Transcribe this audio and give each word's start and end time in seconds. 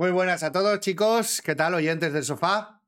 Muy 0.00 0.12
buenas 0.12 0.42
a 0.42 0.50
todos, 0.50 0.80
chicos. 0.80 1.42
¿Qué 1.42 1.54
tal, 1.54 1.74
oyentes 1.74 2.14
del 2.14 2.24
sofá? 2.24 2.80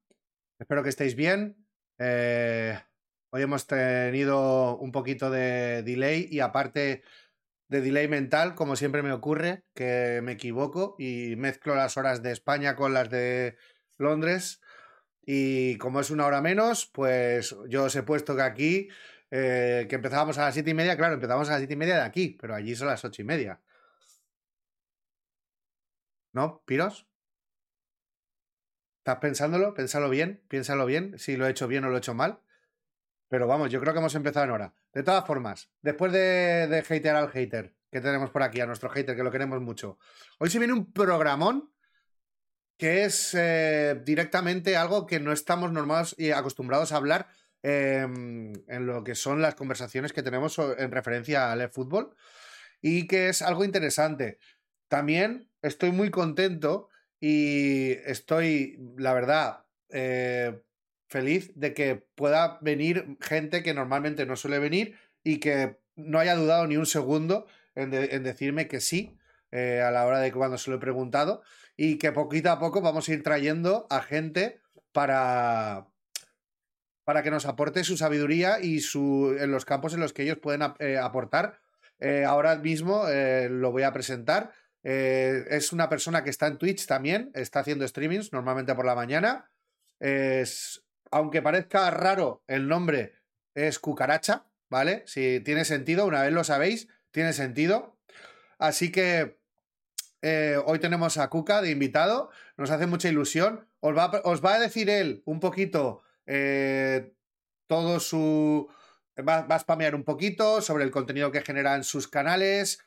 Espero 0.59 0.83
que 0.83 0.89
estéis 0.89 1.15
bien. 1.15 1.63
Eh, 1.99 2.81
hoy 3.29 3.43
hemos 3.43 3.67
tenido 3.67 4.79
un 4.79 4.93
poquito 4.93 5.31
de 5.31 5.83
delay 5.83 6.27
y 6.31 6.41
aparte 6.41 7.03
de 7.69 7.81
delay 7.83 8.09
mental, 8.09 8.55
como 8.55 8.77
siempre 8.77 9.03
me 9.03 9.13
ocurre, 9.13 9.63
que 9.75 10.21
me 10.23 10.33
equivoco 10.33 10.97
y 10.99 11.37
mezclo 11.37 11.75
las 11.75 11.99
horas 11.99 12.23
de 12.23 12.33
España 12.33 12.77
con 12.77 12.95
las 12.95 13.11
de 13.11 13.59
Londres. 13.99 14.63
Y 15.21 15.77
como 15.77 16.01
es 16.01 16.09
una 16.09 16.25
hora 16.25 16.41
menos, 16.41 16.87
pues 16.87 17.55
yo 17.69 17.85
os 17.85 17.95
he 17.95 18.05
puesto 18.05 18.35
que 18.37 18.43
aquí, 18.43 18.89
eh, 19.31 19.85
que 19.87 19.97
empezábamos 19.97 20.39
a 20.39 20.47
las 20.47 20.55
siete 20.55 20.71
y 20.71 20.75
media, 20.75 20.97
claro, 20.97 21.13
empezamos 21.13 21.47
a 21.51 21.53
las 21.53 21.61
siete 21.61 21.75
y 21.75 21.77
media 21.77 21.97
de 21.97 22.05
aquí, 22.05 22.39
pero 22.41 22.55
allí 22.55 22.75
son 22.75 22.89
las 22.89 23.05
ocho 23.05 23.21
y 23.21 23.27
media. 23.27 23.61
¿No, 26.33 26.63
Piros? 26.65 27.07
¿Estás 28.99 29.19
pensándolo? 29.19 29.75
Pénsalo 29.75 30.09
bien, 30.09 30.43
piénsalo 30.49 30.87
bien, 30.87 31.19
si 31.19 31.37
lo 31.37 31.47
he 31.47 31.51
hecho 31.51 31.69
bien 31.69 31.85
o 31.85 31.89
lo 31.89 31.97
he 31.97 31.99
hecho 31.99 32.15
mal. 32.15 32.41
Pero 33.29 33.47
vamos, 33.47 33.71
yo 33.71 33.81
creo 33.81 33.93
que 33.93 33.99
hemos 33.99 34.15
empezado 34.15 34.45
en 34.45 34.53
hora. 34.53 34.75
De 34.93 35.03
todas 35.03 35.27
formas, 35.27 35.71
después 35.81 36.13
de, 36.13 36.67
de 36.69 36.79
hatear 36.79 37.17
al 37.17 37.31
hater, 37.31 37.75
que 37.91 38.01
tenemos 38.01 38.31
por 38.31 38.43
aquí, 38.43 38.61
a 38.61 38.67
nuestro 38.67 38.91
hater, 38.91 39.17
que 39.17 39.23
lo 39.23 39.31
queremos 39.31 39.61
mucho, 39.61 39.99
hoy 40.39 40.51
se 40.51 40.59
viene 40.59 40.75
un 40.75 40.93
programón 40.93 41.73
que 42.77 43.05
es 43.05 43.35
eh, 43.35 44.01
directamente 44.05 44.77
algo 44.77 45.07
que 45.07 45.21
no 45.21 45.33
estamos 45.33 45.73
normados 45.73 46.15
y 46.19 46.33
acostumbrados 46.33 46.93
a 46.93 46.97
hablar 46.97 47.29
eh, 47.63 48.01
en 48.03 48.87
lo 48.87 49.05
que 49.05 49.15
son 49.15 49.41
las 49.41 49.55
conversaciones 49.55 50.13
que 50.13 50.23
tenemos 50.23 50.59
en 50.59 50.91
referencia 50.91 51.53
al 51.53 51.71
fútbol 51.71 52.15
y 52.81 53.07
que 53.07 53.29
es 53.29 53.41
algo 53.41 53.65
interesante. 53.65 54.39
También 54.89 55.52
estoy 55.63 55.93
muy 55.93 56.11
contento 56.11 56.89
y 57.21 57.93
estoy, 58.05 58.79
la 58.97 59.15
verdad, 59.15 59.65
eh, 59.91 60.61
feliz 61.09 61.53
de 61.55 61.73
que 61.73 61.95
pueda 62.15 62.59
venir 62.61 63.17
gente 63.21 63.63
que 63.63 63.75
normalmente 63.75 64.27
no 64.27 64.35
suele 64.37 64.59
venir 64.59 64.99
y 65.23 65.39
que 65.39 65.79
no 65.95 66.19
haya 66.19 66.35
dudado 66.35 66.67
ni 66.67 66.77
un 66.77 66.87
segundo 66.87 67.47
en, 67.75 67.91
de, 67.91 68.17
en 68.17 68.25
decirme 68.25 68.67
que 68.67 68.81
sí 68.81 69.17
eh, 69.53 69.81
a 69.81 69.91
la 69.91 70.07
hora 70.07 70.19
de 70.19 70.33
cuando 70.33 70.59
se 70.59 70.71
lo 70.71 70.77
he 70.77 70.81
preguntado 70.81 71.43
y 71.77 71.99
que 71.99 72.13
poquito 72.13 72.51
a 72.51 72.59
poco 72.59 72.81
vamos 72.81 73.09
a 73.09 73.13
ir 73.13 73.23
trayendo 73.23 73.87
a 73.89 74.03
gente 74.03 74.61
para, 74.91 75.87
para 77.05 77.23
que 77.23 77.31
nos 77.31 77.47
aporte 77.47 77.85
su 77.85 77.97
sabiduría 77.97 78.59
y 78.61 78.81
su, 78.81 79.37
en 79.39 79.53
los 79.53 79.65
campos 79.65 79.95
en 79.95 80.01
los 80.01 80.13
que 80.13 80.23
ellos 80.23 80.39
pueden 80.39 80.63
eh, 80.81 80.99
aportar. 80.99 81.61
Ahora 82.27 82.57
mismo 82.57 83.05
lo 83.49 83.71
voy 83.71 83.85
a 83.85 83.93
presentar. 83.93 84.51
Eh, 84.85 85.45
es 85.51 85.73
una 85.73 85.89
persona 85.89 86.25
que 86.25 86.31
está 86.31 86.47
en 86.47 86.59
Twitch 86.59 86.87
también, 86.87 87.31
está 87.35 87.61
haciendo 87.61 87.87
streamings 87.87 88.33
normalmente 88.33 88.75
por 88.75 88.85
la 88.85 88.95
mañana. 88.95 89.51
Es, 90.01 90.85
aunque 91.11 91.43
parezca 91.43 91.91
raro 91.91 92.43
el 92.49 92.69
nombre, 92.69 93.15
es 93.55 93.79
Cucaracha, 93.79 94.47
¿vale? 94.69 95.05
Si 95.07 95.41
tiene 95.41 95.65
sentido, 95.65 96.07
una 96.07 96.23
vez 96.23 96.33
lo 96.33 96.45
sabéis, 96.45 96.89
tiene 97.11 97.33
sentido. 97.33 97.97
Así 98.59 98.91
que 98.91 99.39
eh, 100.23 100.57
hoy 100.65 100.79
tenemos 100.79 101.19
a 101.19 101.29
Cuca 101.29 101.63
de 101.63 101.71
invitado, 101.71 102.31
nos 102.57 102.71
hace 102.71 102.87
mucha 102.87 103.09
ilusión. 103.09 103.69
Os 103.81 103.95
va, 103.97 104.55
a 104.55 104.59
decir 104.59 104.89
él 104.89 105.23
un 105.25 105.41
poquito 105.41 106.03
eh, 106.27 107.15
todo 107.67 108.01
su... 108.01 108.69
Va, 109.19 109.43
va, 109.43 109.57
a 109.57 109.59
spamear 109.59 109.95
un 109.95 110.05
poquito 110.05 110.63
sobre 110.63 110.85
el 110.85 110.91
contenido 110.91 111.31
que 111.31 111.43
genera 111.43 111.75
en 111.75 111.85
sus 111.85 112.09
canales, 112.09 112.79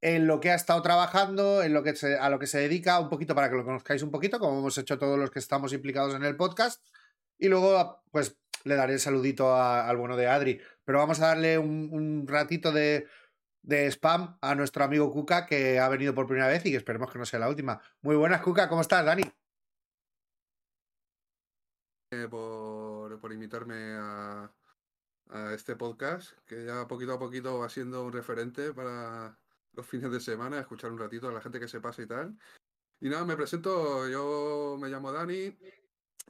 en 0.00 0.26
lo 0.26 0.40
que 0.40 0.50
ha 0.50 0.54
estado 0.54 0.80
trabajando, 0.82 1.62
en 1.62 1.72
lo 1.72 1.82
que 1.82 1.96
se, 1.96 2.16
a 2.16 2.30
lo 2.30 2.38
que 2.38 2.46
se 2.46 2.58
dedica, 2.58 3.00
un 3.00 3.08
poquito 3.08 3.34
para 3.34 3.50
que 3.50 3.56
lo 3.56 3.64
conozcáis 3.64 4.02
un 4.02 4.10
poquito, 4.10 4.38
como 4.38 4.58
hemos 4.58 4.78
hecho 4.78 4.98
todos 4.98 5.18
los 5.18 5.30
que 5.30 5.38
estamos 5.38 5.72
implicados 5.72 6.14
en 6.14 6.24
el 6.24 6.36
podcast. 6.36 6.82
Y 7.38 7.48
luego, 7.48 8.02
pues, 8.10 8.36
le 8.64 8.74
daré 8.74 8.94
el 8.94 9.00
saludito 9.00 9.54
al 9.54 9.96
bueno 9.96 10.16
de 10.16 10.26
Adri. 10.26 10.60
Pero 10.84 10.98
vamos 10.98 11.20
a 11.20 11.28
darle 11.28 11.58
un, 11.58 11.88
un 11.92 12.26
ratito 12.26 12.72
de, 12.72 13.06
de 13.62 13.86
spam 13.90 14.38
a 14.40 14.54
nuestro 14.54 14.84
amigo 14.84 15.10
Cuca 15.12 15.46
que 15.46 15.78
ha 15.78 15.88
venido 15.88 16.14
por 16.14 16.26
primera 16.26 16.48
vez 16.48 16.64
y 16.66 16.70
que 16.70 16.76
esperemos 16.76 17.10
que 17.10 17.18
no 17.18 17.26
sea 17.26 17.40
la 17.40 17.48
última. 17.48 17.80
Muy 18.00 18.16
buenas, 18.16 18.40
Cuca, 18.42 18.68
¿cómo 18.68 18.80
estás, 18.80 19.04
Dani? 19.04 19.22
Eh, 22.10 22.26
por, 22.30 23.20
por, 23.20 23.32
invitarme 23.32 23.92
a, 23.98 24.50
a, 25.28 25.52
este 25.52 25.76
podcast, 25.76 26.32
que 26.46 26.64
ya 26.64 26.88
poquito 26.88 27.12
a 27.12 27.18
poquito 27.18 27.58
va 27.58 27.68
siendo 27.68 28.02
un 28.02 28.12
referente 28.12 28.72
para 28.72 29.36
los 29.72 29.86
fines 29.86 30.10
de 30.10 30.20
semana, 30.20 30.60
escuchar 30.60 30.90
un 30.90 30.98
ratito 30.98 31.28
a 31.28 31.32
la 31.32 31.40
gente 31.40 31.60
que 31.60 31.68
se 31.68 31.80
pasa 31.80 32.02
y 32.02 32.06
tal. 32.06 32.36
Y 33.00 33.08
nada, 33.08 33.24
me 33.24 33.36
presento, 33.36 34.08
yo 34.08 34.76
me 34.80 34.88
llamo 34.88 35.12
Dani, 35.12 35.56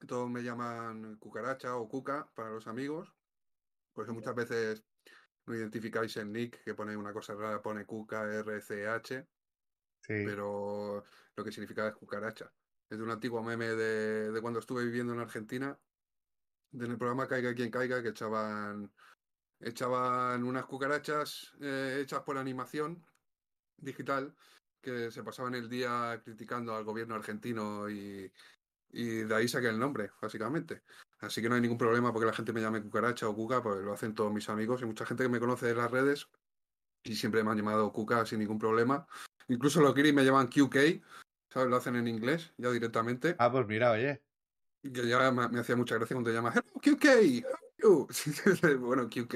todos 0.06 0.30
me 0.30 0.42
llaman 0.42 1.16
Cucaracha 1.16 1.76
o 1.76 1.88
Cuca 1.88 2.30
para 2.34 2.50
los 2.50 2.66
amigos, 2.66 3.14
pues 3.94 4.08
muchas 4.10 4.34
veces 4.34 4.84
no 5.46 5.54
identificáis 5.54 6.16
el 6.18 6.30
nick, 6.30 6.62
que 6.62 6.74
pone 6.74 6.96
una 6.96 7.12
cosa 7.12 7.34
rara, 7.34 7.62
pone 7.62 7.86
QKRCH, 7.86 9.26
sí. 10.00 10.24
pero 10.26 11.04
lo 11.34 11.44
que 11.44 11.52
significa 11.52 11.88
es 11.88 11.94
cucaracha. 11.94 12.52
Es 12.90 12.98
de 12.98 13.04
un 13.04 13.10
antiguo 13.10 13.42
meme 13.42 13.68
de, 13.68 14.30
de, 14.30 14.40
cuando 14.42 14.60
estuve 14.60 14.84
viviendo 14.84 15.14
en 15.14 15.20
Argentina, 15.20 15.78
en 16.72 16.82
el 16.82 16.98
programa 16.98 17.26
Caiga 17.26 17.54
quien 17.54 17.70
caiga, 17.70 18.02
que 18.02 18.10
echaban, 18.10 18.92
echaban 19.60 20.44
unas 20.44 20.66
cucarachas 20.66 21.54
eh, 21.60 22.00
hechas 22.02 22.22
por 22.22 22.36
animación 22.36 23.04
digital, 23.78 24.34
que 24.80 25.10
se 25.10 25.22
pasaban 25.22 25.54
el 25.54 25.68
día 25.68 26.20
criticando 26.24 26.74
al 26.74 26.84
gobierno 26.84 27.14
argentino 27.14 27.88
y, 27.88 28.30
y 28.90 29.04
de 29.22 29.34
ahí 29.34 29.48
saqué 29.48 29.68
el 29.68 29.78
nombre, 29.78 30.10
básicamente. 30.20 30.82
Así 31.20 31.42
que 31.42 31.48
no 31.48 31.56
hay 31.56 31.60
ningún 31.60 31.78
problema 31.78 32.12
porque 32.12 32.26
la 32.26 32.32
gente 32.32 32.52
me 32.52 32.60
llame 32.60 32.82
cucaracha 32.82 33.28
o 33.28 33.34
cuca, 33.34 33.62
pues 33.62 33.82
lo 33.82 33.92
hacen 33.92 34.14
todos 34.14 34.32
mis 34.32 34.48
amigos 34.48 34.82
y 34.82 34.86
mucha 34.86 35.04
gente 35.04 35.24
que 35.24 35.28
me 35.28 35.40
conoce 35.40 35.66
de 35.66 35.74
las 35.74 35.90
redes 35.90 36.28
y 37.04 37.14
siempre 37.16 37.42
me 37.42 37.50
han 37.50 37.56
llamado 37.56 37.92
cuca 37.92 38.24
sin 38.26 38.38
ningún 38.38 38.58
problema. 38.58 39.06
Incluso 39.48 39.80
los 39.80 39.94
guiris 39.94 40.14
me 40.14 40.24
llaman 40.24 40.48
QK, 40.48 41.02
¿sabes? 41.52 41.68
Lo 41.68 41.76
hacen 41.76 41.96
en 41.96 42.06
inglés 42.06 42.52
ya 42.56 42.70
directamente. 42.70 43.34
Ah, 43.38 43.50
pues 43.50 43.66
mira, 43.66 43.92
oye. 43.92 44.22
Que 44.82 45.08
ya 45.08 45.30
me, 45.32 45.48
me 45.48 45.60
hacía 45.60 45.76
mucha 45.76 45.96
gracia 45.96 46.14
cuando 46.14 46.30
llamas 46.30 46.54
Hello, 46.56 46.80
QK. 46.80 47.08
bueno, 48.80 49.08
QK 49.08 49.34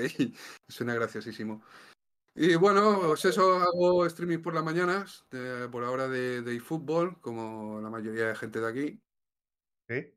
suena 0.69 0.94
graciosísimo. 0.94 1.62
Y 2.34 2.54
bueno, 2.56 2.98
pues 3.09 3.25
eso, 3.26 3.56
hago 3.56 4.06
streaming 4.06 4.38
por 4.38 4.54
las 4.54 4.65
mañanas, 4.65 5.26
de, 5.31 5.69
por 5.69 5.84
ahora 5.84 6.09
de, 6.09 6.41
de 6.43 6.56
eFootball, 6.56 7.20
como 7.20 7.81
la 7.81 7.91
mayoría 7.91 8.28
de 8.28 8.37
gente 8.37 8.60
de 8.60 8.69
aquí. 8.69 9.03
¿Sí? 9.88 10.15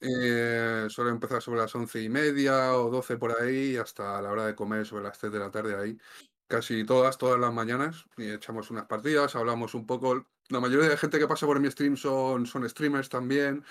Eh, 0.00 0.86
suele 0.90 1.10
empezar 1.10 1.42
sobre 1.42 1.60
las 1.60 1.74
once 1.74 2.00
y 2.02 2.08
media 2.08 2.74
o 2.74 2.90
doce 2.90 3.16
por 3.16 3.40
ahí, 3.40 3.76
hasta 3.76 4.20
la 4.22 4.30
hora 4.30 4.46
de 4.46 4.54
comer 4.54 4.86
sobre 4.86 5.04
las 5.04 5.18
tres 5.18 5.32
de 5.32 5.38
la 5.38 5.50
tarde 5.50 5.74
ahí. 5.74 5.98
Casi 6.46 6.84
todas, 6.84 7.18
todas 7.18 7.40
las 7.40 7.52
mañanas. 7.52 8.06
Y 8.16 8.30
echamos 8.30 8.70
unas 8.70 8.86
partidas, 8.86 9.34
hablamos 9.34 9.74
un 9.74 9.86
poco. 9.86 10.26
La 10.48 10.60
mayoría 10.60 10.88
de 10.88 10.96
gente 10.96 11.18
que 11.18 11.26
pasa 11.26 11.46
por 11.46 11.58
mi 11.58 11.70
stream 11.70 11.96
son, 11.96 12.46
son 12.46 12.68
streamers 12.68 13.08
también, 13.08 13.64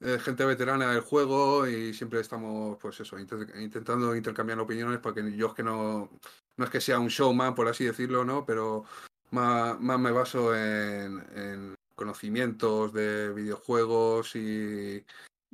eh, 0.00 0.18
gente 0.18 0.44
veterana 0.46 0.92
del 0.92 1.02
juego 1.02 1.66
y 1.68 1.92
siempre 1.92 2.20
estamos, 2.20 2.78
pues 2.80 2.98
eso, 3.00 3.18
intent 3.18 3.54
intentando 3.56 4.16
intercambiar 4.16 4.58
opiniones 4.58 4.98
porque 5.00 5.36
yo 5.36 5.48
es 5.48 5.54
que 5.54 5.62
no, 5.62 6.10
no 6.56 6.64
es 6.64 6.70
que 6.70 6.80
sea 6.80 6.98
un 6.98 7.08
showman, 7.08 7.54
por 7.54 7.68
así 7.68 7.84
decirlo, 7.84 8.24
¿no? 8.24 8.44
Pero 8.44 8.84
más, 9.30 9.78
más 9.80 9.98
me 9.98 10.10
baso 10.10 10.54
en, 10.54 11.24
en 11.34 11.74
conocimientos 11.94 12.92
de 12.92 13.32
videojuegos 13.32 14.36
y, 14.36 15.04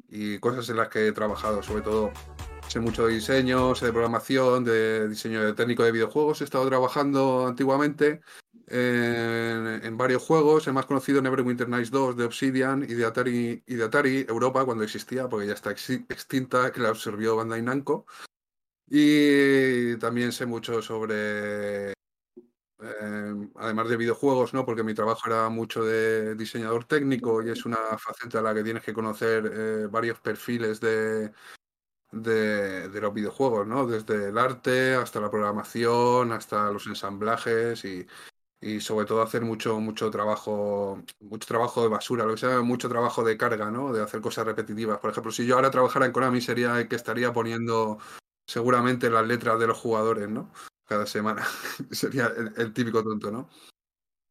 y 0.08 0.38
cosas 0.38 0.68
en 0.68 0.76
las 0.76 0.88
que 0.88 1.08
he 1.08 1.12
trabajado, 1.12 1.62
sobre 1.62 1.82
todo 1.82 2.12
sé 2.68 2.80
mucho 2.80 3.06
de 3.06 3.14
diseño, 3.14 3.74
sé 3.74 3.86
de 3.86 3.92
programación, 3.92 4.64
de 4.64 5.08
diseño 5.08 5.54
técnico 5.54 5.84
de 5.84 5.92
videojuegos. 5.92 6.40
He 6.40 6.44
estado 6.44 6.66
trabajando 6.68 7.46
antiguamente 7.46 8.20
en, 8.66 9.96
varios 9.96 10.22
juegos. 10.22 10.66
El 10.66 10.74
más 10.74 10.86
conocido 10.86 11.22
Neverwinter 11.22 11.68
Nights 11.68 11.90
2 11.90 12.16
de 12.16 12.24
Obsidian 12.24 12.82
y 12.82 12.94
de 12.94 13.04
Atari 13.04 13.62
y 13.66 13.74
de 13.74 13.84
Atari 13.84 14.26
Europa 14.28 14.64
cuando 14.64 14.84
existía, 14.84 15.28
porque 15.28 15.46
ya 15.46 15.54
está 15.54 15.70
ex 15.70 15.90
extinta, 15.90 16.70
que 16.72 16.80
la 16.80 16.90
absorbió 16.90 17.36
Bandai 17.36 17.62
Namco. 17.62 18.06
Y 18.90 19.96
también 19.98 20.32
sé 20.32 20.46
mucho 20.46 20.80
sobre 20.80 21.92
eh, 22.80 23.48
además 23.56 23.88
de 23.88 23.96
videojuegos, 23.96 24.54
¿no? 24.54 24.64
Porque 24.64 24.82
mi 24.82 24.94
trabajo 24.94 25.22
era 25.26 25.48
mucho 25.48 25.84
de 25.84 26.34
diseñador 26.36 26.84
técnico 26.84 27.42
y 27.42 27.50
es 27.50 27.66
una 27.66 27.76
faceta 27.98 28.38
a 28.38 28.42
la 28.42 28.54
que 28.54 28.62
tienes 28.62 28.84
que 28.84 28.94
conocer 28.94 29.50
eh, 29.52 29.86
varios 29.90 30.20
perfiles 30.20 30.80
de, 30.80 31.32
de, 32.12 32.88
de, 32.88 33.00
los 33.00 33.12
videojuegos, 33.12 33.66
¿no? 33.66 33.86
Desde 33.86 34.28
el 34.28 34.38
arte 34.38 34.94
hasta 34.94 35.20
la 35.20 35.30
programación, 35.30 36.32
hasta 36.32 36.70
los 36.70 36.86
ensamblajes 36.86 37.84
y, 37.84 38.06
y 38.60 38.80
sobre 38.80 39.06
todo 39.06 39.22
hacer 39.22 39.42
mucho, 39.42 39.80
mucho 39.80 40.10
trabajo, 40.10 41.02
mucho 41.20 41.46
trabajo 41.48 41.82
de 41.82 41.88
basura, 41.88 42.24
lo 42.24 42.34
que 42.34 42.40
sea, 42.40 42.60
mucho 42.62 42.88
trabajo 42.88 43.24
de 43.24 43.36
carga, 43.36 43.70
¿no? 43.70 43.92
De 43.92 44.02
hacer 44.02 44.20
cosas 44.20 44.46
repetitivas. 44.46 44.98
Por 44.98 45.10
ejemplo, 45.10 45.32
si 45.32 45.46
yo 45.46 45.56
ahora 45.56 45.70
trabajara 45.70 46.06
en 46.06 46.12
Konami 46.12 46.40
sería 46.40 46.80
el 46.80 46.88
que 46.88 46.96
estaría 46.96 47.32
poniendo 47.32 47.98
seguramente 48.48 49.10
las 49.10 49.26
letras 49.26 49.60
de 49.60 49.66
los 49.68 49.78
jugadores, 49.78 50.28
¿no? 50.28 50.50
cada 50.88 51.06
semana. 51.06 51.44
Sería 51.92 52.32
el, 52.56 52.72
típico 52.72 53.04
tonto, 53.04 53.30
¿no? 53.30 53.48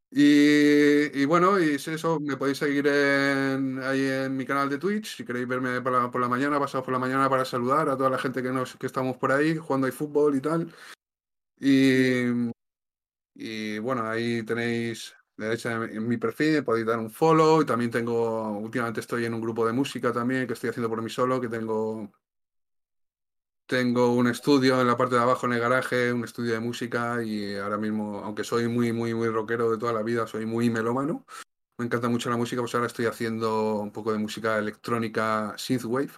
Y, 0.10 1.26
bueno, 1.26 1.60
y 1.60 1.76
eso, 1.76 2.20
me 2.20 2.38
podéis 2.38 2.58
seguir 2.58 2.88
ahí 2.88 4.06
en 4.06 4.36
mi 4.36 4.46
canal 4.46 4.70
de 4.70 4.78
Twitch, 4.78 5.18
si 5.18 5.26
queréis 5.26 5.48
verme 5.48 5.82
por 5.82 6.22
la, 6.22 6.30
mañana, 6.30 6.60
pasado 6.60 6.84
por 6.84 6.94
la 6.94 7.00
mañana 7.00 7.30
para 7.30 7.44
saludar 7.44 7.90
a 7.90 7.98
toda 7.98 8.10
la 8.10 8.18
gente 8.18 8.42
que, 8.42 8.52
nos, 8.52 8.76
que 8.78 8.88
estamos 8.88 9.18
por 9.18 9.34
ahí 9.34 9.58
jugando 9.58 9.86
ahí 9.86 9.92
fútbol 9.92 10.36
y 10.36 10.42
tal. 10.42 10.74
Y, 11.60 12.52
y 13.36 13.80
bueno, 13.80 14.08
ahí 14.10 14.44
tenéis 14.44 15.14
derecha 15.36 15.74
en 15.74 16.08
mi 16.08 16.18
perfil, 16.18 16.64
podéis 16.64 16.88
dar 16.88 17.00
un 17.00 17.12
follow. 17.12 17.62
Y 17.62 17.66
también 17.66 17.92
tengo, 17.92 18.58
últimamente 18.60 19.02
estoy 19.02 19.26
en 19.26 19.34
un 19.34 19.42
grupo 19.42 19.68
de 19.68 19.74
música 19.74 20.14
también 20.14 20.48
que 20.48 20.54
estoy 20.54 20.70
haciendo 20.70 20.90
por 20.90 21.02
mí 21.02 21.10
solo, 21.10 21.42
que 21.42 21.50
tengo, 21.50 22.14
tengo 23.68 24.14
un 24.14 24.28
estudio 24.28 24.80
en 24.82 24.88
la 24.88 24.98
parte 24.98 25.16
de 25.16 25.22
abajo 25.22 25.46
en 25.46 25.54
el 25.54 25.60
garaje, 25.60 26.14
un 26.14 26.24
estudio 26.24 26.54
de 26.54 26.60
música. 26.60 27.22
Y 27.24 27.56
ahora 27.56 27.78
mismo, 27.78 28.20
aunque 28.24 28.44
soy 28.44 28.68
muy, 28.68 28.94
muy, 28.94 29.14
muy 29.14 29.28
rockero 29.30 29.70
de 29.70 29.78
toda 29.78 29.94
la 29.94 30.04
vida, 30.04 30.26
soy 30.26 30.46
muy 30.46 30.70
melómano. 30.70 31.26
Me 31.78 31.86
encanta 31.86 32.10
mucho 32.10 32.30
la 32.30 32.38
música, 32.38 32.62
pues 32.62 32.74
ahora 32.74 32.88
estoy 32.88 33.06
haciendo 33.06 33.76
un 33.76 33.92
poco 33.92 34.12
de 34.12 34.18
música 34.18 34.58
electrónica 34.58 35.54
synthwave, 35.58 36.12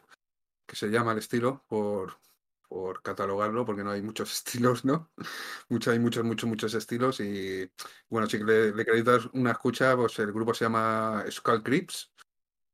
que 0.66 0.76
se 0.76 0.90
llama 0.90 1.12
el 1.14 1.18
estilo, 1.18 1.66
por, 1.68 2.18
por 2.70 3.02
catalogarlo, 3.02 3.66
porque 3.66 3.84
no 3.84 3.92
hay 3.92 4.02
muchos 4.02 4.32
estilos, 4.34 4.86
¿no? 4.86 5.12
Mucho, 5.70 5.92
hay 5.92 6.00
muchos, 6.00 6.24
muchos, 6.24 6.50
muchos 6.50 6.74
estilos. 6.76 7.20
Y 7.20 7.70
bueno, 8.10 8.30
si 8.30 8.38
le, 8.40 8.74
le 8.74 8.86
queréis 8.86 9.06
dar 9.06 9.22
una 9.34 9.52
escucha, 9.52 9.96
pues 9.98 10.20
el 10.20 10.32
grupo 10.32 10.54
se 10.54 10.66
llama 10.66 11.26
Skull 11.30 11.64
Crips. 11.64 12.12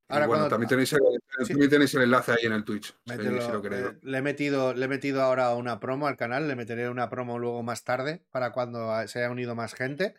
Ahora 0.08 0.28
bueno, 0.28 0.48
también, 0.48 0.70
tenéis 0.70 0.94
el, 0.94 1.00
también 1.48 1.70
tenéis 1.70 1.94
el 1.96 2.04
enlace 2.04 2.34
ahí 2.34 2.46
en 2.46 2.54
el 2.54 2.64
Twitch. 2.64 2.96
Si 3.06 3.18
lo 3.18 3.64
eh, 3.66 3.98
le, 4.04 4.18
he 4.18 4.22
metido, 4.22 4.74
le 4.76 4.86
he 4.86 4.88
metido 4.88 5.24
ahora 5.24 5.56
una 5.56 5.80
promo 5.80 6.06
al 6.06 6.16
canal, 6.16 6.48
le 6.48 6.56
meteré 6.56 6.90
una 6.90 7.10
promo 7.10 7.40
luego 7.40 7.64
más 7.64 7.84
tarde 7.84 8.22
para 8.30 8.52
cuando 8.52 8.92
se 9.08 9.20
haya 9.20 9.32
unido 9.32 9.56
más 9.56 9.74
gente. 9.74 10.16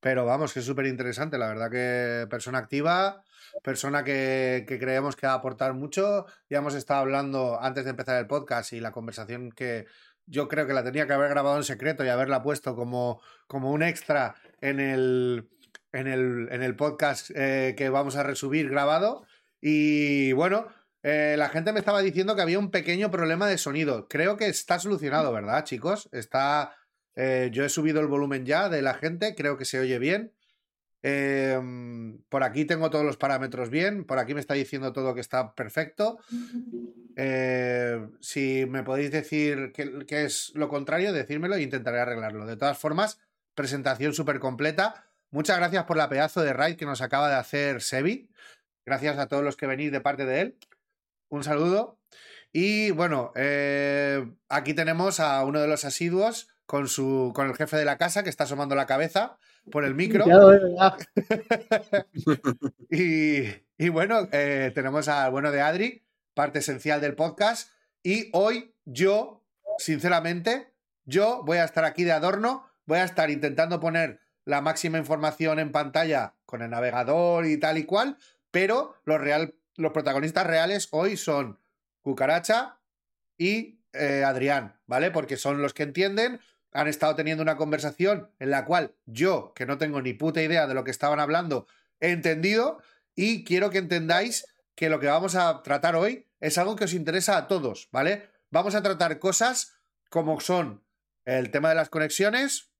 Pero 0.00 0.26
vamos, 0.26 0.52
que 0.52 0.60
es 0.60 0.66
súper 0.66 0.86
interesante, 0.86 1.38
la 1.38 1.48
verdad 1.48 1.70
que 1.70 2.26
persona 2.28 2.58
activa, 2.58 3.22
persona 3.62 4.04
que, 4.04 4.64
creemos 4.66 5.14
que 5.16 5.26
va 5.26 5.34
a 5.34 5.36
aportar 5.36 5.74
mucho. 5.74 6.26
Ya 6.48 6.58
hemos 6.58 6.74
estado 6.74 7.00
hablando 7.00 7.60
antes 7.60 7.84
de 7.84 7.90
empezar 7.90 8.18
el 8.18 8.26
podcast 8.26 8.72
y 8.72 8.80
la 8.80 8.92
conversación 8.92 9.52
que 9.52 9.86
yo 10.26 10.48
creo 10.48 10.66
que 10.66 10.74
la 10.74 10.84
tenía 10.84 11.06
que 11.06 11.12
haber 11.12 11.30
grabado 11.30 11.56
en 11.56 11.64
secreto 11.64 12.04
y 12.04 12.08
haberla 12.08 12.42
puesto 12.42 12.74
como, 12.74 13.20
como 13.46 13.70
un 13.70 13.82
extra 13.82 14.34
en 14.60 14.80
el, 14.80 15.48
en 15.92 16.06
el, 16.06 16.48
en 16.50 16.62
el 16.62 16.76
podcast 16.76 17.30
eh, 17.34 17.74
que 17.76 17.88
vamos 17.88 18.16
a 18.16 18.22
resubir 18.22 18.68
grabado. 18.68 19.24
Y 19.60 20.32
bueno, 20.32 20.68
eh, 21.02 21.34
la 21.38 21.48
gente 21.48 21.72
me 21.72 21.80
estaba 21.80 22.00
diciendo 22.02 22.36
que 22.36 22.42
había 22.42 22.58
un 22.58 22.70
pequeño 22.70 23.10
problema 23.10 23.46
de 23.46 23.58
sonido. 23.58 24.08
Creo 24.08 24.36
que 24.36 24.46
está 24.46 24.78
solucionado, 24.78 25.32
¿verdad, 25.32 25.64
chicos? 25.64 26.08
Está 26.12 26.74
eh, 27.16 27.50
yo 27.52 27.64
he 27.64 27.68
subido 27.68 28.00
el 28.00 28.06
volumen 28.06 28.46
ya 28.46 28.68
de 28.68 28.82
la 28.82 28.94
gente, 28.94 29.34
creo 29.34 29.56
que 29.56 29.64
se 29.64 29.80
oye 29.80 29.98
bien. 29.98 30.32
Em, 31.02 32.18
por 32.28 32.44
aquí 32.44 32.66
tengo 32.66 32.90
todos 32.90 33.04
los 33.04 33.16
parámetros 33.16 33.70
bien, 33.70 34.04
por 34.04 34.18
aquí 34.18 34.34
me 34.34 34.40
está 34.40 34.54
diciendo 34.54 34.92
todo 34.92 35.14
que 35.14 35.20
está 35.20 35.54
perfecto. 35.54 36.18
Si 38.20 38.66
me 38.66 38.82
podéis 38.82 39.10
decir 39.10 39.72
qué, 39.74 40.24
es 40.24 40.52
lo 40.54 40.68
contrario, 40.68 41.12
decírmelo 41.12 41.56
e 41.56 41.62
intentaré 41.62 42.00
arreglarlo. 42.00 42.46
De 42.46 42.56
todas 42.56 42.78
formas, 42.78 43.18
presentación 43.54 44.14
súper 44.14 44.38
completa. 44.38 45.09
Muchas 45.30 45.58
gracias 45.58 45.84
por 45.84 45.96
la 45.96 46.08
pedazo 46.08 46.42
de 46.42 46.52
raid 46.52 46.76
que 46.76 46.86
nos 46.86 47.00
acaba 47.00 47.28
de 47.28 47.36
hacer 47.36 47.82
Sebi. 47.82 48.30
Gracias 48.84 49.18
a 49.18 49.28
todos 49.28 49.44
los 49.44 49.56
que 49.56 49.66
venís 49.66 49.92
de 49.92 50.00
parte 50.00 50.26
de 50.26 50.40
él. 50.40 50.58
Un 51.28 51.44
saludo. 51.44 52.00
Y 52.52 52.90
bueno, 52.90 53.32
eh, 53.36 54.28
aquí 54.48 54.74
tenemos 54.74 55.20
a 55.20 55.44
uno 55.44 55.60
de 55.60 55.68
los 55.68 55.84
asiduos, 55.84 56.48
con, 56.66 56.88
su, 56.88 57.32
con 57.34 57.48
el 57.48 57.54
jefe 57.54 57.76
de 57.76 57.84
la 57.84 57.98
casa 57.98 58.22
que 58.22 58.30
está 58.30 58.44
asomando 58.44 58.74
la 58.74 58.86
cabeza 58.86 59.38
por 59.70 59.84
el 59.84 59.94
micro. 59.94 60.24
y, 62.90 63.88
bueno, 63.88 64.28
eh, 64.32 64.72
tenemos 64.74 65.08
al 65.08 65.30
bueno 65.30 65.52
de 65.52 65.60
Adri, 65.60 66.04
parte 66.34 66.60
esencial 66.60 67.00
del 67.00 67.14
podcast. 67.14 67.70
Y 68.02 68.30
hoy 68.32 68.74
yo, 68.84 69.44
sinceramente, 69.78 70.72
yo 71.04 71.42
voy 71.44 71.58
a 71.58 71.64
estar 71.64 71.84
aquí 71.84 72.04
de 72.04 72.12
adorno, 72.12 72.66
voy 72.86 72.98
a 72.98 73.04
estar 73.04 73.30
intentando 73.30 73.78
poner 73.78 74.20
la 74.44 74.60
máxima 74.60 74.98
información 74.98 75.58
en 75.58 75.72
pantalla 75.72 76.34
con 76.46 76.62
el 76.62 76.70
navegador 76.70 77.46
y 77.46 77.58
tal 77.58 77.78
y 77.78 77.84
cual, 77.84 78.18
pero 78.50 78.96
los, 79.04 79.20
real, 79.20 79.54
los 79.76 79.92
protagonistas 79.92 80.46
reales 80.46 80.88
hoy 80.90 81.16
son 81.16 81.60
Cucaracha 82.02 82.78
y 83.36 83.80
eh, 83.92 84.24
Adrián, 84.24 84.78
¿vale? 84.86 85.10
Porque 85.10 85.36
son 85.36 85.62
los 85.62 85.74
que 85.74 85.82
entienden, 85.82 86.40
han 86.72 86.88
estado 86.88 87.14
teniendo 87.14 87.42
una 87.42 87.56
conversación 87.56 88.30
en 88.38 88.50
la 88.50 88.64
cual 88.64 88.94
yo, 89.06 89.52
que 89.54 89.66
no 89.66 89.78
tengo 89.78 90.00
ni 90.02 90.12
puta 90.14 90.42
idea 90.42 90.66
de 90.66 90.74
lo 90.74 90.84
que 90.84 90.90
estaban 90.90 91.20
hablando, 91.20 91.66
he 92.00 92.10
entendido 92.10 92.80
y 93.14 93.44
quiero 93.44 93.70
que 93.70 93.78
entendáis 93.78 94.46
que 94.74 94.88
lo 94.88 95.00
que 95.00 95.08
vamos 95.08 95.34
a 95.34 95.62
tratar 95.62 95.96
hoy 95.96 96.28
es 96.40 96.56
algo 96.58 96.76
que 96.76 96.84
os 96.84 96.94
interesa 96.94 97.36
a 97.36 97.48
todos, 97.48 97.88
¿vale? 97.92 98.28
Vamos 98.50 98.74
a 98.74 98.82
tratar 98.82 99.18
cosas 99.18 99.76
como 100.08 100.40
son 100.40 100.84
el 101.24 101.50
tema 101.50 101.68
de 101.68 101.74
las 101.74 101.90
conexiones, 101.90 102.70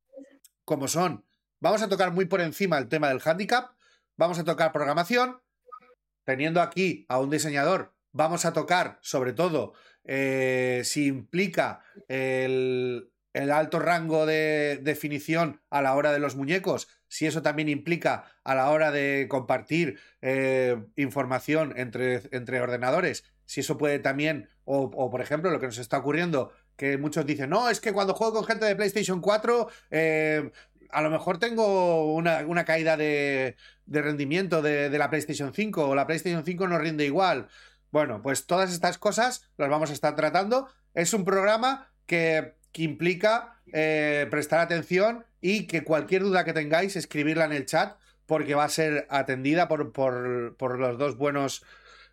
como 0.65 0.89
son, 0.89 1.27
vamos 1.61 1.83
a 1.83 1.89
tocar 1.89 2.13
muy 2.13 2.25
por 2.25 2.41
encima 2.41 2.79
el 2.79 2.89
tema 2.89 3.09
del 3.09 3.23
handicap, 3.25 3.71
vamos 4.17 4.39
a 4.39 4.45
tocar 4.45 4.73
programación, 4.73 5.41
teniendo 6.25 6.61
aquí 6.61 7.07
a 7.09 7.19
un 7.19 7.31
diseñador, 7.31 7.95
vamos 8.13 8.45
a 8.45 8.53
tocar 8.53 8.99
sobre 9.03 9.33
todo 9.33 9.75
eh, 10.05 10.83
si 10.85 11.07
implica 11.07 11.83
el, 12.09 13.11
el 13.33 13.51
alto 13.51 13.79
rango 13.79 14.27
de 14.27 14.81
definición 14.83 15.63
a 15.71 15.83
la 15.83 15.95
hora 15.95 16.13
de 16.13 16.19
los 16.19 16.37
muñecos, 16.37 16.89
si 17.09 17.27
eso 17.27 17.43
también 17.43 17.69
implica 17.69 18.25
a 18.45 18.55
la 18.55 18.71
hora 18.71 18.91
de 18.91 19.27
compartir 19.29 19.99
eh, 20.23 20.83
información 20.97 21.75
entre, 21.77 22.23
entre, 22.33 22.61
ordenadores, 22.61 23.25
si 23.47 23.61
eso 23.61 23.79
puede 23.79 23.99
también, 23.99 24.49
o, 24.65 25.11
por 25.11 25.21
ejemplo, 25.21 25.51
lo 25.51 25.59
que 25.59 25.67
nos 25.67 25.79
está 25.79 25.99
ocurriendo, 25.99 26.53
que 26.77 26.99
muchos 26.99 27.27
dicen, 27.27 27.51
no, 27.51 27.69
es 27.69 27.81
que 27.81 27.93
cuando 27.93 28.15
juego 28.15 28.33
con 28.33 28.45
gente 28.45 28.65
de 28.65 28.77
PlayStation 28.77 29.21
4, 29.21 29.69
eh, 29.91 30.51
a 30.93 31.03
lo 31.03 31.11
mejor 31.11 31.39
tengo 31.39 32.15
una, 32.15 32.65
caída 32.65 32.97
de, 32.97 33.57
rendimiento 33.87 34.63
de, 34.63 34.97
la 34.99 35.11
PlayStation 35.11 35.53
5 35.55 35.89
o 35.89 35.95
la 35.95 36.07
PlayStation 36.07 36.45
5 36.45 36.69
no 36.69 36.79
rinde 36.79 37.05
igual. 37.05 37.49
Bueno, 37.91 38.23
pues 38.23 38.47
todas 38.47 38.73
estas 38.73 38.99
cosas 38.99 39.49
las 39.57 39.69
vamos 39.69 39.91
a 39.91 39.95
estar 39.95 40.15
tratando. 40.17 40.69
Es 40.95 41.13
un 41.15 41.25
programa 41.25 41.89
que 42.07 42.55
que 42.73 42.83
implica 42.83 43.61
eh, 43.73 44.27
prestar 44.31 44.61
atención 44.61 45.25
y 45.41 45.67
que 45.67 45.85
cualquier 45.85 46.23
duda 46.23 46.45
que 46.45 46.53
tengáis, 46.53 46.97
escribirla 46.97 47.45
en 47.45 47.53
el 47.53 47.67
chat, 47.67 47.97
porque 48.27 48.55
va 48.55 48.65
a 48.65 48.69
ser 48.69 49.07
atendida 49.11 49.67
por, 49.69 49.93
por, 49.93 50.79
los 50.79 50.99
dos 50.99 51.17
buenos 51.17 51.65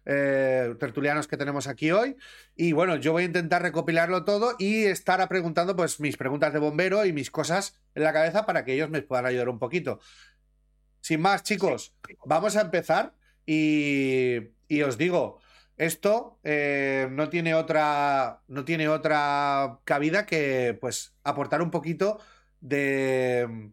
eh, 0.09 0.73
tertulianos 0.79 1.27
que 1.27 1.35
tenemos 1.35 1.67
aquí 1.67 1.91
hoy. 1.91 2.15
Y 2.55 2.71
bueno, 2.71 2.95
yo 2.95 3.11
voy 3.11 3.23
a 3.23 3.25
intentar 3.25 3.61
recopilarlo 3.61 4.23
todo 4.23 4.55
y 4.57 4.85
estar 4.85 5.27
preguntando 5.27 5.75
pues 5.75 5.99
mis 5.99 6.15
preguntas 6.15 6.53
de 6.53 6.59
bombero 6.59 7.05
y 7.05 7.11
mis 7.11 7.29
cosas 7.29 7.77
en 7.93 8.03
la 8.03 8.13
cabeza 8.13 8.45
para 8.45 8.63
que 8.63 8.73
ellos 8.73 8.89
me 8.89 9.01
puedan 9.01 9.25
ayudar 9.25 9.49
un 9.49 9.59
poquito. 9.59 9.99
Sin 11.01 11.19
más, 11.19 11.43
chicos, 11.43 11.93
vamos 12.25 12.55
a 12.55 12.61
empezar 12.61 13.15
y, 13.45 14.37
os 14.81 14.97
digo, 14.97 15.41
esto 15.75 16.39
eh, 16.43 17.09
no 17.11 17.27
tiene 17.29 17.53
otra. 17.53 18.43
No 18.47 18.63
tiene 18.63 18.87
otra 18.87 19.79
cabida 19.83 20.25
que 20.25 20.77
pues 20.79 21.15
aportar 21.25 21.61
un 21.61 21.69
poquito 21.69 22.19
de. 22.61 23.71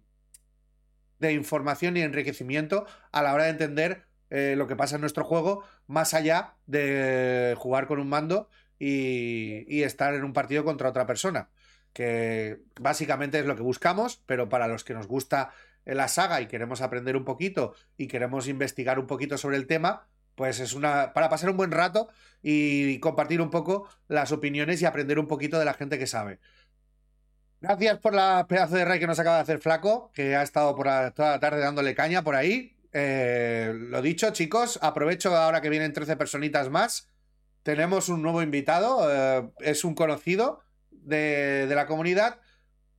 de 1.20 1.32
información 1.32 1.96
y 1.96 2.02
enriquecimiento 2.02 2.86
a 3.12 3.22
la 3.22 3.34
hora 3.34 3.44
de 3.44 3.50
entender 3.50 4.06
eh, 4.30 4.56
lo 4.56 4.66
que 4.66 4.74
pasa 4.74 4.96
en 4.96 5.00
nuestro 5.00 5.22
juego, 5.22 5.62
más 5.86 6.14
allá 6.14 6.54
de 6.66 7.54
jugar 7.58 7.86
con 7.86 7.98
un 7.98 8.08
mando 8.08 8.48
y, 8.78 9.82
estar 9.82 10.14
en 10.14 10.24
un 10.24 10.32
partido 10.32 10.64
contra 10.64 10.88
otra 10.88 11.06
persona. 11.06 11.50
Que 11.92 12.60
básicamente 12.80 13.38
es 13.38 13.46
lo 13.46 13.56
que 13.56 13.62
buscamos, 13.62 14.22
pero 14.26 14.48
para 14.48 14.68
los 14.68 14.84
que 14.84 14.94
nos 14.94 15.06
gusta 15.06 15.52
la 15.84 16.08
saga 16.08 16.40
y 16.40 16.46
queremos 16.46 16.80
aprender 16.80 17.16
un 17.16 17.24
poquito 17.24 17.74
y 17.96 18.08
queremos 18.08 18.48
investigar 18.48 18.98
un 18.98 19.06
poquito 19.06 19.38
sobre 19.38 19.56
el 19.56 19.66
tema, 19.66 20.08
pues 20.34 20.58
es 20.60 20.72
una 20.74 21.12
para 21.12 21.28
pasar 21.28 21.50
un 21.50 21.56
buen 21.56 21.70
rato 21.70 22.08
y 22.42 22.98
compartir 23.00 23.40
un 23.40 23.50
poco 23.50 23.88
las 24.08 24.32
opiniones 24.32 24.82
y 24.82 24.86
aprender 24.86 25.18
un 25.18 25.28
poquito 25.28 25.58
de 25.58 25.64
la 25.66 25.74
gente 25.74 25.98
que 25.98 26.06
sabe. 26.06 26.40
Gracias 27.60 27.98
por 27.98 28.14
la 28.14 28.46
pedazo 28.46 28.76
de 28.76 28.84
rey 28.84 28.98
que 29.00 29.06
nos 29.06 29.18
acaba 29.18 29.36
de 29.36 29.42
hacer 29.42 29.58
Flaco, 29.58 30.10
que 30.12 30.36
ha 30.36 30.42
estado 30.42 30.74
por 30.76 30.86
toda 31.12 31.30
la 31.30 31.40
tarde 31.40 31.60
dándole 31.60 31.94
caña 31.94 32.22
por 32.22 32.34
ahí. 32.34 32.73
Eh, 32.94 33.74
lo 33.74 34.00
dicho, 34.00 34.30
chicos, 34.30 34.78
aprovecho 34.80 35.36
ahora 35.36 35.60
que 35.60 35.68
vienen 35.68 35.92
13 35.92 36.16
personitas 36.16 36.70
más. 36.70 37.10
Tenemos 37.62 38.08
un 38.08 38.22
nuevo 38.22 38.40
invitado, 38.40 39.10
eh, 39.12 39.50
es 39.58 39.84
un 39.84 39.94
conocido 39.94 40.62
de, 40.90 41.66
la 41.68 41.86
comunidad, 41.86 42.40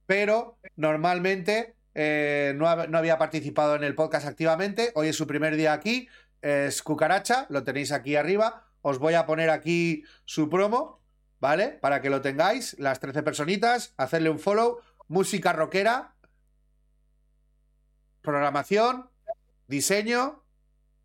pero 0.06 0.60
normalmente 0.76 1.76
eh, 1.96 2.54
no, 2.56 2.88
no 2.88 2.98
había 2.98 3.18
participado 3.18 3.76
en 3.76 3.84
el 3.84 3.96
podcast 3.96 4.28
activamente. 4.28 4.92
Hoy 4.96 5.08
es 5.08 5.16
su 5.16 5.26
primer 5.26 5.56
día 5.56 5.74
aquí 5.74 6.08
es 6.46 6.84
Cucaracha, 6.84 7.48
lo 7.50 7.64
tenéis 7.64 7.92
aquí 7.92 8.16
arriba. 8.16 8.68
Os 8.82 9.00
voy 9.00 9.16
a 9.16 9.26
poner 9.26 9.50
aquí 9.50 10.04
su 10.26 10.48
promo, 10.48 11.02
¿vale? 11.40 11.70
Para 11.70 12.02
que 12.02 12.12
lo 12.12 12.22
tengáis, 12.22 12.78
las 12.78 13.00
13 13.00 13.24
personitas, 13.24 13.96
hacerle 13.98 14.30
un 14.30 14.38
follow. 14.38 14.78
Música 15.08 15.54
rockera. 15.54 16.14
programación, 18.22 19.10
diseño 19.68 20.44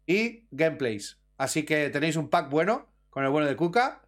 y 0.07 0.47
gameplays. 0.51 1.19
Así 1.39 1.65
que 1.65 1.91
tenéis 1.91 2.17
un 2.17 2.29
pack 2.29 2.51
bueno 2.51 2.89
con 3.11 3.25
el 3.25 3.31
bueno 3.31 3.47
de 3.47 3.57
Kuka. 3.57 4.03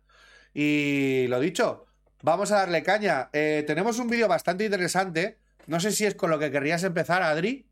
Y 0.54 1.26
lo 1.28 1.40
dicho, 1.40 1.87
vamos 2.23 2.52
a 2.52 2.56
darle 2.56 2.82
caña. 2.82 3.30
Eh, 3.32 3.64
tenemos 3.66 3.99
un 3.99 4.09
vídeo 4.09 4.28
bastante 4.28 4.64
interesante. 4.64 5.38
No 5.66 5.80
sé 5.80 5.92
si 5.92 6.04
es 6.04 6.14
con 6.14 6.30
lo 6.30 6.38
que 6.38 6.50
querrías 6.50 6.82
empezar, 6.85 7.23
Adri. 7.23 7.66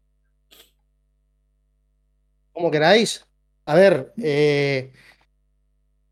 Como 2.53 2.71
queráis. 2.71 3.27
A 3.67 3.75
ver, 3.75 4.13
eh, 4.23 4.93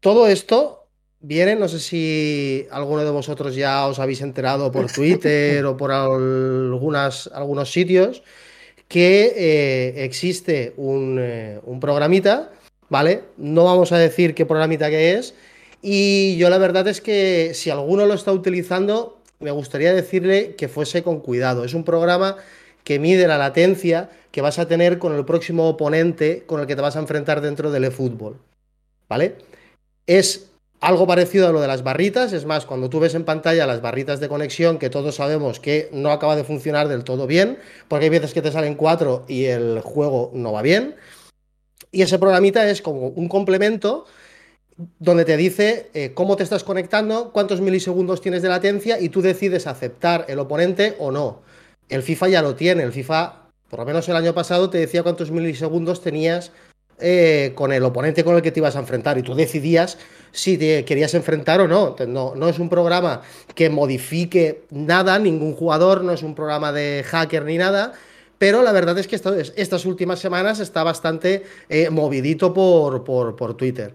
todo 0.01 0.29
esto 0.29 0.89
viene, 1.21 1.57
no 1.57 1.69
sé 1.69 1.81
si 1.81 2.67
alguno 2.71 3.05
de 3.05 3.11
vosotros 3.11 3.55
ya 3.55 3.87
os 3.87 3.99
habéis 3.99 4.21
enterado 4.21 4.71
por 4.71 4.87
Twitter 4.93 5.65
o 5.65 5.77
por 5.77 5.91
algunas, 5.93 7.29
algunos 7.33 7.73
sitios, 7.73 8.23
que 8.89 9.33
eh, 9.37 10.05
existe 10.05 10.73
un, 10.77 11.21
un 11.63 11.81
programita, 11.81 12.51
¿vale? 12.89 13.23
No 13.37 13.65
vamos 13.65 13.93
a 13.93 13.99
decir 13.99 14.35
qué 14.35 14.47
programita 14.47 14.91
que 14.91 15.13
es, 15.13 15.35
y 15.83 16.37
yo 16.39 16.51
la 16.51 16.59
verdad 16.59 16.89
es 16.89 17.01
que 17.01 17.53
si 17.55 17.71
alguno 17.71 18.07
lo 18.07 18.15
está 18.15 18.33
utilizando, 18.33 19.19
me 19.39 19.51
gustaría 19.51 19.93
decirle 19.93 20.55
que 20.57 20.69
fuese 20.69 21.03
con 21.03 21.21
cuidado. 21.21 21.65
Es 21.65 21.75
un 21.75 21.85
programa 21.85 22.37
que 22.83 22.99
mide 22.99 23.29
la 23.29 23.39
latencia 23.39 24.11
que 24.33 24.41
vas 24.41 24.59
a 24.59 24.67
tener 24.67 24.99
con 24.99 25.15
el 25.15 25.25
próximo 25.25 25.69
oponente 25.69 26.43
con 26.47 26.61
el 26.61 26.67
que 26.67 26.75
te 26.75 26.83
vas 26.83 26.97
a 26.97 27.01
enfrentar 27.01 27.41
dentro 27.41 27.71
del 27.71 27.85
eFootball. 27.85 28.39
¿Vale? 29.09 29.37
Es 30.07 30.48
algo 30.81 31.07
parecido 31.07 31.49
a 31.49 31.53
lo 31.53 31.61
de 31.61 31.67
las 31.67 31.83
barritas, 31.83 32.33
es 32.33 32.45
más, 32.45 32.65
cuando 32.65 32.89
tú 32.89 33.01
ves 33.01 33.15
en 33.15 33.25
pantalla 33.25 33.67
las 33.67 33.83
barritas 33.83 34.21
de 34.21 34.29
conexión, 34.29 34.79
que 34.79 34.91
todos 34.91 35.17
sabemos 35.17 35.59
que 35.59 35.89
no 35.93 36.11
acaba 36.11 36.37
de 36.37 36.45
funcionar 36.45 36.89
del 36.89 37.05
todo 37.05 37.27
bien, 37.27 37.59
porque 37.89 38.05
hay 38.05 38.11
veces 38.11 38.33
que 38.33 38.43
te 38.43 38.53
salen 38.53 38.77
cuatro 38.77 39.25
y 39.27 39.47
el 39.47 39.81
juego 39.81 40.31
no 40.35 40.53
va 40.53 40.63
bien. 40.63 40.95
Y 41.91 42.03
ese 42.03 42.19
programita 42.19 42.69
es 42.71 42.83
como 42.83 43.09
un 43.09 43.29
complemento 43.29 44.07
donde 45.01 45.25
te 45.25 45.37
dice 45.37 45.91
eh, 45.95 46.13
cómo 46.15 46.37
te 46.37 46.45
estás 46.45 46.63
conectando, 46.63 47.33
cuántos 47.33 47.61
milisegundos 47.61 48.21
tienes 48.21 48.43
de 48.43 48.49
latencia 48.49 49.01
y 49.01 49.09
tú 49.09 49.23
decides 49.23 49.67
aceptar 49.67 50.27
el 50.29 50.39
oponente 50.39 50.95
o 51.01 51.11
no. 51.11 51.43
El 51.89 52.03
FIFA 52.03 52.29
ya 52.29 52.43
lo 52.43 52.55
tiene, 52.55 52.85
el 52.85 52.93
FIFA, 52.93 53.49
por 53.69 53.81
lo 53.81 53.85
menos 53.85 54.09
el 54.09 54.17
año 54.17 54.35
pasado, 54.35 54.71
te 54.71 54.79
decía 54.79 55.03
cuántos 55.03 55.33
milisegundos 55.33 56.03
tenías 56.03 56.53
eh, 57.01 57.53
con 57.55 57.73
el 57.73 57.85
oponente 57.85 58.25
con 58.25 58.37
el 58.37 58.43
que 58.43 58.53
te 58.53 58.61
ibas 58.61 58.77
a 58.77 58.81
enfrentar 58.81 59.19
y 59.19 59.23
tú 59.23 59.35
decidías 59.35 59.99
si 60.33 60.59
te 60.59 60.85
querías 60.85 61.15
enfrentar 61.15 61.61
o 61.61 61.69
no. 61.69 61.97
no. 62.07 62.35
No 62.35 62.49
es 62.49 62.59
un 62.59 62.69
programa 62.69 63.23
que 63.55 63.71
modifique 63.71 64.63
nada, 64.71 65.19
ningún 65.19 65.55
jugador, 65.55 66.05
no 66.05 66.13
es 66.13 66.23
un 66.23 66.35
programa 66.35 66.73
de 66.73 67.05
hacker 67.07 67.45
ni 67.45 67.59
nada, 67.59 67.93
pero 68.39 68.63
la 68.63 68.73
verdad 68.73 68.99
es 68.99 69.09
que 69.09 69.17
estas 69.17 69.85
últimas 69.85 70.21
semanas 70.21 70.61
está 70.61 70.83
bastante 70.85 71.45
eh, 71.69 71.91
movidito 71.91 72.55
por, 72.55 73.05
por, 73.05 73.37
por 73.37 73.57
Twitter 73.57 73.93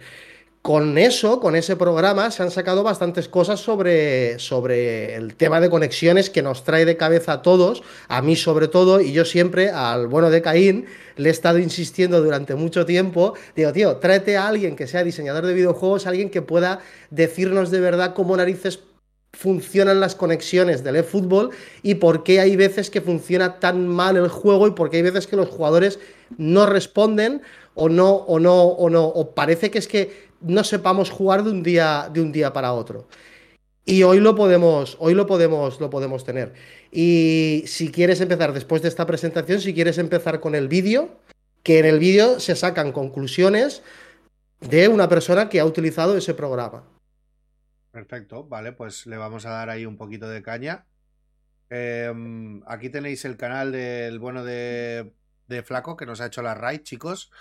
con 0.64 0.98
eso, 0.98 1.42
con 1.42 1.58
ese 1.58 1.76
programa, 1.76 2.32
se 2.32 2.42
han 2.42 2.50
sacado 2.50 2.84
bastantes 2.84 3.28
cosas 3.28 3.60
sobre, 3.60 4.40
sobre, 4.40 5.14
el 5.14 5.36
tema 5.36 5.60
de 5.60 5.70
conexiones 5.70 6.30
que 6.30 6.42
nos 6.42 6.64
trae 6.64 6.86
de 6.86 6.96
cabeza 6.96 7.34
a 7.34 7.42
todos, 7.42 7.84
a 8.08 8.22
mí 8.22 8.38
sobre 8.38 8.70
todo, 8.70 9.02
y 9.02 9.12
yo 9.12 9.26
siempre 9.26 9.72
al 9.72 10.08
bueno 10.08 10.30
de 10.30 10.42
Caín 10.42 10.86
le 11.18 11.28
he 11.28 11.32
estado 11.34 11.60
insistiendo 11.60 12.24
durante 12.24 12.56
mucho 12.56 12.86
tiempo, 12.86 13.34
digo, 13.58 13.74
tío, 13.74 13.98
tráete 13.98 14.38
a 14.38 14.48
alguien 14.48 14.78
que 14.78 14.88
sea 14.88 15.04
diseñador 15.04 15.46
de 15.46 15.54
videojuegos, 15.54 16.08
alguien 16.08 16.30
que 16.30 16.42
pueda 16.42 16.80
decirnos 17.10 17.70
de 17.70 17.82
verdad 17.82 18.14
cómo 18.14 18.38
narices 18.38 18.80
funcionan 19.34 20.00
las 20.00 20.16
conexiones 20.16 20.82
del 20.82 20.96
eFootball 20.96 21.50
y 21.82 21.96
por 21.96 22.24
qué 22.24 22.40
hay 22.40 22.56
veces 22.56 22.90
que 22.90 23.02
funciona 23.02 23.60
tan 23.60 23.86
mal 23.88 24.16
el 24.16 24.30
juego 24.30 24.68
y 24.68 24.72
por 24.72 24.90
qué 24.90 24.98
hay 24.98 25.04
veces 25.04 25.28
que 25.28 25.36
los 25.36 25.50
jugadores 25.50 26.00
no 26.38 26.68
responden 26.68 27.42
o 27.76 27.90
no, 27.90 28.12
o 28.14 28.40
no, 28.40 28.64
o 28.64 28.90
no, 28.90 29.06
o 29.06 29.34
parece 29.34 29.72
que 29.72 29.80
es 29.80 29.88
que 29.88 30.23
no 30.44 30.64
sepamos 30.64 31.10
jugar 31.10 31.44
de 31.44 31.52
un 31.52 31.64
día, 31.64 32.10
de 32.12 32.22
un 32.22 32.32
día 32.32 32.54
para 32.54 32.74
otro. 32.74 33.08
Y 33.86 34.04
hoy 34.04 34.20
lo 34.20 34.36
podemos, 34.36 34.96
hoy 35.00 35.14
lo 35.14 35.28
podemos, 35.28 35.80
lo 35.82 35.90
podemos 35.90 36.24
tener. 36.24 36.54
Y 36.92 37.64
si 37.68 37.92
quieres 37.92 38.22
empezar 38.22 38.54
después 38.54 38.82
de 38.82 38.88
esta 38.88 39.06
presentación, 39.06 39.60
si 39.60 39.74
quieres 39.74 39.98
empezar 39.98 40.40
con 40.40 40.56
el 40.56 40.68
vídeo, 40.68 41.20
que 41.64 41.80
en 41.80 41.86
el 41.86 42.00
vídeo 42.00 42.40
se 42.40 42.56
sacan 42.56 42.92
conclusiones 42.92 43.84
de 44.62 44.88
una 44.88 45.10
persona 45.10 45.50
que 45.50 45.60
ha 45.60 45.66
utilizado 45.66 46.16
ese 46.16 46.34
programa. 46.34 46.84
Perfecto, 47.92 48.46
vale, 48.46 48.72
pues 48.72 49.06
le 49.06 49.18
vamos 49.18 49.46
a 49.46 49.52
dar 49.52 49.70
ahí 49.70 49.86
un 49.86 49.98
poquito 49.98 50.30
de 50.30 50.42
caña. 50.42 50.86
Em, 51.70 52.62
aquí 52.68 52.90
tenéis 52.90 53.26
el 53.26 53.38
canal 53.38 53.72
del 53.72 54.20
bueno 54.20 54.44
de, 54.44 55.14
de, 55.48 55.64
Flaco 55.64 55.98
que 55.98 56.06
nos 56.06 56.22
ha 56.22 56.28
hecho 56.28 56.42
la 56.42 56.54
raid, 56.54 56.82
chicos. 56.84 57.32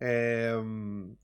Em, 0.00 1.16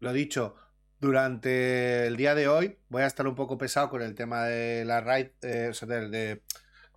lo 0.00 0.12
dicho, 0.12 0.56
durante 1.02 2.06
el 2.06 2.16
día 2.16 2.36
de 2.36 2.46
hoy 2.46 2.78
voy 2.88 3.02
a 3.02 3.06
estar 3.06 3.26
un 3.26 3.34
poco 3.34 3.58
pesado 3.58 3.90
con 3.90 4.02
el 4.02 4.14
tema 4.14 4.44
de 4.44 4.84
la 4.84 5.00
raid, 5.00 5.30
eh, 5.42 5.72
de, 5.88 6.40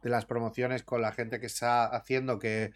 las 0.03 0.25
promociones 0.25 0.83
con 0.83 1.01
la 1.01 1.11
gente 1.11 1.39
que 1.39 1.47
está 1.47 1.85
haciendo 1.85 2.37
que, 2.37 2.71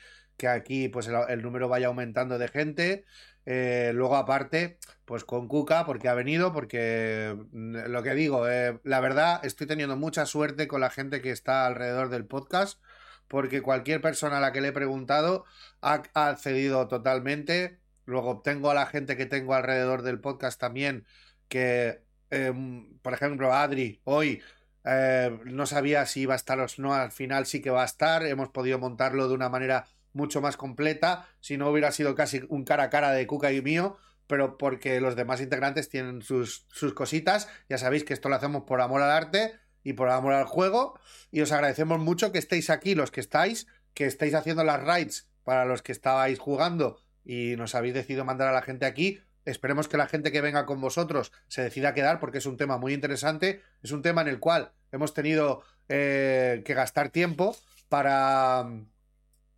aquí 0.50 0.90
pues 0.90 1.08
el, 1.08 1.44
número 1.44 1.70
vaya 1.70 1.86
aumentando 1.86 2.40
de 2.40 2.48
gente. 2.48 3.06
Eh, 3.46 3.92
luego 3.94 4.16
aparte, 4.16 4.80
pues 5.06 5.24
con 5.24 5.48
Cuca, 5.48 5.86
porque 5.86 6.10
ha 6.10 6.16
venido, 6.16 6.52
porque 6.52 7.38
mm, 7.52 7.76
lo 7.90 8.02
que 8.02 8.16
digo, 8.16 8.50
eh, 8.50 8.80
la 8.84 9.00
verdad 9.00 9.40
estoy 9.46 9.68
teniendo 9.68 9.96
mucha 9.98 10.26
suerte 10.26 10.68
con 10.68 10.82
la 10.82 10.90
gente 10.90 11.22
que 11.22 11.30
está 11.30 11.68
alrededor 11.68 12.10
del 12.10 12.26
podcast, 12.26 12.82
porque 13.28 13.62
cualquier 13.62 14.02
persona 14.02 14.40
a 14.40 14.42
la 14.42 14.52
que 14.52 14.62
le 14.62 14.70
he 14.70 14.72
preguntado 14.72 15.46
ha 15.82 16.02
accedido 16.16 16.88
totalmente 16.88 17.79
Luego 18.10 18.42
tengo 18.42 18.72
a 18.72 18.74
la 18.74 18.88
gente 18.88 19.16
que 19.16 19.28
tengo 19.28 19.54
alrededor 19.54 20.02
del 20.02 20.20
podcast 20.20 20.60
también, 20.60 21.06
que, 21.48 22.02
em, 22.32 22.98
por 23.04 23.14
ejemplo, 23.14 23.54
Adri, 23.54 24.02
hoy 24.04 24.42
eh, 24.84 25.38
no 25.46 25.68
sabía 25.68 26.08
si 26.08 26.22
iba 26.22 26.34
a 26.34 26.38
estar 26.38 26.60
o 26.60 26.66
no, 26.80 26.96
al 26.96 27.12
final 27.12 27.46
sí 27.46 27.62
que 27.62 27.70
va 27.70 27.84
a 27.84 27.86
estar, 27.86 28.26
hemos 28.26 28.50
podido 28.50 28.80
montarlo 28.80 29.28
de 29.28 29.36
una 29.36 29.50
manera 29.50 29.86
mucho 30.12 30.42
más 30.42 30.58
completa, 30.58 31.28
si 31.40 31.58
no 31.58 31.70
hubiera 31.70 31.92
sido 31.92 32.16
casi 32.16 32.42
un 32.50 32.66
cara 32.66 32.84
a 32.86 32.90
cara 32.90 33.12
de 33.12 33.28
Cuca 33.28 33.52
y 33.52 33.62
mío, 33.62 33.98
pero 34.26 34.58
porque 34.58 35.00
los 35.02 35.16
demás 35.16 35.40
integrantes 35.40 35.90
tienen 35.90 36.24
sus, 36.24 36.66
sus 36.70 36.94
cositas, 36.96 37.48
ya 37.70 37.78
sabéis 37.78 38.04
que 38.06 38.14
esto 38.14 38.28
lo 38.30 38.36
hacemos 38.36 38.64
por 38.64 38.82
amor 38.82 39.04
al 39.04 39.12
arte 39.12 39.54
y 39.84 39.94
por 39.94 40.10
amor 40.10 40.34
al 40.34 40.46
juego, 40.46 41.00
y 41.30 41.42
os 41.42 41.52
agradecemos 41.52 42.00
mucho 42.00 42.32
que 42.32 42.40
estéis 42.40 42.72
aquí, 42.72 42.96
los 42.96 43.12
que 43.12 43.22
estáis, 43.22 43.68
que 43.94 44.06
estéis 44.06 44.34
haciendo 44.34 44.64
las 44.64 44.84
raids 44.84 45.30
para 45.44 45.66
los 45.66 45.84
que 45.84 45.92
estabais 45.92 46.40
jugando 46.40 47.00
y 47.30 47.56
nos 47.58 47.76
habéis 47.76 47.94
decidido 47.94 48.26
mandar 48.26 48.48
a 48.48 48.52
la 48.52 48.64
gente 48.64 48.88
aquí. 48.88 49.22
Esperemos 49.46 49.88
que 49.88 49.98
la 49.98 50.08
gente 50.08 50.32
que 50.32 50.42
venga 50.42 50.66
con 50.66 50.82
vosotros 50.82 51.32
se 51.48 51.62
decida 51.62 51.94
quedar 51.94 52.20
porque 52.20 52.40
es 52.40 52.48
un 52.48 52.58
tema 52.58 52.80
muy 52.80 52.92
interesante. 52.92 53.62
Es 53.84 53.92
un 53.92 54.02
tema 54.02 54.24
en 54.24 54.30
el 54.30 54.40
cual 54.40 54.72
hemos 54.92 55.14
tenido 55.14 55.62
eh, 55.90 56.64
que 56.66 56.74
gastar 56.74 57.10
tiempo 57.10 57.56
para, 57.88 58.68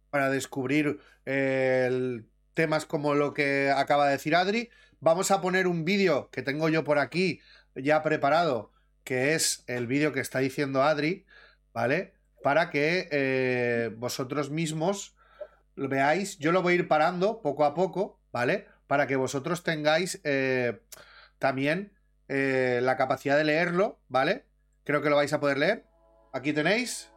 para 0.09 0.29
descubrir 0.29 0.99
eh, 1.25 2.23
temas 2.53 2.85
como 2.85 3.13
lo 3.13 3.33
que 3.33 3.71
acaba 3.73 4.07
de 4.07 4.11
decir 4.11 4.35
Adri. 4.35 4.69
Vamos 4.99 5.31
a 5.31 5.39
poner 5.39 5.65
un 5.65 5.85
vídeo 5.85 6.29
que 6.29 6.41
tengo 6.41 6.67
yo 6.67 6.83
por 6.83 6.99
aquí 6.99 7.39
ya 7.73 8.03
preparado, 8.03 8.73
que 9.05 9.33
es 9.33 9.63
el 9.67 9.87
vídeo 9.87 10.11
que 10.11 10.19
está 10.19 10.39
diciendo 10.39 10.83
Adri, 10.83 11.25
¿vale? 11.73 12.15
Para 12.43 12.69
que 12.69 13.07
eh, 13.11 13.91
vosotros 13.95 14.49
mismos 14.49 15.15
lo 15.75 15.89
veáis, 15.89 16.37
yo 16.37 16.51
lo 16.51 16.61
voy 16.61 16.73
a 16.73 16.75
ir 16.77 16.87
parando 16.87 17.41
poco 17.41 17.65
a 17.65 17.73
poco, 17.73 18.19
¿vale? 18.31 18.67
Para 18.87 19.07
que 19.07 19.15
vosotros 19.15 19.63
tengáis 19.63 20.19
eh, 20.23 20.81
también 21.39 21.93
eh, 22.27 22.79
la 22.81 22.97
capacidad 22.97 23.37
de 23.37 23.43
leerlo, 23.43 23.99
¿vale? 24.07 24.45
Creo 24.83 25.01
que 25.01 25.09
lo 25.09 25.15
vais 25.15 25.33
a 25.33 25.39
poder 25.39 25.57
leer. 25.57 25.85
Aquí 26.33 26.53
tenéis. 26.53 27.11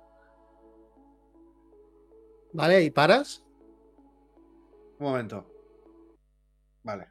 Vale, 2.52 2.82
¿y 2.82 2.90
paras? 2.90 3.44
Un 4.98 5.06
momento. 5.06 5.50
Vale. 6.82 7.08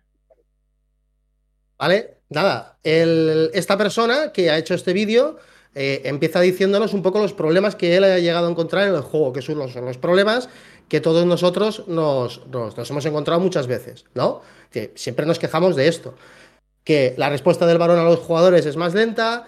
Vale, 1.77 2.21
nada. 2.29 2.79
esta 2.83 3.77
persona 3.77 4.31
que 4.31 4.49
ha 4.49 4.57
hecho 4.57 4.73
este 4.73 4.93
vídeo 4.93 5.37
eh, 5.75 6.01
empieza 6.05 6.39
diciéndonos 6.39 6.93
un 6.93 7.01
poco 7.01 7.19
los 7.19 7.33
problemas 7.33 7.75
que 7.75 7.97
él 7.97 8.03
ha 8.03 8.19
llegado 8.19 8.47
a 8.47 8.51
encontrar 8.51 8.87
en 8.87 8.95
el 8.95 9.01
juego, 9.01 9.33
que 9.33 9.41
son 9.41 9.57
los, 9.57 9.73
son 9.73 9.85
los 9.85 9.97
problemas 9.97 10.49
que 10.93 11.01
todos 11.01 11.25
nosotros 11.25 11.85
nos, 11.87 12.39
hemos 12.87 13.03
encontrado 13.07 13.39
muchas 13.39 13.65
veces, 13.65 14.05
¿no? 14.13 14.41
Que 14.69 14.91
siempre 14.93 15.25
nos 15.25 15.39
quejamos 15.39 15.75
de 15.75 15.87
esto. 15.87 16.13
Que 16.83 17.15
la 17.17 17.31
respuesta 17.31 17.65
del 17.65 17.79
varón 17.79 17.97
a 17.97 18.03
los 18.03 18.19
jugadores 18.19 18.67
es 18.67 18.77
más 18.77 18.93
lenta, 18.93 19.47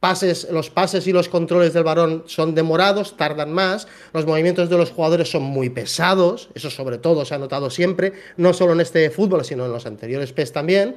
pases, 0.00 0.48
los 0.50 0.70
pases 0.70 1.06
y 1.06 1.12
los 1.12 1.28
controles 1.28 1.74
del 1.74 1.84
varón 1.84 2.24
son 2.26 2.54
demorados, 2.54 3.18
tardan 3.18 3.52
más, 3.52 3.86
los 4.14 4.24
movimientos 4.24 4.70
de 4.70 4.78
los 4.78 4.90
jugadores 4.90 5.30
son 5.30 5.42
muy 5.42 5.68
pesados, 5.68 6.48
eso 6.54 6.70
sobre 6.70 6.96
todo 6.96 7.26
se 7.26 7.34
ha 7.34 7.38
notado 7.38 7.68
siempre, 7.68 8.14
no 8.38 8.54
solo 8.54 8.72
en 8.72 8.80
este 8.80 9.10
fútbol, 9.10 9.44
sino 9.44 9.66
en 9.66 9.72
los 9.72 9.84
anteriores 9.84 10.32
PES 10.32 10.52
también. 10.52 10.96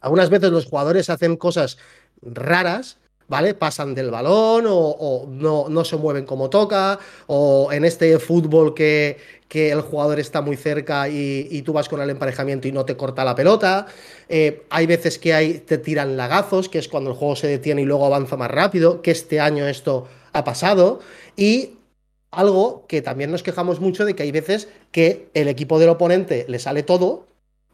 Algunas 0.00 0.30
veces 0.30 0.52
los 0.52 0.66
jugadores 0.66 1.10
hacen 1.10 1.36
cosas 1.36 1.76
raras, 2.22 2.98
¿vale? 3.28 3.54
Pasan 3.54 3.94
del 3.94 4.10
balón 4.10 4.64
o, 4.66 5.26
no, 5.28 5.68
no, 5.68 5.84
se 5.84 5.96
mueven 5.96 6.24
como 6.24 6.50
toca, 6.50 6.98
o 7.26 7.70
en 7.72 7.84
este 7.84 8.18
fútbol 8.18 8.74
que, 8.74 9.18
que 9.48 9.70
el 9.70 9.80
jugador 9.80 10.18
está 10.20 10.42
muy 10.42 10.56
cerca 10.56 11.08
y, 11.08 11.62
tú 11.62 11.72
vas 11.72 11.88
con 11.88 12.00
el 12.00 12.10
emparejamiento 12.10 12.68
y 12.68 12.72
no 12.72 12.84
te 12.84 12.96
corta 12.96 13.24
la 13.24 13.34
pelota. 13.34 13.86
Eh, 14.28 14.64
hay 14.70 14.86
veces 14.86 15.18
que 15.18 15.34
hay, 15.34 15.58
te 15.60 15.78
tiran 15.78 16.16
lagazos, 16.16 16.68
que 16.68 16.78
es 16.78 16.88
cuando 16.88 17.10
el 17.10 17.16
juego 17.16 17.36
se 17.36 17.46
detiene 17.46 17.82
y 17.82 17.84
luego 17.84 18.06
avanza 18.06 18.36
más 18.36 18.50
rápido, 18.50 19.02
que 19.02 19.10
este 19.10 19.40
año 19.40 19.66
esto 19.66 20.08
ha 20.32 20.44
pasado. 20.44 21.00
Y 21.36 21.78
algo 22.30 22.86
que 22.86 23.02
también 23.02 23.30
nos 23.30 23.42
quejamos 23.42 23.80
mucho 23.80 24.04
de 24.04 24.14
que 24.14 24.22
hay 24.22 24.32
veces 24.32 24.68
que 24.92 25.28
el 25.34 25.48
equipo 25.48 25.78
del 25.78 25.90
oponente 25.90 26.44
le 26.48 26.58
sale 26.58 26.82
todo, 26.82 27.27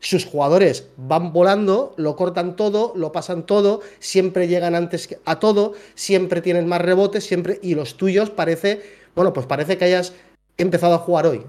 sus 0.04 0.24
jugadores 0.26 0.88
van 0.96 1.32
volando, 1.32 1.94
lo 1.96 2.14
cortan 2.14 2.56
todo, 2.56 2.92
lo 2.94 3.10
pasan 3.12 3.46
todo, 3.46 3.80
siempre 4.00 4.48
llegan 4.48 4.74
antes 4.74 5.16
a 5.24 5.38
todo, 5.38 5.72
siempre 5.94 6.40
tienen 6.42 6.66
más 6.66 6.82
rebotes, 6.82 7.24
siempre 7.24 7.58
y 7.62 7.74
los 7.74 7.96
tuyos 7.96 8.30
parece, 8.30 8.82
bueno, 9.14 9.32
pues 9.32 9.46
parece 9.46 9.78
que 9.78 9.86
hayas 9.86 10.12
empezado 10.58 10.94
a 10.94 10.98
jugar 10.98 11.26
hoy, 11.26 11.46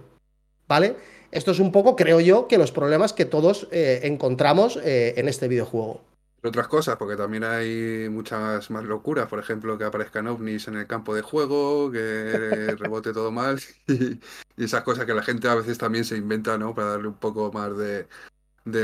¿vale? 0.68 0.96
Esto 1.32 1.52
es 1.52 1.60
un 1.60 1.72
poco, 1.72 1.96
creo 1.96 2.22
yo, 2.22 2.48
que 2.48 2.58
los 2.58 2.72
problemas 2.72 3.12
que 3.12 3.26
todos 3.26 3.68
eh, 3.72 4.02
encontramos 4.04 4.80
eh, 4.84 5.16
en 5.18 5.28
este 5.28 5.48
videojuego 5.48 6.02
otras 6.48 6.68
cosas, 6.68 6.96
porque 6.98 7.16
también 7.16 7.44
hay 7.44 8.08
muchas 8.10 8.70
más 8.70 8.84
locuras, 8.84 9.28
por 9.28 9.40
ejemplo, 9.40 9.78
que 9.78 9.84
aparezcan 9.84 10.28
ovnis 10.28 10.68
en 10.68 10.76
el 10.76 10.88
campo 10.88 11.16
de 11.16 11.22
juego, 11.22 11.92
que 11.92 12.76
rebote 12.80 13.14
todo 13.14 13.32
mal, 13.32 13.60
y, 13.88 14.20
esas 14.58 14.84
cosas 14.84 15.06
que 15.06 15.14
la 15.14 15.24
gente 15.24 15.48
a 15.48 15.56
veces 15.56 15.78
también 15.78 16.06
se 16.06 16.18
inventa, 16.18 16.58
¿no? 16.58 16.74
Para 16.76 16.92
darle 16.92 17.08
un 17.08 17.18
poco 17.18 17.52
más 17.52 17.76
de, 17.78 18.08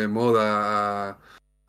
moda 0.07 1.17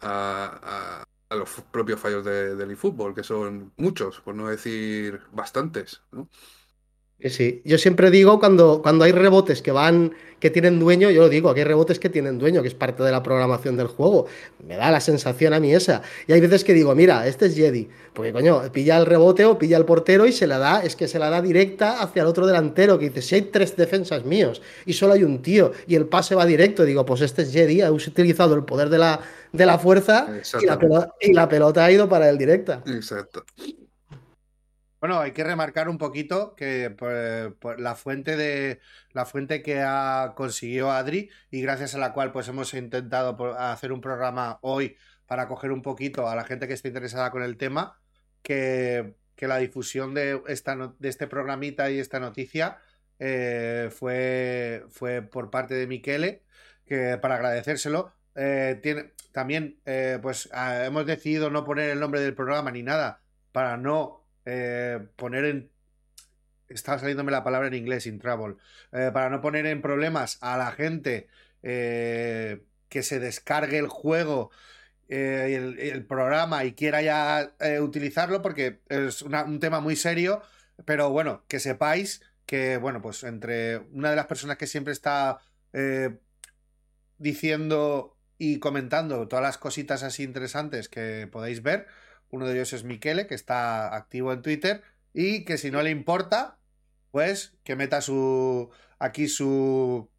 a, 0.00 1.04
los 1.30 1.50
propios 1.70 1.98
fallos 1.98 2.24
de, 2.24 2.54
del 2.56 2.72
eFootball, 2.72 3.14
que 3.14 3.22
son 3.22 3.72
muchos, 3.76 4.20
por 4.20 4.34
no 4.34 4.48
decir 4.48 5.22
bastantes, 5.32 6.02
¿no? 6.12 6.28
Sí, 7.30 7.62
yo 7.64 7.78
siempre 7.78 8.10
digo 8.10 8.40
cuando, 8.40 8.82
cuando 8.82 9.04
hay 9.04 9.12
rebotes 9.12 9.62
que 9.62 9.70
van, 9.70 10.12
que 10.40 10.50
tienen 10.50 10.80
dueño, 10.80 11.08
yo 11.10 11.22
lo 11.22 11.28
digo, 11.28 11.54
que 11.54 11.60
hay 11.60 11.64
rebotes 11.64 12.00
que 12.00 12.08
tienen 12.08 12.38
dueño, 12.38 12.62
que 12.62 12.68
es 12.68 12.74
parte 12.74 13.04
de 13.04 13.12
la 13.12 13.22
programación 13.22 13.76
del 13.76 13.86
juego. 13.86 14.26
Me 14.66 14.76
da 14.76 14.90
la 14.90 15.00
sensación 15.00 15.54
a 15.54 15.60
mí 15.60 15.72
esa. 15.72 16.02
Y 16.26 16.32
hay 16.32 16.40
veces 16.40 16.64
que 16.64 16.74
digo, 16.74 16.94
mira, 16.96 17.26
este 17.28 17.46
es 17.46 17.54
Jedi, 17.54 17.88
porque 18.12 18.32
coño, 18.32 18.60
pilla 18.72 18.98
el 18.98 19.06
rebote 19.06 19.44
o 19.44 19.56
pilla 19.56 19.76
el 19.76 19.84
portero 19.84 20.26
y 20.26 20.32
se 20.32 20.48
la 20.48 20.58
da, 20.58 20.82
es 20.82 20.96
que 20.96 21.06
se 21.06 21.20
la 21.20 21.30
da 21.30 21.40
directa 21.40 22.02
hacia 22.02 22.22
el 22.22 22.28
otro 22.28 22.46
delantero, 22.46 22.98
que 22.98 23.08
dice, 23.10 23.22
si 23.22 23.36
hay 23.36 23.42
tres 23.42 23.76
defensas 23.76 24.24
míos 24.24 24.60
y 24.84 24.94
solo 24.94 25.12
hay 25.12 25.22
un 25.22 25.42
tío 25.42 25.72
y 25.86 25.94
el 25.94 26.06
pase 26.06 26.34
va 26.34 26.44
directo, 26.44 26.84
digo, 26.84 27.06
pues 27.06 27.20
este 27.20 27.42
es 27.42 27.52
Jedi, 27.52 27.82
ha 27.82 27.92
utilizado 27.92 28.56
el 28.56 28.64
poder 28.64 28.88
de 28.88 28.98
la, 28.98 29.20
de 29.52 29.64
la 29.64 29.78
fuerza 29.78 30.26
y 30.60 30.66
la, 30.66 30.76
pelota, 30.76 31.14
y 31.20 31.32
la 31.32 31.48
pelota 31.48 31.84
ha 31.84 31.92
ido 31.92 32.08
para 32.08 32.28
el 32.28 32.36
directa. 32.36 32.82
Exacto. 32.86 33.44
Bueno, 35.02 35.18
hay 35.18 35.32
que 35.32 35.42
remarcar 35.42 35.88
un 35.88 35.98
poquito 35.98 36.54
que 36.54 36.88
por, 36.90 37.80
la 37.80 37.96
fuente 37.96 38.36
de 38.36 38.78
la 39.10 39.26
fuente 39.26 39.60
que 39.60 39.80
ha 39.80 40.34
conseguido 40.36 40.92
Adri 40.92 41.28
y 41.50 41.60
gracias 41.60 41.96
a 41.96 41.98
la 41.98 42.12
cual 42.12 42.30
pues 42.30 42.46
hemos 42.46 42.72
intentado 42.72 43.58
hacer 43.58 43.90
un 43.90 44.00
programa 44.00 44.60
hoy 44.62 44.96
para 45.26 45.48
coger 45.48 45.72
un 45.72 45.82
poquito 45.82 46.28
a 46.28 46.36
la 46.36 46.44
gente 46.44 46.68
que 46.68 46.74
esté 46.74 46.86
interesada 46.86 47.32
con 47.32 47.42
el 47.42 47.56
tema, 47.56 47.98
que, 48.42 49.14
la 49.38 49.56
difusión 49.56 50.14
de, 50.14 50.40
esta, 50.46 50.94
de 50.96 51.08
este 51.08 51.26
programita 51.26 51.90
y 51.90 51.98
esta 51.98 52.20
noticia 52.20 52.78
eh, 53.18 53.90
fue, 53.90 54.84
fue 54.88 55.20
por 55.22 55.50
parte 55.50 55.74
de 55.74 55.88
Miquele, 55.88 56.44
que 56.86 57.18
para 57.18 57.34
agradecérselo. 57.34 58.12
Eh, 58.36 58.78
tiene, 58.80 59.10
también 59.32 59.80
eh, 59.84 60.20
pues 60.22 60.48
ah, 60.52 60.84
hemos 60.84 61.06
decidido 61.06 61.50
no 61.50 61.64
poner 61.64 61.90
el 61.90 61.98
nombre 61.98 62.20
del 62.20 62.34
programa 62.34 62.70
ni 62.70 62.84
nada 62.84 63.20
para 63.50 63.76
no 63.76 64.21
eh, 64.44 65.00
poner 65.16 65.44
en... 65.44 65.70
Estaba 66.68 66.98
saliéndome 66.98 67.32
la 67.32 67.44
palabra 67.44 67.68
en 67.68 67.74
inglés, 67.74 68.06
in 68.06 68.18
trouble. 68.18 68.56
Eh, 68.92 69.10
para 69.12 69.28
no 69.28 69.40
poner 69.40 69.66
en 69.66 69.82
problemas 69.82 70.38
a 70.40 70.56
la 70.56 70.72
gente 70.72 71.28
eh, 71.62 72.62
que 72.88 73.02
se 73.02 73.20
descargue 73.20 73.78
el 73.78 73.88
juego 73.88 74.50
el, 75.08 75.78
el, 75.78 76.06
programa 76.06 76.64
y 76.64 76.72
quiera 76.72 77.02
ya 77.02 77.52
utilizarlo 77.82 78.40
porque 78.40 78.80
es 78.88 79.20
un 79.20 79.60
tema 79.60 79.80
muy 79.80 79.94
serio, 79.94 80.40
pero 80.86 81.10
bueno, 81.10 81.44
que 81.48 81.60
sepáis 81.60 82.22
que, 82.46 82.78
bueno, 82.78 83.02
pues 83.02 83.22
entre 83.24 83.76
una 83.92 84.08
de 84.08 84.16
las 84.16 84.24
personas 84.24 84.56
que 84.56 84.66
siempre 84.66 84.94
está 84.94 85.38
diciendo 87.18 88.16
y 88.38 88.58
comentando 88.58 89.28
todas 89.28 89.44
las 89.44 89.56
cositas 89.56 90.02
así 90.02 90.24
interesantes 90.24 90.88
que 90.88 91.28
podéis 91.30 91.62
ver, 91.62 91.86
uno 92.32 92.48
de 92.48 92.54
ellos 92.54 92.72
es 92.72 92.82
Miquele, 92.82 93.26
que 93.26 93.34
está 93.34 93.94
activo 93.94 94.32
en 94.32 94.42
Twitter. 94.42 94.82
Y 95.12 95.44
que 95.44 95.58
si 95.58 95.70
no 95.70 95.82
le 95.82 95.90
importa, 95.90 96.58
pues 97.10 97.54
que 97.62 97.76
meta 97.76 98.00
su. 98.00 98.70
aquí 98.98 99.28
su. 99.28 100.10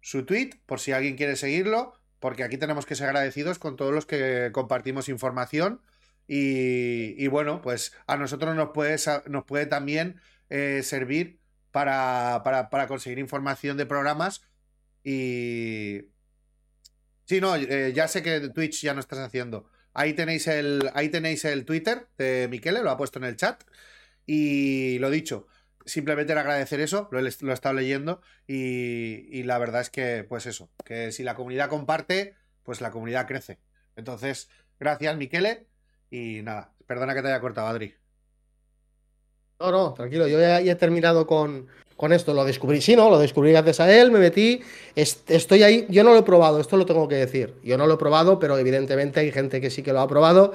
su 0.00 0.24
tweet, 0.26 0.50
por 0.66 0.80
si 0.80 0.92
alguien 0.92 1.16
quiere 1.16 1.34
seguirlo. 1.34 1.94
Porque 2.20 2.44
aquí 2.44 2.58
tenemos 2.58 2.86
que 2.86 2.94
ser 2.94 3.08
agradecidos 3.08 3.58
con 3.58 3.76
todos 3.76 3.92
los 3.92 4.06
que 4.06 4.50
compartimos 4.52 5.08
información. 5.08 5.80
Y, 6.28 7.26
bueno, 7.28 7.62
pues 7.62 7.92
a 8.06 8.16
nosotros 8.16 8.54
nos 8.56 8.70
puede, 8.70 8.96
nos 9.28 9.44
puede 9.44 9.66
también 9.66 10.20
eh, 10.50 10.82
servir 10.82 11.40
para, 11.70 12.42
para, 12.42 12.86
conseguir 12.86 13.18
información 13.18 13.76
de 13.76 13.86
programas. 13.86 14.42
Y. 15.04 16.02
Sí, 17.24 17.40
no, 17.40 17.56
eh, 17.56 17.92
ya 17.94 18.08
sé 18.08 18.22
que 18.22 18.40
Twitch 18.50 18.82
ya 18.82 18.92
no 18.92 19.00
estás 19.00 19.20
haciendo. 19.20 19.70
Ahí 19.98 20.12
tenéis 20.12 20.46
el, 20.46 20.90
ahí 20.92 21.08
tenéis 21.08 21.46
el 21.46 21.64
Twitter 21.64 22.06
de 22.18 22.48
Miquele, 22.50 22.82
lo 22.82 22.90
ha 22.90 22.98
puesto 22.98 23.18
en 23.18 23.24
el 23.24 23.36
chat. 23.36 23.64
Y 24.26 24.98
lo 24.98 25.08
dicho, 25.08 25.46
simplemente 25.86 26.32
era 26.32 26.42
agradecer 26.42 26.80
eso, 26.80 27.08
lo, 27.10 27.18
he 27.18 27.54
estado 27.54 27.74
leyendo 27.74 28.20
y, 28.46 29.42
la 29.44 29.56
verdad 29.56 29.80
es 29.80 29.88
que, 29.88 30.22
pues 30.28 30.44
eso, 30.44 30.68
que 30.84 31.12
si 31.12 31.22
la 31.22 31.34
comunidad 31.34 31.70
comparte, 31.70 32.34
pues 32.62 32.82
la 32.82 32.90
comunidad 32.90 33.26
crece. 33.26 33.58
Entonces, 33.96 34.50
gracias 34.78 35.16
Miquele 35.16 35.66
y 36.10 36.42
nada, 36.42 36.74
perdona 36.86 37.14
que 37.14 37.22
te 37.22 37.28
haya 37.28 37.40
cortado, 37.40 37.68
Adri. 37.68 37.94
No, 39.58 39.70
no, 39.70 39.94
tranquilo, 39.94 40.28
yo 40.28 40.38
ya 40.38 40.60
he 40.60 40.74
terminado 40.74 41.26
con, 41.26 41.68
con 41.96 42.12
esto 42.12 42.34
lo 42.34 42.44
descubrí. 42.44 42.80
Sí, 42.80 42.94
no, 42.94 43.08
lo 43.10 43.18
descubrí 43.18 43.52
gracias 43.52 43.80
a 43.80 43.92
él, 43.92 44.10
me 44.10 44.18
metí. 44.18 44.60
estoy 44.94 45.62
ahí. 45.62 45.86
Yo 45.88 46.04
no 46.04 46.12
lo 46.12 46.18
he 46.18 46.22
probado, 46.22 46.60
esto 46.60 46.76
lo 46.76 46.86
tengo 46.86 47.08
que 47.08 47.16
decir. 47.16 47.54
Yo 47.62 47.78
no 47.78 47.86
lo 47.86 47.94
he 47.94 47.98
probado, 47.98 48.38
pero 48.38 48.58
evidentemente 48.58 49.20
hay 49.20 49.32
gente 49.32 49.60
que 49.60 49.70
sí 49.70 49.82
que 49.82 49.92
lo 49.92 50.00
ha 50.00 50.08
probado 50.08 50.52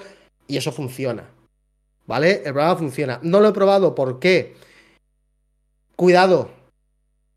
y 0.48 0.58
eso 0.58 0.72
funciona. 0.72 1.30
¿Vale? 2.06 2.42
El 2.46 2.54
programa 2.54 2.76
funciona. 2.76 3.20
No 3.24 3.40
lo 3.40 3.50
he 3.50 3.54
probado, 3.54 3.96
¿por 3.96 4.20
qué? 4.20 4.56
Cuidado. 5.96 6.50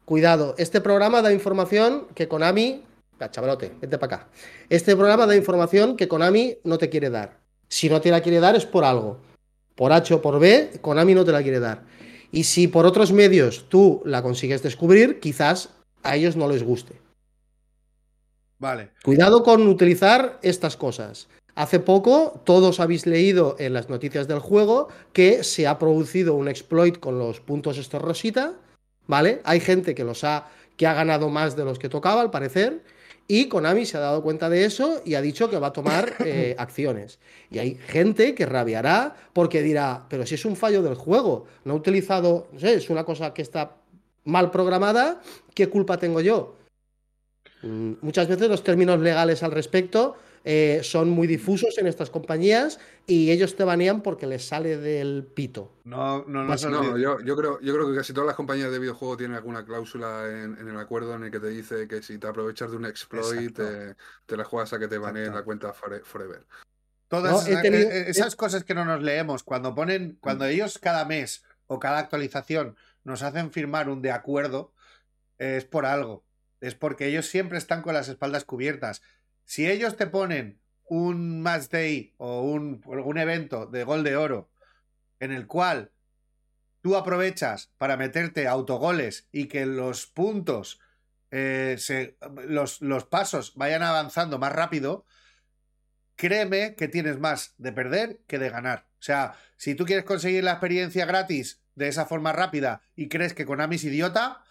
Cuidado. 0.04 0.54
Este 0.58 0.80
programa 0.80 1.22
da 1.22 1.32
información 1.32 2.06
que 2.14 2.28
Konami. 2.28 2.82
chavalote, 3.30 3.72
vete 3.80 3.98
para 3.98 4.16
acá. 4.16 4.28
Este 4.68 4.96
programa 4.96 5.26
da 5.26 5.36
información 5.36 5.96
que 5.96 6.08
Konami 6.08 6.58
no 6.64 6.76
te 6.76 6.90
quiere 6.90 7.08
dar. 7.08 7.38
Si 7.68 7.88
no 7.88 8.00
te 8.00 8.10
la 8.10 8.20
quiere 8.20 8.40
dar 8.40 8.54
es 8.54 8.66
por 8.66 8.84
algo. 8.84 9.18
Por 9.74 9.92
H 9.92 10.14
o 10.14 10.22
por 10.22 10.38
B, 10.38 10.72
Konami 10.80 11.14
no 11.14 11.24
te 11.24 11.32
la 11.32 11.42
quiere 11.42 11.58
dar. 11.58 11.82
Y 12.34 12.42
si 12.42 12.66
por 12.66 12.84
otros 12.84 13.12
medios 13.12 13.66
tú 13.68 14.02
la 14.04 14.20
consigues 14.20 14.60
descubrir, 14.60 15.20
quizás 15.20 15.70
a 16.02 16.16
ellos 16.16 16.34
no 16.34 16.48
les 16.48 16.64
guste. 16.64 17.00
Vale. 18.58 18.90
Cuidado 19.04 19.44
con 19.44 19.68
utilizar 19.68 20.40
estas 20.42 20.76
cosas. 20.76 21.28
Hace 21.54 21.78
poco 21.78 22.42
todos 22.44 22.80
habéis 22.80 23.06
leído 23.06 23.54
en 23.60 23.72
las 23.72 23.88
noticias 23.88 24.26
del 24.26 24.40
juego 24.40 24.88
que 25.12 25.44
se 25.44 25.68
ha 25.68 25.78
producido 25.78 26.34
un 26.34 26.48
exploit 26.48 26.98
con 26.98 27.20
los 27.20 27.38
puntos 27.38 27.78
estos 27.78 28.02
rosita, 28.02 28.54
¿vale? 29.06 29.40
Hay 29.44 29.60
gente 29.60 29.94
que 29.94 30.02
los 30.02 30.24
ha 30.24 30.48
que 30.76 30.88
ha 30.88 30.94
ganado 30.94 31.28
más 31.28 31.54
de 31.54 31.64
los 31.64 31.78
que 31.78 31.88
tocaba 31.88 32.20
al 32.20 32.32
parecer 32.32 32.82
y 33.26 33.48
Konami 33.48 33.86
se 33.86 33.96
ha 33.96 34.00
dado 34.00 34.22
cuenta 34.22 34.48
de 34.50 34.64
eso 34.64 35.00
y 35.04 35.14
ha 35.14 35.22
dicho 35.22 35.48
que 35.48 35.58
va 35.58 35.68
a 35.68 35.72
tomar 35.72 36.14
eh, 36.24 36.54
acciones. 36.58 37.18
Y 37.50 37.58
hay 37.58 37.74
gente 37.74 38.34
que 38.34 38.46
rabiará 38.46 39.14
porque 39.32 39.62
dirá, 39.62 40.06
pero 40.08 40.26
si 40.26 40.34
es 40.34 40.44
un 40.44 40.56
fallo 40.56 40.82
del 40.82 40.94
juego, 40.94 41.46
no 41.64 41.74
he 41.74 41.76
utilizado, 41.76 42.48
no 42.52 42.60
sé, 42.60 42.74
es 42.74 42.90
una 42.90 43.04
cosa 43.04 43.32
que 43.32 43.42
está 43.42 43.76
mal 44.24 44.50
programada, 44.50 45.20
¿qué 45.54 45.68
culpa 45.68 45.98
tengo 45.98 46.20
yo? 46.20 46.56
Mm, 47.62 47.94
muchas 48.02 48.28
veces 48.28 48.48
los 48.48 48.62
términos 48.62 49.00
legales 49.00 49.42
al 49.42 49.52
respecto 49.52 50.16
eh, 50.46 50.80
son 50.82 51.08
muy 51.08 51.26
difusos 51.26 51.78
en 51.78 51.86
estas 51.86 52.10
compañías 52.10 52.78
y 53.06 53.30
ellos 53.30 53.56
te 53.56 53.64
banean 53.64 54.02
porque 54.02 54.26
les 54.26 54.46
sale 54.46 54.76
del 54.76 55.24
pito. 55.24 55.72
No, 55.84 56.24
no, 56.26 56.44
no. 56.44 56.54
no 56.54 56.98
yo, 56.98 57.18
yo, 57.20 57.36
creo, 57.36 57.60
yo 57.60 57.74
creo 57.74 57.90
que 57.90 57.96
casi 57.96 58.12
todas 58.12 58.26
las 58.26 58.36
compañías 58.36 58.70
de 58.70 58.78
videojuegos 58.78 59.16
tienen 59.16 59.36
alguna 59.36 59.64
cláusula 59.64 60.26
en, 60.28 60.56
el 60.68 60.78
acuerdo 60.78 61.14
en 61.14 61.24
el 61.24 61.30
que 61.30 61.40
te 61.40 61.48
dice 61.48 61.88
que 61.88 62.02
si 62.02 62.18
te 62.18 62.26
aprovechas 62.26 62.70
de 62.70 62.76
un 62.76 62.84
exploit, 62.84 63.56
te, 63.56 64.36
la 64.36 64.44
juegas 64.44 64.74
a 64.74 64.78
que 64.78 64.86
te 64.86 64.98
baneen 64.98 65.34
la 65.34 65.42
cuenta 65.42 65.72
forever. 65.72 66.46
Todas 67.08 67.48
esas, 67.48 67.64
eh, 67.64 68.04
esas 68.08 68.36
cosas 68.36 68.64
que 68.64 68.74
no 68.74 68.84
nos 68.84 69.02
leemos, 69.02 69.44
cuando 69.44 69.74
ponen, 69.74 70.18
cuando 70.20 70.44
ellos 70.44 70.78
cada 70.78 71.06
mes 71.06 71.42
o 71.66 71.78
cada 71.78 71.98
actualización 71.98 72.76
nos 73.02 73.22
hacen 73.22 73.50
firmar 73.50 73.88
un 73.88 74.02
de 74.02 74.10
acuerdo, 74.10 74.72
es 75.38 75.64
por 75.64 75.86
algo. 75.86 76.24
Es 76.60 76.74
porque 76.74 77.06
ellos 77.06 77.26
siempre 77.26 77.58
están 77.58 77.82
con 77.82 77.94
las 77.94 78.08
espaldas 78.08 78.44
cubiertas. 78.44 79.02
Si 79.44 79.68
ellos 79.68 79.96
te 79.96 80.06
ponen 80.06 80.60
un 80.86 81.42
match 81.42 81.70
day 81.70 82.14
o 82.18 82.42
un, 82.42 83.18
evento 83.18 83.66
de 83.66 83.84
gol 83.84 84.04
de 84.04 84.16
oro 84.16 84.50
en 85.20 85.32
el 85.32 85.46
cual 85.46 85.92
tú 86.82 86.96
aprovechas 86.96 87.72
para 87.78 87.96
meterte 87.96 88.46
autogoles 88.46 89.28
y 89.32 89.46
que 89.46 89.66
los 89.66 90.06
puntos, 90.06 90.80
eh, 91.30 91.76
se, 91.78 92.16
los, 92.46 92.82
los 92.82 93.04
pasos 93.04 93.54
vayan 93.56 93.82
avanzando 93.82 94.38
más 94.38 94.52
rápido, 94.52 95.06
créeme 96.16 96.74
que 96.74 96.88
tienes 96.88 97.18
más 97.18 97.54
de 97.58 97.72
perder 97.72 98.20
que 98.26 98.38
de 98.38 98.50
ganar. 98.50 98.86
O 98.98 99.02
sea, 99.02 99.34
si 99.56 99.74
tú 99.74 99.84
quieres 99.84 100.04
conseguir 100.04 100.44
la 100.44 100.52
experiencia 100.52 101.06
gratis 101.06 101.62
de 101.74 101.88
esa 101.88 102.06
forma 102.06 102.32
rápida 102.32 102.82
y 102.94 103.08
crees 103.08 103.34
que 103.34 103.46
Konami 103.46 103.76
es 103.76 103.84
idiota, 103.84 104.44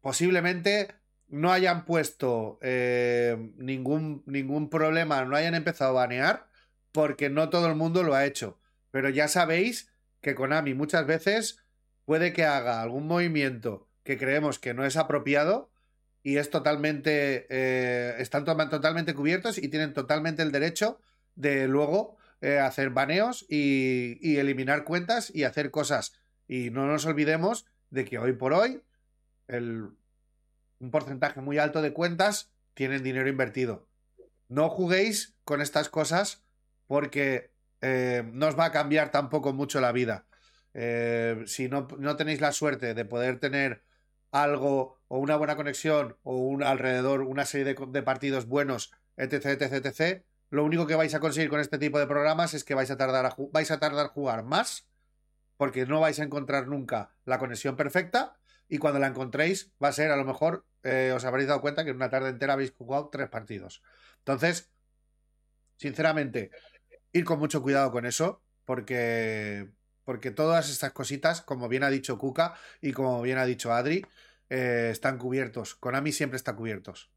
posiblemente 0.00 0.94
no 1.34 1.52
hayan 1.52 1.84
puesto 1.84 2.58
eh, 2.62 3.52
ningún, 3.56 4.22
ningún 4.26 4.70
problema, 4.70 5.24
no 5.24 5.36
hayan 5.36 5.54
empezado 5.54 5.90
a 5.90 6.02
banear, 6.04 6.46
porque 6.92 7.28
no 7.28 7.50
todo 7.50 7.66
el 7.66 7.74
mundo 7.74 8.02
lo 8.04 8.14
ha 8.14 8.24
hecho. 8.24 8.60
Pero 8.90 9.08
ya 9.08 9.26
sabéis 9.26 9.92
que 10.20 10.36
Konami 10.36 10.74
muchas 10.74 11.06
veces 11.06 11.64
puede 12.04 12.32
que 12.32 12.44
haga 12.44 12.80
algún 12.80 13.06
movimiento 13.08 13.88
que 14.04 14.16
creemos 14.16 14.58
que 14.58 14.74
no 14.74 14.84
es 14.84 14.96
apropiado 14.96 15.72
y 16.22 16.36
es 16.36 16.50
totalmente. 16.50 17.46
Eh, 17.50 18.14
están 18.18 18.44
totalmente 18.44 19.14
cubiertos 19.14 19.58
y 19.58 19.68
tienen 19.68 19.92
totalmente 19.92 20.42
el 20.42 20.52
derecho 20.52 21.00
de 21.34 21.66
luego 21.66 22.16
eh, 22.42 22.58
hacer 22.58 22.90
baneos 22.90 23.44
y, 23.48 24.18
y 24.20 24.36
eliminar 24.36 24.84
cuentas 24.84 25.34
y 25.34 25.44
hacer 25.44 25.72
cosas. 25.72 26.14
Y 26.46 26.70
no 26.70 26.86
nos 26.86 27.06
olvidemos 27.06 27.66
de 27.90 28.04
que 28.04 28.18
hoy 28.18 28.34
por 28.34 28.52
hoy 28.52 28.82
el, 29.48 29.90
un 30.84 30.90
porcentaje 30.90 31.40
muy 31.40 31.58
alto 31.58 31.82
de 31.82 31.92
cuentas 31.92 32.52
tienen 32.74 33.02
dinero 33.02 33.28
invertido. 33.28 33.88
No 34.48 34.68
juguéis 34.68 35.36
con 35.44 35.60
estas 35.62 35.88
cosas 35.88 36.44
porque 36.86 37.52
eh, 37.80 38.22
no 38.32 38.48
os 38.48 38.58
va 38.58 38.66
a 38.66 38.72
cambiar 38.72 39.10
tampoco 39.10 39.52
mucho 39.52 39.80
la 39.80 39.92
vida. 39.92 40.26
Eh, 40.74 41.42
si 41.46 41.68
no, 41.68 41.88
no, 41.98 42.16
tenéis 42.16 42.40
la 42.40 42.52
suerte 42.52 42.94
de 42.94 43.04
poder 43.04 43.38
tener 43.40 43.84
algo 44.30 45.00
o 45.08 45.18
una 45.18 45.36
buena 45.36 45.56
conexión 45.56 46.18
o 46.22 46.36
un 46.36 46.62
alrededor, 46.62 47.22
una 47.22 47.46
serie 47.46 47.74
de, 47.74 48.02
partidos 48.02 48.46
buenos, 48.46 48.92
etc, 49.16 49.46
etc, 49.46 49.86
etc, 49.86 50.24
lo 50.50 50.64
único 50.64 50.86
que 50.86 50.96
vais 50.96 51.14
a 51.14 51.20
conseguir 51.20 51.48
con 51.48 51.60
este 51.60 51.78
tipo 51.78 51.98
de 51.98 52.06
programas 52.06 52.52
es 52.52 52.64
que 52.64 52.74
vais 52.74 52.90
a 52.90 52.96
tardar 52.96 53.24
a, 53.26 53.36
vais 53.52 53.70
a 53.70 53.78
tardar 53.78 54.08
jugar 54.08 54.44
más 54.44 54.88
porque 55.56 55.86
no 55.86 56.00
vais 56.00 56.18
a 56.18 56.24
encontrar 56.24 56.66
nunca 56.66 57.14
la 57.24 57.38
conexión 57.38 57.76
perfecta 57.76 58.36
y 58.68 58.78
cuando 58.78 59.00
la 59.00 59.06
encontréis 59.06 59.72
va 59.82 59.88
a 59.88 59.92
ser 59.92 60.10
a 60.10 60.16
lo 60.16 60.24
mejor 60.24 60.64
eh, 60.82 61.12
os 61.14 61.24
habréis 61.24 61.48
dado 61.48 61.60
cuenta 61.60 61.84
que 61.84 61.90
en 61.90 61.96
una 61.96 62.10
tarde 62.10 62.30
entera 62.30 62.54
habéis 62.54 62.72
jugado 62.72 63.08
tres 63.10 63.28
partidos. 63.28 63.82
Entonces, 64.18 64.70
sinceramente, 65.76 66.50
ir 67.12 67.24
con 67.24 67.38
mucho 67.38 67.62
cuidado 67.62 67.90
con 67.90 68.06
eso 68.06 68.42
porque 68.64 69.68
porque 70.04 70.30
todas 70.30 70.68
estas 70.70 70.92
cositas, 70.92 71.40
como 71.40 71.68
bien 71.68 71.82
ha 71.82 71.90
dicho 71.90 72.18
Kuka 72.18 72.54
y 72.82 72.92
como 72.92 73.22
bien 73.22 73.38
ha 73.38 73.46
dicho 73.46 73.72
Adri, 73.72 74.04
eh, 74.50 74.90
están 74.92 75.16
cubiertos. 75.18 75.74
Konami 75.74 76.12
siempre 76.12 76.36
está 76.36 76.54
cubiertos. 76.54 77.10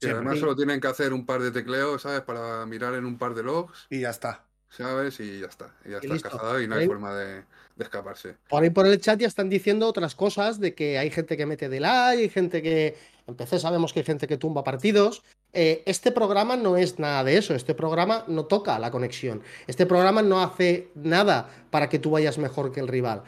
Y 0.00 0.06
además 0.06 0.38
solo 0.38 0.56
tienen 0.56 0.80
que 0.80 0.88
hacer 0.88 1.12
un 1.12 1.26
par 1.26 1.42
de 1.42 1.50
tecleos, 1.50 2.02
¿sabes? 2.02 2.22
Para 2.22 2.64
mirar 2.66 2.94
en 2.94 3.04
un 3.04 3.18
par 3.18 3.34
de 3.34 3.42
logs. 3.42 3.86
Y 3.90 4.00
ya 4.00 4.10
está. 4.10 4.46
¿Sabes? 4.70 5.18
Y 5.20 5.40
ya 5.40 5.46
está. 5.46 5.74
Y 5.84 5.90
ya 5.90 5.98
está 5.98 6.14
encajado 6.14 6.60
y 6.60 6.68
no 6.68 6.76
hay 6.76 6.86
forma 6.86 7.14
de, 7.14 7.34
de, 7.34 7.84
escaparse. 7.84 8.36
Por 8.48 8.62
ahí 8.62 8.70
por 8.70 8.86
el 8.86 9.00
chat 9.00 9.18
ya 9.18 9.26
están 9.26 9.48
diciendo 9.48 9.86
otras 9.86 10.14
cosas 10.14 10.60
de 10.60 10.74
que 10.74 10.98
hay 10.98 11.10
gente 11.10 11.36
que 11.36 11.44
mete 11.46 11.68
delay, 11.68 12.20
hay 12.20 12.28
gente 12.28 12.62
que. 12.62 12.96
En 13.26 13.34
PC 13.36 13.60
sabemos 13.60 13.92
que 13.92 14.00
hay 14.00 14.06
gente 14.06 14.26
que 14.26 14.36
tumba 14.36 14.64
partidos. 14.64 15.22
Eh, 15.52 15.82
este 15.86 16.12
programa 16.12 16.56
no 16.56 16.76
es 16.76 16.98
nada 16.98 17.24
de 17.24 17.36
eso. 17.36 17.54
Este 17.54 17.74
programa 17.74 18.24
no 18.28 18.46
toca 18.46 18.78
la 18.78 18.90
conexión. 18.90 19.42
Este 19.66 19.86
programa 19.86 20.22
no 20.22 20.42
hace 20.42 20.88
nada 20.94 21.48
para 21.70 21.88
que 21.88 21.98
tú 21.98 22.10
vayas 22.10 22.38
mejor 22.38 22.72
que 22.72 22.80
el 22.80 22.88
rival. 22.88 23.22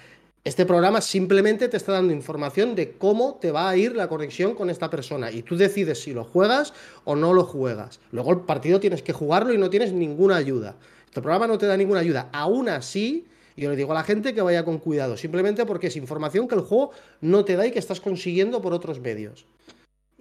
Este 0.44 0.66
programa 0.66 1.00
simplemente 1.00 1.68
te 1.68 1.76
está 1.76 1.92
dando 1.92 2.12
información 2.12 2.74
de 2.74 2.92
cómo 2.92 3.38
te 3.40 3.52
va 3.52 3.68
a 3.68 3.76
ir 3.76 3.94
la 3.94 4.08
conexión 4.08 4.56
con 4.56 4.70
esta 4.70 4.90
persona 4.90 5.30
y 5.30 5.42
tú 5.42 5.56
decides 5.56 6.02
si 6.02 6.12
lo 6.12 6.24
juegas 6.24 6.74
o 7.04 7.14
no 7.14 7.32
lo 7.32 7.44
juegas. 7.44 8.00
Luego 8.10 8.32
el 8.32 8.40
partido 8.40 8.80
tienes 8.80 9.02
que 9.02 9.12
jugarlo 9.12 9.52
y 9.52 9.58
no 9.58 9.70
tienes 9.70 9.92
ninguna 9.92 10.34
ayuda. 10.34 10.74
Este 11.12 11.20
programa 11.20 11.46
no 11.46 11.58
te 11.58 11.66
da 11.66 11.76
ninguna 11.76 12.00
ayuda. 12.00 12.30
Aún 12.32 12.70
así, 12.70 13.28
yo 13.54 13.68
le 13.68 13.76
digo 13.76 13.92
a 13.92 13.96
la 13.96 14.02
gente 14.02 14.32
que 14.32 14.40
vaya 14.40 14.64
con 14.64 14.78
cuidado, 14.78 15.18
simplemente 15.18 15.66
porque 15.66 15.88
es 15.88 15.96
información 15.96 16.48
que 16.48 16.54
el 16.54 16.62
juego 16.62 16.92
no 17.20 17.44
te 17.44 17.54
da 17.54 17.66
y 17.66 17.70
que 17.70 17.78
estás 17.78 18.00
consiguiendo 18.00 18.62
por 18.62 18.72
otros 18.72 18.98
medios. 18.98 19.44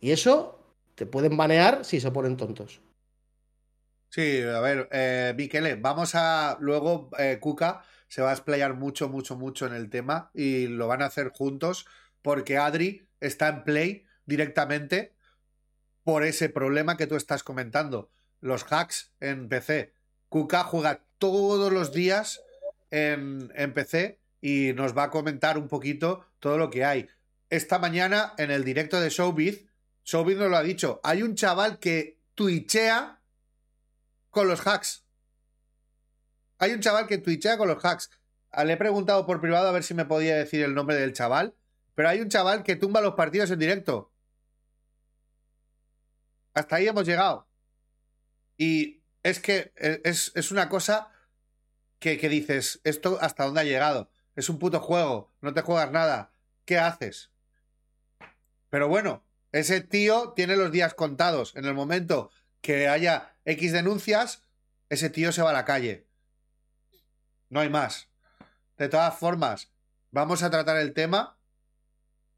Y 0.02 0.12
eso 0.12 0.60
te 0.96 1.06
pueden 1.06 1.38
banear 1.38 1.86
si 1.86 2.02
se 2.02 2.12
ponen 2.12 2.36
tontos. 2.36 2.82
Sí, 4.10 4.42
a 4.42 4.60
ver, 4.60 4.90
eh, 4.92 5.34
Miquele, 5.38 5.76
vamos 5.76 6.14
a. 6.14 6.58
Luego, 6.60 7.10
eh, 7.18 7.38
Kuka 7.40 7.86
se 8.10 8.22
va 8.22 8.32
a 8.32 8.34
explayar 8.34 8.74
mucho, 8.74 9.08
mucho, 9.08 9.38
mucho 9.38 9.66
en 9.66 9.74
el 9.74 9.90
tema 9.90 10.30
y 10.34 10.68
lo 10.68 10.90
van 10.90 11.04
a 11.04 11.06
hacer 11.06 11.30
juntos 11.30 11.86
porque 12.22 12.58
Adri 12.58 13.08
está 13.22 13.48
en 13.48 13.64
play 13.64 14.06
directamente 14.26 15.16
por 16.04 16.26
ese 16.26 16.50
problema 16.50 16.98
que 16.98 17.08
tú 17.08 17.16
estás 17.16 17.44
comentando. 17.44 18.12
Los 18.42 18.66
hacks 18.70 19.14
en 19.22 19.48
PC. 19.48 20.01
Kuka 20.32 20.64
juega 20.64 21.04
todos 21.18 21.74
los 21.74 21.92
días 21.92 22.42
en, 22.90 23.52
en, 23.54 23.74
PC 23.74 24.22
y 24.40 24.72
nos 24.72 24.98
va 24.98 25.04
a 25.04 25.10
comentar 25.10 25.58
un 25.58 25.68
poquito 25.68 26.26
todo 26.40 26.58
lo 26.58 26.70
que 26.70 26.86
hay. 26.86 27.10
Esta 27.50 27.80
mañana 27.80 28.34
en 28.38 28.50
el 28.50 28.64
directo 28.64 29.02
de 29.02 29.10
Showbiz, 29.10 29.68
Showbiz 30.06 30.38
nos 30.38 30.50
lo 30.50 30.56
ha 30.56 30.64
dicho, 30.64 31.02
hay 31.04 31.22
un 31.22 31.36
chaval 31.36 31.80
que 31.80 32.22
twitchea 32.36 33.22
con 34.30 34.48
los 34.48 34.66
hacks. 34.66 35.04
Hay 36.60 36.72
un 36.72 36.80
chaval 36.80 37.08
que 37.08 37.18
twitchea 37.18 37.58
con 37.58 37.68
los 37.68 37.84
hacks. 37.84 38.10
Ah, 38.52 38.64
le 38.64 38.74
he 38.74 38.78
preguntado 38.78 39.26
por 39.26 39.42
privado 39.42 39.68
a 39.68 39.74
ver 39.74 39.84
si 39.84 39.94
me 39.94 40.06
podía 40.06 40.38
decir 40.38 40.64
el 40.64 40.74
nombre 40.74 40.96
del 40.96 41.12
chaval, 41.12 41.56
pero 41.94 42.08
hay 42.08 42.22
un 42.22 42.30
chaval 42.30 42.64
que 42.64 42.78
tumba 42.78 43.02
los 43.02 43.16
partidos 43.16 43.52
en 43.52 43.60
directo. 43.60 44.14
Hasta 46.54 46.78
ahí 46.78 46.88
hemos 46.88 47.06
llegado. 47.06 47.50
Y 48.56 49.01
es 49.24 49.40
que 49.40 49.74
eh, 49.76 50.02
es, 50.04 50.32
es 50.36 50.52
una 50.52 50.70
cosa 50.70 51.12
que, 52.00 52.18
que, 52.18 52.30
dices, 52.30 52.82
¿esto 52.84 53.18
hasta 53.22 53.46
dónde 53.46 53.62
ha 53.62 53.66
llegado? 53.66 54.10
Es 54.36 54.50
un 54.50 54.60
puto 54.60 54.80
juego, 54.80 55.32
no 55.42 55.54
te 55.54 55.62
juegas 55.62 55.92
nada. 55.92 56.34
¿Qué 56.66 56.78
haces? 56.78 57.32
Pero 58.70 58.88
bueno, 58.88 59.24
ese 59.52 59.82
tío 59.82 60.34
tiene 60.36 60.56
los 60.56 60.72
días 60.72 60.94
contados. 60.94 61.56
En 61.56 61.66
el 61.66 61.74
momento 61.74 62.32
que 62.62 62.88
haya 62.88 63.36
X 63.46 63.74
denuncias, 63.74 64.46
ese 64.90 65.10
tío 65.10 65.32
se 65.32 65.42
va 65.42 65.50
a 65.50 65.54
la 65.54 65.66
calle. 65.66 66.08
No 67.50 67.60
hay 67.60 67.70
más. 67.70 68.10
De 68.78 68.88
todas 68.88 69.18
formas, 69.18 69.72
vamos 70.12 70.42
a 70.42 70.50
tratar 70.50 70.78
el 70.78 70.94
tema 70.94 71.38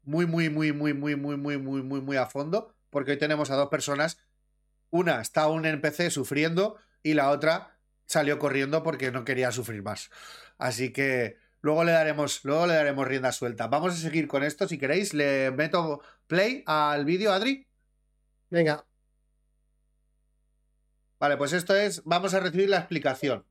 muy, 0.02 0.26
muy, 0.26 0.50
muy, 0.50 0.72
muy, 0.72 0.92
muy, 0.92 1.16
muy, 1.16 1.36
muy, 1.36 1.58
muy, 1.58 1.82
muy, 1.82 2.00
muy 2.00 2.16
a 2.16 2.26
fondo, 2.26 2.74
porque 2.90 3.12
hoy 3.12 3.18
tenemos 3.18 3.50
a 3.50 3.56
dos 3.56 3.68
personas 3.68 4.18
una 4.94 5.20
está 5.20 5.42
aún 5.42 5.66
en 5.66 5.80
PC 5.80 6.10
sufriendo 6.10 6.76
y 7.02 7.14
la 7.14 7.30
otra 7.30 7.76
salió 8.06 8.38
corriendo 8.38 8.84
porque 8.84 9.10
no 9.10 9.24
quería 9.24 9.50
sufrir 9.50 9.82
más. 9.82 10.08
Así 10.56 10.92
que 10.92 11.36
luego 11.62 11.82
le 11.82 11.90
daremos, 11.90 12.44
luego 12.44 12.68
le 12.68 12.74
daremos 12.74 13.08
rienda 13.08 13.32
suelta. 13.32 13.66
Vamos 13.66 13.94
a 13.94 13.96
seguir 13.96 14.28
con 14.28 14.44
esto. 14.44 14.68
Si 14.68 14.78
queréis, 14.78 15.12
le 15.12 15.50
meto 15.50 16.00
play 16.28 16.62
al 16.66 17.04
vídeo, 17.04 17.32
Adri. 17.32 17.66
Venga. 18.50 18.86
Vale, 21.18 21.36
pues 21.38 21.52
esto 21.54 21.74
es. 21.74 22.00
Vamos 22.04 22.32
a 22.34 22.38
recibir 22.38 22.68
la 22.68 22.78
explicación. 22.78 23.44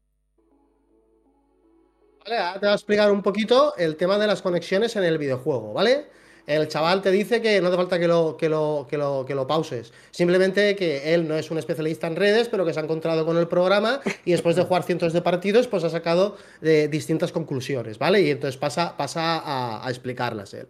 Vale, 2.24 2.38
ahora 2.38 2.54
te 2.54 2.66
voy 2.68 2.72
a 2.72 2.76
explicar 2.76 3.12
un 3.12 3.22
poquito 3.22 3.76
el 3.76 3.98
tema 3.98 4.18
de 4.18 4.28
las 4.28 4.42
conexiones 4.42 4.96
en 4.96 5.04
el 5.04 5.18
videojuego, 5.18 5.74
¿vale? 5.74 6.10
El 6.46 6.68
chaval 6.68 7.02
te 7.02 7.12
dice 7.12 7.42
que 7.42 7.62
no 7.62 7.68
hace 7.68 7.78
falta 7.78 8.00
que 8.00 8.08
lo, 8.08 8.36
que 8.38 8.50
lo, 8.50 8.86
que 8.90 8.98
lo, 8.98 9.26
que 9.26 9.36
lo 9.36 9.48
pauses. 9.48 9.94
Simplemente 10.12 10.76
que 10.76 11.14
él 11.14 11.28
no 11.28 11.36
es 11.36 11.50
un 11.52 11.58
especialista 11.58 12.08
en 12.08 12.16
redes, 12.16 12.50
pero 12.50 12.66
que 12.66 12.74
se 12.74 12.80
ha 12.80 12.84
encontrado 12.84 13.26
con 13.26 13.38
el 13.38 13.48
programa 13.48 14.02
y 14.26 14.32
después 14.32 14.56
de 14.56 14.64
jugar 14.64 14.84
cientos 14.84 15.14
de 15.14 15.22
partidos, 15.22 15.68
pues 15.68 15.84
ha 15.84 15.90
sacado 15.90 16.38
de 16.62 16.88
distintas 16.88 17.32
conclusiones, 17.32 17.98
¿vale? 17.98 18.22
Y 18.22 18.32
entonces 18.32 18.58
pasa, 18.58 18.98
pasa 18.98 19.40
a, 19.40 19.88
a 19.88 19.90
explicarlas 19.90 20.54
él. 20.54 20.68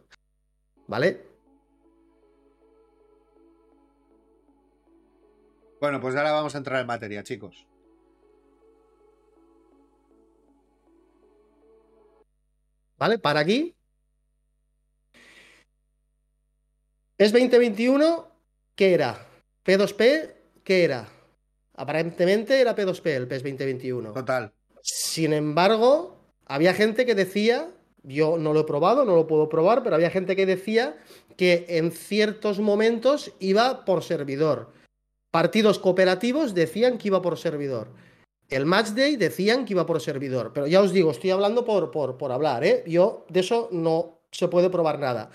¿Vale? 0.87 1.21
Bueno, 5.79 5.99
pues 5.99 6.15
ahora 6.15 6.31
vamos 6.31 6.55
a 6.55 6.59
entrar 6.59 6.79
en 6.81 6.87
materia, 6.87 7.23
chicos. 7.23 7.65
¿Vale? 12.97 13.19
Para 13.19 13.41
aquí. 13.41 13.75
PES 17.15 17.31
2021, 17.31 18.27
¿qué 18.75 18.95
era? 18.95 19.27
¿P2P? 19.63 20.31
¿Qué 20.63 20.83
era? 20.83 21.07
Aparentemente 21.75 22.59
era 22.59 22.75
P2P 22.75 23.05
el 23.05 23.27
PES 23.27 23.43
2021. 23.43 24.13
Total. 24.13 24.51
Sin 24.81 25.31
embargo, 25.33 26.17
había 26.47 26.73
gente 26.73 27.05
que 27.05 27.13
decía, 27.13 27.69
yo 28.01 28.37
no 28.39 28.51
lo 28.51 28.61
he 28.61 28.63
probado, 28.63 29.05
no 29.05 29.15
lo 29.15 29.27
puedo 29.27 29.47
probar, 29.47 29.83
pero 29.83 29.95
había 29.95 30.09
gente 30.09 30.35
que 30.35 30.47
decía 30.47 30.97
que 31.37 31.65
en 31.69 31.91
ciertos 31.91 32.59
momentos 32.59 33.31
iba 33.39 33.85
por 33.85 34.03
servidor. 34.03 34.73
Partidos 35.29 35.77
cooperativos 35.77 36.55
decían 36.55 36.97
que 36.97 37.09
iba 37.09 37.21
por 37.21 37.37
servidor. 37.37 37.89
el 38.49 38.65
match 38.65 38.89
day 38.89 39.17
decían 39.17 39.65
que 39.65 39.73
iba 39.73 39.85
por 39.85 40.01
servidor, 40.01 40.51
pero 40.53 40.67
ya 40.67 40.81
os 40.81 40.91
digo, 40.91 41.11
estoy 41.11 41.29
hablando 41.29 41.63
por, 41.63 41.91
por, 41.91 42.17
por 42.17 42.31
hablar, 42.31 42.63
¿eh? 42.63 42.83
Yo 42.87 43.25
de 43.29 43.39
eso 43.39 43.69
no 43.71 44.19
se 44.31 44.47
puede 44.47 44.69
probar 44.69 44.99
nada. 44.99 45.31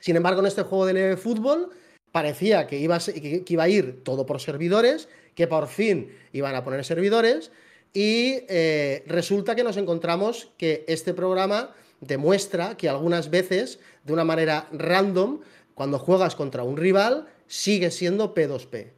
Sin 0.00 0.16
embargo, 0.16 0.40
en 0.40 0.46
este 0.46 0.62
juego 0.62 0.86
de 0.86 1.16
fútbol 1.16 1.70
parecía 2.10 2.66
que 2.66 2.78
iba, 2.78 2.96
a, 2.96 3.68
ir 3.68 4.02
todo 4.02 4.26
por 4.26 4.40
servidores, 4.40 5.08
que 5.34 5.46
por 5.46 5.68
fin 5.68 6.10
iban 6.32 6.54
a 6.54 6.64
poner 6.64 6.84
servidores, 6.84 7.52
y 7.92 8.40
eh, 8.48 9.04
resulta 9.06 9.54
que 9.54 9.64
nos 9.64 9.76
encontramos 9.76 10.50
que 10.56 10.84
este 10.88 11.14
programa 11.14 11.74
demuestra 12.00 12.76
que 12.76 12.88
algunas 12.88 13.30
veces, 13.30 13.78
de 14.04 14.12
una 14.12 14.24
manera 14.24 14.68
random, 14.72 15.40
cuando 15.74 15.98
juegas 15.98 16.34
contra 16.34 16.62
un 16.62 16.76
rival, 16.76 17.26
sigue 17.46 17.90
siendo 17.90 18.34
P2P. 18.34 18.92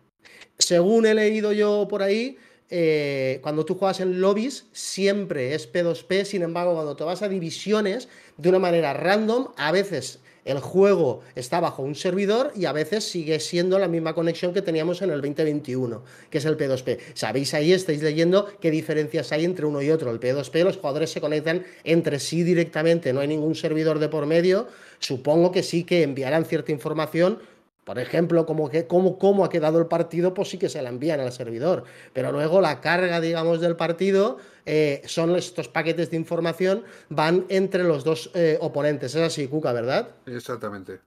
Según 0.58 1.06
he 1.06 1.14
leído 1.14 1.52
yo 1.52 1.86
por 1.88 2.02
ahí, 2.02 2.38
eh, 2.70 3.40
cuando 3.42 3.64
tú 3.64 3.74
juegas 3.74 4.00
en 4.00 4.20
lobbies 4.20 4.66
siempre 4.72 5.54
es 5.54 5.70
P2P, 5.70 6.24
sin 6.24 6.42
embargo, 6.42 6.74
cuando 6.74 6.96
te 6.96 7.04
vas 7.04 7.22
a 7.22 7.28
divisiones 7.28 8.08
de 8.36 8.48
una 8.48 8.58
manera 8.58 8.94
random, 8.94 9.48
a 9.56 9.72
veces 9.72 10.21
el 10.44 10.58
juego 10.58 11.20
está 11.34 11.60
bajo 11.60 11.82
un 11.82 11.94
servidor 11.94 12.52
y 12.56 12.64
a 12.64 12.72
veces 12.72 13.04
sigue 13.04 13.38
siendo 13.38 13.78
la 13.78 13.88
misma 13.88 14.14
conexión 14.14 14.52
que 14.52 14.62
teníamos 14.62 15.00
en 15.02 15.10
el 15.10 15.20
2021, 15.20 16.02
que 16.30 16.38
es 16.38 16.44
el 16.44 16.56
P2P. 16.56 16.98
Sabéis 17.14 17.54
ahí, 17.54 17.72
estáis 17.72 18.02
leyendo 18.02 18.46
qué 18.60 18.70
diferencias 18.70 19.30
hay 19.32 19.44
entre 19.44 19.66
uno 19.66 19.82
y 19.82 19.90
otro. 19.90 20.10
El 20.10 20.20
P2P, 20.20 20.64
los 20.64 20.76
jugadores 20.78 21.10
se 21.10 21.20
conectan 21.20 21.64
entre 21.84 22.18
sí 22.18 22.42
directamente, 22.42 23.12
no 23.12 23.20
hay 23.20 23.28
ningún 23.28 23.54
servidor 23.54 23.98
de 23.98 24.08
por 24.08 24.26
medio. 24.26 24.66
Supongo 24.98 25.52
que 25.52 25.62
sí 25.62 25.84
que 25.84 26.02
enviarán 26.02 26.44
cierta 26.44 26.72
información 26.72 27.38
por 27.84 27.98
ejemplo, 27.98 28.46
cómo, 28.46 29.18
cómo 29.18 29.44
ha 29.44 29.50
quedado 29.50 29.78
el 29.78 29.86
partido, 29.86 30.34
pues 30.34 30.50
sí 30.50 30.58
que 30.58 30.68
se 30.68 30.82
la 30.82 30.88
envían 30.88 31.20
al 31.20 31.32
servidor. 31.32 31.84
Pero 32.12 32.30
luego 32.30 32.60
la 32.60 32.80
carga, 32.80 33.20
digamos, 33.20 33.60
del 33.60 33.74
partido 33.76 34.38
eh, 34.66 35.02
son 35.04 35.34
estos 35.34 35.68
paquetes 35.68 36.10
de 36.10 36.16
información, 36.16 36.84
van 37.08 37.44
entre 37.48 37.82
los 37.82 38.04
dos 38.04 38.30
eh, 38.34 38.56
oponentes. 38.60 39.14
Es 39.14 39.22
así, 39.22 39.48
Cuca, 39.48 39.72
¿verdad? 39.72 40.10
Exactamente. 40.26 41.00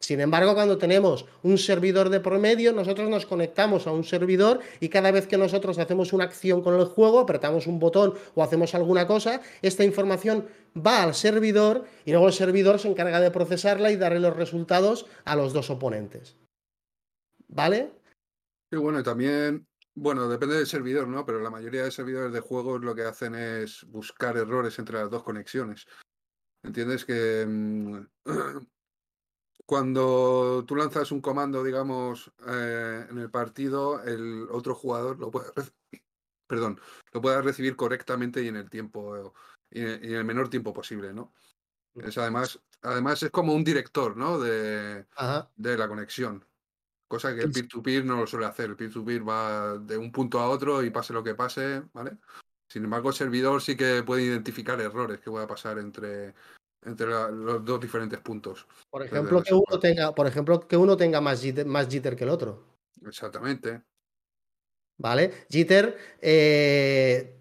Sin 0.00 0.18
embargo, 0.22 0.54
cuando 0.54 0.78
tenemos 0.78 1.26
un 1.42 1.58
servidor 1.58 2.08
de 2.08 2.20
promedio, 2.20 2.72
nosotros 2.72 3.10
nos 3.10 3.26
conectamos 3.26 3.86
a 3.86 3.92
un 3.92 4.02
servidor 4.02 4.60
y 4.80 4.88
cada 4.88 5.10
vez 5.10 5.26
que 5.26 5.36
nosotros 5.36 5.78
hacemos 5.78 6.14
una 6.14 6.24
acción 6.24 6.62
con 6.62 6.74
el 6.80 6.86
juego, 6.86 7.20
apretamos 7.20 7.66
un 7.66 7.78
botón 7.78 8.14
o 8.34 8.42
hacemos 8.42 8.74
alguna 8.74 9.06
cosa, 9.06 9.42
esta 9.60 9.84
información 9.84 10.46
va 10.76 11.02
al 11.02 11.14
servidor 11.14 11.84
y 12.04 12.12
luego 12.12 12.28
el 12.28 12.32
servidor 12.32 12.78
se 12.78 12.88
encarga 12.88 13.20
de 13.20 13.30
procesarla 13.30 13.90
y 13.90 13.96
darle 13.96 14.20
los 14.20 14.36
resultados 14.36 15.06
a 15.24 15.36
los 15.36 15.52
dos 15.52 15.70
oponentes. 15.70 16.36
¿Vale? 17.48 17.92
Sí, 18.70 18.78
bueno, 18.78 19.00
y 19.00 19.02
también, 19.02 19.66
bueno, 19.94 20.28
depende 20.28 20.56
del 20.56 20.66
servidor, 20.66 21.08
¿no? 21.08 21.26
Pero 21.26 21.40
la 21.40 21.50
mayoría 21.50 21.82
de 21.82 21.90
servidores 21.90 22.32
de 22.32 22.40
juegos 22.40 22.82
lo 22.82 22.94
que 22.94 23.02
hacen 23.02 23.34
es 23.34 23.84
buscar 23.88 24.36
errores 24.36 24.78
entre 24.78 24.98
las 24.98 25.10
dos 25.10 25.24
conexiones. 25.24 25.86
¿Entiendes? 26.62 27.04
Que 27.04 27.44
mm, 27.46 28.06
cuando 29.66 30.64
tú 30.66 30.76
lanzas 30.76 31.10
un 31.10 31.20
comando, 31.20 31.64
digamos, 31.64 32.32
eh, 32.46 33.06
en 33.10 33.18
el 33.18 33.30
partido, 33.30 34.02
el 34.04 34.48
otro 34.50 34.74
jugador 34.74 35.18
lo 35.18 35.30
puede, 35.30 35.50
perdón, 36.46 36.80
lo 37.12 37.20
puede 37.20 37.42
recibir 37.42 37.74
correctamente 37.76 38.42
y 38.42 38.48
en 38.48 38.56
el 38.56 38.70
tiempo, 38.70 39.32
y 39.70 39.82
en 39.82 40.14
el 40.14 40.24
menor 40.24 40.48
tiempo 40.48 40.72
posible, 40.72 41.12
¿no? 41.12 41.32
Es 41.94 42.18
además, 42.18 42.60
además 42.82 43.22
es 43.22 43.30
como 43.30 43.52
un 43.52 43.64
director, 43.64 44.16
¿no? 44.16 44.38
De, 44.38 45.06
de 45.56 45.78
la 45.78 45.88
conexión. 45.88 46.44
Cosa 47.08 47.34
que 47.34 47.42
el 47.42 47.50
peer-to-peer 47.50 48.04
no 48.04 48.16
lo 48.16 48.26
suele 48.26 48.46
hacer. 48.46 48.70
El 48.70 48.76
peer-to-peer 48.76 49.28
va 49.28 49.76
de 49.78 49.98
un 49.98 50.12
punto 50.12 50.38
a 50.38 50.48
otro 50.48 50.82
y 50.82 50.90
pase 50.90 51.12
lo 51.12 51.24
que 51.24 51.34
pase, 51.34 51.82
¿vale? 51.92 52.18
Sin 52.68 52.84
embargo, 52.84 53.08
el 53.08 53.16
servidor 53.16 53.60
sí 53.60 53.76
que 53.76 54.04
puede 54.04 54.22
identificar 54.22 54.80
errores 54.80 55.18
que 55.18 55.30
pueda 55.30 55.48
pasar 55.48 55.78
entre, 55.78 56.34
entre 56.82 57.08
los 57.08 57.64
dos 57.64 57.80
diferentes 57.80 58.20
puntos. 58.20 58.64
Por 58.88 59.02
ejemplo, 59.02 59.42
que 59.42 59.52
uno 59.52 59.80
tenga, 59.80 60.14
por 60.14 60.28
ejemplo, 60.28 60.60
que 60.68 60.76
uno 60.76 60.96
tenga 60.96 61.20
más 61.20 61.42
jitter, 61.42 61.66
más 61.66 61.88
jitter 61.88 62.14
que 62.14 62.22
el 62.22 62.30
otro. 62.30 62.64
Exactamente. 63.04 63.82
¿Vale? 64.98 65.46
Jitter, 65.48 65.96
eh, 66.20 67.36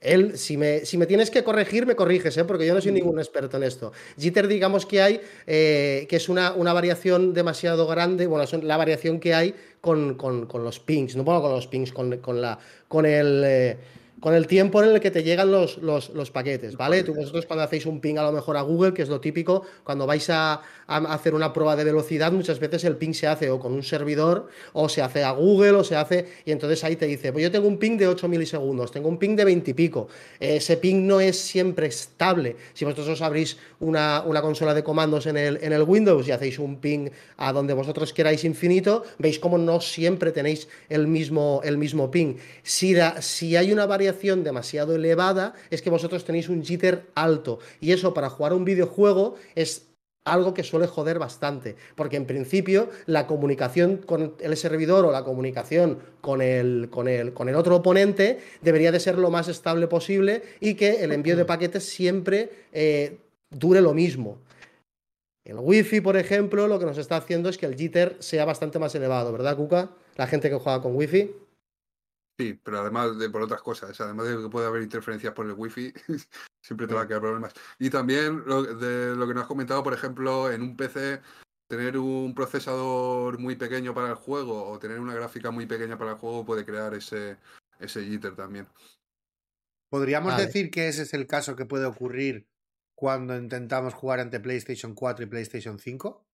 él, 0.00 0.38
si 0.38 0.56
me, 0.56 0.86
si 0.86 0.96
me, 0.96 1.06
tienes 1.06 1.30
que 1.30 1.44
corregir, 1.44 1.84
me 1.86 1.94
corriges, 1.94 2.36
¿eh? 2.38 2.44
porque 2.44 2.66
yo 2.66 2.74
no 2.74 2.80
soy 2.80 2.92
ningún 2.92 3.18
experto 3.18 3.58
en 3.58 3.64
esto. 3.64 3.92
Jitter, 4.18 4.48
digamos 4.48 4.86
que 4.86 5.02
hay, 5.02 5.20
eh, 5.46 6.06
que 6.08 6.16
es 6.16 6.28
una, 6.28 6.52
una, 6.54 6.72
variación 6.72 7.34
demasiado 7.34 7.86
grande, 7.86 8.26
bueno, 8.26 8.44
es 8.44 8.52
la 8.64 8.78
variación 8.78 9.20
que 9.20 9.34
hay 9.34 9.54
con, 9.80 10.14
con, 10.14 10.46
con 10.46 10.64
los 10.64 10.80
pings, 10.80 11.16
no 11.16 11.24
pongo 11.24 11.42
con 11.42 11.52
los 11.52 11.66
pings, 11.66 11.92
con, 11.92 12.16
con 12.18 12.40
la, 12.40 12.58
con 12.88 13.04
el... 13.04 13.42
Eh, 13.44 13.76
con 14.20 14.34
el 14.34 14.46
tiempo 14.46 14.82
en 14.82 14.90
el 14.90 15.00
que 15.00 15.10
te 15.10 15.22
llegan 15.22 15.50
los, 15.50 15.78
los, 15.78 16.30
paquetes, 16.30 16.76
¿vale? 16.76 17.02
Tú 17.02 17.14
vosotros 17.14 17.46
cuando 17.46 17.64
hacéis 17.64 17.86
un 17.86 18.00
ping 18.00 18.16
a 18.18 18.22
lo 18.22 18.32
mejor 18.32 18.56
a 18.56 18.62
Google, 18.62 18.92
que 18.92 19.02
es 19.02 19.08
lo 19.08 19.20
típico, 19.20 19.64
cuando 19.82 20.06
vais 20.06 20.28
a, 20.30 20.60
hacer 20.86 21.34
una 21.34 21.52
prueba 21.52 21.74
de 21.76 21.84
velocidad, 21.84 22.30
muchas 22.30 22.58
veces 22.58 22.84
el 22.84 22.96
ping 22.96 23.12
se 23.12 23.26
hace 23.26 23.50
o 23.50 23.58
con 23.58 23.72
un 23.72 23.82
servidor, 23.82 24.48
o 24.72 24.88
se 24.88 25.02
hace 25.02 25.24
a 25.24 25.30
Google, 25.30 25.70
o 25.70 25.84
se 25.84 25.96
hace, 25.96 26.26
y 26.44 26.52
entonces 26.52 26.84
ahí 26.84 26.96
te 26.96 27.06
dice, 27.06 27.32
pues 27.32 27.42
yo 27.42 27.50
tengo 27.50 27.66
un 27.66 27.78
ping 27.78 27.96
de 27.96 28.08
8 28.08 28.28
milisegundos, 28.28 28.92
tengo 28.92 29.08
un 29.08 29.18
ping 29.18 29.36
de 29.36 29.44
20 29.44 29.70
y 29.70 29.74
pico. 29.74 30.08
Ese 30.38 30.76
ping 30.76 31.06
no 31.06 31.20
es 31.20 31.38
siempre 31.38 31.86
estable. 31.86 32.56
Si 32.74 32.84
vosotros 32.84 33.08
os 33.08 33.22
abrís 33.22 33.56
una, 33.78 34.22
una 34.26 34.42
consola 34.42 34.74
de 34.74 34.84
comandos 34.84 35.26
en 35.26 35.36
el, 35.36 35.58
en 35.62 35.72
el 35.72 35.82
Windows 35.82 36.28
y 36.28 36.32
hacéis 36.32 36.58
un 36.58 36.80
ping 36.80 37.08
a 37.36 37.52
donde 37.52 37.72
vosotros 37.72 38.12
queráis 38.12 38.44
infinito, 38.44 39.04
veis 39.18 39.38
cómo 39.38 39.56
no 39.56 39.80
siempre 39.80 40.32
tenéis 40.32 40.68
el 40.88 41.06
mismo, 41.06 41.60
el 41.64 41.78
mismo 41.78 42.10
ping. 42.10 42.34
Si, 42.62 42.94
si 43.20 43.56
hay 43.56 43.72
una 43.72 43.86
variación 43.86 44.09
demasiado 44.12 44.94
elevada, 44.94 45.54
es 45.70 45.82
que 45.82 45.90
vosotros 45.90 46.24
tenéis 46.24 46.48
un 46.48 46.62
jitter 46.64 47.06
alto. 47.14 47.58
Y 47.80 47.92
eso 47.92 48.14
para 48.14 48.30
jugar 48.30 48.52
un 48.52 48.64
videojuego 48.64 49.36
es 49.54 49.90
algo 50.24 50.54
que 50.54 50.62
suele 50.62 50.86
joder 50.86 51.18
bastante, 51.18 51.76
porque 51.96 52.16
en 52.16 52.26
principio 52.26 52.90
la 53.06 53.26
comunicación 53.26 53.98
con 53.98 54.34
el 54.40 54.56
servidor 54.56 55.04
o 55.06 55.12
la 55.12 55.24
comunicación 55.24 55.98
con 56.20 56.42
el, 56.42 56.88
con 56.90 57.08
el, 57.08 57.32
con 57.32 57.48
el 57.48 57.54
otro 57.54 57.76
oponente 57.76 58.38
debería 58.60 58.92
de 58.92 59.00
ser 59.00 59.18
lo 59.18 59.30
más 59.30 59.48
estable 59.48 59.86
posible 59.86 60.42
y 60.60 60.74
que 60.74 61.02
el 61.02 61.12
envío 61.12 61.36
de 61.36 61.46
paquetes 61.46 61.84
siempre 61.84 62.50
eh, 62.72 63.18
dure 63.50 63.80
lo 63.80 63.94
mismo. 63.94 64.38
El 65.44 65.56
Wi-Fi, 65.58 66.02
por 66.02 66.16
ejemplo, 66.16 66.68
lo 66.68 66.78
que 66.78 66.84
nos 66.84 66.98
está 66.98 67.16
haciendo 67.16 67.48
es 67.48 67.56
que 67.56 67.66
el 67.66 67.74
jitter 67.74 68.16
sea 68.20 68.44
bastante 68.44 68.78
más 68.78 68.94
elevado, 68.94 69.32
¿verdad, 69.32 69.56
Kuka? 69.56 69.90
La 70.16 70.26
gente 70.26 70.50
que 70.50 70.56
juega 70.56 70.82
con 70.82 70.94
Wi-Fi. 70.94 71.30
Sí, 72.40 72.58
pero 72.64 72.80
además 72.80 73.18
de 73.18 73.28
por 73.28 73.42
otras 73.42 73.60
cosas, 73.60 74.00
además 74.00 74.26
de 74.26 74.38
que 74.38 74.48
puede 74.48 74.66
haber 74.66 74.80
interferencias 74.80 75.34
por 75.34 75.44
el 75.44 75.52
wifi, 75.52 75.92
siempre 76.64 76.86
te 76.86 76.94
va 76.94 77.02
a 77.02 77.06
quedar 77.06 77.20
problemas. 77.20 77.52
Y 77.78 77.90
también 77.90 78.44
lo, 78.46 78.62
de 78.62 79.14
lo 79.14 79.28
que 79.28 79.34
nos 79.34 79.42
has 79.42 79.46
comentado, 79.46 79.82
por 79.82 79.92
ejemplo, 79.92 80.50
en 80.50 80.62
un 80.62 80.74
PC, 80.74 81.20
tener 81.68 81.98
un 81.98 82.34
procesador 82.34 83.38
muy 83.38 83.56
pequeño 83.56 83.92
para 83.92 84.08
el 84.08 84.14
juego 84.14 84.70
o 84.70 84.78
tener 84.78 85.00
una 85.00 85.12
gráfica 85.12 85.50
muy 85.50 85.66
pequeña 85.66 85.98
para 85.98 86.12
el 86.12 86.16
juego 86.16 86.46
puede 86.46 86.64
crear 86.64 86.94
ese, 86.94 87.36
ese 87.78 88.06
jitter 88.06 88.34
también. 88.34 88.66
¿Podríamos 89.90 90.34
decir 90.38 90.70
que 90.70 90.88
ese 90.88 91.02
es 91.02 91.12
el 91.12 91.26
caso 91.26 91.56
que 91.56 91.66
puede 91.66 91.84
ocurrir 91.84 92.48
cuando 92.94 93.36
intentamos 93.36 93.92
jugar 93.92 94.20
ante 94.20 94.40
PlayStation 94.40 94.94
4 94.94 95.26
y 95.26 95.28
PlayStation 95.28 95.78
5? 95.78 96.26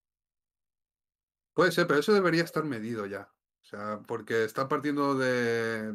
Puede 1.53 1.73
ser, 1.73 1.89
pero 1.89 1.99
eso 1.99 2.15
debería 2.15 2.45
estar 2.45 2.63
medido 2.63 3.07
ya. 3.07 3.29
O 3.67 3.69
sea, 3.69 4.01
porque 4.07 4.45
están 4.45 4.69
partiendo 4.69 5.17
de, 5.17 5.93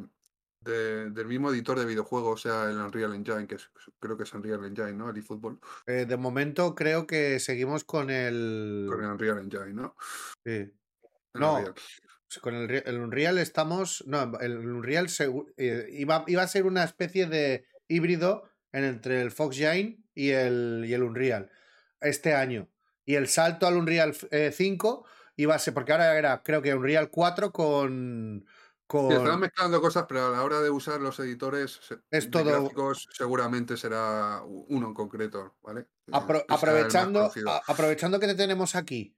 del 0.60 1.26
mismo 1.26 1.52
editor 1.52 1.80
de 1.80 1.86
videojuegos, 1.86 2.34
o 2.46 2.50
sea, 2.50 2.70
el 2.70 2.78
Unreal 2.78 3.14
Engine, 3.14 3.48
que 3.48 3.56
creo 3.98 4.18
que 4.18 4.24
es 4.24 4.34
Unreal 4.34 4.66
Engine, 4.66 4.92
¿no? 4.92 5.10
El 5.10 5.18
eFootball. 5.18 5.58
Eh, 5.88 6.06
de 6.06 6.18
momento 6.18 6.76
creo 6.76 7.08
que 7.08 7.40
seguimos 7.40 7.86
con 7.86 8.10
el... 8.10 8.88
Con 8.90 9.02
el 9.02 9.12
Unreal 9.12 9.38
Engine, 9.38 9.74
¿no? 9.74 9.96
Sí. 10.46 10.70
no, 11.34 11.64
con 12.42 12.56
el, 12.56 12.84
el, 12.86 13.00
Unreal 13.00 13.38
estamos... 13.38 14.04
No, 14.06 14.38
el 14.42 14.58
Unreal 14.58 15.08
eh, 15.56 15.88
iba, 15.94 16.26
iba, 16.28 16.44
a 16.44 16.48
ser 16.50 16.66
una 16.66 16.84
especie 16.84 17.26
de 17.26 17.66
híbrido 17.88 18.50
entre 18.74 19.22
el 19.22 19.32
Fox 19.32 19.56
Giant 19.56 19.98
y 20.14 20.32
el, 20.32 20.84
y 20.86 20.94
el 20.94 21.04
Unreal 21.04 21.50
este 22.02 22.34
año. 22.34 22.68
Y 23.06 23.16
el 23.16 23.30
salto 23.30 23.66
al 23.66 23.78
Unreal 23.78 24.14
5 24.14 25.06
iba 25.36 25.56
a 25.56 25.60
ser, 25.60 25.74
porque 25.74 25.92
ahora 25.92 26.18
era, 26.18 26.42
creo 26.44 26.62
que 26.62 26.74
Unreal 26.74 27.10
4 27.10 27.52
con. 27.52 28.46
con... 28.88 29.12
están 29.12 29.40
mezclando 29.40 29.82
cosas, 29.82 30.06
pero 30.08 30.28
a 30.28 30.30
la 30.30 30.44
hora 30.44 30.62
de 30.62 30.70
usar 30.70 31.02
los 31.02 31.20
editores 31.20 31.80
es 32.10 32.30
todo... 32.30 32.70
seguramente 33.14 33.78
será 33.78 34.42
uno 34.46 34.88
en 34.88 34.94
concreto, 34.94 35.56
¿vale? 35.62 35.88
aprovechando, 36.12 37.32
aprovechando 37.68 38.20
que 38.20 38.28
te 38.28 38.36
tenemos 38.36 38.76
aquí, 38.76 39.16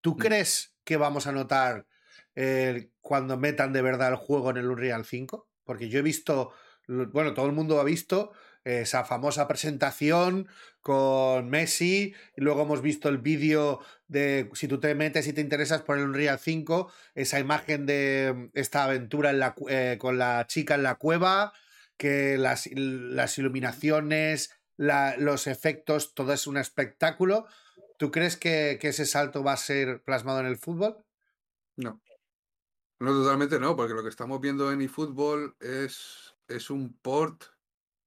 ¿tú 0.00 0.12
mm. 0.12 0.18
crees 0.18 0.74
que 0.84 0.96
vamos 0.96 1.26
a 1.26 1.32
notar 1.32 1.86
eh, 2.34 2.90
cuando 3.00 3.38
metan 3.38 3.72
de 3.72 3.82
verdad 3.82 4.10
el 4.10 4.16
juego 4.16 4.50
en 4.50 4.58
el 4.58 4.70
Unreal 4.70 5.04
5? 5.04 5.48
Porque 5.64 5.88
yo 5.88 5.98
he 5.98 6.02
visto, 6.02 6.52
bueno, 6.86 7.32
todo 7.32 7.46
el 7.46 7.52
mundo 7.52 7.80
ha 7.80 7.84
visto 7.84 8.32
esa 8.64 9.04
famosa 9.04 9.46
presentación 9.46 10.48
con 10.80 11.48
Messi, 11.48 12.14
y 12.36 12.40
luego 12.40 12.62
hemos 12.62 12.82
visto 12.82 13.08
el 13.08 13.18
vídeo 13.18 13.80
de, 14.08 14.50
si 14.54 14.68
tú 14.68 14.80
te 14.80 14.94
metes 14.94 15.26
y 15.26 15.32
te 15.32 15.40
interesas 15.40 15.82
por 15.82 15.98
el 15.98 16.04
Unreal 16.04 16.38
5, 16.38 16.92
esa 17.14 17.40
imagen 17.40 17.86
de 17.86 18.50
esta 18.54 18.84
aventura 18.84 19.30
en 19.30 19.38
la, 19.38 19.54
eh, 19.68 19.96
con 19.98 20.18
la 20.18 20.46
chica 20.46 20.74
en 20.74 20.82
la 20.82 20.96
cueva, 20.96 21.52
que 21.96 22.36
las, 22.38 22.68
las 22.74 23.38
iluminaciones, 23.38 24.50
la, 24.76 25.16
los 25.16 25.46
efectos, 25.46 26.14
todo 26.14 26.32
es 26.32 26.46
un 26.46 26.56
espectáculo. 26.56 27.46
¿Tú 27.98 28.10
crees 28.10 28.36
que, 28.36 28.78
que 28.80 28.88
ese 28.88 29.06
salto 29.06 29.42
va 29.44 29.52
a 29.52 29.56
ser 29.56 30.02
plasmado 30.02 30.40
en 30.40 30.46
el 30.46 30.58
fútbol? 30.58 31.04
No. 31.76 32.02
No, 33.00 33.10
totalmente 33.12 33.58
no, 33.58 33.76
porque 33.76 33.94
lo 33.94 34.02
que 34.02 34.08
estamos 34.08 34.40
viendo 34.40 34.72
en 34.72 34.80
eFootball 34.80 35.56
es, 35.60 36.34
es 36.48 36.70
un 36.70 36.96
port, 36.98 37.44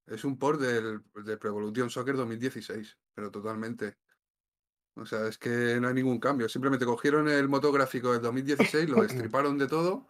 es 0.07 0.23
un 0.23 0.37
port 0.37 0.59
del, 0.59 1.01
de 1.23 1.37
Pro 1.37 1.49
Evolution 1.49 1.89
Soccer 1.89 2.15
2016, 2.15 2.97
pero 3.13 3.29
totalmente. 3.29 3.97
O 4.95 5.05
sea, 5.05 5.27
es 5.27 5.37
que 5.37 5.79
no 5.79 5.89
hay 5.89 5.93
ningún 5.93 6.19
cambio. 6.19 6.49
Simplemente 6.49 6.85
cogieron 6.85 7.29
el 7.29 7.47
motor 7.47 7.73
gráfico 7.73 8.13
del 8.13 8.21
2016, 8.21 8.89
lo 8.89 9.01
destriparon 9.03 9.57
de 9.57 9.67
todo 9.67 10.07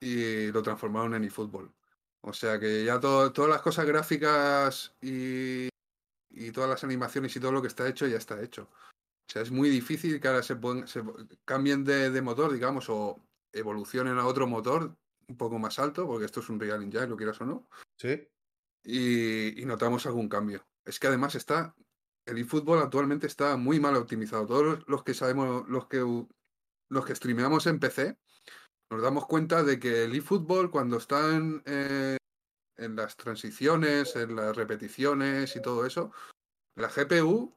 y 0.00 0.52
lo 0.52 0.62
transformaron 0.62 1.14
en 1.14 1.24
eFootball. 1.24 1.72
O 2.20 2.32
sea 2.32 2.58
que 2.60 2.84
ya 2.84 3.00
todo, 3.00 3.32
todas 3.32 3.50
las 3.50 3.62
cosas 3.62 3.86
gráficas 3.86 4.94
y, 5.00 5.68
y 6.30 6.50
todas 6.52 6.68
las 6.68 6.84
animaciones 6.84 7.34
y 7.34 7.40
todo 7.40 7.52
lo 7.52 7.62
que 7.62 7.68
está 7.68 7.88
hecho 7.88 8.06
ya 8.06 8.18
está 8.18 8.40
hecho. 8.42 8.68
O 8.72 9.30
sea, 9.30 9.42
es 9.42 9.50
muy 9.50 9.68
difícil 9.68 10.20
que 10.20 10.28
ahora 10.28 10.42
se, 10.42 10.56
se 10.86 11.02
cambien 11.44 11.84
de, 11.84 12.10
de, 12.10 12.22
motor, 12.22 12.52
digamos, 12.52 12.88
o 12.88 13.20
evolucionen 13.52 14.18
a 14.18 14.26
otro 14.26 14.46
motor 14.46 14.94
un 15.28 15.36
poco 15.36 15.58
más 15.58 15.78
alto, 15.78 16.06
porque 16.06 16.24
esto 16.24 16.40
es 16.40 16.48
un 16.48 16.58
Real 16.58 16.82
Engine, 16.82 17.06
lo 17.06 17.16
quieras 17.16 17.40
o 17.40 17.44
no. 17.44 17.68
Sí. 17.96 18.26
Y, 18.90 19.66
notamos 19.66 20.06
algún 20.06 20.30
cambio. 20.30 20.66
Es 20.82 20.98
que 20.98 21.08
además 21.08 21.34
está. 21.34 21.74
El 22.24 22.38
eFootball 22.38 22.78
actualmente 22.78 23.26
está 23.26 23.58
muy 23.58 23.78
mal 23.78 23.96
optimizado. 23.96 24.46
Todos 24.46 24.88
los 24.88 25.04
que 25.04 25.12
sabemos, 25.12 25.68
los 25.68 25.88
que 25.88 25.98
los 26.90 27.04
que 27.04 27.14
streameamos 27.14 27.66
en 27.66 27.80
PC, 27.80 28.16
nos 28.90 29.02
damos 29.02 29.26
cuenta 29.26 29.62
de 29.62 29.78
que 29.78 30.04
el 30.04 30.14
eFootball, 30.14 30.70
cuando 30.70 30.96
están 30.96 31.62
eh, 31.66 32.16
en 32.78 32.96
las 32.96 33.14
transiciones, 33.16 34.16
en 34.16 34.34
las 34.34 34.56
repeticiones 34.56 35.54
y 35.54 35.60
todo 35.60 35.84
eso, 35.84 36.10
la 36.74 36.88
GPU 36.88 37.54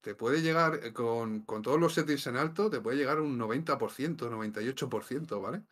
te 0.00 0.14
puede 0.14 0.40
llegar 0.40 0.80
eh, 0.82 0.94
con, 0.94 1.42
con, 1.42 1.60
todos 1.60 1.78
los 1.78 1.92
settings 1.92 2.26
en 2.28 2.38
alto, 2.38 2.70
te 2.70 2.80
puede 2.80 2.96
llegar 2.96 3.20
un 3.20 3.38
90%, 3.38 4.30
98%, 4.30 5.42
¿vale? 5.42 5.62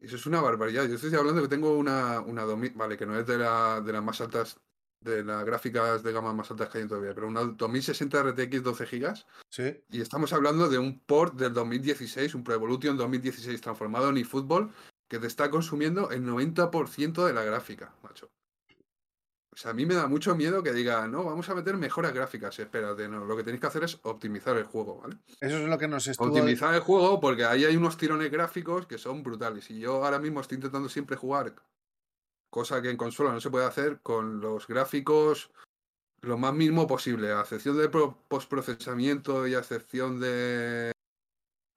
Eso 0.00 0.16
es 0.16 0.26
una 0.26 0.40
barbaridad. 0.40 0.86
Yo 0.86 0.94
estoy 0.94 1.14
hablando 1.14 1.42
que 1.42 1.48
tengo 1.48 1.76
una, 1.76 2.20
una 2.20 2.42
2000, 2.42 2.72
vale, 2.74 2.96
que 2.96 3.06
no 3.06 3.18
es 3.18 3.26
de, 3.26 3.38
la, 3.38 3.80
de 3.80 3.92
las 3.92 4.02
más 4.02 4.20
altas, 4.20 4.60
de 5.00 5.24
las 5.24 5.44
gráficas 5.44 6.02
de 6.02 6.12
gama 6.12 6.32
más 6.32 6.50
altas 6.50 6.68
que 6.68 6.78
hay 6.78 6.86
todavía, 6.86 7.14
pero 7.14 7.28
una 7.28 7.44
2060 7.44 8.22
RTX 8.22 8.62
12 8.62 8.86
GB. 8.86 9.14
Sí. 9.48 9.84
Y 9.90 10.00
estamos 10.00 10.32
hablando 10.32 10.68
de 10.68 10.78
un 10.78 11.00
port 11.00 11.34
del 11.34 11.54
2016, 11.54 12.34
un 12.34 12.44
Pro 12.44 12.54
Evolution 12.54 12.96
2016 12.96 13.60
transformado 13.60 14.10
en 14.10 14.18
eFootball, 14.18 14.70
que 15.08 15.18
te 15.18 15.26
está 15.26 15.50
consumiendo 15.50 16.10
el 16.10 16.24
90% 16.24 17.26
de 17.26 17.32
la 17.32 17.44
gráfica, 17.44 17.94
macho. 18.02 18.28
O 19.56 19.58
sea, 19.58 19.70
a 19.70 19.74
mí 19.74 19.86
me 19.86 19.94
da 19.94 20.06
mucho 20.06 20.36
miedo 20.36 20.62
que 20.62 20.74
diga, 20.74 21.08
no, 21.08 21.24
vamos 21.24 21.48
a 21.48 21.54
meter 21.54 21.78
mejoras 21.78 22.12
gráficas. 22.12 22.58
Espérate, 22.58 23.08
no, 23.08 23.24
lo 23.24 23.34
que 23.38 23.42
tenéis 23.42 23.62
que 23.62 23.66
hacer 23.66 23.84
es 23.84 23.98
optimizar 24.02 24.54
el 24.58 24.64
juego, 24.64 25.00
¿vale? 25.00 25.16
Eso 25.40 25.56
es 25.56 25.66
lo 25.66 25.78
que 25.78 25.88
nos 25.88 26.06
estuvo... 26.06 26.28
Optimizar 26.28 26.74
el 26.74 26.80
juego 26.80 27.18
porque 27.20 27.46
ahí 27.46 27.64
hay 27.64 27.74
unos 27.74 27.96
tirones 27.96 28.30
gráficos 28.30 28.86
que 28.86 28.98
son 28.98 29.22
brutales. 29.22 29.70
Y 29.70 29.78
yo 29.78 30.04
ahora 30.04 30.18
mismo 30.18 30.42
estoy 30.42 30.56
intentando 30.56 30.90
siempre 30.90 31.16
jugar, 31.16 31.54
cosa 32.50 32.82
que 32.82 32.90
en 32.90 32.98
consola 32.98 33.32
no 33.32 33.40
se 33.40 33.48
puede 33.48 33.64
hacer, 33.64 34.00
con 34.02 34.40
los 34.42 34.66
gráficos 34.66 35.50
lo 36.20 36.36
más 36.36 36.52
mínimo 36.52 36.86
posible, 36.86 37.32
a 37.32 37.40
excepción 37.40 37.78
de 37.78 37.88
postprocesamiento 37.88 39.46
y 39.46 39.54
a 39.54 39.60
excepción 39.60 40.20
de, 40.20 40.92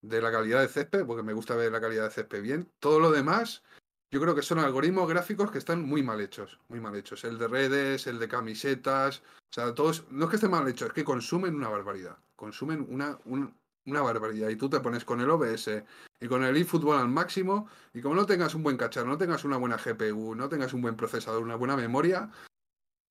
de 0.02 0.22
la 0.22 0.32
calidad 0.34 0.60
de 0.60 0.68
césped, 0.68 1.06
porque 1.06 1.24
me 1.24 1.32
gusta 1.32 1.56
ver 1.56 1.72
la 1.72 1.80
calidad 1.80 2.04
de 2.04 2.12
césped 2.12 2.42
bien. 2.42 2.70
Todo 2.80 3.00
lo 3.00 3.10
demás 3.10 3.64
yo 4.12 4.20
creo 4.20 4.34
que 4.34 4.42
son 4.42 4.60
algoritmos 4.60 5.08
gráficos 5.08 5.52
que 5.52 5.60
están 5.60 5.84
muy 5.84 6.02
mal 6.02 6.20
hechos, 6.20 6.60
muy 6.68 6.80
mal 6.80 6.96
hechos. 6.96 7.24
El 7.24 7.38
de 7.38 7.48
redes, 7.48 8.08
el 8.08 8.18
de 8.18 8.28
camisetas, 8.28 9.22
o 9.50 9.54
sea, 9.54 9.74
todos, 9.74 10.06
no 10.10 10.26
es 10.26 10.30
que 10.30 10.36
estén 10.38 10.52
mal 10.52 10.68
hechos, 10.68 10.88
es 10.88 10.94
que 10.94 11.04
consumen 11.04 11.56
una 11.56 11.70
barbaridad, 11.70 12.18
consumen 12.36 12.86
una, 12.90 13.20
un, 13.26 13.54
una 13.86 14.02
barbaridad. 14.02 14.50
Y 14.50 14.56
tú 14.56 14.70
te 14.70 14.80
pones 14.80 15.06
con 15.06 15.22
el 15.22 15.30
OBS 15.30 15.84
y 16.20 16.28
con 16.28 16.44
el 16.44 16.58
eFootball 16.58 17.00
al 17.00 17.10
máximo, 17.10 17.68
y 17.94 18.02
como 18.02 18.16
no 18.16 18.26
tengas 18.26 18.56
un 18.56 18.64
buen 18.64 18.78
cacharro, 18.78 19.08
no 19.08 19.18
tengas 19.18 19.44
una 19.46 19.58
buena 19.58 19.78
GPU, 19.78 20.36
no 20.36 20.50
tengas 20.50 20.74
un 20.74 20.82
buen 20.82 20.96
procesador, 20.96 21.44
una 21.44 21.56
buena 21.56 21.78
memoria, 21.78 22.30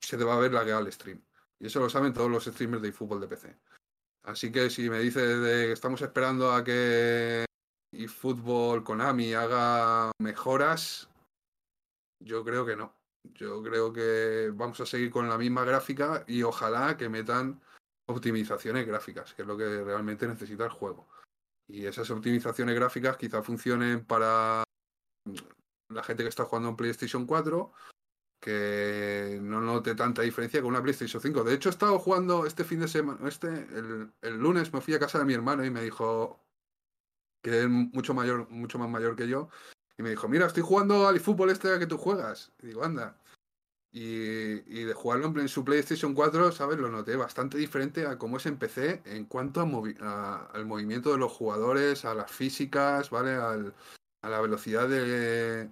se 0.00 0.16
te 0.16 0.24
va 0.24 0.34
a 0.34 0.38
ver 0.38 0.52
lagueado 0.52 0.84
el 0.84 0.92
stream. 0.92 1.22
Y 1.60 1.66
eso 1.66 1.80
lo 1.80 1.88
saben 1.88 2.12
todos 2.12 2.30
los 2.30 2.44
streamers 2.44 2.82
de 2.82 2.88
eFootball 2.88 3.20
de 3.20 3.28
PC. 3.28 3.56
Así 4.24 4.52
que 4.52 4.68
si 4.68 4.90
me 4.90 5.00
dices 5.00 5.40
que 5.40 5.72
estamos 5.72 6.02
esperando 6.02 6.52
a 6.52 6.62
que 6.62 7.47
y 7.92 8.06
Fútbol 8.06 8.84
Konami 8.84 9.34
haga 9.34 10.12
mejoras, 10.18 11.08
yo 12.20 12.44
creo 12.44 12.66
que 12.66 12.76
no. 12.76 12.94
Yo 13.34 13.62
creo 13.62 13.92
que 13.92 14.50
vamos 14.54 14.80
a 14.80 14.86
seguir 14.86 15.10
con 15.10 15.28
la 15.28 15.38
misma 15.38 15.64
gráfica 15.64 16.24
y 16.26 16.42
ojalá 16.42 16.96
que 16.96 17.08
metan 17.08 17.60
optimizaciones 18.06 18.86
gráficas, 18.86 19.34
que 19.34 19.42
es 19.42 19.48
lo 19.48 19.56
que 19.56 19.84
realmente 19.84 20.26
necesita 20.26 20.64
el 20.64 20.70
juego. 20.70 21.08
Y 21.66 21.86
esas 21.86 22.10
optimizaciones 22.10 22.74
gráficas 22.74 23.16
quizá 23.16 23.42
funcionen 23.42 24.04
para 24.04 24.64
la 25.90 26.02
gente 26.02 26.22
que 26.22 26.28
está 26.28 26.44
jugando 26.44 26.70
en 26.70 26.76
PlayStation 26.76 27.26
4, 27.26 27.72
que 28.40 29.38
no 29.42 29.60
note 29.60 29.94
tanta 29.94 30.22
diferencia 30.22 30.62
con 30.62 30.70
una 30.70 30.82
PlayStation 30.82 31.20
5. 31.20 31.44
De 31.44 31.54
hecho, 31.54 31.68
he 31.68 31.72
estado 31.72 31.98
jugando 31.98 32.46
este 32.46 32.64
fin 32.64 32.80
de 32.80 32.88
semana, 32.88 33.28
este, 33.28 33.48
el, 33.48 34.10
el 34.22 34.38
lunes 34.38 34.72
me 34.72 34.80
fui 34.80 34.94
a 34.94 34.98
casa 34.98 35.18
de 35.18 35.26
mi 35.26 35.34
hermano 35.34 35.64
y 35.64 35.70
me 35.70 35.82
dijo, 35.82 36.40
que 37.42 37.62
es 37.62 37.68
mucho 37.68 38.14
mayor, 38.14 38.48
mucho 38.50 38.78
más 38.78 38.88
mayor 38.88 39.16
que 39.16 39.28
yo, 39.28 39.48
y 39.98 40.02
me 40.02 40.10
dijo, 40.10 40.28
mira, 40.28 40.46
estoy 40.46 40.62
jugando 40.62 41.08
al 41.08 41.20
fútbol 41.20 41.50
este 41.50 41.78
que 41.78 41.86
tú 41.86 41.98
juegas. 41.98 42.52
Y 42.62 42.68
digo, 42.68 42.84
anda. 42.84 43.18
Y, 43.90 44.84
de 44.84 44.94
jugarlo 44.94 45.32
en 45.40 45.48
su 45.48 45.64
PlayStation 45.64 46.14
4, 46.14 46.52
¿sabes? 46.52 46.78
Lo 46.78 46.88
noté 46.88 47.16
bastante 47.16 47.58
diferente 47.58 48.06
a 48.06 48.16
cómo 48.16 48.36
es 48.36 48.46
en 48.46 48.58
PC 48.58 49.02
en 49.06 49.24
cuanto 49.24 49.60
a 49.60 49.66
a, 50.06 50.46
al 50.52 50.66
movimiento 50.66 51.10
de 51.10 51.18
los 51.18 51.32
jugadores, 51.32 52.04
a 52.04 52.14
las 52.14 52.30
físicas, 52.30 53.10
¿vale? 53.10 53.32
Al, 53.32 53.74
a 54.22 54.28
la 54.28 54.40
velocidad 54.40 54.88
de, 54.88 55.70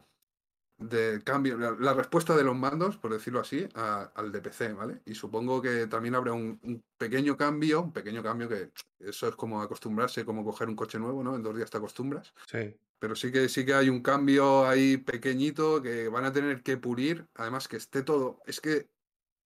de 0.78 1.22
cambio, 1.24 1.56
la, 1.56 1.72
la, 1.72 1.94
respuesta 1.94 2.36
de 2.36 2.44
los 2.44 2.54
mandos, 2.54 2.96
por 2.98 3.12
decirlo 3.12 3.40
así, 3.40 3.66
a, 3.74 4.10
al 4.14 4.30
de 4.30 4.42
PC, 4.42 4.74
¿vale? 4.74 5.00
Y 5.06 5.14
supongo 5.14 5.62
que 5.62 5.86
también 5.86 6.14
habrá 6.14 6.32
un, 6.32 6.58
un, 6.62 6.84
pequeño 6.98 7.36
cambio, 7.36 7.82
un 7.82 7.92
pequeño 7.92 8.22
cambio 8.22 8.48
que 8.48 8.70
eso 8.98 9.28
es 9.28 9.36
como 9.36 9.62
acostumbrarse, 9.62 10.24
como 10.24 10.44
coger 10.44 10.68
un 10.68 10.76
coche 10.76 10.98
nuevo, 10.98 11.22
¿no? 11.22 11.34
En 11.34 11.42
dos 11.42 11.56
días 11.56 11.70
te 11.70 11.78
acostumbras. 11.78 12.34
Sí. 12.50 12.76
Pero 12.98 13.14
sí 13.14 13.32
que 13.32 13.48
sí 13.48 13.64
que 13.64 13.74
hay 13.74 13.88
un 13.88 14.02
cambio 14.02 14.66
ahí 14.66 14.96
pequeñito 14.98 15.82
que 15.82 16.08
van 16.08 16.24
a 16.24 16.32
tener 16.32 16.62
que 16.62 16.76
pulir, 16.76 17.26
además 17.34 17.68
que 17.68 17.76
esté 17.76 18.02
todo, 18.02 18.40
es 18.46 18.60
que 18.60 18.88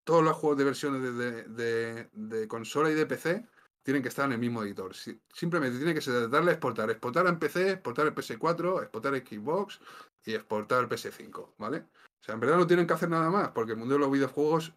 todos 0.03 0.23
los 0.23 0.35
juegos 0.35 0.57
de 0.57 0.63
versiones 0.63 1.01
de, 1.03 1.11
de, 1.11 1.43
de, 1.43 2.09
de 2.11 2.47
consola 2.47 2.89
y 2.89 2.95
de 2.95 3.05
PC 3.05 3.45
tienen 3.89 4.03
que 4.03 4.09
estar 4.09 4.25
en 4.27 4.33
el 4.33 4.37
mismo 4.37 4.61
editor. 4.61 4.93
Simplemente 5.33 5.79
tiene 5.79 5.95
que 5.95 6.01
ser 6.01 6.29
darle 6.29 6.51
a 6.51 6.53
exportar. 6.53 6.91
Exportar 6.91 7.25
en 7.25 7.39
PC, 7.39 7.71
exportar 7.71 8.05
el 8.05 8.13
PS4, 8.13 8.83
exportar 8.83 9.15
Xbox 9.17 9.79
y 10.23 10.35
exportar 10.35 10.83
el 10.83 10.89
PS5, 10.89 11.53
¿vale? 11.57 11.79
O 11.79 12.23
sea, 12.23 12.35
en 12.35 12.39
verdad 12.39 12.57
no 12.57 12.67
tienen 12.67 12.85
que 12.85 12.93
hacer 12.93 13.09
nada 13.09 13.31
más, 13.31 13.49
porque 13.49 13.71
el 13.71 13.79
mundo 13.79 13.95
de 13.95 14.01
los 14.01 14.11
videojuegos, 14.11 14.73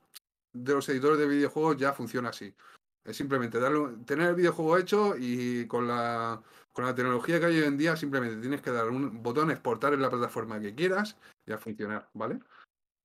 de 0.54 0.72
los 0.72 0.88
editores 0.88 1.18
de 1.18 1.28
videojuegos 1.28 1.76
ya 1.76 1.92
funciona 1.92 2.30
así. 2.30 2.54
Es 3.04 3.18
simplemente 3.18 3.60
darle, 3.60 3.98
tener 4.06 4.30
el 4.30 4.34
videojuego 4.34 4.78
hecho 4.78 5.14
y 5.18 5.66
con 5.66 5.86
la, 5.86 6.42
con 6.72 6.86
la 6.86 6.94
tecnología 6.94 7.38
que 7.38 7.46
hay 7.46 7.58
hoy 7.58 7.66
en 7.66 7.76
día, 7.76 7.96
simplemente 7.96 8.40
tienes 8.40 8.62
que 8.62 8.70
dar 8.70 8.88
un 8.88 9.22
botón 9.22 9.50
exportar 9.50 9.92
en 9.92 10.00
la 10.00 10.08
plataforma 10.08 10.58
que 10.58 10.74
quieras 10.74 11.18
y 11.44 11.52
a 11.52 11.58
funcionar, 11.58 12.08
¿vale? 12.14 12.40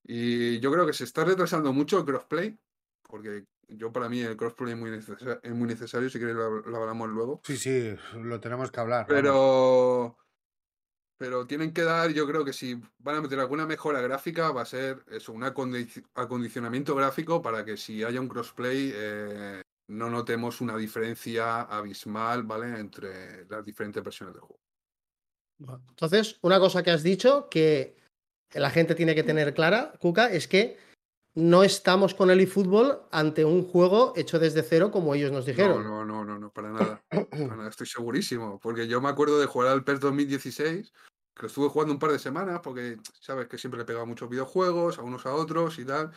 Y 0.05 0.61
yo 0.61 0.71
creo 0.71 0.85
que 0.85 0.93
se 0.93 1.03
está 1.03 1.25
retrasando 1.25 1.73
mucho 1.73 1.99
el 1.99 2.05
crossplay, 2.05 2.57
porque 3.01 3.43
yo 3.67 3.91
para 3.91 4.09
mí 4.09 4.21
el 4.21 4.37
crossplay 4.37 4.73
es 4.73 4.79
muy, 4.79 4.91
necesario, 4.91 5.39
es 5.41 5.51
muy 5.53 5.67
necesario 5.67 6.09
si 6.09 6.19
queréis 6.19 6.37
lo, 6.37 6.61
lo, 6.61 6.77
hablamos 6.77 7.09
luego. 7.09 7.41
Sí, 7.43 7.57
sí, 7.57 7.95
lo 8.15 8.39
tenemos 8.39 8.71
que 8.71 8.79
hablar. 8.79 9.05
Pero, 9.07 9.99
vamos. 9.99 10.15
pero 11.17 11.47
tienen 11.47 11.73
que 11.73 11.83
dar, 11.83 12.11
yo 12.11 12.25
creo 12.27 12.45
que 12.45 12.53
si 12.53 12.81
van 12.99 13.15
a 13.15 13.21
meter 13.21 13.39
alguna 13.39 13.65
mejora 13.65 14.01
gráfica 14.01 14.51
va 14.51 14.61
a 14.61 14.65
ser 14.65 15.03
eso, 15.11 15.33
un 15.33 15.43
acondicionamiento 15.43 16.95
gráfico 16.95 17.41
para 17.41 17.65
que 17.65 17.77
si 17.77 18.03
haya 18.03 18.21
un 18.21 18.29
crossplay 18.29 18.91
eh, 18.93 19.61
no 19.87 20.09
notemos 20.09 20.61
una 20.61 20.77
diferencia 20.77 21.61
abismal, 21.61 22.43
¿vale? 22.43 22.79
Entre 22.79 23.45
las 23.45 23.63
diferentes 23.63 24.03
versiones 24.03 24.35
del 24.35 24.41
juego. 24.41 24.61
Entonces, 25.89 26.37
una 26.41 26.59
cosa 26.59 26.83
que 26.83 26.91
has 26.91 27.03
dicho 27.03 27.49
que 27.49 27.95
la 28.53 28.69
gente 28.69 28.95
tiene 28.95 29.15
que 29.15 29.23
tener 29.23 29.53
clara, 29.53 29.93
Cuca, 29.99 30.31
es 30.31 30.47
que 30.47 30.77
no 31.37 31.63
estamos 31.63 32.15
con 32.15 32.31
el 32.31 32.39
eFootball 32.39 32.99
ante 33.11 33.45
un 33.45 33.63
juego 33.63 34.11
hecho 34.15 34.39
desde 34.39 34.63
cero, 34.63 34.89
como 34.89 35.13
ellos 35.13 35.31
nos 35.31 35.45
dijeron. 35.45 35.83
No, 35.83 36.03
no, 36.03 36.25
no, 36.25 36.39
no, 36.39 36.51
para, 36.51 36.69
nada. 36.71 37.03
para 37.09 37.55
nada. 37.55 37.69
Estoy 37.69 37.85
segurísimo. 37.85 38.59
Porque 38.59 38.87
yo 38.87 38.99
me 39.01 39.09
acuerdo 39.09 39.39
de 39.39 39.45
jugar 39.45 39.71
al 39.71 39.83
PES 39.83 39.99
2016, 39.99 40.91
que 41.35 41.41
lo 41.43 41.47
estuve 41.47 41.69
jugando 41.69 41.93
un 41.93 41.99
par 41.99 42.11
de 42.11 42.17
semanas, 42.17 42.61
porque 42.63 42.97
sabes 43.19 43.47
que 43.47 43.59
siempre 43.59 43.77
le 43.77 43.83
he 43.83 43.85
pegado 43.85 44.07
muchos 44.07 44.27
videojuegos, 44.27 44.97
a 44.97 45.03
unos 45.03 45.27
a 45.27 45.35
otros 45.35 45.77
y 45.77 45.85
tal. 45.85 46.09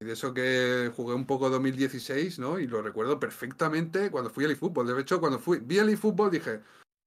Y 0.00 0.06
de 0.06 0.12
eso 0.14 0.34
que 0.34 0.90
jugué 0.96 1.14
un 1.14 1.24
poco 1.24 1.50
2016, 1.50 2.40
¿no? 2.40 2.58
Y 2.58 2.66
lo 2.66 2.82
recuerdo 2.82 3.20
perfectamente 3.20 4.10
cuando 4.10 4.28
fui 4.28 4.44
al 4.44 4.50
eFootball. 4.50 4.88
De 4.88 5.00
hecho, 5.00 5.20
cuando 5.20 5.38
fui, 5.38 5.60
vi 5.60 5.78
el 5.78 5.90
eFootball 5.90 6.32
dije, 6.32 6.62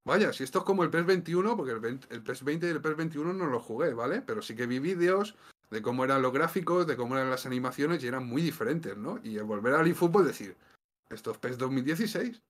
vaya, 0.06 0.32
si 0.32 0.42
esto 0.42 0.60
es 0.60 0.64
como 0.64 0.84
el 0.84 0.90
PES 0.90 1.04
21, 1.04 1.54
porque 1.54 1.72
el, 1.72 2.00
el 2.08 2.22
PES 2.22 2.44
20 2.44 2.66
y 2.66 2.70
el 2.70 2.80
PES 2.80 2.96
21 2.96 3.34
no 3.34 3.46
lo 3.46 3.60
jugué, 3.60 3.92
¿vale? 3.92 4.22
Pero 4.22 4.40
sí 4.40 4.56
que 4.56 4.66
vi 4.66 4.78
vídeos 4.78 5.36
de 5.70 5.82
cómo 5.82 6.04
eran 6.04 6.22
los 6.22 6.32
gráficos, 6.32 6.86
de 6.86 6.96
cómo 6.96 7.16
eran 7.16 7.30
las 7.30 7.46
animaciones 7.46 8.02
y 8.02 8.06
eran 8.06 8.26
muy 8.26 8.42
diferentes, 8.42 8.96
¿no? 8.96 9.20
Y 9.22 9.38
al 9.38 9.44
volver 9.44 9.74
al 9.74 9.86
eFootball 9.86 10.26
decir, 10.26 10.56
esto 11.10 11.30
es 11.30 11.38
PES 11.38 11.58
2016. 11.58 12.42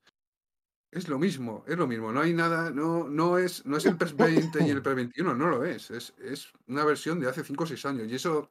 Es 0.91 1.07
lo 1.07 1.19
mismo, 1.19 1.63
es 1.67 1.77
lo 1.77 1.85
mismo. 1.85 2.11
No 2.11 2.21
hay 2.21 2.33
nada, 2.33 2.71
no, 2.71 3.07
no, 3.07 3.37
es, 3.37 3.65
no 3.65 3.77
es 3.77 3.85
el 3.85 3.95
PES 3.95 4.15
20 4.15 4.65
y 4.65 4.69
el 4.69 4.81
PES 4.81 4.95
21, 4.95 5.35
no 5.35 5.47
lo 5.47 5.63
es. 5.63 5.91
Es, 5.91 6.13
es 6.17 6.51
una 6.67 6.83
versión 6.83 7.19
de 7.19 7.29
hace 7.29 7.43
5 7.43 7.63
o 7.63 7.67
6 7.67 7.85
años. 7.85 8.07
Y 8.07 8.15
eso 8.15 8.49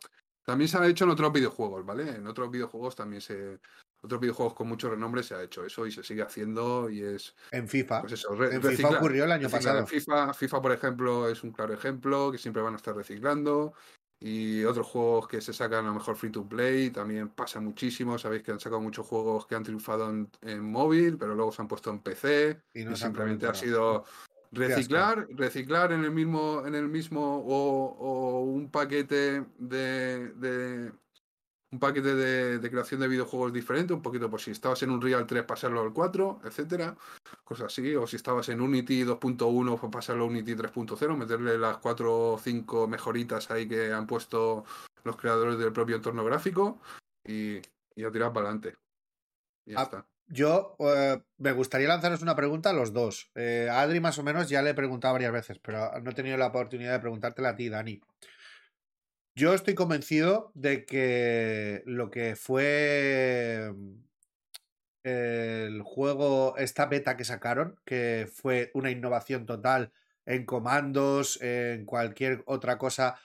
también 0.48 0.68
se 0.68 0.78
ha 0.78 0.86
hecho 0.86 1.04
en 1.04 1.10
otros 1.10 1.32
videojuegos, 1.32 1.84
¿vale? 1.84 2.08
En 2.08 2.26
otros 2.26 2.50
videojuegos 2.50 2.94
también 2.96 3.20
se. 3.20 3.58
Otros 4.00 4.20
videojuegos 4.20 4.54
con 4.54 4.68
mucho 4.68 4.88
renombre 4.88 5.24
se 5.24 5.34
ha 5.34 5.42
hecho 5.42 5.64
eso 5.64 5.84
y 5.84 5.90
se 5.90 6.04
sigue 6.04 6.22
haciendo 6.22 6.88
y 6.88 7.02
es. 7.02 7.34
En 7.50 7.68
FIFA. 7.68 8.02
Pues 8.02 8.12
eso, 8.12 8.32
en 8.44 8.62
FIFA 8.62 8.88
ocurrió 8.90 9.24
el 9.24 9.32
año 9.32 9.50
pasado. 9.50 9.80
En 9.80 9.86
FIFA, 9.88 10.32
FIFA, 10.32 10.62
por 10.62 10.72
ejemplo, 10.72 11.28
es 11.28 11.42
un 11.42 11.50
claro 11.50 11.74
ejemplo 11.74 12.30
que 12.30 12.38
siempre 12.38 12.62
van 12.62 12.74
a 12.74 12.76
estar 12.76 12.94
reciclando. 12.94 13.74
Y 14.20 14.64
otros 14.64 14.86
juegos 14.88 15.28
que 15.28 15.40
se 15.40 15.52
sacan 15.52 15.84
a 15.84 15.88
lo 15.88 15.94
mejor 15.94 16.16
free 16.16 16.30
to 16.30 16.48
play 16.48 16.90
también 16.90 17.28
pasa 17.28 17.60
muchísimo. 17.60 18.18
Sabéis 18.18 18.42
que 18.42 18.50
han 18.50 18.58
sacado 18.58 18.80
muchos 18.80 19.06
juegos 19.06 19.46
que 19.46 19.54
han 19.54 19.62
triunfado 19.62 20.10
en, 20.10 20.60
móvil, 20.60 21.16
pero 21.16 21.34
luego 21.34 21.52
se 21.52 21.62
han 21.62 21.68
puesto 21.68 21.90
en 21.90 22.00
PC. 22.00 22.60
Y, 22.74 22.84
simplemente 22.96 23.46
ha 23.46 23.54
sido 23.54 24.04
reciclar, 24.50 25.28
reciclar 25.30 25.92
en 25.92 26.04
el 26.04 26.10
mismo, 26.10 26.64
en 26.66 26.74
el 26.74 26.88
mismo, 26.88 27.44
o, 27.46 28.40
un 28.40 28.70
paquete 28.70 29.44
de, 29.58 30.92
un 31.70 31.78
paquete 31.78 32.14
de, 32.14 32.70
creación 32.70 33.00
de 33.00 33.08
videojuegos 33.08 33.52
diferente, 33.52 33.92
un 33.92 34.02
poquito, 34.02 34.30
pues 34.30 34.44
si 34.44 34.50
estabas 34.50 34.82
en 34.82 34.90
un 34.90 35.02
Real 35.02 35.26
3, 35.26 35.44
pasarlo 35.44 35.82
al 35.82 35.92
4, 35.92 36.40
etcétera, 36.44 36.96
cosas 37.44 37.66
así, 37.66 37.94
o 37.94 38.06
si 38.06 38.16
estabas 38.16 38.48
en 38.48 38.60
Unity 38.60 39.04
2.1, 39.04 39.78
pues 39.78 39.92
pasarlo 39.92 40.24
a 40.24 40.26
Unity 40.28 40.54
3.0, 40.54 41.16
meterle 41.16 41.58
las 41.58 41.76
4 41.78 42.32
o 42.32 42.38
5 42.38 42.88
mejoritas 42.88 43.50
ahí 43.50 43.68
que 43.68 43.92
han 43.92 44.06
puesto 44.06 44.64
los 45.04 45.16
creadores 45.16 45.58
del 45.58 45.72
propio 45.72 45.96
entorno 45.96 46.24
gráfico 46.24 46.80
y, 47.24 47.60
y 47.94 48.04
a 48.04 48.10
tirar 48.10 48.32
para 48.32 48.46
adelante. 48.46 48.76
Y 49.66 49.72
ya 49.72 49.80
ah, 49.80 49.82
está. 49.82 50.06
Yo 50.30 50.76
eh, 50.78 51.22
me 51.38 51.52
gustaría 51.52 51.88
lanzaros 51.88 52.20
una 52.20 52.36
pregunta 52.36 52.70
a 52.70 52.74
los 52.74 52.92
dos. 52.92 53.30
Eh, 53.34 53.68
a 53.70 53.80
Adri 53.80 54.00
más 54.00 54.18
o 54.18 54.22
menos 54.22 54.48
ya 54.48 54.60
le 54.60 54.70
he 54.70 54.74
preguntado 54.74 55.14
varias 55.14 55.32
veces, 55.32 55.58
pero 55.58 55.98
no 56.00 56.10
he 56.10 56.14
tenido 56.14 56.36
la 56.36 56.48
oportunidad 56.48 56.92
de 56.92 57.00
preguntártela 57.00 57.50
a 57.50 57.56
ti, 57.56 57.68
Dani. 57.68 58.00
Yo 59.38 59.54
estoy 59.54 59.76
convencido 59.76 60.50
de 60.56 60.84
que 60.84 61.84
lo 61.86 62.10
que 62.10 62.34
fue 62.34 63.72
el 65.04 65.80
juego, 65.82 66.56
esta 66.56 66.86
beta 66.86 67.16
que 67.16 67.24
sacaron, 67.24 67.78
que 67.84 68.28
fue 68.34 68.72
una 68.74 68.90
innovación 68.90 69.46
total 69.46 69.92
en 70.26 70.44
comandos, 70.44 71.40
en 71.40 71.84
cualquier 71.84 72.42
otra 72.46 72.78
cosa, 72.78 73.20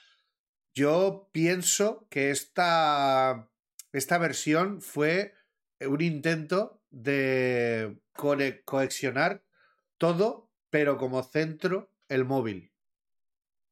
yo 0.72 1.30
pienso 1.32 2.06
que 2.10 2.30
esta, 2.30 3.50
esta 3.92 4.18
versión 4.18 4.82
fue 4.82 5.34
un 5.80 6.00
intento 6.00 6.80
de 6.90 7.98
coexionar 8.64 9.42
todo, 9.98 10.48
pero 10.70 10.96
como 10.96 11.24
centro 11.24 11.90
el 12.08 12.24
móvil. 12.24 12.73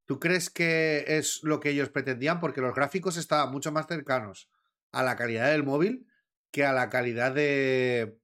¿Tú 0.07 0.19
crees 0.19 0.51
que 0.51 1.05
es 1.07 1.41
lo 1.43 1.61
que 1.61 1.71
ellos 1.71 1.89
pretendían? 1.89 2.41
Porque 2.41 2.61
los 2.61 2.75
gráficos 2.75 3.17
estaban 3.17 3.51
mucho 3.53 3.73
más 3.73 3.87
cercanos 3.87 4.49
a 4.91 5.03
la 5.03 5.17
calidad 5.17 5.51
del 5.51 5.65
móvil 5.65 6.07
que 6.51 6.65
a 6.65 6.73
la 6.73 6.91
calidad 6.91 7.33
de. 7.35 8.19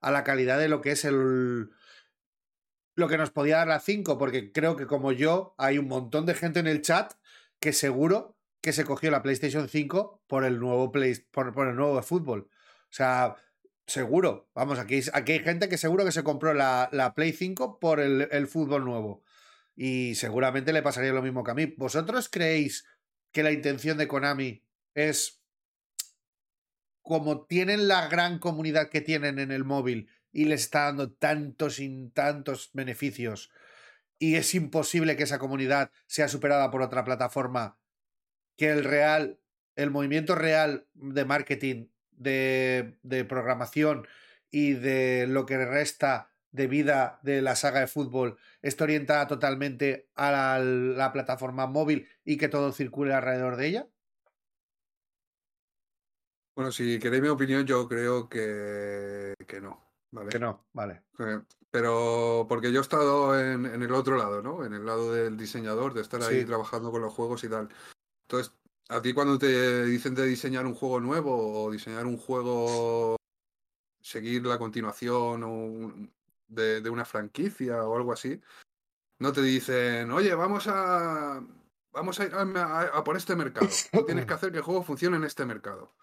a 0.00 0.10
la 0.10 0.24
calidad 0.24 0.58
de 0.58 0.68
lo 0.68 0.80
que 0.80 0.92
es 0.92 1.04
el. 1.04 1.70
lo 2.94 3.08
que 3.08 3.18
nos 3.18 3.30
podía 3.30 3.58
dar 3.58 3.68
la 3.68 3.80
5, 3.80 4.18
porque 4.18 4.52
creo 4.52 4.76
que 4.76 4.86
como 4.86 5.12
yo, 5.12 5.54
hay 5.58 5.78
un 5.78 5.88
montón 5.88 6.26
de 6.26 6.34
gente 6.34 6.60
en 6.60 6.66
el 6.66 6.82
chat 6.82 7.14
que 7.60 7.72
seguro 7.72 8.36
que 8.60 8.72
se 8.72 8.84
cogió 8.84 9.10
la 9.10 9.22
PlayStation 9.22 9.68
5 9.68 10.24
por 10.26 10.44
el 10.44 10.58
nuevo 10.58 10.92
Play, 10.92 11.14
por, 11.30 11.68
el 11.68 11.76
nuevo 11.76 12.02
fútbol. 12.02 12.50
O 12.50 12.92
sea, 12.92 13.36
seguro. 13.86 14.50
Vamos, 14.54 14.78
aquí, 14.78 15.00
aquí 15.12 15.32
hay 15.32 15.38
gente 15.40 15.68
que 15.68 15.78
seguro 15.78 16.04
que 16.04 16.12
se 16.12 16.24
compró 16.24 16.52
la, 16.54 16.88
la 16.92 17.14
Play 17.14 17.32
5 17.32 17.78
por 17.78 18.00
el, 18.00 18.28
el 18.30 18.46
fútbol 18.48 18.84
nuevo 18.84 19.22
y 19.82 20.14
seguramente 20.14 20.74
le 20.74 20.82
pasaría 20.82 21.10
lo 21.10 21.22
mismo 21.22 21.42
que 21.42 21.52
a 21.52 21.54
mí. 21.54 21.72
¿Vosotros 21.78 22.28
creéis 22.28 22.84
que 23.32 23.42
la 23.42 23.50
intención 23.50 23.96
de 23.96 24.08
Konami 24.08 24.62
es 24.92 25.42
como 27.00 27.46
tienen 27.46 27.88
la 27.88 28.06
gran 28.08 28.40
comunidad 28.40 28.90
que 28.90 29.00
tienen 29.00 29.38
en 29.38 29.50
el 29.50 29.64
móvil 29.64 30.10
y 30.32 30.44
les 30.44 30.64
está 30.64 30.82
dando 30.84 31.10
tantos 31.10 31.78
y 31.78 32.10
tantos 32.10 32.68
beneficios 32.74 33.50
y 34.18 34.34
es 34.34 34.54
imposible 34.54 35.16
que 35.16 35.22
esa 35.22 35.38
comunidad 35.38 35.90
sea 36.06 36.28
superada 36.28 36.70
por 36.70 36.82
otra 36.82 37.02
plataforma 37.02 37.78
que 38.58 38.68
el 38.68 38.84
real, 38.84 39.40
el 39.76 39.90
movimiento 39.90 40.34
real 40.34 40.88
de 40.92 41.24
marketing, 41.24 41.86
de, 42.10 42.98
de 43.02 43.24
programación 43.24 44.06
y 44.50 44.74
de 44.74 45.26
lo 45.26 45.46
que 45.46 45.56
resta 45.64 46.29
de 46.52 46.66
vida 46.66 47.20
de 47.22 47.42
la 47.42 47.56
saga 47.56 47.80
de 47.80 47.86
fútbol 47.86 48.38
está 48.62 48.84
orientada 48.84 49.26
totalmente 49.26 50.08
a 50.14 50.58
la, 50.58 51.12
plataforma 51.12 51.66
móvil 51.66 52.08
y 52.24 52.36
que 52.36 52.48
todo 52.48 52.72
circule 52.72 53.14
alrededor 53.14 53.56
de 53.56 53.66
ella? 53.66 53.88
Bueno, 56.56 56.72
si 56.72 56.98
queréis 56.98 57.22
mi 57.22 57.28
opinión, 57.28 57.64
yo 57.64 57.88
creo 57.88 58.28
que, 58.28 59.34
que 59.46 59.60
no. 59.60 59.82
¿vale? 60.10 60.28
Que 60.28 60.38
no, 60.38 60.66
vale. 60.72 61.02
Pero 61.70 62.46
porque 62.48 62.72
yo 62.72 62.80
he 62.80 62.82
estado 62.82 63.38
en, 63.38 63.64
el 63.66 63.92
otro 63.92 64.16
lado, 64.16 64.42
¿no? 64.42 64.64
En 64.64 64.74
el 64.74 64.84
lado 64.84 65.12
del 65.12 65.36
diseñador, 65.36 65.94
de 65.94 66.02
estar 66.02 66.22
ahí 66.22 66.44
trabajando 66.44 66.90
con 66.90 67.02
los 67.02 67.14
juegos 67.14 67.44
y 67.44 67.48
tal. 67.48 67.68
Entonces, 68.22 68.52
a 68.88 69.00
ti 69.00 69.12
cuando 69.12 69.38
te 69.38 69.84
dicen 69.84 70.14
de 70.14 70.26
diseñar 70.26 70.66
un 70.66 70.74
juego 70.74 71.00
nuevo 71.00 71.64
o 71.64 71.70
diseñar 71.70 72.06
un 72.06 72.16
juego, 72.18 73.16
seguir 74.00 74.44
la 74.44 74.58
continuación 74.58 75.44
o 75.44 76.10
de, 76.50 76.90
una 76.90 77.04
franquicia 77.04 77.84
o 77.84 77.96
algo 77.96 78.12
así, 78.12 78.40
no 79.18 79.32
te 79.32 79.42
dicen, 79.42 80.10
oye, 80.10 80.34
vamos 80.34 80.66
a 80.68 81.42
vamos 81.92 82.20
a 82.20 82.24
ir 82.24 82.32
a, 82.34 83.04
por 83.04 83.16
este 83.16 83.36
mercado. 83.36 83.68
Tú 83.92 84.04
tienes 84.04 84.26
que 84.26 84.34
hacer 84.34 84.52
que 84.52 84.58
el 84.58 84.64
juego 84.64 84.82
funcione 84.82 85.16
en 85.16 85.24
este 85.24 85.44
mercado. 85.46 85.94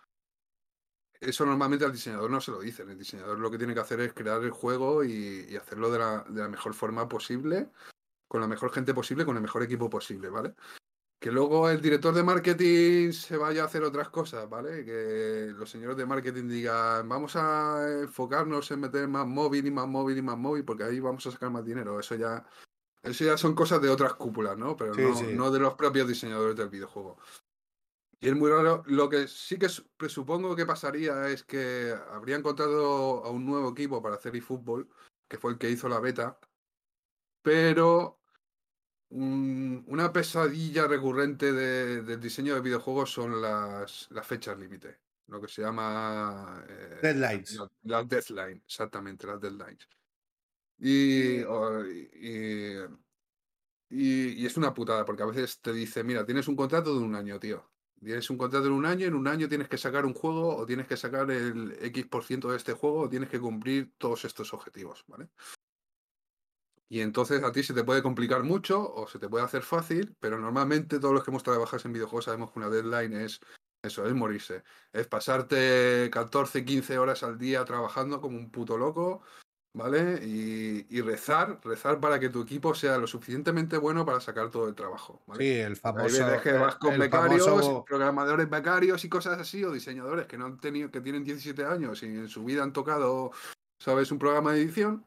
Eso 1.19 1.45
normalmente 1.45 1.83
al 1.83 1.91
diseñador 1.91 2.29
no 2.29 2.39
se 2.41 2.51
lo 2.51 2.59
dicen. 2.59 2.89
El 2.89 2.99
diseñador 2.99 3.39
lo 3.39 3.49
que 3.49 3.57
tiene 3.57 3.73
que 3.73 3.79
hacer 3.79 3.99
es 4.01 4.13
crear 4.13 4.43
el 4.43 4.51
juego 4.51 5.03
y, 5.03 5.55
hacerlo 5.55 5.89
de 5.89 5.99
la, 5.99 6.23
de 6.29 6.41
la, 6.41 6.47
mejor 6.47 6.73
forma 6.75 7.07
posible, 7.09 7.71
con 8.27 8.41
la 8.41 8.47
mejor 8.47 8.71
gente 8.71 8.93
posible, 8.93 9.25
con 9.25 9.35
el 9.35 9.41
mejor 9.41 9.63
equipo 9.63 9.89
posible, 9.89 10.29
¿vale? 10.29 10.53
Que 11.19 11.31
luego 11.31 11.67
el 11.69 11.81
director 11.81 12.13
de 12.13 12.21
marketing 12.21 13.11
se 13.11 13.37
vaya 13.37 13.63
a 13.63 13.65
hacer 13.65 13.81
otras 13.83 14.09
cosas, 14.09 14.47
¿vale? 14.47 14.85
Que 14.85 15.51
los 15.55 15.69
señores 15.69 15.97
de 15.97 16.05
marketing 16.05 16.47
digan, 16.47 17.09
vamos 17.09 17.35
a 17.35 18.01
enfocarnos 18.01 18.69
en 18.69 18.81
meter 18.81 19.07
más 19.07 19.25
móvil 19.25 19.65
y 19.65 19.71
más 19.71 19.87
móvil 19.87 20.19
y 20.19 20.21
más 20.21 20.37
móvil, 20.37 20.63
porque 20.63 20.83
ahí 20.83 20.99
vamos 20.99 21.25
a 21.25 21.31
sacar 21.31 21.49
más 21.49 21.65
dinero. 21.65 21.99
Eso 21.99 22.13
ya, 22.13 22.45
eso 23.01 23.25
ya 23.25 23.35
son 23.35 23.55
cosas 23.55 23.81
de 23.81 23.89
otras 23.89 24.13
cúpulas, 24.13 24.57
¿no? 24.57 24.77
Pero 24.77 24.93
no, 25.33 25.49
de 25.49 25.59
los 25.59 25.73
propios 25.73 26.07
diseñadores 26.07 26.55
del 26.55 26.69
videojuego. 26.69 27.17
Y 28.19 28.29
es 28.29 28.35
muy 28.35 28.51
raro. 28.51 28.83
Lo 28.85 29.09
que 29.09 29.27
sí 29.27 29.57
que 29.57 29.67
presupongo 29.97 30.55
que 30.55 30.65
pasaría 30.67 31.29
es 31.29 31.43
que 31.43 31.95
habría 32.11 32.35
encontrado 32.35 33.23
a 33.25 33.31
un 33.31 33.45
nuevo 33.45 33.71
equipo 33.71 34.03
para 34.03 34.15
hacer 34.15 34.35
eFootball, 34.35 34.87
que 35.27 35.39
fue 35.39 35.51
el 35.51 35.57
que 35.57 35.69
hizo 35.69 35.89
la 35.89 35.99
beta, 35.99 36.39
pero 37.41 38.16
una 39.09 40.11
pesadilla 40.11 40.87
recurrente 40.87 41.53
del 41.53 42.19
diseño 42.19 42.55
de 42.55 42.61
videojuegos 42.61 43.11
son 43.11 43.41
las, 43.41 44.07
las 44.11 44.27
fechas 44.27 44.57
límite, 44.59 44.99
lo 45.27 45.39
que 45.41 45.47
se 45.47 45.61
llama... 45.61 46.63
Eh, 46.67 46.99
deadlines. 47.01 47.57
Las 47.83 48.07
deadlines, 48.07 48.63
exactamente, 48.65 49.27
las 49.27 49.39
deadlines. 49.39 49.87
Y, 50.79 51.39
y, 53.89 54.45
es 54.45 54.57
una 54.57 54.73
putada, 54.73 55.05
porque 55.05 55.23
a 55.23 55.27
veces 55.27 55.59
te 55.61 55.71
dice, 55.73 56.03
mira, 56.03 56.25
tienes 56.25 56.47
un 56.47 56.55
contrato 56.55 56.93
de 56.93 57.03
un 57.03 57.15
año, 57.15 57.39
tío. 57.39 57.71
Tienes 57.99 58.29
un 58.29 58.37
contrato 58.37 58.65
de 58.65 58.71
un 58.71 58.85
año, 58.85 59.07
en 59.07 59.15
un 59.15 59.27
año 59.27 59.47
tienes 59.47 59.69
que 59.69 59.77
sacar 59.77 60.05
un 60.05 60.13
juego, 60.13 60.55
o 60.55 60.65
tienes 60.65 60.85
que 60.85 60.97
sacar 60.97 61.31
el 61.31 61.75
X% 61.81 62.49
de 62.49 62.57
este 62.57 62.73
juego, 62.73 62.99
o 63.01 63.09
tienes 63.09 63.29
que 63.29 63.39
cumplir 63.39 63.93
todos 63.97 64.25
estos 64.25 64.53
objetivos, 64.53 65.03
¿vale? 65.07 65.29
Y 66.89 67.01
entonces 67.01 67.43
a 67.43 67.51
ti 67.51 67.63
se 67.63 67.73
te 67.73 67.83
puede 67.83 68.01
complicar 68.01 68.43
mucho 68.43 68.93
o 68.93 69.07
se 69.07 69.19
te 69.19 69.27
puede 69.27 69.43
hacer 69.43 69.63
fácil, 69.63 70.15
pero 70.19 70.39
normalmente 70.39 70.99
todos 70.99 71.13
los 71.13 71.23
que 71.23 71.31
hemos 71.31 71.43
trabajado 71.43 71.81
en 71.85 71.93
videojuegos 71.93 72.25
sabemos 72.25 72.51
que 72.51 72.59
una 72.59 72.69
deadline 72.69 73.13
es 73.13 73.39
eso, 73.83 74.05
es 74.07 74.13
morirse. 74.13 74.63
Es 74.91 75.07
pasarte 75.07 76.09
14, 76.11 76.65
15 76.65 76.97
horas 76.97 77.23
al 77.23 77.37
día 77.37 77.63
trabajando 77.65 78.21
como 78.21 78.37
un 78.37 78.49
puto 78.49 78.77
loco 78.77 79.23
¿vale? 79.77 80.19
Y, 80.25 81.01
rezar, 81.01 81.59
rezar 81.63 81.99
para 81.99 82.19
que 82.19 82.29
tu 82.29 82.41
equipo 82.41 82.73
sea 82.73 82.97
lo 82.97 83.07
suficientemente 83.07 83.77
bueno 83.77 84.05
para 84.05 84.19
sacar 84.19 84.49
todo 84.49 84.67
el 84.67 84.75
trabajo. 84.75 85.21
¿vale? 85.27 85.43
Sí, 85.43 85.59
el 85.59 85.75
famoso. 85.77 86.25
Hay 86.25 86.39
que 86.39 86.51
vas 86.53 86.75
con 86.75 86.97
becarios, 86.97 87.83
programadores 87.85 88.49
becarios 88.49 89.05
y 89.05 89.09
cosas 89.09 89.39
así, 89.39 89.63
o 89.63 89.71
diseñadores 89.71 90.25
que 90.25 90.37
no 90.37 90.45
han 90.45 90.57
tenido, 90.57 90.89
que 90.89 90.99
tienen 90.99 91.23
17 91.23 91.63
años 91.63 92.01
y 92.03 92.07
en 92.07 92.27
su 92.27 92.43
vida 92.43 92.63
han 92.63 92.73
tocado, 92.73 93.31
¿sabes?, 93.79 94.11
un 94.11 94.19
programa 94.19 94.53
de 94.53 94.63
edición. 94.63 95.05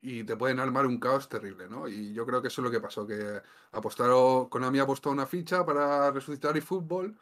Y 0.00 0.24
te 0.24 0.36
pueden 0.36 0.60
armar 0.60 0.86
un 0.86 1.00
caos 1.00 1.28
terrible, 1.28 1.68
¿no? 1.68 1.88
Y 1.88 2.12
yo 2.12 2.24
creo 2.24 2.40
que 2.40 2.48
eso 2.48 2.60
es 2.60 2.64
lo 2.64 2.70
que 2.70 2.80
pasó, 2.80 3.06
que 3.06 3.42
apostaron, 3.72 4.48
Konami 4.48 4.78
apostó 4.78 5.10
una 5.10 5.26
ficha 5.26 5.66
para 5.66 6.10
resucitar 6.10 6.56
el 6.56 6.62
fútbol 6.62 7.16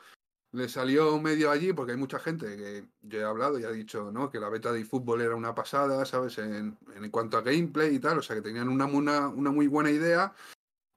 le 0.56 0.68
salió 0.68 1.20
medio 1.20 1.50
allí 1.50 1.72
porque 1.72 1.92
hay 1.92 1.98
mucha 1.98 2.18
gente 2.18 2.56
que 2.56 2.88
yo 3.02 3.20
he 3.20 3.24
hablado 3.24 3.58
y 3.58 3.64
ha 3.64 3.70
dicho 3.70 4.10
¿no? 4.10 4.30
que 4.30 4.40
la 4.40 4.48
beta 4.48 4.72
de 4.72 4.80
eFootball 4.80 5.20
era 5.20 5.36
una 5.36 5.54
pasada, 5.54 6.04
¿sabes? 6.06 6.38
En, 6.38 6.78
en, 6.94 7.10
cuanto 7.10 7.36
a 7.36 7.42
gameplay 7.42 7.96
y 7.96 7.98
tal, 7.98 8.18
o 8.18 8.22
sea 8.22 8.36
que 8.36 8.42
tenían 8.42 8.68
una, 8.68 8.86
una, 8.86 9.28
una, 9.28 9.50
muy 9.50 9.66
buena 9.66 9.90
idea, 9.90 10.32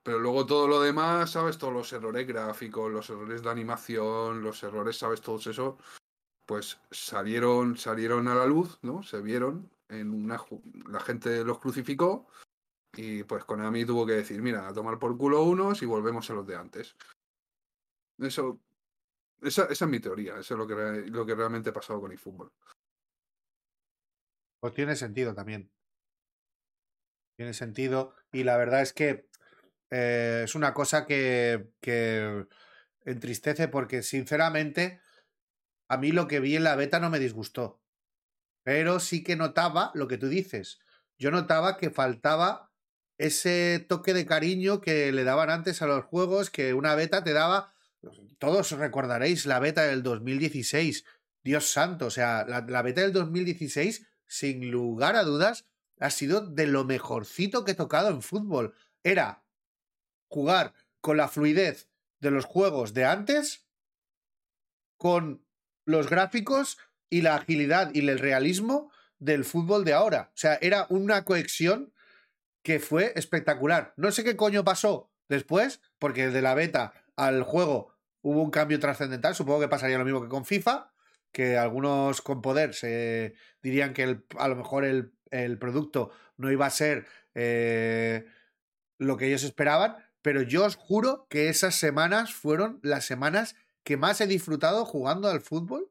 pero 0.03 0.19
luego 0.19 0.45
todo 0.45 0.67
lo 0.67 0.79
demás, 0.81 1.31
¿sabes? 1.31 1.57
Todos 1.57 1.73
los 1.73 1.91
errores 1.91 2.25
gráficos, 2.25 2.91
los 2.91 3.09
errores 3.09 3.43
de 3.43 3.49
animación, 3.49 4.41
los 4.41 4.63
errores, 4.63 4.97
¿sabes? 4.97 5.19
Todos 5.21 5.47
eso, 5.47 5.77
pues 6.45 6.79
salieron, 6.91 7.77
salieron 7.77 8.27
a 8.29 8.35
la 8.35 8.45
luz, 8.45 8.79
¿no? 8.81 9.03
Se 9.03 9.19
vieron 9.21 9.69
en 9.89 10.11
una... 10.11 10.39
La 10.89 10.99
gente 10.99 11.43
los 11.43 11.59
crucificó 11.59 12.27
y 12.93 13.23
pues 13.23 13.43
Konami 13.43 13.85
tuvo 13.85 14.05
que 14.05 14.13
decir, 14.13 14.41
mira, 14.41 14.67
a 14.67 14.73
tomar 14.73 14.97
por 14.97 15.17
culo 15.17 15.43
unos 15.43 15.81
y 15.81 15.85
volvemos 15.85 16.29
a 16.29 16.33
los 16.33 16.47
de 16.47 16.55
antes. 16.55 16.95
Eso 18.17 18.59
esa, 19.41 19.65
es 19.65 19.81
mi 19.87 19.99
teoría, 19.99 20.37
eso 20.37 20.53
es 20.53 20.57
lo 20.57 20.67
que, 20.67 20.75
lo 21.09 21.25
que 21.25 21.35
realmente 21.35 21.69
ha 21.69 21.73
pasado 21.73 22.01
con 22.01 22.15
fútbol. 22.17 22.51
Pues 24.59 24.73
tiene 24.73 24.95
sentido 24.95 25.33
también. 25.33 25.71
Tiene 27.37 27.53
sentido. 27.53 28.15
Y 28.33 28.43
la 28.43 28.57
verdad 28.57 28.81
es 28.81 28.91
que 28.91 29.29
eh, 29.91 30.41
es 30.43 30.55
una 30.55 30.73
cosa 30.73 31.05
que, 31.05 31.71
que 31.79 32.45
entristece 33.05 33.69
porque, 33.69 34.03
sinceramente, 34.03 35.01
a 35.87 35.97
mí 35.97 36.11
lo 36.11 36.27
que 36.27 36.41
vi 36.41 36.57
en 36.57 36.65
la 36.65 36.75
beta 36.75 36.99
no 36.99 37.09
me 37.09 37.19
disgustó. 37.19 37.81
Pero 38.69 38.99
sí 38.99 39.23
que 39.23 39.35
notaba 39.35 39.89
lo 39.95 40.07
que 40.07 40.19
tú 40.19 40.27
dices. 40.27 40.77
Yo 41.17 41.31
notaba 41.31 41.75
que 41.75 41.89
faltaba 41.89 42.71
ese 43.17 43.83
toque 43.89 44.13
de 44.13 44.27
cariño 44.27 44.79
que 44.79 45.11
le 45.11 45.23
daban 45.23 45.49
antes 45.49 45.81
a 45.81 45.87
los 45.87 46.05
juegos, 46.05 46.51
que 46.51 46.75
una 46.75 46.93
beta 46.93 47.23
te 47.23 47.33
daba 47.33 47.73
todos 48.37 48.69
recordaréis 48.73 49.47
la 49.47 49.57
beta 49.57 49.81
del 49.81 50.03
2016. 50.03 51.03
Dios 51.43 51.71
santo, 51.71 52.05
o 52.05 52.11
sea, 52.11 52.45
la, 52.45 52.81
beta 52.83 53.01
del 53.01 53.11
2016, 53.11 54.05
sin 54.27 54.69
lugar 54.69 55.15
a 55.15 55.23
dudas, 55.23 55.65
ha 55.99 56.11
sido 56.11 56.41
de 56.41 56.67
lo 56.67 56.85
mejorcito 56.85 57.65
que 57.65 57.71
he 57.71 57.75
tocado 57.75 58.09
en 58.09 58.21
fútbol. 58.21 58.75
Era 59.03 59.43
jugar 60.27 60.75
con 61.01 61.17
la 61.17 61.27
fluidez 61.27 61.89
de 62.19 62.29
los 62.29 62.45
juegos 62.45 62.93
de 62.93 63.05
antes, 63.05 63.65
con 64.95 65.43
los 65.85 66.07
gráficos 66.07 66.77
y 67.09 67.21
la 67.21 67.35
agilidad 67.35 67.91
y 67.93 68.07
el 68.07 68.19
realismo 68.19 68.91
del 69.19 69.45
fútbol 69.45 69.85
de 69.85 69.93
ahora. 69.93 70.31
O 70.33 70.37
sea, 70.37 70.57
era 70.61 70.85
una 70.89 71.25
conexión 71.25 71.93
que 72.63 72.79
fue 72.79 73.13
espectacular. 73.15 73.93
No 73.97 74.11
sé 74.11 74.23
qué 74.23 74.35
coño 74.35 74.63
pasó 74.63 75.11
después, 75.27 75.81
porque 75.99 76.29
de 76.29 76.41
la 76.41 76.55
beta 76.55 76.93
al 77.15 77.43
juego 77.43 77.93
hubo 78.21 78.41
un 78.41 78.51
cambio 78.51 78.79
trascendental. 78.79 79.35
Supongo 79.35 79.61
que 79.61 79.67
pasaría 79.67 79.97
lo 79.97 80.05
mismo 80.05 80.21
que 80.21 80.29
con 80.29 80.45
FIFA, 80.45 80.91
que 81.31 81.57
algunos 81.57 82.21
con 82.21 82.41
poder 82.41 82.73
se 82.73 83.33
dirían 83.61 83.93
que 83.93 84.21
a 84.37 84.47
lo 84.47 84.55
mejor 84.55 84.85
el, 84.85 85.13
producto 85.59 86.11
no 86.37 86.51
iba 86.51 86.65
a 86.65 86.71
ser 86.71 87.05
eh, 87.35 88.25
lo 88.97 89.17
que 89.17 89.27
ellos 89.27 89.43
esperaban, 89.43 89.97
pero 90.21 90.41
yo 90.41 90.65
os 90.65 90.75
juro 90.75 91.27
que 91.29 91.49
esas 91.49 91.75
semanas 91.75 92.33
fueron 92.33 92.79
las 92.83 93.05
semanas 93.05 93.55
que 93.83 93.97
más 93.97 94.21
he 94.21 94.27
disfrutado 94.27 94.85
jugando 94.85 95.29
al 95.29 95.41
fútbol. 95.41 95.89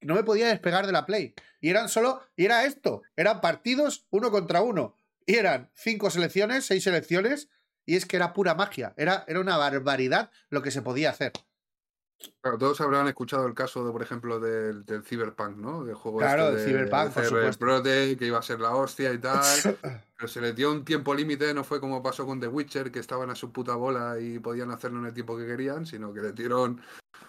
No 0.00 0.14
me 0.14 0.24
podía 0.24 0.48
despegar 0.48 0.86
de 0.86 0.92
la 0.92 1.06
Play. 1.06 1.34
Y 1.60 1.70
eran 1.70 1.88
solo, 1.88 2.22
y 2.36 2.44
era 2.46 2.64
esto, 2.64 3.02
eran 3.16 3.40
partidos 3.40 4.06
uno 4.10 4.30
contra 4.30 4.62
uno. 4.62 4.96
Y 5.26 5.36
eran 5.36 5.70
cinco 5.74 6.10
selecciones, 6.10 6.64
seis 6.64 6.84
selecciones, 6.84 7.48
y 7.84 7.96
es 7.96 8.06
que 8.06 8.16
era 8.16 8.32
pura 8.32 8.54
magia, 8.54 8.94
era, 8.96 9.24
era 9.28 9.40
una 9.40 9.56
barbaridad 9.56 10.30
lo 10.48 10.62
que 10.62 10.70
se 10.70 10.82
podía 10.82 11.10
hacer. 11.10 11.32
Claro, 12.42 12.58
todos 12.58 12.80
habrán 12.80 13.06
escuchado 13.08 13.46
el 13.46 13.54
caso, 13.54 13.84
de, 13.84 13.92
por 13.92 14.02
ejemplo, 14.02 14.40
del, 14.40 14.84
del 14.84 15.02
Cyberpunk, 15.02 15.56
¿no? 15.56 15.84
Del 15.84 15.94
juego 15.94 16.18
claro, 16.18 16.48
este 16.48 16.60
de, 16.60 16.66
Cyberpunk, 16.66 17.12
por 17.12 17.24
supuesto. 17.24 17.82
que 17.82 18.26
iba 18.26 18.38
a 18.38 18.42
ser 18.42 18.60
la 18.60 18.74
hostia 18.74 19.12
y 19.12 19.18
tal. 19.18 19.42
pero 20.16 20.28
se 20.28 20.40
le 20.40 20.52
dio 20.52 20.70
un 20.70 20.84
tiempo 20.84 21.14
límite, 21.14 21.54
no 21.54 21.64
fue 21.64 21.80
como 21.80 22.02
pasó 22.02 22.26
con 22.26 22.40
The 22.40 22.48
Witcher, 22.48 22.90
que 22.90 22.98
estaban 22.98 23.30
a 23.30 23.34
su 23.34 23.52
puta 23.52 23.74
bola 23.74 24.18
y 24.20 24.38
podían 24.38 24.70
hacerlo 24.70 25.00
en 25.00 25.06
el 25.06 25.14
tiempo 25.14 25.36
que 25.36 25.46
querían, 25.46 25.86
sino 25.86 26.12
que 26.12 26.20
le 26.20 26.32
dieron 26.32 26.80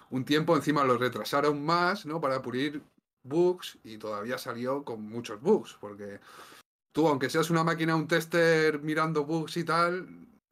un 0.10 0.26
tiempo, 0.26 0.56
encima 0.56 0.84
lo 0.84 0.98
retrasaron 0.98 1.64
más, 1.64 2.06
¿no? 2.06 2.20
Para 2.20 2.42
pulir 2.42 2.82
bugs 3.24 3.78
y 3.84 3.98
todavía 3.98 4.38
salió 4.38 4.84
con 4.84 5.02
muchos 5.02 5.40
bugs, 5.40 5.78
porque 5.80 6.20
tú, 6.92 7.08
aunque 7.08 7.30
seas 7.30 7.50
una 7.50 7.64
máquina, 7.64 7.96
un 7.96 8.08
tester 8.08 8.82
mirando 8.82 9.26
bugs 9.26 9.56
y 9.58 9.64
tal, 9.64 10.08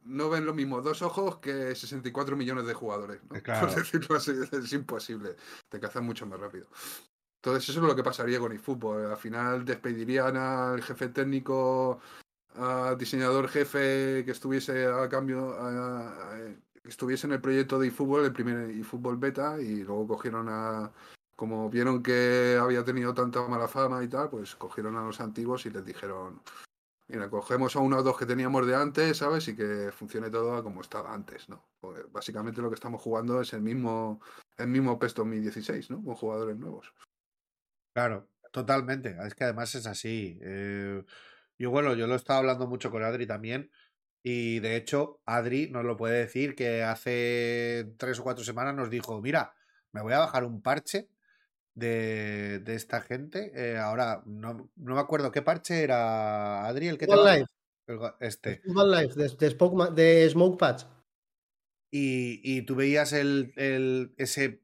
no 0.06 0.30
ven 0.30 0.46
lo 0.46 0.54
mismo 0.54 0.82
dos 0.82 1.02
ojos 1.02 1.38
que 1.38 1.76
64 1.76 2.36
millones 2.36 2.66
de 2.66 2.74
jugadores. 2.74 3.20
¿no? 3.24 3.30
Por 3.60 3.76
decirlo 3.76 4.16
así, 4.16 4.32
es 4.52 4.74
imposible. 4.74 5.36
Te 5.70 5.80
cazan 5.80 6.06
mucho 6.06 6.26
más 6.26 6.40
rápido. 6.40 6.68
Entonces, 7.42 7.70
eso 7.70 7.80
es 7.80 7.88
lo 7.88 7.96
que 7.96 8.04
pasaría 8.04 8.40
con 8.40 8.52
eFootball. 8.52 9.12
Al 9.12 9.18
final 9.18 9.64
despedirían 9.64 10.36
al 10.36 10.82
jefe 10.82 11.08
técnico, 11.08 12.02
al 12.56 12.98
diseñador 12.98 13.48
jefe 13.48 14.24
que 14.26 14.32
estuviese 14.32 14.88
a 14.88 15.08
cambio, 15.08 15.56
que 16.84 16.90
estuviese 16.90 17.28
en 17.28 17.34
el 17.34 17.42
proyecto 17.42 17.80
de 17.80 17.88
eFootball, 17.88 18.26
el 18.26 18.34
primer 18.34 18.70
eFootball 18.72 19.18
beta, 19.18 19.60
y 19.62 19.84
luego 19.84 20.08
cogieron 20.08 20.48
a. 20.50 20.92
Como 21.38 21.70
vieron 21.70 22.04
que 22.04 22.58
había 22.62 22.84
tenido 22.84 23.14
tanta 23.14 23.48
mala 23.48 23.70
fama 23.70 24.04
y 24.04 24.10
tal, 24.10 24.30
pues 24.30 24.58
cogieron 24.58 24.98
a 24.98 25.04
los 25.06 25.22
antiguos 25.22 25.66
y 25.66 25.70
les 25.70 25.86
dijeron: 25.86 26.42
Mira, 27.10 27.28
cogemos 27.28 27.76
a 27.76 27.80
uno 27.80 27.98
o 27.98 28.04
dos 28.04 28.20
que 28.20 28.28
teníamos 28.28 28.68
de 28.68 28.76
antes, 28.76 29.18
¿sabes? 29.18 29.48
Y 29.48 29.56
que 29.56 29.92
funcione 29.92 30.30
todo 30.30 30.64
como 30.64 30.82
estaba 30.82 31.12
antes, 31.12 31.50
¿no? 31.50 31.68
básicamente 32.12 32.62
lo 32.62 32.70
que 32.70 32.76
estamos 32.76 33.02
jugando 33.02 33.42
es 33.42 33.52
el 33.54 33.62
mismo, 33.62 34.22
el 34.58 34.68
mismo 34.68 35.00
PES 35.00 35.16
2016, 35.16 35.90
¿no? 35.90 36.04
Con 36.04 36.14
jugadores 36.14 36.56
nuevos. 36.58 36.94
Claro, 37.96 38.30
totalmente. 38.52 39.18
Es 39.26 39.34
que 39.34 39.46
además 39.46 39.74
es 39.74 39.88
así. 39.88 40.38
Eh, 40.44 41.04
yo, 41.58 41.72
bueno, 41.72 41.96
yo 41.96 42.06
lo 42.06 42.14
he 42.14 42.18
estado 42.18 42.40
hablando 42.40 42.68
mucho 42.68 42.92
con 42.92 43.02
Adri 43.02 43.26
también. 43.26 43.72
Y 44.22 44.60
de 44.60 44.76
hecho, 44.76 45.20
Adri 45.26 45.72
nos 45.72 45.86
lo 45.86 45.98
puede 45.98 46.20
decir 46.20 46.54
que 46.54 46.84
hace 46.84 47.92
tres 47.98 48.20
o 48.20 48.24
cuatro 48.24 48.44
semanas 48.44 48.76
nos 48.76 48.92
dijo: 48.92 49.20
Mira, 49.20 49.56
me 49.94 50.02
voy 50.04 50.14
a 50.14 50.20
bajar 50.20 50.44
un 50.44 50.62
parche 50.62 51.10
de, 51.80 52.60
de 52.60 52.76
esta 52.76 53.02
gente. 53.02 53.52
Eh, 53.56 53.78
ahora, 53.78 54.22
no, 54.26 54.70
no, 54.76 54.96
me 54.96 55.00
acuerdo 55.00 55.32
qué 55.32 55.42
parche 55.42 55.84
era 55.84 56.66
Adri, 56.66 56.88
el 56.88 56.98
que 56.98 57.08
te 57.08 57.16
Life. 57.16 57.46
este. 58.20 58.62
Life, 58.66 59.16
de, 59.16 59.30
de, 59.30 59.92
de 59.96 60.30
Smoke 60.30 60.60
Patch. 60.60 60.84
Y, 61.92 62.42
y, 62.44 62.62
tú 62.62 62.76
veías 62.76 63.14
el, 63.14 63.52
el, 63.56 64.14
ese, 64.18 64.62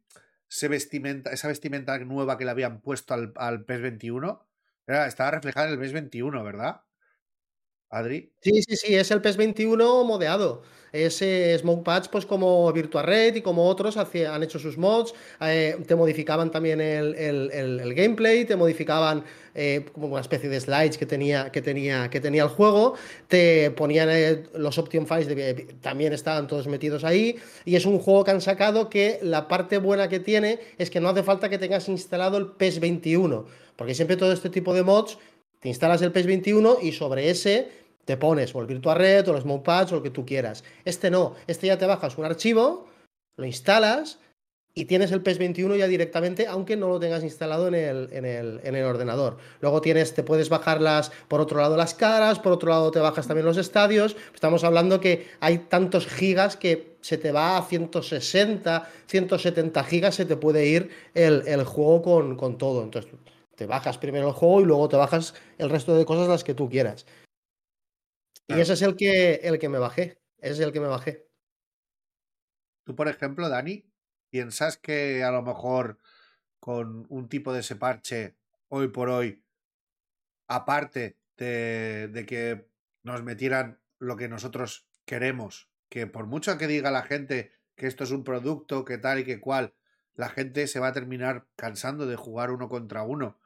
ese, 0.47 0.67
vestimenta, 0.67 1.31
esa 1.31 1.47
vestimenta 1.47 1.97
nueva 1.99 2.37
que 2.37 2.45
le 2.45 2.51
habían 2.51 2.81
puesto 2.81 3.15
al, 3.15 3.33
al 3.37 3.65
PES 3.65 3.81
21. 3.81 4.47
Era, 4.85 5.07
estaba 5.07 5.31
reflejada 5.31 5.67
en 5.67 5.73
el 5.73 5.79
PES 5.79 5.93
21, 5.93 6.43
¿verdad? 6.43 6.84
Sí, 8.41 8.61
sí, 8.61 8.75
sí, 8.75 8.95
es 8.95 9.09
el 9.11 9.21
PES 9.21 9.37
21 9.37 10.03
modeado. 10.03 10.63
Ese 10.91 11.57
Smoke 11.59 11.83
Patch, 11.83 12.07
pues 12.09 12.25
como 12.25 12.71
Virtua 12.71 13.01
Red 13.01 13.35
y 13.35 13.41
como 13.41 13.67
otros 13.67 13.97
han 13.97 14.43
hecho 14.43 14.59
sus 14.59 14.77
mods, 14.77 15.13
eh, 15.41 15.77
te 15.85 15.95
modificaban 15.95 16.51
también 16.51 16.79
el, 16.79 17.93
gameplay, 17.93 18.45
te 18.45 18.55
modificaban 18.55 19.25
eh, 19.53 19.85
como 19.91 20.07
una 20.07 20.21
especie 20.21 20.47
de 20.49 20.59
slides 20.59 20.97
que 20.97 21.05
tenía, 21.05 21.51
que 21.51 21.61
tenía, 21.61 22.09
que 22.09 22.21
tenía 22.21 22.43
el 22.43 22.49
juego, 22.49 22.95
te 23.27 23.71
ponían 23.71 24.09
eh, 24.09 24.43
los 24.55 24.77
Option 24.77 25.05
Files, 25.05 25.27
también 25.81 26.13
estaban 26.13 26.47
todos 26.47 26.67
metidos 26.67 27.03
ahí, 27.03 27.37
y 27.65 27.75
es 27.75 27.85
un 27.85 27.99
juego 27.99 28.23
que 28.23 28.31
han 28.31 28.41
sacado 28.41 28.89
que 28.89 29.19
la 29.21 29.49
parte 29.49 29.79
buena 29.79 30.07
que 30.07 30.21
tiene 30.21 30.59
es 30.77 30.89
que 30.89 31.01
no 31.01 31.09
hace 31.09 31.23
falta 31.23 31.49
que 31.49 31.57
tengas 31.57 31.89
instalado 31.89 32.37
el 32.37 32.47
PES 32.47 32.79
21, 32.79 33.45
porque 33.75 33.95
siempre 33.95 34.15
todo 34.15 34.31
este 34.31 34.49
tipo 34.49 34.73
de 34.73 34.83
mods 34.83 35.17
te 35.59 35.67
instalas 35.67 36.01
el 36.03 36.13
PES 36.13 36.25
21 36.25 36.77
y 36.81 36.91
sobre 36.91 37.29
ese 37.29 37.84
te 38.05 38.17
pones 38.17 38.53
o 38.55 38.61
el 38.61 38.67
Virtua 38.67 38.95
Red 38.95 39.27
o 39.27 39.35
el 39.35 39.41
Smoke 39.41 39.63
Patch 39.63 39.91
o 39.91 39.95
lo 39.95 40.03
que 40.03 40.11
tú 40.11 40.25
quieras. 40.25 40.63
Este 40.85 41.11
no, 41.11 41.35
este 41.47 41.67
ya 41.67 41.77
te 41.77 41.85
bajas 41.85 42.17
un 42.17 42.25
archivo, 42.25 42.87
lo 43.37 43.45
instalas 43.45 44.19
y 44.77 44.85
tienes 44.85 45.11
el 45.13 45.21
PES 45.21 45.37
21 45.37 45.77
ya 45.77 45.87
directamente, 45.87 46.47
aunque 46.47 46.75
no 46.75 46.89
lo 46.89 46.99
tengas 46.99 47.23
instalado 47.23 47.69
en 47.69 47.75
el, 47.75 48.09
en 48.11 48.25
el, 48.25 48.59
en 48.61 48.75
el 48.75 48.83
ordenador. 48.83 49.37
Luego 49.61 49.79
tienes, 49.79 50.13
te 50.13 50.21
puedes 50.21 50.49
bajar 50.49 50.81
las, 50.81 51.11
por 51.29 51.39
otro 51.39 51.61
lado 51.61 51.77
las 51.77 51.93
caras, 51.93 52.39
por 52.39 52.51
otro 52.51 52.69
lado 52.69 52.91
te 52.91 52.99
bajas 52.99 53.25
también 53.25 53.45
los 53.45 53.55
estadios. 53.55 54.17
Estamos 54.33 54.65
hablando 54.65 54.99
que 54.99 55.27
hay 55.39 55.59
tantos 55.59 56.07
gigas 56.07 56.57
que 56.57 56.97
se 56.99 57.17
te 57.17 57.31
va 57.31 57.57
a 57.57 57.63
160, 57.63 58.89
170 59.07 59.83
gigas, 59.85 60.15
se 60.15 60.25
te 60.25 60.35
puede 60.35 60.65
ir 60.67 60.89
el, 61.13 61.47
el 61.47 61.63
juego 61.63 62.01
con, 62.01 62.35
con 62.35 62.57
todo. 62.57 62.83
Entonces, 62.83 63.09
Te 63.55 63.67
bajas 63.67 63.97
primero 63.97 64.27
el 64.27 64.33
juego 64.33 64.59
y 64.59 64.65
luego 64.65 64.89
te 64.89 64.97
bajas 64.97 65.35
el 65.57 65.69
resto 65.69 65.95
de 65.95 66.03
cosas 66.03 66.27
las 66.27 66.43
que 66.43 66.53
tú 66.53 66.69
quieras. 66.69 67.05
Y 68.47 68.59
ese 68.59 68.73
es 68.73 68.81
el 68.81 68.95
que, 68.95 69.35
el 69.35 69.59
que 69.59 69.69
me 69.69 69.79
bajé. 69.79 70.21
Ese 70.37 70.53
es 70.53 70.59
el 70.59 70.71
que 70.71 70.79
me 70.79 70.87
bajé. 70.87 71.27
Tú, 72.83 72.95
por 72.95 73.07
ejemplo, 73.07 73.49
Dani, 73.49 73.85
¿piensas 74.29 74.77
que 74.77 75.23
a 75.23 75.31
lo 75.31 75.41
mejor 75.41 75.97
con 76.59 77.05
un 77.09 77.29
tipo 77.29 77.53
de 77.53 77.61
ese 77.61 77.75
parche 77.75 78.35
hoy 78.69 78.89
por 78.89 79.09
hoy, 79.09 79.43
aparte 80.47 81.17
de, 81.37 82.09
de 82.11 82.25
que 82.25 82.67
nos 83.03 83.23
metieran 83.23 83.79
lo 83.99 84.15
que 84.15 84.27
nosotros 84.27 84.87
queremos, 85.05 85.69
que 85.89 86.07
por 86.07 86.25
mucho 86.25 86.57
que 86.57 86.67
diga 86.67 86.91
la 86.91 87.03
gente 87.03 87.51
que 87.75 87.87
esto 87.87 88.03
es 88.03 88.11
un 88.11 88.23
producto, 88.23 88.85
que 88.85 88.97
tal 88.97 89.19
y 89.19 89.25
que 89.25 89.39
cual, 89.39 89.73
la 90.15 90.29
gente 90.29 90.67
se 90.67 90.79
va 90.79 90.87
a 90.87 90.93
terminar 90.93 91.47
cansando 91.55 92.05
de 92.05 92.15
jugar 92.15 92.51
uno 92.51 92.69
contra 92.69 93.03
uno. 93.03 93.39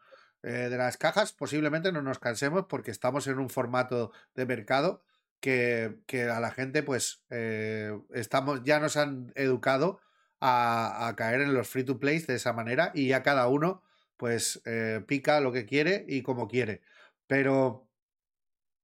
Eh, 0.44 0.70
de 0.70 0.78
las 0.78 0.98
cajas 0.98 1.34
posiblemente 1.34 1.92
no 1.92 2.02
nos 2.02 2.20
cansemos 2.20 2.66
porque 2.68 2.92
estamos 2.92 3.28
en 3.28 3.40
un 3.40 3.50
formato 3.50 4.14
de 4.36 4.46
mercado 4.46 5.04
que, 5.42 6.00
que 6.06 6.24
a 6.24 6.40
la 6.40 6.52
gente 6.52 6.82
pues 6.84 7.24
eh, 7.30 7.98
estamos, 8.14 8.64
ya 8.64 8.80
nos 8.80 8.96
han 8.98 9.34
educado 9.36 10.00
a, 10.40 11.08
a, 11.08 11.16
caer 11.18 11.42
en 11.42 11.54
los 11.54 11.68
free 11.68 11.84
to 11.84 12.00
play 12.00 12.20
de 12.20 12.36
esa 12.36 12.54
manera 12.54 12.92
y 12.96 13.08
ya 13.10 13.24
cada 13.24 13.48
uno 13.50 13.84
pues 14.20 14.62
eh, 14.66 15.02
pica 15.08 15.40
lo 15.40 15.54
que 15.54 15.66
quiere 15.66 16.06
y 16.08 16.24
como 16.24 16.50
quiere. 16.50 16.82
Pero 17.26 17.88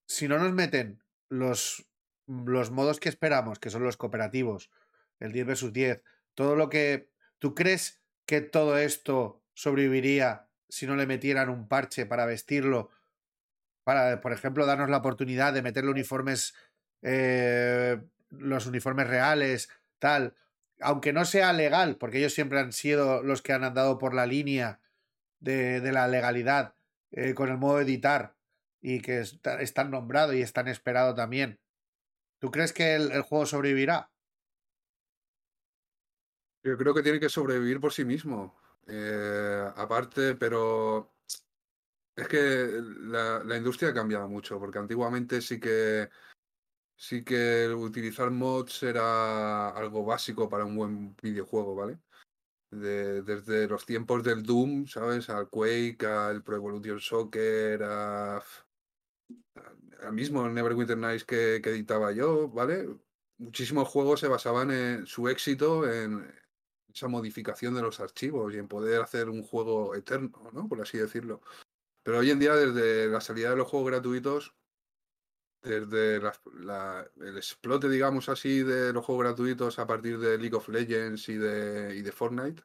si 0.07 0.29
no 0.29 0.39
nos 0.39 0.53
meten 0.53 1.03
los, 1.27 1.85
los 2.25 2.71
modos 2.71 3.01
que 3.01 3.09
esperamos, 3.09 3.59
que 3.59 3.69
son 3.69 3.83
los 3.83 3.97
cooperativos, 3.97 4.71
el 5.19 5.33
10 5.33 5.45
versus 5.45 5.73
10, 5.73 6.03
todo 6.35 6.55
lo 6.55 6.69
que... 6.69 7.09
¿Tú 7.37 7.53
crees 7.53 8.01
que 8.25 8.39
todo 8.39 8.77
esto 8.77 9.43
sobreviviría 9.53 10.47
si 10.69 10.87
no 10.87 10.95
le 10.95 11.07
metieran 11.07 11.49
un 11.49 11.67
parche 11.67 12.05
para 12.05 12.25
vestirlo? 12.25 12.91
Para, 13.83 14.21
por 14.21 14.33
ejemplo, 14.33 14.65
darnos 14.65 14.89
la 14.89 14.97
oportunidad 14.97 15.53
de 15.53 15.61
meterle 15.61 15.91
uniformes, 15.91 16.55
eh, 17.01 18.01
los 18.29 18.65
uniformes 18.65 19.07
reales, 19.07 19.69
tal, 19.99 20.35
aunque 20.81 21.13
no 21.13 21.25
sea 21.25 21.53
legal, 21.53 21.97
porque 21.97 22.17
ellos 22.17 22.33
siempre 22.33 22.59
han 22.59 22.73
sido 22.73 23.23
los 23.23 23.41
que 23.41 23.53
han 23.53 23.63
andado 23.63 23.97
por 23.97 24.13
la 24.13 24.25
línea 24.25 24.81
de, 25.39 25.81
de 25.81 25.91
la 25.91 26.07
legalidad 26.07 26.75
eh, 27.11 27.33
con 27.33 27.49
el 27.49 27.57
modo 27.57 27.79
editar 27.81 28.35
y 28.81 29.01
que 29.01 29.19
está, 29.19 29.61
están 29.61 29.91
nombrado 29.91 30.33
y 30.33 30.41
están 30.41 30.67
esperado 30.67 31.15
también. 31.15 31.59
¿Tú 32.39 32.51
crees 32.51 32.73
que 32.73 32.95
el 32.95 33.21
juego 33.21 33.45
sobrevivirá? 33.45 34.11
Yo 36.63 36.77
creo 36.77 36.93
que 36.93 37.03
tiene 37.03 37.19
que 37.19 37.29
sobrevivir 37.29 37.79
por 37.79 37.93
sí 37.93 38.03
mismo. 38.03 38.55
Eh, 38.87 39.71
aparte, 39.75 40.35
pero 40.35 41.15
es 42.15 42.27
que 42.27 42.81
la, 43.01 43.57
industria 43.57 43.89
ha 43.89 43.93
cambiado 43.93 44.27
mucho, 44.29 44.59
porque 44.59 44.79
antiguamente 44.79 45.41
sí 45.41 45.59
que 45.59 46.09
sí 46.97 47.23
que 47.23 47.67
utilizar 47.69 48.31
mods 48.31 48.83
era 48.83 49.69
algo 49.69 50.05
básico 50.05 50.47
para 50.49 50.65
un 50.65 50.75
buen 50.75 51.15
videojuego, 51.21 51.75
¿vale? 51.75 51.99
De, 52.71 53.21
desde 53.23 53.67
los 53.67 53.85
tiempos 53.85 54.23
del 54.23 54.43
Doom, 54.43 54.87
¿sabes? 54.87 55.29
Al 55.29 55.49
Quake, 55.49 56.05
al 56.05 56.43
Pro 56.43 56.55
Evolution 56.57 56.99
Soccer, 56.99 57.83
a, 57.83 58.37
a 60.01 60.11
mismo 60.11 60.47
Neverwinter 60.47 60.97
Nights 60.97 61.25
que, 61.25 61.59
que 61.63 61.71
editaba 61.71 62.11
yo, 62.11 62.49
¿vale? 62.49 62.87
Muchísimos 63.37 63.89
juegos 63.89 64.21
se 64.21 64.27
basaban 64.29 64.71
en 64.71 65.05
su 65.05 65.27
éxito 65.27 65.89
en, 65.91 66.25
esa 66.95 67.07
modificación 67.09 67.75
de 67.75 67.81
los 67.81 67.99
archivos 67.99 68.53
y 68.53 68.57
en 68.57 68.67
poder 68.67 69.01
hacer 69.01 69.29
un 69.29 69.43
juego 69.43 69.95
eterno, 69.95 70.49
¿no? 70.53 70.67
Por 70.67 70.81
así 70.81 70.97
decirlo. 70.97 71.41
Pero 72.03 72.19
hoy 72.19 72.31
en 72.31 72.39
día, 72.39 72.53
desde 72.53 73.07
la 73.07 73.19
salida 73.19 73.49
de 73.49 73.57
los 73.57 73.67
juegos 73.67 73.91
gratuitos, 73.91 74.55
desde 75.61 76.17
el 76.17 77.37
explote, 77.37 77.89
digamos 77.89 78.29
así, 78.29 78.63
de 78.63 78.93
los 78.93 79.03
juegos 79.03 79.25
gratuitos 79.25 79.79
a 79.79 79.87
partir 79.87 80.19
de 80.19 80.37
League 80.37 80.55
of 80.55 80.69
Legends 80.69 81.27
y 81.27 81.35
de, 81.35 81.95
y 81.95 82.01
de 82.01 82.11
Fortnite, 82.11 82.63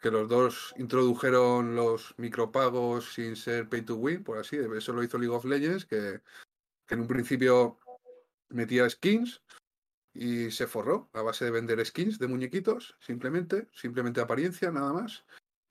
que 0.00 0.10
los 0.10 0.28
dos 0.28 0.72
introdujeron 0.78 1.74
los 1.74 2.14
micropagos 2.16 3.12
sin 3.12 3.36
ser 3.36 3.68
pay 3.68 3.82
to 3.82 3.96
win, 3.96 4.24
por 4.24 4.38
así, 4.38 4.56
eso 4.56 4.92
lo 4.92 5.02
hizo 5.02 5.18
League 5.18 5.34
of 5.34 5.44
Legends, 5.44 5.84
que, 5.84 6.20
que 6.86 6.94
en 6.94 7.00
un 7.00 7.08
principio 7.08 7.78
metía 8.48 8.88
skins, 8.88 9.42
y 10.12 10.50
se 10.50 10.66
forró 10.66 11.08
a 11.12 11.22
base 11.22 11.44
de 11.44 11.50
vender 11.50 11.84
skins 11.84 12.18
de 12.18 12.28
muñequitos, 12.28 12.96
simplemente, 13.00 13.68
simplemente 13.72 14.20
apariencia, 14.20 14.70
nada 14.70 14.92
más. 14.92 15.24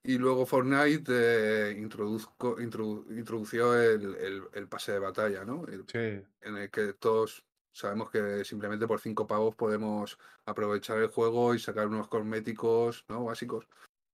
Y 0.03 0.17
luego 0.17 0.45
Fortnite 0.45 1.03
eh, 1.09 1.77
introduzco, 1.77 2.59
introdu, 2.61 3.05
introdució 3.11 3.75
el, 3.75 4.15
el, 4.15 4.43
el, 4.53 4.67
pase 4.67 4.93
de 4.93 4.99
batalla, 4.99 5.43
¿no? 5.43 5.65
El, 5.67 5.83
Sí. 5.87 6.25
En 6.41 6.57
el 6.57 6.71
que 6.71 6.93
todos 6.93 7.43
sabemos 7.73 8.09
que 8.09 8.45
simplemente 8.45 8.87
por 8.87 9.01
cinco 9.01 9.27
pavos 9.27 9.55
podemos 9.55 10.17
aprovechar 10.45 10.97
el 10.99 11.07
juego 11.07 11.53
y 11.53 11.59
sacar 11.59 11.87
unos 11.87 12.07
cosméticos, 12.07 13.05
¿no? 13.09 13.25
Básicos. 13.25 13.67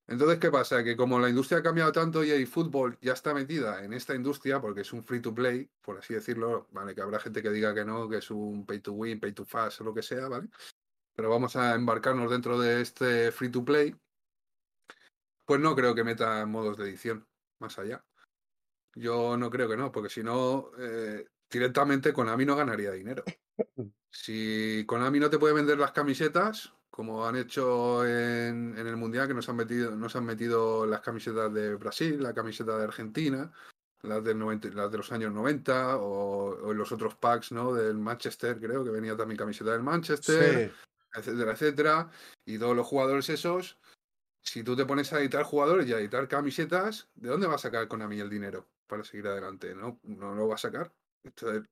Entonces, 0.08 0.38
¿qué 0.38 0.50
pasa? 0.50 0.84
Que 0.84 0.96
como 0.96 1.18
la 1.18 1.28
industria 1.28 1.58
ha 1.58 1.62
cambiado 1.62 1.90
tanto 1.90 2.22
y 2.22 2.30
el 2.30 2.46
fútbol 2.46 2.96
ya 3.00 3.12
está 3.12 3.34
metida 3.34 3.82
en 3.84 3.92
esta 3.92 4.14
industria, 4.14 4.60
porque 4.60 4.82
es 4.82 4.92
un 4.92 5.02
free 5.02 5.20
to 5.20 5.34
play, 5.34 5.68
por 5.80 5.98
así 5.98 6.14
decirlo, 6.14 6.68
¿vale? 6.70 6.94
Que 6.94 7.00
habrá 7.00 7.18
gente 7.18 7.42
que 7.42 7.50
diga 7.50 7.74
que 7.74 7.84
no, 7.84 8.08
que 8.08 8.18
es 8.18 8.30
un 8.30 8.64
pay 8.64 8.78
to 8.80 8.92
win, 8.92 9.18
pay 9.18 9.32
to 9.32 9.44
fast 9.44 9.80
o 9.80 9.84
lo 9.84 9.94
que 9.94 10.02
sea, 10.02 10.28
¿vale? 10.28 10.48
Pero 11.14 11.30
vamos 11.30 11.56
a 11.56 11.74
embarcarnos 11.74 12.30
dentro 12.30 12.58
de 12.58 12.82
este 12.82 13.32
free 13.32 13.50
to 13.50 13.64
play. 13.64 13.96
Pues 15.44 15.60
no 15.60 15.74
creo 15.74 15.94
que 15.94 16.04
meta 16.04 16.46
modos 16.46 16.76
de 16.76 16.84
edición 16.84 17.26
más 17.58 17.78
allá. 17.78 18.04
Yo 18.94 19.36
no 19.36 19.50
creo 19.50 19.68
que 19.68 19.76
no, 19.76 19.90
porque 19.90 20.08
si 20.08 20.22
no, 20.22 20.70
eh, 20.78 21.26
directamente 21.50 22.12
Konami 22.12 22.44
no 22.44 22.56
ganaría 22.56 22.92
dinero. 22.92 23.24
Si 24.18 24.82
Konami 24.86 25.20
no 25.20 25.28
te 25.28 25.38
puede 25.38 25.52
vender 25.52 25.78
las 25.78 25.92
camisetas, 25.92 26.72
como 26.96 27.26
han 27.26 27.36
hecho 27.36 28.06
en, 28.06 28.74
en, 28.78 28.86
el 28.86 28.96
Mundial, 28.96 29.28
que 29.28 29.34
nos 29.34 29.46
han, 29.50 29.56
metido, 29.56 29.94
nos 29.94 30.16
han 30.16 30.24
metido 30.24 30.86
las 30.86 31.02
camisetas 31.02 31.52
de 31.52 31.74
Brasil, 31.74 32.22
la 32.22 32.32
camiseta 32.32 32.78
de 32.78 32.84
Argentina, 32.84 33.52
las, 34.00 34.24
del 34.24 34.38
90, 34.38 34.68
las 34.68 34.90
de 34.90 34.96
los 34.96 35.12
años 35.12 35.30
90, 35.30 35.98
o, 35.98 36.56
o, 36.58 36.72
en 36.72 36.78
los 36.78 36.92
otros 36.92 37.14
packs 37.14 37.52
¿no? 37.52 37.74
del 37.74 37.98
Manchester, 37.98 38.58
creo 38.58 38.82
que 38.82 38.88
venía 38.88 39.14
también 39.14 39.36
camiseta 39.36 39.72
del 39.72 39.82
Manchester, 39.82 40.72
sí. 40.72 41.18
etcétera, 41.18 41.52
etcétera. 41.52 42.10
Y 42.46 42.58
todos 42.58 42.74
los 42.74 42.86
jugadores 42.86 43.28
esos, 43.28 43.76
si 44.40 44.62
tú 44.62 44.74
te 44.74 44.86
pones 44.86 45.12
a 45.12 45.20
editar 45.20 45.42
jugadores 45.42 45.86
y 45.86 45.92
a 45.92 45.98
editar 45.98 46.26
camisetas, 46.28 47.08
¿de 47.14 47.28
dónde 47.28 47.46
va 47.46 47.56
a 47.56 47.58
sacar 47.58 47.88
Konami 47.88 48.20
el 48.20 48.30
dinero 48.30 48.64
para 48.86 49.04
seguir 49.04 49.26
adelante? 49.26 49.74
No, 49.74 50.00
no 50.04 50.34
lo 50.34 50.48
va 50.48 50.54
a 50.54 50.58
sacar. 50.58 50.90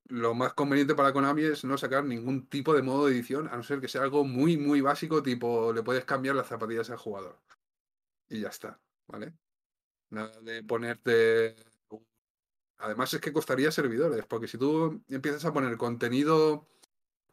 Lo 0.08 0.34
más 0.34 0.54
conveniente 0.54 0.94
para 0.94 1.12
Konami 1.12 1.42
es 1.42 1.64
no 1.64 1.78
sacar 1.78 2.04
ningún 2.04 2.46
tipo 2.48 2.74
de 2.74 2.82
modo 2.82 3.06
de 3.06 3.12
edición, 3.12 3.48
a 3.48 3.56
no 3.56 3.62
ser 3.62 3.80
que 3.80 3.88
sea 3.88 4.02
algo 4.02 4.24
muy, 4.24 4.56
muy 4.56 4.80
básico, 4.80 5.22
tipo 5.22 5.72
le 5.72 5.82
puedes 5.82 6.04
cambiar 6.04 6.34
las 6.34 6.48
zapatillas 6.48 6.90
al 6.90 6.98
jugador. 6.98 7.38
Y 8.28 8.40
ya 8.40 8.48
está, 8.48 8.80
¿vale? 9.06 9.34
Nada 10.10 10.40
de 10.40 10.62
ponerte... 10.62 11.56
Además 12.78 13.14
es 13.14 13.20
que 13.20 13.32
costaría 13.32 13.70
servidores, 13.70 14.26
porque 14.26 14.48
si 14.48 14.58
tú 14.58 15.02
empiezas 15.08 15.44
a 15.44 15.52
poner 15.52 15.76
contenido 15.76 16.66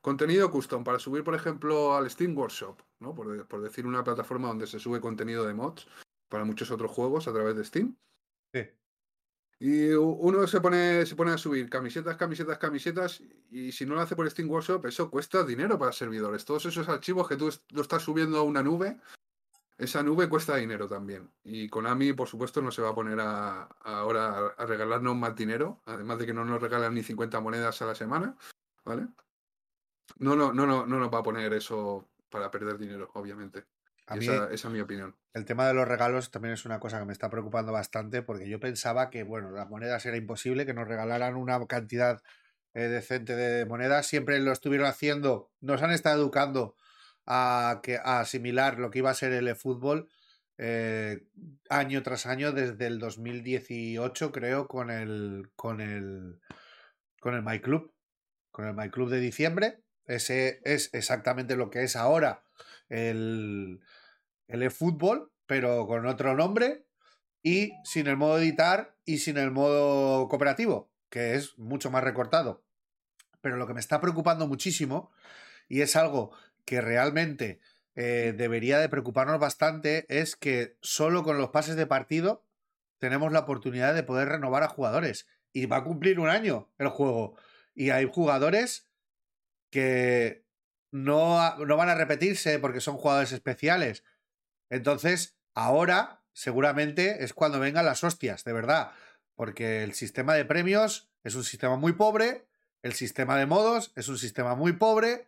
contenido 0.01 0.49
custom 0.49 0.83
para 0.83 0.99
subir, 0.99 1.23
por 1.23 1.35
ejemplo, 1.35 1.95
al 1.95 2.09
Steam 2.09 2.35
Workshop, 2.37 2.81
¿no? 2.99 3.13
Por, 3.13 3.47
por 3.47 3.61
decir 3.61 3.85
una 3.85 4.03
plataforma 4.03 4.47
donde 4.47 4.67
se 4.67 4.79
sube 4.79 4.99
contenido 4.99 5.45
de 5.45 5.53
mods 5.53 5.87
para 6.27 6.43
muchos 6.43 6.71
otros 6.71 6.91
juegos 6.91 7.27
a 7.27 7.33
través 7.33 7.55
de 7.55 7.63
Steam. 7.63 7.95
Sí. 8.53 8.67
Y 9.63 9.91
uno 9.91 10.47
se 10.47 10.59
pone, 10.59 11.05
se 11.05 11.15
pone 11.15 11.33
a 11.33 11.37
subir 11.37 11.69
camisetas, 11.69 12.17
camisetas, 12.17 12.57
camisetas, 12.57 13.21
y 13.51 13.71
si 13.71 13.85
no 13.85 13.93
lo 13.93 14.01
hace 14.01 14.15
por 14.15 14.27
Steam 14.27 14.49
Workshop, 14.49 14.87
eso 14.87 15.11
cuesta 15.11 15.43
dinero 15.43 15.77
para 15.77 15.91
servidores. 15.91 16.45
Todos 16.45 16.65
esos 16.65 16.89
archivos 16.89 17.27
que 17.27 17.35
tú 17.35 17.53
lo 17.69 17.83
estás 17.83 18.01
subiendo 18.01 18.39
a 18.39 18.41
una 18.41 18.63
nube, 18.63 18.97
esa 19.77 20.01
nube 20.01 20.27
cuesta 20.27 20.55
dinero 20.55 20.87
también. 20.87 21.29
Y 21.43 21.69
Konami, 21.69 22.13
por 22.13 22.27
supuesto, 22.27 22.59
no 22.63 22.71
se 22.71 22.81
va 22.81 22.89
a 22.89 22.95
poner 22.95 23.19
a, 23.19 23.61
a 23.61 23.99
ahora 23.99 24.55
a, 24.57 24.65
regalarnos 24.65 25.15
más 25.15 25.35
dinero, 25.35 25.79
además 25.85 26.17
de 26.17 26.25
que 26.25 26.33
no 26.33 26.43
nos 26.43 26.59
regalan 26.59 26.95
ni 26.95 27.03
50 27.03 27.39
monedas 27.39 27.83
a 27.83 27.85
la 27.85 27.93
semana, 27.93 28.35
¿vale? 28.83 29.09
No, 30.17 30.35
no, 30.35 30.51
no, 30.53 30.65
no, 30.65 30.87
no 30.87 30.99
nos 30.99 31.13
va 31.13 31.19
a 31.19 31.23
poner 31.23 31.53
eso 31.53 32.07
para 32.31 32.49
perder 32.49 32.79
dinero, 32.79 33.11
obviamente. 33.13 33.65
A 34.11 34.15
mí, 34.15 34.25
esa, 34.25 34.51
esa, 34.51 34.67
es 34.67 34.73
mi 34.73 34.81
opinión. 34.81 35.15
El 35.33 35.45
tema 35.45 35.65
de 35.65 35.73
los 35.73 35.87
regalos 35.87 36.31
también 36.31 36.53
es 36.53 36.65
una 36.65 36.81
cosa 36.81 36.99
que 36.99 37.05
me 37.05 37.13
está 37.13 37.29
preocupando 37.29 37.71
bastante 37.71 38.21
porque 38.21 38.49
yo 38.49 38.59
pensaba 38.59 39.09
que, 39.09 39.23
bueno, 39.23 39.51
las 39.51 39.69
monedas 39.69 40.05
era 40.05 40.17
imposible, 40.17 40.65
que 40.65 40.73
nos 40.73 40.85
regalaran 40.85 41.37
una 41.37 41.65
cantidad 41.65 42.21
eh, 42.73 42.89
decente 42.89 43.37
de 43.37 43.65
monedas. 43.65 44.07
Siempre 44.07 44.37
lo 44.39 44.51
estuvieron 44.51 44.87
haciendo, 44.87 45.49
nos 45.61 45.81
han 45.81 45.91
estado 45.91 46.21
educando 46.21 46.75
a, 47.25 47.79
que, 47.83 47.99
a 48.03 48.19
asimilar 48.19 48.79
lo 48.79 48.91
que 48.91 48.99
iba 48.99 49.09
a 49.09 49.13
ser 49.13 49.31
el 49.31 49.55
fútbol 49.55 50.09
eh, 50.57 51.23
año 51.69 52.03
tras 52.03 52.25
año 52.25 52.51
desde 52.51 52.87
el 52.87 52.99
2018, 52.99 54.33
creo, 54.33 54.67
con 54.67 54.91
el, 54.91 55.51
con 55.55 55.79
el, 55.79 56.41
con 57.21 57.33
el 57.33 57.43
My 57.43 57.61
Club, 57.61 57.93
con 58.51 58.67
el 58.67 58.73
My 58.73 58.89
Club 58.89 59.09
de 59.09 59.21
diciembre. 59.21 59.79
Ese 60.03 60.59
es 60.65 60.93
exactamente 60.93 61.55
lo 61.55 61.69
que 61.69 61.83
es 61.83 61.95
ahora 61.95 62.43
el, 62.91 63.79
el 64.51 64.63
eFootball, 64.63 65.31
pero 65.45 65.87
con 65.87 66.05
otro 66.05 66.35
nombre. 66.35 66.85
y 67.43 67.73
sin 67.83 68.05
el 68.05 68.17
modo 68.17 68.37
editar 68.37 68.95
y 69.03 69.17
sin 69.17 69.37
el 69.37 69.49
modo 69.49 70.27
cooperativo, 70.27 70.91
que 71.09 71.33
es 71.35 71.57
mucho 71.57 71.89
más 71.89 72.03
recortado. 72.03 72.63
Pero 73.41 73.57
lo 73.57 73.65
que 73.65 73.73
me 73.73 73.79
está 73.79 73.99
preocupando 73.99 74.47
muchísimo, 74.47 75.11
y 75.67 75.81
es 75.81 75.95
algo 75.95 76.31
que 76.65 76.81
realmente 76.81 77.59
eh, 77.95 78.33
debería 78.37 78.77
de 78.79 78.89
preocuparnos 78.89 79.39
bastante, 79.39 80.05
es 80.07 80.35
que 80.35 80.77
solo 80.81 81.23
con 81.23 81.39
los 81.39 81.49
pases 81.49 81.75
de 81.75 81.87
partido 81.87 82.45
tenemos 82.99 83.31
la 83.31 83.39
oportunidad 83.39 83.95
de 83.95 84.03
poder 84.03 84.29
renovar 84.29 84.61
a 84.63 84.69
jugadores. 84.69 85.27
Y 85.53 85.65
va 85.65 85.77
a 85.77 85.83
cumplir 85.83 86.19
un 86.19 86.29
año 86.29 86.69
el 86.77 86.89
juego. 86.89 87.35
Y 87.73 87.89
hay 87.89 88.07
jugadores 88.09 88.87
que 89.71 90.45
no, 90.91 91.57
no 91.57 91.77
van 91.77 91.89
a 91.89 91.95
repetirse 91.95 92.59
porque 92.59 92.81
son 92.81 92.97
jugadores 92.97 93.31
especiales. 93.31 94.03
Entonces, 94.71 95.37
ahora 95.53 96.23
seguramente 96.33 97.23
es 97.23 97.33
cuando 97.33 97.59
vengan 97.59 97.85
las 97.85 98.03
hostias, 98.03 98.43
de 98.43 98.53
verdad. 98.53 98.93
Porque 99.35 99.83
el 99.83 99.93
sistema 99.93 100.33
de 100.33 100.45
premios 100.45 101.11
es 101.23 101.35
un 101.35 101.43
sistema 101.43 101.75
muy 101.75 101.93
pobre, 101.93 102.47
el 102.81 102.93
sistema 102.93 103.37
de 103.37 103.45
modos 103.45 103.91
es 103.95 104.07
un 104.07 104.17
sistema 104.17 104.55
muy 104.55 104.73
pobre, 104.73 105.27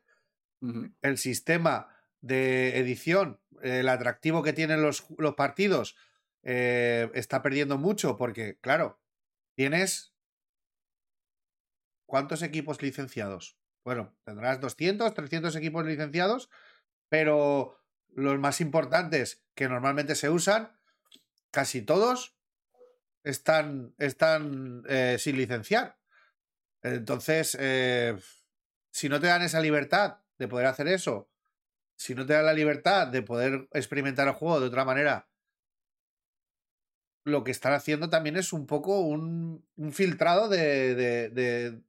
el 1.02 1.18
sistema 1.18 1.90
de 2.22 2.80
edición, 2.80 3.40
el 3.62 3.90
atractivo 3.90 4.44
que 4.44 4.54
tienen 4.54 4.82
los, 4.82 5.06
los 5.18 5.36
partidos, 5.36 5.96
eh, 6.44 7.12
está 7.14 7.42
perdiendo 7.42 7.78
mucho 7.78 8.18
porque, 8.18 8.58
claro, 8.60 9.00
tienes... 9.56 10.12
¿Cuántos 12.06 12.44
equipos 12.44 12.82
licenciados? 12.82 13.58
Bueno, 13.84 14.16
tendrás 14.24 14.62
200, 14.62 15.14
300 15.14 15.56
equipos 15.56 15.86
licenciados, 15.86 16.50
pero 17.10 17.83
los 18.16 18.40
más 18.40 18.62
importantes 18.62 19.44
que 19.56 19.68
normalmente 19.68 20.16
se 20.16 20.30
usan, 20.30 20.78
casi 21.52 21.82
todos 21.82 22.36
están, 23.24 23.94
están 23.98 24.84
eh, 24.88 25.18
sin 25.20 25.38
licenciar. 25.38 25.98
Entonces, 26.82 27.58
eh, 27.60 28.18
si 28.92 29.10
no 29.10 29.20
te 29.20 29.28
dan 29.28 29.42
esa 29.42 29.62
libertad 29.62 30.18
de 30.38 30.48
poder 30.48 30.68
hacer 30.68 30.88
eso, 30.88 31.30
si 31.96 32.16
no 32.16 32.26
te 32.26 32.34
dan 32.34 32.46
la 32.46 32.54
libertad 32.54 33.08
de 33.08 33.22
poder 33.22 33.68
experimentar 33.72 34.28
el 34.28 34.34
juego 34.34 34.60
de 34.60 34.68
otra 34.68 34.84
manera 34.84 35.28
lo 37.26 37.44
que 37.44 37.52
están 37.52 37.74
haciendo 37.74 38.10
también 38.10 38.36
es 38.36 38.54
un 38.54 38.68
poco 38.68 39.00
un, 39.00 39.66
filtrado 39.92 40.50
de, 40.50 40.96
de, 40.96 41.30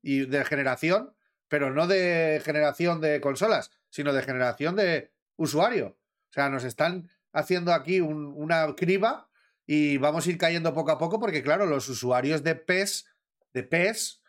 de, 0.02 0.44
generación, 0.44 1.12
pero 1.48 1.72
no 1.72 1.86
de 1.86 2.40
generación 2.44 3.00
de 3.00 3.20
consolas, 3.20 3.70
sino 3.90 4.12
de 4.12 4.22
generación 4.22 4.76
de 4.76 5.12
usuario. 5.36 5.96
O 6.34 6.36
sea, 6.36 6.50
nos 6.50 6.64
están 6.64 7.08
haciendo 7.32 7.72
aquí 7.72 8.00
una 8.00 8.74
criba 8.74 9.30
y 9.68 9.98
vamos 9.98 10.26
a 10.26 10.30
ir 10.30 10.36
cayendo 10.36 10.74
poco 10.74 10.90
a 10.90 10.98
poco 10.98 11.20
porque, 11.20 11.44
claro, 11.44 11.64
los 11.64 11.88
usuarios 11.88 12.42
de 12.42 12.56
PES, 12.56 13.06
de 13.52 13.62
PES, 13.62 14.20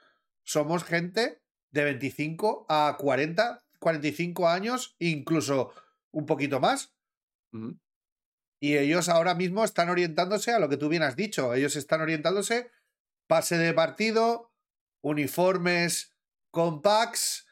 somos 0.44 0.84
gente 0.84 1.42
de 1.72 1.84
25 1.84 2.68
a 2.70 2.96
40, 3.00 3.66
45 3.80 4.48
años, 4.48 4.96
incluso 5.00 5.74
un 6.12 6.28
poquito 6.28 6.60
más. 6.60 6.94
Y 8.60 8.78
ellos 8.78 9.10
ahora 9.10 9.34
mismo 9.34 9.64
están 9.64 9.90
orientándose 9.90 10.52
a 10.52 10.60
lo 10.60 10.70
que 10.70 10.78
tú 10.78 10.90
bien 10.90 11.02
has 11.02 11.16
dicho. 11.16 11.56
Ellos 11.56 11.76
están 11.76 12.02
orientándose 12.02 12.70
pase 13.26 13.58
de 13.58 13.74
partido, 13.74 14.54
uniformes 15.02 16.16
compacts. 16.52 17.48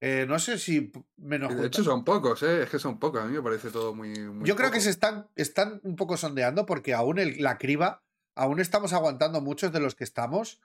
Eh, 0.00 0.26
no 0.28 0.38
sé 0.38 0.58
si 0.58 0.92
menos. 1.16 1.56
De 1.56 1.66
hecho, 1.66 1.82
son 1.82 2.04
pocos, 2.04 2.42
¿eh? 2.42 2.62
Es 2.62 2.70
que 2.70 2.78
son 2.78 2.98
pocos. 2.98 3.20
A 3.20 3.26
mí 3.26 3.34
me 3.34 3.42
parece 3.42 3.70
todo 3.70 3.94
muy. 3.94 4.14
Yo 4.42 4.54
creo 4.54 4.70
que 4.70 4.80
se 4.80 4.90
están, 4.90 5.28
están 5.34 5.80
un 5.82 5.96
poco 5.96 6.16
sondeando 6.16 6.66
porque 6.66 6.94
aún 6.94 7.18
el, 7.18 7.42
la 7.42 7.58
criba, 7.58 8.04
aún 8.34 8.60
estamos 8.60 8.92
aguantando 8.92 9.40
muchos 9.40 9.72
de 9.72 9.80
los 9.80 9.94
que 9.94 10.04
estamos. 10.04 10.60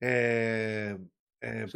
Eh, 0.00 0.96
eh, 1.40 1.66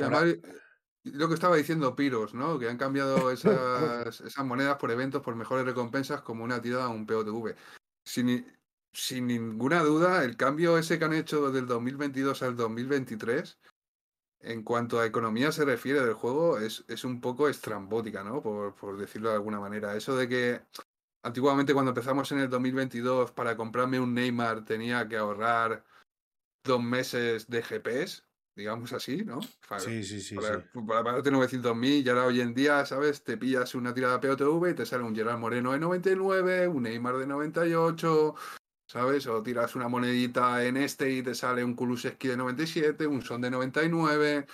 lo 1.05 1.29
que 1.29 1.35
estaba 1.35 1.57
diciendo 1.57 1.97
Piros, 1.97 2.35
¿no? 2.35 2.59
Que 2.61 2.69
han 2.69 2.79
cambiado 2.79 3.33
esas, 3.33 4.21
esas 4.21 4.45
monedas 4.45 4.77
por 4.77 4.93
eventos, 4.93 5.23
por 5.23 5.35
mejores 5.35 5.67
recompensas, 5.67 6.23
como 6.23 6.45
una 6.45 6.63
tirada 6.63 6.85
a 6.85 6.89
un 6.91 7.07
POTV. 7.07 7.57
Sin, 8.05 8.47
sin 8.93 9.27
ninguna 9.27 9.81
duda, 9.81 10.25
el 10.25 10.37
cambio 10.37 10.79
ese 10.79 11.01
que 11.01 11.05
han 11.05 11.15
hecho 11.15 11.47
desde 11.47 11.59
el 11.59 11.67
2022 11.67 12.43
al 12.45 12.55
2023, 12.57 13.59
en 14.43 14.63
cuanto 14.63 15.01
a 15.01 15.07
economía 15.07 15.53
se 15.53 15.65
refiere 15.65 16.01
del 16.01 16.15
juego, 16.15 16.59
es, 16.59 16.85
es 16.89 17.05
un 17.05 17.21
poco 17.21 17.49
estrambótica, 17.49 18.25
¿no? 18.25 18.43
Por, 18.43 18.75
por 18.75 18.99
decirlo 18.99 19.29
de 19.31 19.37
alguna 19.37 19.61
manera. 19.61 19.97
Eso 19.97 20.17
de 20.17 20.29
que 20.29 20.61
antiguamente 21.23 21.73
cuando 21.73 21.91
empezamos 21.91 22.31
en 22.33 22.41
el 22.41 22.51
2022 22.51 23.31
para 23.33 23.57
comprarme 23.57 24.01
un 24.01 24.15
Neymar 24.15 24.65
tenía 24.65 25.09
que 25.09 25.17
ahorrar 25.17 25.85
dos 26.65 26.83
meses 26.83 27.49
de 27.49 27.63
GPS 27.63 28.23
digamos 28.55 28.93
así, 28.93 29.25
¿no? 29.25 29.41
sí, 29.79 30.05
sí, 30.05 30.21
sí. 30.21 30.37
Para, 30.37 30.61
sí. 30.61 30.69
para 30.87 31.05
pagarte 31.05 31.31
900.000 31.31 32.05
y 32.05 32.09
ahora 32.09 32.27
hoy 32.27 32.41
en 32.41 32.55
día, 32.55 32.85
¿sabes? 32.85 33.25
Te 33.25 33.37
pillas 33.37 33.75
una 33.75 33.95
tirada 33.95 34.21
POTV 34.21 34.71
y 34.71 34.75
te 34.75 34.87
sale 34.87 35.05
un 35.05 35.15
Gerard 35.15 35.39
Moreno 35.39 35.73
de 35.73 35.79
99, 35.79 36.69
un 36.69 36.83
Neymar 36.83 37.17
de 37.17 37.27
98, 37.27 38.35
¿sabes? 38.93 39.27
O 39.27 39.43
tiras 39.43 39.75
una 39.75 39.89
monedita 39.89 40.63
en 40.67 40.77
este 40.77 41.11
y 41.11 41.23
te 41.23 41.35
sale 41.35 41.65
un 41.65 41.75
Kulusevski 41.75 42.29
de 42.29 42.37
97, 42.37 43.07
un 43.07 43.23
Son 43.23 43.41
de 43.41 43.51
99 43.51 44.47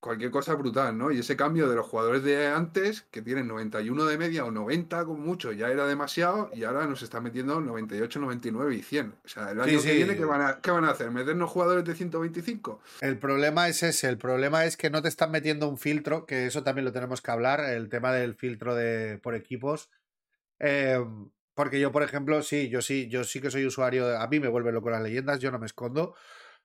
cualquier 0.00 0.30
cosa 0.30 0.54
brutal, 0.54 0.98
¿no? 0.98 1.10
Y 1.10 1.20
ese 1.20 1.34
cambio 1.34 1.66
de 1.66 1.76
los 1.76 1.86
jugadores 1.86 2.22
de 2.24 2.48
antes, 2.48 3.06
que 3.10 3.22
tienen 3.22 3.48
91 3.48 4.04
de 4.04 4.18
media 4.18 4.44
o 4.44 4.50
90 4.50 5.06
con 5.06 5.18
mucho, 5.20 5.50
ya 5.52 5.70
era 5.70 5.86
demasiado, 5.86 6.50
y 6.52 6.64
ahora 6.64 6.86
nos 6.86 7.00
están 7.00 7.22
metiendo 7.22 7.58
98, 7.58 8.20
99 8.20 8.74
y 8.74 8.82
100. 8.82 9.14
O 9.24 9.28
sea, 9.28 9.52
el 9.52 9.60
año 9.62 9.80
que 9.80 9.94
viene, 9.94 10.14
¿qué 10.14 10.26
van, 10.26 10.42
a, 10.42 10.60
¿qué 10.60 10.70
van 10.70 10.84
a 10.84 10.90
hacer? 10.90 11.10
¿Meternos 11.10 11.48
jugadores 11.48 11.86
de 11.86 11.94
125? 11.94 12.82
El 13.00 13.16
problema 13.16 13.66
es 13.68 13.82
ese, 13.82 14.10
el 14.10 14.18
problema 14.18 14.66
es 14.66 14.76
que 14.76 14.90
no 14.90 15.00
te 15.00 15.08
están 15.08 15.30
metiendo 15.30 15.70
un 15.70 15.78
filtro, 15.78 16.26
que 16.26 16.44
eso 16.44 16.62
también 16.62 16.84
lo 16.84 16.92
tenemos 16.92 17.22
que 17.22 17.30
hablar, 17.30 17.60
el 17.60 17.88
tema 17.88 18.12
del 18.12 18.34
filtro 18.34 18.74
de 18.74 19.18
por 19.22 19.34
equipos. 19.34 19.88
Em, 20.58 21.30
porque 21.54 21.80
yo, 21.80 21.92
por 21.92 22.02
ejemplo, 22.02 22.42
sí, 22.42 22.68
yo 22.68 22.82
sí, 22.82 23.08
yo 23.08 23.24
sí 23.24 23.40
que 23.40 23.50
soy 23.50 23.64
usuario, 23.64 24.18
a 24.18 24.26
mí 24.28 24.40
me 24.40 24.48
vuelve 24.48 24.72
loco 24.72 24.90
las 24.90 25.02
leyendas, 25.02 25.40
yo 25.40 25.50
no 25.50 25.58
me 25.58 25.66
escondo. 25.66 26.14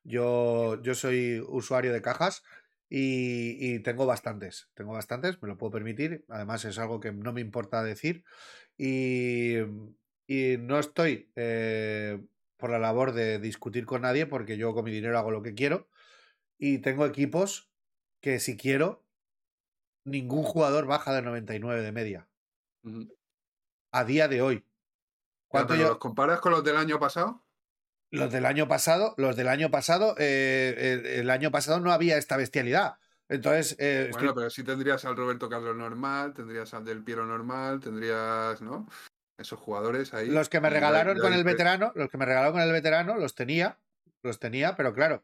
Yo, 0.03 0.81
yo 0.81 0.95
soy 0.95 1.43
usuario 1.47 1.93
de 1.93 2.01
cajas 2.01 2.43
y, 2.89 3.79
tengo 3.79 4.05
bastantes, 4.05 4.69
tengo 4.73 4.93
bastantes, 4.93 5.41
me 5.41 5.47
lo 5.47 5.57
puedo 5.57 5.71
permitir. 5.71 6.25
Además, 6.29 6.65
es 6.65 6.79
algo 6.79 6.99
que 6.99 7.11
no 7.11 7.33
me 7.33 7.41
importa 7.41 7.83
decir. 7.83 8.23
Y, 8.77 9.57
y 10.27 10.57
no 10.57 10.79
estoy 10.79 11.31
eh, 11.35 12.19
por 12.57 12.71
la 12.71 12.79
labor 12.79 13.13
de 13.13 13.39
discutir 13.39 13.85
con 13.85 14.01
nadie 14.01 14.25
porque 14.25 14.57
yo 14.57 14.73
con 14.73 14.85
mi 14.85 14.91
dinero 14.91 15.17
hago 15.17 15.31
lo 15.31 15.43
que 15.43 15.53
quiero. 15.53 15.87
Y 16.57 16.79
tengo 16.79 17.05
equipos 17.05 17.71
que 18.21 18.39
si 18.39 18.57
quiero, 18.57 19.05
ningún 20.03 20.43
jugador 20.43 20.85
baja 20.87 21.13
de 21.13 21.21
99 21.21 21.81
de 21.81 21.91
media. 21.91 22.27
A 23.91 24.03
día 24.05 24.27
de 24.27 24.41
hoy. 24.41 24.68
¿Cuánto 25.49 25.75
yo... 25.75 25.89
¿Los 25.89 25.97
comparas 25.97 26.39
con 26.39 26.51
los 26.53 26.63
del 26.63 26.77
año 26.77 26.99
pasado? 26.99 27.43
Los 28.11 28.31
del 28.31 28.45
año 28.45 28.67
pasado, 28.67 29.13
los 29.17 29.35
del 29.35 29.47
año 29.47 29.69
pasado, 29.69 30.15
eh, 30.17 31.17
el, 31.17 31.29
año 31.29 31.51
pasado 31.51 31.79
no 31.79 31.91
había 31.91 32.17
esta 32.17 32.37
bestialidad. 32.37 32.95
Entonces, 33.27 33.75
eh, 33.79 34.09
bueno, 34.11 34.33
pero 34.33 34.49
sí 34.49 34.63
tendrías 34.63 35.05
al 35.05 35.15
Roberto 35.15 35.49
Carlos 35.49 35.75
normal, 35.75 36.33
tendrías 36.33 36.73
al 36.73 36.85
Del 36.85 37.03
Piero 37.03 37.25
normal, 37.25 37.79
tendrías, 37.79 38.61
¿no? 38.61 38.87
Esos 39.37 39.59
jugadores 39.59 40.13
ahí. 40.13 40.27
Los 40.27 40.49
que 40.49 40.59
me 40.59 40.69
regalaron 40.69 41.19
con 41.19 41.33
el 41.33 41.43
veterano, 41.43 41.91
los 41.95 42.09
que 42.09 42.17
me 42.17 42.25
regalaron 42.25 42.53
con 42.53 42.61
el 42.61 42.71
veterano, 42.71 43.15
los 43.17 43.35
tenía, 43.35 43.77
los 44.23 44.39
tenía, 44.39 44.75
pero 44.75 44.93
claro, 44.93 45.23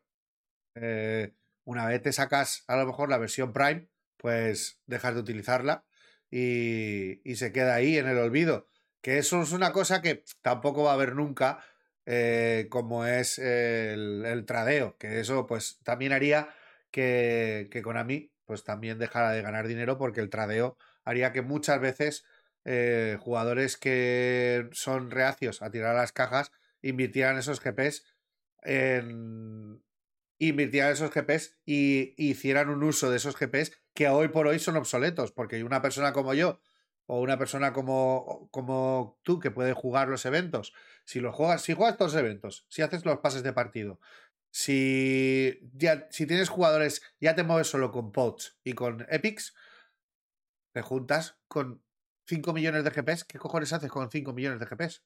eh, 0.75 1.33
una 1.63 1.87
vez 1.87 2.01
te 2.03 2.13
sacas 2.13 2.63
a 2.67 2.77
lo 2.77 2.85
mejor 2.85 3.09
la 3.09 3.17
versión 3.17 3.51
Prime, 3.53 3.89
pues 4.17 4.79
dejas 4.85 5.15
de 5.15 5.21
utilizarla 5.21 5.85
y, 6.29 7.21
y 7.29 7.35
se 7.37 7.51
queda 7.51 7.75
ahí 7.75 7.97
en 7.97 8.07
el 8.07 8.19
olvido. 8.19 8.67
Que 9.05 9.19
eso 9.19 9.43
es 9.43 9.51
una 9.51 9.71
cosa 9.71 10.01
que 10.01 10.23
tampoco 10.41 10.85
va 10.85 10.89
a 10.89 10.93
haber 10.95 11.13
nunca 11.13 11.63
eh, 12.07 12.65
como 12.71 13.05
es 13.05 13.37
el, 13.37 14.43
tradeo, 14.47 14.97
que 14.97 15.19
eso 15.19 15.45
pues 15.45 15.77
también 15.83 16.11
haría 16.11 16.49
que, 16.89 17.67
que 17.69 17.83
Konami 17.83 18.31
pues 18.45 18.63
también 18.63 18.97
dejara 18.97 19.29
de 19.29 19.43
ganar 19.43 19.67
dinero 19.67 19.99
porque 19.99 20.21
el 20.21 20.31
tradeo 20.31 20.75
haría 21.03 21.33
que 21.33 21.43
muchas 21.43 21.79
veces 21.79 22.25
eh, 22.63 23.19
jugadores 23.19 23.77
que 23.77 24.69
son 24.71 25.11
reacios 25.11 25.61
a 25.61 25.69
tirar 25.69 25.95
las 25.95 26.11
cajas 26.11 26.51
invirtieran 26.81 27.37
esos 27.37 27.61
GPs 27.61 28.05
en 28.63 29.83
invirtieran 30.39 30.93
esos 30.93 31.11
GPs 31.11 31.59
y 31.63 32.15
hicieran 32.17 32.69
un 32.69 32.81
uso 32.81 33.11
de 33.11 33.17
esos 33.17 33.37
GPs 33.37 33.71
que 33.93 34.09
hoy 34.09 34.29
por 34.29 34.47
hoy 34.47 34.57
son 34.57 34.77
obsoletos 34.77 35.31
porque 35.31 35.63
una 35.63 35.83
persona 35.83 36.11
como 36.11 36.33
yo 36.33 36.59
o 37.07 37.21
una 37.21 37.37
persona 37.37 37.73
como, 37.73 38.49
como 38.51 39.19
tú 39.23 39.39
que 39.39 39.51
puede 39.51 39.73
jugar 39.73 40.07
los 40.07 40.25
eventos, 40.25 40.73
si 41.05 41.19
los 41.19 41.35
juegas, 41.35 41.61
si 41.61 41.73
juegas 41.73 41.97
todos 41.97 42.13
los 42.13 42.21
eventos, 42.21 42.65
si 42.69 42.81
haces 42.81 43.05
los 43.05 43.19
pases 43.19 43.43
de 43.43 43.53
partido, 43.53 43.99
si 44.49 45.59
ya, 45.73 46.07
si 46.11 46.25
tienes 46.25 46.49
jugadores, 46.49 47.01
ya 47.19 47.35
te 47.35 47.43
mueves 47.43 47.67
solo 47.67 47.91
con 47.91 48.11
pods 48.11 48.57
y 48.63 48.73
con 48.73 49.05
epics, 49.09 49.53
te 50.71 50.81
juntas 50.81 51.37
con 51.47 51.83
5 52.27 52.53
millones 52.53 52.83
de 52.83 52.89
GPs, 52.89 53.23
¿qué 53.23 53.37
cojones 53.37 53.71
haces 53.73 53.91
con 53.91 54.09
5 54.09 54.33
millones 54.33 54.59
de 54.59 54.65
GPs? 54.65 55.03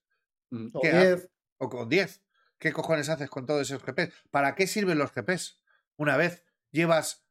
Mm. 0.52 0.70
O 0.74 0.82
10. 0.82 1.30
O 1.58 1.70
con 1.70 1.90
10. 1.90 2.22
qué 2.60 2.74
cojones 2.74 3.10
haces 3.10 3.30
con 3.30 3.46
todos 3.46 3.62
esos 3.62 3.84
GPs. 3.84 4.14
¿Para 4.32 4.56
qué 4.56 4.68
sirven 4.68 4.98
los 4.98 5.14
GPs? 5.14 5.62
Una 5.98 6.18
vez 6.18 6.46
llevas... 6.72 7.26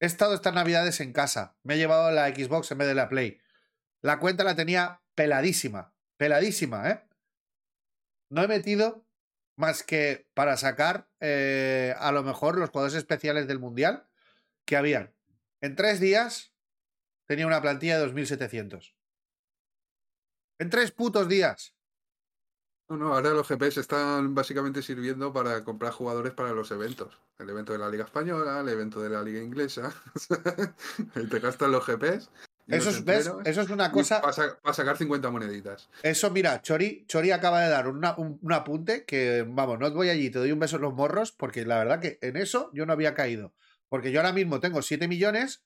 He 0.00 0.06
estado 0.06 0.34
estas 0.34 0.54
navidades 0.54 1.00
en 1.00 1.12
casa, 1.12 1.56
me 1.62 1.74
he 1.74 1.78
llevado 1.78 2.10
la 2.10 2.28
Xbox 2.28 2.70
en 2.72 2.78
vez 2.78 2.88
de 2.88 2.94
la 2.94 3.08
Play. 3.08 3.40
La 4.02 4.18
cuenta 4.18 4.42
la 4.44 4.56
tenía 4.56 5.00
peladísima, 5.14 5.94
peladísima, 6.16 6.90
¿eh? 6.90 7.08
No 8.30 8.42
he 8.42 8.48
metido 8.48 9.06
más 9.56 9.82
que 9.82 10.26
para 10.34 10.56
sacar 10.56 11.08
eh, 11.20 11.94
a 11.98 12.10
lo 12.10 12.22
mejor 12.22 12.58
los 12.58 12.70
jugadores 12.70 12.96
especiales 12.96 13.46
del 13.46 13.60
Mundial 13.60 14.08
que 14.64 14.76
habían. 14.76 15.14
En 15.60 15.76
tres 15.76 16.00
días 16.00 16.52
tenía 17.26 17.46
una 17.46 17.62
plantilla 17.62 17.98
de 17.98 18.12
2.700. 18.12 18.94
En 20.58 20.70
tres 20.70 20.90
putos 20.90 21.28
días. 21.28 21.74
No, 22.88 22.96
no, 22.96 23.14
ahora 23.14 23.30
los 23.30 23.48
GPs 23.48 23.78
están 23.78 24.34
básicamente 24.34 24.82
sirviendo 24.82 25.32
para 25.32 25.62
comprar 25.64 25.92
jugadores 25.92 26.32
para 26.32 26.52
los 26.52 26.70
eventos. 26.72 27.18
El 27.38 27.50
evento 27.50 27.72
de 27.72 27.78
la 27.78 27.88
Liga 27.88 28.04
Española, 28.04 28.60
el 28.60 28.68
evento 28.68 29.00
de 29.00 29.10
la 29.10 29.22
Liga 29.22 29.40
Inglesa. 29.40 29.94
Te 31.30 31.38
gastan 31.38 31.70
los 31.72 31.86
GPs. 31.86 32.30
Eso 32.68 32.90
es, 32.90 33.04
¿ves? 33.04 33.26
entrenos, 33.26 33.46
Eso 33.46 33.60
es 33.62 33.70
una 33.70 33.90
cosa. 33.90 34.20
Para, 34.20 34.72
sacar 34.74 34.96
50 34.96 35.30
moneditas. 35.30 35.88
Eso, 36.02 36.30
mira, 36.30 36.62
Chori, 36.62 37.04
Chori 37.06 37.30
acaba 37.32 37.60
de 37.60 37.68
dar 37.68 37.88
una- 37.88 38.14
un, 38.16 38.38
un 38.40 38.52
apunte 38.52 39.04
que, 39.04 39.44
vamos, 39.46 39.78
no 39.78 39.90
voy 39.92 40.08
allí, 40.10 40.30
te 40.30 40.38
doy 40.38 40.52
un 40.52 40.60
beso 40.60 40.76
en 40.76 40.82
los 40.82 40.94
morros, 40.94 41.32
porque 41.32 41.66
la 41.66 41.78
verdad 41.78 42.00
que 42.00 42.18
en 42.22 42.36
eso 42.36 42.70
yo 42.72 42.86
no 42.86 42.92
había 42.92 43.14
caído. 43.14 43.52
Porque 43.88 44.12
yo 44.12 44.20
ahora 44.20 44.32
mismo 44.32 44.60
tengo 44.60 44.80
7 44.80 45.08
millones 45.08 45.64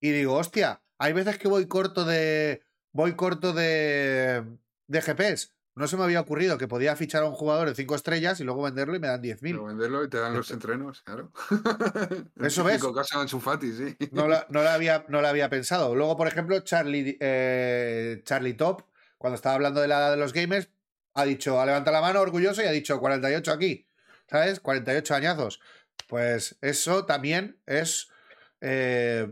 y 0.00 0.10
digo, 0.10 0.34
hostia, 0.34 0.82
hay 0.98 1.12
veces 1.12 1.38
que 1.38 1.48
voy 1.48 1.66
corto 1.66 2.04
de. 2.04 2.62
Voy 2.92 3.14
corto 3.14 3.52
de. 3.52 4.44
de 4.86 5.00
GPs. 5.00 5.53
No 5.76 5.88
se 5.88 5.96
me 5.96 6.04
había 6.04 6.20
ocurrido 6.20 6.56
que 6.56 6.68
podía 6.68 6.94
fichar 6.94 7.24
a 7.24 7.26
un 7.26 7.34
jugador 7.34 7.68
de 7.68 7.74
5 7.74 7.96
estrellas 7.96 8.38
y 8.38 8.44
luego 8.44 8.62
venderlo 8.62 8.94
y 8.94 9.00
me 9.00 9.08
dan 9.08 9.20
10.000. 9.20 9.38
Pero 9.40 9.64
venderlo 9.64 10.04
y 10.04 10.08
te 10.08 10.18
dan 10.18 10.32
los 10.32 10.50
entrenos, 10.52 11.02
claro. 11.02 11.32
Eso 12.40 12.62
ves. 12.62 12.80
caso 12.94 13.26
sí. 13.26 13.96
No 14.12 14.28
la, 14.28 14.46
no 14.50 14.62
la 14.62 14.74
había, 14.74 15.04
no 15.08 15.20
la 15.20 15.30
había 15.30 15.50
pensado. 15.50 15.96
Luego, 15.96 16.16
por 16.16 16.28
ejemplo, 16.28 16.60
Charlie, 16.60 17.18
eh, 17.18 18.22
Charlie 18.24 18.54
Top, 18.54 18.82
cuando 19.18 19.34
estaba 19.34 19.56
hablando 19.56 19.80
de 19.80 19.88
la 19.88 19.98
edad 19.98 20.10
de 20.12 20.16
los 20.16 20.32
gamers, 20.32 20.68
ha 21.14 21.24
dicho, 21.24 21.60
ha 21.60 21.66
levantado 21.66 21.96
la 21.96 22.02
mano 22.02 22.20
orgulloso 22.20 22.62
y 22.62 22.66
ha 22.66 22.72
dicho 22.72 23.00
48 23.00 23.50
aquí. 23.50 23.88
¿Sabes? 24.30 24.60
48 24.60 25.14
añazos. 25.14 25.60
Pues 26.06 26.56
eso 26.60 27.04
también 27.04 27.58
es, 27.66 28.10
eh, 28.60 29.28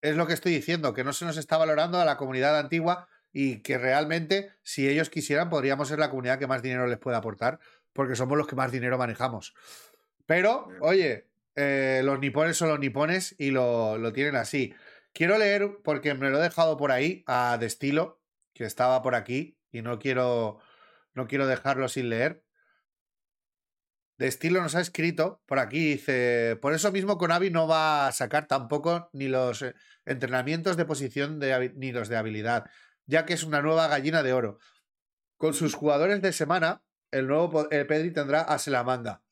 es 0.00 0.16
lo 0.16 0.26
que 0.26 0.32
estoy 0.32 0.54
diciendo, 0.54 0.94
que 0.94 1.04
no 1.04 1.12
se 1.12 1.26
nos 1.26 1.36
está 1.36 1.58
valorando 1.58 2.00
a 2.00 2.06
la 2.06 2.16
comunidad 2.16 2.58
antigua 2.58 3.08
y 3.32 3.62
que 3.62 3.78
realmente, 3.78 4.52
si 4.62 4.88
ellos 4.88 5.10
quisieran, 5.10 5.48
podríamos 5.48 5.88
ser 5.88 5.98
la 5.98 6.10
comunidad 6.10 6.38
que 6.38 6.46
más 6.46 6.62
dinero 6.62 6.86
les 6.86 6.98
puede 6.98 7.16
aportar, 7.16 7.58
porque 7.92 8.16
somos 8.16 8.36
los 8.36 8.46
que 8.46 8.56
más 8.56 8.70
dinero 8.70 8.98
manejamos. 8.98 9.54
Pero, 10.26 10.68
oye, 10.80 11.28
eh, 11.56 12.02
los 12.04 12.18
nipones 12.18 12.56
son 12.56 12.68
los 12.68 12.78
nipones 12.78 13.34
y 13.38 13.50
lo, 13.50 13.98
lo 13.98 14.12
tienen 14.12 14.36
así. 14.36 14.74
Quiero 15.12 15.38
leer, 15.38 15.78
porque 15.82 16.14
me 16.14 16.30
lo 16.30 16.38
he 16.38 16.42
dejado 16.42 16.76
por 16.76 16.92
ahí, 16.92 17.24
a 17.26 17.58
Destilo, 17.58 18.22
que 18.54 18.64
estaba 18.64 19.02
por 19.02 19.14
aquí, 19.14 19.58
y 19.70 19.82
no 19.82 19.98
quiero, 19.98 20.58
no 21.14 21.26
quiero 21.26 21.46
dejarlo 21.46 21.88
sin 21.88 22.10
leer. 22.10 22.44
Destilo 24.18 24.62
nos 24.62 24.74
ha 24.76 24.80
escrito 24.80 25.42
por 25.46 25.58
aquí, 25.58 25.94
dice, 25.94 26.56
por 26.62 26.74
eso 26.74 26.92
mismo 26.92 27.18
Konavi 27.18 27.50
no 27.50 27.66
va 27.66 28.06
a 28.06 28.12
sacar 28.12 28.46
tampoco 28.46 29.10
ni 29.12 29.26
los 29.26 29.62
eh, 29.62 29.74
entrenamientos 30.04 30.76
de 30.76 30.84
posición 30.84 31.40
de 31.40 31.72
ni 31.74 31.92
los 31.92 32.08
de 32.08 32.16
habilidad, 32.16 32.70
ya 33.12 33.26
que 33.26 33.34
es 33.34 33.44
una 33.44 33.60
nueva 33.60 33.88
gallina 33.88 34.22
de 34.22 34.32
oro. 34.32 34.58
Con 35.36 35.52
sus 35.52 35.74
jugadores 35.74 36.22
de 36.22 36.32
semana, 36.32 36.82
el 37.10 37.26
nuevo 37.26 37.70
el 37.70 37.86
Pedri 37.86 38.10
tendrá 38.10 38.40
a 38.40 38.58
Selamanga. 38.58 39.22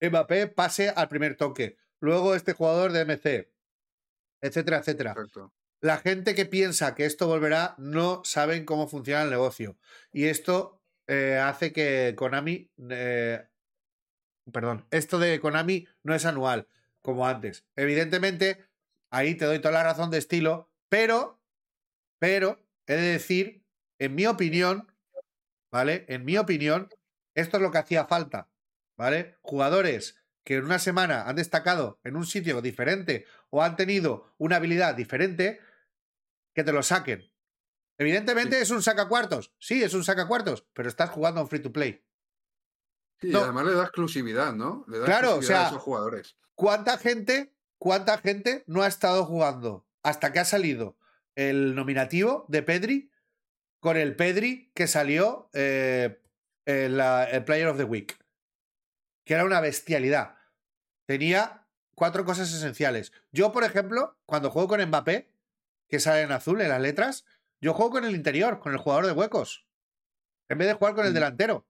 Mbappé 0.00 0.46
pase 0.46 0.90
al 0.90 1.08
primer 1.08 1.36
toque. 1.36 1.76
Luego 1.98 2.36
este 2.36 2.52
jugador 2.52 2.92
de 2.92 3.04
MC, 3.04 3.52
etcétera, 4.40 4.78
etcétera. 4.78 5.16
La 5.80 5.98
gente 5.98 6.36
que 6.36 6.46
piensa 6.46 6.94
que 6.94 7.06
esto 7.06 7.26
volverá 7.26 7.74
no 7.76 8.22
saben 8.24 8.64
cómo 8.64 8.86
funciona 8.86 9.24
el 9.24 9.30
negocio. 9.30 9.76
Y 10.12 10.26
esto 10.26 10.80
eh, 11.08 11.40
hace 11.42 11.72
que 11.72 12.14
Konami. 12.16 12.70
eh, 12.88 13.48
perdón, 14.52 14.86
esto 14.92 15.18
de 15.18 15.40
Konami 15.40 15.88
no 16.04 16.14
es 16.14 16.24
anual, 16.24 16.68
como 17.02 17.26
antes. 17.26 17.66
Evidentemente, 17.74 18.64
ahí 19.10 19.34
te 19.34 19.44
doy 19.44 19.58
toda 19.58 19.74
la 19.74 19.82
razón 19.82 20.12
de 20.12 20.18
estilo, 20.18 20.70
pero. 20.88 21.40
Pero, 22.20 22.63
he 22.86 22.94
de 22.96 23.12
decir, 23.12 23.64
en 23.98 24.14
mi 24.14 24.26
opinión, 24.26 24.92
¿vale? 25.70 26.04
En 26.08 26.24
mi 26.24 26.36
opinión, 26.36 26.88
esto 27.34 27.56
es 27.56 27.62
lo 27.62 27.70
que 27.70 27.78
hacía 27.78 28.06
falta, 28.06 28.50
¿vale? 28.96 29.36
Jugadores 29.42 30.16
que 30.44 30.56
en 30.56 30.64
una 30.64 30.78
semana 30.78 31.22
han 31.22 31.36
destacado 31.36 32.00
en 32.04 32.16
un 32.16 32.26
sitio 32.26 32.60
diferente 32.60 33.24
o 33.50 33.62
han 33.62 33.76
tenido 33.76 34.34
una 34.36 34.56
habilidad 34.56 34.94
diferente, 34.94 35.60
que 36.54 36.62
te 36.64 36.72
lo 36.72 36.82
saquen. 36.82 37.32
Evidentemente 37.98 38.56
Sí. 38.56 38.62
es 38.62 38.70
un 38.70 38.82
sacacuartos, 38.82 39.54
sí, 39.58 39.82
es 39.82 39.94
un 39.94 40.04
sacacuartos, 40.04 40.66
pero 40.74 40.88
estás 40.88 41.10
jugando 41.10 41.40
un 41.40 41.48
free 41.48 41.60
to 41.62 41.72
play. 41.72 42.04
Sí, 43.20 43.30
No. 43.30 43.38
y 43.40 43.42
además 43.42 43.66
le 43.66 43.74
da 43.74 43.82
exclusividad, 43.84 44.52
¿no? 44.52 44.84
Le 44.88 44.98
da 44.98 45.06
Claro, 45.06 45.28
o 45.28 45.30
exclusividad 45.36 45.58
sea, 45.60 45.66
a 45.66 45.70
esos 45.70 45.82
jugadores. 45.82 46.36
¿Cuánta 46.54 46.98
gente, 46.98 47.54
cuánta 47.78 48.18
gente 48.18 48.64
no 48.66 48.82
ha 48.82 48.86
estado 48.86 49.24
jugando 49.24 49.86
hasta 50.02 50.32
que 50.32 50.40
ha 50.40 50.44
salido 50.44 50.98
el 51.36 51.74
nominativo 51.74 52.44
de 52.48 52.62
Pedri 52.62 53.10
con 53.80 53.96
el 53.96 54.16
Pedri 54.16 54.70
que 54.74 54.86
salió 54.86 55.50
eh, 55.52 56.20
en 56.66 56.96
la- 56.96 57.24
el 57.24 57.44
Player 57.44 57.68
of 57.68 57.76
the 57.76 57.84
Week? 57.84 58.16
Que 59.26 59.34
era 59.34 59.44
una 59.44 59.60
bestialidad. 59.60 60.36
Tenía 61.06 61.66
cuatro 61.94 62.24
cosas 62.24 62.52
esenciales. 62.52 63.12
Yo, 63.32 63.52
por 63.52 63.64
ejemplo, 63.64 64.18
cuando 64.26 64.50
juego 64.50 64.68
con 64.68 64.82
Mbappé, 64.84 65.30
que 65.88 66.00
sale 66.00 66.22
en 66.22 66.32
azul 66.32 66.60
en 66.60 66.68
las 66.70 66.80
letras, 66.80 67.24
yo 67.60 67.72
juego 67.74 67.90
con 67.92 68.04
el 68.04 68.14
interior, 68.14 68.58
con 68.60 68.72
el 68.72 68.78
jugador 68.78 69.06
de 69.06 69.12
huecos, 69.12 69.66
en 70.48 70.58
vez 70.58 70.68
de 70.68 70.74
jugar 70.74 70.94
con 70.94 71.04
el 71.06 71.12
Mm. 71.12 71.14
delantero. 71.14 71.66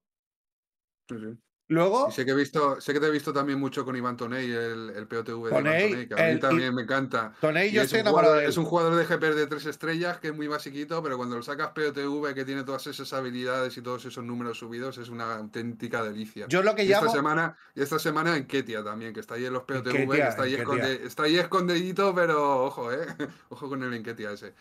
Sí, 1.08 1.16
sí. 1.18 1.38
Luego, 1.68 2.08
Y 2.10 2.12
sé 2.12 2.26
que 2.26 2.32
he 2.32 2.34
visto, 2.34 2.78
sé 2.78 2.92
que 2.92 3.00
te 3.00 3.06
he 3.06 3.10
visto 3.10 3.32
también 3.32 3.58
mucho 3.58 3.86
con 3.86 3.96
Iván 3.96 4.18
Toney, 4.18 4.50
el, 4.52 4.90
el 4.94 5.06
POTV 5.06 5.44
de 5.44 5.48
Iván 5.48 5.64
Toney, 5.64 6.06
que 6.08 6.14
a 6.14 6.26
mí 6.26 6.32
el- 6.32 6.40
también 6.40 6.74
me 6.74 6.82
encanta. 6.82 7.32
Toney, 7.40 7.70
yo 7.72 7.80
es, 7.80 7.86
estoy 7.86 8.00
enamorado 8.00 8.34
jugador, 8.34 8.38
de 8.40 8.44
él. 8.44 8.50
es 8.50 8.56
un 8.58 8.64
jugador 8.66 8.94
de 8.96 9.04
GP 9.06 9.34
de 9.34 9.46
tres 9.46 9.64
estrellas 9.64 10.18
que 10.18 10.28
es 10.28 10.34
muy 10.36 10.46
basiquito, 10.46 11.02
pero 11.02 11.16
cuando 11.16 11.36
lo 11.36 11.42
sacas 11.42 11.68
POTV, 11.70 12.34
que 12.34 12.44
tiene 12.44 12.64
todas 12.64 12.86
esas 12.86 13.10
habilidades 13.14 13.74
y 13.78 13.80
todos 13.82 14.04
esos 14.04 14.22
números 14.22 14.58
subidos, 14.58 14.98
es 14.98 15.08
una 15.08 15.36
auténtica 15.36 16.02
delicia. 16.02 16.46
Yo 16.48 16.62
lo 16.62 16.74
que 16.74 16.84
Y 16.84 16.92
esta 16.92 17.06
llamo... 17.06 17.14
semana, 17.14 17.56
y 17.74 17.80
esta 17.80 17.98
semana 17.98 18.36
en 18.36 18.46
Ketia 18.46 18.84
también, 18.84 19.14
que 19.14 19.20
está 19.20 19.36
ahí 19.36 19.46
en 19.46 19.54
los 19.54 19.62
POTV, 19.62 19.90
Ketia, 19.92 20.06
que 20.24 20.28
está 20.28 20.42
ahí, 20.42 20.54
esconde- 20.56 21.00
está 21.06 21.22
ahí 21.22 21.38
escondidito, 21.38 22.14
pero 22.14 22.64
ojo, 22.66 22.92
eh. 22.92 23.06
Ojo 23.48 23.70
con 23.70 23.82
el 23.82 23.94
Enketia 23.94 24.32
ese. 24.32 24.52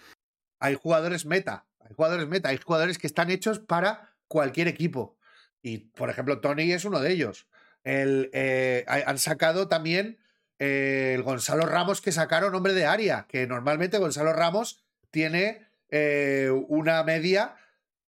hay 0.61 0.75
jugadores 0.75 1.25
meta, 1.25 1.65
hay 1.81 1.93
jugadores 1.93 2.29
meta, 2.29 2.47
hay 2.47 2.57
jugadores 2.63 2.97
que 2.97 3.07
están 3.07 3.29
hechos 3.29 3.59
para 3.59 4.15
cualquier 4.29 4.69
equipo. 4.69 5.17
Y, 5.63 5.79
por 5.79 6.11
ejemplo, 6.11 6.39
Tony 6.41 6.71
es 6.71 6.85
uno 6.85 6.99
de 6.99 7.11
ellos. 7.11 7.47
El, 7.83 8.29
eh, 8.33 8.85
ha- 8.87 9.09
han 9.09 9.17
sacado 9.17 9.67
también 9.67 10.19
eh, 10.59 11.13
el 11.15 11.23
Gonzalo 11.23 11.65
Ramos 11.65 11.99
que 12.01 12.11
sacaron 12.11 12.53
hombre 12.53 12.73
de 12.73 12.85
área, 12.85 13.25
que 13.27 13.47
normalmente 13.47 13.97
Gonzalo 13.97 14.33
Ramos 14.33 14.83
tiene 15.09 15.65
eh, 15.89 16.51
una 16.67 17.01
media 17.03 17.55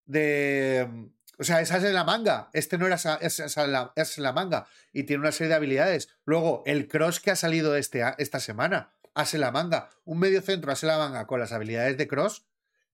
de... 0.06 1.08
O 1.36 1.42
sea, 1.42 1.60
esa 1.60 1.78
es 1.78 1.84
en 1.84 1.94
la 1.94 2.04
manga. 2.04 2.48
Este 2.52 2.78
no 2.78 2.86
era 2.86 2.94
esa, 2.94 3.16
es, 3.16 3.40
en 3.40 3.72
la, 3.72 3.92
es 3.96 4.18
en 4.18 4.22
la 4.24 4.32
manga. 4.32 4.66
Y 4.92 5.02
tiene 5.02 5.20
una 5.22 5.32
serie 5.32 5.48
de 5.48 5.54
habilidades. 5.56 6.08
Luego, 6.24 6.62
el 6.64 6.86
cross 6.86 7.18
que 7.18 7.32
ha 7.32 7.36
salido 7.36 7.74
este, 7.76 8.04
esta 8.18 8.38
semana. 8.38 8.92
Hace 9.14 9.38
la 9.38 9.50
manga. 9.50 9.90
Un 10.04 10.20
medio 10.20 10.40
centro 10.42 10.70
hace 10.70 10.86
la 10.86 10.96
manga 10.98 11.26
con 11.26 11.40
las 11.40 11.50
habilidades 11.52 11.96
de 11.98 12.06
cross. 12.06 12.44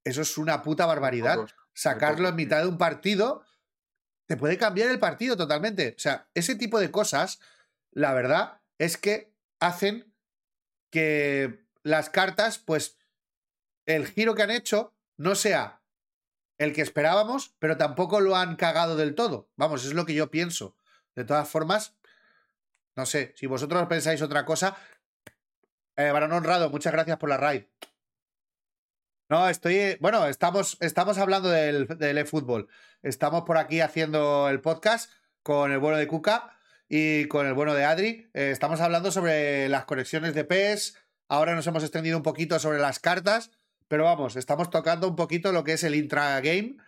Eso 0.05 0.23
es 0.23 0.39
una 0.39 0.63
puta 0.63 0.87
barbaridad. 0.87 1.39
Sacarlo 1.75 2.29
en 2.29 2.37
mitad 2.37 2.63
de 2.63 2.69
un 2.69 2.79
partido 2.79 3.43
te 4.31 4.37
puede 4.37 4.59
cambiar 4.59 4.89
el 4.91 5.01
partido 5.01 5.37
totalmente. 5.37 5.97
O 5.97 5.99
sea, 5.99 6.29
ese 6.35 6.55
tipo 6.55 6.79
de 6.79 6.93
cosas, 6.93 7.41
la 7.91 8.15
verdad 8.15 8.61
es 8.79 8.97
que 8.97 9.35
hacen 9.59 10.15
que 10.89 11.67
las 11.83 12.11
cartas, 12.11 12.59
pues, 12.59 12.97
el 13.87 14.07
giro 14.07 14.37
que 14.37 14.45
han 14.45 14.53
hecho 14.53 14.95
no 15.17 15.35
sea 15.35 15.83
el 16.59 16.73
que 16.73 16.81
esperábamos, 16.81 17.57
pero 17.59 17.77
tampoco 17.77 18.21
lo 18.21 18.37
han 18.37 18.55
cagado 18.55 18.95
del 18.95 19.17
todo. 19.17 19.51
Vamos, 19.57 19.85
es 19.85 19.95
lo 19.95 20.07
que 20.07 20.15
yo 20.15 20.31
pienso. 20.31 20.77
De 21.17 21.25
todas 21.25 21.49
formas, 21.49 21.97
no 22.95 23.07
sé, 23.07 23.35
si 23.37 23.47
vosotros 23.49 23.85
pensáis 23.89 24.23
otra 24.23 24.45
cosa, 24.45 24.77
eh, 25.97 26.13
Barón 26.13 26.31
Honrado, 26.31 26.71
muchas 26.71 26.93
gracias 26.93 27.19
por 27.19 27.31
la 27.31 27.37
raid. 27.37 27.65
No, 29.31 29.49
estoy. 29.49 29.97
Bueno, 30.01 30.27
estamos, 30.27 30.77
estamos 30.81 31.17
hablando 31.17 31.49
del, 31.51 31.87
del 31.87 32.19
eFootball. 32.19 32.67
Estamos 33.01 33.45
por 33.45 33.59
aquí 33.59 33.81
haciendo 33.81 34.49
el 34.49 34.61
podcast 34.61 35.09
con 35.45 35.71
el 35.71 35.79
bueno 35.79 35.99
de 35.99 36.09
Cuca 36.09 36.59
y 36.89 37.27
con 37.27 37.47
el 37.47 37.55
bueno 37.55 37.75
de 37.75 37.85
Adri. 37.85 38.29
Eh, 38.35 38.51
estamos 38.51 38.81
hablando 38.81 39.13
sobre 39.13 39.69
las 39.69 39.85
conexiones 39.85 40.35
de 40.35 40.45
PES. 40.45 40.97
Ahora 41.29 41.55
nos 41.55 41.65
hemos 41.69 41.85
extendido 41.85 42.17
un 42.17 42.25
poquito 42.25 42.59
sobre 42.59 42.81
las 42.81 42.99
cartas. 42.99 43.53
Pero 43.87 44.03
vamos, 44.03 44.35
estamos 44.35 44.69
tocando 44.69 45.07
un 45.07 45.15
poquito 45.15 45.53
lo 45.53 45.63
que 45.63 45.75
es 45.75 45.85
el 45.85 45.95
intra-game. 45.95 46.79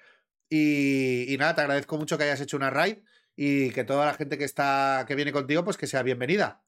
Y, 0.50 1.32
y 1.32 1.36
nada, 1.38 1.54
te 1.54 1.60
agradezco 1.60 1.96
mucho 1.96 2.18
que 2.18 2.24
hayas 2.24 2.40
hecho 2.40 2.56
una 2.56 2.70
raid. 2.70 2.98
y 3.36 3.70
que 3.70 3.84
toda 3.84 4.04
la 4.06 4.14
gente 4.14 4.36
que 4.36 4.44
está 4.44 5.04
que 5.06 5.14
viene 5.14 5.30
contigo, 5.30 5.62
pues 5.64 5.76
que 5.76 5.86
sea 5.86 6.02
bienvenida. 6.02 6.64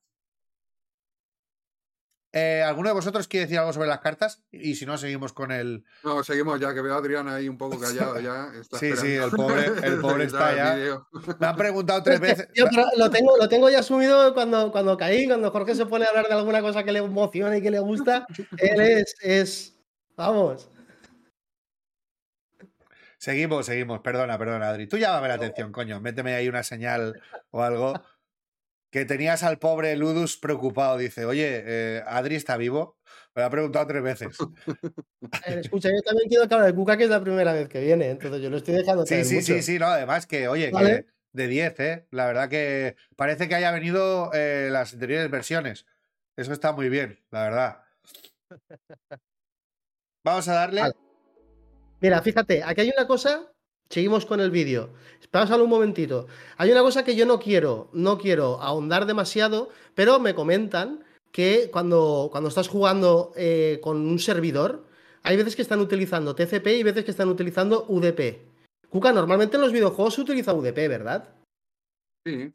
Eh, 2.37 2.65
¿Alguno 2.67 2.89
de 2.89 2.95
vosotros 2.95 3.29
quiere 3.29 3.47
decir 3.47 3.61
algo 3.61 3.73
sobre 3.73 3.87
las 3.87 4.01
cartas? 4.01 4.43
Y 4.51 4.75
si 4.75 4.85
no, 4.85 4.99
seguimos 4.99 5.33
con 5.33 5.53
el. 5.53 5.85
No, 6.03 6.25
seguimos 6.25 6.59
ya, 6.59 6.75
que 6.75 6.81
veo 6.81 6.93
a 6.93 6.99
Adrián 6.99 7.29
ahí 7.29 7.49
un 7.49 7.57
poco 7.57 7.79
callado 7.79 8.19
ya. 8.19 8.51
sí, 8.81 8.97
sí, 8.97 9.13
el 9.13 9.31
pobre, 9.31 9.67
el 9.85 10.01
pobre 10.01 10.25
está 10.25 10.53
ya. 10.57 11.01
Me 11.39 11.47
han 11.47 11.57
preguntado 11.57 12.03
tres 12.03 12.19
veces. 12.19 12.49
lo, 12.97 13.09
tengo, 13.09 13.37
lo 13.37 13.49
tengo 13.49 13.71
ya 13.71 13.79
asumido 13.79 14.35
cuando, 14.35 14.73
cuando 14.73 14.97
caí, 14.97 15.29
cuando 15.29 15.53
Jorge 15.53 15.77
se 15.77 15.87
pone 15.87 16.07
a 16.07 16.09
hablar 16.09 16.27
de 16.27 16.35
alguna 16.35 16.61
cosa 16.61 16.83
que 16.83 16.91
le 16.91 16.99
emociona 16.99 17.57
y 17.57 17.63
que 17.63 17.71
le 17.71 17.79
gusta. 17.79 18.27
Él 18.59 18.81
es, 18.81 19.15
es. 19.21 19.79
Vamos. 20.17 20.69
Seguimos, 23.17 23.67
seguimos. 23.67 24.01
Perdona, 24.01 24.37
perdona, 24.37 24.71
Adri. 24.71 24.89
Tú 24.89 24.99
llámame 24.99 25.29
la 25.29 25.35
atención, 25.35 25.71
coño. 25.71 26.01
Méteme 26.01 26.35
ahí 26.35 26.49
una 26.49 26.65
señal 26.65 27.23
o 27.53 27.63
algo 27.63 27.95
que 28.95 29.05
tenías 29.05 29.43
al 29.43 29.59
pobre 29.59 29.97
Ludus 29.97 30.37
preocupado. 30.37 30.97
Dice, 30.97 31.25
oye, 31.25 31.65
eh, 31.67 32.05
Adri 32.07 32.37
está 32.37 32.57
vivo. 32.57 32.97
Me 33.35 33.43
lo 33.43 33.47
ha 33.47 33.51
preguntado 33.51 33.89
tres 33.89 34.05
veces. 34.05 34.39
escucha, 35.47 35.89
yo 35.89 36.01
también 36.03 36.29
quiero 36.29 36.47
que 36.47 36.55
hable 36.55 36.67
de 36.67 36.75
Cuca, 36.77 36.97
que 36.97 37.03
es 37.03 37.11
la 37.11 37.21
primera 37.21 37.53
vez 37.53 37.69
que 37.69 37.81
viene. 37.81 38.11
Entonces 38.11 38.41
yo 38.41 38.51
lo 38.51 38.59
estoy 38.59 38.75
dejando. 38.75 39.05
Sí, 39.05 39.25
sí, 39.25 39.43
sí, 39.43 39.63
sí, 39.63 39.81
no, 39.81 39.87
además 39.87 40.29
que, 40.29 40.47
oye, 40.47 40.71
que 40.71 41.07
de 41.33 41.49
10, 41.49 41.81
¿eh? 41.81 42.07
La 42.13 42.27
verdad 42.27 42.49
que 42.49 42.95
parece 43.17 43.49
que 43.49 43.57
haya 43.57 43.73
venido 43.73 44.31
eh, 44.33 44.69
las 44.71 44.93
anteriores 44.93 45.29
versiones. 45.29 45.87
Eso 46.37 46.53
está 46.53 46.71
muy 46.71 46.89
bien, 46.89 47.19
la 47.33 47.43
verdad. 47.43 47.83
Vamos 50.25 50.47
a 50.47 50.55
darle. 50.55 50.83
Mira, 52.01 52.23
fíjate, 52.23 52.63
aquí 52.63 52.83
hay 52.83 52.93
una 52.97 53.09
cosa 53.09 53.53
Seguimos 53.89 54.27
con 54.27 54.41
el 54.41 54.51
vídeo. 54.51 54.91
Pásalo 55.31 55.65
un 55.65 55.71
momentito. 55.71 56.29
Hay 56.57 56.71
una 56.71 56.83
cosa 56.83 57.05
que 57.05 57.17
yo 57.17 57.27
no 57.27 57.41
quiero, 57.41 57.89
no 57.93 58.19
quiero 58.19 58.61
ahondar 58.63 59.05
demasiado, 59.05 59.69
pero 59.97 60.21
me 60.21 60.35
comentan 60.35 61.05
que 61.33 61.71
cuando, 61.73 62.29
cuando 62.31 62.49
estás 62.49 62.69
jugando 62.69 63.33
eh, 63.35 63.81
con 63.83 63.97
un 63.97 64.21
servidor, 64.21 64.85
hay 65.25 65.37
veces 65.37 65.57
que 65.57 65.63
están 65.63 65.81
utilizando 65.81 66.37
TCP 66.37 66.69
y 66.69 66.83
veces 66.85 67.05
que 67.05 67.11
están 67.11 67.29
utilizando 67.29 67.85
UDP. 67.89 68.43
Cuca, 68.89 69.13
normalmente 69.13 69.57
en 69.57 69.63
los 69.63 69.73
videojuegos 69.73 70.15
se 70.15 70.21
utiliza 70.21 70.55
UDP, 70.55 70.87
¿verdad? 70.89 71.35
Sí. 72.25 72.53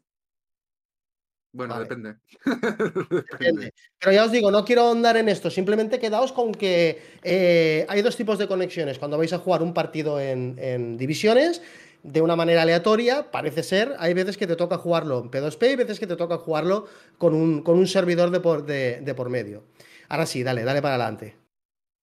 Bueno, 1.52 1.78
depende. 1.78 2.16
depende. 3.30 3.74
Pero 3.98 4.12
ya 4.12 4.24
os 4.24 4.32
digo, 4.32 4.50
no 4.50 4.64
quiero 4.64 4.82
ahondar 4.82 5.16
en 5.16 5.28
esto, 5.28 5.50
simplemente 5.50 5.98
quedaos 5.98 6.32
con 6.32 6.52
que 6.52 7.02
eh, 7.22 7.86
hay 7.88 8.02
dos 8.02 8.16
tipos 8.16 8.38
de 8.38 8.46
conexiones. 8.46 8.98
Cuando 8.98 9.18
vais 9.18 9.32
a 9.32 9.38
jugar 9.38 9.62
un 9.62 9.74
partido 9.74 10.20
en, 10.20 10.96
divisiones, 10.96 11.62
de 12.02 12.22
una 12.22 12.36
manera 12.36 12.62
aleatoria, 12.62 13.30
parece 13.30 13.62
ser, 13.62 13.94
hay 13.98 14.14
veces 14.14 14.36
que 14.36 14.46
te 14.46 14.56
toca 14.56 14.78
jugarlo 14.78 15.18
en 15.18 15.30
P2P 15.30 15.72
y 15.72 15.76
veces 15.76 15.98
que 15.98 16.06
te 16.06 16.16
toca 16.16 16.38
jugarlo 16.38 16.86
con 17.18 17.34
un, 17.34 17.62
con 17.62 17.78
un 17.78 17.86
servidor 17.86 18.30
de 18.30 18.40
por, 18.40 18.64
de 18.64 19.14
por 19.16 19.28
medio. 19.28 19.64
Ahora 20.08 20.26
sí, 20.26 20.42
dale, 20.42 20.64
dale 20.64 20.82
para 20.82 20.94
adelante. 20.94 21.36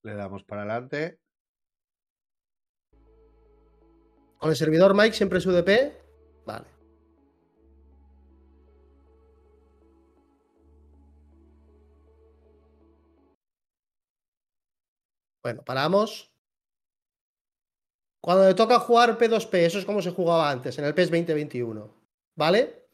Le 0.04 0.14
damos 0.16 0.44
para 0.44 0.62
adelante. 0.62 1.20
Con 4.38 4.52
el 4.52 4.56
servidor 4.56 4.96
Mike 4.96 5.16
siempre 5.16 5.40
es 5.40 5.46
UDP. 5.46 6.07
Bueno, 15.48 15.64
paramos. 15.64 16.30
Cuando 18.22 18.46
le 18.46 18.54
toca 18.54 18.80
jugar 18.80 19.18
P2P, 19.18 19.60
eso 19.60 19.80
es 19.80 19.86
como 19.86 20.02
se 20.02 20.12
jugaba 20.12 20.52
antes, 20.52 20.78
en 20.78 20.84
el 20.84 20.94
PES 20.94 21.10
2021. 21.10 21.90
¿Vale? 22.36 22.90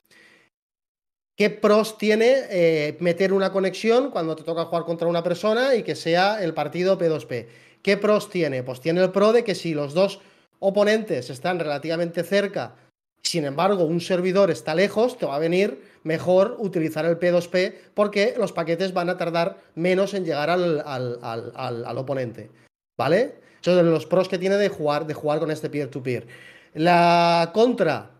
¿Qué 1.35 1.49
pros 1.49 1.97
tiene 1.97 2.43
eh, 2.51 2.95
meter 2.99 3.33
una 3.33 3.51
conexión 3.51 4.11
cuando 4.11 4.35
te 4.35 4.43
toca 4.43 4.65
jugar 4.65 4.83
contra 4.83 5.07
una 5.07 5.23
persona 5.23 5.73
y 5.73 5.81
que 5.81 5.95
sea 5.95 6.43
el 6.43 6.53
partido 6.53 6.99
P2P? 6.99 7.47
¿Qué 7.81 7.97
pros 7.97 8.29
tiene? 8.29 8.61
Pues 8.61 8.79
tiene 8.79 9.01
el 9.01 9.11
pro 9.11 9.33
de 9.33 9.43
que 9.43 9.55
si 9.55 9.73
los 9.73 9.95
dos 9.95 10.21
oponentes 10.59 11.31
están 11.31 11.57
relativamente 11.57 12.21
cerca, 12.21 12.75
sin 13.23 13.45
embargo 13.45 13.85
un 13.85 14.01
servidor 14.01 14.51
está 14.51 14.75
lejos, 14.75 15.17
te 15.17 15.25
va 15.25 15.37
a 15.37 15.39
venir 15.39 15.81
mejor 16.03 16.57
utilizar 16.59 17.05
el 17.05 17.17
P2P 17.17 17.73
porque 17.93 18.35
los 18.37 18.51
paquetes 18.51 18.93
van 18.93 19.09
a 19.09 19.17
tardar 19.17 19.57
menos 19.75 20.13
en 20.13 20.25
llegar 20.25 20.49
al, 20.49 21.97
oponente. 21.97 22.51
¿Vale? 22.97 23.35
Eso 23.61 23.75
de 23.75 23.83
los 23.83 24.05
pros 24.05 24.27
que 24.27 24.37
tiene 24.37 24.57
de 24.57 24.69
jugar, 24.69 25.07
de 25.07 25.13
jugar 25.13 25.39
con 25.39 25.49
este 25.49 25.69
peer-to-peer. 25.69 26.27
La 26.73 27.51
contra 27.53 28.11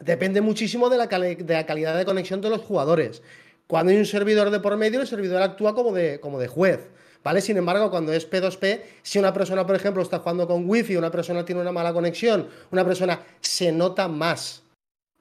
depende 0.00 0.40
muchísimo 0.40 0.90
de 0.90 0.98
la, 0.98 1.06
de 1.06 1.44
la, 1.48 1.64
calidad 1.64 1.96
de 1.96 2.04
conexión 2.04 2.40
de 2.40 2.50
los 2.50 2.60
jugadores. 2.60 3.22
Cuando 3.68 3.92
hay 3.92 3.98
un 3.98 4.06
servidor 4.06 4.50
de 4.50 4.60
por 4.60 4.76
medio, 4.76 5.00
el 5.00 5.06
servidor 5.06 5.40
actúa 5.40 5.74
como 5.74 5.92
de, 5.92 6.20
como 6.20 6.38
de 6.38 6.48
juez. 6.48 6.80
¿Vale? 7.24 7.40
Sin 7.40 7.56
embargo, 7.56 7.90
cuando 7.90 8.12
es 8.12 8.28
P2P, 8.28 8.80
si 9.02 9.18
una 9.18 9.32
persona, 9.32 9.64
por 9.64 9.76
ejemplo, 9.76 10.02
está 10.02 10.18
jugando 10.18 10.46
con 10.46 10.68
Wi-Fi, 10.68 10.96
una 10.96 11.10
persona 11.10 11.44
tiene 11.44 11.60
una 11.60 11.72
mala 11.72 11.92
conexión, 11.92 12.48
una 12.70 12.84
persona 12.84 13.20
se 13.40 13.70
nota 13.70 14.08
más 14.08 14.62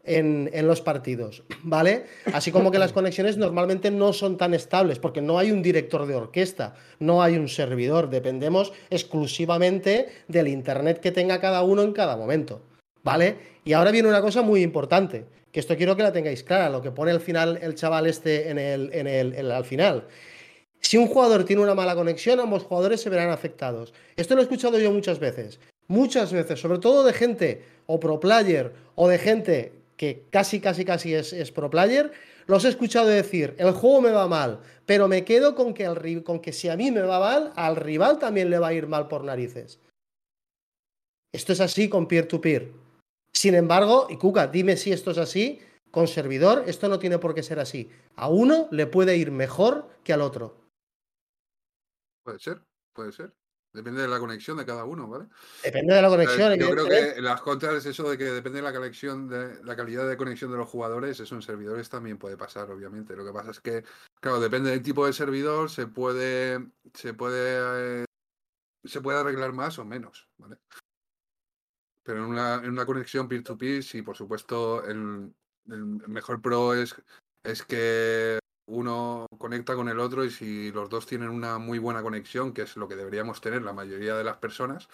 en, 0.04 0.68
los 0.68 0.82
partidos, 0.82 1.43
¿vale? 1.64 2.06
Así 2.34 2.52
como 2.52 2.72
que 2.72 2.80
las 2.80 2.91
conexiones 2.91 3.38
normalmente 3.38 3.91
no 3.91 4.14
son 4.14 4.38
tan 4.38 4.54
estables 4.54 4.99
porque 4.99 5.22
no 5.22 5.38
hay 5.38 5.52
un 5.52 5.62
director 5.62 6.06
de 6.08 6.16
orquesta, 6.16 6.76
no 6.99 7.22
hay 7.22 7.38
un 7.38 7.47
servidor, 7.47 8.10
dependemos 8.10 8.74
exclusivamente 8.89 10.10
del 10.28 10.47
internet 10.47 10.99
que 10.99 11.12
tenga 11.12 11.39
cada 11.39 11.64
uno 11.64 11.84
en 11.84 11.93
cada 11.93 12.18
momento, 12.18 12.62
¿vale? 13.04 13.38
Y 13.64 13.74
ahora 13.74 13.91
viene 13.91 14.10
una 14.10 14.22
cosa 14.22 14.41
muy 14.41 14.64
importante, 14.64 15.26
que 15.52 15.60
esto 15.60 15.76
quiero 15.76 15.95
que 15.95 16.04
la 16.04 16.14
tengáis 16.14 16.43
clara, 16.43 16.70
lo 16.70 16.82
que 16.82 16.91
pone 16.91 17.12
al 17.12 17.22
final 17.22 17.60
el 17.62 17.76
chaval 17.76 18.08
este 18.08 18.49
en 18.49 18.58
el, 18.58 18.89
en 18.93 19.08
el, 19.08 19.52
al 19.52 19.66
final. 19.66 20.06
Si 20.82 20.98
un 20.98 21.08
jugador 21.08 21.46
tiene 21.46 21.62
una 21.62 21.76
mala 21.76 21.96
conexión, 21.96 22.40
ambos 22.40 22.64
jugadores 22.64 23.02
se 23.02 23.10
verán 23.10 23.30
afectados. 23.30 23.94
Esto 24.16 24.36
lo 24.36 24.42
he 24.42 24.44
escuchado 24.44 24.80
yo 24.80 24.92
muchas 24.92 25.20
veces. 25.20 25.60
Muchas 25.88 26.34
veces, 26.34 26.60
sobre 26.60 26.80
todo 26.80 27.04
de 27.04 27.14
gente 27.14 27.64
o 27.86 28.00
pro 28.00 28.20
player 28.20 28.74
o 28.96 29.08
de 29.08 29.18
gente 29.18 29.74
que 29.96 30.26
casi, 30.32 30.60
casi, 30.60 30.84
casi 30.84 31.14
es, 31.14 31.52
pro 31.52 31.70
player, 31.70 32.12
los 32.48 32.66
he 32.66 32.70
escuchado 32.70 33.08
decir, 33.08 33.56
el 33.60 33.72
juego 33.72 34.02
me 34.02 34.12
va 34.12 34.28
mal, 34.28 34.60
pero 34.86 35.08
me 35.08 35.24
quedo 35.24 35.54
con 35.54 35.74
que, 35.74 35.84
el, 35.84 36.24
con 36.24 36.40
que 36.40 36.54
si 36.54 36.70
a 36.70 36.76
mí 36.76 36.90
me 36.92 37.02
va 37.02 37.20
mal, 37.20 37.54
al 37.56 37.76
rival 37.76 38.18
también 38.18 38.50
le 38.50 38.58
va 38.58 38.70
a 38.70 38.74
ir 38.74 38.88
mal 38.88 39.08
por 39.08 39.24
narices. 39.24 39.80
Esto 41.34 41.54
es 41.54 41.62
así 41.62 41.88
con 41.88 42.08
peer-to-peer. 42.08 42.72
Sin 43.32 43.54
embargo, 43.54 44.08
y 44.10 44.18
Cuca, 44.18 44.48
dime 44.48 44.76
si 44.76 44.92
esto 44.92 45.12
es 45.12 45.18
así, 45.18 45.60
con 45.92 46.08
servidor 46.08 46.64
esto 46.68 46.88
no 46.88 47.00
tiene 47.00 47.20
por 47.20 47.36
qué 47.36 47.44
ser 47.44 47.60
así. 47.60 47.90
A 48.16 48.30
uno 48.30 48.68
le 48.72 48.88
puede 48.88 49.18
ir 49.18 49.32
mejor 49.32 49.88
que 50.04 50.14
al 50.14 50.22
otro. 50.22 50.61
Puede 52.24 52.39
ser, 52.39 52.61
puede 52.93 53.11
ser. 53.11 53.34
Depende 53.74 54.01
de 54.01 54.07
la 54.09 54.19
conexión 54.19 54.57
de 54.57 54.65
cada 54.65 54.84
uno, 54.84 55.07
¿vale? 55.07 55.28
Depende 55.63 55.95
de 55.95 56.01
la 56.01 56.09
conexión. 56.09 56.59
Yo 56.59 56.72
creo 56.72 56.88
que 56.89 57.22
las 57.22 57.41
contras 57.41 57.76
es 57.76 57.86
eso 57.86 58.09
de 58.09 58.17
que 58.17 58.26
depende 58.26 58.57
de 58.57 58.63
la 58.63 58.74
conexión, 58.74 59.30
de 59.30 59.63
la 59.63 59.78
calidad 59.78 60.09
de 60.09 60.17
conexión 60.17 60.51
de 60.51 60.57
los 60.57 60.67
jugadores, 60.67 61.19
eso 61.22 61.36
en 61.36 61.41
servidores 61.41 61.89
también 61.89 62.17
puede 62.17 62.36
pasar, 62.36 62.69
obviamente. 62.69 63.15
Lo 63.15 63.24
que 63.24 63.32
pasa 63.32 63.51
es 63.51 63.61
que, 63.61 63.86
claro, 64.19 64.41
depende 64.41 64.72
del 64.72 64.82
tipo 64.82 65.05
de 65.05 65.13
servidor, 65.13 65.69
se 65.69 65.88
puede, 65.88 66.59
se 66.93 67.13
puede, 67.13 68.01
eh, 68.01 68.05
se 68.84 68.99
puede 68.99 69.19
arreglar 69.19 69.53
más 69.53 69.80
o 69.80 69.86
menos, 69.86 70.28
¿vale? 70.38 70.57
Pero 72.03 72.26
en 72.26 72.26
una, 72.26 72.55
en 72.55 72.72
una 72.72 72.86
conexión 72.86 73.30
peer-to-peer, 73.30 73.84
sí, 73.84 74.01
por 74.01 74.17
supuesto, 74.17 74.84
el, 74.84 75.34
el 75.67 75.86
mejor 75.86 76.41
pro 76.41 76.74
es, 76.74 76.93
es 77.45 77.63
que 77.63 78.41
uno 78.72 79.28
conecta 79.38 79.76
con 79.76 79.89
el 79.89 79.99
otro 79.99 80.24
y 80.24 80.32
si 80.32 80.72
los 80.72 80.89
dos 80.89 81.05
tienen 81.05 81.30
una 81.30 81.57
muy 81.57 81.78
buena 81.78 82.01
conexión, 82.01 82.53
que 82.53 82.61
es 82.61 82.78
lo 82.78 82.88
que 82.88 82.95
deberíamos 82.95 83.41
tener 83.41 83.61
la 83.61 83.74
mayoría 83.74 84.15
de 84.15 84.24
las 84.24 84.38
personas 84.38 84.88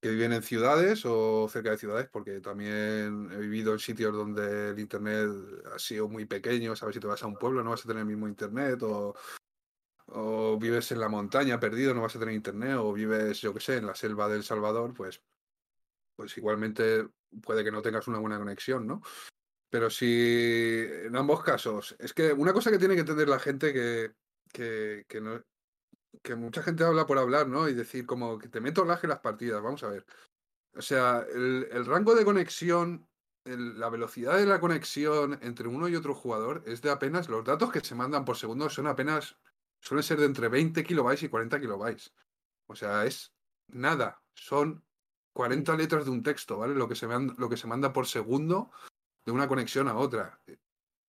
que 0.00 0.10
viven 0.10 0.32
en 0.32 0.42
ciudades 0.42 1.06
o 1.06 1.48
cerca 1.48 1.70
de 1.70 1.78
ciudades, 1.78 2.08
porque 2.12 2.40
también 2.40 3.30
he 3.32 3.38
vivido 3.38 3.72
en 3.72 3.78
sitios 3.78 4.12
donde 4.12 4.70
el 4.70 4.78
internet 4.78 5.30
ha 5.74 5.78
sido 5.78 6.08
muy 6.08 6.26
pequeño, 6.26 6.76
sabes 6.76 6.94
si 6.94 7.00
te 7.00 7.06
vas 7.06 7.22
a 7.22 7.26
un 7.26 7.36
pueblo 7.36 7.62
no 7.62 7.70
vas 7.70 7.84
a 7.84 7.88
tener 7.88 8.00
el 8.00 8.08
mismo 8.08 8.28
internet 8.28 8.82
o, 8.82 9.14
o 10.06 10.58
vives 10.58 10.92
en 10.92 11.00
la 11.00 11.08
montaña 11.08 11.58
perdido 11.58 11.94
no 11.94 12.02
vas 12.02 12.16
a 12.16 12.18
tener 12.18 12.34
internet 12.34 12.76
o 12.78 12.92
vives 12.92 13.40
yo 13.40 13.54
que 13.54 13.60
sé 13.60 13.78
en 13.78 13.86
la 13.86 13.94
selva 13.94 14.28
del 14.28 14.44
Salvador, 14.44 14.92
pues 14.92 15.22
pues 16.16 16.36
igualmente 16.36 17.08
puede 17.42 17.64
que 17.64 17.72
no 17.72 17.82
tengas 17.82 18.06
una 18.06 18.18
buena 18.18 18.38
conexión, 18.38 18.86
¿no? 18.86 19.00
Pero 19.74 19.90
si 19.90 20.86
en 21.04 21.16
ambos 21.16 21.42
casos, 21.42 21.96
es 21.98 22.12
que 22.12 22.32
una 22.32 22.52
cosa 22.52 22.70
que 22.70 22.78
tiene 22.78 22.94
que 22.94 23.00
entender 23.00 23.28
la 23.28 23.40
gente 23.40 23.72
que, 23.72 24.12
que, 24.52 25.04
que, 25.08 25.20
no, 25.20 25.42
que 26.22 26.36
mucha 26.36 26.62
gente 26.62 26.84
habla 26.84 27.06
por 27.06 27.18
hablar, 27.18 27.48
¿no? 27.48 27.68
Y 27.68 27.74
decir 27.74 28.06
como 28.06 28.38
que 28.38 28.48
te 28.48 28.60
meto 28.60 28.84
lag 28.84 29.00
en 29.02 29.10
las 29.10 29.18
partidas, 29.18 29.60
vamos 29.60 29.82
a 29.82 29.88
ver. 29.88 30.06
O 30.76 30.80
sea, 30.80 31.26
el, 31.28 31.66
el 31.72 31.86
rango 31.86 32.14
de 32.14 32.24
conexión, 32.24 33.08
la 33.44 33.88
velocidad 33.88 34.36
de 34.36 34.46
la 34.46 34.60
conexión 34.60 35.40
entre 35.42 35.66
uno 35.66 35.88
y 35.88 35.96
otro 35.96 36.14
jugador 36.14 36.62
es 36.66 36.80
de 36.80 36.90
apenas, 36.92 37.28
los 37.28 37.44
datos 37.44 37.72
que 37.72 37.80
se 37.80 37.96
mandan 37.96 38.24
por 38.24 38.36
segundo 38.36 38.70
son 38.70 38.86
apenas, 38.86 39.36
suelen 39.80 40.04
ser 40.04 40.20
de 40.20 40.26
entre 40.26 40.46
20 40.46 40.84
kilobytes 40.84 41.24
y 41.24 41.28
40 41.28 41.58
kilobytes. 41.58 42.14
O 42.68 42.76
sea, 42.76 43.06
es 43.06 43.34
nada, 43.72 44.22
son 44.36 44.84
40 45.32 45.76
letras 45.76 46.04
de 46.04 46.12
un 46.12 46.22
texto, 46.22 46.58
¿vale? 46.58 46.76
Lo 46.76 46.86
que 46.86 46.94
se, 46.94 47.08
manda, 47.08 47.34
lo 47.38 47.48
que 47.48 47.56
se 47.56 47.66
manda 47.66 47.92
por 47.92 48.06
segundo 48.06 48.70
de 49.24 49.32
una 49.32 49.48
conexión 49.48 49.88
a 49.88 49.96
otra. 49.96 50.38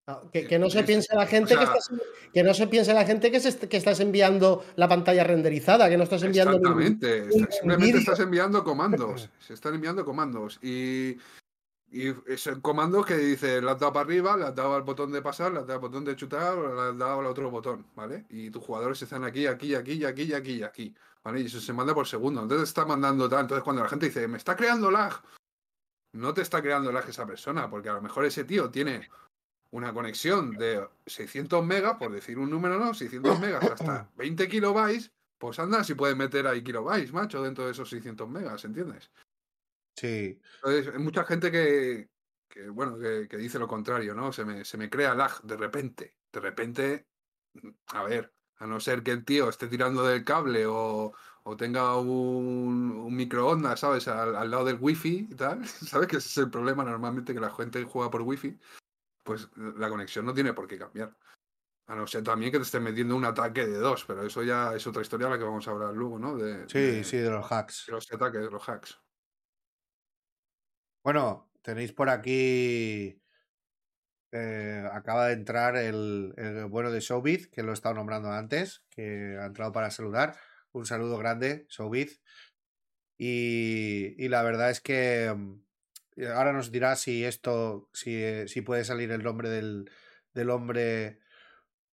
Ah, 0.07 0.21
que, 0.31 0.59
no 0.59 0.69
se 0.69 0.83
piense 0.83 1.15
la 1.15 1.25
gente 1.25 1.55
que, 1.55 1.63
estás, 1.63 1.89
que 2.31 2.43
no 2.43 2.53
se 2.53 2.67
piense 2.67 2.93
la 2.93 3.05
gente 3.05 3.31
que, 3.31 3.39
que 3.67 3.77
estás 3.77 3.99
enviando 3.99 4.63
la 4.75 4.87
pantalla 4.87 5.23
renderizada, 5.23 5.89
que 5.89 5.97
no 5.97 6.03
estás 6.03 6.21
enviando. 6.21 6.57
Exactamente, 6.57 7.31
simplemente 7.31 7.97
estás 7.97 8.19
enviando 8.19 8.63
comandos. 8.63 9.29
Se 9.39 9.55
están 9.55 9.73
enviando 9.73 10.05
comandos. 10.05 10.59
Y, 10.61 11.17
y 11.89 12.13
es 12.27 12.45
el 12.45 12.61
comando 12.61 13.03
que 13.03 13.17
dice, 13.17 13.59
le 13.59 13.71
has 13.71 13.79
dado 13.79 13.93
para 13.93 14.05
arriba, 14.05 14.37
le 14.37 14.45
has 14.45 14.53
dado 14.53 14.75
al 14.75 14.83
botón 14.83 15.11
de 15.11 15.23
pasar, 15.23 15.51
le 15.51 15.61
has 15.61 15.65
dado 15.65 15.79
al 15.79 15.89
botón 15.89 16.05
de 16.05 16.15
chutar, 16.15 16.55
le 16.55 16.81
has 16.81 16.97
dado 16.97 17.21
al 17.21 17.25
otro 17.25 17.49
botón, 17.49 17.87
¿vale? 17.95 18.27
Y 18.29 18.51
tus 18.51 18.63
jugadores 18.63 19.01
están 19.01 19.23
aquí, 19.23 19.47
aquí, 19.47 19.73
aquí, 19.73 20.05
aquí, 20.05 20.33
aquí, 20.33 20.61
aquí, 20.61 20.95
¿vale? 21.23 21.41
Y 21.41 21.45
eso 21.47 21.59
se 21.59 21.73
manda 21.73 21.95
por 21.95 22.05
segundo. 22.05 22.43
Entonces 22.43 22.69
está 22.69 22.85
mandando 22.85 23.27
tal. 23.27 23.41
Entonces 23.41 23.63
cuando 23.63 23.81
la 23.81 23.89
gente 23.89 24.05
dice, 24.05 24.27
me 24.27 24.37
está 24.37 24.55
creando 24.55 24.91
lag, 24.91 25.13
no 26.15 26.33
te 26.33 26.41
está 26.41 26.61
creando 26.61 26.91
lag 26.91 27.07
esa 27.07 27.25
persona, 27.25 27.69
porque 27.69 27.89
a 27.89 27.93
lo 27.93 28.01
mejor 28.01 28.25
ese 28.25 28.43
tío 28.43 28.69
tiene 28.69 29.09
una 29.71 29.93
conexión 29.93 30.51
de 30.51 30.87
600 31.05 31.63
megas, 31.65 31.97
por 31.97 32.11
decir 32.11 32.39
un 32.39 32.49
número, 32.49 32.79
¿no? 32.79 32.93
600 32.93 33.39
megas 33.39 33.63
hasta 33.63 34.09
20 34.15 34.47
kilobytes, 34.47 35.11
pues 35.37 35.59
anda, 35.59 35.83
si 35.83 35.93
puedes 35.93 36.15
meter 36.15 36.47
ahí 36.47 36.63
kilobytes, 36.63 37.11
macho, 37.11 37.43
dentro 37.43 37.65
de 37.65 37.71
esos 37.71 37.89
600 37.89 38.29
megas, 38.29 38.63
¿entiendes? 38.63 39.11
Sí. 39.95 40.39
Entonces, 40.55 40.93
hay 40.93 40.99
mucha 40.99 41.25
gente 41.25 41.51
que, 41.51 42.09
bueno, 42.69 42.97
que, 42.97 43.37
dice 43.37 43.59
lo 43.59 43.67
contrario, 43.67 44.15
¿no? 44.15 44.31
Se 44.31 44.45
me, 44.45 44.63
se 44.63 44.77
me 44.77 44.89
crea 44.89 45.15
lag 45.15 45.41
de 45.41 45.57
repente. 45.57 46.15
De 46.31 46.39
repente, 46.39 47.07
a 47.87 48.03
ver, 48.03 48.33
a 48.57 48.67
no 48.67 48.79
ser 48.79 49.03
que 49.03 49.11
el 49.11 49.25
tío 49.25 49.49
esté 49.49 49.67
tirando 49.67 50.05
del 50.05 50.23
cable 50.23 50.65
o, 50.65 51.13
o 51.47 51.55
tenga 51.55 51.95
un, 51.97 52.91
un 52.91 53.15
microondas, 53.15 53.79
¿sabes? 53.79 54.07
Al, 54.07 54.35
al, 54.35 54.49
lado 54.49 54.65
del 54.65 54.77
wifi 54.79 55.27
y 55.29 55.35
tal, 55.35 55.65
¿sabes? 55.67 56.07
Que 56.07 56.17
ese 56.17 56.29
es 56.29 56.37
el 56.37 56.49
problema 56.49 56.83
normalmente 56.83 57.33
que 57.33 57.39
la 57.39 57.51
gente 57.51 57.83
juega 57.83 58.09
por 58.09 58.21
wifi 58.21 58.59
pues 59.25 59.49
la 59.57 59.89
conexión 59.89 60.23
no 60.23 60.33
tiene 60.33 60.53
por 60.53 60.67
qué 60.67 60.77
cambiar. 60.77 61.13
A 61.87 61.95
no 61.95 62.07
ser 62.07 62.23
también 62.23 62.51
que 62.51 62.59
te 62.59 62.63
esté 62.63 62.79
metiendo 62.79 63.15
un 63.15 63.25
ataque 63.25 63.65
de 63.65 63.77
dos, 63.77 64.05
pero 64.05 64.23
eso 64.23 64.43
ya 64.43 64.73
es 64.75 64.85
otra 64.87 65.01
historia 65.01 65.27
a 65.27 65.31
la 65.31 65.37
que 65.37 65.43
vamos 65.43 65.67
a 65.67 65.71
hablar 65.71 65.93
luego, 65.93 66.17
¿no? 66.19 66.37
De, 66.37 66.69
sí, 66.69 67.03
sí, 67.03 67.17
de 67.17 67.29
los 67.29 67.51
hacks. 67.51 67.85
De 67.87 67.93
los 67.93 68.11
ataques, 68.11 68.41
de 68.41 68.51
los 68.51 68.69
hacks. 68.69 68.99
Bueno, 71.03 71.51
tenéis 71.61 71.91
por 71.91 72.09
aquí. 72.09 73.19
Eh, 74.31 74.89
acaba 74.91 75.27
de 75.27 75.33
entrar 75.33 75.75
el, 75.75 76.33
bueno 76.69 76.91
de 76.91 76.99
Showbiz, 76.99 77.47
que 77.47 77.63
lo 77.63 77.71
he 77.71 77.73
estado 77.73 77.95
nombrando 77.95 78.31
antes, 78.31 78.83
que 78.89 79.37
ha 79.39 79.45
entrado 79.45 79.71
para 79.71 79.91
saludar. 79.91 80.37
Un 80.75 80.85
saludo 80.85 81.17
grande, 81.17 81.65
Showbiz. 81.69 82.21
Y, 83.17 84.13
y 84.21 84.27
la 84.27 84.43
verdad 84.43 84.69
es 84.71 84.81
que 84.81 85.33
mm, 85.33 85.61
eh, 86.17 86.27
ahora 86.27 86.51
nos 86.51 86.69
dirá 86.69 86.97
si 86.97 87.23
esto, 87.23 87.89
si, 87.93 88.21
eh, 88.21 88.49
si 88.49 88.59
puede 88.59 88.83
salir 88.83 89.09
el 89.11 89.23
nombre 89.23 89.49
del, 89.49 89.89
del, 90.33 90.49
hombre 90.49 91.21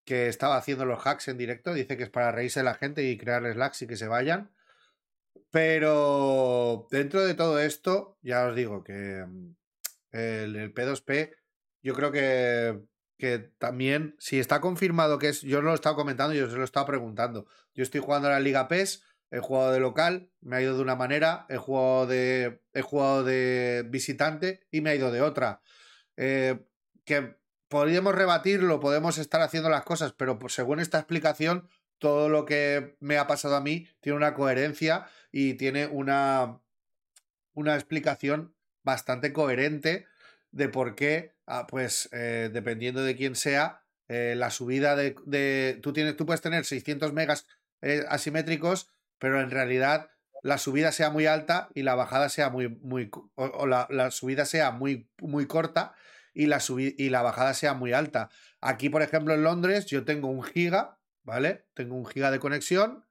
que 0.05 0.27
estaba 0.27 0.57
haciendo 0.57 0.85
los 0.85 1.07
hacks 1.07 1.29
en 1.29 1.39
directo. 1.39 1.73
Dice 1.75 1.97
que 1.97 2.03
es 2.03 2.11
para 2.11 2.33
reírse 2.33 2.59
de 2.59 2.65
la 2.65 2.75
gente 2.75 3.05
y 3.05 3.17
crearles 3.17 3.57
lags 3.57 3.83
y 3.83 3.87
que 3.87 3.97
se 3.97 4.09
vayan. 4.09 4.51
Pero 5.53 6.89
dentro 6.91 7.25
de 7.25 7.35
todo 7.35 7.61
esto, 7.61 8.19
ya 8.21 8.49
os 8.49 8.57
digo 8.57 8.83
que 8.83 9.25
mm, 9.25 9.55
el, 10.11 10.57
el 10.57 10.75
P2P, 10.75 11.37
yo 11.83 11.95
creo 11.95 12.11
que, 12.11 12.83
que 13.23 13.39
también, 13.39 14.17
si 14.19 14.41
está 14.41 14.61
confirmado 14.61 15.21
que 15.21 15.29
es, 15.29 15.43
yo 15.43 15.63
lo 15.63 15.71
he 15.71 15.75
estado 15.77 15.95
comentando 15.95 16.35
y 16.35 16.41
os 16.41 16.53
lo 16.55 16.63
he 16.63 16.65
estado 16.65 16.87
preguntando. 16.87 17.47
Yo 17.73 17.85
estoy 17.85 18.01
jugando 18.01 18.27
a 18.27 18.33
la 18.33 18.41
Liga 18.41 18.67
PES 18.67 19.05
He 19.31 19.39
jugado 19.39 19.71
de 19.71 19.79
local, 19.79 20.29
me 20.41 20.57
ha 20.57 20.61
ido 20.61 20.75
de 20.75 20.83
una 20.83 20.97
manera, 20.97 21.47
he 21.49 21.57
jugado 21.57 22.09
de, 22.09 22.65
he 22.75 22.83
jugado 22.83 23.23
de 23.23 23.87
visitante 23.89 24.67
y 24.73 24.81
me 24.81 24.91
ha 24.91 24.95
ido 24.97 25.13
de 25.13 25.23
otra. 25.23 25.63
Eh, 26.17 26.67
que 27.05 27.37
podríamos 27.69 28.13
rebatirlo, 28.13 28.81
podemos 28.81 29.19
estar 29.19 29.41
haciendo 29.41 29.71
las 29.71 29.85
cosas, 29.85 30.13
pero 30.15 30.37
según 30.49 30.81
esta 30.81 30.99
explicación, 30.99 31.69
todo 31.99 32.29
lo 32.29 32.45
que 32.45 32.97
me 32.99 33.19
ha 33.19 33.29
pasado 33.29 33.55
a 33.55 33.61
mí 33.61 33.87
tiene 34.01 34.17
una 34.17 34.35
coherencia 34.35 35.07
y 35.31 35.55
tiene 35.55 35.87
una, 35.87 36.61
una 37.55 37.77
explicación 37.77 38.57
bastante 38.83 39.33
coherente 39.33 40.07
de 40.53 40.69
por 40.69 40.95
qué, 40.95 41.35
ah, 41.47 41.67
pues 41.67 42.09
eh, 42.13 42.49
dependiendo 42.53 43.03
de 43.03 43.17
quién 43.17 43.35
sea, 43.35 43.83
eh, 44.09 44.35
la 44.37 44.51
subida 44.51 44.95
de, 44.95 45.17
de, 45.27 45.79
tú, 45.83 45.93
tienes, 45.93 46.17
tú 46.17 46.25
puedes 46.25 46.41
tener 46.41 46.65
600 46.65 47.13
megas 47.13 47.47
asimétricos 48.09 48.89
pero 49.23 49.41
en 49.41 49.53
realidad 49.53 50.11
la 50.43 50.59
subida 50.59 50.91
sea 50.91 51.11
muy 51.11 51.27
alta 51.27 51.69
y 51.75 51.85
la 51.85 51.95
bajada 51.95 52.29
sea 52.29 52.51
muy, 52.51 52.69
muy, 52.69 53.09
o, 53.37 53.69
la, 53.69 53.87
la, 53.89 54.11
subida 54.11 54.47
sea 54.47 54.73
muy, 54.73 55.09
muy 55.21 55.47
corta 55.47 55.95
y 56.35 56.47
la, 56.47 56.61
y 56.77 57.09
la 57.09 57.23
bajada 57.23 57.55
sea 57.55 57.73
muy 57.73 57.93
alta. 57.93 58.31
Aquí, 58.61 58.89
por 58.89 59.01
ejemplo, 59.01 59.33
en 59.33 59.45
Londres, 59.45 59.87
yo 59.87 60.05
tengo 60.05 60.27
un 60.27 60.43
giga, 60.43 60.99
¿vale? 61.23 61.69
Tengo 61.75 61.95
un 61.95 62.05
giga 62.05 62.33
de 62.33 62.41
conexión, 62.41 63.07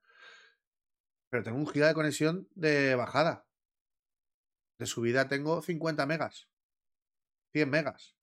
pero 1.29 1.43
tengo 1.43 1.59
un 1.59 1.67
giga 1.67 1.87
de 1.87 1.93
conexión 1.93 2.49
de 2.55 2.95
bajada. 2.95 3.45
De 4.79 4.85
subida 4.85 5.29
tengo 5.29 5.61
50 5.61 6.05
megas, 6.07 6.49
100 7.51 7.69
megas, 7.69 8.15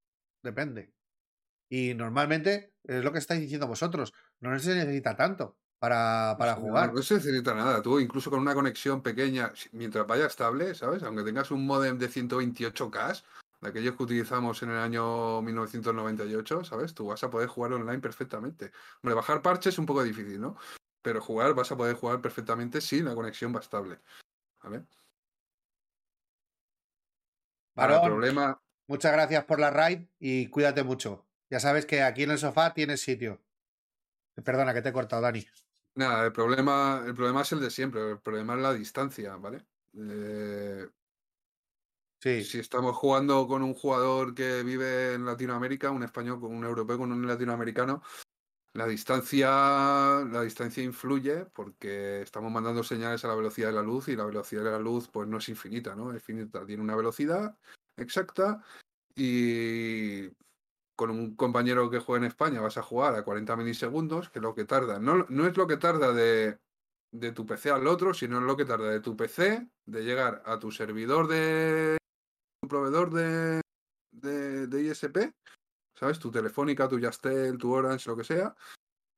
depende. 0.43 0.93
Y 1.69 1.95
normalmente 1.95 2.75
es 2.85 3.05
lo 3.05 3.13
que 3.13 3.19
estáis 3.19 3.41
diciendo 3.41 3.67
vosotros, 3.67 4.15
no 4.41 4.59
se 4.59 4.75
necesita 4.75 5.17
tanto 5.17 5.59
para, 5.79 6.37
para 6.39 6.55
jugar. 6.55 6.93
No, 6.93 7.03
se 7.03 7.15
necesita 7.15 7.55
nada. 7.55 7.83
Tú, 7.83 8.01
incluso 8.01 8.31
con 8.31 8.41
una 8.41 8.55
conexión 8.55 9.03
pequeña, 9.03 9.53
mientras 9.73 10.07
vaya 10.07 10.27
estable, 10.27 10.75
¿sabes? 10.75 11.03
Aunque 11.03 11.23
tengas 11.23 11.51
un 11.51 11.67
modem 11.67 11.99
de 11.99 12.09
128K, 12.09 13.23
de 13.61 13.69
aquellos 13.69 13.97
que 13.97 14.03
utilizamos 14.03 14.63
en 14.63 14.71
el 14.71 14.79
año 14.79 15.43
1998, 15.43 16.65
¿sabes? 16.65 16.95
Tú 16.95 17.09
vas 17.09 17.23
a 17.25 17.31
poder 17.31 17.49
jugar 17.49 17.73
online 17.73 17.99
perfectamente. 17.99 18.73
Hombre, 19.03 19.15
bajar 19.15 19.43
parches 19.43 19.75
es 19.75 19.79
un 19.79 19.87
poco 19.87 20.03
difícil, 20.03 20.41
¿no? 20.41 20.57
Pero 21.03 21.21
jugar, 21.21 21.55
vas 21.55 21.71
a 21.71 21.77
poder 21.77 21.97
jugar 21.97 22.21
perfectamente 22.21 22.81
si 22.81 23.03
la 23.03 23.15
conexión 23.15 23.55
va 23.55 23.61
estable. 23.61 24.01
¿Vale? 24.63 24.85
Para 27.75 28.03
problema. 28.03 28.61
Muchas 28.89 29.13
gracias 29.13 29.45
por 29.45 29.61
la 29.61 29.71
raid 29.71 30.07
y 30.19 30.47
cuídate 30.47 30.83
mucho. 30.83 31.27
Ya 31.51 31.61
sabes 31.61 31.85
que 31.85 32.03
aquí 32.03 32.23
en 32.23 32.31
el 32.31 32.39
sofá 32.39 32.73
tienes 32.73 33.03
sitio. 33.03 33.39
Perdona 34.43 34.73
que 34.73 34.81
te 34.81 34.89
he 34.89 34.93
cortado, 34.93 35.21
Dani. 35.21 35.47
Nada, 35.95 36.25
el 36.25 36.33
problema, 36.33 37.03
el 37.07 37.15
problema 37.15 37.43
es 37.43 37.53
el 37.53 37.61
de 37.61 37.71
siempre, 37.71 38.13
el 38.13 38.19
problema 38.19 38.55
es 38.55 38.61
la 38.61 38.73
distancia, 38.73 39.37
¿vale? 39.37 39.63
Eh, 39.95 40.89
sí. 42.19 42.43
Si 42.43 42.61
estamos 42.61 42.97
jugando 42.97 43.47
con 43.47 43.63
un 43.63 43.75
jugador 43.75 44.35
que 44.35 44.63
vive 44.63 45.15
en 45.15 45.27
Latinoamérica, 45.27 45.91
un 45.91 46.05
español 46.05 46.41
con 46.41 46.55
un 46.55 46.65
europeo 46.65 46.97
con 46.97 47.13
un 47.13 47.27
latinoamericano, 47.27 48.03
la 48.73 48.87
distancia, 48.87 49.51
la 49.51 50.41
distancia 50.43 50.83
influye 50.83 51.45
porque 51.45 52.23
estamos 52.23 52.51
mandando 52.51 52.83
señales 52.83 53.23
a 53.25 53.29
la 53.29 53.35
velocidad 53.35 53.69
de 53.69 53.75
la 53.75 53.83
luz 53.83 54.09
y 54.09 54.17
la 54.17 54.25
velocidad 54.25 54.65
de 54.65 54.71
la 54.71 54.79
luz 54.79 55.09
pues 55.09 55.29
no 55.29 55.39
es 55.39 55.49
infinita, 55.51 55.95
¿no? 55.95 56.15
Es 56.15 56.23
finita, 56.23 56.65
tiene 56.65 56.83
una 56.83 56.97
velocidad 56.97 57.55
exacta 57.99 58.63
y 59.15 60.29
con 60.97 61.11
un 61.11 61.37
compañero 61.37 61.91
que 61.91 62.01
juega 62.01 62.25
en 62.25 62.31
España 62.31 62.61
vas 62.61 62.77
a 62.77 62.83
jugar 62.83 63.15
a 63.15 63.23
40 63.23 63.57
milisegundos, 63.57 64.31
que 64.31 64.41
es 64.41 64.43
lo 64.43 64.55
que 64.55 64.65
tarda. 64.65 64.99
No, 64.99 65.27
no 65.29 65.47
es 65.47 65.57
lo 65.57 65.67
que 65.67 65.77
tarda 65.77 66.13
de, 66.13 66.59
de, 67.13 67.33
tu 67.33 67.47
PC 67.47 67.71
al 67.71 67.87
otro, 67.87 68.15
sino 68.15 68.39
es 68.39 68.45
lo 68.45 68.57
que 68.57 68.65
tarda 68.65 68.91
de 68.91 69.01
tu 69.01 69.17
PC 69.17 69.69
de 69.87 70.05
llegar 70.05 70.43
a 70.45 70.59
tu 70.59 70.73
servidor 70.73 71.29
de 71.29 71.99
tu 72.61 72.69
proveedor 72.69 73.13
de, 73.13 73.61
de, 74.11 74.67
de 74.67 74.83
ISP, 74.83 75.33
¿sabes? 75.95 76.19
Tu 76.19 76.31
Telefónica, 76.31 76.89
tu 76.89 76.99
Yastel, 76.99 77.59
tu 77.59 77.73
Orange, 77.73 78.11
lo 78.11 78.17
que 78.17 78.25
sea. 78.25 78.57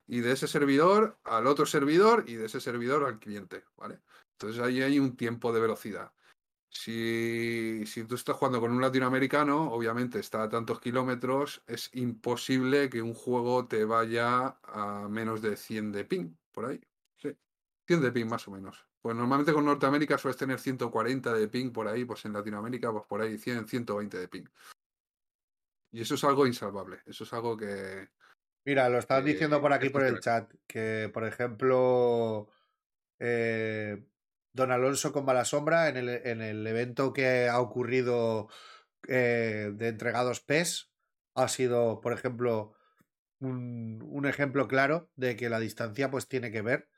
Y 0.07 0.21
de 0.21 0.33
ese 0.33 0.49
servidor 0.49 1.19
al 1.25 1.47
otro 1.47 1.65
servidor 1.65 2.25
y 2.27 2.35
de 2.35 2.47
ese 2.47 2.61
servidor 2.61 3.05
al 3.05 3.19
cliente, 3.19 3.65
¿vale? 3.77 4.01
Entonces 4.33 4.63
ahí 4.63 4.83
hay 4.83 4.99
un 4.99 5.17
tiempo 5.17 5.53
de 5.53 5.61
velocidad. 5.61 6.13
Si, 6.73 7.85
si 7.85 8.05
tú 8.05 8.15
estás 8.15 8.37
jugando 8.37 8.61
con 8.61 8.71
un 8.71 8.81
latinoamericano, 8.81 9.73
obviamente 9.73 10.21
está 10.21 10.45
a 10.45 10.49
tantos 10.49 10.81
kilómetros, 10.81 11.63
es 11.67 11.91
imposible 11.95 12.89
que 12.89 13.03
un 13.03 13.13
juego 13.13 13.67
te 13.67 13.85
vaya 13.85 14.57
a 14.63 15.09
menos 15.09 15.43
de 15.43 15.57
100 15.57 15.91
de 15.91 16.05
ping, 16.05 16.37
por 16.53 16.67
ahí. 16.67 16.81
Sí, 17.17 17.37
100 17.89 18.01
de 18.03 18.13
ping 18.13 18.27
más 18.27 18.47
o 18.47 18.53
menos. 18.53 18.87
Pues 19.03 19.17
normalmente 19.17 19.53
con 19.53 19.65
Norteamérica 19.65 20.17
sueles 20.17 20.37
tener 20.37 20.61
140 20.61 21.35
de 21.35 21.49
ping 21.49 21.73
por 21.73 21.89
ahí, 21.89 22.05
pues 22.05 22.25
en 22.25 22.35
Latinoamérica, 22.35 22.93
pues 22.93 23.05
por 23.07 23.21
ahí 23.21 23.37
100, 23.37 23.67
120 23.67 24.19
de 24.19 24.29
ping. 24.29 24.45
Y 25.91 26.03
eso 26.03 26.15
es 26.15 26.23
algo 26.23 26.47
insalvable, 26.47 27.01
eso 27.05 27.25
es 27.25 27.33
algo 27.33 27.57
que... 27.57 28.09
Mira, 28.65 28.89
lo 28.89 28.99
estás 28.99 29.25
diciendo 29.25 29.61
por 29.61 29.73
aquí 29.73 29.89
por 29.89 30.05
el 30.05 30.21
chat, 30.21 30.53
que 30.69 31.11
por 31.13 31.25
ejemplo, 31.25 32.49
eh, 33.19 34.05
Don 34.53 34.73
Alonso 34.73 35.13
con 35.13 35.25
mala 35.25 35.45
sombra 35.45 35.89
en 35.89 35.97
el, 35.97 36.09
en 36.09 36.41
el 36.41 36.67
evento 36.67 37.13
que 37.13 37.49
ha 37.49 37.61
ocurrido 37.61 38.49
eh, 39.09 39.71
de 39.75 39.89
entregados 39.89 40.41
PES. 40.41 40.91
Ha 41.35 41.49
sido, 41.49 42.01
por 42.01 42.13
ejemplo, 42.13 42.75
un, 43.39 44.03
un, 44.03 44.27
ejemplo 44.27 44.69
claro 44.69 45.11
de 45.17 45.37
que 45.37 45.49
la 45.49 45.61
distancia 45.61 46.11
pues 46.11 46.29
tiene 46.29 46.51
que 46.51 46.63
ver. 46.63 46.89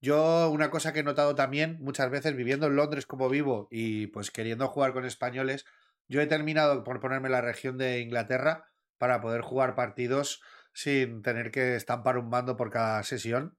Yo, 0.00 0.50
una 0.50 0.70
cosa 0.70 0.92
que 0.92 1.00
he 1.00 1.04
notado 1.04 1.34
también, 1.34 1.78
muchas 1.80 2.10
veces 2.10 2.36
viviendo 2.36 2.66
en 2.66 2.76
Londres 2.76 3.06
como 3.06 3.28
vivo 3.28 3.68
y 3.70 4.08
pues 4.08 4.30
queriendo 4.30 4.68
jugar 4.68 4.92
con 4.92 5.04
españoles, 5.04 5.64
yo 6.08 6.20
he 6.20 6.26
terminado 6.26 6.84
por 6.84 7.00
ponerme 7.00 7.28
la 7.28 7.40
región 7.40 7.78
de 7.78 8.00
Inglaterra 8.00 8.66
para 8.98 9.20
poder 9.20 9.40
jugar 9.40 9.74
partidos 9.74 10.42
sin 10.72 11.22
tener 11.22 11.50
que 11.50 11.76
estampar 11.76 12.18
un 12.18 12.28
mando 12.28 12.56
por 12.56 12.70
cada 12.70 13.02
sesión. 13.02 13.56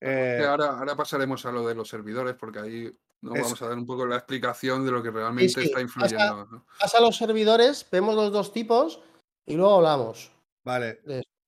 Eh, 0.00 0.44
ahora, 0.46 0.78
ahora 0.78 0.96
pasaremos 0.96 1.46
a 1.46 1.52
lo 1.52 1.66
de 1.66 1.74
los 1.74 1.88
servidores, 1.88 2.34
porque 2.34 2.58
ahí 2.58 2.92
nos 3.24 3.40
vamos 3.40 3.62
a 3.62 3.68
dar 3.68 3.78
un 3.78 3.86
poco 3.86 4.06
la 4.06 4.16
explicación 4.16 4.84
de 4.84 4.92
lo 4.92 5.02
que 5.02 5.10
realmente 5.10 5.62
está 5.62 5.80
influyendo. 5.80 6.64
Pasa, 6.78 6.98
a 6.98 7.00
los 7.00 7.16
servidores, 7.16 7.86
vemos 7.90 8.14
los 8.14 8.30
dos 8.30 8.52
tipos 8.52 9.00
y 9.46 9.54
luego 9.54 9.76
hablamos. 9.76 10.30
Vale. 10.62 11.00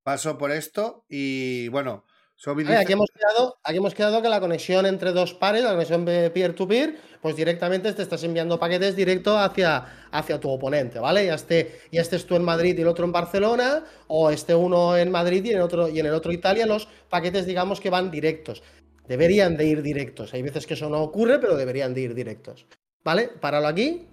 Paso 0.02 0.38
por 0.38 0.50
esto 0.50 1.04
y 1.08 1.68
bueno, 1.68 2.04
aquí, 2.78 2.92
hemos 2.92 3.10
quedado, 3.10 3.56
aquí 3.62 3.78
hemos 3.78 3.94
quedado 3.94 4.20
que 4.20 4.28
la 4.28 4.40
conexión 4.40 4.84
entre 4.84 5.12
dos 5.12 5.32
pares, 5.32 5.64
la 5.64 5.70
conexión 5.70 6.04
peer-to-peer, 6.04 6.96
pues 7.22 7.34
directamente 7.34 7.92
te 7.94 8.02
estás 8.02 8.22
enviando 8.24 8.58
paquetes 8.58 8.94
directo 8.94 9.38
hacia, 9.38 10.08
hacia 10.10 10.38
tu 10.38 10.50
oponente, 10.50 10.98
¿vale? 10.98 11.24
Ya, 11.24 11.34
esté, 11.34 11.80
ya 11.90 12.02
estés 12.02 12.26
tú 12.26 12.36
en 12.36 12.44
Madrid 12.44 12.76
y 12.76 12.82
el 12.82 12.88
otro 12.88 13.06
en 13.06 13.12
Barcelona, 13.12 13.84
o 14.08 14.30
esté 14.30 14.54
uno 14.54 14.96
en 14.96 15.10
Madrid 15.10 15.44
y 15.46 15.52
en, 15.52 15.62
otro, 15.62 15.88
y 15.88 15.98
en 15.98 16.06
el 16.06 16.12
otro 16.12 16.30
Italia, 16.30 16.66
los 16.66 16.86
paquetes 17.08 17.46
digamos 17.46 17.80
que 17.80 17.88
van 17.88 18.10
directos. 18.10 18.62
Deberían 19.08 19.56
de 19.56 19.66
ir 19.66 19.82
directos. 19.82 20.34
Hay 20.34 20.42
veces 20.42 20.66
que 20.66 20.74
eso 20.74 20.90
no 20.90 21.02
ocurre, 21.02 21.38
pero 21.38 21.56
deberían 21.56 21.94
de 21.94 22.02
ir 22.02 22.14
directos. 22.14 22.66
¿Vale? 23.02 23.28
Páralo 23.28 23.68
aquí. 23.68 24.06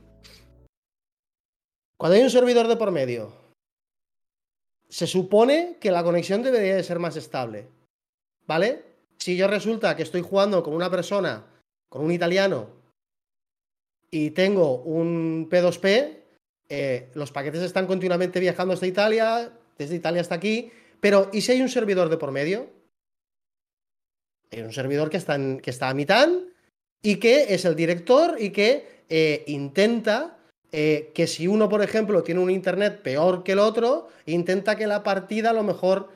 Cuando 1.98 2.16
hay 2.16 2.24
un 2.24 2.30
servidor 2.30 2.68
de 2.68 2.78
por 2.78 2.92
medio, 2.92 3.34
se 4.88 5.08
supone 5.08 5.78
que 5.82 5.92
la 5.92 6.04
conexión 6.04 6.42
debería 6.44 6.76
de 6.76 6.84
ser 6.84 7.00
más 7.00 7.16
estable. 7.16 7.68
¿Vale? 8.48 8.84
Si 9.18 9.36
yo 9.36 9.48
resulta 9.48 9.96
que 9.96 10.04
estoy 10.04 10.22
jugando 10.22 10.64
con 10.64 10.74
una 10.74 10.90
persona, 10.90 11.46
con 11.90 12.04
un 12.04 12.12
italiano, 12.12 12.70
y 14.12 14.32
tengo 14.32 14.84
un 14.84 15.50
P2P, 15.50 16.18
eh, 16.70 17.10
los 17.14 17.32
paquetes 17.32 17.62
están 17.62 17.88
continuamente 17.88 18.40
viajando 18.40 18.74
hasta 18.74 18.88
Italia, 18.88 19.52
desde 19.78 19.96
Italia 19.96 20.22
hasta 20.22 20.36
aquí, 20.36 20.72
pero 21.00 21.30
¿y 21.34 21.42
si 21.42 21.52
hay 21.52 21.62
un 21.62 21.70
servidor 21.70 22.10
de 22.10 22.18
por 22.18 22.32
medio? 22.32 22.70
Hay 24.52 24.62
un 24.62 24.72
servidor 24.72 25.10
que 25.10 25.18
está, 25.18 25.38
que 25.62 25.70
está 25.70 25.90
a 25.90 25.94
mitad 25.94 26.30
y 27.02 27.18
que 27.18 27.54
es 27.54 27.66
el 27.66 27.76
director 27.76 28.38
y 28.40 28.52
que 28.52 29.04
eh, 29.10 29.44
intenta 29.48 30.38
eh, 30.72 31.12
que 31.14 31.28
si 31.28 31.48
uno, 31.48 31.70
por 31.70 31.84
ejemplo, 31.84 32.24
tiene 32.24 32.42
un 32.42 32.50
internet 32.50 33.02
peor 33.02 33.44
que 33.44 33.52
el 33.52 33.60
otro, 33.60 34.08
intenta 34.26 34.76
que 34.76 34.88
la 34.88 35.04
partida 35.04 35.52
a 35.52 35.54
lo 35.54 35.64
mejor 35.64 36.10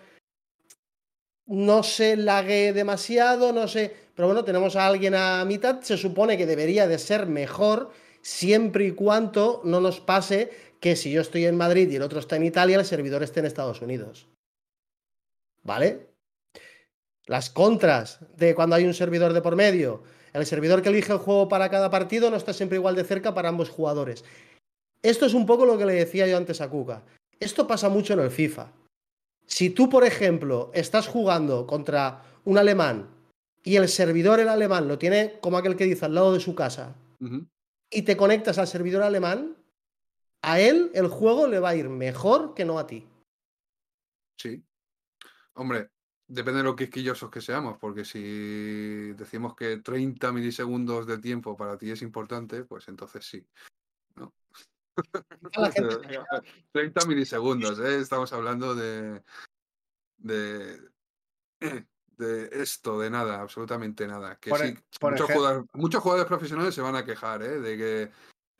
no 1.47 1.81
se 1.81 2.17
lague 2.17 2.73
demasiado, 2.73 3.53
no 3.53 3.67
sé, 3.67 3.93
pero 4.15 4.27
bueno, 4.27 4.43
tenemos 4.43 4.75
a 4.75 4.85
alguien 4.85 5.15
a 5.15 5.43
mitad, 5.45 5.81
se 5.81 5.97
supone 5.97 6.37
que 6.37 6.45
debería 6.45 6.87
de 6.87 6.99
ser 6.99 7.27
mejor 7.27 7.91
siempre 8.21 8.85
y 8.85 8.91
cuando 8.91 9.61
no 9.63 9.79
nos 9.79 10.01
pase 10.01 10.51
que 10.79 10.95
si 10.95 11.11
yo 11.11 11.21
estoy 11.21 11.45
en 11.45 11.55
Madrid 11.55 11.89
y 11.89 11.95
el 11.95 12.01
otro 12.01 12.19
está 12.19 12.35
en 12.35 12.45
Italia, 12.45 12.77
el 12.77 12.85
servidor 12.85 13.23
esté 13.23 13.39
en 13.39 13.45
Estados 13.45 13.81
Unidos. 13.81 14.27
¿Vale? 15.63 16.07
Las 17.25 17.49
contras 17.49 18.19
de 18.35 18.53
cuando 18.55 18.75
hay 18.75 18.85
un 18.85 18.93
servidor 18.93 19.33
de 19.33 19.41
por 19.41 19.55
medio. 19.55 20.03
El 20.33 20.45
servidor 20.45 20.81
que 20.81 20.89
elige 20.89 21.11
el 21.11 21.19
juego 21.19 21.47
para 21.49 21.69
cada 21.69 21.89
partido 21.89 22.29
no 22.29 22.37
está 22.37 22.53
siempre 22.53 22.77
igual 22.77 22.95
de 22.95 23.03
cerca 23.03 23.33
para 23.33 23.49
ambos 23.49 23.69
jugadores. 23.69 24.23
Esto 25.01 25.25
es 25.25 25.33
un 25.33 25.45
poco 25.45 25.65
lo 25.65 25.77
que 25.77 25.85
le 25.85 25.93
decía 25.93 26.27
yo 26.27 26.37
antes 26.37 26.61
a 26.61 26.69
Kuka. 26.69 27.03
Esto 27.39 27.67
pasa 27.67 27.89
mucho 27.89 28.13
en 28.13 28.19
el 28.19 28.31
FIFA. 28.31 28.71
Si 29.47 29.69
tú, 29.69 29.89
por 29.89 30.03
ejemplo, 30.03 30.71
estás 30.73 31.07
jugando 31.07 31.65
contra 31.65 32.23
un 32.43 32.57
alemán 32.57 33.09
y 33.63 33.77
el 33.77 33.87
servidor 33.87 34.39
el 34.39 34.49
alemán 34.49 34.87
lo 34.87 34.97
tiene 34.97 35.39
como 35.41 35.57
aquel 35.57 35.75
que 35.75 35.85
dice 35.85 36.05
al 36.05 36.13
lado 36.13 36.33
de 36.33 36.39
su 36.39 36.53
casa 36.53 36.95
y 37.89 38.01
te 38.03 38.17
conectas 38.17 38.57
al 38.57 38.67
servidor 38.67 39.03
alemán, 39.03 39.55
a 40.41 40.59
él 40.59 40.91
el 40.93 41.07
juego 41.07 41.47
le 41.47 41.59
va 41.59 41.69
a 41.69 41.75
ir 41.75 41.89
mejor 41.89 42.53
que 42.53 42.65
no 42.65 42.77
a 42.77 42.85
ti. 42.85 43.07
Sí. 44.37 44.63
Hombre, 45.53 45.89
depende 46.27 46.59
de 46.59 46.63
lo 46.65 46.75
quisquillosos 46.75 47.31
que 47.31 47.41
seamos, 47.41 47.77
porque 47.79 48.05
si 48.05 49.13
decimos 49.13 49.55
que 49.55 49.77
30 49.77 50.31
milisegundos 50.31 51.07
de 51.07 51.17
tiempo 51.17 51.57
para 51.57 51.77
ti 51.77 51.89
es 51.89 52.01
importante, 52.01 52.63
pues 52.63 52.87
entonces 52.89 53.25
sí. 53.25 53.45
¿no? 55.41 56.25
30 56.71 57.05
milisegundos, 57.05 57.79
¿eh? 57.79 57.99
estamos 57.99 58.31
hablando 58.33 58.75
de, 58.75 59.21
de, 60.17 60.81
de 62.17 62.49
esto, 62.51 62.99
de 62.99 63.09
nada, 63.09 63.41
absolutamente 63.41 64.07
nada. 64.07 64.37
Que 64.39 64.55
sí, 64.55 64.77
muchos, 65.75 66.01
jugadores, 66.01 66.27
profesionales 66.27 66.75
se 66.75 66.81
van 66.81 66.95
a 66.95 67.05
quejar, 67.05 67.43
¿eh? 67.43 67.59
de 67.59 67.77
que 67.77 68.11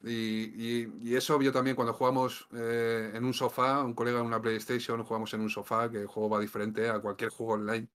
y, 0.03 1.15
es 1.15 1.30
obvio 1.30 1.51
también 1.51 1.76
cuando 1.76 1.93
jugamos 1.93 2.47
eh, 2.53 3.11
en 3.14 3.26
un 3.26 3.34
sofá, 3.34 3.84
un 3.84 3.95
colega 3.95 4.19
en 4.19 4.27
una 4.27 4.41
PlayStation, 4.41 5.03
jugamos 5.03 5.34
en 5.34 5.41
un 5.41 5.49
sofá, 5.49 5.89
que 5.89 6.01
el 6.01 6.07
juego 6.07 6.30
va 6.30 6.39
diferente 6.39 6.89
a 6.89 6.99
cualquier 6.99 7.31
juego 7.31 7.53
online 7.53 7.89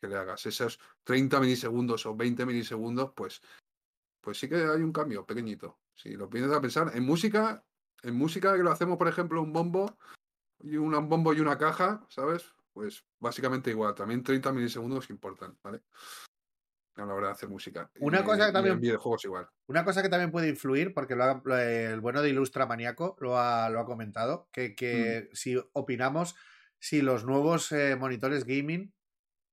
que 0.00 0.08
le 0.08 0.16
hagas. 0.16 0.44
Esos 0.46 0.80
30 1.04 1.40
milisegundos 1.40 2.04
o 2.06 2.16
20 2.16 2.44
milisegundos, 2.44 3.12
pues, 3.14 3.40
pues 4.20 4.38
sí 4.38 4.48
que 4.48 4.56
hay 4.56 4.82
un 4.82 4.92
cambio 4.92 5.24
pequeñito. 5.24 5.78
Si 5.94 6.16
lo 6.16 6.28
piensas 6.28 6.56
a 6.56 6.60
pensar, 6.60 6.90
en 6.94 7.04
música 7.04 7.64
en 8.04 8.14
música 8.14 8.54
que 8.56 8.62
lo 8.62 8.70
hacemos, 8.70 8.98
por 8.98 9.08
ejemplo, 9.08 9.42
un 9.42 9.52
bombo 9.52 9.96
y 10.60 10.76
un 10.76 11.08
bombo 11.08 11.32
y 11.32 11.40
una 11.40 11.58
caja, 11.58 12.04
¿sabes? 12.08 12.44
Pues 12.72 13.04
básicamente 13.18 13.70
igual, 13.70 13.94
también 13.94 14.22
30 14.22 14.52
milisegundos 14.52 15.10
importan, 15.10 15.56
¿vale? 15.62 15.82
A 16.96 17.04
la 17.04 17.14
hora 17.14 17.28
de 17.28 17.32
hacer 17.32 17.48
música. 17.48 17.90
Una 18.00 18.22
cosa 18.22 18.46
que 18.46 18.52
también. 18.52 18.80
videojuegos 18.80 19.24
igual. 19.24 19.48
Una 19.66 19.84
cosa 19.84 20.02
que 20.02 20.08
también 20.08 20.30
puede 20.30 20.48
influir, 20.48 20.94
porque 20.94 21.14
el 21.14 22.00
bueno 22.00 22.22
de 22.22 22.28
Ilustra 22.28 22.66
Maníaco 22.66 23.16
lo 23.20 23.38
ha, 23.38 23.68
lo 23.70 23.80
ha 23.80 23.84
comentado, 23.84 24.48
que, 24.52 25.28
mm. 25.30 25.34
si 25.34 25.56
opinamos 25.72 26.36
si 26.78 27.00
los 27.00 27.24
nuevos 27.24 27.72
eh, 27.72 27.96
monitores 27.96 28.44
gaming 28.44 28.92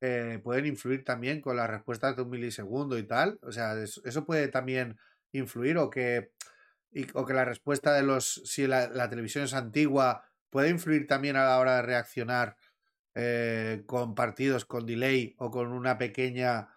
eh, 0.01 0.39
pueden 0.43 0.65
influir 0.65 1.03
también 1.03 1.41
con 1.41 1.55
las 1.55 1.69
respuestas 1.69 2.15
de 2.15 2.23
un 2.23 2.29
milisegundo 2.29 2.97
y 2.97 3.03
tal. 3.03 3.39
O 3.41 3.51
sea, 3.51 3.81
eso 3.81 4.25
puede 4.25 4.47
también 4.49 4.97
influir 5.31 5.77
o 5.77 5.89
que 5.89 6.31
o 7.13 7.25
que 7.25 7.33
la 7.33 7.45
respuesta 7.45 7.93
de 7.93 8.03
los, 8.03 8.41
si 8.45 8.67
la, 8.67 9.09
televisión 9.09 9.45
es 9.45 9.53
antigua, 9.53 10.25
puede 10.49 10.69
influir 10.69 11.07
también 11.07 11.35
a 11.35 11.45
la 11.45 11.59
hora 11.59 11.77
de 11.77 11.81
reaccionar 11.83 12.57
eh, 13.15 13.83
con 13.85 14.15
partidos 14.15 14.65
con 14.65 14.85
delay 14.85 15.35
o 15.37 15.49
con 15.51 15.71
una 15.71 15.97
pequeña... 15.97 16.69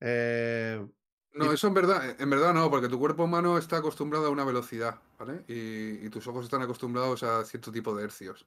Eh, 0.00 0.84
no, 1.32 1.52
eso 1.52 1.66
en 1.66 1.74
verdad, 1.74 2.20
en 2.20 2.30
verdad 2.30 2.54
no, 2.54 2.70
porque 2.70 2.88
tu 2.88 2.98
cuerpo 2.98 3.24
humano 3.24 3.58
está 3.58 3.78
acostumbrado 3.78 4.26
a 4.26 4.30
una 4.30 4.44
velocidad, 4.44 5.00
¿vale? 5.18 5.44
Y, 5.48 6.06
y 6.06 6.08
tus 6.08 6.26
ojos 6.28 6.44
están 6.44 6.62
acostumbrados 6.62 7.24
a 7.24 7.44
cierto 7.44 7.72
tipo 7.72 7.94
de 7.96 8.04
hercios, 8.04 8.46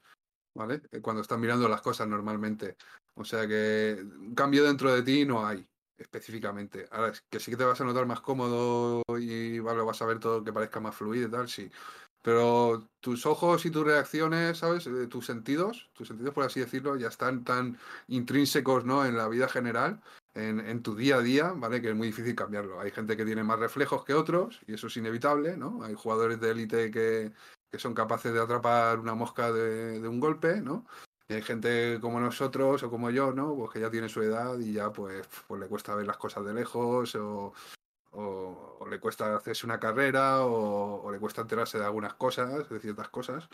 ¿vale? 0.53 0.81
Eh, 0.91 1.01
cuando 1.01 1.21
están 1.21 1.41
mirando 1.41 1.67
las 1.67 1.81
cosas 1.81 2.07
normalmente. 2.07 2.77
O 3.15 3.25
sea 3.25 3.45
que 3.47 3.97
un 4.01 4.35
cambio 4.35 4.63
dentro 4.63 4.93
de 4.93 5.01
ti 5.01 5.25
no 5.25 5.45
hay 5.45 5.67
específicamente. 5.97 6.87
Ahora, 6.91 7.13
que 7.29 7.39
sí 7.39 7.51
que 7.51 7.57
te 7.57 7.63
vas 7.63 7.79
a 7.81 7.83
notar 7.83 8.05
más 8.05 8.21
cómodo 8.21 9.01
y 9.19 9.59
vale, 9.59 9.81
vas 9.81 10.01
a 10.01 10.05
ver 10.05 10.19
todo 10.19 10.43
que 10.43 10.53
parezca 10.53 10.79
más 10.79 10.95
fluido 10.95 11.27
y 11.27 11.31
tal, 11.31 11.49
sí. 11.49 11.69
Pero 12.21 12.89
tus 12.99 13.25
ojos 13.25 13.65
y 13.65 13.71
tus 13.71 13.85
reacciones, 13.85 14.57
¿sabes? 14.57 14.85
Eh, 14.87 15.07
tus 15.07 15.25
sentidos, 15.25 15.89
tus 15.93 16.07
sentidos, 16.09 16.33
por 16.33 16.43
así 16.43 16.59
decirlo, 16.59 16.97
ya 16.97 17.07
están 17.07 17.43
tan 17.43 17.77
intrínsecos, 18.07 18.85
¿no? 18.85 19.05
En 19.05 19.15
la 19.15 19.27
vida 19.29 19.47
general, 19.47 20.01
en, 20.33 20.59
en, 20.59 20.83
tu 20.83 20.95
día 20.95 21.17
a 21.17 21.21
día, 21.21 21.53
¿vale? 21.55 21.81
Que 21.81 21.89
es 21.89 21.95
muy 21.95 22.07
difícil 22.07 22.35
cambiarlo. 22.35 22.79
Hay 22.81 22.91
gente 22.91 23.15
que 23.15 23.25
tiene 23.25 23.43
más 23.43 23.59
reflejos 23.59 24.03
que 24.03 24.13
otros, 24.13 24.59
y 24.67 24.73
eso 24.73 24.87
es 24.87 24.97
inevitable, 24.97 25.57
¿no? 25.57 25.83
Hay 25.83 25.93
jugadores 25.95 26.39
de 26.41 26.51
élite 26.51 26.91
que, 26.91 27.31
que 27.71 27.79
son 27.79 27.93
capaces 27.93 28.33
de 28.33 28.41
atrapar 28.41 28.99
una 28.99 29.15
mosca 29.15 29.51
de, 29.51 30.01
de 30.01 30.07
un 30.07 30.19
golpe, 30.19 30.61
¿no? 30.61 30.85
Hay 31.33 31.41
gente 31.41 31.99
como 31.99 32.19
nosotros 32.19 32.83
o 32.83 32.89
como 32.89 33.09
yo, 33.09 33.33
¿no? 33.33 33.55
Pues 33.55 33.71
que 33.71 33.81
ya 33.81 33.91
tiene 33.91 34.07
su 34.07 34.21
edad 34.21 34.57
y 34.59 34.73
ya 34.73 34.91
pues, 34.91 35.27
pues 35.47 35.59
le 35.59 35.67
cuesta 35.67 35.93
ver 35.95 36.07
las 36.07 36.17
cosas 36.17 36.45
de 36.45 36.53
lejos 36.53 37.15
o, 37.15 37.53
o, 38.11 38.87
le 38.89 38.99
cuesta 38.99 39.35
hacerse 39.35 39.65
una 39.65 39.79
carrera 39.79 40.45
o, 40.45 41.11
le 41.11 41.19
cuesta 41.19 41.41
enterarse 41.41 41.77
de 41.77 41.85
algunas 41.85 42.13
cosas, 42.13 42.69
de 42.69 42.79
ciertas 42.79 43.09
cosas. 43.09 43.49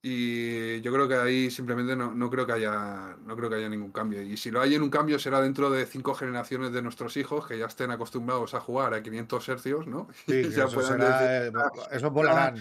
Y 0.00 0.80
yo 0.80 0.92
creo 0.92 1.08
que 1.08 1.16
ahí 1.16 1.50
simplemente 1.50 1.96
no, 1.96 2.14
no, 2.14 2.30
creo 2.30 2.46
que 2.46 2.52
haya 2.52 3.16
no 3.24 3.36
creo 3.36 3.50
que 3.50 3.56
haya 3.56 3.68
ningún 3.68 3.90
cambio. 3.90 4.22
Y 4.22 4.36
si 4.36 4.50
lo 4.50 4.60
hay 4.60 4.76
en 4.76 4.82
un 4.82 4.90
cambio 4.90 5.18
será 5.18 5.40
dentro 5.40 5.70
de 5.70 5.86
cinco 5.86 6.14
generaciones 6.14 6.72
de 6.72 6.82
nuestros 6.82 7.16
hijos 7.16 7.46
que 7.46 7.58
ya 7.58 7.66
estén 7.66 7.90
acostumbrados 7.90 8.54
a 8.54 8.60
jugar 8.60 8.94
a 8.94 9.02
500 9.02 9.48
hercios, 9.48 9.86
¿no? 9.88 10.08
Sí, 10.26 10.40
eso, 10.40 10.82
será, 10.82 11.46
eh, 11.46 11.52
eso 11.90 12.10
volarán. 12.10 12.56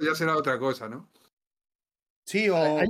Ya 0.00 0.14
será 0.14 0.36
otra 0.36 0.58
cosa, 0.58 0.88
¿no? 0.88 1.08
Sí, 2.24 2.48
o, 2.48 2.80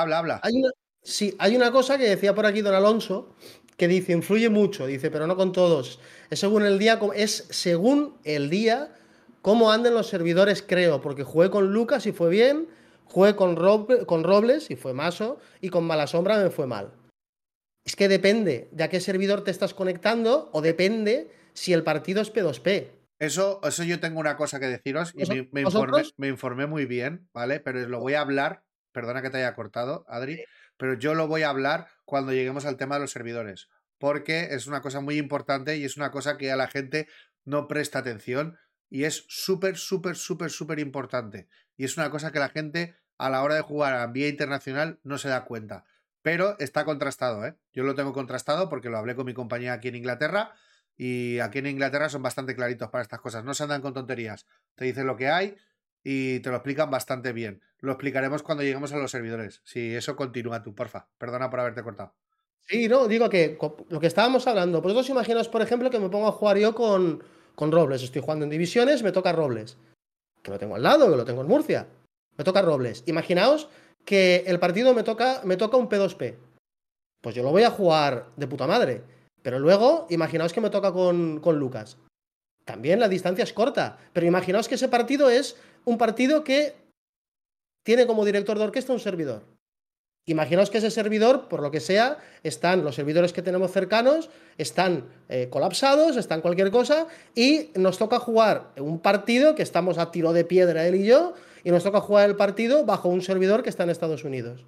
Habla, 0.00 0.18
habla. 0.18 0.40
Hay 0.42 0.54
una, 0.54 0.70
sí, 1.02 1.34
hay 1.38 1.56
una 1.56 1.70
cosa 1.70 1.98
que 1.98 2.08
decía 2.08 2.34
por 2.34 2.46
aquí 2.46 2.62
don 2.62 2.74
Alonso, 2.74 3.34
que 3.76 3.88
dice, 3.88 4.12
influye 4.12 4.48
mucho, 4.48 4.86
dice, 4.86 5.10
pero 5.10 5.26
no 5.26 5.36
con 5.36 5.52
todos. 5.52 6.00
Es 6.30 6.40
según 6.40 6.64
el 6.64 6.78
día, 6.78 6.98
es 7.14 7.46
según 7.50 8.18
el 8.24 8.50
día 8.50 8.94
cómo 9.42 9.72
anden 9.72 9.94
los 9.94 10.08
servidores, 10.08 10.62
creo, 10.66 11.00
porque 11.00 11.24
jugué 11.24 11.50
con 11.50 11.72
Lucas 11.72 12.06
y 12.06 12.12
fue 12.12 12.30
bien, 12.30 12.68
jugué 13.04 13.34
con, 13.36 13.56
con 14.06 14.24
Robles 14.24 14.70
y 14.70 14.76
fue 14.76 14.92
maso, 14.92 15.38
y 15.60 15.70
con 15.70 15.84
Mala 15.84 16.06
Sombra 16.06 16.38
me 16.38 16.50
fue 16.50 16.66
mal. 16.66 16.92
Es 17.84 17.96
que 17.96 18.08
depende 18.08 18.68
de 18.72 18.84
a 18.84 18.88
qué 18.88 19.00
servidor 19.00 19.42
te 19.44 19.50
estás 19.50 19.74
conectando 19.74 20.50
o 20.52 20.60
depende 20.60 21.30
si 21.54 21.72
el 21.72 21.82
partido 21.82 22.20
es 22.20 22.32
P2P. 22.32 22.90
Eso, 23.18 23.60
eso 23.64 23.84
yo 23.84 24.00
tengo 24.00 24.20
una 24.20 24.36
cosa 24.36 24.60
que 24.60 24.66
deciros 24.66 25.12
y 25.14 25.26
me, 25.26 25.48
me, 25.52 25.60
informé, 25.62 26.02
me, 26.16 26.28
informé, 26.28 26.66
muy 26.66 26.86
bien, 26.86 27.28
¿vale? 27.34 27.60
Pero 27.60 27.86
lo 27.88 28.00
voy 28.00 28.14
a 28.14 28.22
hablar, 28.22 28.62
perdona 28.92 29.22
que 29.22 29.30
te 29.30 29.38
haya 29.38 29.54
cortado, 29.54 30.04
Adri, 30.08 30.44
pero 30.76 30.94
yo 30.94 31.14
lo 31.14 31.28
voy 31.28 31.42
a 31.42 31.50
hablar 31.50 31.88
cuando 32.04 32.32
lleguemos 32.32 32.64
al 32.64 32.76
tema 32.76 32.96
de 32.96 33.02
los 33.02 33.10
servidores, 33.10 33.68
porque 33.98 34.48
es 34.50 34.66
una 34.66 34.80
cosa 34.80 35.00
muy 35.00 35.18
importante 35.18 35.76
y 35.76 35.84
es 35.84 35.96
una 35.96 36.10
cosa 36.10 36.36
que 36.36 36.50
a 36.50 36.56
la 36.56 36.68
gente 36.68 37.08
no 37.44 37.68
presta 37.68 37.98
atención 37.98 38.58
y 38.88 39.04
es 39.04 39.24
súper, 39.28 39.76
súper, 39.76 40.16
súper, 40.16 40.50
súper 40.50 40.78
importante. 40.78 41.48
Y 41.76 41.84
es 41.84 41.96
una 41.96 42.10
cosa 42.10 42.32
que 42.32 42.40
la 42.40 42.48
gente 42.48 42.96
a 43.18 43.30
la 43.30 43.42
hora 43.42 43.54
de 43.54 43.60
jugar 43.60 43.94
a 43.94 44.06
vía 44.08 44.28
internacional 44.28 44.98
no 45.04 45.18
se 45.18 45.28
da 45.28 45.44
cuenta. 45.44 45.84
Pero 46.22 46.58
está 46.58 46.84
contrastado, 46.84 47.46
¿eh? 47.46 47.56
Yo 47.72 47.84
lo 47.84 47.94
tengo 47.94 48.12
contrastado 48.12 48.68
porque 48.68 48.90
lo 48.90 48.98
hablé 48.98 49.14
con 49.14 49.26
mi 49.26 49.32
compañía 49.32 49.74
aquí 49.74 49.88
en 49.88 49.96
Inglaterra 49.96 50.52
y 50.96 51.38
aquí 51.38 51.58
en 51.60 51.66
Inglaterra 51.66 52.08
son 52.08 52.22
bastante 52.22 52.54
claritos 52.54 52.90
para 52.90 53.02
estas 53.02 53.20
cosas. 53.20 53.44
No 53.44 53.54
se 53.54 53.62
andan 53.62 53.80
con 53.80 53.94
tonterías. 53.94 54.46
Te 54.74 54.84
dicen 54.84 55.06
lo 55.06 55.16
que 55.16 55.28
hay 55.28 55.56
y 56.02 56.40
te 56.40 56.50
lo 56.50 56.56
explican 56.56 56.90
bastante 56.90 57.32
bien. 57.32 57.62
Lo 57.80 57.92
explicaremos 57.92 58.42
cuando 58.42 58.62
lleguemos 58.62 58.92
a 58.92 58.98
los 58.98 59.10
servidores. 59.10 59.62
Si 59.64 59.94
eso 59.94 60.16
continúa 60.16 60.62
tú, 60.62 60.74
porfa. 60.74 61.08
Perdona 61.18 61.48
por 61.48 61.60
haberte 61.60 61.82
cortado. 61.82 62.14
Sí, 62.68 62.88
no, 62.88 63.08
digo 63.08 63.28
que 63.28 63.58
lo 63.88 64.00
que 64.00 64.06
estábamos 64.06 64.46
hablando. 64.46 64.82
Vosotros 64.82 65.08
imaginaos, 65.08 65.48
por 65.48 65.62
ejemplo, 65.62 65.90
que 65.90 65.98
me 65.98 66.08
pongo 66.08 66.28
a 66.28 66.32
jugar 66.32 66.58
yo 66.58 66.74
con, 66.74 67.22
con 67.54 67.72
Robles. 67.72 68.02
Estoy 68.02 68.22
jugando 68.22 68.44
en 68.44 68.50
divisiones, 68.50 69.02
me 69.02 69.12
toca 69.12 69.32
Robles. 69.32 69.78
Que 70.42 70.50
lo 70.50 70.58
tengo 70.58 70.76
al 70.76 70.82
lado, 70.82 71.10
que 71.10 71.16
lo 71.16 71.24
tengo 71.24 71.40
en 71.40 71.48
Murcia. 71.48 71.88
Me 72.36 72.44
toca 72.44 72.62
Robles. 72.62 73.02
Imaginaos 73.06 73.68
que 74.04 74.44
el 74.46 74.58
partido 74.58 74.94
me 74.94 75.02
toca, 75.02 75.40
me 75.44 75.56
toca 75.56 75.76
un 75.76 75.88
P2P. 75.88 76.36
Pues 77.22 77.34
yo 77.34 77.42
lo 77.42 77.50
voy 77.50 77.62
a 77.62 77.70
jugar 77.70 78.28
de 78.36 78.46
puta 78.46 78.66
madre. 78.66 79.02
Pero 79.42 79.58
luego, 79.58 80.06
imaginaos 80.10 80.52
que 80.52 80.60
me 80.60 80.70
toca 80.70 80.92
con, 80.92 81.40
con 81.40 81.58
Lucas. 81.58 81.96
También 82.64 83.00
la 83.00 83.08
distancia 83.08 83.42
es 83.42 83.52
corta. 83.52 83.98
Pero 84.12 84.26
imaginaos 84.26 84.68
que 84.68 84.76
ese 84.76 84.88
partido 84.88 85.30
es 85.30 85.56
un 85.84 85.98
partido 85.98 86.44
que 86.44 86.74
tiene 87.82 88.06
como 88.06 88.24
director 88.24 88.58
de 88.58 88.64
orquesta 88.64 88.92
un 88.92 89.00
servidor. 89.00 89.42
Imaginaos 90.26 90.70
que 90.70 90.78
ese 90.78 90.90
servidor, 90.90 91.48
por 91.48 91.62
lo 91.62 91.70
que 91.70 91.80
sea, 91.80 92.18
están 92.42 92.84
los 92.84 92.94
servidores 92.94 93.32
que 93.32 93.42
tenemos 93.42 93.72
cercanos, 93.72 94.30
están 94.58 95.06
eh, 95.28 95.48
colapsados, 95.50 96.16
están 96.16 96.42
cualquier 96.42 96.70
cosa, 96.70 97.06
y 97.34 97.70
nos 97.74 97.98
toca 97.98 98.18
jugar 98.18 98.70
un 98.76 99.00
partido 99.00 99.54
que 99.54 99.62
estamos 99.62 99.98
a 99.98 100.10
tiro 100.10 100.32
de 100.32 100.44
piedra 100.44 100.86
él 100.86 100.96
y 100.96 101.06
yo, 101.06 101.34
y 101.64 101.70
nos 101.70 101.82
toca 101.82 102.00
jugar 102.00 102.28
el 102.28 102.36
partido 102.36 102.84
bajo 102.84 103.08
un 103.08 103.22
servidor 103.22 103.62
que 103.62 103.70
está 103.70 103.84
en 103.84 103.90
Estados 103.90 104.24
Unidos. 104.24 104.64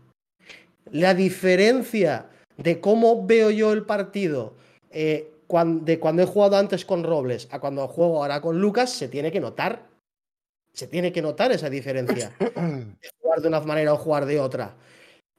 La 0.91 1.15
diferencia 1.15 2.27
de 2.57 2.81
cómo 2.81 3.27
veo 3.27 3.51
yo 3.51 3.73
el 3.73 3.85
partido 3.85 4.55
eh, 4.91 5.33
de 5.49 6.01
cuando 6.01 6.23
he 6.23 6.27
jugado 6.27 6.57
antes 6.57 6.85
con 6.85 7.05
Robles 7.05 7.47
a 7.51 7.61
cuando 7.61 7.87
juego 7.87 8.23
ahora 8.23 8.41
con 8.41 8.61
Lucas 8.61 8.91
se 8.91 9.09
tiene 9.09 9.31
que 9.31 9.41
notar. 9.41 9.92
Se 10.73 10.87
tiene 10.87 11.13
que 11.13 11.23
notar 11.23 11.53
esa 11.53 11.69
diferencia 11.69 12.33
de 12.39 13.11
jugar 13.21 13.41
de 13.41 13.49
una 13.49 13.61
manera 13.61 13.93
o 13.95 13.99
jugar 13.99 14.27
de 14.27 14.41
otra. 14.41 14.77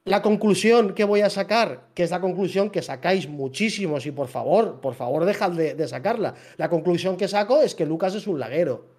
La 0.04 0.20
conclusión 0.20 0.94
que 0.94 1.04
voy 1.04 1.22
a 1.22 1.30
sacar, 1.30 1.88
que 1.94 2.02
es 2.02 2.10
la 2.10 2.20
conclusión 2.20 2.70
que 2.70 2.82
sacáis 2.82 3.28
muchísimos 3.28 4.04
y 4.06 4.10
por 4.10 4.28
favor, 4.28 4.80
por 4.80 4.94
favor 4.94 5.24
dejad 5.24 5.52
de, 5.52 5.74
de 5.74 5.88
sacarla. 5.88 6.34
La 6.56 6.68
conclusión 6.68 7.16
que 7.16 7.26
saco 7.26 7.62
es 7.62 7.74
que 7.74 7.86
Lucas 7.86 8.14
es 8.14 8.26
un 8.26 8.38
laguero. 8.38 8.94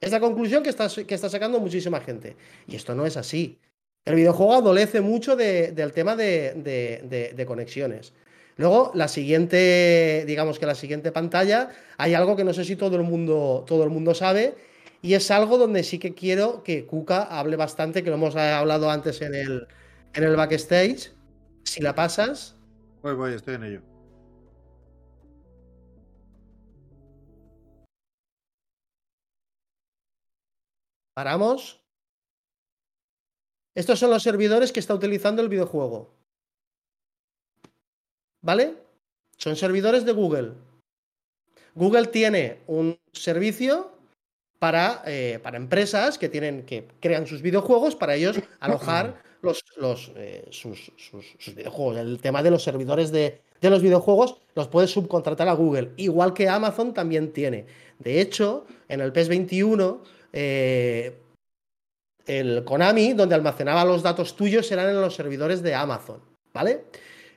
Es 0.00 0.12
la 0.12 0.20
conclusión 0.20 0.62
que 0.62 0.68
está, 0.68 0.88
que 0.88 1.14
está 1.14 1.30
sacando 1.30 1.58
muchísima 1.60 2.00
gente. 2.00 2.36
Y 2.66 2.76
esto 2.76 2.94
no 2.94 3.06
es 3.06 3.16
así. 3.16 3.58
El 4.04 4.16
videojuego 4.16 4.54
adolece 4.54 5.00
mucho 5.00 5.34
de, 5.34 5.72
del 5.72 5.92
tema 5.92 6.14
de, 6.14 6.52
de, 6.54 7.32
de, 7.34 7.46
conexiones. 7.46 8.12
Luego, 8.56 8.92
la 8.94 9.08
siguiente, 9.08 10.24
digamos 10.26 10.58
que 10.58 10.66
la 10.66 10.74
siguiente 10.74 11.10
pantalla, 11.10 11.70
hay 11.96 12.12
algo 12.12 12.36
que 12.36 12.44
no 12.44 12.52
sé 12.52 12.64
si 12.64 12.76
todo 12.76 12.96
el 12.96 13.02
mundo, 13.02 13.64
todo 13.66 13.82
el 13.82 13.88
mundo 13.88 14.14
sabe, 14.14 14.54
y 15.04 15.12
es 15.12 15.30
algo 15.30 15.58
donde 15.58 15.84
sí 15.84 15.98
que 15.98 16.14
quiero 16.14 16.62
que 16.62 16.86
Kuka 16.86 17.24
hable 17.24 17.56
bastante, 17.56 18.02
que 18.02 18.08
lo 18.08 18.16
hemos 18.16 18.34
hablado 18.36 18.88
antes 18.88 19.20
en 19.20 19.34
el, 19.34 19.68
en 20.14 20.24
el 20.24 20.34
backstage. 20.34 21.12
Si 21.62 21.82
la 21.82 21.94
pasas. 21.94 22.56
Voy, 23.02 23.14
voy, 23.14 23.34
estoy 23.34 23.56
en 23.56 23.64
ello. 23.64 23.82
Paramos. 31.12 31.84
Estos 33.74 33.98
son 33.98 34.08
los 34.08 34.22
servidores 34.22 34.72
que 34.72 34.80
está 34.80 34.94
utilizando 34.94 35.42
el 35.42 35.50
videojuego. 35.50 36.14
¿Vale? 38.40 38.74
Son 39.36 39.54
servidores 39.54 40.06
de 40.06 40.12
Google. 40.12 40.54
Google 41.74 42.06
tiene 42.06 42.62
un 42.66 42.98
servicio 43.12 43.93
para, 44.64 45.02
eh, 45.04 45.38
para 45.42 45.58
empresas 45.58 46.16
que, 46.16 46.30
tienen, 46.30 46.64
que 46.64 46.88
crean 46.98 47.26
sus 47.26 47.42
videojuegos 47.42 47.94
para 47.94 48.14
ellos 48.14 48.40
alojar 48.60 49.22
los, 49.42 49.62
los, 49.76 50.10
eh, 50.16 50.48
sus, 50.48 50.90
sus, 50.96 51.54
videojuegos. 51.54 51.98
El 51.98 52.18
tema 52.18 52.42
de 52.42 52.50
los 52.50 52.62
servidores 52.62 53.12
de, 53.12 53.42
de 53.60 53.68
los 53.68 53.82
videojuegos 53.82 54.38
los 54.54 54.68
puede 54.68 54.86
subcontratar 54.86 55.48
a 55.48 55.52
Google, 55.52 55.90
igual 55.98 56.32
que 56.32 56.48
Amazon 56.48 56.94
también 56.94 57.34
tiene. 57.34 57.66
De 57.98 58.22
hecho, 58.22 58.64
en 58.88 59.02
el 59.02 59.12
PES 59.12 59.28
21 59.28 60.02
eh, 60.32 61.14
el 62.24 62.64
Konami, 62.64 63.12
donde 63.12 63.34
almacenaba 63.34 63.84
los 63.84 64.02
datos 64.02 64.34
tuyos, 64.34 64.72
eran 64.72 64.88
en 64.88 64.98
los 64.98 65.14
servidores 65.14 65.62
de 65.62 65.74
Amazon, 65.74 66.22
¿vale? 66.54 66.86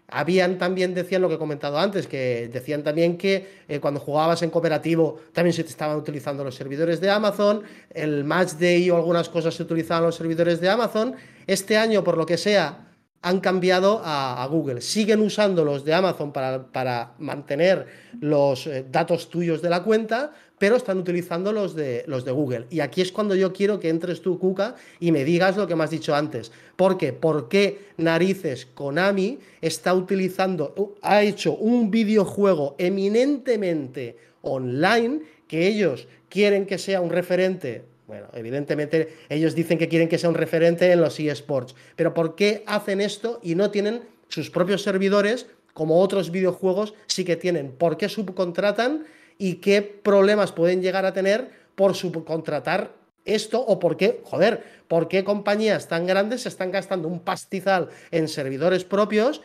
Habían 0.09 0.57
también, 0.57 0.93
decían 0.93 1.21
lo 1.21 1.27
que 1.27 1.35
he 1.35 1.37
comentado 1.37 1.77
antes, 1.77 2.07
que 2.07 2.49
decían 2.51 2.81
también 2.81 3.17
que 3.17 3.63
eh, 3.67 3.81
cuando 3.81 3.99
jugabas 3.99 4.41
en 4.41 4.49
cooperativo 4.49 5.19
también 5.33 5.53
se 5.53 5.63
estaban 5.63 5.97
utilizando 5.97 6.45
los 6.45 6.55
servidores 6.55 7.01
de 7.01 7.09
Amazon, 7.09 7.63
el 7.93 8.23
Match 8.23 8.53
Day 8.53 8.89
o 8.89 8.95
algunas 8.95 9.27
cosas 9.27 9.53
se 9.55 9.63
utilizaban 9.63 10.03
los 10.03 10.15
servidores 10.15 10.61
de 10.61 10.69
Amazon. 10.69 11.15
Este 11.45 11.77
año, 11.77 12.05
por 12.05 12.17
lo 12.17 12.25
que 12.25 12.37
sea, 12.37 12.87
han 13.21 13.41
cambiado 13.41 14.01
a, 14.01 14.41
a 14.41 14.47
Google. 14.47 14.79
Siguen 14.79 15.19
usando 15.21 15.65
los 15.65 15.83
de 15.83 15.93
Amazon 15.93 16.31
para, 16.31 16.67
para 16.67 17.13
mantener 17.17 17.87
los 18.21 18.65
eh, 18.67 18.85
datos 18.89 19.29
tuyos 19.29 19.61
de 19.61 19.69
la 19.69 19.83
cuenta, 19.83 20.31
pero 20.57 20.75
están 20.75 20.97
utilizando 20.97 21.51
los 21.51 21.75
de, 21.75 22.03
los 22.07 22.25
de 22.25 22.31
Google. 22.31 22.65
Y 22.69 22.79
aquí 22.79 23.01
es 23.01 23.11
cuando 23.11 23.35
yo 23.35 23.53
quiero 23.53 23.79
que 23.79 23.89
entres 23.89 24.21
tú, 24.21 24.39
Kuka, 24.39 24.75
y 24.99 25.11
me 25.11 25.23
digas 25.23 25.57
lo 25.57 25.67
que 25.67 25.75
me 25.75 25.83
has 25.83 25.91
dicho 25.91 26.15
antes. 26.15 26.51
¿Por 26.75 26.97
qué? 26.97 27.13
¿Por 27.13 27.47
qué 27.47 27.79
narices 27.97 28.65
Konami 28.65 29.39
está 29.61 29.93
utilizando, 29.93 30.95
ha 31.01 31.21
hecho 31.23 31.55
un 31.55 31.91
videojuego 31.91 32.75
eminentemente 32.77 34.17
online 34.41 35.21
que 35.47 35.67
ellos 35.67 36.07
quieren 36.29 36.65
que 36.65 36.77
sea 36.77 37.01
un 37.01 37.09
referente 37.09 37.85
bueno, 38.07 38.27
evidentemente 38.33 39.09
ellos 39.27 39.53
dicen 39.53 39.77
que 39.77 39.89
quieren 39.89 40.07
que 40.07 40.17
sea 40.17 40.29
un 40.29 40.35
referente 40.35 40.89
en 40.89 41.01
los 41.01 41.19
eSports, 41.19 41.75
pero 41.97 42.13
¿por 42.13 42.35
qué 42.35 42.63
hacen 42.65 43.01
esto 43.01 43.41
y 43.43 43.55
no 43.55 43.69
tienen 43.69 44.01
sus 44.29 44.49
propios 44.49 44.81
servidores 44.81 45.47
como 45.73 45.99
otros 45.99 46.31
videojuegos 46.31 46.93
sí 47.07 47.25
que 47.25 47.35
tienen? 47.35 47.69
¿Por 47.71 47.97
qué 47.97 48.07
subcontratan 48.07 49.03
y 49.37 49.55
qué 49.55 49.81
problemas 49.81 50.51
pueden 50.51 50.81
llegar 50.81 51.05
a 51.05 51.13
tener 51.13 51.51
por 51.75 51.95
subcontratar 51.95 52.93
esto 53.25 53.59
o 53.61 53.79
por 53.79 53.97
qué, 53.97 54.21
joder, 54.23 54.63
por 54.87 55.07
qué 55.07 55.23
compañías 55.23 55.87
tan 55.87 56.05
grandes 56.05 56.41
se 56.41 56.49
están 56.49 56.71
gastando 56.71 57.07
un 57.07 57.19
pastizal 57.19 57.89
en 58.11 58.27
servidores 58.27 58.85
propios 58.85 59.41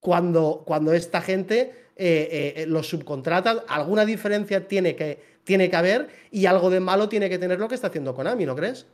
cuando, 0.00 0.62
cuando 0.66 0.92
esta 0.92 1.20
gente 1.20 1.84
eh, 1.96 2.54
eh, 2.56 2.66
los 2.66 2.88
subcontrata? 2.88 3.64
¿Alguna 3.68 4.04
diferencia 4.04 4.66
tiene 4.66 4.96
que, 4.96 5.20
tiene 5.44 5.70
que 5.70 5.76
haber 5.76 6.08
y 6.30 6.46
algo 6.46 6.70
de 6.70 6.80
malo 6.80 7.08
tiene 7.08 7.28
que 7.28 7.38
tener 7.38 7.60
lo 7.60 7.68
que 7.68 7.76
está 7.76 7.88
haciendo 7.88 8.14
Konami, 8.14 8.46
¿no 8.46 8.56
crees? 8.56 8.86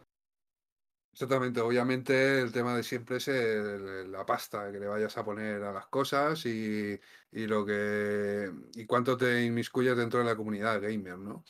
Exactamente, 1.13 1.61
obviamente 1.61 2.41
el 2.41 2.53
tema 2.53 2.75
de 2.77 2.83
siempre 2.85 3.17
es 3.17 3.29
el, 3.29 4.11
la 4.13 4.25
pasta 4.25 4.71
que 4.73 4.79
le 4.79 4.87
vayas 4.87 5.17
a 5.19 5.25
poner 5.25 5.63
a 5.65 5.73
las 5.73 5.87
cosas 5.89 6.47
y, 6.47 6.99
y, 7.33 7.47
lo 7.47 7.67
que 7.67 8.51
y 8.75 8.87
cuánto 8.87 9.17
te 9.17 9.45
inmiscuyes 9.45 9.97
dentro 9.97 10.21
de 10.21 10.27
la 10.27 10.37
comunidad 10.37 10.81
gamer, 10.81 11.19
¿no? 11.19 11.45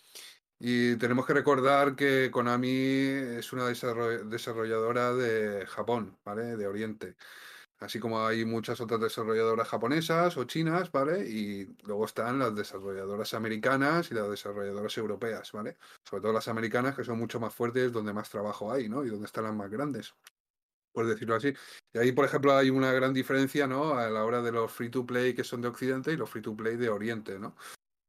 Y 0.59 0.97
tenemos 0.97 1.27
que 1.27 1.35
recordar 1.35 1.97
que 1.97 2.31
Konami 2.33 2.69
es 2.71 3.53
una 3.53 3.67
desarrolladora 3.67 5.15
de 5.15 5.67
Japón, 5.67 6.19
¿vale? 6.25 6.57
De 6.57 6.67
Oriente. 6.67 7.17
Así 7.81 7.99
como 7.99 8.27
hay 8.27 8.45
muchas 8.45 8.79
otras 8.83 9.01
desarrolladoras 9.01 9.67
japonesas 9.67 10.37
o 10.37 10.45
chinas, 10.45 10.93
¿vale? 10.93 11.27
Y 11.27 11.65
luego 11.85 12.05
están 12.05 12.39
las 12.39 12.55
desarrolladoras 12.55 13.33
americanas 13.33 14.11
y 14.11 14.15
las 14.15 14.29
desarrolladoras 14.29 14.97
europeas, 14.99 15.51
¿vale? 15.53 15.79
Sobre 16.05 16.21
todo 16.21 16.33
las 16.35 16.49
americanas, 16.49 16.95
que 16.95 17.05
son 17.05 17.19
mucho 17.19 17.41
más 17.41 17.55
fuertes, 17.55 17.91
donde 17.91 18.13
más 18.13 18.29
trabajo 18.29 18.71
hay, 18.71 18.91
¿no? 18.91 19.03
Y 19.03 19.09
donde 19.09 19.25
están 19.25 19.45
las 19.45 19.55
más 19.55 19.71
grandes, 19.71 20.15
por 20.93 21.07
decirlo 21.07 21.37
así. 21.37 21.55
Y 21.95 21.99
ahí, 21.99 22.13
por 22.13 22.27
ejemplo, 22.27 22.55
hay 22.55 22.69
una 22.69 22.93
gran 22.93 23.15
diferencia, 23.15 23.67
¿no? 23.67 23.95
A 23.95 24.11
la 24.11 24.27
hora 24.27 24.43
de 24.43 24.53
los 24.53 24.71
free 24.71 24.91
to 24.91 25.07
play 25.07 25.35
que 25.35 25.43
son 25.43 25.63
de 25.63 25.69
Occidente 25.69 26.13
y 26.13 26.19
los 26.19 26.29
free 26.29 26.43
to 26.43 26.55
play 26.55 26.77
de 26.77 26.91
Oriente, 26.91 27.39
¿no? 27.39 27.57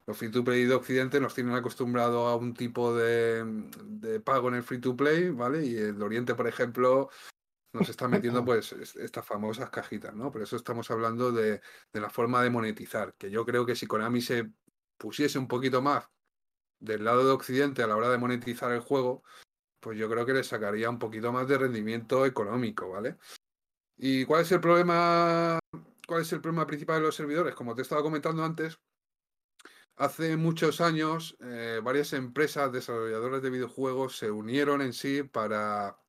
Los 0.06 0.18
free 0.18 0.30
to 0.30 0.44
play 0.44 0.66
de 0.66 0.74
Occidente 0.74 1.18
nos 1.18 1.34
tienen 1.34 1.54
acostumbrado 1.54 2.26
a 2.26 2.36
un 2.36 2.52
tipo 2.52 2.94
de, 2.94 3.42
de 3.84 4.20
pago 4.20 4.48
en 4.48 4.56
el 4.56 4.64
free 4.64 4.80
to 4.80 4.94
play, 4.94 5.30
¿vale? 5.30 5.64
Y 5.64 5.76
el 5.76 5.98
de 5.98 6.04
Oriente, 6.04 6.34
por 6.34 6.46
ejemplo, 6.46 7.08
nos 7.72 7.88
están 7.88 8.10
metiendo 8.10 8.44
pues 8.44 8.72
estas 8.72 9.24
famosas 9.24 9.70
cajitas, 9.70 10.14
¿no? 10.14 10.30
Por 10.30 10.42
eso 10.42 10.56
estamos 10.56 10.90
hablando 10.90 11.32
de, 11.32 11.60
de, 11.92 12.00
la 12.00 12.10
forma 12.10 12.42
de 12.42 12.50
monetizar, 12.50 13.14
que 13.14 13.30
yo 13.30 13.46
creo 13.46 13.64
que 13.64 13.74
si 13.74 13.86
Konami 13.86 14.20
se 14.20 14.50
pusiese 14.98 15.38
un 15.38 15.48
poquito 15.48 15.80
más 15.80 16.08
del 16.80 17.04
lado 17.04 17.24
de 17.24 17.32
Occidente 17.32 17.82
a 17.82 17.86
la 17.86 17.96
hora 17.96 18.10
de 18.10 18.18
monetizar 18.18 18.72
el 18.72 18.80
juego, 18.80 19.22
pues 19.80 19.98
yo 19.98 20.08
creo 20.08 20.26
que 20.26 20.32
le 20.32 20.44
sacaría 20.44 20.90
un 20.90 20.98
poquito 20.98 21.32
más 21.32 21.48
de 21.48 21.58
rendimiento 21.58 22.26
económico, 22.26 22.90
¿vale? 22.90 23.16
¿Y 23.96 24.24
cuál 24.24 24.42
es 24.42 24.52
el 24.52 24.60
problema? 24.60 25.58
¿Cuál 26.06 26.22
es 26.22 26.32
el 26.32 26.40
problema 26.40 26.66
principal 26.66 26.96
de 26.96 27.06
los 27.06 27.14
servidores? 27.14 27.54
Como 27.54 27.74
te 27.74 27.82
estaba 27.82 28.02
comentando 28.02 28.44
antes, 28.44 28.78
hace 29.96 30.36
muchos 30.36 30.80
años 30.80 31.36
eh, 31.40 31.80
varias 31.82 32.12
empresas 32.12 32.72
desarrolladoras 32.72 33.42
de 33.42 33.50
videojuegos 33.50 34.16
se 34.16 34.30
unieron 34.30 34.82
en 34.82 34.92
sí 34.92 35.22
para, 35.22 36.01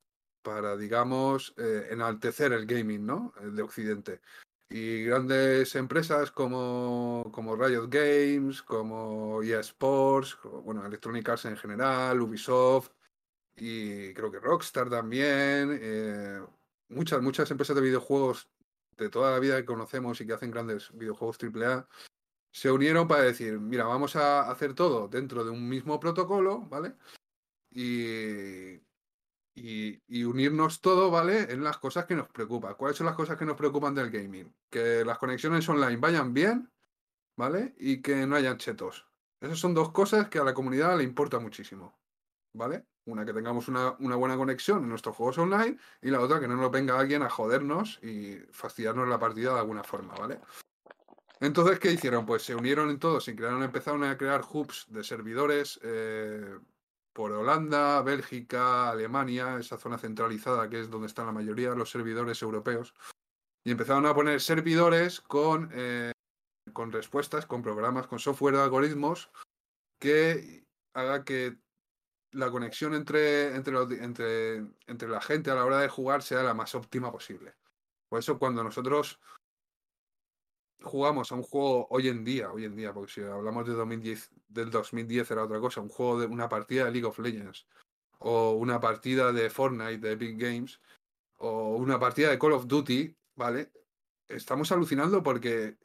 para 0.43 0.77
digamos, 0.77 1.53
eh, 1.57 1.87
enaltecer 1.91 2.53
el 2.53 2.65
gaming, 2.65 3.05
¿no? 3.05 3.33
De 3.41 3.61
Occidente. 3.61 4.21
Y 4.69 5.03
grandes 5.05 5.75
empresas 5.75 6.31
como, 6.31 7.29
como 7.31 7.55
Riot 7.55 7.87
Games, 7.89 8.61
como 8.63 9.41
EA 9.43 9.59
Sports, 9.59 10.37
bueno, 10.63 10.85
Electronic 10.85 11.29
Arts 11.29 11.45
en 11.45 11.57
general, 11.57 12.21
Ubisoft 12.21 12.89
y 13.55 14.13
creo 14.13 14.31
que 14.31 14.39
Rockstar 14.39 14.89
también, 14.89 15.77
eh, 15.81 16.41
muchas, 16.89 17.21
muchas 17.21 17.49
empresas 17.51 17.75
de 17.75 17.81
videojuegos 17.83 18.49
de 18.97 19.09
toda 19.09 19.31
la 19.31 19.39
vida 19.39 19.57
que 19.57 19.65
conocemos 19.65 20.19
y 20.21 20.25
que 20.27 20.33
hacen 20.33 20.51
grandes 20.51 20.91
videojuegos 20.93 21.37
AAA, 21.37 21.87
se 22.51 22.71
unieron 22.71 23.07
para 23.07 23.23
decir, 23.23 23.59
mira, 23.59 23.85
vamos 23.85 24.15
a 24.15 24.49
hacer 24.51 24.73
todo 24.75 25.07
dentro 25.07 25.43
de 25.43 25.51
un 25.51 25.67
mismo 25.67 25.99
protocolo, 25.99 26.61
¿vale? 26.61 26.95
Y, 27.71 28.79
y, 29.55 30.23
unirnos 30.23 30.81
todo, 30.81 31.11
¿vale? 31.11 31.51
En 31.51 31.63
las 31.63 31.77
cosas 31.77 32.05
que 32.05 32.15
nos 32.15 32.27
preocupan. 32.29 32.75
¿Cuáles 32.75 32.97
son 32.97 33.05
las 33.05 33.15
cosas 33.15 33.37
que 33.37 33.45
nos 33.45 33.57
preocupan 33.57 33.93
del 33.93 34.09
gaming? 34.09 34.53
Que 34.69 35.05
las 35.05 35.17
conexiones 35.17 35.67
online 35.69 35.97
vayan 35.97 36.33
bien, 36.33 36.71
¿vale? 37.35 37.73
Y 37.77 38.01
que 38.01 38.25
no 38.25 38.35
hayan 38.35 38.57
chetos. 38.57 39.07
Esas 39.39 39.59
son 39.59 39.73
dos 39.73 39.91
cosas 39.91 40.29
que 40.29 40.39
a 40.39 40.43
la 40.43 40.53
comunidad 40.53 40.97
le 40.97 41.03
importa 41.03 41.39
muchísimo, 41.39 41.99
¿vale? 42.53 42.85
Una, 43.05 43.25
que 43.25 43.33
tengamos 43.33 43.67
una, 43.67 43.91
buena 43.91 44.37
conexión 44.37 44.83
en 44.83 44.89
nuestros 44.89 45.15
juegos 45.15 45.37
online 45.37 45.77
y 46.01 46.09
la 46.09 46.21
otra, 46.21 46.39
que 46.39 46.47
no 46.47 46.55
nos 46.55 46.71
venga 46.71 46.97
alguien 46.97 47.21
a 47.21 47.29
jodernos 47.29 47.99
y 48.01 48.37
fastidiarnos 48.51 49.09
la 49.09 49.19
partida 49.19 49.53
de 49.53 49.59
alguna 49.59 49.83
forma, 49.83 50.15
¿vale? 50.15 50.39
Entonces, 51.41 51.77
¿qué 51.79 51.91
hicieron? 51.91 52.25
Pues 52.25 52.43
se 52.43 52.55
unieron 52.55 52.89
en 52.89 52.99
todos 52.99 53.25
crearon, 53.25 53.61
empezaron 53.63 54.05
a 54.05 54.17
crear 54.17 54.45
hubs 54.49 54.85
de 54.87 55.03
servidores 55.03 55.77
eh, 55.83 56.57
por 57.13 57.31
Holanda, 57.31 58.01
Bélgica, 58.01 58.89
Alemania, 58.89 59.57
esa 59.59 59.77
zona 59.77 59.97
centralizada 59.97 60.69
que 60.69 60.81
es 60.81 60.89
donde 60.89 61.07
están 61.07 61.27
la 61.27 61.31
mayoría 61.31 61.69
de 61.69 61.75
los 61.75 61.91
servidores 61.91 62.41
europeos. 62.41 62.93
Y 63.63 63.71
empezaron 63.71 64.05
a 64.05 64.15
poner 64.15 64.41
servidores 64.41 65.21
con, 65.21 65.69
eh, 65.73 66.11
con 66.73 66.91
respuestas, 66.91 67.45
con 67.45 67.61
programas, 67.61 68.07
con 68.07 68.19
software 68.19 68.55
de 68.55 68.63
algoritmos 68.63 69.31
que 69.99 70.65
haga 70.93 71.23
que 71.23 71.57
la 72.31 72.51
conexión 72.51 72.93
entre, 72.95 73.55
entre, 73.55 73.77
entre, 74.03 74.55
entre 74.87 75.07
la 75.07 75.21
gente 75.21 75.51
a 75.51 75.55
la 75.55 75.65
hora 75.65 75.79
de 75.79 75.87
jugar 75.87 76.23
sea 76.23 76.43
la 76.43 76.53
más 76.53 76.75
óptima 76.75 77.11
posible. 77.11 77.53
Por 78.09 78.19
eso 78.19 78.37
cuando 78.37 78.63
nosotros 78.63 79.19
jugamos 80.83 81.31
a 81.31 81.35
un 81.35 81.43
juego 81.43 81.87
hoy 81.89 82.07
en 82.09 82.23
día, 82.23 82.51
hoy 82.51 82.65
en 82.65 82.75
día, 82.75 82.93
porque 82.93 83.11
si 83.11 83.21
hablamos 83.21 83.65
de 83.67 83.73
2010, 83.73 84.31
del 84.49 84.69
2010 84.69 85.31
era 85.31 85.43
otra 85.43 85.59
cosa, 85.59 85.81
un 85.81 85.89
juego 85.89 86.19
de 86.19 86.27
una 86.27 86.49
partida 86.49 86.85
de 86.85 86.91
League 86.91 87.07
of 87.07 87.19
Legends, 87.19 87.65
o 88.19 88.51
una 88.51 88.79
partida 88.79 89.31
de 89.31 89.49
Fortnite, 89.49 89.97
de 89.97 90.15
Big 90.15 90.37
Games, 90.37 90.79
o 91.37 91.75
una 91.75 91.99
partida 91.99 92.29
de 92.29 92.39
Call 92.39 92.53
of 92.53 92.67
Duty, 92.67 93.15
¿vale? 93.35 93.71
Estamos 94.27 94.71
alucinando 94.71 95.23
porque 95.23 95.77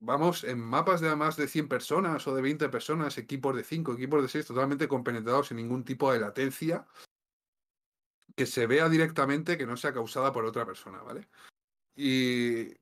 vamos 0.00 0.44
en 0.44 0.60
mapas 0.60 1.00
de 1.00 1.14
más 1.16 1.36
de 1.36 1.48
100 1.48 1.68
personas 1.68 2.26
o 2.26 2.34
de 2.34 2.42
20 2.42 2.68
personas, 2.68 3.18
equipos 3.18 3.54
de 3.56 3.64
5, 3.64 3.94
equipos 3.94 4.22
de 4.22 4.28
6, 4.28 4.46
totalmente 4.46 4.88
compenetrados 4.88 5.48
sin 5.48 5.56
ningún 5.56 5.84
tipo 5.84 6.12
de 6.12 6.20
latencia 6.20 6.86
que 8.34 8.46
se 8.46 8.66
vea 8.66 8.88
directamente 8.88 9.58
que 9.58 9.66
no 9.66 9.76
sea 9.76 9.92
causada 9.92 10.32
por 10.32 10.44
otra 10.44 10.64
persona, 10.64 11.02
¿vale? 11.02 11.28
Y 11.94 12.74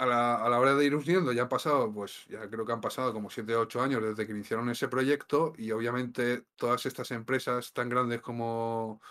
a 0.00 0.06
la, 0.06 0.36
a 0.36 0.48
la 0.48 0.58
hora 0.58 0.74
de 0.74 0.86
ir 0.86 0.96
uniendo 0.96 1.30
ya 1.30 1.42
han 1.42 1.48
pasado, 1.50 1.92
pues 1.92 2.24
ya 2.26 2.48
creo 2.48 2.64
que 2.64 2.72
han 2.72 2.80
pasado 2.80 3.12
como 3.12 3.28
7 3.28 3.54
o 3.54 3.60
8 3.60 3.82
años 3.82 4.02
desde 4.02 4.26
que 4.26 4.32
iniciaron 4.32 4.70
ese 4.70 4.88
proyecto 4.88 5.52
y 5.58 5.72
obviamente 5.72 6.46
todas 6.56 6.86
estas 6.86 7.10
empresas 7.10 7.74
tan 7.74 7.90
grandes 7.90 8.22
como 8.22 9.02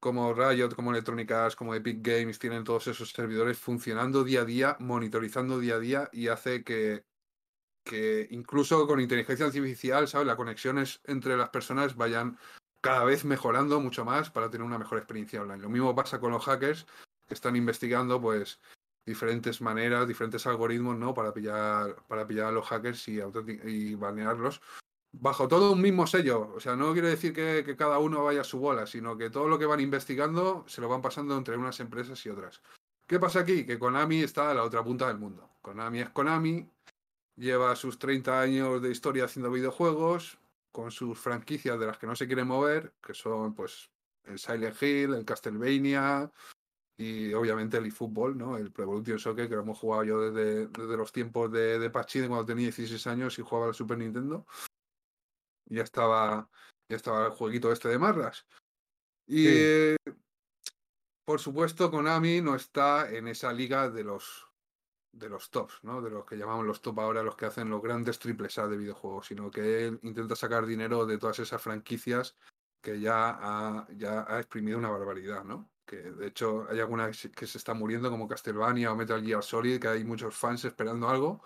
como 0.00 0.34
Riot, 0.34 0.74
como 0.74 0.90
Electronic 0.90 1.30
Arts, 1.30 1.56
como 1.56 1.74
Epic 1.74 1.98
Games, 2.00 2.40
tienen 2.40 2.64
todos 2.64 2.88
esos 2.88 3.10
servidores 3.10 3.56
funcionando 3.58 4.24
día 4.24 4.40
a 4.40 4.44
día, 4.44 4.76
monitorizando 4.80 5.60
día 5.60 5.76
a 5.76 5.78
día 5.78 6.08
y 6.12 6.28
hace 6.28 6.64
que, 6.64 7.04
que 7.84 8.26
incluso 8.30 8.86
con 8.88 9.00
inteligencia 9.00 9.46
artificial, 9.46 10.08
¿sabes? 10.08 10.26
Las 10.26 10.36
conexiones 10.36 11.00
entre 11.04 11.36
las 11.36 11.50
personas 11.50 11.96
vayan 11.96 12.36
cada 12.80 13.04
vez 13.04 13.24
mejorando 13.24 13.80
mucho 13.80 14.04
más 14.04 14.30
para 14.30 14.50
tener 14.50 14.66
una 14.66 14.78
mejor 14.78 14.98
experiencia 14.98 15.40
online. 15.40 15.62
Lo 15.62 15.70
mismo 15.70 15.94
pasa 15.94 16.18
con 16.18 16.32
los 16.32 16.44
hackers 16.44 16.86
que 17.26 17.34
están 17.34 17.56
investigando, 17.56 18.20
pues, 18.20 18.60
diferentes 19.06 19.60
maneras, 19.60 20.06
diferentes 20.06 20.46
algoritmos, 20.46 20.98
¿no? 20.98 21.14
Para 21.14 21.32
pillar, 21.32 21.96
para 22.08 22.26
pillar 22.26 22.46
a 22.46 22.52
los 22.52 22.66
hackers 22.66 23.08
y, 23.08 23.20
y 23.64 23.94
banearlos 23.94 24.60
bajo 25.20 25.48
todo 25.48 25.72
un 25.72 25.80
mismo 25.80 26.06
sello. 26.06 26.52
O 26.54 26.60
sea, 26.60 26.76
no 26.76 26.92
quiere 26.92 27.08
decir 27.08 27.32
que, 27.32 27.76
cada 27.76 27.98
uno 27.98 28.24
vaya 28.24 28.42
a 28.42 28.44
su 28.44 28.58
bola, 28.58 28.86
sino 28.86 29.16
que 29.16 29.30
todo 29.30 29.48
lo 29.48 29.58
que 29.58 29.66
van 29.66 29.80
investigando 29.80 30.64
se 30.68 30.80
lo 30.80 30.88
van 30.88 31.02
pasando 31.02 31.36
entre 31.36 31.56
unas 31.56 31.80
empresas 31.80 32.24
y 32.26 32.30
otras. 32.30 32.60
¿Qué 33.06 33.18
pasa 33.20 33.40
aquí? 33.40 33.64
Que 33.64 33.78
Konami 33.78 34.22
está 34.22 34.50
a 34.50 34.54
la 34.54 34.64
otra 34.64 34.82
punta 34.82 35.08
del 35.08 35.18
mundo. 35.18 35.48
Konami 35.62 36.00
es 36.00 36.10
Konami, 36.10 36.68
lleva 37.36 37.76
sus 37.76 37.98
30 37.98 38.40
años 38.40 38.82
de 38.82 38.90
historia 38.90 39.24
haciendo 39.24 39.50
videojuegos, 39.50 40.38
con 40.72 40.90
sus 40.90 41.18
franquicias 41.18 41.78
de 41.78 41.86
las 41.86 41.98
que 41.98 42.06
no 42.06 42.16
se 42.16 42.26
quiere 42.26 42.44
mover, 42.44 42.92
que 43.02 43.14
son 43.14 43.54
pues 43.54 43.88
el 44.24 44.38
Silent 44.38 44.82
Hill, 44.82 45.14
el 45.14 45.24
Castlevania 45.24 46.30
y 46.98 47.32
obviamente 47.34 47.76
el 47.76 47.86
eFootball, 47.86 48.38
¿no? 48.38 48.56
El 48.56 48.72
Pro 48.72 48.84
Evolution 48.84 49.18
Soccer, 49.18 49.48
que 49.48 49.54
lo 49.54 49.62
hemos 49.62 49.78
jugado 49.78 50.04
yo 50.04 50.20
desde, 50.20 50.68
desde 50.68 50.96
los 50.96 51.12
tiempos 51.12 51.52
de, 51.52 51.78
de 51.78 51.90
Pachín, 51.90 52.28
cuando 52.28 52.46
tenía 52.46 52.64
16 52.64 53.06
años 53.06 53.38
y 53.38 53.42
jugaba 53.42 53.68
al 53.68 53.74
Super 53.74 53.98
Nintendo 53.98 54.46
ya 55.68 55.82
estaba, 55.82 56.48
ya 56.88 56.96
estaba 56.96 57.26
el 57.26 57.32
jueguito 57.32 57.72
este 57.72 57.88
de 57.88 57.98
Marras. 57.98 58.46
Y 59.26 59.96
por 61.24 61.40
supuesto, 61.40 61.90
Konami 61.90 62.40
no 62.40 62.54
está 62.54 63.10
en 63.10 63.26
esa 63.28 63.52
liga 63.52 63.90
de 63.90 64.04
los 64.04 64.46
de 65.12 65.30
los 65.30 65.50
tops, 65.50 65.80
¿no? 65.82 66.02
De 66.02 66.10
los 66.10 66.26
que 66.26 66.36
llamamos 66.36 66.66
los 66.66 66.82
top 66.82 67.00
ahora, 67.00 67.22
los 67.22 67.36
que 67.36 67.46
hacen 67.46 67.70
los 67.70 67.82
grandes 67.82 68.18
triples 68.18 68.58
A 68.58 68.68
de 68.68 68.76
videojuegos, 68.76 69.26
sino 69.26 69.50
que 69.50 69.86
él 69.86 69.98
intenta 70.02 70.36
sacar 70.36 70.66
dinero 70.66 71.06
de 71.06 71.16
todas 71.16 71.38
esas 71.38 71.60
franquicias 71.62 72.36
que 72.82 73.00
ya 73.00 73.30
ha, 73.30 73.88
ya 73.96 74.26
ha 74.28 74.38
exprimido 74.38 74.76
una 74.76 74.90
barbaridad, 74.90 75.42
¿no? 75.42 75.70
Que 75.86 75.96
de 75.96 76.26
hecho 76.26 76.66
hay 76.68 76.80
algunas 76.80 77.28
que 77.34 77.46
se 77.46 77.58
están 77.58 77.78
muriendo, 77.78 78.10
como 78.10 78.26
Castlevania 78.26 78.92
o 78.92 78.96
Metal 78.96 79.24
Gear 79.24 79.42
Solid, 79.42 79.80
que 79.80 79.88
hay 79.88 80.04
muchos 80.04 80.34
fans 80.34 80.64
esperando 80.64 81.08
algo, 81.08 81.42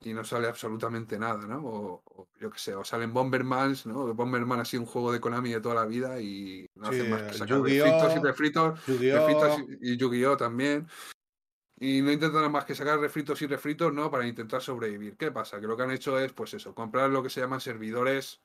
y 0.00 0.12
no 0.12 0.24
sale 0.24 0.48
absolutamente 0.48 1.18
nada, 1.18 1.46
¿no? 1.46 1.62
O, 1.64 2.28
yo 2.38 2.50
qué 2.50 2.58
sé, 2.58 2.74
o 2.74 2.84
salen 2.84 3.12
Bombermans, 3.12 3.86
¿no? 3.86 4.12
Bomberman 4.12 4.60
ha 4.60 4.64
sido 4.64 4.82
un 4.82 4.88
juego 4.88 5.12
de 5.12 5.20
Konami 5.20 5.52
de 5.52 5.60
toda 5.60 5.76
la 5.76 5.86
vida 5.86 6.20
y 6.20 6.68
no 6.74 6.88
hace 6.88 7.08
más 7.08 7.22
que 7.22 7.32
sacar 7.34 7.60
refritos 7.60 8.16
y 8.16 8.18
refritos, 8.18 8.86
refritos 8.86 9.60
y, 9.80 9.96
Yu-Gi-Oh 9.96 10.36
también. 10.36 10.86
Y 11.80 12.02
no 12.02 12.12
intentan 12.12 12.50
más 12.52 12.64
que 12.64 12.74
sacar 12.74 12.98
refritos 12.98 13.40
y 13.42 13.46
refritos, 13.46 13.92
¿no? 13.92 14.10
Para 14.10 14.26
intentar 14.26 14.60
sobrevivir. 14.60 15.16
¿Qué 15.16 15.32
pasa? 15.32 15.60
Que 15.60 15.66
lo 15.66 15.76
que 15.76 15.82
han 15.82 15.90
hecho 15.90 16.18
es, 16.18 16.32
pues 16.32 16.54
eso, 16.54 16.74
comprar 16.74 17.10
lo 17.10 17.22
que 17.22 17.30
se 17.30 17.40
llaman 17.40 17.60
servidores, 17.60 18.42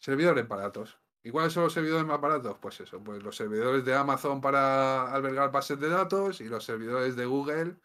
servidores 0.00 0.46
baratos. 0.46 0.98
¿Y 1.22 1.30
cuáles 1.30 1.52
son 1.52 1.64
los 1.64 1.72
servidores 1.72 2.06
más 2.06 2.20
baratos? 2.20 2.56
Pues 2.60 2.80
eso, 2.80 3.02
pues 3.02 3.22
los 3.22 3.36
servidores 3.36 3.84
de 3.84 3.94
Amazon 3.94 4.40
para 4.40 5.12
albergar 5.12 5.50
bases 5.50 5.78
de 5.78 5.88
datos 5.88 6.40
y 6.40 6.44
los 6.44 6.64
servidores 6.64 7.16
de 7.16 7.26
Google 7.26 7.76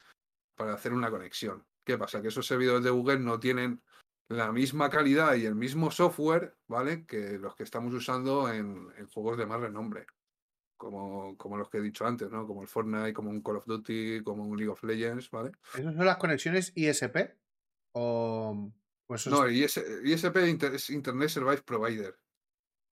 para 0.56 0.74
hacer 0.74 0.94
una 0.94 1.10
conexión. 1.10 1.66
¿Qué 1.84 1.98
pasa? 1.98 2.22
Que 2.22 2.30
esos 2.30 2.46
servidores 2.46 2.84
de 2.84 2.92
Google 2.92 3.20
no 3.20 3.40
tienen 3.40 3.82
la 4.30 4.52
misma 4.52 4.90
calidad 4.90 5.36
y 5.36 5.46
el 5.46 5.56
mismo 5.56 5.92
software, 5.92 6.56
¿vale? 6.68 7.06
Que 7.06 7.38
los 7.38 7.56
que 7.56 7.64
estamos 7.64 7.94
usando 7.94 8.52
en, 8.52 8.90
juegos 9.14 9.38
de 9.38 9.46
más 9.46 9.60
renombre. 9.60 10.06
Como, 10.78 11.38
como, 11.38 11.58
los 11.58 11.70
que 11.70 11.78
he 11.78 11.82
dicho 11.82 12.06
antes, 12.06 12.30
¿no? 12.30 12.46
Como 12.46 12.62
el 12.62 12.68
Fortnite, 12.68 13.14
como 13.14 13.30
un 13.30 13.42
Call 13.42 13.58
of 13.58 13.66
Duty, 13.66 14.22
como 14.24 14.46
un 14.46 14.58
League 14.58 14.72
of 14.72 14.84
Legends, 14.84 15.30
¿vale? 15.32 15.52
¿Esas 15.76 15.96
son 15.96 16.06
las 16.06 16.18
conexiones 16.18 16.74
ISP? 16.76 17.36
¿O, 17.94 18.72
no, 19.30 19.46
el 19.46 19.56
ISP 19.56 20.38
es 20.74 20.90
Internet 20.90 21.30
Service 21.30 21.64
Provider. 21.64 22.18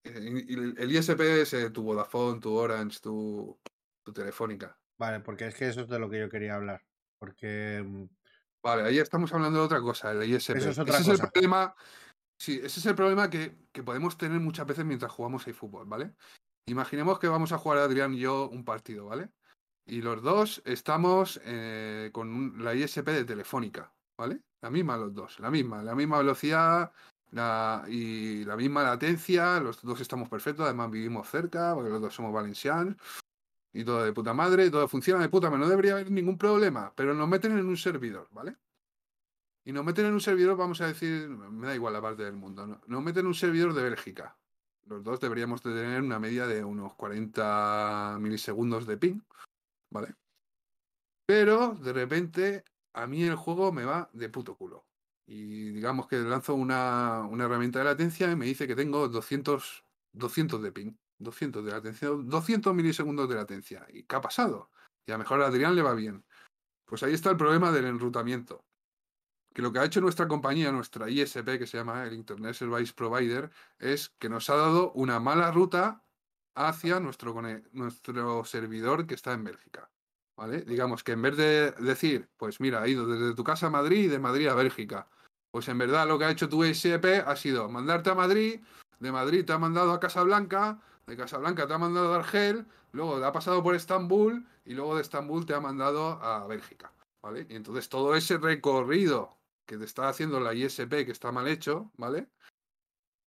El, 0.03 0.91
ISP 0.91 1.41
es 1.41 1.53
eh, 1.53 1.69
tu 1.69 1.83
Vodafone, 1.83 2.39
tu 2.39 2.53
Orange, 2.53 2.99
tu, 2.99 3.59
tu 4.03 4.13
Telefónica. 4.13 4.77
Vale, 4.97 5.19
porque 5.19 5.47
es 5.47 5.55
que 5.55 5.67
eso 5.67 5.81
es 5.81 5.87
de 5.87 5.99
lo 5.99 6.09
que 6.09 6.19
yo 6.19 6.29
quería 6.29 6.55
hablar. 6.55 6.83
Porque 7.19 7.83
mm, 7.85 8.05
Vale, 8.63 8.83
ahí 8.83 8.99
estamos 8.99 9.33
hablando 9.33 9.59
de 9.59 9.65
otra 9.65 9.81
cosa, 9.81 10.11
el 10.11 10.23
ISP. 10.23 10.57
Eso 10.57 10.69
es 10.69 10.77
otra 10.77 10.99
ese 10.99 11.13
Es 11.13 11.19
el 11.19 11.29
problema, 11.29 11.75
sí, 12.39 12.61
ese 12.63 12.79
es 12.79 12.85
el 12.85 12.95
problema 12.95 13.29
que, 13.29 13.57
podemos 13.83 14.17
tener 14.17 14.39
muchas 14.39 14.67
veces 14.67 14.85
mientras 14.85 15.11
jugamos 15.11 15.45
fútbol, 15.53 15.87
¿vale? 15.87 16.13
Imaginemos 16.67 17.17
que 17.17 17.27
vamos 17.27 17.51
a 17.51 17.57
jugar 17.57 17.79
Adrián 17.79 18.13
y 18.13 18.19
yo 18.19 18.49
un 18.49 18.63
partido, 18.63 19.07
¿vale? 19.07 19.29
Y 19.87 20.01
los 20.03 20.21
dos 20.21 20.61
estamos 20.63 21.41
eh, 21.43 22.11
con 22.13 22.29
un- 22.29 22.63
la 22.63 22.75
ISP 22.75 23.11
de 23.11 23.25
Telefónica, 23.25 23.91
¿vale? 24.15 24.41
La 24.61 24.69
misma 24.69 24.95
los 24.95 25.13
dos, 25.13 25.39
la 25.39 25.49
misma, 25.49 25.81
la 25.81 25.95
misma 25.95 26.19
velocidad 26.19 26.91
y 27.31 28.43
la 28.43 28.55
misma 28.57 28.83
latencia, 28.83 29.59
los 29.59 29.81
dos 29.81 30.01
estamos 30.01 30.27
perfectos, 30.27 30.65
además 30.65 30.91
vivimos 30.91 31.29
cerca, 31.29 31.73
porque 31.73 31.89
los 31.89 32.01
dos 32.01 32.13
somos 32.13 32.33
valencianos, 32.33 32.95
y 33.73 33.85
todo 33.85 34.03
de 34.03 34.11
puta 34.11 34.33
madre, 34.33 34.69
todo 34.69 34.87
funciona 34.87 35.21
de 35.21 35.29
puta 35.29 35.49
madre, 35.49 35.63
no 35.63 35.69
debería 35.69 35.93
haber 35.93 36.11
ningún 36.11 36.37
problema, 36.37 36.91
pero 36.95 37.13
nos 37.13 37.27
meten 37.27 37.57
en 37.57 37.65
un 37.65 37.77
servidor, 37.77 38.27
¿vale? 38.31 38.57
Y 39.63 39.71
nos 39.71 39.85
meten 39.85 40.07
en 40.07 40.13
un 40.13 40.21
servidor, 40.21 40.57
vamos 40.57 40.81
a 40.81 40.87
decir, 40.87 41.29
me 41.29 41.67
da 41.67 41.75
igual 41.75 41.93
la 41.93 42.01
parte 42.01 42.23
del 42.23 42.33
mundo, 42.33 42.67
¿no? 42.67 42.81
nos 42.87 43.03
meten 43.03 43.21
en 43.21 43.27
un 43.27 43.35
servidor 43.35 43.73
de 43.73 43.83
Bélgica. 43.83 44.35
Los 44.87 45.03
dos 45.03 45.19
deberíamos 45.19 45.63
de 45.63 45.73
tener 45.73 46.01
una 46.01 46.19
media 46.19 46.47
de 46.47 46.63
unos 46.63 46.95
40 46.95 48.17
milisegundos 48.19 48.85
de 48.87 48.97
ping, 48.97 49.21
¿vale? 49.89 50.15
Pero 51.25 51.75
de 51.75 51.93
repente 51.93 52.65
a 52.93 53.07
mí 53.07 53.23
el 53.23 53.35
juego 53.35 53.71
me 53.71 53.85
va 53.85 54.09
de 54.11 54.27
puto 54.27 54.55
culo. 54.55 54.83
Y 55.33 55.69
digamos 55.71 56.07
que 56.07 56.17
lanzo 56.17 56.55
una, 56.55 57.21
una 57.21 57.45
herramienta 57.45 57.79
de 57.79 57.85
latencia 57.85 58.29
y 58.29 58.35
me 58.35 58.45
dice 58.45 58.67
que 58.67 58.75
tengo 58.75 59.07
200, 59.07 59.85
200 60.11 60.61
de 60.61 60.71
ping, 60.73 60.91
200 61.19 61.63
de 61.63 61.71
latencia, 61.71 62.09
200 62.09 62.75
milisegundos 62.75 63.29
de 63.29 63.35
latencia. 63.35 63.87
¿Y 63.93 64.03
qué 64.03 64.17
ha 64.17 64.21
pasado? 64.21 64.69
Y 65.05 65.11
a 65.11 65.15
lo 65.15 65.19
mejor 65.19 65.41
a 65.41 65.47
Adrián 65.47 65.73
le 65.73 65.83
va 65.83 65.93
bien. 65.93 66.25
Pues 66.83 67.01
ahí 67.03 67.13
está 67.13 67.29
el 67.29 67.37
problema 67.37 67.71
del 67.71 67.85
enrutamiento. 67.85 68.65
Que 69.53 69.61
lo 69.61 69.71
que 69.71 69.79
ha 69.79 69.85
hecho 69.85 70.01
nuestra 70.01 70.27
compañía, 70.27 70.69
nuestra 70.73 71.09
ISP, 71.09 71.57
que 71.57 71.65
se 71.65 71.77
llama 71.77 72.03
el 72.03 72.11
Internet 72.11 72.55
Service 72.55 72.91
Provider, 72.93 73.51
es 73.79 74.09
que 74.19 74.27
nos 74.27 74.49
ha 74.49 74.57
dado 74.57 74.91
una 74.91 75.21
mala 75.21 75.49
ruta 75.49 76.03
hacia 76.55 76.99
nuestro, 76.99 77.41
nuestro 77.71 78.43
servidor 78.43 79.07
que 79.07 79.13
está 79.13 79.31
en 79.31 79.45
Bélgica. 79.45 79.89
¿Vale? 80.35 80.63
Digamos 80.63 81.05
que 81.05 81.13
en 81.13 81.21
vez 81.21 81.37
de 81.37 81.71
decir, 81.71 82.29
pues 82.35 82.59
mira, 82.59 82.81
ha 82.81 82.87
ido 82.89 83.07
desde 83.07 83.33
tu 83.33 83.45
casa 83.45 83.67
a 83.67 83.69
Madrid 83.69 84.03
y 84.03 84.07
de 84.07 84.19
Madrid 84.19 84.47
a 84.47 84.55
Bélgica, 84.55 85.07
pues 85.51 85.67
en 85.67 85.77
verdad 85.77 86.07
lo 86.07 86.17
que 86.17 86.25
ha 86.25 86.31
hecho 86.31 86.49
tu 86.49 86.63
ISP 86.63 87.23
ha 87.25 87.35
sido 87.35 87.69
mandarte 87.69 88.09
a 88.09 88.15
Madrid, 88.15 88.61
de 88.99 89.11
Madrid 89.11 89.45
te 89.45 89.53
ha 89.53 89.57
mandado 89.57 89.91
a 89.91 89.99
Casablanca, 89.99 90.79
de 91.05 91.17
Casablanca 91.17 91.67
te 91.67 91.73
ha 91.73 91.77
mandado 91.77 92.13
a 92.13 92.17
Argel, 92.17 92.65
luego 92.93 93.19
te 93.19 93.25
ha 93.25 93.31
pasado 93.31 93.61
por 93.61 93.75
Estambul 93.75 94.45
y 94.65 94.73
luego 94.73 94.95
de 94.95 95.01
Estambul 95.01 95.45
te 95.45 95.53
ha 95.53 95.59
mandado 95.59 96.21
a 96.23 96.47
Bélgica. 96.47 96.91
¿Vale? 97.23 97.45
Y 97.49 97.55
entonces 97.55 97.87
todo 97.87 98.15
ese 98.15 98.37
recorrido 98.39 99.37
que 99.67 99.77
te 99.77 99.85
está 99.85 100.09
haciendo 100.09 100.39
la 100.39 100.55
ISP 100.55 101.05
que 101.05 101.11
está 101.11 101.31
mal 101.31 101.47
hecho, 101.47 101.91
¿vale? 101.95 102.27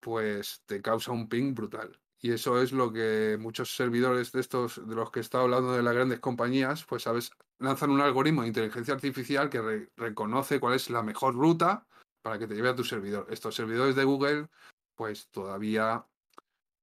Pues 0.01 0.63
te 0.67 0.83
causa 0.83 1.13
un 1.13 1.29
ping 1.29 1.55
brutal. 1.55 1.99
Y 2.21 2.33
eso 2.33 2.61
es 2.61 2.73
lo 2.73 2.93
que 2.93 3.37
muchos 3.39 3.77
servidores 3.77 4.33
de 4.33 4.41
estos, 4.41 4.87
de 4.89 4.95
los 4.95 5.11
que 5.11 5.21
estado 5.21 5.45
hablando 5.45 5.73
de 5.73 5.83
las 5.83 5.95
grandes 5.95 6.21
compañías, 6.21 6.85
pues 6.85 7.03
sabes, 7.05 7.31
lanzan 7.59 7.91
un 7.91 8.01
algoritmo 8.01 8.43
de 8.43 8.49
inteligencia 8.49 8.95
artificial 8.95 9.49
que 9.49 9.61
re- 9.63 9.89
reconoce 9.97 10.59
cuál 10.59 10.75
es 10.75 10.91
la 10.91 11.03
mejor 11.03 11.35
ruta 11.35 11.87
para 12.25 12.39
que 12.39 12.47
te 12.47 12.55
lleve 12.55 12.71
a 12.71 12.75
tu 12.75 12.85
servidor. 12.85 13.27
Estos 13.29 13.55
servidores 13.55 13.95
de 13.97 14.05
Google, 14.05 14.49
pues 14.95 15.29
todavía 15.29 16.07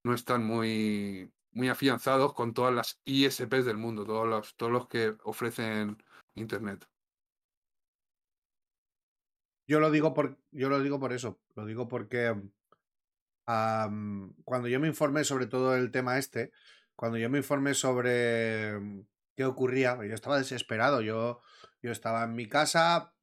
no 0.04 0.14
están 0.14 0.46
muy, 0.46 1.32
muy 1.52 1.68
afianzados 1.68 2.36
con 2.36 2.54
todas 2.54 2.72
las 2.76 3.02
ISPs 3.06 3.66
del 3.66 3.78
mundo, 3.78 4.06
todos 4.06 4.28
los, 4.28 4.56
todos 4.56 4.72
los 4.72 4.88
que 4.88 5.16
ofrecen 5.24 5.98
Internet. 6.36 6.88
Yo 9.68 9.80
lo 9.80 9.90
digo 9.90 10.14
por, 10.14 10.38
yo 10.52 10.70
lo 10.70 10.80
digo 10.80 11.00
por 11.00 11.12
eso. 11.12 11.40
Lo 11.56 11.66
digo 11.66 11.88
porque 11.88 12.36
cuando 13.44 14.68
yo 14.68 14.80
me 14.80 14.90
informé 14.90 15.24
sobre 15.24 15.48
todo 15.48 15.76
el 15.76 15.90
tema 15.90 16.20
este, 16.20 16.52
cuando 16.96 17.18
yo 17.18 17.32
me 17.32 17.40
informé 17.40 17.74
sobre 17.74 18.80
mm, 18.80 19.08
qué 19.36 19.46
ocurría, 19.46 19.96
yo 20.06 20.14
estaba 20.14 20.38
desesperado. 20.38 21.02
Yo, 21.02 21.42
yo 21.82 21.92
estaba 21.92 22.26
en 22.26 22.36
mi 22.36 22.48
casa. 22.48 23.16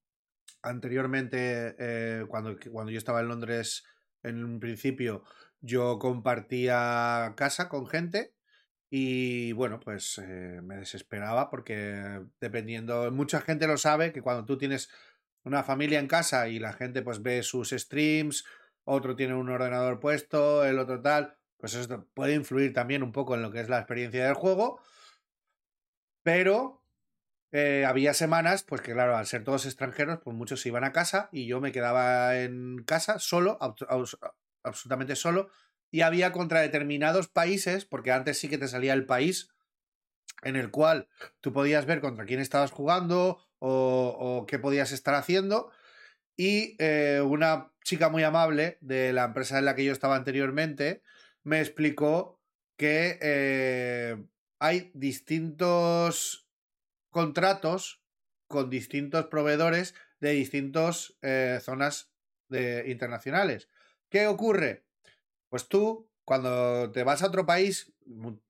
Anteriormente, 0.63 1.77
eh, 1.79 2.25
cuando, 2.29 2.57
cuando 2.71 2.91
yo 2.91 2.99
estaba 2.99 3.21
en 3.21 3.29
Londres, 3.29 3.85
en 4.23 4.45
un 4.45 4.61
principio, 4.61 5.25
yo 5.61 5.99
compartía 5.99 7.35
casa 7.37 7.69
con 7.69 7.87
gente. 7.87 8.35
Y 8.91 9.53
bueno, 9.53 9.81
pues 9.81 10.19
eh, 10.19 10.61
me 10.63 10.77
desesperaba 10.77 11.51
porque 11.51 12.23
dependiendo, 12.41 13.11
mucha 13.13 13.41
gente 13.41 13.67
lo 13.67 13.77
sabe 13.77 14.13
que 14.13 14.23
cuando 14.23 14.47
tú 14.47 14.57
tienes 14.57 14.89
una 15.45 15.63
familia 15.63 15.99
en 15.99 16.09
casa 16.09 16.49
y 16.49 16.59
la 16.59 16.73
gente 16.73 17.03
pues 17.03 17.23
ve 17.23 17.43
sus 17.43 17.71
streams, 17.71 18.45
otro 18.85 19.15
tiene 19.17 19.35
un 19.35 19.51
ordenador 19.51 20.01
puesto, 20.01 20.65
el 20.65 20.79
otro 20.79 21.03
tal, 21.03 21.37
pues 21.59 21.75
eso 21.75 22.07
puede 22.15 22.35
influir 22.35 22.73
también 22.73 23.03
un 23.03 23.13
poco 23.13 23.35
en 23.35 23.43
lo 23.43 23.51
que 23.51 23.61
es 23.61 23.69
la 23.69 23.79
experiencia 23.79 24.25
del 24.25 24.35
juego, 24.35 24.81
pero 26.23 26.78
eh, 27.53 27.85
había 27.87 28.15
semanas, 28.15 28.63
pues 28.65 28.81
que 28.83 28.93
claro, 28.93 29.17
al 29.17 29.27
ser 29.27 29.45
todos 29.45 29.67
extranjeros, 29.67 30.21
pues 30.25 30.37
muchos 30.37 30.61
se 30.61 30.69
iban 30.69 30.85
a 30.85 30.93
casa 30.93 31.29
y 31.33 31.47
yo 31.47 31.61
me 31.61 31.73
quedaba 31.73 32.39
en 32.39 32.85
casa 32.85 33.19
solo, 33.19 33.59
abs- 33.61 33.87
abs- 33.89 34.19
absolutamente 34.63 35.17
solo, 35.17 35.51
y 35.91 36.03
había 36.03 36.33
contra 36.33 36.61
determinados 36.61 37.29
países, 37.29 37.85
porque 37.87 38.13
antes 38.13 38.39
sí 38.39 38.49
que 38.49 38.59
te 38.59 38.69
salía 38.69 38.93
el 38.95 39.07
país 39.07 39.51
en 40.43 40.57
el 40.57 40.71
cual 40.71 41.09
tú 41.41 41.53
podías 41.53 41.87
ver 41.87 42.01
contra 42.01 42.25
quién 42.25 42.41
estabas 42.41 42.71
jugando 42.71 43.39
o, 43.59 44.17
o 44.41 44.47
qué 44.47 44.59
podías 44.59 44.93
estar 44.93 45.15
haciendo. 45.15 45.71
Y 46.37 46.77
eh, 46.81 47.23
una 47.25 47.73
chica 47.85 48.09
muy 48.11 48.25
amable 48.25 48.79
de 48.81 49.13
la 49.13 49.25
empresa 49.25 49.59
en 49.59 49.67
la 49.67 49.75
que 49.75 49.85
yo 49.85 49.93
estaba 49.93 50.17
anteriormente 50.17 51.03
me 51.45 51.61
explicó 51.61 52.41
que 52.79 53.19
eh, 53.23 54.25
hay 54.61 54.91
distintos 54.95 56.48
contratos 57.11 58.03
con 58.47 58.71
distintos 58.71 59.27
proveedores 59.27 59.95
de 60.21 60.31
distintas 60.31 61.15
zonas 61.61 62.11
de, 62.49 62.85
internacionales. 62.89 63.69
¿Qué 64.09 64.27
ocurre? 64.27 64.85
Pues 65.49 65.69
tú, 65.69 66.11
cuando 66.25 66.91
te 66.91 67.05
vas 67.05 67.23
a 67.23 67.27
otro 67.27 67.47
país, 67.47 67.93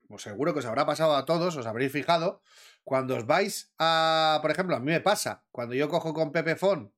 pues 0.09 0.23
seguro 0.23 0.53
que 0.53 0.61
os 0.61 0.67
habrá 0.67 0.87
pasado 0.87 1.17
a 1.17 1.25
todos, 1.25 1.57
os 1.57 1.67
habréis 1.67 1.93
fijado, 1.93 2.43
cuando 2.85 3.17
os 3.17 3.27
vais 3.27 3.73
a, 3.79 4.39
por 4.41 4.51
ejemplo, 4.51 4.77
a 4.77 4.81
mí 4.81 4.87
me 4.87 5.01
pasa, 5.01 5.45
cuando 5.51 5.75
yo 5.75 5.89
cojo 5.89 6.15
con 6.15 6.33
Pepefon, 6.33 6.93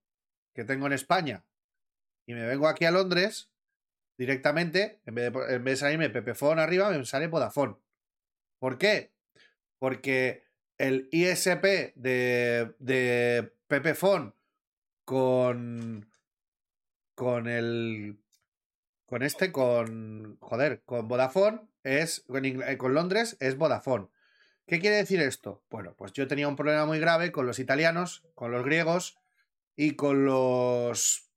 que 0.54 0.64
tengo 0.64 0.86
en 0.86 0.92
España, 0.92 1.44
y 2.26 2.34
me 2.34 2.46
vengo 2.46 2.68
aquí 2.68 2.84
a 2.84 2.90
Londres, 2.90 3.50
directamente, 4.16 5.00
en 5.06 5.14
vez 5.14 5.32
de, 5.32 5.54
en 5.54 5.64
vez 5.64 5.72
de 5.72 5.76
salirme 5.76 6.10
Pepefon 6.10 6.58
arriba, 6.58 6.90
me 6.90 7.04
sale 7.04 7.26
Vodafone. 7.26 7.76
¿Por 8.58 8.78
qué? 8.78 9.12
Porque 9.78 10.44
el 10.80 11.08
ISP 11.12 11.94
de, 11.94 12.74
de 12.78 13.52
Pepefon 13.68 14.34
con, 15.04 16.10
con 17.14 17.46
el 17.46 18.18
con 19.04 19.22
este, 19.22 19.52
con. 19.52 20.38
Joder, 20.40 20.82
con 20.84 21.06
Vodafone 21.06 21.68
es. 21.82 22.24
Eh, 22.32 22.78
con 22.78 22.94
Londres 22.94 23.36
es 23.40 23.58
Vodafone. 23.58 24.08
¿Qué 24.66 24.80
quiere 24.80 24.96
decir 24.96 25.20
esto? 25.20 25.62
Bueno, 25.68 25.94
pues 25.98 26.12
yo 26.14 26.26
tenía 26.28 26.48
un 26.48 26.56
problema 26.56 26.86
muy 26.86 26.98
grave 26.98 27.30
con 27.30 27.44
los 27.44 27.58
italianos, 27.58 28.26
con 28.34 28.50
los 28.50 28.64
griegos 28.64 29.18
y 29.76 29.96
con 29.96 30.24
los. 30.24 31.30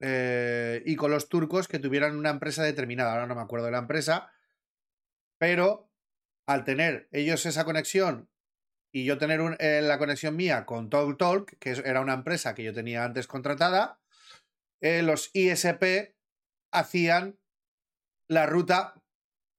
eh, 0.00 0.82
y 0.84 0.96
con 0.96 1.12
los 1.12 1.28
turcos 1.28 1.68
que 1.68 1.78
tuvieran 1.78 2.16
una 2.16 2.30
empresa 2.30 2.64
determinada. 2.64 3.12
Ahora 3.12 3.26
no 3.26 3.36
me 3.36 3.42
acuerdo 3.42 3.66
de 3.66 3.72
la 3.72 3.78
empresa. 3.78 4.32
Pero 5.38 5.92
al 6.46 6.64
tener 6.64 7.08
ellos 7.12 7.46
esa 7.46 7.64
conexión 7.64 8.31
y 8.92 9.04
yo 9.04 9.18
tener 9.18 9.40
un- 9.40 9.56
eh, 9.58 9.80
la 9.82 9.98
conexión 9.98 10.36
mía 10.36 10.66
con 10.66 10.90
TalkTalk, 10.90 11.48
Talk, 11.48 11.58
que 11.58 11.70
era 11.84 12.00
una 12.00 12.12
empresa 12.14 12.54
que 12.54 12.62
yo 12.62 12.74
tenía 12.74 13.04
antes 13.04 13.26
contratada, 13.26 13.98
eh, 14.80 15.02
los 15.02 15.30
ISP 15.32 16.14
hacían 16.70 17.38
la 18.28 18.46
ruta, 18.46 19.02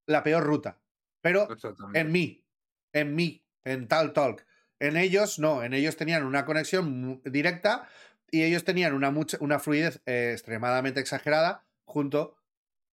la 0.07 0.23
peor 0.23 0.43
ruta. 0.43 0.80
Pero 1.22 1.47
en 1.93 2.11
mí, 2.11 2.45
en 2.93 3.15
mí, 3.15 3.45
en 3.64 3.88
Tal 3.88 4.14
Talk. 4.14 4.45
En 4.80 4.97
ellos 4.97 5.39
no, 5.39 5.64
en 5.64 5.73
ellos 5.73 5.95
tenían 5.95 6.26
una 6.26 6.45
conexión 6.45 7.22
directa 7.23 7.88
y 8.30 8.43
ellos 8.43 8.65
tenían 8.65 8.93
una, 8.93 9.11
mucha, 9.11 9.38
una 9.39 9.60
fluidez 9.60 10.01
eh, 10.05 10.31
extremadamente 10.34 10.99
exagerada 10.99 11.65
junto 11.85 12.35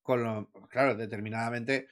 con 0.03 0.23
lo, 0.23 0.51
claro, 0.69 0.95
determinadamente 0.95 1.89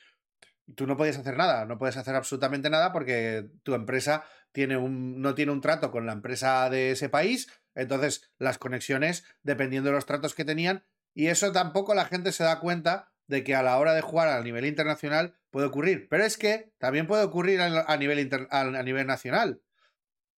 tú 0.74 0.86
no 0.86 0.96
podías 0.96 1.18
hacer 1.18 1.36
nada, 1.36 1.64
no 1.64 1.78
puedes 1.78 1.96
hacer 1.96 2.14
absolutamente 2.14 2.70
nada 2.70 2.92
porque 2.92 3.48
tu 3.62 3.74
empresa 3.74 4.24
tiene 4.52 4.76
un, 4.76 5.20
no 5.20 5.34
tiene 5.34 5.52
un 5.52 5.60
trato 5.60 5.90
con 5.90 6.06
la 6.06 6.12
empresa 6.12 6.68
de 6.70 6.92
ese 6.92 7.08
país, 7.08 7.48
entonces 7.74 8.30
las 8.38 8.58
conexiones, 8.58 9.24
dependiendo 9.42 9.90
de 9.90 9.96
los 9.96 10.06
tratos 10.06 10.34
que 10.34 10.44
tenían, 10.44 10.84
y 11.14 11.26
eso 11.26 11.52
tampoco 11.52 11.94
la 11.94 12.04
gente 12.04 12.32
se 12.32 12.44
da 12.44 12.60
cuenta 12.60 13.12
de 13.26 13.44
que 13.44 13.54
a 13.54 13.62
la 13.62 13.78
hora 13.78 13.94
de 13.94 14.00
jugar 14.00 14.28
a 14.28 14.42
nivel 14.42 14.64
internacional 14.64 15.34
puede 15.50 15.66
ocurrir. 15.66 16.08
Pero 16.08 16.24
es 16.24 16.36
que 16.38 16.72
también 16.78 17.06
puede 17.06 17.24
ocurrir 17.24 17.60
a, 17.60 17.96
nivel, 17.96 18.18
inter- 18.18 18.48
a, 18.50 18.64
nivel 18.82 19.06
nacional. 19.06 19.60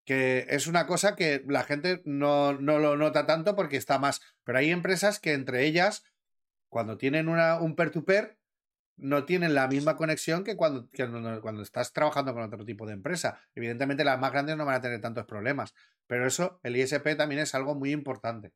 Que 0.04 0.46
es 0.48 0.66
una 0.66 0.86
cosa 0.86 1.14
que 1.14 1.44
la 1.46 1.62
gente 1.62 2.02
no, 2.04 2.54
no 2.54 2.78
lo 2.78 2.96
nota 2.96 3.26
tanto 3.26 3.54
porque 3.54 3.76
está 3.76 3.98
más. 3.98 4.20
Pero 4.42 4.58
hay 4.58 4.70
empresas 4.70 5.20
que 5.20 5.34
entre 5.34 5.64
ellas, 5.66 6.04
cuando 6.68 6.96
tienen 6.96 7.28
una, 7.28 7.60
un 7.60 7.76
peer-to-peer, 7.76 8.39
no 9.00 9.24
tienen 9.24 9.54
la 9.54 9.66
misma 9.66 9.96
conexión 9.96 10.44
que 10.44 10.56
cuando, 10.56 10.88
cuando, 11.40 11.62
estás 11.62 11.92
trabajando 11.92 12.32
con 12.34 12.42
otro 12.42 12.64
tipo 12.64 12.86
de 12.86 12.92
empresa. 12.92 13.38
Evidentemente 13.54 14.04
las 14.04 14.20
más 14.20 14.32
grandes 14.32 14.56
no 14.56 14.64
van 14.64 14.76
a 14.76 14.80
tener 14.80 15.00
tantos 15.00 15.24
problemas, 15.26 15.74
pero 16.06 16.26
eso, 16.26 16.60
el 16.62 16.76
ISP 16.76 17.16
también 17.16 17.40
es 17.40 17.54
algo 17.54 17.74
muy 17.74 17.92
importante. 17.92 18.52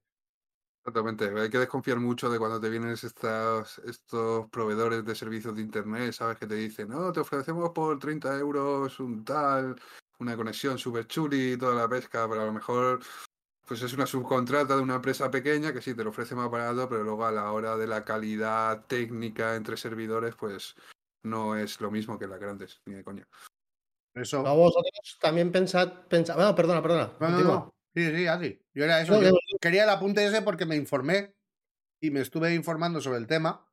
Exactamente, 0.86 1.30
hay 1.40 1.48
que 1.48 1.58
desconfiar 1.58 1.98
mucho 1.98 2.28
de 2.28 2.38
cuando 2.38 2.60
te 2.60 2.68
vienen 2.68 2.90
estos, 2.90 3.78
estos 3.86 4.50
proveedores 4.50 5.02
de 5.02 5.14
servicios 5.14 5.56
de 5.56 5.62
internet, 5.62 6.12
¿sabes? 6.12 6.38
Que 6.38 6.46
te 6.46 6.56
dicen, 6.56 6.88
no, 6.88 7.10
te 7.10 7.20
ofrecemos 7.20 7.70
por 7.70 7.98
30 7.98 8.38
euros 8.38 9.00
un 9.00 9.24
tal, 9.24 9.80
una 10.18 10.36
conexión 10.36 10.76
súper 10.76 11.06
chuli 11.06 11.56
toda 11.56 11.74
la 11.74 11.88
pesca, 11.88 12.28
pero 12.28 12.42
a 12.42 12.46
lo 12.46 12.52
mejor 12.52 13.00
pues 13.66 13.82
es 13.82 13.92
una 13.94 14.06
subcontrata 14.06 14.76
de 14.76 14.82
una 14.82 14.96
empresa 14.96 15.30
pequeña 15.30 15.72
que 15.72 15.80
sí 15.80 15.94
te 15.94 16.04
lo 16.04 16.10
ofrece 16.10 16.34
más 16.34 16.50
barato, 16.50 16.88
pero 16.88 17.02
luego 17.02 17.24
a 17.24 17.32
la 17.32 17.50
hora 17.52 17.76
de 17.76 17.86
la 17.86 18.04
calidad 18.04 18.84
técnica 18.86 19.56
entre 19.56 19.76
servidores, 19.76 20.34
pues 20.34 20.76
no 21.22 21.56
es 21.56 21.80
lo 21.80 21.90
mismo 21.90 22.18
que 22.18 22.26
las 22.26 22.38
grandes, 22.38 22.82
ni 22.84 22.94
de 22.94 23.04
coña. 23.04 23.26
Eso. 24.14 24.42
vosotros 24.42 25.18
también 25.20 25.50
pensad, 25.50 26.06
pensad... 26.08 26.36
Bueno, 26.36 26.54
perdona, 26.54 26.82
perdona. 26.82 27.12
No, 27.18 27.30
no, 27.30 27.42
no. 27.42 27.74
Sí, 27.94 28.14
sí, 28.14 28.26
así. 28.26 28.60
Yo 28.74 28.84
era 28.84 29.00
eso. 29.00 29.14
No, 29.14 29.22
yo 29.22 29.32
que- 29.32 29.58
quería 29.60 29.84
el 29.84 29.90
apunte 29.90 30.24
ese 30.24 30.42
porque 30.42 30.66
me 30.66 30.76
informé 30.76 31.34
y 32.00 32.10
me 32.10 32.20
estuve 32.20 32.54
informando 32.54 33.00
sobre 33.00 33.18
el 33.18 33.26
tema. 33.26 33.68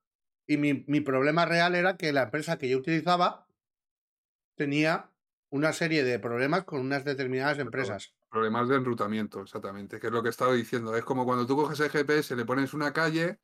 Y 0.47 0.57
mi, 0.57 0.85
mi 0.87 1.01
problema 1.01 1.45
real 1.45 1.75
era 1.75 1.97
que 1.97 2.11
la 2.11 2.23
empresa 2.23 2.57
que 2.57 2.69
yo 2.69 2.77
utilizaba 2.77 3.47
tenía 4.55 5.11
una 5.49 5.73
serie 5.73 6.03
de 6.03 6.17
problemas 6.19 6.63
con 6.63 6.81
unas 6.81 7.03
determinadas 7.03 7.59
empresas. 7.59 8.13
Problemas 8.31 8.69
de 8.69 8.77
enrutamiento, 8.77 9.41
exactamente, 9.41 9.99
que 9.99 10.07
es 10.07 10.13
lo 10.13 10.23
que 10.23 10.29
estaba 10.29 10.53
diciendo. 10.53 10.95
Es 10.95 11.03
como 11.03 11.25
cuando 11.25 11.45
tú 11.45 11.57
coges 11.57 11.81
el 11.81 11.89
GPS, 11.89 12.33
le 12.37 12.45
pones 12.45 12.73
una 12.73 12.93
calle 12.93 13.39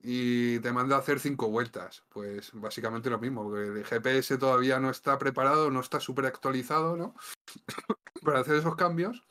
y 0.00 0.58
te 0.60 0.70
manda 0.70 0.96
a 0.96 0.98
hacer 0.98 1.18
cinco 1.18 1.48
vueltas. 1.48 2.04
Pues 2.10 2.50
básicamente 2.52 3.08
lo 3.08 3.18
mismo, 3.18 3.44
porque 3.44 3.80
el 3.80 3.84
GPS 3.86 4.36
todavía 4.36 4.78
no 4.80 4.90
está 4.90 5.18
preparado, 5.18 5.70
no 5.70 5.80
está 5.80 5.98
súper 5.98 6.26
actualizado, 6.26 6.94
¿no? 6.94 7.14
Para 8.22 8.40
hacer 8.40 8.56
esos 8.56 8.76
cambios, 8.76 9.24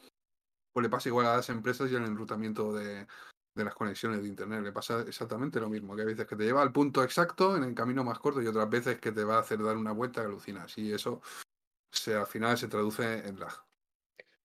pues 0.73 0.83
le 0.83 0.89
pasa 0.89 1.09
igual 1.09 1.27
a 1.27 1.37
las 1.37 1.49
empresas 1.49 1.91
y 1.91 1.95
el 1.95 2.05
enrutamiento 2.05 2.73
de, 2.73 3.05
de 3.53 3.65
las 3.65 3.75
conexiones 3.75 4.23
de 4.23 4.29
Internet. 4.29 4.63
Le 4.63 4.71
pasa 4.71 5.01
exactamente 5.01 5.59
lo 5.59 5.69
mismo, 5.69 5.95
que 5.95 6.01
hay 6.01 6.07
veces 6.07 6.25
que 6.25 6.35
te 6.35 6.45
lleva 6.45 6.63
al 6.63 6.71
punto 6.71 7.03
exacto 7.03 7.55
en 7.55 7.63
el 7.63 7.75
camino 7.75 8.03
más 8.03 8.17
corto 8.17 8.41
y 8.41 8.47
otras 8.47 8.67
veces 8.67 8.99
que 8.99 9.11
te 9.11 9.23
va 9.23 9.35
a 9.35 9.41
hacer 9.41 9.61
dar 9.61 9.77
una 9.77 9.91
vuelta 9.91 10.21
que 10.21 10.27
alucinas. 10.27 10.75
Y 10.79 10.91
eso 10.91 11.21
se, 11.91 12.15
al 12.15 12.27
final 12.27 12.57
se 12.57 12.67
traduce 12.67 13.27
en 13.27 13.39
lag. 13.39 13.66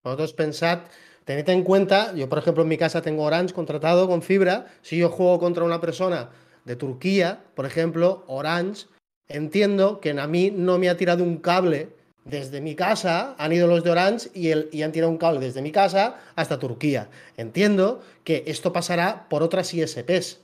Vosotros 0.02 0.32
pensad, 0.32 0.80
tened 1.24 1.48
en 1.48 1.62
cuenta, 1.62 2.14
yo 2.14 2.28
por 2.28 2.38
ejemplo 2.38 2.62
en 2.62 2.68
mi 2.68 2.78
casa 2.78 3.02
tengo 3.02 3.24
Orange 3.24 3.54
contratado 3.54 4.08
con 4.08 4.22
fibra, 4.22 4.66
si 4.82 4.98
yo 4.98 5.08
juego 5.08 5.38
contra 5.38 5.64
una 5.64 5.80
persona 5.80 6.30
de 6.64 6.76
Turquía, 6.76 7.44
por 7.54 7.66
ejemplo, 7.66 8.24
Orange, 8.26 8.86
entiendo 9.28 10.00
que 10.00 10.10
a 10.10 10.26
mí 10.26 10.50
no 10.50 10.78
me 10.78 10.88
ha 10.88 10.96
tirado 10.96 11.24
un 11.24 11.38
cable 11.38 11.90
desde 12.24 12.60
mi 12.60 12.74
casa, 12.74 13.34
han 13.38 13.52
ido 13.52 13.66
los 13.66 13.82
de 13.82 13.90
Orange 13.90 14.30
y, 14.34 14.50
el, 14.50 14.68
y 14.72 14.82
han 14.82 14.92
tirado 14.92 15.10
un 15.10 15.18
cable 15.18 15.40
desde 15.40 15.62
mi 15.62 15.72
casa 15.72 16.20
hasta 16.36 16.58
Turquía. 16.58 17.08
Entiendo 17.36 18.02
que 18.24 18.44
esto 18.46 18.72
pasará 18.72 19.28
por 19.28 19.42
otras 19.42 19.74
ISPs. 19.74 20.40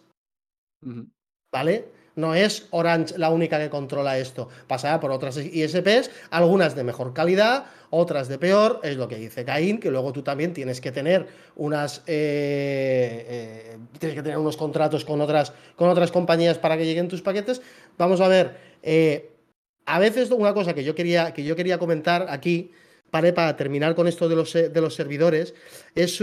¿vale? 1.53 1.89
No 2.19 2.35
es 2.35 2.67
Orange 2.73 3.17
la 3.17 3.31
única 3.31 3.61
que 3.61 3.71
controla 3.71 4.19
esto. 4.19 4.49
Pasará 4.67 4.99
por 4.99 5.13
otras 5.13 5.37
ISPs, 5.37 6.11
algunas 6.31 6.75
de 6.75 6.83
mejor 6.83 7.15
calidad, 7.15 7.67
otras 7.91 8.27
de 8.27 8.39
peor. 8.39 8.81
Es 8.83 8.97
lo 8.97 9.07
que 9.07 9.15
dice 9.15 9.45
Caín, 9.45 9.79
que 9.79 9.89
luego 9.89 10.13
tú 10.13 10.23
también 10.25 10.53
tienes 10.53 10.81
que 10.81 10.91
tener 10.91 11.29
unas. 11.55 11.99
eh, 12.09 13.25
eh, 13.29 13.77
tienes 14.01 14.17
que 14.17 14.23
tener 14.25 14.37
unos 14.37 14.57
contratos 14.57 15.05
con 15.05 15.21
otras, 15.21 15.53
con 15.77 15.89
otras 15.91 16.11
compañías 16.11 16.59
para 16.59 16.77
que 16.77 16.87
lleguen 16.87 17.07
tus 17.07 17.23
paquetes. 17.23 17.63
Vamos 17.97 18.21
a 18.21 18.27
ver. 18.27 18.57
eh, 18.83 19.31
a 19.87 20.01
veces 20.01 20.33
una 20.33 20.53
cosa 20.53 20.75
que 20.75 20.83
yo 20.83 20.97
quería, 20.97 21.33
que 21.33 21.45
yo 21.45 21.55
quería 21.55 21.79
comentar 21.79 22.27
aquí. 22.31 22.73
¿vale? 23.13 23.33
Para 23.33 23.57
terminar 23.57 23.95
con 23.95 24.09
esto 24.09 24.29
de 24.29 24.35
los, 24.35 24.53
de 24.53 24.81
los 24.81 24.97
servidores, 24.97 25.55
es 25.95 26.21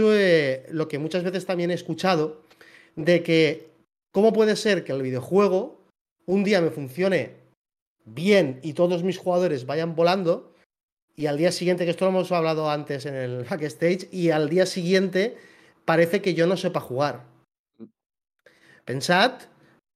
lo 0.68 0.88
que 0.88 0.98
muchas 0.98 1.24
veces 1.24 1.46
también 1.46 1.70
he 1.70 1.74
escuchado, 1.74 2.42
de 2.96 3.22
que 3.22 3.70
cómo 4.12 4.34
puede 4.34 4.56
ser 4.56 4.84
que 4.84 4.92
el 4.92 5.02
videojuego 5.02 5.75
un 6.26 6.44
día 6.44 6.60
me 6.60 6.70
funcione 6.70 7.34
bien 8.04 8.60
y 8.62 8.74
todos 8.74 9.02
mis 9.02 9.18
jugadores 9.18 9.66
vayan 9.66 9.96
volando 9.96 10.52
y 11.16 11.26
al 11.26 11.38
día 11.38 11.50
siguiente, 11.50 11.84
que 11.84 11.90
esto 11.90 12.04
lo 12.04 12.10
hemos 12.10 12.30
hablado 12.30 12.70
antes 12.70 13.06
en 13.06 13.14
el 13.14 13.44
backstage, 13.44 14.06
y 14.12 14.30
al 14.30 14.50
día 14.50 14.66
siguiente 14.66 15.38
parece 15.86 16.20
que 16.20 16.34
yo 16.34 16.46
no 16.46 16.58
sepa 16.58 16.80
jugar. 16.80 17.24
Pensad 18.84 19.40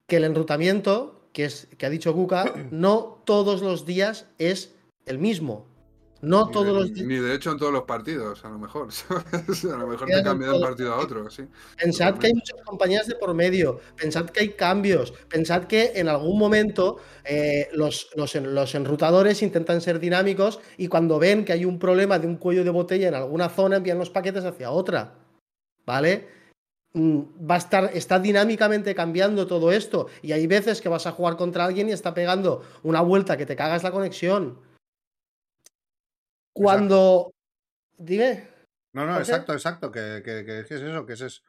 que 0.07 0.17
el 0.17 0.23
enrutamiento, 0.23 1.21
que, 1.31 1.45
es, 1.45 1.67
que 1.77 1.85
ha 1.85 1.91
dicho 1.91 2.13
Kuka, 2.13 2.67
no 2.71 3.21
todos 3.23 3.61
los 3.61 3.85
días 3.85 4.25
es 4.39 4.73
el 5.05 5.19
mismo. 5.19 5.67
No 6.21 6.45
Ni 6.45 6.51
todos 6.51 6.67
de, 6.67 6.73
los 6.73 6.93
días. 6.93 7.07
ni 7.07 7.15
de 7.17 7.33
hecho 7.33 7.51
en 7.51 7.57
todos 7.57 7.73
los 7.73 7.83
partidos, 7.83 8.45
a 8.45 8.49
lo 8.49 8.59
mejor. 8.59 8.91
¿sabes? 8.93 9.65
A 9.65 9.77
lo 9.77 9.87
mejor 9.87 10.11
te 10.11 10.21
cambia 10.21 10.47
de 10.47 10.53
un 10.53 10.59
partido 10.59 10.93
a 10.93 10.99
otro, 10.99 11.29
sí. 11.29 11.43
Pensad 11.77 12.17
que 12.19 12.27
hay 12.27 12.33
muchas 12.33 12.61
compañías 12.63 13.07
de 13.07 13.15
por 13.15 13.33
medio, 13.33 13.79
pensad 13.95 14.29
que 14.29 14.41
hay 14.41 14.49
cambios, 14.49 15.13
pensad 15.27 15.65
que 15.65 15.93
en 15.95 16.07
algún 16.09 16.37
momento 16.37 16.97
eh, 17.23 17.69
los, 17.73 18.09
los, 18.15 18.35
los 18.35 18.75
enrutadores 18.75 19.41
intentan 19.41 19.81
ser 19.81 19.99
dinámicos 19.99 20.59
y 20.77 20.87
cuando 20.87 21.17
ven 21.19 21.43
que 21.43 21.53
hay 21.53 21.65
un 21.65 21.79
problema 21.79 22.19
de 22.19 22.27
un 22.27 22.37
cuello 22.37 22.63
de 22.63 22.69
botella 22.69 23.07
en 23.07 23.15
alguna 23.15 23.49
zona 23.49 23.77
envían 23.77 23.97
los 23.97 24.09
paquetes 24.11 24.45
hacia 24.45 24.71
otra. 24.71 25.15
¿Vale? 25.85 26.27
Mm, 26.93 27.21
Va 27.49 27.55
a 27.55 27.57
estar, 27.57 27.89
está 27.93 28.19
dinámicamente 28.19 28.93
cambiando 28.95 29.47
todo 29.47 29.71
esto 29.71 30.07
y 30.21 30.33
hay 30.33 30.45
veces 30.47 30.81
que 30.81 30.89
vas 30.89 31.07
a 31.07 31.11
jugar 31.13 31.37
contra 31.37 31.65
alguien 31.65 31.89
y 31.89 31.93
está 31.93 32.13
pegando 32.13 32.63
una 32.83 33.01
vuelta 33.01 33.37
que 33.37 33.45
te 33.45 33.55
cagas 33.55 33.83
la 33.83 33.91
conexión. 33.91 34.59
Cuando... 36.53 37.33
Dime. 37.97 38.47
No, 38.93 39.05
no, 39.05 39.17
exacto, 39.19 39.53
exacto. 39.53 39.91
Que, 39.91 40.21
que, 40.23 40.43
que- 40.45 40.59
es 40.59 40.71
eso, 40.71 41.05
que 41.05 41.13
es, 41.13 41.43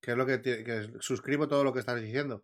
que 0.00 0.12
es 0.12 0.16
lo 0.16 0.26
que, 0.26 0.40
que 0.40 0.90
suscribo 1.00 1.48
todo 1.48 1.64
lo 1.64 1.72
que 1.72 1.80
estás 1.80 2.00
diciendo. 2.00 2.42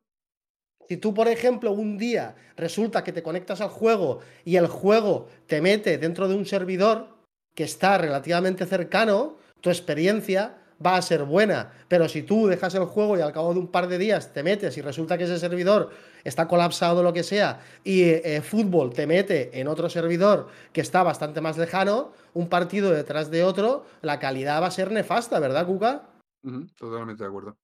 Si 0.88 0.98
tú, 0.98 1.14
por 1.14 1.28
ejemplo, 1.28 1.72
un 1.72 1.96
día 1.96 2.36
resulta 2.56 3.02
que 3.02 3.12
te 3.12 3.22
conectas 3.22 3.60
al 3.60 3.70
juego 3.70 4.20
y 4.44 4.56
el 4.56 4.66
juego 4.66 5.28
te 5.46 5.62
mete 5.62 5.96
dentro 5.98 6.28
de 6.28 6.34
un 6.34 6.44
servidor 6.44 7.16
que 7.54 7.64
está 7.64 7.96
relativamente 7.96 8.66
cercano, 8.66 9.38
tu 9.60 9.70
experiencia 9.70 10.58
va 10.84 10.96
a 10.96 11.02
ser 11.02 11.24
buena. 11.24 11.72
Pero 11.88 12.08
si 12.08 12.22
tú 12.22 12.46
dejas 12.46 12.74
el 12.74 12.84
juego 12.84 13.16
y 13.16 13.20
al 13.20 13.32
cabo 13.32 13.52
de 13.54 13.60
un 13.60 13.68
par 13.68 13.88
de 13.88 13.98
días 13.98 14.32
te 14.32 14.42
metes 14.42 14.76
y 14.76 14.82
resulta 14.82 15.16
que 15.18 15.24
ese 15.24 15.38
servidor 15.38 15.90
está 16.24 16.48
colapsado 16.48 17.00
o 17.00 17.02
lo 17.02 17.12
que 17.12 17.22
sea 17.22 17.60
y 17.84 18.02
eh, 18.02 18.40
fútbol 18.42 18.92
te 18.92 19.06
mete 19.06 19.58
en 19.60 19.68
otro 19.68 19.88
servidor 19.88 20.48
que 20.72 20.80
está 20.80 21.02
bastante 21.02 21.40
más 21.40 21.58
lejano, 21.58 22.12
un 22.32 22.48
partido 22.48 22.90
detrás 22.90 23.30
de 23.30 23.44
otro, 23.44 23.84
la 24.02 24.18
calidad 24.18 24.60
va 24.62 24.66
a 24.66 24.70
ser 24.70 24.90
nefasta, 24.90 25.38
¿verdad, 25.38 25.66
Cuca? 25.66 26.02
Totalmente 26.78 27.22
de 27.22 27.28
acuerdo. 27.28 27.56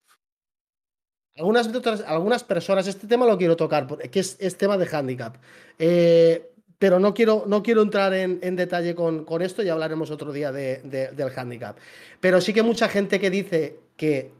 Algunas, 1.36 1.68
otras- 1.74 2.02
algunas 2.06 2.44
personas, 2.44 2.86
este 2.86 3.06
tema 3.06 3.24
lo 3.24 3.38
quiero 3.38 3.56
tocar, 3.56 3.86
porque 3.86 4.10
es, 4.20 4.36
es 4.40 4.58
tema 4.58 4.76
de 4.76 4.86
handicap. 4.94 5.36
Eh, 5.78 6.49
pero 6.80 6.98
no 6.98 7.12
quiero, 7.12 7.44
no 7.46 7.62
quiero 7.62 7.82
entrar 7.82 8.14
en, 8.14 8.40
detalle 8.56 8.94
con, 8.94 9.26
con 9.26 9.42
esto, 9.42 9.62
ya 9.62 9.74
hablaremos 9.74 10.10
otro 10.10 10.32
día 10.32 10.50
de- 10.50 10.80
de- 10.82 11.08
del 11.08 11.30
handicap. 11.38 11.76
Pero 12.20 12.40
sí 12.40 12.54
que 12.54 12.62
mucha 12.62 12.88
gente 12.88 13.20
que 13.20 13.28
dice 13.28 13.76
que, 13.98 14.32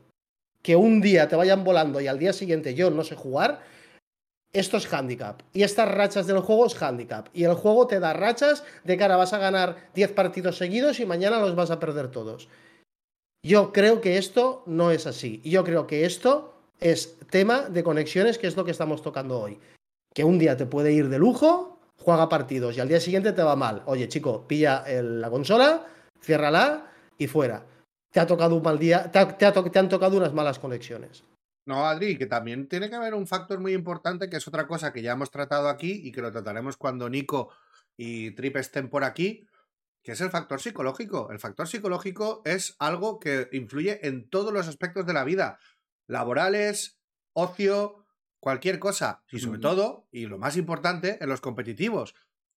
que 0.63 0.75
un 0.75 1.03
día 1.03 1.29
te 1.29 1.37
vayan 1.37 1.65
volando 1.65 2.01
y 2.01 2.07
al 2.07 2.19
día 2.19 2.33
siguiente 2.33 2.75
yo 2.75 2.91
no 2.91 3.05
sé 3.05 3.15
jugar, 3.15 3.61
esto 4.55 4.79
es 4.79 4.91
handicap. 4.91 5.43
Y 5.53 5.65
estas 5.65 5.91
rachas 5.91 6.27
del 6.27 6.41
juego 6.41 6.65
es 6.65 6.83
handicap. 6.83 7.29
Y 7.35 7.45
el 7.45 7.53
juego 7.55 7.87
te 7.87 8.01
da 8.01 8.15
rachas 8.15 8.65
de 8.85 8.97
cara 8.97 9.17
vas 9.19 9.35
a 9.35 9.39
ganar 9.39 9.91
10 9.95 10.13
partidos 10.13 10.57
seguidos 10.57 10.99
y 10.99 11.05
mañana 11.05 11.41
los 11.41 11.55
vas 11.55 11.71
a 11.71 11.79
perder 11.79 12.11
todos. 12.11 12.49
Yo 13.45 13.71
creo 13.71 14.01
que 14.01 14.17
esto 14.17 14.63
no 14.65 14.91
es 14.93 15.07
así. 15.07 15.43
Yo 15.45 15.63
creo 15.63 15.87
que 15.87 16.07
esto 16.07 16.55
es 16.81 17.19
tema 17.31 17.69
de 17.69 17.83
conexiones, 17.85 18.39
que 18.39 18.47
es 18.47 18.57
lo 18.57 18.65
que 18.65 18.71
estamos 18.71 19.03
tocando 19.03 19.39
hoy. 19.39 19.59
Que 20.15 20.25
un 20.25 20.39
día 20.39 20.57
te 20.57 20.65
puede 20.67 20.93
ir 20.93 21.11
de 21.11 21.19
lujo, 21.19 21.70
juega 22.01 22.29
partidos 22.29 22.77
y 22.77 22.81
al 22.81 22.89
día 22.89 23.01
siguiente 23.01 23.33
te 23.33 23.43
va 23.43 23.57
mal. 23.57 23.83
Oye, 23.87 24.09
chico, 24.09 24.47
pilla 24.47 24.85
la 25.03 25.31
consola, 25.31 25.87
ciérrala 26.21 26.91
y 27.19 27.27
fuera. 27.27 27.67
Te 28.11 28.21
ha 28.21 28.27
tocado 28.27 28.57
un 28.57 28.63
mal 28.63 28.79
día, 28.79 29.11
te, 29.11 29.19
ha- 29.19 29.55
han 29.81 29.89
tocado 29.89 30.17
unas 30.17 30.33
malas 30.35 30.59
conexiones. 30.59 31.25
No, 31.67 31.87
Adri, 31.87 32.17
que 32.19 32.27
también 32.27 32.69
tiene 32.69 32.89
que 32.89 32.97
haber 32.97 33.15
un 33.15 33.27
factor 33.27 33.61
muy 33.61 33.75
importante 33.75 34.29
que 34.29 34.39
es 34.39 34.49
otra 34.49 34.67
cosa 34.67 34.93
que 34.93 35.03
ya 35.03 35.13
hemos 35.13 35.31
tratado 35.31 35.69
aquí 35.69 36.01
y 36.03 36.11
que 36.11 36.23
lo 36.23 36.33
trataremos 36.33 36.77
cuando 36.77 37.09
Nico 37.09 37.51
y 37.97 38.33
Trip 38.33 38.57
estén 38.57 38.89
por 38.89 39.05
aquí, 39.05 39.47
que 40.03 40.13
es 40.13 40.21
el 40.23 40.31
factor 40.31 40.61
psicológico. 40.61 41.31
El 41.31 41.39
factor 41.39 41.69
psicológico 41.69 42.41
es 42.47 42.75
algo 42.79 43.21
que 43.21 43.49
influye 43.53 44.05
en 44.09 44.29
todos 44.31 44.53
los 44.53 44.67
aspectos 44.67 45.07
de 45.07 45.13
la 45.13 45.23
vida, 45.23 45.59
laborales, 46.09 46.99
ocio, 47.35 48.00
cualquier 48.41 48.79
cosa. 48.79 49.23
Y 49.31 49.39
sobre 49.39 49.61
todo, 49.61 50.09
y 50.11 50.27
lo 50.27 50.39
más 50.39 50.57
importante, 50.57 51.19
en 51.21 51.29
los 51.29 51.41
competitivos. 51.41 52.15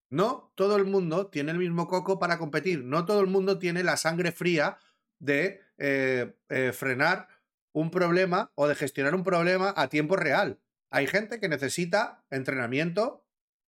No 0.10 0.52
todo 0.56 0.78
el 0.78 0.86
mundo 0.86 1.28
tiene 1.28 1.52
el 1.52 1.58
mismo 1.58 1.88
coco 1.88 2.20
para 2.20 2.38
competir, 2.38 2.84
no 2.84 3.06
todo 3.06 3.20
el 3.22 3.28
mundo 3.28 3.60
tiene 3.60 3.84
la 3.84 3.98
sangre 3.98 4.32
fría 4.32 4.78
de 5.20 5.62
eh, 5.78 6.36
eh, 6.50 6.72
frenar 6.74 7.28
un 7.72 7.90
problema 7.90 8.52
o 8.56 8.68
de 8.68 8.76
gestionar 8.76 9.16
un 9.16 9.24
problema 9.24 9.74
a 9.76 9.90
tiempo 9.90 10.16
real. 10.16 10.60
Hay 10.90 11.08
gente 11.08 11.40
que 11.40 11.50
necesita 11.50 12.24
entrenamiento 12.30 13.26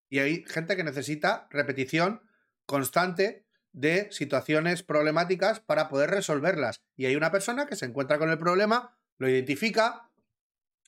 Y 0.07 0.19
hay 0.19 0.45
gente 0.45 0.75
que 0.75 0.83
necesita 0.83 1.47
repetición 1.49 2.21
constante 2.67 3.45
de 3.71 4.07
situaciones 4.11 4.83
problemáticas 4.83 5.59
para 5.59 5.89
poder 5.89 6.11
resolverlas. 6.11 6.79
Y 6.95 7.07
hay 7.07 7.15
una 7.15 7.31
persona 7.31 7.65
que 7.65 7.75
se 7.75 7.85
encuentra 7.85 8.19
con 8.19 8.29
el 8.29 8.37
problema, 8.37 8.97
lo 9.17 9.27
identifica 9.27 10.11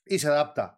y 0.05 0.19
se 0.19 0.27
adapta. 0.27 0.76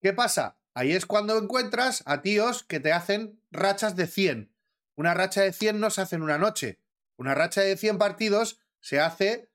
¿Qué 0.00 0.12
pasa? 0.12 0.58
Ahí 0.74 0.92
es 0.92 1.06
cuando 1.06 1.36
encuentras 1.36 2.02
a 2.06 2.22
tíos 2.22 2.62
que 2.62 2.78
te 2.78 2.92
hacen 2.92 3.42
rachas 3.50 3.96
de 3.96 4.06
100. 4.06 4.54
Una 4.96 5.14
racha 5.14 5.42
de 5.42 5.52
100 5.52 5.80
no 5.80 5.90
se 5.90 6.02
hace 6.02 6.16
en 6.16 6.22
una 6.22 6.38
noche. 6.38 6.80
Una 7.16 7.34
racha 7.34 7.62
de 7.62 7.76
100 7.76 7.98
partidos 7.98 8.60
se 8.80 9.00
hace 9.00 9.50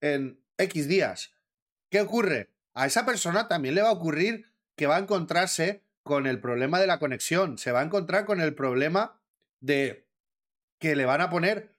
en 0.00 0.44
X 0.58 0.88
días. 0.88 1.32
¿Qué 1.90 2.00
ocurre? 2.00 2.52
A 2.74 2.86
esa 2.86 3.06
persona 3.06 3.48
también 3.48 3.74
le 3.74 3.82
va 3.82 3.88
a 3.88 3.92
ocurrir 3.92 4.52
que 4.76 4.86
va 4.86 4.96
a 4.96 5.00
encontrarse 5.00 5.84
con 6.02 6.26
el 6.26 6.40
problema 6.40 6.78
de 6.78 6.86
la 6.86 6.98
conexión, 6.98 7.58
se 7.58 7.72
va 7.72 7.80
a 7.80 7.84
encontrar 7.84 8.26
con 8.26 8.40
el 8.40 8.54
problema 8.54 9.20
de 9.60 10.08
que 10.78 10.94
le 10.94 11.04
van 11.04 11.20
a 11.20 11.30
poner 11.30 11.74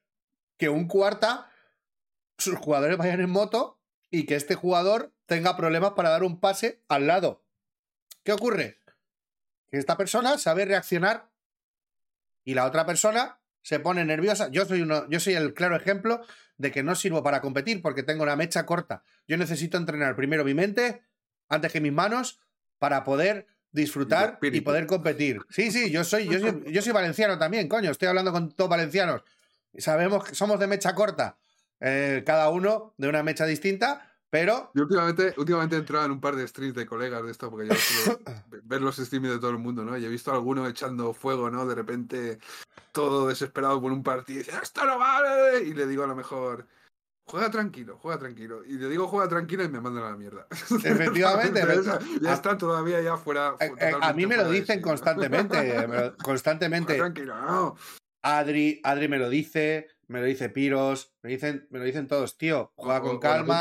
que 0.57 0.69
un 0.69 0.87
cuarta 0.87 1.49
sus 2.37 2.55
jugadores 2.55 2.97
vayan 2.97 3.21
en 3.21 3.29
moto 3.29 3.79
y 4.09 4.25
que 4.25 4.35
este 4.35 4.55
jugador 4.55 5.13
tenga 5.25 5.55
problemas 5.55 5.91
para 5.91 6.09
dar 6.09 6.23
un 6.23 6.39
pase 6.39 6.83
al 6.87 7.07
lado. 7.07 7.46
¿Qué 8.27 8.33
ocurre? 8.33 8.77
Que 9.69 9.77
esta 9.77 9.95
persona 9.95 10.37
sabe 10.37 10.65
reaccionar 10.65 11.29
y 12.43 12.55
la 12.55 12.65
otra 12.65 12.85
persona 12.85 13.39
se 13.61 13.79
pone 13.79 14.03
nerviosa. 14.03 14.49
Yo 14.51 14.65
soy, 14.65 14.81
uno, 14.81 15.09
yo 15.09 15.21
soy 15.21 15.35
el 15.35 15.53
claro 15.53 15.77
ejemplo 15.77 16.19
de 16.57 16.69
que 16.73 16.83
no 16.83 16.93
sirvo 16.95 17.23
para 17.23 17.39
competir 17.39 17.81
porque 17.81 18.03
tengo 18.03 18.25
la 18.25 18.35
mecha 18.35 18.65
corta. 18.65 19.01
Yo 19.29 19.37
necesito 19.37 19.77
entrenar 19.77 20.17
primero 20.17 20.43
mi 20.43 20.53
mente 20.53 21.03
antes 21.47 21.71
que 21.71 21.79
mis 21.79 21.93
manos 21.93 22.41
para 22.79 23.05
poder 23.05 23.47
disfrutar 23.71 24.39
y, 24.41 24.59
poder 24.59 24.87
competir. 24.87 25.39
Sí, 25.49 25.71
sí, 25.71 25.89
yo 25.89 26.03
soy, 26.03 26.27
yo 26.27 26.37
soy, 26.37 26.63
yo 26.69 26.81
soy 26.81 26.91
valenciano 26.91 27.37
también, 27.37 27.69
coño, 27.69 27.91
estoy 27.91 28.09
hablando 28.09 28.33
con 28.33 28.51
todos 28.51 28.69
valencianos. 28.69 29.23
Sabemos 29.77 30.25
que 30.25 30.35
somos 30.35 30.59
de 30.59 30.67
mecha 30.67 30.93
corta, 30.95 31.37
eh, 31.79 32.23
cada 32.25 32.49
uno 32.49 32.93
de 32.97 33.07
una 33.07 33.23
mecha 33.23 33.45
distinta, 33.45 34.06
pero. 34.29 34.71
Yo 34.73 34.83
últimamente, 34.83 35.33
últimamente 35.37 35.75
he 35.75 35.79
entrado 35.79 36.05
en 36.05 36.11
un 36.11 36.21
par 36.21 36.35
de 36.35 36.47
streams 36.47 36.75
de 36.75 36.85
colegas 36.85 37.23
de 37.23 37.31
esto, 37.31 37.49
porque 37.49 37.67
yo 37.67 37.75
suelo 37.75 38.19
ver 38.63 38.81
los 38.81 38.97
streams 38.97 39.29
de 39.29 39.39
todo 39.39 39.51
el 39.51 39.57
mundo, 39.57 39.83
¿no? 39.83 39.97
Y 39.97 40.05
he 40.05 40.09
visto 40.09 40.31
a 40.31 40.35
alguno 40.35 40.67
echando 40.67 41.13
fuego, 41.13 41.49
¿no? 41.49 41.65
De 41.65 41.75
repente, 41.75 42.39
todo 42.91 43.27
desesperado 43.27 43.81
por 43.81 43.91
un 43.91 44.03
partido, 44.03 44.41
y 44.41 44.43
dice, 44.43 44.57
¡esto 44.61 44.85
no 44.85 44.97
vale! 44.97 45.63
Y 45.63 45.73
le 45.73 45.87
digo 45.87 46.03
a 46.03 46.07
lo 46.07 46.15
mejor, 46.15 46.67
juega 47.27 47.51
tranquilo, 47.51 47.97
juega 48.01 48.17
tranquilo. 48.17 48.63
Y 48.65 48.73
le 48.73 48.89
digo 48.89 49.07
juega 49.07 49.27
tranquilo 49.27 49.63
y 49.63 49.69
me 49.69 49.81
mandan 49.81 50.03
a 50.03 50.11
la 50.11 50.17
mierda. 50.17 50.47
Efectivamente. 50.83 51.61
ya 52.21 52.33
están 52.33 52.57
todavía 52.57 53.01
ya 53.01 53.17
fuera. 53.17 53.55
Eh, 53.59 53.71
eh, 53.79 53.93
a 54.01 54.13
mí 54.13 54.25
me 54.25 54.37
lo 54.37 54.49
dicen 54.49 54.81
constantemente, 54.81 55.57
constantemente. 56.23 56.95
tranquilo, 56.95 57.39
no. 57.39 57.75
Adri, 58.23 58.81
Adri 58.83 59.07
me 59.07 59.19
lo 59.19 59.29
dice, 59.29 59.87
me 60.07 60.21
lo 60.21 60.25
dice 60.25 60.49
Piros, 60.49 61.13
me 61.21 61.31
dicen, 61.31 61.67
me 61.69 61.79
lo 61.79 61.85
dicen 61.85 62.07
todos, 62.07 62.37
tío, 62.37 62.71
juega 62.75 63.01
con 63.01 63.19
calma. 63.19 63.59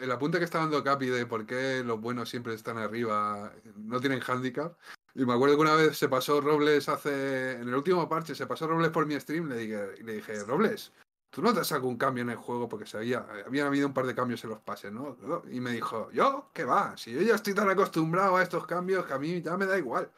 El 0.00 0.10
apunte, 0.10 0.38
que 0.38 0.44
está, 0.44 0.58
dando 0.58 0.84
Capi 0.84 1.06
de 1.06 1.26
por 1.26 1.46
qué 1.46 1.82
los 1.84 2.00
buenos 2.00 2.28
siempre 2.28 2.54
están 2.54 2.78
arriba, 2.78 3.52
no 3.76 4.00
tienen 4.00 4.20
handicap. 4.20 4.76
Y 5.14 5.24
me 5.24 5.34
acuerdo 5.34 5.56
que 5.56 5.62
una 5.62 5.74
vez 5.74 5.96
se 5.96 6.08
pasó 6.08 6.40
Robles 6.40 6.88
hace. 6.88 7.52
En 7.52 7.68
el 7.68 7.74
último 7.74 8.08
parche, 8.08 8.34
se 8.34 8.46
pasó 8.46 8.66
Robles 8.66 8.90
por 8.90 9.06
mi 9.06 9.18
stream 9.18 9.48
le 9.48 9.56
dije, 9.56 10.02
le 10.02 10.14
dije 10.14 10.44
Robles, 10.44 10.92
tú 11.30 11.42
no 11.42 11.54
te 11.54 11.60
has 11.60 11.72
algún 11.72 11.96
cambio 11.96 12.22
en 12.22 12.30
el 12.30 12.36
juego 12.36 12.68
porque 12.68 12.86
se 12.86 12.98
había, 12.98 13.26
habían 13.46 13.66
habido 13.66 13.86
un 13.86 13.94
par 13.94 14.06
de 14.06 14.14
cambios 14.14 14.44
en 14.44 14.50
los 14.50 14.60
pases, 14.60 14.92
¿no? 14.92 15.16
Y 15.50 15.60
me 15.60 15.70
dijo, 15.70 16.10
¿yo? 16.12 16.50
¿Qué 16.52 16.64
va? 16.64 16.96
Si 16.96 17.12
yo 17.12 17.22
ya 17.22 17.34
estoy 17.34 17.54
tan 17.54 17.70
acostumbrado 17.70 18.36
a 18.36 18.42
estos 18.42 18.66
cambios 18.66 19.06
que 19.06 19.14
a 19.14 19.18
mí 19.18 19.40
ya 19.40 19.56
me 19.56 19.66
da 19.66 19.78
igual. 19.78 20.10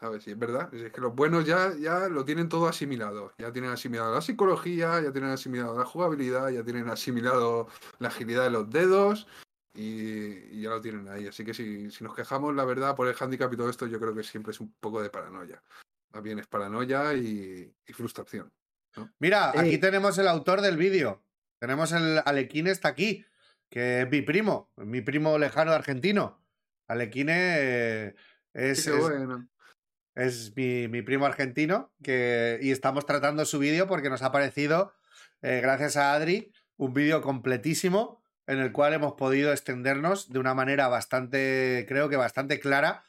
¿Sabes? 0.00 0.26
Y 0.26 0.30
es 0.30 0.38
verdad. 0.38 0.72
Es 0.72 0.92
que 0.92 1.00
los 1.02 1.14
buenos 1.14 1.44
ya, 1.44 1.74
ya 1.78 2.08
lo 2.08 2.24
tienen 2.24 2.48
todo 2.48 2.66
asimilado. 2.66 3.34
Ya 3.38 3.52
tienen 3.52 3.70
asimilado 3.70 4.14
la 4.14 4.22
psicología, 4.22 4.98
ya 5.02 5.12
tienen 5.12 5.30
asimilado 5.30 5.78
la 5.78 5.84
jugabilidad, 5.84 6.48
ya 6.48 6.64
tienen 6.64 6.88
asimilado 6.88 7.68
la 7.98 8.08
agilidad 8.08 8.44
de 8.44 8.50
los 8.50 8.70
dedos 8.70 9.26
y, 9.74 10.60
ya 10.62 10.70
lo 10.70 10.80
tienen 10.80 11.06
ahí. 11.08 11.26
Así 11.26 11.44
que 11.44 11.52
si, 11.52 11.90
si, 11.90 12.02
nos 12.02 12.14
quejamos, 12.14 12.54
la 12.54 12.64
verdad, 12.64 12.96
por 12.96 13.08
el 13.08 13.16
handicap 13.18 13.52
y 13.52 13.58
todo 13.58 13.68
esto, 13.68 13.86
yo 13.86 14.00
creo 14.00 14.14
que 14.14 14.22
siempre 14.22 14.52
es 14.52 14.60
un 14.60 14.72
poco 14.80 15.02
de 15.02 15.10
paranoia. 15.10 15.62
Más 16.12 16.22
bien 16.22 16.38
es 16.38 16.46
paranoia 16.46 17.12
y, 17.12 17.72
frustración. 17.92 18.50
Mira, 19.18 19.50
aquí 19.50 19.76
tenemos 19.78 20.16
el 20.16 20.28
autor 20.28 20.62
del 20.62 20.78
vídeo. 20.78 21.22
Tenemos 21.58 21.92
el 21.92 22.22
Alequine 22.24 22.70
está 22.70 22.88
aquí, 22.88 23.26
que 23.68 24.02
es 24.02 24.10
mi 24.10 24.22
primo, 24.22 24.72
mi 24.76 25.02
primo 25.02 25.38
lejano 25.38 25.72
argentino. 25.72 26.42
Alequine 26.88 27.34
eh, 27.36 28.14
es, 28.54 28.90
es 30.14 30.54
mi, 30.56 31.02
primo 31.02 31.26
argentino 31.26 31.92
que, 32.02 32.58
y 32.60 32.70
estamos 32.70 33.06
tratando 33.06 33.44
su 33.44 33.58
vídeo 33.58 33.86
porque 33.86 34.10
nos 34.10 34.22
ha 34.22 34.32
parecido, 34.32 34.92
eh, 35.42 35.60
gracias 35.62 35.96
a 35.96 36.14
Adri, 36.14 36.52
un 36.76 36.94
vídeo 36.94 37.22
completísimo 37.22 38.22
en 38.46 38.58
el 38.58 38.72
cual 38.72 38.92
hemos 38.94 39.12
podido 39.12 39.52
extendernos 39.52 40.30
de 40.30 40.38
una 40.38 40.54
manera 40.54 40.88
bastante, 40.88 41.84
creo 41.88 42.08
que 42.08 42.16
bastante 42.16 42.58
clara. 42.58 43.04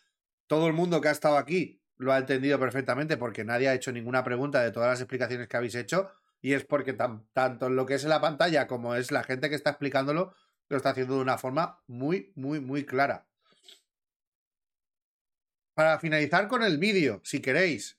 Todo 0.48 0.68
el 0.68 0.74
mundo 0.74 1.02
que 1.02 1.08
ha 1.08 1.12
estado 1.12 1.38
aquí 1.38 1.82
lo 1.98 2.14
ha 2.14 2.18
entendido 2.18 2.60
perfectamente 2.60 3.18
porque 3.18 3.44
nadie 3.44 3.70
ha 3.70 3.74
hecho 3.74 3.92
ninguna 3.92 4.24
pregunta 4.24 4.62
de 4.62 4.72
todas 4.72 4.90
las 4.90 5.00
explicaciones 5.00 5.48
que 5.48 5.58
habéis 5.58 5.76
hecho 5.76 6.12
y 6.42 6.54
es 6.54 6.66
porque 6.66 6.94
tanto 6.94 7.70
lo 7.70 7.86
que 7.86 7.96
es 7.96 8.04
en 8.04 8.10
la 8.10 8.22
pantalla 8.22 8.68
como 8.68 8.96
es 8.96 9.12
la 9.12 9.24
gente 9.24 9.50
que 9.50 9.56
está 9.56 9.72
explicándolo 9.72 10.34
lo 10.68 10.78
está 10.78 10.92
haciendo 10.92 11.16
de 11.16 11.22
una 11.22 11.38
forma 11.38 11.82
muy, 11.88 12.32
muy, 12.36 12.60
muy 12.60 12.86
clara 12.86 13.28
para 15.74 16.00
finalizar 16.00 16.48
con 16.48 16.64
el 16.64 16.78
vídeo, 16.78 17.22
si 17.24 17.42
queréis, 17.42 17.98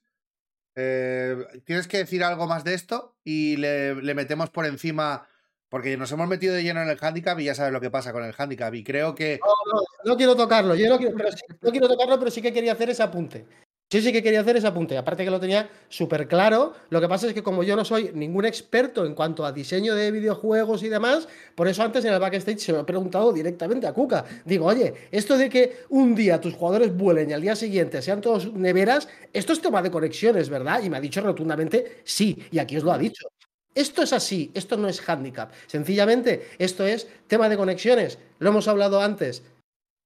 eh, 0.74 1.36
tienes 1.64 1.86
que 1.86 1.98
decir 1.98 2.24
algo 2.24 2.46
más 2.46 2.64
de 2.64 2.74
esto 2.74 3.16
y 3.24 3.56
le, 3.56 3.94
metemos 4.14 4.50
por 4.50 4.66
encima, 4.66 5.26
porque 5.68 5.96
nos 5.96 6.10
hemos 6.12 6.28
metido 6.28 6.54
de 6.54 6.62
lleno 6.62 6.82
en 6.82 6.88
el 6.88 6.98
handicap 7.00 7.38
y 7.38 7.44
ya 7.44 7.54
sabes 7.54 7.72
lo 7.72 7.80
que 7.80 7.90
pasa 7.90 8.12
con 8.12 8.24
el 8.24 8.34
handicap. 8.36 8.74
Y 8.74 8.84
creo 8.84 9.14
que. 9.14 9.40
No, 9.42 9.72
no, 9.72 9.82
no 10.04 10.16
quiero 10.16 10.36
tocarlo, 10.36 10.74
yo 10.74 10.88
no 10.88 10.98
quiero, 10.98 11.14
no 11.60 11.70
quiero 11.70 11.88
tocarlo, 11.88 12.18
pero 12.18 12.30
sí 12.30 12.42
que 12.42 12.52
quería 12.52 12.72
hacer 12.72 12.90
ese 12.90 13.02
apunte. 13.02 13.46
Sí, 13.92 14.00
sí 14.00 14.10
que 14.10 14.22
quería 14.22 14.40
hacer 14.40 14.56
ese 14.56 14.66
apunte. 14.66 14.96
Aparte 14.96 15.22
que 15.22 15.30
lo 15.30 15.38
tenía 15.38 15.68
súper 15.90 16.26
claro. 16.26 16.72
Lo 16.88 16.98
que 16.98 17.08
pasa 17.08 17.26
es 17.26 17.34
que 17.34 17.42
como 17.42 17.62
yo 17.62 17.76
no 17.76 17.84
soy 17.84 18.10
ningún 18.14 18.46
experto 18.46 19.04
en 19.04 19.14
cuanto 19.14 19.44
a 19.44 19.52
diseño 19.52 19.94
de 19.94 20.10
videojuegos 20.10 20.82
y 20.82 20.88
demás, 20.88 21.28
por 21.54 21.68
eso 21.68 21.82
antes 21.82 22.02
en 22.06 22.14
el 22.14 22.18
backstage 22.18 22.58
se 22.58 22.72
me 22.72 22.78
ha 22.78 22.86
preguntado 22.86 23.34
directamente 23.34 23.86
a 23.86 23.92
Kuka. 23.92 24.24
Digo, 24.46 24.64
oye, 24.64 24.94
esto 25.10 25.36
de 25.36 25.50
que 25.50 25.84
un 25.90 26.14
día 26.14 26.40
tus 26.40 26.54
jugadores 26.54 26.96
vuelen 26.96 27.28
y 27.28 27.32
al 27.34 27.42
día 27.42 27.54
siguiente 27.54 28.00
sean 28.00 28.22
todos 28.22 28.50
neveras, 28.54 29.10
esto 29.30 29.52
es 29.52 29.60
tema 29.60 29.82
de 29.82 29.90
conexiones, 29.90 30.48
¿verdad? 30.48 30.82
Y 30.82 30.88
me 30.88 30.96
ha 30.96 31.00
dicho 31.02 31.20
rotundamente 31.20 32.00
sí. 32.02 32.46
Y 32.50 32.60
aquí 32.60 32.78
os 32.78 32.84
lo 32.84 32.92
ha 32.92 32.98
dicho. 32.98 33.28
Esto 33.74 34.04
es 34.04 34.14
así, 34.14 34.50
esto 34.54 34.78
no 34.78 34.88
es 34.88 35.06
handicap. 35.06 35.52
Sencillamente, 35.66 36.48
esto 36.58 36.86
es 36.86 37.08
tema 37.26 37.46
de 37.50 37.58
conexiones. 37.58 38.18
Lo 38.38 38.48
hemos 38.48 38.68
hablado 38.68 39.02
antes. 39.02 39.42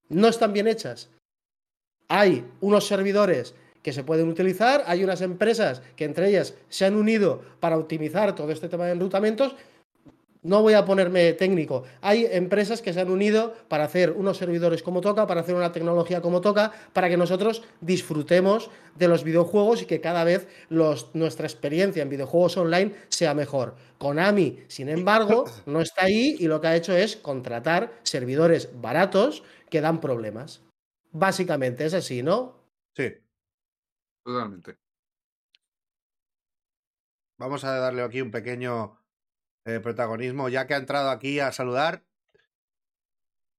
No 0.09 0.27
están 0.27 0.53
bien 0.53 0.67
hechas. 0.67 1.09
Hay 2.09 2.45
unos 2.61 2.89
servidores 2.89 3.55
que 3.87 3.93
se 3.93 4.03
pueden 4.03 4.29
utilizar. 4.29 4.83
Hay 4.89 5.05
unas 5.05 5.21
empresas 5.21 5.81
que 5.95 6.07
entre 6.07 6.29
ellas 6.29 6.55
se 6.69 6.87
han 6.87 6.97
unido 6.97 7.43
para 7.61 7.79
optimizar 7.79 8.35
todo 8.35 8.51
este 8.51 8.69
tema 8.69 8.87
de 8.87 8.91
enrutamientos. 8.91 9.55
No 10.43 10.61
voy 10.61 10.75
a 10.75 10.85
ponerme 10.85 11.35
técnico. 11.35 11.85
Hay 12.01 12.27
empresas 12.29 12.83
que 12.83 12.93
se 12.93 13.01
han 13.01 13.13
unido 13.13 13.55
para 13.69 13.85
hacer 13.85 14.11
unos 14.11 14.39
servidores 14.39 14.83
como 14.83 15.01
toca, 15.03 15.29
para 15.29 15.43
hacer 15.43 15.55
una 15.55 15.71
tecnología 15.71 16.21
como 16.21 16.41
toca, 16.41 16.73
para 16.93 17.09
que 17.09 17.17
nosotros 17.17 17.63
disfrutemos 17.81 18.71
de 18.97 19.07
los 19.07 19.23
videojuegos 19.23 19.83
y 19.83 19.87
que 19.87 20.01
cada 20.01 20.25
vez 20.25 20.49
nuestra 20.69 21.47
experiencia 21.47 22.03
en 22.03 22.09
videojuegos 22.09 22.57
online 22.57 22.93
sea 23.09 23.35
mejor. 23.35 23.77
Konami, 23.99 24.65
sin 24.67 24.89
embargo, 24.89 25.45
no 25.67 25.81
está 25.81 26.07
ahí 26.07 26.35
y 26.41 26.49
lo 26.49 26.61
que 26.61 26.67
ha 26.67 26.75
hecho 26.75 26.93
es 26.93 27.15
contratar 27.15 27.93
servidores 28.03 28.69
baratos 28.81 29.45
que 29.71 29.81
dan 29.81 30.01
problemas. 30.01 30.61
Básicamente 31.13 31.87
es 31.87 31.95
así, 31.95 32.25
¿no? 32.25 32.57
Sí. 32.97 33.13
Totalmente. 34.27 34.77
Vamos 37.39 37.63
a 37.63 37.79
darle 37.79 38.03
aquí 38.03 38.21
un 38.21 38.33
pequeño 38.33 39.01
eh, 39.65 39.79
protagonismo, 39.79 40.49
ya 40.49 40.67
que 40.67 40.75
ha 40.75 40.79
entrado 40.79 41.11
aquí 41.11 41.39
a 41.39 41.53
saludar. 41.53 42.05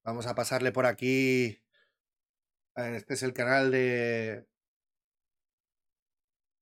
Vamos 0.04 0.28
a 0.28 0.36
pasarle 0.36 0.74
por 0.74 0.86
aquí. 0.86 1.64
Este 2.76 3.14
es 3.14 3.24
el 3.24 3.32
canal 3.32 3.72
de. 3.72 4.46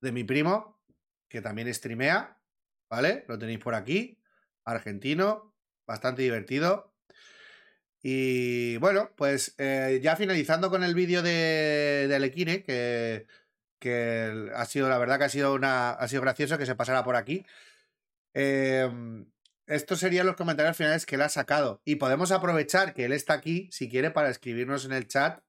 de 0.01 0.11
mi 0.11 0.23
primo, 0.23 0.79
que 1.27 1.41
también 1.41 1.73
streamea. 1.73 2.39
¿Vale? 2.87 3.25
Lo 3.27 3.39
tenéis 3.39 3.57
por 3.59 3.73
aquí. 3.73 4.21
Argentino. 4.65 5.55
Bastante 5.87 6.21
divertido. 6.21 6.93
Y 8.03 8.77
bueno, 8.77 9.15
pues 9.17 9.55
eh, 9.57 9.99
ya 10.03 10.15
finalizando 10.15 10.69
con 10.69 10.83
el 10.83 10.93
vídeo 10.93 11.23
de, 11.23 12.05
de 12.07 12.15
Alequine, 12.15 12.61
que 12.61 13.25
que 13.79 14.49
ha 14.55 14.65
sido, 14.65 14.89
la 14.89 14.97
verdad 14.97 15.17
que 15.17 15.25
ha 15.25 15.29
sido, 15.29 15.53
una, 15.53 15.91
ha 15.91 16.07
sido 16.07 16.21
gracioso 16.21 16.57
que 16.57 16.65
se 16.65 16.75
pasara 16.75 17.03
por 17.03 17.15
aquí. 17.15 17.45
Em, 18.33 19.27
estos 19.67 19.99
serían 19.99 20.25
los 20.27 20.35
comentarios 20.35 20.77
finales 20.77 21.05
que 21.05 21.15
él 21.15 21.21
ha 21.21 21.29
sacado. 21.29 21.81
Y 21.85 21.95
podemos 21.95 22.31
aprovechar 22.31 22.93
que 22.93 23.05
él 23.05 23.13
está 23.13 23.33
aquí, 23.33 23.69
si 23.71 23.89
quiere, 23.89 24.11
para 24.11 24.29
escribirnos 24.29 24.85
en 24.85 24.93
el 24.93 25.07
chat 25.07 25.41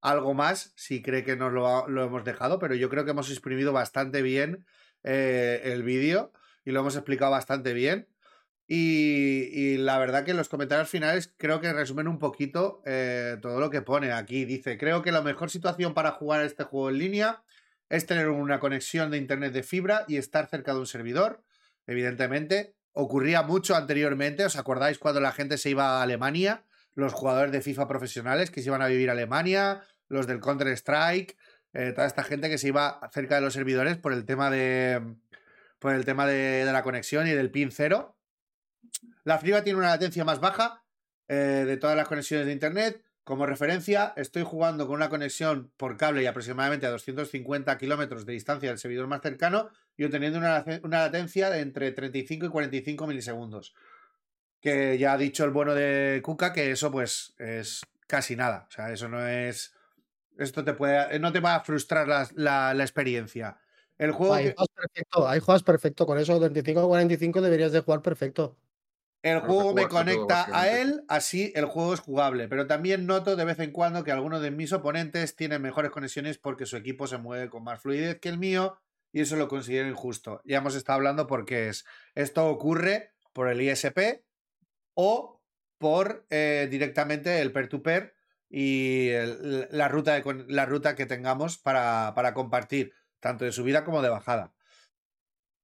algo 0.00 0.34
más 0.34 0.72
si 0.76 1.02
cree 1.02 1.24
que 1.24 1.36
nos 1.36 1.52
lo, 1.52 1.88
lo 1.88 2.04
hemos 2.04 2.24
dejado, 2.24 2.58
pero 2.58 2.74
yo 2.74 2.88
creo 2.88 3.04
que 3.04 3.10
hemos 3.10 3.30
exprimido 3.30 3.72
bastante 3.72 4.22
bien 4.22 4.64
eh, 5.02 5.60
el 5.64 5.82
vídeo 5.82 6.32
y 6.64 6.70
lo 6.70 6.80
hemos 6.80 6.96
explicado 6.96 7.30
bastante 7.30 7.74
bien. 7.74 8.08
Y, 8.66 9.48
y, 9.52 9.78
la 9.78 9.98
verdad 9.98 10.24
que 10.24 10.32
los 10.32 10.48
comentarios 10.48 10.88
finales 10.88 11.34
creo 11.36 11.60
que 11.60 11.72
resumen 11.72 12.06
un 12.06 12.20
poquito 12.20 12.82
eh, 12.86 13.36
todo 13.42 13.58
lo 13.58 13.68
que 13.68 13.82
pone 13.82 14.12
aquí. 14.12 14.44
Dice, 14.44 14.78
creo 14.78 15.02
que 15.02 15.10
la 15.10 15.22
mejor 15.22 15.50
situación 15.50 15.92
para 15.92 16.12
jugar 16.12 16.42
este 16.44 16.62
juego 16.62 16.90
en 16.90 16.98
línea 16.98 17.42
es 17.90 18.06
tener 18.06 18.28
una 18.28 18.60
conexión 18.60 19.10
de 19.10 19.18
internet 19.18 19.52
de 19.52 19.62
fibra 19.62 20.04
y 20.08 20.16
estar 20.16 20.48
cerca 20.48 20.72
de 20.72 20.78
un 20.78 20.86
servidor, 20.86 21.42
evidentemente. 21.86 22.76
Ocurría 22.92 23.42
mucho 23.42 23.76
anteriormente, 23.76 24.44
¿os 24.44 24.56
acordáis 24.56 24.98
cuando 24.98 25.20
la 25.20 25.32
gente 25.32 25.58
se 25.58 25.70
iba 25.70 25.98
a 25.98 26.02
Alemania? 26.02 26.64
Los 26.94 27.12
jugadores 27.12 27.52
de 27.52 27.60
FIFA 27.60 27.88
profesionales 27.88 28.50
que 28.50 28.62
se 28.62 28.68
iban 28.68 28.80
a 28.80 28.86
vivir 28.86 29.10
a 29.10 29.12
Alemania, 29.12 29.82
los 30.08 30.26
del 30.26 30.40
Counter-Strike, 30.40 31.36
eh, 31.72 31.92
toda 31.92 32.06
esta 32.06 32.22
gente 32.24 32.48
que 32.48 32.58
se 32.58 32.68
iba 32.68 33.00
cerca 33.12 33.36
de 33.36 33.40
los 33.40 33.54
servidores 33.54 33.96
por 33.96 34.12
el 34.12 34.24
tema 34.24 34.50
de, 34.50 35.16
por 35.78 35.94
el 35.94 36.04
tema 36.04 36.26
de, 36.26 36.64
la 36.64 36.82
conexión 36.82 37.26
y 37.26 37.30
del 37.30 37.50
pin 37.50 37.72
cero. 37.72 38.16
La 39.24 39.38
fibra 39.38 39.64
tiene 39.64 39.78
una 39.78 39.88
latencia 39.88 40.24
más 40.24 40.40
baja 40.40 40.84
eh, 41.28 41.64
de 41.66 41.76
todas 41.76 41.96
las 41.96 42.06
conexiones 42.06 42.46
de 42.46 42.52
Internet. 42.52 43.04
Como 43.24 43.46
referencia, 43.46 44.12
estoy 44.16 44.42
jugando 44.42 44.86
con 44.86 44.96
una 44.96 45.08
conexión 45.08 45.70
por 45.76 45.96
cable 45.96 46.22
y 46.22 46.26
aproximadamente 46.26 46.86
a 46.86 46.90
250 46.90 47.76
kilómetros 47.78 48.26
de 48.26 48.32
distancia 48.32 48.70
del 48.70 48.78
servidor 48.78 49.06
más 49.06 49.20
cercano 49.20 49.68
y 49.96 50.04
obteniendo 50.04 50.38
una, 50.38 50.64
una, 50.82 51.00
latencia 51.00 51.50
de 51.50 51.60
entre 51.60 51.92
35 51.92 52.46
y 52.46 52.48
45 52.48 53.06
milisegundos. 53.06 53.74
Que 54.60 54.98
ya 54.98 55.12
ha 55.12 55.18
dicho 55.18 55.44
el 55.44 55.50
bueno 55.50 55.74
de 55.74 56.20
Kuka 56.22 56.52
que 56.52 56.70
eso 56.70 56.90
pues 56.90 57.34
es 57.38 57.82
casi 58.06 58.36
nada. 58.36 58.66
O 58.68 58.72
sea, 58.72 58.92
eso 58.92 59.08
no 59.08 59.26
es... 59.26 59.74
Esto 60.38 60.64
te 60.64 60.72
puede... 60.72 61.18
No 61.18 61.32
te 61.32 61.40
va 61.40 61.56
a 61.56 61.60
frustrar 61.60 62.08
la, 62.08 62.28
la, 62.34 62.74
la 62.74 62.82
experiencia. 62.82 63.58
El 63.98 64.12
juego... 64.12 64.34
Ahí 64.34 64.46
que... 64.46 64.54
juegas 64.54 64.74
perfecto, 64.74 65.28
ahí 65.28 65.40
juegas 65.40 65.62
perfecto. 65.62 66.06
Con 66.06 66.18
eso, 66.18 66.38
35 66.40 66.88
45 66.88 67.40
deberías 67.42 67.72
de 67.72 67.80
jugar 67.80 68.00
perfecto. 68.00 68.56
El 69.22 69.40
juego 69.40 69.74
me 69.74 69.86
conecta 69.86 70.46
a 70.50 70.68
él, 70.68 71.04
así 71.08 71.52
el 71.54 71.66
juego 71.66 71.92
es 71.92 72.00
jugable, 72.00 72.48
pero 72.48 72.66
también 72.66 73.06
noto 73.06 73.36
de 73.36 73.44
vez 73.44 73.58
en 73.58 73.70
cuando 73.70 74.02
que 74.02 74.12
algunos 74.12 74.40
de 74.40 74.50
mis 74.50 74.72
oponentes 74.72 75.36
tienen 75.36 75.60
mejores 75.60 75.90
conexiones 75.90 76.38
porque 76.38 76.64
su 76.64 76.76
equipo 76.76 77.06
se 77.06 77.18
mueve 77.18 77.50
con 77.50 77.62
más 77.62 77.80
fluidez 77.80 78.18
que 78.18 78.30
el 78.30 78.38
mío 78.38 78.78
y 79.12 79.20
eso 79.20 79.36
lo 79.36 79.48
considero 79.48 79.88
injusto. 79.88 80.40
Ya 80.44 80.58
hemos 80.58 80.74
estado 80.74 80.96
hablando 80.96 81.26
porque 81.26 81.68
es 81.68 81.84
esto 82.14 82.48
ocurre 82.48 83.12
por 83.34 83.48
el 83.48 83.60
ISP 83.60 84.22
o 84.94 85.42
por 85.76 86.26
eh, 86.30 86.68
directamente 86.70 87.40
el 87.40 87.52
peer-to-peer 87.52 88.14
y 88.48 89.08
el, 89.08 89.68
la, 89.70 89.88
ruta 89.88 90.18
de, 90.18 90.44
la 90.48 90.64
ruta 90.64 90.94
que 90.96 91.06
tengamos 91.06 91.58
para, 91.58 92.14
para 92.14 92.32
compartir, 92.32 92.94
tanto 93.20 93.44
de 93.44 93.52
subida 93.52 93.84
como 93.84 94.00
de 94.00 94.08
bajada. 94.08 94.52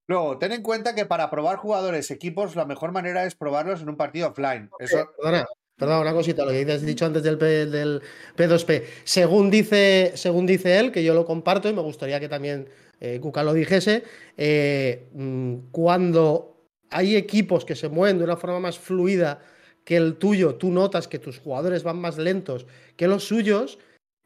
Luego, 0.09 0.39
ten 0.39 0.53
en 0.53 0.63
cuenta 0.63 0.95
que 0.95 1.05
para 1.05 1.31
probar 1.31 1.57
jugadores, 1.57 2.11
equipos, 2.11 2.55
la 2.55 2.65
mejor 2.65 2.93
manera 2.93 3.25
es 3.25 3.35
probarlos 3.35 3.83
en 3.83 3.89
un 3.89 3.97
partido 3.97 4.29
offline. 4.29 4.71
Eso... 4.79 5.11
Perdona, 5.17 5.47
perdona, 5.77 6.01
una 6.01 6.13
cosita, 6.13 6.45
lo 6.45 6.53
que 6.53 6.71
has 6.71 6.83
dicho 6.83 7.07
antes 7.07 7.23
del, 7.23 7.39
P, 7.39 7.67
del 7.67 8.03
P2P. 8.37 8.85
Según 9.05 9.51
dice, 9.51 10.13
según 10.15 10.47
dice 10.47 10.79
él, 10.79 10.93
que 10.93 11.03
yo 11.03 11.13
lo 11.13 11.25
comparto 11.25 11.69
y 11.69 11.73
me 11.73 11.83
gustaría 11.83 12.21
que 12.21 12.29
también 12.29 12.69
eh, 13.01 13.19
Kuka 13.21 13.43
lo 13.43 13.53
dijese, 13.53 14.05
eh, 14.37 15.09
cuando 15.73 16.57
hay 16.91 17.17
equipos 17.17 17.65
que 17.65 17.75
se 17.75 17.89
mueven 17.89 18.19
de 18.19 18.25
una 18.25 18.37
forma 18.37 18.61
más 18.61 18.79
fluida 18.79 19.41
que 19.85 19.97
el 19.97 20.17
tuyo, 20.17 20.55
tú 20.55 20.71
notas 20.71 21.09
que 21.09 21.19
tus 21.19 21.39
jugadores 21.39 21.83
van 21.83 21.99
más 21.99 22.17
lentos 22.17 22.67
que 22.97 23.09
los 23.09 23.25
suyos, 23.25 23.79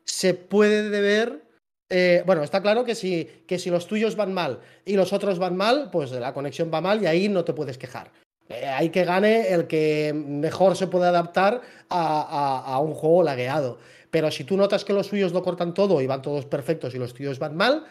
se 0.04 0.34
puede 0.34 0.88
deber 0.88 1.42
eh, 1.90 2.22
bueno, 2.24 2.44
está 2.44 2.62
claro 2.62 2.84
que 2.84 2.94
si, 2.94 3.24
que 3.46 3.58
si 3.58 3.68
los 3.68 3.88
tuyos 3.88 4.14
van 4.14 4.32
mal 4.32 4.60
y 4.84 4.94
los 4.94 5.12
otros 5.12 5.40
van 5.40 5.56
mal, 5.56 5.90
pues 5.90 6.12
la 6.12 6.32
conexión 6.32 6.70
va 6.72 6.80
mal 6.80 7.02
y 7.02 7.06
ahí 7.06 7.28
no 7.28 7.44
te 7.44 7.52
puedes 7.52 7.78
quejar. 7.78 8.12
Eh, 8.48 8.64
hay 8.64 8.90
que 8.90 9.04
gane 9.04 9.52
el 9.52 9.66
que 9.66 10.12
mejor 10.14 10.76
se 10.76 10.86
puede 10.86 11.06
adaptar 11.06 11.60
a, 11.88 12.20
a, 12.20 12.74
a, 12.74 12.78
un 12.78 12.94
juego 12.94 13.24
lagueado. 13.24 13.78
Pero 14.10 14.30
si 14.30 14.44
tú 14.44 14.56
notas 14.56 14.84
que 14.84 14.92
los 14.92 15.08
suyos 15.08 15.32
lo 15.32 15.42
cortan 15.42 15.74
todo 15.74 16.00
y 16.00 16.06
van 16.06 16.22
todos 16.22 16.46
perfectos 16.46 16.94
y 16.94 16.98
los 16.98 17.12
tuyos 17.12 17.38
van 17.40 17.56
mal, 17.56 17.84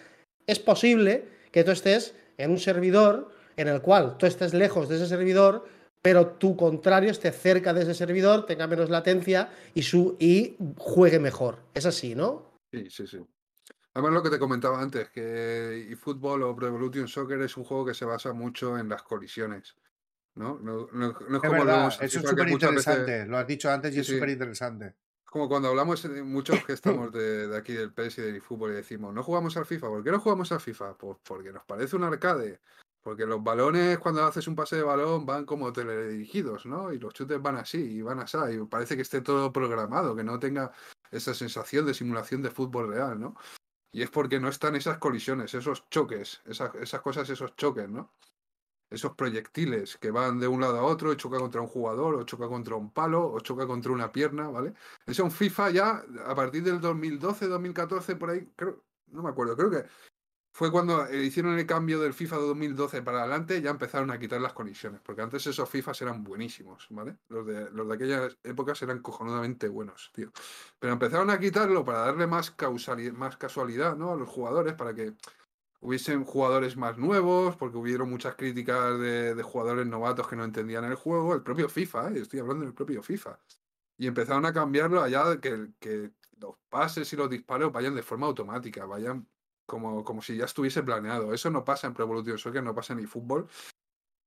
es 0.48 0.60
posible 0.60 1.26
que 1.52 1.64
tú 1.64 1.72
estés 1.72 2.16
en 2.38 2.52
un 2.52 2.60
servidor 2.60 3.32
en 3.58 3.68
el 3.68 3.82
cual 3.82 4.18
tú 4.18 4.26
estés 4.26 4.54
lejos 4.54 4.88
de 4.88 4.96
ese 4.96 5.08
servidor, 5.08 5.66
pero 6.02 6.28
tu 6.28 6.56
contrario 6.56 7.12
esté 7.12 7.32
cerca 7.32 7.74
de 7.74 7.82
ese 7.82 7.94
servidor, 7.94 8.46
tenga 8.46 8.68
menos 8.68 8.90
latencia 8.90 9.50
y, 9.74 9.84
su, 9.84 10.16
y 10.20 10.56
juegue 10.78 11.20
mejor. 11.20 11.60
Es 11.74 11.86
así, 11.86 12.16
¿no? 12.16 12.54
Sí, 12.72 12.90
sí, 12.90 13.06
sí. 13.08 13.18
Además, 13.94 14.14
lo 14.14 14.24
que 14.24 14.30
te 14.30 14.40
comentaba 14.40 14.82
antes, 14.82 15.10
que 15.10 15.92
eFootball 15.92 16.44
o 16.44 16.56
Pro 16.56 16.68
Evolution 16.68 17.08
Soccer 17.08 17.42
es 17.42 17.58
un 17.58 17.64
juego 17.64 17.86
que 17.86 17.94
se 17.94 18.06
basa 18.06 18.34
mucho 18.34 18.78
en 18.78 18.88
las 18.90 19.02
colisiones. 19.02 19.76
¿no? 20.36 20.60
No, 20.62 20.88
no, 20.94 21.18
no 21.28 21.38
es, 21.38 21.44
es 21.44 21.50
como 21.50 21.52
verdad, 21.52 21.88
eso 22.02 22.20
es 22.20 22.30
súper 22.30 22.50
interesante. 22.50 23.12
veces... 23.12 23.28
Lo 23.28 23.38
has 23.38 23.48
dicho 23.48 23.70
antes 23.70 23.92
y 23.92 23.96
Sí, 23.96 24.00
es 24.02 24.08
súper 24.08 24.30
interesante. 24.30 24.96
Como 25.26 25.48
cuando 25.48 25.68
hablamos, 25.68 26.04
eh, 26.06 26.24
muchos 26.24 26.64
que 26.64 26.74
estamos 26.74 27.12
de, 27.12 27.48
de 27.48 27.58
aquí 27.58 27.74
del 27.74 27.94
PES 27.94 28.20
y 28.20 28.22
del 28.22 28.36
eFootball 28.38 28.72
y 28.72 28.76
decimos, 28.76 29.14
no 29.14 29.24
jugamos 29.24 29.58
al 29.58 29.66
FIFA. 29.66 29.88
¿Por 29.88 30.04
qué 30.04 30.12
no 30.12 30.20
jugamos 30.20 30.52
al 30.52 30.62
FIFA? 30.62 30.98
Pues 30.98 31.18
porque 31.24 31.52
nos 31.52 31.64
parece 31.66 31.96
un 31.96 32.04
arcade. 32.04 32.60
Porque 33.02 33.26
los 33.26 33.42
balones, 33.42 33.98
cuando 33.98 34.26
haces 34.26 34.48
un 34.48 34.56
pase 34.56 34.76
de 34.76 34.84
balón, 34.84 35.26
van 35.26 35.46
como 35.46 35.72
teledirigidos, 35.72 36.66
¿no? 36.66 36.92
Y 36.92 37.00
los 37.00 37.14
chutes 37.14 37.42
van 37.42 37.56
así, 37.56 37.78
y 37.78 38.02
van 38.02 38.20
así. 38.20 38.38
Y 38.52 38.66
parece 38.66 38.96
que 38.96 39.04
esté 39.04 39.22
todo 39.22 39.54
programado, 39.54 40.16
que 40.16 40.24
no 40.24 40.38
tenga 40.38 40.72
esa 41.10 41.34
sensación 41.34 41.86
de 41.86 41.94
simulación 41.94 42.42
de 42.42 42.52
fútbol 42.52 42.90
real, 42.90 43.20
¿no? 43.20 43.36
Y 43.92 44.04
es 44.04 44.10
porque 44.10 44.40
no 44.40 44.50
están 44.50 44.76
esas 44.76 44.98
colisiones, 44.98 45.54
esos 45.54 45.90
choques, 45.90 46.42
esas, 46.46 46.76
esas 46.76 47.02
cosas, 47.02 47.30
esos 47.30 47.56
choques, 47.56 47.90
¿no? 47.90 48.12
Esos 48.90 49.14
proyectiles 49.16 49.98
que 49.98 50.12
van 50.12 50.40
de 50.40 50.48
un 50.48 50.62
lado 50.62 50.80
a 50.80 50.84
otro 50.84 51.12
y 51.14 51.18
choca 51.18 51.38
contra 51.38 51.62
un 51.62 51.68
jugador, 51.68 52.16
o 52.16 52.24
choca 52.24 52.48
contra 52.48 52.76
un 52.76 52.92
palo, 52.92 53.32
o 53.32 53.40
choca 53.40 53.68
contra 53.68 53.92
una 53.92 54.12
pierna, 54.12 54.48
¿vale? 54.50 54.74
Eso 55.06 55.24
en 55.24 55.32
FIFA 55.32 55.70
ya, 55.72 56.04
a 56.26 56.36
partir 56.36 56.64
del 56.64 56.82
2012, 56.82 57.48
2014, 57.48 58.16
por 58.16 58.32
ahí, 58.32 58.52
creo, 58.56 58.84
no 59.08 59.24
me 59.24 59.30
acuerdo, 59.30 59.56
creo 59.56 59.70
que 59.70 59.86
fue 60.52 60.72
cuando 60.72 61.06
eh, 61.08 61.24
hicieron 61.24 61.58
el 61.58 61.66
cambio 61.66 62.00
del 62.00 62.14
FIFA 62.14 62.38
de 62.38 62.48
2012 62.48 63.02
para 63.02 63.20
adelante, 63.20 63.62
ya 63.62 63.70
empezaron 63.70 64.12
a 64.12 64.20
quitar 64.20 64.42
las 64.42 64.54
colisiones, 64.54 65.00
porque 65.02 65.22
antes 65.22 65.46
esos 65.48 65.70
FIFAs 65.70 66.02
eran 66.02 66.24
buenísimos, 66.24 66.88
¿vale? 66.90 67.18
Los 67.30 67.46
de, 67.46 67.70
los 67.72 67.88
de 67.88 67.96
aquellas 67.96 68.38
épocas 68.44 68.82
eran 68.82 69.00
cojonudamente 69.00 69.68
buenos, 69.68 70.12
tío. 70.14 70.32
Pero 70.80 70.94
empezaron 70.94 71.30
a 71.30 71.40
quitarlo 71.40 71.86
para 71.86 72.00
darle 72.00 72.28
más, 72.28 72.52
causalidad, 72.52 73.14
más 73.14 73.38
casualidad, 73.38 73.96
¿no? 73.96 74.12
A 74.12 74.16
los 74.16 74.28
jugadores, 74.28 74.74
para 74.74 74.94
que 74.94 75.14
hubiesen 75.82 76.26
jugadores 76.26 76.76
más 76.76 76.98
nuevos, 76.98 77.56
porque 77.56 77.78
hubieron 77.78 78.10
muchas 78.10 78.36
críticas 78.36 79.00
de, 79.00 79.42
jugadores 79.44 79.88
novatos 79.88 80.28
que 80.28 80.36
no 80.36 80.44
entendían 80.44 80.84
el 80.86 80.96
juego, 80.96 81.34
el 81.36 81.42
propio 81.42 81.70
FIFA, 81.70 82.10
¿eh? 82.12 82.20
estoy 82.20 82.40
hablando 82.40 82.66
del 82.66 82.74
propio 82.74 83.02
FIFA. 83.02 83.40
Y 83.98 84.08
empezaron 84.08 84.46
a 84.46 84.54
cambiarlo 84.54 85.02
allá 85.02 85.40
que, 85.40 85.70
que 85.80 86.12
los 86.40 86.56
pases 86.70 87.12
y 87.14 87.16
los 87.16 87.30
disparos 87.30 87.72
vayan 87.72 87.96
de 87.96 88.04
forma 88.04 88.28
automática, 88.28 88.86
vayan 88.86 89.28
como, 89.70 90.04
como 90.04 90.22
si 90.22 90.36
ya 90.36 90.46
estuviese 90.46 90.84
planeado. 90.84 91.34
Eso 91.34 91.50
no 91.50 91.64
pasa 91.64 91.88
en 91.88 91.94
Pro 91.94 92.04
Evolution 92.04 92.38
Soccer, 92.38 92.64
no 92.64 92.76
pasa 92.76 92.94
en 92.94 93.00
eFootball, 93.00 93.48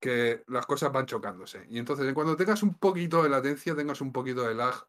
que 0.01 0.45
las 0.47 0.65
cosas 0.65 0.91
van 0.91 1.05
chocándose. 1.05 1.67
Y 1.69 1.79
entonces, 1.79 2.15
cuando 2.15 2.37
tengas 2.37 2.63
un 2.63 2.75
poquito 2.75 3.23
de 3.23 3.29
latencia, 3.29 3.77
tengas 3.77 4.01
un 4.01 4.13
poquito 4.13 4.43
de 4.49 4.55
lag, 4.55 4.87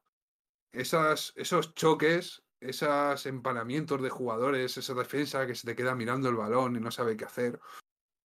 esas, 0.72 1.34
esos 1.36 1.74
choques, 1.74 2.44
esos 2.62 3.26
empanamientos 3.26 4.02
de 4.02 4.10
jugadores, 4.10 4.78
esa 4.78 4.94
defensa 4.94 5.46
que 5.46 5.56
se 5.56 5.68
te 5.68 5.76
queda 5.76 5.96
mirando 5.96 6.30
el 6.30 6.36
balón 6.36 6.76
y 6.76 6.80
no 6.80 6.92
sabe 6.92 7.18
qué 7.18 7.26
hacer, 7.26 7.60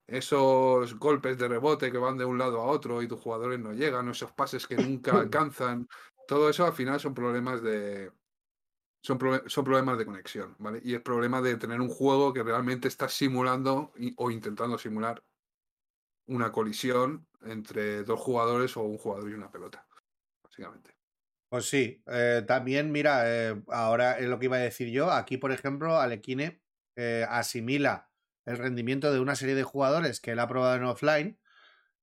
esos 0.06 0.94
golpes 0.94 1.36
de 1.38 1.48
rebote 1.48 1.90
que 1.90 1.98
van 1.98 2.16
de 2.16 2.24
un 2.24 2.38
lado 2.38 2.60
a 2.60 2.66
otro 2.66 3.02
y 3.02 3.08
tus 3.08 3.20
jugadores 3.20 3.58
no 3.58 3.72
llegan, 3.72 4.08
esos 4.08 4.32
pases 4.32 4.66
que 4.66 4.76
nunca 4.76 5.12
alcanzan, 5.18 5.88
todo 6.26 6.48
eso 6.48 6.64
al 6.64 6.72
final 6.72 7.00
son 7.00 7.14
problemas 7.14 7.62
de, 7.62 8.12
son, 9.00 9.18
son, 9.46 9.64
problemas 9.64 9.98
de 9.98 10.06
conexión, 10.06 10.56
¿vale? 10.58 10.80
Y 10.84 10.94
es 10.94 11.00
problema 11.00 11.40
de 11.40 11.56
tener 11.56 11.80
un 11.80 11.88
juego 11.88 12.32
que 12.32 12.42
realmente 12.42 12.88
está 12.88 13.08
simulando 13.08 13.92
o 14.16 14.30
intentando 14.30 14.78
simular 14.78 15.22
una 16.26 16.52
colisión 16.52 17.26
entre 17.42 18.02
dos 18.04 18.20
jugadores 18.20 18.76
o 18.76 18.82
un 18.82 18.98
jugador 18.98 19.30
y 19.30 19.34
una 19.34 19.50
pelota, 19.50 19.86
básicamente. 20.42 20.98
Pues 21.48 21.66
sí, 21.66 22.02
eh, 22.06 22.44
también 22.46 22.92
mira, 22.92 23.22
eh, 23.24 23.62
ahora 23.68 24.18
es 24.18 24.28
lo 24.28 24.38
que 24.38 24.46
iba 24.46 24.56
a 24.56 24.60
decir 24.60 24.90
yo, 24.90 25.10
aquí 25.10 25.38
por 25.38 25.50
ejemplo 25.50 25.98
Alequine 25.98 26.60
eh, 26.94 27.24
asimila 27.28 28.10
el 28.44 28.58
rendimiento 28.58 29.12
de 29.12 29.20
una 29.20 29.34
serie 29.34 29.54
de 29.54 29.62
jugadores 29.62 30.20
que 30.20 30.32
él 30.32 30.40
ha 30.40 30.48
probado 30.48 30.76
en 30.76 30.84
offline 30.84 31.38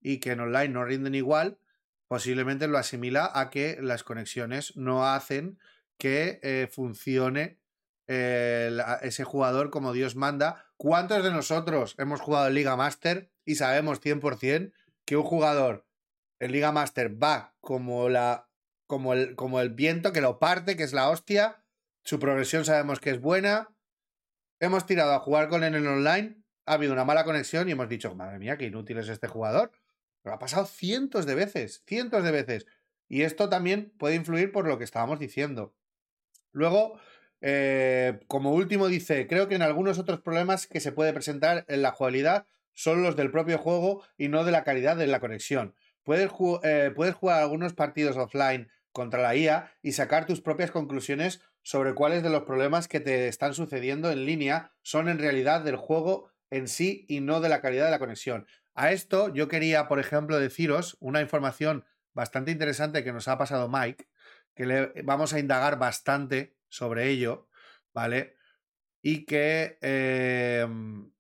y 0.02 0.20
que 0.20 0.32
en 0.32 0.40
online 0.40 0.70
no 0.70 0.84
rinden 0.84 1.14
igual, 1.14 1.60
posiblemente 2.08 2.68
lo 2.68 2.80
asimila 2.80 3.30
a 3.34 3.52
que 3.52 3.78
las 3.82 4.04
conexiones 4.04 4.76
no 4.76 5.06
hacen 5.06 5.60
que 5.98 6.40
eh, 6.44 6.68
funcione 6.72 7.60
eh, 8.08 8.78
ese 9.02 9.24
jugador 9.24 9.70
como 9.70 9.94
Dios 9.94 10.16
manda. 10.16 10.66
¿Cuántos 10.78 11.24
de 11.24 11.32
nosotros 11.32 11.96
hemos 11.98 12.22
jugado 12.22 12.48
en 12.48 12.54
Liga 12.54 12.76
Master 12.76 13.32
y 13.46 13.56
sabemos 13.56 14.02
100% 14.02 14.74
que 15.06 15.18
un 15.18 15.24
jugador 15.24 15.88
en 16.40 16.52
Liga 16.52 16.72
Master 16.72 17.22
va 17.22 17.56
como, 17.62 18.10
la, 18.10 18.50
como, 18.88 19.14
el, 19.14 19.36
como 19.36 19.60
el 19.62 19.70
viento 19.70 20.12
que 20.12 20.22
lo 20.22 20.40
parte, 20.40 20.76
que 20.76 20.84
es 20.84 20.94
la 20.94 21.10
hostia, 21.10 21.64
Su 22.04 22.20
progresión 22.20 22.66
sabemos 22.66 23.00
que 23.00 23.10
es 23.10 23.20
buena. 23.20 23.76
Hemos 24.60 24.86
tirado 24.86 25.14
a 25.14 25.20
jugar 25.20 25.50
con 25.50 25.64
él 25.64 25.76
en 25.76 25.88
online. 25.88 26.44
Ha 26.66 26.74
habido 26.74 26.94
una 26.94 27.06
mala 27.06 27.24
conexión 27.24 27.68
y 27.68 27.72
hemos 27.72 27.90
dicho, 27.90 28.14
madre 28.16 28.40
mía, 28.40 28.58
qué 28.58 28.66
inútil 28.66 28.98
es 28.98 29.10
este 29.10 29.28
jugador. 29.28 29.72
Pero 30.22 30.36
ha 30.36 30.40
pasado 30.40 30.66
cientos 30.66 31.26
de 31.26 31.36
veces, 31.36 31.84
cientos 31.88 32.24
de 32.24 32.32
veces. 32.32 32.66
Y 33.08 33.24
esto 33.24 33.50
también 33.50 33.94
puede 33.98 34.16
influir 34.16 34.52
por 34.52 34.68
lo 34.68 34.78
que 34.78 34.84
estábamos 34.84 35.20
diciendo. 35.20 35.76
Luego, 36.56 36.98
eh, 37.42 38.20
como 38.28 38.54
último 38.54 38.88
dice, 38.88 39.28
creo 39.28 39.50
que 39.50 39.56
en 39.56 39.62
algunos 39.62 40.00
otros 40.00 40.22
problemas 40.22 40.68
que 40.68 40.80
se 40.80 40.94
puede 40.94 41.12
presentar 41.12 41.66
en 41.68 41.82
la 41.82 41.92
jugabilidad 41.92 42.48
son 42.74 43.04
los 43.04 43.18
del 43.18 43.30
propio 43.30 43.58
juego 43.58 44.04
y 44.18 44.30
no 44.30 44.46
de 44.46 44.54
la 44.54 44.64
calidad 44.64 44.96
de 44.96 45.08
la 45.08 45.20
conexión. 45.20 45.76
Puedes, 46.04 46.32
eh, 46.64 46.92
puedes 46.96 47.14
jugar 47.14 47.42
algunos 47.42 47.74
partidos 47.74 48.16
offline 48.16 48.70
contra 48.94 49.22
la 49.22 49.36
IA 49.36 49.72
y 49.82 49.92
sacar 49.92 50.26
tus 50.26 50.40
propias 50.40 50.72
conclusiones 50.72 51.42
sobre 51.62 51.94
cuáles 51.94 52.24
de 52.24 52.30
los 52.30 52.44
problemas 52.44 52.88
que 52.88 53.02
te 53.02 53.28
están 53.28 53.54
sucediendo 53.54 54.10
en 54.10 54.26
línea 54.26 54.72
son 54.82 55.10
en 55.10 55.20
realidad 55.20 55.62
del 55.62 55.76
juego 55.76 56.32
en 56.52 56.70
sí 56.70 57.06
y 57.10 57.20
no 57.20 57.42
de 57.42 57.50
la 57.50 57.60
calidad 57.60 57.86
de 57.86 57.92
la 57.92 58.00
conexión. 58.00 58.48
A 58.76 58.94
esto 58.94 59.34
yo 59.34 59.50
quería, 59.50 59.90
por 59.90 60.00
ejemplo, 60.00 60.40
deciros 60.40 60.96
una 61.02 61.20
información 61.20 61.84
bastante 62.14 62.52
interesante 62.52 63.04
que 63.04 63.12
nos 63.12 63.28
ha 63.28 63.38
pasado 63.38 63.68
Mike, 63.68 64.08
que 64.56 64.66
le 64.66 65.02
vamos 65.04 65.34
a 65.34 65.40
indagar 65.40 65.78
bastante 65.78 66.56
sobre 66.70 67.10
ello, 67.10 67.48
¿vale? 67.94 68.38
Y 69.02 69.26
que 69.26 69.78
em, 69.82 71.12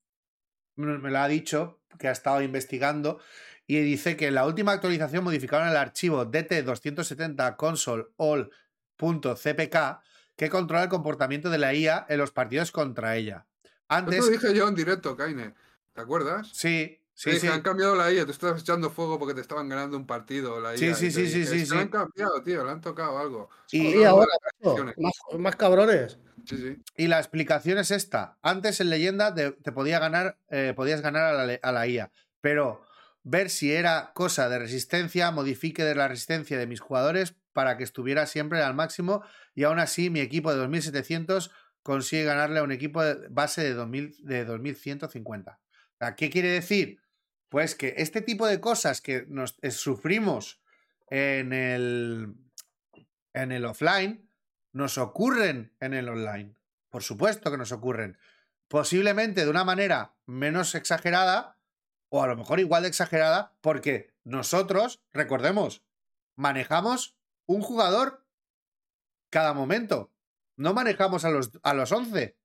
me 0.76 1.12
lo 1.12 1.20
ha 1.20 1.28
dicho, 1.28 1.82
que 2.00 2.08
ha 2.08 2.12
estado 2.12 2.42
investigando 2.42 3.20
y 3.68 3.80
dice 3.80 4.16
que 4.16 4.28
en 4.28 4.36
la 4.36 4.46
última 4.46 4.74
actualización 4.74 5.24
modificaron 5.24 5.68
el 5.68 5.78
archivo 5.78 6.26
DT270 6.26 7.56
console 7.56 8.06
all.cpk 8.18 9.78
que 10.36 10.50
controla 10.50 10.84
el 10.84 10.90
comportamiento 10.90 11.50
de 11.50 11.58
la 11.58 11.74
IA 11.74 12.06
en 12.10 12.18
los 12.18 12.32
partidos 12.32 12.72
contra 12.72 13.16
ella. 13.16 13.48
Antes. 13.88 14.20
Eso 14.20 14.26
lo 14.26 14.32
dije 14.32 14.54
yo 14.54 14.68
en 14.68 14.76
directo, 14.76 15.16
Kaine. 15.16 15.54
¿Te 15.94 16.02
acuerdas? 16.02 16.50
Sí, 16.54 17.02
Sí, 17.16 17.40
sí. 17.40 17.48
han 17.48 17.62
cambiado 17.62 17.96
la 17.96 18.12
IA, 18.12 18.26
te 18.26 18.34
estabas 18.34 18.62
echando 18.62 18.90
fuego 18.90 19.18
porque 19.18 19.34
te 19.34 19.40
estaban 19.40 19.70
ganando 19.70 19.96
un 19.96 20.06
partido. 20.06 20.60
La 20.60 20.74
IA, 20.76 20.78
sí, 20.78 20.94
sí, 20.94 21.12
sí, 21.12 21.46
sí, 21.46 21.66
sí. 21.66 21.74
Lo 21.74 21.80
han 21.80 21.88
cambiado, 21.88 22.44
tío, 22.44 22.66
le 22.66 22.72
han 22.72 22.82
tocado 22.82 23.18
algo. 23.18 23.50
Y, 23.72 24.04
ahora, 24.04 24.28
más, 25.40 25.56
cabrones. 25.56 26.20
Sí, 26.46 26.58
sí. 26.58 26.78
Y 26.98 27.08
la 27.08 27.20
explicación 27.20 27.78
es 27.78 27.90
esta. 27.90 28.38
Antes 28.42 28.82
en 28.82 28.90
leyenda 28.90 29.34
te, 29.34 29.54
podía 29.72 29.98
ganar, 30.00 30.38
eh, 30.50 30.74
podías 30.76 31.00
ganar 31.00 31.24
a 31.24 31.46
la, 31.46 31.60
a 31.62 31.72
la 31.72 31.88
IA, 31.88 32.12
pero 32.42 32.84
ver 33.24 33.50
si 33.50 33.72
era 33.72 34.12
cosa 34.14 34.50
de 34.50 34.60
resistencia, 34.60 35.32
modifique 35.32 35.86
de 35.86 35.96
la 35.96 36.10
resistencia 36.10 36.60
de 36.60 36.68
mis 36.68 36.82
jugadores 36.82 37.36
para 37.54 37.78
que 37.78 37.86
estuviera 37.86 38.26
siempre 38.26 38.62
al 38.62 38.76
máximo 38.76 39.24
y 39.56 39.64
aún 39.64 39.80
así 39.80 40.10
mi 40.10 40.20
equipo 40.20 40.52
de 40.52 40.58
2700 40.58 41.50
consigue 41.82 42.26
ganarle 42.26 42.60
a 42.60 42.64
un 42.64 42.74
equipo 42.74 43.02
de 43.02 43.30
base 43.30 43.64
de, 43.64 43.74
2000, 43.74 44.18
de 44.20 44.44
2150. 44.44 45.60
¿Qué 46.18 46.30
quiere 46.30 46.50
decir? 46.50 47.00
Pues 47.50 47.76
que 47.76 47.96
este 47.98 48.22
tipo 48.22 48.48
de 48.48 48.60
cosas 48.60 49.02
que 49.02 49.26
nos 49.28 49.58
eh, 49.62 49.72
sufrimos 49.72 50.62
en 51.10 51.54
el, 51.54 52.36
en 53.34 53.52
el 53.52 53.66
offline 53.66 54.30
nos 54.72 54.98
ocurren 54.98 55.74
en 55.80 55.94
el 55.94 56.10
online. 56.10 56.56
Por 56.90 57.04
supuesto 57.04 57.52
que 57.52 57.58
nos 57.58 57.72
ocurren. 57.72 58.18
Posiblemente 58.68 59.44
de 59.44 59.50
una 59.50 59.64
manera 59.64 60.16
menos 60.26 60.76
exagerada 60.76 61.60
o 62.10 62.24
a 62.24 62.28
lo 62.28 62.36
mejor 62.36 62.60
igual 62.60 62.84
de 62.84 62.90
exagerada 62.90 63.56
porque 63.62 64.14
nosotros, 64.24 65.04
recordemos, 65.14 65.84
manejamos 66.36 67.18
un 67.46 67.62
jugador 67.62 68.26
cada 69.30 69.54
momento. 69.54 70.12
No 70.58 70.74
manejamos 70.74 71.26
a 71.26 71.30
los, 71.30 71.52
a 71.64 71.74
los 71.74 71.92
11. 71.92 72.38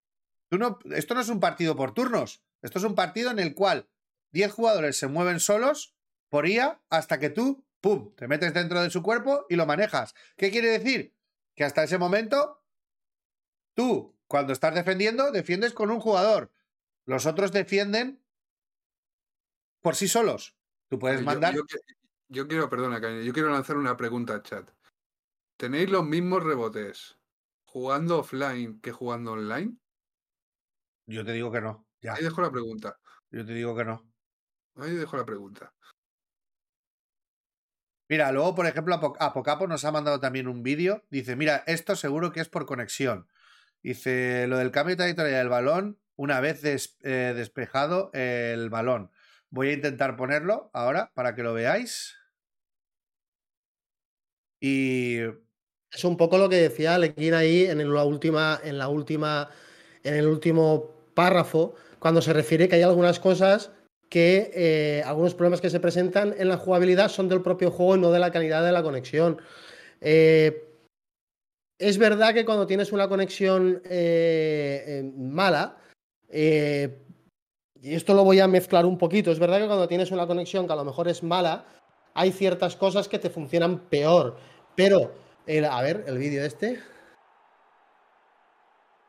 Tú 0.48 0.58
no, 0.58 0.78
esto 0.92 1.14
no 1.14 1.20
es 1.20 1.28
un 1.28 1.40
partido 1.40 1.76
por 1.76 1.94
turnos. 1.94 2.42
Esto 2.62 2.78
es 2.78 2.84
un 2.84 2.94
partido 2.94 3.30
en 3.30 3.38
el 3.38 3.54
cual 3.54 3.88
10 4.32 4.52
jugadores 4.52 4.96
se 4.96 5.06
mueven 5.06 5.40
solos 5.40 5.94
por 6.28 6.46
IA 6.46 6.80
hasta 6.88 7.18
que 7.18 7.30
tú, 7.30 7.64
¡pum!, 7.80 8.14
te 8.14 8.28
metes 8.28 8.54
dentro 8.54 8.80
de 8.80 8.90
su 8.90 9.02
cuerpo 9.02 9.46
y 9.48 9.56
lo 9.56 9.66
manejas. 9.66 10.14
¿Qué 10.36 10.50
quiere 10.50 10.68
decir? 10.68 11.14
Que 11.54 11.64
hasta 11.64 11.82
ese 11.82 11.98
momento, 11.98 12.62
tú, 13.74 14.16
cuando 14.26 14.52
estás 14.52 14.74
defendiendo, 14.74 15.32
defiendes 15.32 15.72
con 15.72 15.90
un 15.90 16.00
jugador. 16.00 16.52
Los 17.04 17.26
otros 17.26 17.52
defienden 17.52 18.22
por 19.80 19.96
sí 19.96 20.06
solos. 20.06 20.56
Tú 20.88 20.98
puedes 20.98 21.22
mandar. 21.22 21.54
Yo, 22.28 22.46
quiero, 22.46 22.68
perdona, 22.70 23.00
yo 23.22 23.32
quiero 23.32 23.50
lanzar 23.50 23.76
una 23.76 23.96
pregunta 23.96 24.34
al 24.34 24.42
chat. 24.42 24.70
¿Tenéis 25.56 25.90
los 25.90 26.04
mismos 26.04 26.44
rebotes 26.44 27.18
jugando 27.64 28.20
offline 28.20 28.80
que 28.80 28.92
jugando 28.92 29.32
online? 29.32 29.76
Yo 31.06 31.24
te 31.24 31.32
digo 31.32 31.50
que 31.50 31.60
no. 31.60 31.86
Ya. 32.00 32.14
Ahí 32.14 32.22
dejo 32.22 32.40
la 32.40 32.52
pregunta. 32.52 32.98
Yo 33.30 33.44
te 33.44 33.52
digo 33.52 33.76
que 33.76 33.84
no. 33.84 34.09
Ahí 34.76 34.94
dejo 34.94 35.16
la 35.16 35.24
pregunta. 35.24 35.72
Mira, 38.08 38.32
luego, 38.32 38.56
por 38.56 38.66
ejemplo, 38.66 38.94
Apocapo 39.20 39.68
nos 39.68 39.84
ha 39.84 39.92
mandado 39.92 40.18
también 40.18 40.48
un 40.48 40.64
vídeo. 40.64 41.04
Dice, 41.10 41.36
mira, 41.36 41.62
esto 41.66 41.94
seguro 41.94 42.32
que 42.32 42.40
es 42.40 42.48
por 42.48 42.66
conexión. 42.66 43.28
Dice, 43.82 44.46
lo 44.48 44.58
del 44.58 44.72
cambio 44.72 44.94
de 44.94 44.96
trayectoria 44.96 45.38
del 45.38 45.48
balón, 45.48 46.00
una 46.16 46.40
vez 46.40 46.64
eh, 46.64 47.32
despejado 47.36 48.10
el 48.12 48.68
balón. 48.68 49.12
Voy 49.50 49.68
a 49.68 49.74
intentar 49.74 50.16
ponerlo 50.16 50.70
ahora 50.72 51.12
para 51.14 51.34
que 51.34 51.42
lo 51.42 51.54
veáis. 51.54 52.16
Y... 54.60 55.18
Es 55.92 56.04
un 56.04 56.16
poco 56.16 56.38
lo 56.38 56.48
que 56.48 56.56
decía 56.56 56.98
Lequín 56.98 57.34
ahí 57.34 57.66
en 57.66 57.92
la 57.92 58.04
última, 58.04 58.60
en 58.62 58.78
la 58.78 58.88
última, 58.88 59.50
en 60.04 60.14
el 60.14 60.28
último 60.28 61.10
párrafo, 61.14 61.74
cuando 61.98 62.22
se 62.22 62.32
refiere 62.32 62.68
que 62.68 62.76
hay 62.76 62.82
algunas 62.82 63.18
cosas 63.18 63.72
que 64.10 64.50
eh, 64.54 65.02
algunos 65.06 65.34
problemas 65.34 65.60
que 65.60 65.70
se 65.70 65.78
presentan 65.78 66.34
en 66.36 66.48
la 66.48 66.56
jugabilidad 66.56 67.08
son 67.08 67.28
del 67.28 67.42
propio 67.42 67.70
juego 67.70 67.96
y 67.96 68.00
no 68.00 68.10
de 68.10 68.18
la 68.18 68.32
calidad 68.32 68.64
de 68.64 68.72
la 68.72 68.82
conexión. 68.82 69.40
Eh, 70.00 70.66
es 71.78 71.96
verdad 71.96 72.34
que 72.34 72.44
cuando 72.44 72.66
tienes 72.66 72.92
una 72.92 73.08
conexión 73.08 73.80
eh, 73.84 75.10
mala, 75.16 75.76
y 76.28 77.94
esto 77.94 78.14
lo 78.14 78.24
voy 78.24 78.40
a 78.40 78.48
mezclar 78.48 78.84
un 78.84 78.98
poquito, 78.98 79.30
es 79.30 79.38
verdad 79.38 79.60
que 79.60 79.66
cuando 79.66 79.88
tienes 79.88 80.10
una 80.10 80.26
conexión 80.26 80.66
que 80.66 80.72
a 80.72 80.76
lo 80.76 80.84
mejor 80.84 81.08
es 81.08 81.22
mala, 81.22 81.64
hay 82.12 82.32
ciertas 82.32 82.76
cosas 82.76 83.08
que 83.08 83.18
te 83.18 83.30
funcionan 83.30 83.78
peor. 83.88 84.36
Pero, 84.74 85.12
a 85.70 85.82
ver, 85.82 86.04
el 86.06 86.18
vídeo 86.18 86.44
este. 86.44 86.80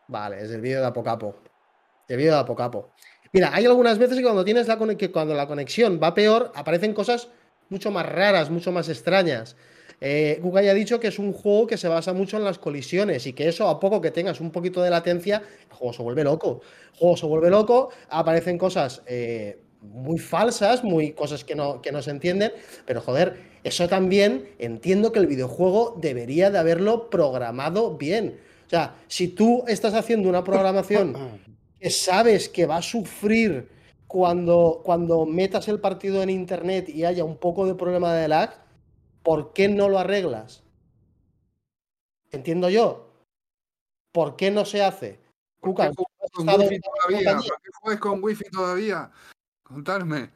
Vale, 0.07 0.41
es 0.41 0.51
el 0.51 0.61
vídeo 0.61 0.79
de 0.79 0.87
Apocapo. 0.87 1.35
El 2.07 2.17
vídeo 2.17 2.33
de 2.33 2.39
Apocapo. 2.39 2.91
Mira, 3.33 3.51
hay 3.53 3.65
algunas 3.65 3.97
veces 3.97 4.17
que 4.17 4.23
cuando 4.23 4.43
tienes 4.43 4.67
la 4.67 4.77
que 4.97 5.11
cuando 5.11 5.33
la 5.33 5.47
conexión 5.47 5.99
va 6.03 6.13
peor, 6.13 6.51
aparecen 6.53 6.93
cosas 6.93 7.29
mucho 7.69 7.89
más 7.89 8.05
raras, 8.05 8.49
mucho 8.49 8.73
más 8.73 8.89
extrañas. 8.89 9.55
Eh, 10.01 10.39
Google 10.41 10.65
ya 10.65 10.71
ha 10.71 10.73
dicho 10.73 10.99
que 10.99 11.07
es 11.07 11.19
un 11.19 11.31
juego 11.31 11.67
que 11.67 11.77
se 11.77 11.87
basa 11.87 12.11
mucho 12.11 12.35
en 12.35 12.43
las 12.43 12.59
colisiones 12.59 13.25
y 13.27 13.33
que 13.33 13.47
eso, 13.47 13.69
a 13.69 13.79
poco 13.79 14.01
que 14.01 14.11
tengas 14.11 14.41
un 14.41 14.51
poquito 14.51 14.81
de 14.81 14.89
latencia, 14.89 15.43
el 15.69 15.75
juego 15.75 15.93
se 15.93 16.03
vuelve 16.03 16.23
loco. 16.23 16.61
El 16.93 16.99
juego 16.99 17.17
se 17.17 17.25
vuelve 17.25 17.49
loco, 17.49 17.89
aparecen 18.09 18.57
cosas 18.57 19.01
eh, 19.05 19.59
muy 19.81 20.19
falsas, 20.19 20.83
muy 20.83 21.13
cosas 21.13 21.45
que 21.45 21.55
no, 21.55 21.81
que 21.81 21.91
no 21.91 22.01
se 22.01 22.11
entienden, 22.11 22.51
pero 22.85 22.99
joder, 22.99 23.37
eso 23.63 23.87
también 23.87 24.49
entiendo 24.59 25.11
que 25.13 25.19
el 25.19 25.27
videojuego 25.27 25.97
debería 26.01 26.51
de 26.51 26.57
haberlo 26.57 27.09
programado 27.09 27.95
bien. 27.95 28.39
O 28.67 28.69
sea, 28.69 28.95
si 29.07 29.29
tú 29.29 29.63
estás 29.67 29.93
haciendo 29.93 30.27
una 30.27 30.43
programación 30.43 31.15
que 31.81 31.89
sabes 31.89 32.47
que 32.47 32.67
va 32.67 32.77
a 32.77 32.81
sufrir 32.83 33.67
cuando, 34.05 34.81
cuando 34.83 35.25
metas 35.25 35.67
el 35.67 35.79
partido 35.79 36.21
en 36.21 36.29
internet 36.29 36.87
y 36.87 37.05
haya 37.05 37.25
un 37.25 37.37
poco 37.37 37.65
de 37.65 37.73
problema 37.73 38.13
de 38.13 38.27
lag, 38.27 38.53
¿por 39.23 39.51
qué 39.51 39.67
no 39.67 39.89
lo 39.89 39.97
arreglas? 39.97 40.61
Entiendo 42.29 42.69
yo. 42.69 43.09
¿Por 44.11 44.35
qué 44.35 44.51
no 44.51 44.63
se 44.63 44.83
hace? 44.83 45.19
Cuca, 45.59 45.91
¿Por 45.91 46.05
qué 46.05 46.27
con 46.33 46.47
wifi 46.49 46.79
todavía? 46.79 47.35
¿Por 47.35 47.61
qué 47.61 47.69
juegas 47.81 47.99
con 47.99 48.23
wifi 48.23 48.49
todavía? 48.51 49.11
Contarme. 49.63 50.29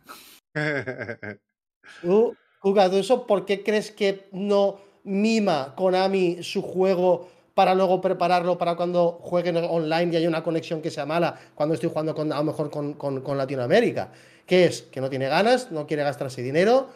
¿Tú, 2.01 2.35
Cuca, 2.59 2.89
¿tú 2.89 2.97
eso 2.97 3.27
por 3.27 3.45
qué 3.45 3.63
crees 3.63 3.91
que 3.91 4.27
no 4.31 4.79
mima 5.03 5.75
Konami 5.75 6.41
su 6.41 6.63
juego 6.63 7.29
para 7.55 7.73
luego 7.73 8.01
prepararlo 8.01 8.57
para 8.57 8.75
cuando 8.75 9.13
jueguen 9.21 9.55
online 9.55 10.13
y 10.13 10.17
hay 10.17 10.27
una 10.27 10.43
conexión 10.43 10.81
que 10.81 10.91
sea 10.91 11.05
mala, 11.05 11.39
cuando 11.55 11.73
estoy 11.73 11.89
jugando 11.89 12.13
con, 12.13 12.31
a 12.31 12.37
lo 12.37 12.43
mejor 12.43 12.69
con, 12.69 13.37
Latinoamérica. 13.37 14.11
¿Qué 14.45 14.65
es? 14.65 14.83
Que 14.83 15.01
no 15.01 15.09
tiene 15.09 15.27
ganas, 15.29 15.71
no 15.71 15.87
quiere 15.87 16.03
gastarse 16.03 16.43
dinero. 16.43 16.89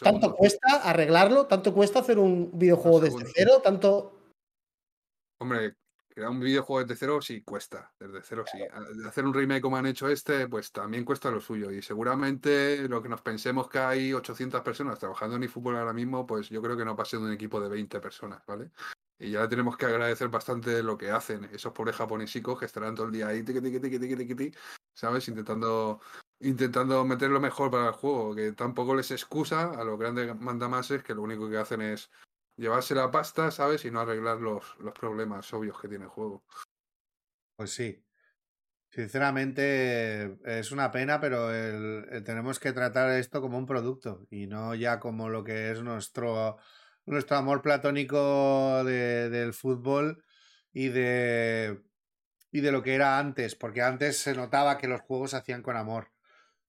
Tanto 0.00 0.34
cuesta 0.36 0.82
arreglarlo, 0.84 1.46
tanto 1.46 1.74
cuesta 1.74 2.00
hacer 2.00 2.18
un 2.18 2.50
videojuego 2.54 3.00
desde 3.00 3.24
cero, 3.34 3.60
tanto. 3.62 4.12
Hombre, 5.40 5.74
crear 6.08 6.30
un 6.30 6.40
videojuego 6.40 6.86
desde 6.86 6.98
cero 6.98 7.22
sí 7.22 7.42
cuesta, 7.42 7.92
desde 7.98 8.22
cero 8.22 8.44
sí. 8.50 8.58
Hacer 9.06 9.24
un 9.24 9.32
remake 9.32 9.62
como 9.62 9.78
han 9.78 9.86
hecho 9.86 10.08
este, 10.08 10.46
pues 10.46 10.72
también 10.72 11.06
cuesta 11.06 11.30
lo 11.30 11.40
suyo. 11.40 11.70
Y 11.70 11.80
seguramente 11.80 12.86
lo 12.86 13.02
que 13.02 13.08
nos 13.08 13.22
pensemos 13.22 13.68
que 13.68 13.78
hay 13.78 14.12
800 14.12 14.60
personas 14.60 14.98
trabajando 14.98 15.36
en 15.36 15.44
eFootball 15.44 15.76
ahora 15.76 15.94
mismo, 15.94 16.26
pues 16.26 16.50
yo 16.50 16.60
creo 16.60 16.76
que 16.76 16.84
no 16.84 16.96
pase 16.96 17.16
de 17.16 17.24
un 17.24 17.32
equipo 17.32 17.60
de 17.60 17.68
20 17.70 18.00
personas, 18.00 18.44
¿vale? 18.46 18.70
Y 19.18 19.30
ya 19.30 19.48
tenemos 19.48 19.76
que 19.76 19.86
agradecer 19.86 20.28
bastante 20.28 20.82
lo 20.82 20.98
que 20.98 21.10
hacen 21.10 21.44
esos 21.44 21.72
pobres 21.72 21.96
japonesicos 21.96 22.58
que 22.58 22.66
estarán 22.66 22.94
todo 22.94 23.06
el 23.06 23.12
día 23.12 23.28
ahí, 23.28 23.42
tiqui, 23.42 23.60
tiqui, 23.60 24.16
tiqui, 24.16 24.52
¿sabes? 24.92 25.28
Intentando, 25.28 26.00
intentando 26.40 27.04
meter 27.04 27.30
lo 27.30 27.40
mejor 27.40 27.70
para 27.70 27.88
el 27.88 27.92
juego, 27.92 28.34
que 28.34 28.52
tampoco 28.52 28.94
les 28.94 29.10
excusa 29.10 29.70
a 29.70 29.84
los 29.84 29.98
grandes 29.98 30.34
mandamases 30.40 31.02
que 31.02 31.14
lo 31.14 31.22
único 31.22 31.48
que 31.48 31.58
hacen 31.58 31.80
es 31.80 32.10
llevarse 32.56 32.94
la 32.94 33.10
pasta, 33.10 33.50
¿sabes? 33.50 33.84
Y 33.84 33.90
no 33.90 34.00
arreglar 34.00 34.40
los, 34.40 34.76
los 34.78 34.92
problemas 34.94 35.52
obvios 35.54 35.80
que 35.80 35.88
tiene 35.88 36.04
el 36.04 36.10
juego. 36.10 36.44
Pues 37.56 37.70
sí. 37.72 38.00
Sinceramente 38.90 40.38
es 40.44 40.70
una 40.70 40.92
pena, 40.92 41.20
pero 41.20 41.52
el- 41.52 42.22
tenemos 42.24 42.60
que 42.60 42.72
tratar 42.72 43.10
esto 43.10 43.40
como 43.40 43.58
un 43.58 43.66
producto 43.66 44.26
y 44.30 44.46
no 44.46 44.74
ya 44.76 45.00
como 45.00 45.28
lo 45.28 45.42
que 45.42 45.72
es 45.72 45.82
nuestro, 45.82 46.58
nuestro 47.06 47.36
amor 47.36 47.62
platónico 47.62 48.82
de- 48.84 49.30
del 49.30 49.52
fútbol 49.52 50.24
y 50.72 50.88
de, 50.88 51.80
y 52.50 52.60
de 52.60 52.72
lo 52.72 52.82
que 52.82 52.94
era 52.94 53.18
antes, 53.18 53.54
porque 53.54 53.82
antes 53.82 54.18
se 54.18 54.34
notaba 54.34 54.78
que 54.78 54.88
los 54.88 55.00
juegos 55.02 55.30
se 55.32 55.36
hacían 55.36 55.62
con 55.62 55.76
amor 55.76 56.12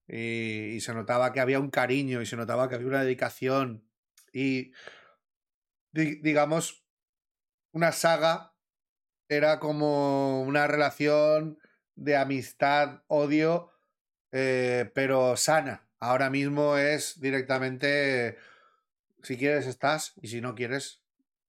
y, 0.08 0.78
se 0.80 0.94
notaba 0.94 1.32
que 1.32 1.40
había 1.40 1.58
un 1.58 1.70
cariño 1.70 2.22
y 2.22 2.26
se 2.26 2.36
notaba 2.36 2.68
que 2.68 2.76
había 2.76 2.86
una 2.88 3.02
dedicación 3.02 3.88
y 4.32 4.72
di- 5.92 6.20
digamos 6.22 6.84
una 7.72 7.92
saga 7.92 8.54
era 9.28 9.58
como 9.58 10.42
una 10.42 10.66
relación 10.66 11.58
de 11.96 12.16
amistad, 12.16 13.02
odio, 13.08 13.72
eh, 14.32 14.90
pero 14.94 15.36
sana. 15.36 15.88
Ahora 15.98 16.30
mismo 16.30 16.76
es 16.76 17.20
directamente, 17.20 18.36
si 19.26 19.36
quieres 19.36 19.66
estás 19.66 20.14
y 20.22 20.28
si 20.28 20.40
no 20.40 20.54
quieres, 20.54 21.02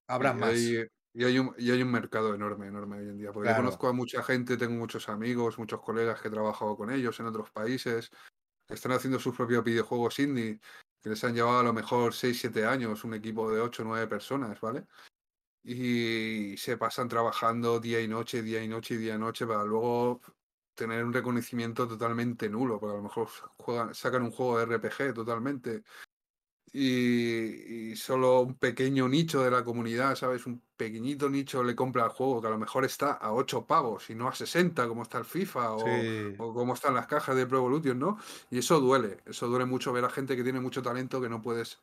habrá 0.07 0.33
más. 0.33 0.49
hay, 0.49 0.87
y 1.13 1.23
hay 1.23 1.37
un, 1.37 1.53
y 1.59 1.69
hay 1.69 1.81
un 1.81 1.91
mercado 1.91 2.33
enorme, 2.33 2.67
enorme 2.67 2.97
hoy 2.97 3.09
en 3.09 3.17
día. 3.17 3.31
Porque 3.31 3.49
yo 3.49 3.55
conozco 3.55 3.87
a 3.87 3.93
mucha 3.93 4.23
gente, 4.23 4.57
tengo 4.57 4.73
muchos 4.73 5.09
amigos, 5.09 5.59
muchos 5.59 5.79
colegas 5.81 6.19
que 6.19 6.27
he 6.27 6.31
trabajado 6.31 6.75
con 6.75 6.91
ellos 6.91 7.19
en 7.19 7.27
otros 7.27 7.51
países, 7.51 8.09
que 8.67 8.73
están 8.73 8.93
haciendo 8.93 9.19
sus 9.19 9.35
propios 9.35 9.63
videojuegos 9.63 10.17
indie, 10.17 10.59
que 11.01 11.09
les 11.09 11.23
han 11.23 11.35
llevado 11.35 11.59
a 11.59 11.63
lo 11.63 11.73
mejor 11.73 12.15
6, 12.15 12.39
7 12.39 12.65
años, 12.65 13.03
un 13.03 13.13
equipo 13.13 13.51
de 13.51 13.61
8 13.61 13.83
o 13.83 13.85
9 13.85 14.07
personas, 14.07 14.59
¿vale? 14.59 14.87
Y 15.63 16.57
se 16.57 16.77
pasan 16.77 17.07
trabajando 17.07 17.79
día 17.79 18.01
y 18.01 18.07
noche, 18.07 18.41
día 18.41 18.63
y 18.63 18.67
noche, 18.67 18.97
día 18.97 19.15
y 19.15 19.19
noche, 19.19 19.45
para 19.45 19.65
luego 19.65 20.21
tener 20.73 21.03
un 21.03 21.13
reconocimiento 21.13 21.87
totalmente 21.87 22.49
nulo, 22.49 22.79
porque 22.79 22.93
a 22.93 22.97
lo 22.97 23.03
mejor 23.03 23.27
juegan, 23.57 23.93
sacan 23.93 24.23
un 24.23 24.31
juego 24.31 24.57
de 24.57 24.77
RPG 24.77 25.13
totalmente 25.13 25.83
y, 26.73 27.91
y 27.91 27.95
solo 27.95 28.41
un 28.41 28.55
pequeño 28.55 29.07
nicho 29.07 29.43
de 29.43 29.51
la 29.51 29.63
comunidad, 29.63 30.15
¿sabes? 30.15 30.45
Un 30.45 30.61
pequeñito 30.75 31.29
nicho 31.29 31.63
le 31.63 31.75
compra 31.75 32.03
el 32.05 32.09
juego 32.11 32.41
que 32.41 32.47
a 32.47 32.51
lo 32.51 32.57
mejor 32.59 32.85
está 32.85 33.13
a 33.13 33.33
8 33.33 33.65
pavos 33.65 34.09
y 34.09 34.15
no 34.15 34.27
a 34.27 34.35
60 34.35 34.87
como 34.87 35.03
está 35.03 35.17
el 35.17 35.25
FIFA 35.25 35.73
o, 35.73 35.79
Sí. 35.79 36.35
o 36.37 36.53
como 36.53 36.73
están 36.73 36.93
las 36.93 37.07
cajas 37.07 37.35
de 37.35 37.47
Pro 37.47 37.59
Evolution, 37.59 37.97
¿no? 37.97 38.17
Y 38.51 38.59
eso 38.59 38.79
duele, 38.79 39.21
eso 39.25 39.47
duele 39.47 39.65
mucho 39.65 39.91
ver 39.93 40.05
a 40.05 40.09
gente 40.09 40.35
que 40.35 40.43
tiene 40.43 40.59
mucho 40.59 40.81
talento 40.83 41.21
que 41.21 41.29
no 41.29 41.41
puedes, 41.41 41.79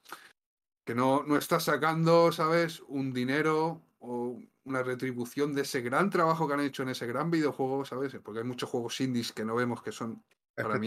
que 0.85 0.94
no, 0.94 1.24
no 1.24 1.36
está 1.36 1.59
sacando, 1.61 2.31
¿sabes? 2.31 2.82
Un 2.86 3.12
dinero 3.12 3.81
o 3.98 4.39
una 4.65 4.82
retribución 4.82 5.55
de 5.55 5.62
ese 5.62 5.81
gran 5.81 6.09
trabajo 6.11 6.47
que 6.47 6.55
han 6.55 6.61
hecho 6.61 6.82
en 6.82 6.90
ese 6.90 7.06
gran 7.06 7.31
videojuego, 7.31 7.85
¿sabes? 7.85 8.16
Porque 8.23 8.40
hay 8.40 8.47
muchos 8.47 8.70
juegos 8.70 9.01
indies 9.01 9.32
que 9.32 9.44
no 9.44 9.55
vemos 9.56 9.82
que 9.82 9.93
son 9.93 10.23
para 10.55 10.78
mí 10.78 10.86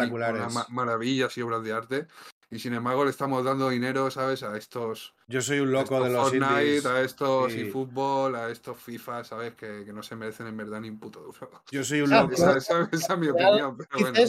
maravillas 0.69 1.37
y 1.37 1.41
obras 1.41 1.61
de 1.63 1.73
arte. 1.73 2.07
Y 2.49 2.59
sin 2.59 2.73
embargo 2.73 3.03
le 3.03 3.11
estamos 3.11 3.43
dando 3.43 3.69
dinero, 3.69 4.09
¿sabes? 4.09 4.41
A 4.41 4.55
estos, 4.57 5.13
Yo 5.27 5.41
soy 5.41 5.59
un 5.59 5.71
loco 5.71 6.01
de 6.01 6.09
los 6.11 6.29
Fortnite, 6.29 6.63
indies. 6.65 6.85
a 6.85 7.01
estos 7.01 7.51
Sí. 7.51 7.61
eFootball, 7.61 8.35
a 8.35 8.49
estos 8.49 8.77
FIFA, 8.77 9.23
¿sabes? 9.25 9.53
Que, 9.55 9.83
que 9.85 9.91
no 9.91 10.01
se 10.01 10.15
merecen 10.15 10.47
en 10.47 10.55
verdad 10.55 10.79
ni 10.79 10.89
un 10.89 10.97
puto 10.97 11.19
duro. 11.19 11.51
Yo 11.71 11.83
soy 11.83 12.01
un 12.01 12.09
loco. 12.09 12.33
Esa, 12.33 12.57
esa- 12.57 12.89
esa 12.91 13.13
es 13.13 13.19
mi 13.19 13.27
opinión, 13.27 13.75
pero 13.75 13.89
bueno, 13.99 14.19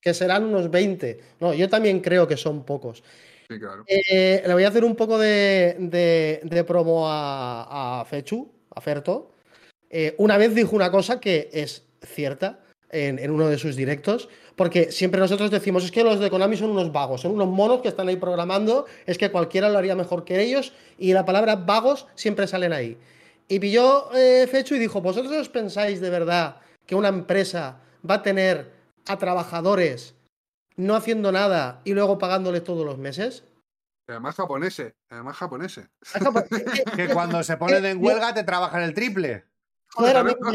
que 0.00 0.14
serán 0.14 0.44
unos 0.44 0.70
20. 0.70 1.20
No, 1.40 1.52
yo 1.52 1.68
también 1.68 2.00
creo 2.00 2.26
que 2.26 2.38
son 2.38 2.64
pocos. 2.64 3.04
sí, 3.46 3.58
claro. 3.58 3.84
Eh, 3.86 4.42
le 4.46 4.54
voy 4.54 4.64
a 4.64 4.68
hacer 4.68 4.84
un 4.84 4.96
poco 4.96 5.18
de, 5.18 5.76
de- 5.78 6.40
de 6.42 6.64
promo 6.64 7.06
a, 7.10 8.00
a 8.00 8.04
Fechu, 8.06 8.50
a 8.74 8.80
Ferto. 8.80 9.32
Eh, 9.90 10.14
una 10.18 10.38
vez 10.38 10.54
dijo 10.54 10.74
una 10.76 10.90
cosa 10.90 11.20
que 11.20 11.50
es 11.52 11.84
cierta 12.02 12.60
en, 12.88 13.18
en 13.18 13.30
uno 13.30 13.48
de 13.48 13.58
sus 13.58 13.76
directos, 13.76 14.28
porque 14.60 14.92
siempre 14.92 15.18
nosotros 15.18 15.50
decimos, 15.50 15.84
es 15.84 15.90
que 15.90 16.04
los 16.04 16.20
de 16.20 16.28
Konami 16.28 16.54
son 16.54 16.68
unos 16.68 16.92
vagos, 16.92 17.22
son 17.22 17.32
unos 17.32 17.48
monos 17.48 17.80
que 17.80 17.88
están 17.88 18.08
ahí 18.08 18.16
programando, 18.16 18.84
es 19.06 19.16
que 19.16 19.30
cualquiera 19.30 19.70
lo 19.70 19.78
haría 19.78 19.94
mejor 19.94 20.22
que 20.22 20.42
ellos, 20.42 20.74
y 20.98 21.14
la 21.14 21.24
palabra 21.24 21.56
vagos 21.56 22.06
siempre 22.14 22.46
salen 22.46 22.74
ahí. 22.74 22.98
Y 23.48 23.58
pilló 23.58 24.14
eh, 24.14 24.46
Fechu 24.46 24.74
y 24.74 24.78
dijo, 24.78 25.00
¿vosotros 25.00 25.32
os 25.32 25.48
pensáis 25.48 26.02
de 26.02 26.10
verdad 26.10 26.56
que 26.84 26.94
una 26.94 27.08
empresa 27.08 27.80
va 28.08 28.16
a 28.16 28.22
tener 28.22 28.70
a 29.06 29.16
trabajadores 29.16 30.14
no 30.76 30.94
haciendo 30.94 31.32
nada 31.32 31.80
y 31.84 31.94
luego 31.94 32.18
pagándoles 32.18 32.62
todos 32.62 32.84
los 32.84 32.98
meses? 32.98 33.44
Además 34.08 34.34
japoneses, 34.34 34.92
además 35.08 35.38
japoneses. 35.38 35.88
Que 36.96 37.08
cuando 37.08 37.42
se 37.42 37.56
ponen 37.56 37.86
en 37.86 38.04
huelga 38.04 38.34
te 38.34 38.44
trabajan 38.44 38.82
el 38.82 38.92
triple. 38.92 39.46
Joder, 39.94 40.16
a 40.16 40.22
mí 40.24 40.32
me, 40.40 40.54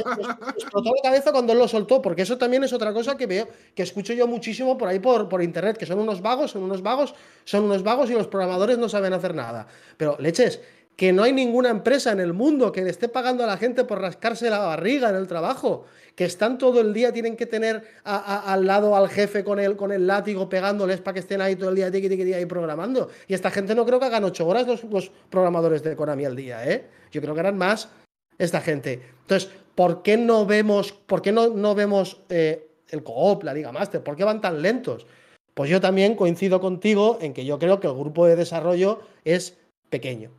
explotó 0.51 0.91
la 0.95 1.01
cabeza 1.03 1.31
cuando 1.31 1.51
él 1.53 1.59
lo 1.59 1.67
soltó, 1.67 2.01
porque 2.01 2.21
eso 2.21 2.37
también 2.37 2.63
es 2.63 2.71
otra 2.73 2.93
cosa 2.93 3.17
que 3.17 3.27
veo, 3.27 3.47
que 3.75 3.83
escucho 3.83 4.13
yo 4.13 4.27
muchísimo 4.27 4.77
por 4.77 4.87
ahí 4.87 4.99
por, 4.99 5.27
por 5.27 5.43
internet, 5.43 5.77
que 5.77 5.85
son 5.85 5.99
unos 5.99 6.21
vagos, 6.21 6.51
son 6.51 6.63
unos 6.63 6.81
vagos, 6.81 7.13
son 7.43 7.63
unos 7.65 7.83
vagos 7.83 8.09
y 8.09 8.13
los 8.13 8.27
programadores 8.27 8.77
no 8.77 8.87
saben 8.87 9.11
hacer 9.13 9.35
nada. 9.35 9.67
Pero, 9.97 10.15
leches, 10.19 10.61
que 10.95 11.11
no 11.11 11.23
hay 11.23 11.33
ninguna 11.33 11.67
empresa 11.69 12.13
en 12.13 12.21
el 12.21 12.31
mundo 12.31 12.71
que 12.71 12.81
le 12.81 12.89
esté 12.89 13.09
pagando 13.09 13.43
a 13.43 13.47
la 13.47 13.57
gente 13.57 13.83
por 13.83 13.99
rascarse 13.99 14.49
la 14.49 14.59
barriga 14.59 15.09
en 15.09 15.15
el 15.17 15.27
trabajo, 15.27 15.83
que 16.15 16.23
están 16.23 16.57
todo 16.57 16.79
el 16.79 16.93
día, 16.93 17.11
tienen 17.11 17.35
que 17.35 17.45
tener 17.45 17.83
a- 18.05 18.15
a- 18.15 18.53
al 18.53 18.65
lado 18.65 18.95
al 18.95 19.09
jefe 19.09 19.43
con 19.43 19.59
el, 19.59 19.75
con 19.75 19.91
el 19.91 20.07
látigo 20.07 20.47
pegándoles 20.47 21.01
para 21.01 21.15
que 21.15 21.19
estén 21.19 21.41
ahí 21.41 21.57
todo 21.57 21.67
el 21.71 21.75
día, 21.75 21.91
tiqui, 21.91 22.07
tiqui, 22.07 22.23
tiqui, 22.23 22.33
ahí 22.35 22.45
programando. 22.45 23.09
Y 23.27 23.33
esta 23.33 23.51
gente 23.51 23.75
no 23.75 23.85
creo 23.85 23.99
que 23.99 24.05
hagan 24.05 24.23
ocho 24.23 24.47
horas 24.47 24.65
los, 24.65 24.85
los 24.85 25.11
programadores 25.29 25.83
de 25.83 25.97
Konami 25.97 26.23
al 26.23 26.37
día, 26.37 26.65
¿eh? 26.65 26.85
Yo 27.11 27.19
creo 27.21 27.33
que 27.33 27.41
eran 27.41 27.57
más 27.57 27.89
esta 28.37 28.61
gente. 28.61 29.01
Entonces, 29.21 29.49
¿por 29.75 30.03
qué 30.03 30.17
no 30.17 30.45
vemos, 30.45 30.91
por 30.91 31.21
qué 31.21 31.31
no, 31.31 31.49
no 31.49 31.75
vemos 31.75 32.21
eh, 32.29 32.67
el 32.89 33.03
co-op, 33.03 33.43
la 33.43 33.53
Liga 33.53 33.71
Master? 33.71 34.03
¿Por 34.03 34.15
qué 34.15 34.23
van 34.23 34.41
tan 34.41 34.61
lentos? 34.61 35.05
Pues 35.53 35.69
yo 35.69 35.79
también 35.79 36.15
coincido 36.15 36.59
contigo 36.59 37.17
en 37.21 37.33
que 37.33 37.45
yo 37.45 37.57
creo 37.59 37.79
que 37.79 37.87
el 37.87 37.93
grupo 37.93 38.25
de 38.27 38.35
desarrollo 38.35 39.01
es 39.23 39.57
pequeño. 39.89 40.31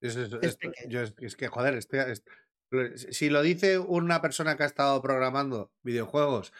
Es, 0.00 0.16
es- 0.16 0.32
Es 0.32 0.42
es- 0.42 0.56
pequeño. 0.56 0.88
yo 0.90 1.00
es- 1.02 1.14
es 1.18 1.36
que, 1.36 1.48
joder, 1.48 1.74
estoy- 1.74 2.00
es- 2.00 2.22
si 3.10 3.28
lo 3.28 3.42
dice 3.42 3.78
una 3.78 4.22
persona 4.22 4.56
que 4.56 4.62
ha 4.62 4.66
estado 4.66 5.02
programando 5.02 5.70
videojuegos 5.82 6.52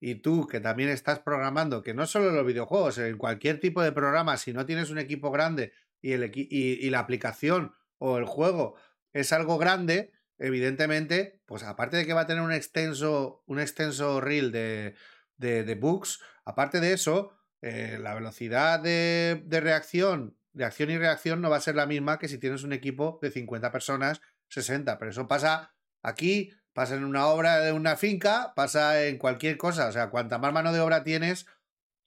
y 0.00 0.16
tú 0.16 0.46
que 0.46 0.60
también 0.60 0.88
estás 0.90 1.18
programando, 1.18 1.82
que 1.82 1.94
no 1.94 2.06
solo 2.06 2.28
en 2.28 2.36
los 2.36 2.46
videojuegos, 2.46 2.98
en 2.98 3.18
cualquier 3.18 3.58
tipo 3.58 3.82
de 3.82 3.90
programa, 3.92 4.36
si 4.36 4.52
no 4.52 4.64
tienes 4.64 4.90
un 4.90 4.98
equipo 4.98 5.30
grande 5.32 5.72
y, 6.00 6.12
el 6.12 6.30
y 6.34 6.88
la 6.90 7.00
aplicación 7.00 7.74
o 7.98 8.18
el 8.18 8.24
juego 8.24 8.76
es 9.12 9.32
algo 9.32 9.58
grande, 9.58 10.12
evidentemente, 10.38 11.40
pues 11.46 11.62
aparte 11.62 11.96
de 11.96 12.06
que 12.06 12.12
va 12.12 12.22
a 12.22 12.26
tener 12.26 12.42
un 12.42 12.52
extenso, 12.52 13.42
un 13.46 13.60
extenso 13.60 14.20
reel 14.20 14.52
de, 14.52 14.94
de, 15.36 15.64
de 15.64 15.74
bugs, 15.74 16.20
aparte 16.44 16.80
de 16.80 16.92
eso, 16.92 17.32
eh, 17.60 17.98
la 18.00 18.14
velocidad 18.14 18.80
de, 18.80 19.42
de 19.46 19.60
reacción, 19.60 20.38
de 20.52 20.64
acción 20.64 20.90
y 20.90 20.98
reacción 20.98 21.40
no 21.40 21.50
va 21.50 21.56
a 21.56 21.60
ser 21.60 21.74
la 21.74 21.86
misma 21.86 22.18
que 22.18 22.28
si 22.28 22.38
tienes 22.38 22.62
un 22.62 22.72
equipo 22.72 23.18
de 23.22 23.30
50 23.30 23.72
personas, 23.72 24.20
60. 24.48 24.98
Pero 24.98 25.10
eso 25.10 25.28
pasa 25.28 25.74
aquí, 26.02 26.52
pasa 26.72 26.94
en 26.94 27.04
una 27.04 27.26
obra 27.26 27.60
de 27.60 27.72
una 27.72 27.96
finca, 27.96 28.52
pasa 28.54 29.04
en 29.04 29.18
cualquier 29.18 29.56
cosa. 29.56 29.88
O 29.88 29.92
sea, 29.92 30.10
cuanta 30.10 30.38
más 30.38 30.52
mano 30.52 30.72
de 30.72 30.80
obra 30.80 31.04
tienes, 31.04 31.46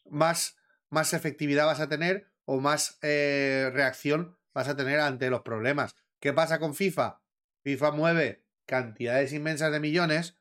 más, 0.09 0.57
más 0.89 1.13
efectividad 1.13 1.65
vas 1.65 1.79
a 1.79 1.89
tener 1.89 2.31
o 2.45 2.59
más 2.59 2.97
eh, 3.01 3.69
reacción 3.73 4.37
vas 4.53 4.67
a 4.67 4.75
tener 4.75 4.99
ante 4.99 5.29
los 5.29 5.41
problemas. 5.41 5.95
¿Qué 6.21 6.31
pasa 6.33 6.59
con 6.59 6.73
FIFA? 6.75 7.21
FIFA 7.63 7.91
mueve 7.91 8.45
cantidades 8.65 9.33
inmensas 9.33 9.71
de 9.73 9.79
millones, 9.81 10.37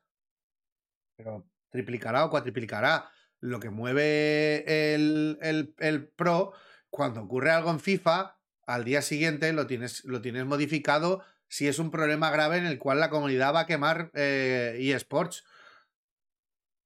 pero 1.17 1.49
triplicará 1.69 2.25
o 2.25 2.29
cuatriplicará 2.29 3.09
lo 3.39 3.59
que 3.59 3.69
mueve 3.69 4.93
el, 4.93 5.37
el- 5.41 5.75
el 5.79 6.07
Pro. 6.07 6.53
Cuando 6.89 7.21
ocurre 7.21 7.51
algo 7.51 7.71
en 7.71 7.79
FIFA, 7.79 8.37
al 8.67 8.83
día 8.83 9.01
siguiente 9.01 9.51
lo 9.53 9.65
tienes, 9.67 10.05
lo 10.05 10.21
tienes 10.21 10.45
modificado 10.45 11.23
si 11.47 11.67
es 11.67 11.79
un 11.79 11.91
problema 11.91 12.29
grave 12.31 12.57
en 12.57 12.65
el 12.65 12.77
cual 12.79 12.99
la 12.99 13.09
comunidad 13.09 13.53
va 13.53 13.61
a 13.61 13.65
quemar 13.67 14.11
eh, 14.13 14.77
eSports. 14.79 15.43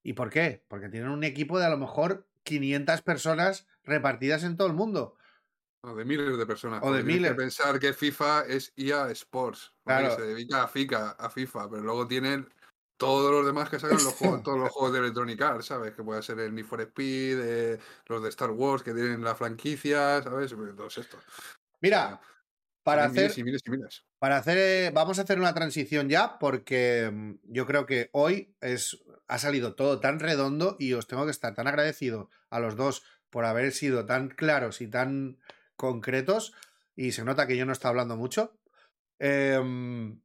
¿Y 0.02 0.12
por 0.14 0.30
qué? 0.30 0.64
Porque 0.68 0.88
tienen 0.88 1.10
un 1.10 1.24
equipo 1.24 1.58
de 1.58 1.66
a 1.66 1.70
lo 1.70 1.78
mejor 1.78 2.28
500 2.44 3.02
personas 3.02 3.66
repartidas 3.84 4.44
en 4.44 4.56
todo 4.56 4.68
el 4.68 4.74
mundo. 4.74 5.16
O 5.86 5.94
de 5.94 6.04
miles 6.04 6.36
de 6.36 6.46
personas. 6.46 6.80
O 6.82 6.92
de 6.92 7.04
miles. 7.04 7.30
que 7.30 7.36
pensar 7.36 7.78
que 7.78 7.92
FIFA 7.92 8.46
es 8.46 8.72
EA 8.76 9.10
Sports. 9.12 9.72
porque 9.84 10.00
Claro. 10.00 10.16
Se 10.16 10.22
dedica 10.22 10.64
a 10.64 10.68
FIFA, 10.68 11.10
a 11.10 11.30
FIFA, 11.30 11.70
pero 11.70 11.82
luego 11.82 12.08
tienen 12.08 12.48
todos 12.96 13.30
los 13.30 13.46
demás 13.46 13.68
que 13.68 13.78
sacan 13.78 14.02
los 14.02 14.14
juegos, 14.14 14.42
todos 14.42 14.58
los 14.58 14.70
juegos 14.70 14.92
de 14.92 14.98
Electronic 14.98 15.40
Arts, 15.40 15.66
¿sabes? 15.66 15.94
Que 15.94 16.02
puede 16.02 16.22
ser 16.22 16.40
el 16.40 16.54
Need 16.54 16.64
for 16.66 16.80
Speed, 16.80 17.38
eh, 17.40 17.78
los 18.06 18.22
de 18.22 18.28
Star 18.30 18.50
Wars 18.50 18.82
que 18.82 18.92
tienen 18.94 19.22
la 19.22 19.34
franquicia, 19.36 20.22
¿sabes? 20.22 20.50
Todos 20.76 20.98
estos. 20.98 21.22
Mira, 21.80 22.20
para 22.82 23.08
Miles 23.08 23.32
hacer, 23.32 23.38
y 23.38 23.44
miles 23.44 23.62
y 23.64 23.70
miles. 23.70 24.04
para 24.18 24.38
hacer, 24.38 24.58
eh, 24.58 24.90
vamos 24.92 25.18
a 25.18 25.22
hacer 25.22 25.38
una 25.38 25.54
transición 25.54 26.08
ya 26.08 26.38
porque 26.38 27.10
mm, 27.12 27.32
yo 27.44 27.66
creo 27.66 27.86
que 27.86 28.10
hoy 28.12 28.54
es, 28.60 29.04
ha 29.28 29.38
salido 29.38 29.74
todo 29.74 30.00
tan 30.00 30.18
redondo 30.20 30.76
y 30.78 30.94
os 30.94 31.06
tengo 31.06 31.24
que 31.26 31.30
estar 31.32 31.54
tan 31.54 31.68
agradecido 31.68 32.30
a 32.50 32.58
los 32.60 32.76
dos 32.76 33.04
por 33.30 33.44
haber 33.44 33.72
sido 33.72 34.06
tan 34.06 34.28
claros 34.28 34.80
y 34.80 34.86
tan 34.88 35.38
concretos 35.76 36.52
y 36.94 37.12
se 37.12 37.24
nota 37.24 37.46
que 37.46 37.56
yo 37.56 37.66
no 37.66 37.72
está 37.72 37.88
hablando 37.88 38.16
mucho. 38.16 38.58
Em, 39.18 40.20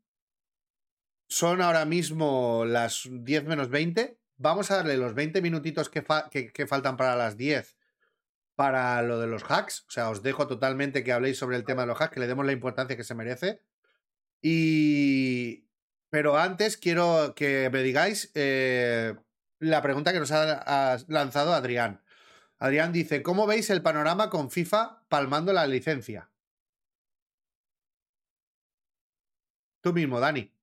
son 1.30 1.62
ahora 1.62 1.86
mismo 1.86 2.66
las 2.66 3.08
10 3.10 3.46
menos 3.46 3.70
20. 3.70 4.18
Vamos 4.38 4.72
a 4.72 4.78
darle 4.78 4.98
los 4.98 5.14
20 5.14 5.42
minutitos 5.42 5.90
que, 5.90 6.04
que- 6.54 6.68
faltan 6.68 6.98
para 6.98 7.16
las 7.16 7.38
10 7.38 7.78
para 8.56 9.02
lo 9.02 9.20
de 9.20 9.28
los 9.28 9.44
hacks. 9.50 9.86
O 9.88 9.92
sea, 9.92 10.10
os 10.10 10.24
dejo 10.24 10.48
totalmente 10.48 11.04
que 11.04 11.14
habléis 11.14 11.38
sobre 11.38 11.58
el 11.58 11.64
tema 11.64 11.82
de 11.84 11.88
los 11.88 12.00
hacks, 12.02 12.14
que 12.14 12.20
le 12.20 12.28
demos 12.28 12.46
la 12.46 12.52
importancia 12.52 12.98
que 12.98 13.04
se 13.04 13.16
merece. 13.16 13.62
Y. 14.42 15.66
Pero 16.10 16.38
antes 16.38 16.76
quiero 16.76 17.34
que 17.36 17.70
me 17.72 17.82
digáis 17.84 18.32
eh, 18.36 19.16
la 19.60 19.82
pregunta 19.82 20.12
que 20.12 20.20
nos 20.20 20.32
ha 20.32 20.98
lanzado 21.08 21.54
Adrián. 21.54 22.02
Adrián 22.62 22.94
dice: 22.94 23.24
¿Cómo 23.24 23.48
veis 23.48 23.72
el 23.72 23.82
panorama 23.82 24.30
con 24.30 24.52
FIFA 24.52 25.04
palmando 25.10 25.52
la 25.52 25.66
licencia? 25.66 26.30
Tú 29.82 29.94
mismo, 29.94 30.20
Dani. 30.20 30.54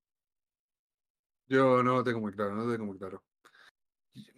Yo 1.49 1.83
no 1.83 1.97
lo 1.97 2.05
tengo 2.05 2.21
muy 2.21 2.33
claro, 2.33 2.55
no 2.55 2.65
lo 2.67 2.73
tengo 2.73 2.87
muy 2.87 2.99
claro. 2.99 3.25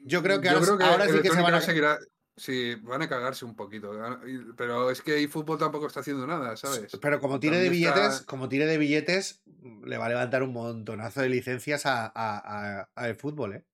Yo 0.05 0.23
creo 0.23 0.41
que 0.41 0.49
ahora- 0.49 0.87
ahora 0.87 1.07
sí 1.09 1.21
que 1.21 1.29
se 1.31 1.43
van 1.43 1.55
a- 1.55 1.61
seguirá- 1.61 1.99
Sí, 2.37 2.75
van 2.77 3.03
a 3.03 3.09
cagarse 3.09 3.45
un 3.45 3.55
poquito. 3.55 3.93
Pero 4.57 4.91
es 4.91 5.03
que 5.03 5.23
eFootball 5.23 5.59
tampoco 5.59 5.87
está 5.87 6.01
haciendo 6.01 6.27
nada, 6.27 6.57
¿sabes? 6.57 6.97
Pero 6.99 7.21
como 7.21 7.39
tire 7.39 7.59
de 7.59 7.65
está- 7.67 7.73
billetes, 7.73 8.23
como 8.23 8.49
tire 8.49 8.65
de 8.65 8.79
billetes, 8.79 9.43
le 9.85 9.99
va 9.99 10.07
a 10.07 10.09
levantar 10.09 10.43
un 10.43 10.55
montonazo 10.55 11.21
de 11.21 11.29
licencias 11.29 11.85
a, 11.85 12.07
a, 12.07 12.11
a- 12.85 12.91
a 12.95 13.09
el 13.09 13.17
fútbol, 13.17 13.53
¿eh? 13.57 13.67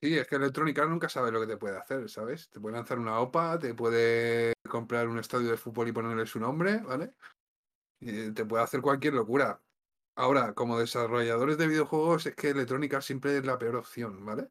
Sí, 0.00 0.18
es 0.18 0.26
que 0.26 0.36
Electronic 0.36 0.78
Arts 0.78 0.90
nunca 0.90 1.08
sabe 1.08 1.30
lo 1.30 1.40
que 1.40 1.46
te 1.46 1.56
puede 1.56 1.78
hacer, 1.78 2.08
¿sabes? 2.08 2.48
Te 2.50 2.60
puede 2.60 2.76
lanzar 2.76 2.98
una 2.98 3.20
OPA, 3.20 3.58
te 3.58 3.74
puede 3.74 4.52
comprar 4.68 5.08
un 5.08 5.18
estadio 5.18 5.50
de 5.50 5.56
fútbol 5.56 5.88
y 5.88 5.92
ponerle 5.92 6.26
su 6.26 6.40
nombre, 6.40 6.78
¿vale? 6.78 7.14
Y 8.00 8.32
te 8.32 8.44
puede 8.44 8.64
hacer 8.64 8.80
cualquier 8.82 9.14
locura. 9.14 9.62
Ahora, 10.16 10.54
como 10.54 10.78
desarrolladores 10.78 11.58
de 11.58 11.68
videojuegos, 11.68 12.26
es 12.26 12.34
que 12.34 12.50
Electronic 12.50 12.94
Arts 12.94 13.06
siempre 13.06 13.36
es 13.38 13.44
la 13.46 13.58
peor 13.58 13.76
opción, 13.76 14.24
¿vale? 14.24 14.50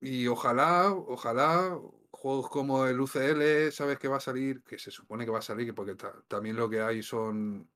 Y 0.00 0.26
ojalá, 0.28 0.92
ojalá, 0.92 1.78
juegos 2.10 2.48
como 2.50 2.86
el 2.86 3.00
UCL, 3.00 3.70
sabes 3.72 3.98
que 3.98 4.08
va 4.08 4.16
a 4.16 4.20
salir, 4.20 4.62
que 4.64 4.78
se 4.78 4.90
supone 4.90 5.24
que 5.24 5.30
va 5.30 5.38
a 5.40 5.42
salir, 5.42 5.74
porque 5.74 5.94
ta- 5.94 6.22
también 6.26 6.56
lo 6.56 6.68
que 6.70 6.80
hay 6.80 7.02
son 7.02 7.70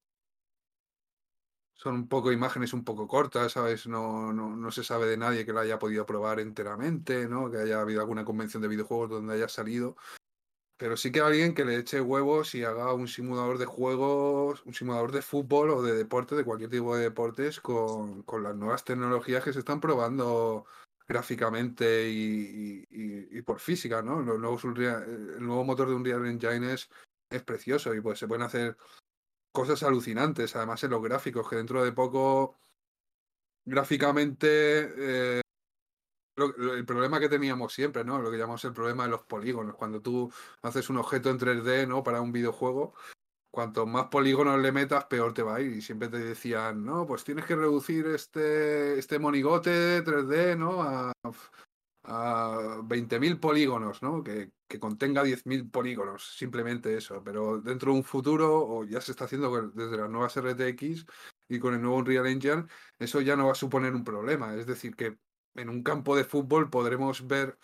son 1.85 1.95
un 1.97 2.09
poco 2.09 2.33
imágenes 2.33 2.73
un 2.73 2.83
poco 2.83 3.07
cortas, 3.07 3.53
¿sabes? 3.53 3.87
No, 3.87 4.33
no, 4.33 4.57
no 4.57 4.71
se 4.71 4.83
sabe 4.83 5.07
de 5.07 5.19
nadie 5.19 5.45
que 5.45 5.53
lo 5.53 5.61
haya 5.61 5.79
podido 5.79 6.07
probar 6.07 6.41
enteramente, 6.41 7.29
¿no? 7.29 7.51
Que 7.51 7.59
haya 7.59 7.83
habido 7.83 8.01
alguna 8.01 8.25
convención 8.25 8.63
de 8.63 8.69
videojuegos 8.69 9.11
donde 9.11 9.35
haya 9.35 9.49
salido. 9.51 9.97
Pero 10.79 10.97
sí 10.97 11.13
que 11.13 11.21
alguien 11.21 11.55
que 11.55 11.67
le 11.67 11.77
eche 11.77 12.01
huevos 12.01 12.55
y 12.55 12.65
haga 12.65 12.95
un 12.95 13.07
simulador 13.07 13.59
de 13.59 13.67
juegos, 13.67 14.63
un 14.65 14.73
simulador 14.75 15.13
de 15.13 15.21
fútbol 15.23 15.71
o 15.71 15.83
de 15.83 15.95
deporte, 15.95 16.35
de 16.35 16.45
cualquier 16.45 16.71
tipo 16.71 16.97
de 16.97 17.03
deportes, 17.05 17.61
con, 17.61 18.23
con 18.23 18.43
las 18.43 18.57
nuevas 18.57 18.83
tecnologías 18.85 19.45
que 19.45 19.53
se 19.53 19.59
están 19.61 19.81
probando 19.81 20.65
gráficamente 21.07 22.09
y, 22.09 22.85
y- 22.91 23.43
por 23.43 23.61
física, 23.61 24.01
¿no? 24.03 24.23
Los 24.23 24.41
nuevos 24.41 24.65
el 24.65 25.45
nuevo 25.45 25.65
motor 25.65 25.89
de 25.89 25.95
Unreal 25.95 26.27
Engine 26.27 26.73
es, 26.73 26.89
es 27.31 27.43
precioso 27.43 27.95
y 27.95 28.01
pues 28.01 28.19
se 28.19 28.27
pueden 28.27 28.43
hacer 28.43 28.77
cosas 29.55 29.85
alucinantes, 29.85 30.57
además 30.57 30.83
en 30.83 30.91
los 30.91 31.03
gráficos, 31.03 31.49
que 31.49 31.57
dentro 31.57 31.85
de 31.85 31.93
poco 31.93 32.57
gráficamente 33.65 34.49
eh, 34.49 35.41
el 36.37 36.85
problema 36.85 37.21
que 37.21 37.29
teníamos 37.29 37.73
siempre, 37.73 38.05
¿no? 38.05 38.21
Lo 38.21 38.33
que 38.33 38.37
llamamos 38.37 38.65
el 38.65 38.73
problema 38.73 39.05
de 39.05 39.11
los 39.11 39.23
polígonos. 39.23 39.77
Cuando 39.77 40.03
tú 40.03 40.31
haces 40.63 40.91
un 40.91 40.97
objeto 40.99 41.31
en 41.31 41.39
3D, 41.39 41.87
¿no? 41.87 42.03
Para 42.03 42.21
un 42.21 42.33
videojuego, 42.33 42.95
cuanto 43.53 43.87
más 43.87 44.07
polígonos 44.09 44.61
le 44.61 44.73
metas, 44.73 45.05
peor 45.05 45.33
te 45.33 45.45
va 45.45 45.57
a 45.57 45.61
ir. 45.61 45.73
Y 45.73 45.83
siempre 45.83 46.09
te 46.09 46.19
decían, 46.19 46.85
no, 46.85 47.07
pues 47.07 47.23
tienes 47.23 47.45
que 47.45 47.55
reducir 47.55 48.07
este, 48.07 48.99
este 48.99 49.21
monigote 49.21 50.05
3D, 50.05 50.59
¿no? 50.59 50.83
A, 50.83 51.13
a 52.05 52.81
20.000 52.83 53.41
polígonos, 53.41 54.03
¿no? 54.03 54.23
Que, 54.23 54.53
que 54.69 54.79
contenga 54.79 55.25
10.000 55.25 55.71
polígonos, 55.71 56.37
simplemente 56.37 56.97
eso. 56.97 57.23
Pero 57.25 57.61
dentro 57.61 57.93
de 57.93 57.99
un 57.99 58.05
futuro, 58.05 58.67
o 58.67 58.85
ya 58.85 59.01
se 59.01 59.13
está 59.13 59.25
haciendo 59.25 59.71
desde 59.71 59.97
las 59.97 60.11
nuevas 60.11 60.37
RTX 60.37 61.07
y 61.49 61.59
con 61.59 61.75
el 61.75 61.83
nuevo 61.83 61.99
Unreal 61.99 62.27
Engine, 62.27 62.67
eso 62.99 63.21
ya 63.21 63.37
no 63.37 63.47
va 63.47 63.53
a 63.53 63.57
suponer 63.57 63.95
un 63.95 64.05
problema. 64.05 64.55
Es 64.55 64.67
decir, 64.67 64.95
que 64.97 65.19
en 65.55 65.69
un 65.69 65.83
campo 65.83 66.17
de 66.17 66.25
fútbol 66.25 66.69
podremos 66.71 67.27
ver 67.27 67.59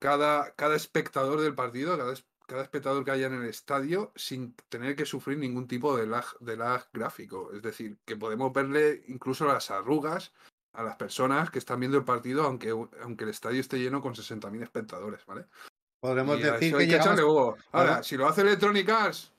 cada, 0.00 0.54
cada 0.54 0.76
espectador 0.76 1.40
del 1.40 1.54
partido, 1.54 1.96
cada, 1.96 2.14
cada 2.46 2.62
espectador 2.62 3.04
que 3.04 3.12
haya 3.12 3.28
en 3.28 3.34
el 3.34 3.48
estadio, 3.48 4.12
sin 4.16 4.54
tener 4.68 4.96
que 4.96 5.06
sufrir 5.06 5.38
ningún 5.38 5.68
tipo 5.68 5.96
de 5.96 6.06
lag, 6.06 6.24
de 6.40 6.56
lag 6.56 6.88
gráfico. 6.92 7.52
Es 7.52 7.62
decir, 7.62 7.98
que 8.04 8.16
podemos 8.16 8.52
verle 8.52 9.04
incluso 9.06 9.46
las 9.46 9.70
arrugas 9.70 10.32
a 10.78 10.82
las 10.84 10.96
personas 10.96 11.50
que 11.50 11.58
están 11.58 11.80
viendo 11.80 11.98
el 11.98 12.04
partido, 12.04 12.44
aunque, 12.44 12.70
aunque 13.02 13.24
el 13.24 13.30
estadio 13.30 13.60
esté 13.60 13.78
lleno 13.78 14.00
con 14.00 14.14
60.000 14.14 14.62
espectadores, 14.62 15.26
¿vale? 15.26 15.46
Y 16.36 16.42
a 16.42 16.52
decir 16.52 16.72
que. 16.86 16.92
Ahora, 17.72 18.02
si 18.04 18.16
lo 18.16 18.28
hace 18.28 18.42
Electronic 18.42 18.88
Arts, 18.88 19.32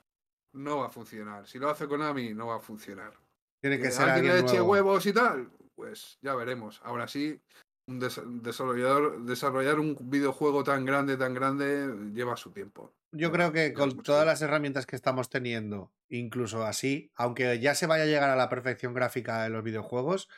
no 0.54 0.78
va 0.78 0.86
a 0.86 0.90
funcionar. 0.90 1.46
Si 1.46 1.58
lo 1.58 1.70
hace 1.70 1.88
Konami, 1.88 2.34
no 2.34 2.48
va 2.48 2.56
a 2.56 2.60
funcionar. 2.60 3.14
Tiene 3.62 3.78
que 3.78 3.84
Que 3.84 3.90
ser 3.90 4.08
alguien 4.10 4.34
le 4.34 4.40
eche 4.40 4.60
huevos 4.60 5.06
y 5.06 5.12
tal, 5.14 5.50
pues 5.74 6.18
ya 6.20 6.34
veremos. 6.34 6.80
Ahora 6.84 7.08
sí, 7.08 7.40
un 7.88 7.98
des- 7.98 8.20
desarrollador, 8.26 9.22
desarrollar 9.24 9.80
un 9.80 9.96
videojuego 9.98 10.62
tan 10.62 10.84
grande, 10.84 11.16
tan 11.16 11.32
grande, 11.32 12.12
lleva 12.12 12.36
su 12.36 12.50
tiempo. 12.50 12.92
Yo 13.12 13.32
creo 13.32 13.50
que 13.50 13.72
con 13.72 14.02
todas 14.02 14.26
las 14.26 14.42
herramientas 14.42 14.84
que 14.86 14.94
estamos 14.94 15.30
teniendo, 15.30 15.90
incluso 16.10 16.64
así, 16.64 17.10
aunque 17.16 17.58
ya 17.58 17.74
se 17.74 17.86
vaya 17.86 18.04
a 18.04 18.06
llegar 18.06 18.30
a 18.30 18.36
la 18.36 18.48
perfección 18.48 18.92
gráfica 18.94 19.42
de 19.42 19.48
los 19.50 19.64
videojuegos, 19.64 20.28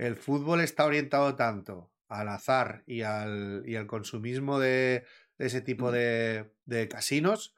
el 0.00 0.16
fútbol 0.16 0.60
está 0.62 0.86
orientado 0.86 1.36
tanto 1.36 1.92
al 2.08 2.28
azar 2.28 2.82
y 2.86 3.02
al, 3.02 3.62
y 3.66 3.76
al 3.76 3.86
consumismo 3.86 4.58
de, 4.58 5.04
de 5.38 5.46
ese 5.46 5.60
tipo 5.60 5.92
de, 5.92 6.52
de 6.64 6.88
casinos 6.88 7.54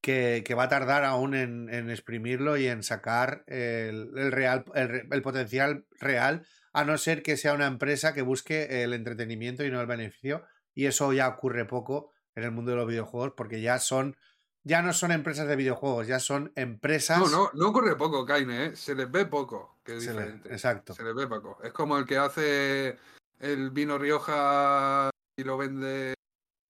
que, 0.00 0.42
que 0.44 0.54
va 0.54 0.64
a 0.64 0.68
tardar 0.68 1.04
aún 1.04 1.34
en, 1.34 1.72
en 1.72 1.90
exprimirlo 1.90 2.56
y 2.56 2.66
en 2.66 2.82
sacar 2.82 3.44
el, 3.46 4.10
el 4.16 4.32
real, 4.32 4.64
el, 4.74 4.88
re- 4.88 5.08
el 5.10 5.22
potencial 5.22 5.84
real, 6.00 6.46
a 6.72 6.84
no 6.84 6.96
ser 6.96 7.22
que 7.22 7.36
sea 7.36 7.52
una 7.52 7.66
empresa 7.66 8.14
que 8.14 8.22
busque 8.22 8.82
el 8.82 8.94
entretenimiento 8.94 9.62
y 9.64 9.70
no 9.70 9.80
el 9.80 9.86
beneficio. 9.86 10.44
Y 10.74 10.86
eso 10.86 11.12
ya 11.12 11.28
ocurre 11.28 11.66
poco 11.66 12.12
en 12.34 12.44
el 12.44 12.50
mundo 12.50 12.70
de 12.70 12.78
los 12.78 12.88
videojuegos 12.88 13.34
porque 13.36 13.60
ya 13.60 13.78
son 13.78 14.16
ya 14.64 14.82
no 14.82 14.92
son 14.92 15.12
empresas 15.12 15.48
de 15.48 15.56
videojuegos, 15.56 16.06
ya 16.06 16.18
son 16.20 16.52
empresas. 16.56 17.18
No, 17.18 17.28
no, 17.28 17.50
no 17.54 17.68
ocurre 17.68 17.96
poco, 17.96 18.24
Kaine, 18.24 18.66
¿eh? 18.66 18.76
se 18.76 18.94
les 18.94 19.10
ve 19.10 19.26
poco, 19.26 19.78
que 19.84 19.96
es 19.96 20.04
Se 20.04 20.12
le- 20.14 20.20
diferente. 20.20 20.52
exacto. 20.52 20.94
Se 20.94 21.02
les 21.02 21.14
ve 21.14 21.26
poco. 21.26 21.58
Es 21.62 21.72
como 21.72 21.98
el 21.98 22.04
que 22.06 22.18
hace 22.18 22.98
el 23.40 23.70
vino 23.70 23.98
Rioja 23.98 25.10
y 25.36 25.44
lo 25.44 25.56
vende, 25.58 26.14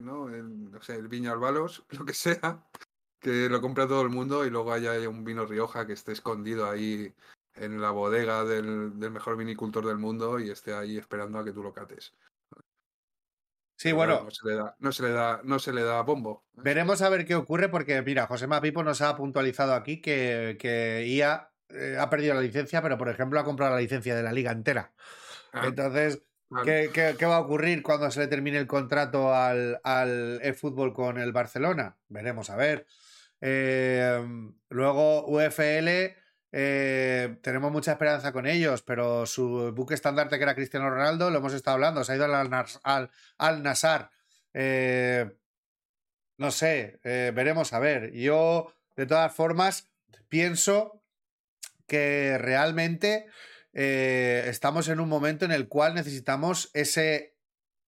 ¿no? 0.01 0.28
El, 0.28 0.70
no 0.70 0.81
sé, 0.82 0.94
el 0.97 1.09
Viña 1.09 1.32
Albalos, 1.32 1.85
lo 1.90 2.05
que 2.05 2.14
sea, 2.14 2.64
que 3.20 3.48
lo 3.48 3.60
compra 3.60 3.86
todo 3.86 4.02
el 4.02 4.09
mundo 4.09 4.44
y 4.47 4.51
luego 4.51 4.73
haya 4.73 4.93
un 5.09 5.24
vino 5.24 5.44
Rioja 5.47 5.86
que 5.86 5.93
esté 5.93 6.12
escondido 6.12 6.69
ahí 6.70 7.12
en 7.55 7.82
la 7.82 7.90
bodega 7.90 8.44
del, 8.44 8.98
del 8.98 9.10
mejor 9.10 9.36
vinicultor 9.36 9.85
del 9.86 9.98
mundo 9.98 10.40
y 10.40 10.51
esté 10.51 10.73
ahí 10.73 10.97
esperando 10.97 11.39
a 11.39 11.44
que 11.44 11.52
tú 11.52 11.62
lo 11.62 11.73
cates. 11.74 12.14
Sí, 13.82 13.92
Pero 13.96 13.96
bueno, 13.96 14.24
No 14.24 14.30
se 14.30 14.46
le 14.46 14.54
da, 14.54 14.76
no 14.78 14.92
se 14.92 15.02
le 15.02 15.10
da, 15.10 15.40
no 15.44 15.59
se 15.59 15.72
le 15.72 15.82
da 15.82 16.02
bombo. 16.02 16.46
¿eh? 16.56 16.60
veremos 16.62 17.02
a 17.02 17.09
ver 17.09 17.24
qué 17.26 17.34
ocurre 17.34 17.68
porque, 17.68 18.00
mira, 18.02 18.26
José 18.28 18.46
Mapipo 18.46 18.82
nos 18.84 19.00
ha 19.00 19.16
puntualizado 19.16 19.74
aquí 19.74 20.00
que, 20.00 20.56
que 20.60 21.04
IA 21.06 21.50
eh, 21.70 21.96
ha 21.98 22.09
perdido 22.09 22.34
la 22.34 22.40
licencia, 22.42 22.80
pero 22.82 22.96
por 22.96 23.09
ejemplo 23.09 23.40
ha 23.40 23.44
comprado 23.44 23.74
la 23.74 23.80
licencia 23.80 24.14
de 24.14 24.22
la 24.22 24.32
liga 24.32 24.52
entera. 24.52 24.92
Ah, 25.52 25.66
Entonces, 25.66 26.22
vale. 26.48 26.64
¿qué, 26.64 26.90
qué, 26.92 27.16
qué 27.18 27.26
va 27.26 27.36
a 27.36 27.40
ocurrir 27.40 27.82
cuando 27.82 28.10
se 28.10 28.20
le 28.20 28.28
termine 28.28 28.59
el 28.59 28.66
contrato 28.68 29.34
al, 29.34 29.80
al 29.82 30.38
eFootball 30.42 30.92
con 30.92 31.18
el 31.18 31.32
Barcelona? 31.32 31.98
Veremos 32.09 32.50
a 32.50 32.56
ver. 32.56 32.86
Eh, 33.40 34.24
luego, 34.68 35.26
UFL, 35.26 36.14
eh, 36.52 37.38
tenemos 37.42 37.72
mucha 37.72 37.92
esperanza 37.92 38.30
con 38.32 38.46
ellos, 38.46 38.82
pero 38.82 39.24
su 39.26 39.72
buque 39.74 39.94
estandarte, 39.94 40.36
que 40.36 40.42
era 40.44 40.54
Cristiano 40.54 40.90
Ronaldo, 40.90 41.30
lo 41.30 41.38
hemos 41.38 41.54
estado 41.54 41.74
hablando, 41.76 42.04
se 42.04 42.12
ha 42.12 42.16
ido 42.16 42.26
al, 42.26 42.52
Al- 42.82 43.10
al, 43.38 43.62
Nassr. 43.62 44.10
Eh, 44.52 45.34
no 46.36 46.50
sé, 46.50 47.00
eh, 47.04 47.32
veremos 47.34 47.72
a 47.72 47.78
ver. 47.78 48.12
Yo, 48.12 48.74
de 48.96 49.06
todas 49.06 49.34
formas, 49.34 49.90
pienso 50.28 51.02
que 51.86 52.36
realmente 52.38 53.26
eh, 53.72 54.44
estamos 54.48 54.88
en 54.88 55.00
un 55.00 55.08
momento 55.08 55.44
en 55.46 55.52
el 55.52 55.68
cual 55.68 55.94
necesitamos 55.94 56.70
ese, 56.74 57.38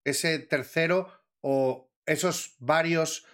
ese 0.03 0.39
tercero 0.39 1.11
o 1.41 1.91
esos 2.05 2.55
varios 2.59 3.25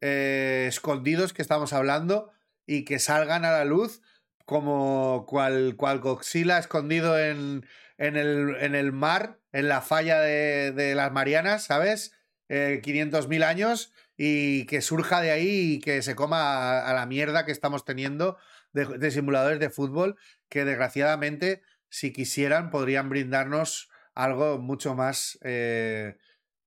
escondidos 0.00 1.32
que 1.32 1.40
estamos 1.40 1.72
hablando 1.72 2.30
y 2.66 2.84
que 2.84 2.98
salgan 2.98 3.46
a 3.46 3.52
la 3.52 3.64
luz 3.64 4.02
como 4.44 5.26
cual, 5.26 5.74
cual 5.76 6.00
Godzilla 6.00 6.58
escondido 6.58 7.18
en, 7.18 7.66
en, 7.98 8.16
el, 8.16 8.56
en 8.60 8.74
el 8.74 8.92
mar, 8.92 9.40
en 9.52 9.68
la 9.68 9.80
falla 9.80 10.20
de, 10.20 10.72
de 10.72 10.94
las 10.94 11.12
Marianas, 11.12 11.64
¿sabes? 11.64 12.12
Eh, 12.48 12.80
500.000 12.84 13.42
años 13.42 13.92
y 14.16 14.66
que 14.66 14.82
surja 14.82 15.20
de 15.22 15.30
ahí 15.30 15.74
y 15.74 15.80
que 15.80 16.02
se 16.02 16.14
coma 16.14 16.42
a, 16.42 16.90
a 16.90 16.94
la 16.94 17.06
mierda 17.06 17.46
que 17.46 17.52
estamos 17.52 17.84
teniendo 17.84 18.36
de, 18.72 18.84
de, 18.84 19.10
simuladores 19.10 19.58
de 19.58 19.70
fútbol 19.70 20.16
que 20.48 20.64
desgraciadamente 20.64 21.62
si 21.88 22.12
quisieran 22.12 22.70
podrían 22.70 23.08
brindarnos 23.08 23.88
algo 24.14 24.58
mucho 24.58 24.94
más... 24.94 25.38
Eh... 25.42 26.16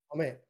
Hombre, 0.10 0.42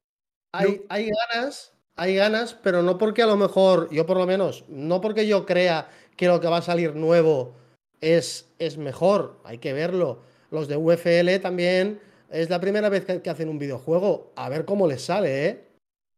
hay, 0.52 0.86
hay 0.90 1.10
ganas, 1.10 1.74
hay 1.96 2.16
ganas, 2.16 2.54
pero 2.54 2.84
no 2.84 2.98
porque 2.98 3.24
a 3.24 3.28
lo 3.28 3.38
mejor, 3.38 3.90
yo 3.92 4.06
por 4.06 4.18
lo 4.18 4.26
menos, 4.26 4.66
no 4.70 5.02
porque 5.02 5.28
yo 5.28 5.46
crea 5.46 5.90
que 6.18 6.28
lo 6.28 6.42
que 6.42 6.48
va 6.48 6.58
a 6.58 6.62
salir 6.62 6.96
nuevo 6.96 7.54
es, 8.02 8.50
es 8.60 8.78
mejor, 8.78 9.40
hay 9.44 9.60
que 9.60 9.72
verlo. 9.72 10.20
Los 10.52 10.68
de 10.68 10.76
UFL 10.76 11.40
también 11.42 12.00
es 12.30 12.50
la 12.50 12.60
primera 12.60 12.90
vez 12.90 13.06
que, 13.06 13.30
hacen 13.30 13.50
un 13.50 13.60
videojuego, 13.60 14.34
a 14.36 14.50
ver 14.50 14.66
cómo 14.66 14.88
les 14.88 15.04
sale, 15.04 15.48
¿eh? 15.48 15.64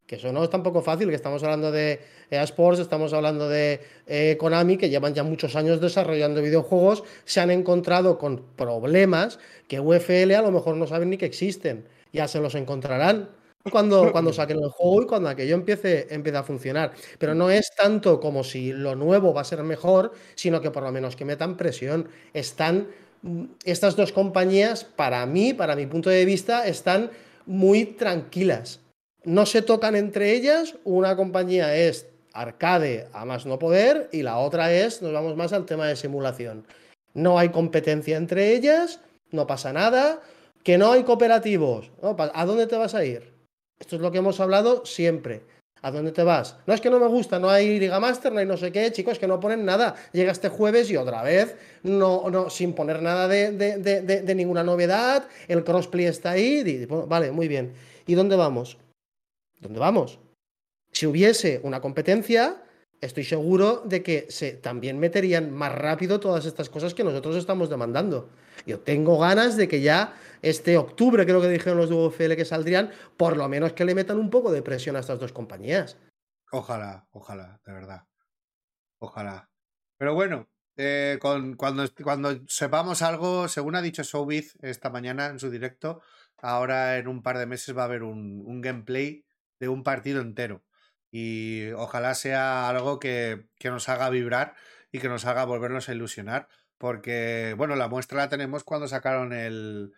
Que 0.08 0.16
eso 0.16 0.34
no 0.34 0.44
es 0.44 0.50
tampoco 0.50 0.82
fácil, 0.82 1.10
que 1.10 1.16
estamos 1.16 1.44
hablando 1.44 1.72
de 1.72 2.00
EA 2.32 2.44
Sports, 2.44 2.80
estamos 2.80 3.14
hablando 3.14 3.48
de 3.48 3.80
eh, 4.08 4.38
Konami, 4.40 4.78
que 4.78 4.90
llevan 4.90 5.14
ya 5.14 5.22
muchos 5.22 5.56
años 5.56 5.80
desarrollando 5.80 6.42
videojuegos, 6.42 7.04
se 7.26 7.42
han 7.42 7.52
encontrado 7.52 8.18
con 8.18 8.44
problemas 8.56 9.38
que 9.68 9.80
UFL 9.80 10.34
a 10.34 10.42
lo 10.42 10.52
mejor 10.52 10.78
no 10.78 10.88
saben 10.88 11.12
ni 11.12 11.18
que 11.18 11.28
existen, 11.28 11.86
ya 12.12 12.28
se 12.28 12.40
los 12.40 12.56
encontrarán 12.56 13.30
cuando, 13.72 14.12
cuando 14.12 14.34
saquen 14.34 14.58
el 14.58 14.70
juego 14.70 15.04
y 15.04 15.06
cuando 15.06 15.30
aquello 15.30 15.56
empiece, 15.56 16.08
empiece 16.10 16.38
a 16.38 16.44
funcionar. 16.44 16.94
Pero 17.18 17.36
no 17.36 17.50
es 17.50 17.72
tanto 17.76 18.20
como 18.20 18.44
si 18.44 18.72
lo 18.72 18.96
nuevo 18.96 19.34
va 19.34 19.42
a 19.42 19.46
ser 19.46 19.64
mejor, 19.64 20.14
sino 20.36 20.62
que 20.62 20.72
por 20.72 20.84
lo 20.84 20.92
menos 20.92 21.16
que 21.16 21.26
metan 21.26 21.58
presión. 21.58 22.10
Están, 22.34 22.88
estas 23.64 23.96
dos 23.96 24.12
compañías, 24.12 24.84
para 24.84 25.26
mí, 25.26 25.54
para 25.54 25.76
mi 25.76 25.86
punto 25.86 26.10
de 26.10 26.26
vista, 26.26 26.68
están 26.68 27.12
muy 27.46 27.86
tranquilas. 27.86 28.80
No 29.24 29.46
se 29.46 29.62
tocan 29.62 29.96
entre 29.96 30.32
ellas, 30.32 30.76
una 30.86 31.16
compañía 31.16 31.76
es 31.76 32.08
arcade 32.34 33.08
a 33.12 33.26
más 33.26 33.46
no 33.46 33.60
poder 33.60 34.10
y 34.12 34.22
la 34.22 34.38
otra 34.38 34.72
es, 34.72 35.02
nos 35.02 35.12
vamos 35.12 35.36
más 35.36 35.52
al 35.52 35.66
tema 35.66 35.88
de 35.88 35.96
simulación. 35.96 36.66
No 37.14 37.38
hay 37.38 37.50
competencia 37.50 38.18
entre 38.18 38.54
ellas, 38.54 39.02
no 39.32 39.48
pasa 39.48 39.74
nada, 39.74 40.22
que 40.64 40.78
no 40.78 40.92
hay 40.92 41.04
cooperativos, 41.04 41.92
¿no? 42.02 42.16
¿a 42.18 42.46
dónde 42.46 42.68
te 42.68 42.78
vas 42.78 42.96
a 42.96 43.04
ir? 43.04 43.39
Esto 43.80 43.96
es 43.96 44.02
lo 44.02 44.12
que 44.12 44.18
hemos 44.18 44.40
hablado 44.40 44.86
siempre. 44.86 45.44
¿A 45.82 45.92
dónde 45.92 46.12
te 46.12 46.24
vas? 46.24 46.58
No 46.68 46.74
es 46.74 46.82
que 46.82 46.90
no 46.90 47.00
me 47.00 47.08
gusta, 47.08 47.40
no 47.40 47.50
hay 47.50 47.80
Liga 47.80 48.02
Master, 48.02 48.34
no 48.34 48.40
hay 48.40 48.46
no 48.46 48.58
sé 48.58 48.72
qué, 48.72 48.92
chicos, 48.92 49.18
que 49.18 49.28
no 49.28 49.40
ponen 49.40 49.64
nada. 49.64 49.96
Llega 50.12 50.32
este 50.34 50.50
jueves 50.50 50.92
y 50.92 50.98
otra 50.98 51.24
vez, 51.24 51.56
no, 51.84 52.30
no, 52.30 52.50
sin 52.50 52.74
poner 52.74 53.02
nada 53.02 53.30
de, 53.30 53.52
de, 53.54 53.78
de, 53.78 54.02
de 54.02 54.36
ninguna 54.36 54.64
novedad, 54.64 55.28
el 55.48 55.64
crossplay 55.64 56.06
está 56.06 56.32
ahí, 56.32 56.86
vale, 57.08 57.32
muy 57.32 57.48
bien. 57.48 57.74
¿Y 58.06 58.16
dónde 58.16 58.36
vamos? 58.36 58.78
¿Dónde 59.62 59.80
vamos? 59.80 60.20
Si 60.92 61.06
hubiese 61.06 61.62
una 61.64 61.80
competencia, 61.80 62.62
estoy 63.00 63.24
seguro 63.24 63.84
de 63.86 64.04
que 64.04 64.26
se 64.30 64.52
también 64.54 65.00
meterían 65.00 65.52
más 65.52 65.74
rápido 65.74 66.20
todas 66.20 66.46
estas 66.46 66.70
cosas 66.70 66.94
que 66.94 67.06
nosotros 67.06 67.38
estamos 67.38 67.70
demandando. 67.70 68.30
Yo 68.66 68.80
tengo 68.80 69.18
ganas 69.18 69.56
de 69.56 69.68
que 69.68 69.82
ya 69.82 70.14
este 70.42 70.78
octubre, 70.78 71.26
creo 71.26 71.42
que 71.42 71.50
dijeron 71.50 71.78
los 71.78 71.90
de 71.90 71.96
UFL 71.96 72.36
que 72.36 72.46
saldrían, 72.46 72.92
por 73.18 73.38
lo 73.38 73.48
menos 73.50 73.74
que 73.74 73.86
le 73.86 73.96
metan 73.96 74.18
un 74.18 74.30
poco 74.30 74.52
de 74.52 74.62
presión 74.62 74.96
a 74.96 75.00
estas 75.00 75.20
dos 75.20 75.34
compañías. 75.34 75.98
Ojalá, 76.52 77.08
ojalá, 77.12 77.60
de 77.66 77.74
verdad. 77.74 78.08
Ojalá. 79.00 79.50
Pero 79.98 80.14
bueno, 80.14 80.50
eh, 80.78 81.20
cuando, 81.22 81.58
cuando 81.98 82.40
sepamos 82.48 83.02
algo, 83.02 83.48
según 83.48 83.76
ha 83.76 83.82
dicho 83.82 84.04
Showbiz 84.04 84.56
esta 84.62 84.90
mañana 84.90 85.28
en 85.28 85.40
su 85.40 85.50
directo, 85.50 86.02
ahora 86.38 86.98
en 86.98 87.08
un 87.08 87.22
par 87.22 87.38
de 87.38 87.46
meses 87.46 87.78
va 87.78 87.84
a 87.84 87.86
haber 87.86 88.04
un, 88.04 88.44
un 88.46 88.62
gameplay 88.62 89.26
de 89.60 89.68
un 89.68 89.84
partido 89.84 90.22
entero. 90.22 90.64
Y 91.12 91.72
ojalá 91.72 92.14
sea 92.16 92.70
algo 92.70 93.00
que, 93.00 93.48
que 93.58 93.70
nos 93.70 93.90
haga 93.90 94.10
vibrar 94.10 94.56
y 94.92 95.00
que 95.00 95.10
nos 95.10 95.26
haga 95.26 95.46
volvernos 95.46 95.90
a 95.90 95.94
ilusionar. 95.94 96.48
Porque, 96.78 97.56
bueno, 97.58 97.76
la 97.76 97.90
muestra 97.90 98.20
la 98.20 98.30
tenemos 98.30 98.64
cuando 98.64 98.88
sacaron 98.88 99.34
el, 99.34 99.94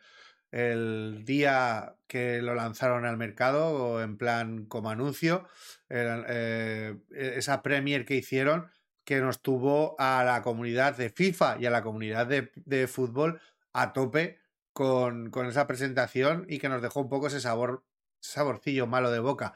el 0.51 1.23
día 1.25 1.95
que 2.07 2.41
lo 2.41 2.55
lanzaron 2.55 3.05
al 3.05 3.17
mercado, 3.17 4.01
en 4.01 4.17
plan 4.17 4.65
como 4.65 4.89
anuncio, 4.89 5.47
eh, 5.89 6.95
esa 7.09 7.63
premier 7.63 8.05
que 8.05 8.15
hicieron 8.15 8.69
que 9.03 9.19
nos 9.19 9.41
tuvo 9.41 9.95
a 9.99 10.23
la 10.23 10.41
comunidad 10.41 10.95
de 10.95 11.09
FIFA 11.09 11.57
y 11.59 11.65
a 11.65 11.71
la 11.71 11.81
comunidad 11.81 12.27
de, 12.27 12.51
de 12.55 12.87
fútbol 12.87 13.41
a 13.73 13.93
tope 13.93 14.39
con, 14.73 15.31
con, 15.31 15.47
esa 15.47 15.67
presentación 15.67 16.45
y 16.47 16.59
que 16.59 16.69
nos 16.69 16.81
dejó 16.81 17.01
un 17.01 17.09
poco 17.09 17.27
ese 17.27 17.41
sabor, 17.41 17.83
saborcillo 18.19 18.87
malo 18.87 19.11
de 19.11 19.19
boca. 19.19 19.53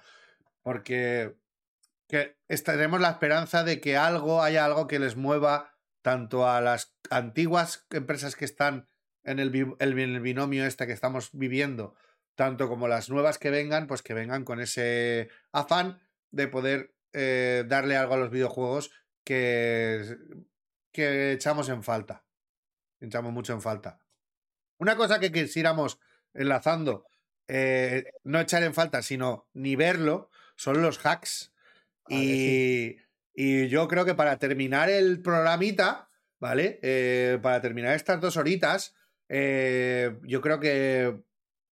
Porque 0.63 1.35
que 2.07 2.37
tenemos 2.47 2.99
la 3.01 3.11
esperanza 3.11 3.63
de 3.63 3.81
que 3.81 3.97
algo, 3.97 4.41
haya 4.41 4.65
algo 4.65 4.87
que 4.87 4.99
les 4.99 5.15
mueva 5.15 5.75
tanto 6.01 6.47
a 6.47 6.61
las 6.61 6.95
antiguas 7.09 7.85
empresas 7.89 8.35
que 8.35 8.45
están 8.45 8.87
en 9.25 9.39
el, 9.39 9.75
el, 9.79 9.99
el, 9.99 10.19
binomio 10.21 10.65
este 10.65 10.87
que 10.87 10.93
estamos 10.93 11.29
viviendo, 11.33 11.95
tanto 12.35 12.69
como 12.69 12.87
las 12.87 13.09
nuevas 13.09 13.37
que 13.37 13.49
vengan, 13.49 13.87
pues 13.87 14.01
que 14.01 14.13
vengan 14.13 14.45
con 14.45 14.59
ese 14.59 15.29
afán 15.51 15.99
de 16.31 16.47
poder 16.47 16.93
eh, 17.13 17.63
darle 17.67 17.95
algo 17.95 18.13
a 18.13 18.17
los 18.17 18.29
videojuegos 18.29 18.91
que, 19.23 20.17
que 20.91 21.31
echamos 21.31 21.69
en 21.69 21.83
falta. 21.83 22.23
Echamos 22.99 23.33
mucho 23.33 23.53
en 23.53 23.61
falta. 23.61 23.99
Una 24.77 24.95
cosa 24.95 25.19
que 25.19 25.31
quisiéramos 25.31 25.99
enlazando, 26.33 27.05
eh, 27.47 28.05
no 28.23 28.39
echar 28.39 28.63
en 28.63 28.73
falta, 28.73 29.01
sino 29.01 29.47
ni 29.53 29.75
verlo, 29.75 30.29
son 30.55 30.81
los 30.81 31.05
hacks. 31.05 31.53
Vale, 32.09 32.21
y, 32.21 32.27
sí. 32.27 32.97
y, 33.33 33.67
yo 33.69 33.87
creo 33.87 34.05
que 34.05 34.15
para 34.15 34.37
terminar 34.37 34.89
el 34.89 35.21
programita, 35.21 36.09
¿vale? 36.39 36.79
Eh, 36.81 37.39
para 37.41 37.61
terminar 37.61 37.95
estas 37.95 38.19
dos 38.19 38.37
horitas, 38.37 38.93
eh, 39.29 40.17
yo 40.23 40.41
creo 40.41 40.59
que 40.59 41.23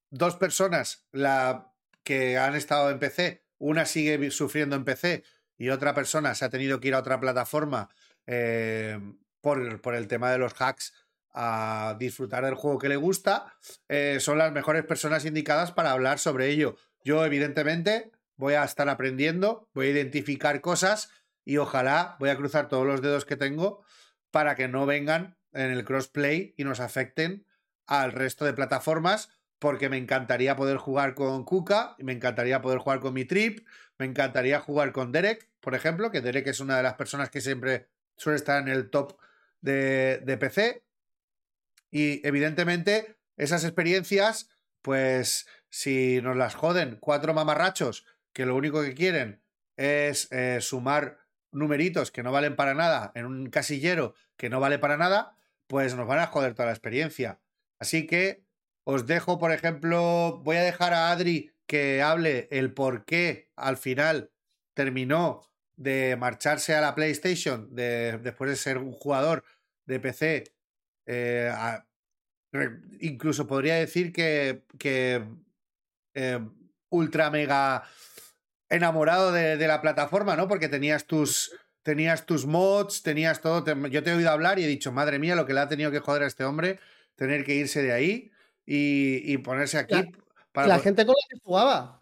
dos 0.10 0.36
personas 0.36 1.08
la, 1.12 1.74
que 2.04 2.38
han 2.38 2.56
estado 2.56 2.90
en 2.90 3.00
PC, 3.00 3.44
una 3.58 3.86
sigue 3.86 4.32
sufriendo 4.32 4.76
en 4.76 4.86
PC 4.86 5.24
y 5.58 5.70
otra 5.70 5.94
persona 5.94 6.36
se 6.36 6.46
ha 6.46 6.50
tenido 6.50 6.80
que 6.80 6.90
ir 6.90 6.96
a 6.96 7.00
otra 7.00 7.20
plataforma 7.20 7.90
eh, 8.28 9.00
por, 9.42 9.82
por, 9.82 9.96
el 9.96 10.08
tema 10.08 10.32
de 10.32 10.38
los 10.38 10.54
hacks 10.60 10.94
a 11.34 11.96
disfrutar 12.00 12.46
del 12.46 12.56
juego 12.56 12.78
que 12.78 12.90
le 12.90 12.96
gusta, 12.96 13.54
eh, 13.90 14.18
son 14.20 14.38
las 14.38 14.52
mejores 14.52 14.86
personas 14.86 15.26
indicadas 15.26 15.72
para 15.72 15.92
hablar 15.92 16.20
sobre 16.20 16.50
ello. 16.50 16.76
Yo, 17.04 17.26
evidentemente, 17.26 18.12
voy 18.36 18.54
a 18.54 18.64
estar 18.64 18.88
aprendiendo, 18.88 19.68
voy 19.74 19.88
a 19.88 19.92
identificar 19.92 20.62
cosas 20.62 21.10
y 21.44 21.58
ojalá 21.58 22.16
voy 22.20 22.30
a 22.30 22.38
cruzar 22.38 22.70
todos 22.70 22.86
los 22.86 23.02
dedos 23.02 23.26
que 23.26 23.36
tengo 23.36 23.84
para 24.32 24.56
que 24.56 24.68
no 24.68 24.86
vengan 24.86 25.36
en 25.54 25.72
el 25.72 25.86
crossplay 25.86 26.54
y 26.58 26.64
nos 26.64 26.80
afecten 26.80 27.46
al 27.86 28.12
resto 28.12 28.46
de 28.46 28.54
plataformas 28.54 29.30
porque 29.60 29.88
me 29.88 29.98
encantaría 29.98 30.56
poder 30.56 30.78
jugar 30.78 31.14
con 31.16 31.46
Kuka, 31.46 31.96
me 32.00 32.12
encantaría 32.12 32.62
poder 32.62 32.80
jugar 32.80 33.00
con 33.00 33.14
mi 33.14 33.24
Trip, 33.24 33.66
me 33.98 34.06
encantaría 34.06 34.60
jugar 34.60 34.92
con 34.92 35.12
Derek, 35.12 35.50
por 35.62 35.76
ejemplo, 35.76 36.12
que 36.12 36.20
Derek 36.20 36.48
es 36.48 36.60
una 36.60 36.76
de 36.76 36.84
las 36.84 36.96
personas 36.96 37.30
que 37.30 37.40
siempre 37.40 37.88
suele 38.18 38.36
estar 38.36 38.62
en 38.62 38.68
el 38.68 38.90
top 38.90 39.18
de, 39.62 40.22
de 40.26 40.38
PC. 40.38 40.84
Y 41.92 42.28
evidentemente 42.28 43.16
esas 43.38 43.64
experiencias, 43.64 44.50
pues 44.82 45.48
si 45.70 46.20
nos 46.22 46.36
las 46.36 46.56
joden 46.56 46.98
cuatro 47.00 47.34
mamarrachos 47.34 48.06
que 48.34 48.46
lo 48.46 48.56
único 48.56 48.82
que 48.82 48.94
quieren 48.94 49.42
es 49.78 50.28
eh, 50.32 50.60
sumar 50.60 51.20
numeritos 51.52 52.12
que 52.12 52.24
no 52.24 52.32
valen 52.32 52.56
para 52.56 52.74
nada 52.74 53.12
en 53.16 53.26
un 53.26 53.50
casillero 53.50 54.16
que 54.38 54.50
no 54.50 54.60
vale 54.60 54.80
para 54.80 54.98
nada, 54.98 55.38
pues 55.74 55.96
nos 55.96 56.06
van 56.06 56.20
a 56.20 56.28
joder 56.28 56.54
toda 56.54 56.68
la 56.68 56.74
experiencia. 56.74 57.42
Así 57.80 58.06
que 58.06 58.46
os 58.84 59.08
dejo, 59.08 59.40
por 59.40 59.52
ejemplo, 59.52 60.40
voy 60.44 60.58
a 60.58 60.62
dejar 60.62 60.94
a 60.94 61.10
Adri 61.10 61.52
que 61.66 62.04
hable 62.04 62.48
el 62.52 62.76
por 62.76 63.06
qué 63.06 63.50
al 63.56 63.78
final 63.78 64.30
terminó 64.76 65.42
de 65.76 66.16
marcharse 66.16 66.76
a 66.76 66.82
la 66.82 66.94
PlayStation 66.94 67.74
de, 67.74 68.20
después 68.22 68.52
de 68.52 68.56
ser 68.56 68.78
un 68.78 68.92
jugador 68.92 69.44
de 69.88 70.00
PC. 70.00 70.44
Eh, 71.08 71.52
incluso 73.00 73.48
podría 73.48 73.74
decir 73.74 74.14
que, 74.14 74.66
que 74.78 75.26
eh, 76.14 76.40
ultra 76.90 77.32
mega 77.32 77.84
enamorado 78.70 79.32
de, 79.32 79.58
de, 79.58 79.68
la 79.68 79.82
plataforma, 79.82 80.36
¿no? 80.36 80.48
Porque 80.48 80.70
tenías 80.70 81.08
tus, 81.08 81.52
tenías 81.84 82.26
tus 82.26 82.46
mods, 82.46 83.04
tenías 83.04 83.42
todo. 83.42 83.64
Te, 83.64 83.76
yo 83.90 84.02
te 84.04 84.12
he 84.12 84.16
oído 84.16 84.32
hablar 84.32 84.58
y 84.60 84.64
he 84.64 84.68
dicho, 84.68 84.92
madre 84.92 85.20
mía, 85.20 85.36
lo 85.36 85.46
que 85.46 85.54
le 85.54 85.60
ha 85.60 85.68
tenido 85.68 85.92
que 85.92 86.00
joder 86.00 86.24
a 86.24 86.28
este 86.28 86.44
hombre, 86.44 86.80
tener 87.16 87.44
que 87.44 87.56
irse 87.56 87.82
de 87.82 87.92
ahí 87.92 88.32
y, 88.66 89.22
y 89.32 89.38
ponerse 89.38 89.78
aquí. 89.78 89.94
La, 89.96 90.12
para... 90.52 90.68
la 90.68 90.80
gente 90.80 91.06
con 91.06 91.14
la 91.14 91.28
que 91.30 91.40
jugaba. 91.44 92.00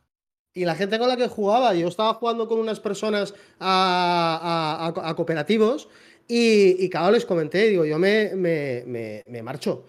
Y 0.54 0.66
la 0.66 0.76
gente 0.76 1.00
con 1.00 1.08
la 1.08 1.16
que 1.18 1.28
jugaba, 1.30 1.74
yo 1.74 1.88
estaba 1.88 2.14
jugando 2.14 2.48
con 2.48 2.60
unas 2.60 2.80
personas 2.82 3.34
a, 3.60 4.92
a- 4.94 5.16
cooperativos 5.16 5.88
y, 6.28 6.84
y 6.84 6.90
claro, 6.90 7.12
les 7.12 7.26
comenté, 7.26 7.68
digo, 7.70 7.86
yo 7.86 7.98
me, 7.98 8.32
me- 8.36 8.84
me- 8.86 9.24
me 9.28 9.42
marcho. 9.42 9.86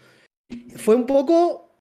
Fue 0.76 0.94
un 0.94 1.04
poco 1.06 1.80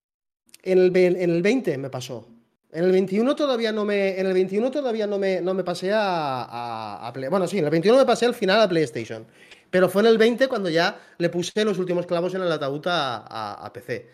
en 0.63 0.79
el, 0.79 0.95
en 0.97 1.29
el 1.29 1.41
20 1.43 1.77
me 1.77 1.89
pasó. 1.91 2.27
En 2.73 2.85
el 2.85 2.91
21 2.91 3.35
todavía 3.35 3.71
no 3.71 3.83
me, 3.83 4.17
en 4.19 4.25
el 4.27 4.33
21 4.33 4.71
todavía 4.71 5.05
no 5.07 5.17
me, 5.19 5.41
no 5.41 5.53
me 5.53 5.63
pasé 5.63 5.91
a, 5.91 6.43
a- 6.43 7.07
a 7.07 7.13
Play- 7.13 7.29
Bueno, 7.29 7.47
sí, 7.47 7.57
en 7.59 7.65
el 7.65 7.69
21 7.71 7.97
me 7.97 8.05
pasé 8.05 8.25
al 8.25 8.33
final 8.33 8.61
a 8.61 8.69
PlayStation. 8.69 9.25
Pero 9.69 9.89
fue 9.89 10.01
en 10.01 10.07
el 10.07 10.17
20 10.17 10.47
cuando 10.47 10.69
ya 10.69 10.99
le 11.17 11.29
puse 11.29 11.63
los 11.65 11.77
últimos 11.79 12.05
clavos 12.05 12.33
en 12.35 12.41
el 12.41 12.51
ataúd 12.51 12.85
a, 12.87 13.17
a- 13.17 13.65
a 13.65 13.73
PC. 13.73 14.09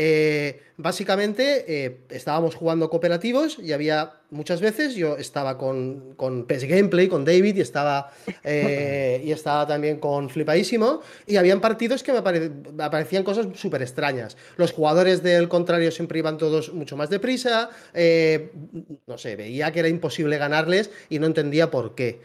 Eh, 0.00 0.60
básicamente 0.76 1.64
eh, 1.66 1.98
estábamos 2.10 2.54
jugando 2.54 2.88
cooperativos 2.88 3.58
y 3.58 3.72
había 3.72 4.12
muchas 4.30 4.60
veces 4.60 4.94
yo 4.94 5.16
estaba 5.16 5.58
con, 5.58 6.14
con 6.14 6.46
Gameplay, 6.46 7.08
con 7.08 7.24
David 7.24 7.56
y 7.56 7.60
estaba, 7.62 8.12
eh, 8.44 9.20
y 9.24 9.32
estaba 9.32 9.66
también 9.66 9.98
con 9.98 10.30
Flipadísimo 10.30 11.00
y 11.26 11.34
habían 11.36 11.60
partidos 11.60 12.04
que 12.04 12.12
me, 12.12 12.18
apare- 12.20 12.48
me 12.72 12.84
aparecían 12.84 13.24
cosas 13.24 13.48
súper 13.56 13.82
extrañas. 13.82 14.36
Los 14.56 14.70
jugadores 14.70 15.24
del 15.24 15.48
contrario 15.48 15.90
siempre 15.90 16.20
iban 16.20 16.38
todos 16.38 16.72
mucho 16.72 16.96
más 16.96 17.10
deprisa, 17.10 17.68
eh, 17.92 18.52
no 19.08 19.18
sé, 19.18 19.34
veía 19.34 19.72
que 19.72 19.80
era 19.80 19.88
imposible 19.88 20.38
ganarles 20.38 20.92
y 21.08 21.18
no 21.18 21.26
entendía 21.26 21.72
por 21.72 21.96
qué. 21.96 22.20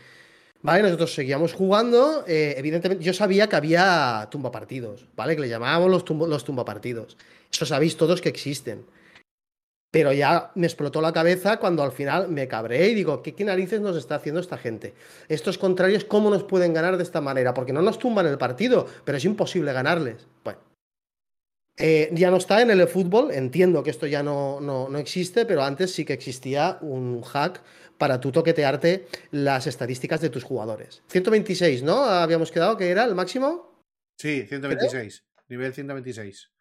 Vale, 0.61 0.81
nosotros 0.83 1.13
seguíamos 1.13 1.51
jugando. 1.51 2.23
evidentemente, 2.25 3.03
yo 3.03 3.11
sabía 3.13 3.49
que 3.49 3.55
había 3.57 4.29
tumbapartidos, 4.31 5.07
¿vale? 5.13 5.35
Que 5.35 5.41
le 5.41 5.49
llamábamos 5.49 5.91
los, 5.91 6.05
tumbo- 6.05 6.25
los 6.25 6.45
tumbapartidos. 6.45 7.17
Eso 7.53 7.65
sabéis 7.65 7.95
todos 7.95 8.19
que 8.19 8.29
existen. 8.29 8.85
Pero 9.91 10.11
ya 10.11 10.51
me 10.55 10.65
explotó 10.65 11.01
la 11.01 11.13
cabeza 11.13 11.57
cuando 11.57 11.83
al 11.83 11.91
final 11.91 12.27
me 12.27 12.47
cabré 12.47 12.89
y 12.89 12.95
digo, 12.95 13.21
¿qué, 13.21 13.35
narices 13.45 13.79
nos 13.79 13.95
está 13.95 14.15
haciendo 14.15 14.41
esta 14.41 14.57
gente? 14.57 14.95
Estos 15.29 15.59
contrarios, 15.59 16.03
¿cómo 16.03 16.31
nos 16.31 16.43
pueden 16.43 16.73
ganar 16.73 16.97
de 16.97 17.03
esta 17.03 17.21
manera? 17.21 17.53
Porque 17.53 17.73
no 17.73 17.83
nos 17.83 17.99
tumban 17.99 18.25
el 18.25 18.39
partido, 18.39 18.87
pero 19.05 19.19
es 19.19 19.25
imposible 19.25 19.71
ganarles. 19.71 20.25
Bueno. 20.43 20.59
Eh, 21.77 22.09
ya 22.13 22.31
no 22.31 22.37
está 22.37 22.61
en 22.63 22.71
el 22.71 22.87
fútbol, 22.87 23.31
entiendo 23.31 23.83
que 23.83 23.91
esto 23.91 24.07
ya 24.07 24.23
no, 24.23 24.59
no, 24.59 24.89
no 24.89 24.97
existe, 24.97 25.45
pero 25.45 25.63
antes 25.63 25.91
sí 25.91 26.05
que 26.05 26.13
existía 26.13 26.79
un 26.81 27.21
hack 27.21 27.61
para 27.99 28.19
tú 28.19 28.31
toquetearte 28.31 29.07
las 29.29 29.67
estadísticas 29.67 30.21
de 30.21 30.29
tus 30.29 30.43
jugadores. 30.43 31.03
126, 31.07 31.83
¿no? 31.83 32.03
Habíamos 32.03 32.51
quedado 32.51 32.77
que 32.77 32.89
era 32.89 33.05
el 33.05 33.13
máximo. 33.13 33.79
Sí, 34.17 34.45
126. 34.47 35.23
Nivel 35.49 35.73
126. 35.73 36.52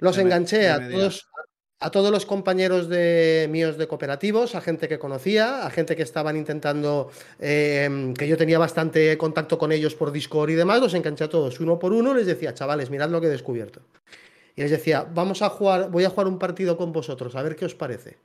Los 0.00 0.16
De 0.16 0.22
enganché 0.22 0.68
a 0.68 0.88
todos, 0.88 1.30
a 1.78 1.90
todos 1.90 2.10
los 2.10 2.26
compañeros 2.26 2.88
de 2.88 3.48
míos 3.50 3.78
de 3.78 3.88
cooperativos, 3.88 4.54
a 4.54 4.60
gente 4.60 4.88
que 4.88 4.98
conocía, 4.98 5.66
a 5.66 5.70
gente 5.70 5.96
que 5.96 6.02
estaban 6.02 6.36
intentando, 6.36 7.10
eh, 7.38 8.12
que 8.18 8.28
yo 8.28 8.36
tenía 8.36 8.58
bastante 8.58 9.16
contacto 9.16 9.56
con 9.56 9.72
ellos 9.72 9.94
por 9.94 10.12
Discord 10.12 10.50
y 10.50 10.54
demás, 10.54 10.80
los 10.80 10.94
enganché 10.94 11.24
a 11.24 11.28
todos 11.28 11.60
uno 11.60 11.78
por 11.78 11.92
uno, 11.92 12.14
les 12.14 12.26
decía, 12.26 12.52
chavales, 12.52 12.90
mirad 12.90 13.08
lo 13.08 13.20
que 13.20 13.28
he 13.28 13.30
descubierto. 13.30 13.80
Y 14.56 14.62
les 14.62 14.70
decía, 14.70 15.06
vamos 15.14 15.40
a 15.42 15.48
jugar, 15.48 15.90
voy 15.90 16.04
a 16.04 16.10
jugar 16.10 16.26
un 16.26 16.38
partido 16.38 16.76
con 16.76 16.92
vosotros, 16.92 17.34
a 17.34 17.42
ver 17.42 17.56
qué 17.56 17.64
os 17.64 17.74
parece. 17.74 18.18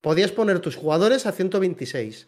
Podías 0.00 0.32
poner 0.32 0.58
tus 0.58 0.74
jugadores 0.74 1.26
a 1.26 1.32
126, 1.32 2.26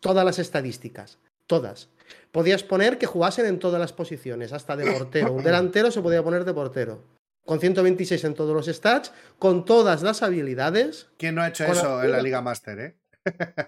todas 0.00 0.22
las 0.22 0.38
estadísticas, 0.38 1.18
todas. 1.46 1.88
Podías 2.30 2.62
poner 2.62 2.98
que 2.98 3.06
jugasen 3.06 3.46
en 3.46 3.58
todas 3.58 3.80
las 3.80 3.94
posiciones, 3.94 4.52
hasta 4.52 4.76
de 4.76 4.92
portero. 4.92 5.32
Un 5.32 5.42
delantero 5.44 5.90
se 5.90 6.02
podía 6.02 6.22
poner 6.22 6.44
de 6.44 6.52
portero. 6.52 7.15
Con 7.46 7.60
126 7.60 8.24
en 8.24 8.34
todos 8.34 8.54
los 8.54 8.66
stats, 8.66 9.12
con 9.38 9.64
todas 9.64 10.02
las 10.02 10.22
habilidades. 10.22 11.08
¿Quién 11.16 11.36
no 11.36 11.42
ha 11.42 11.48
hecho 11.48 11.64
eso 11.64 12.02
en 12.02 12.10
la 12.10 12.20
Liga 12.20 12.42
Master, 12.42 12.78
eh? 12.80 12.96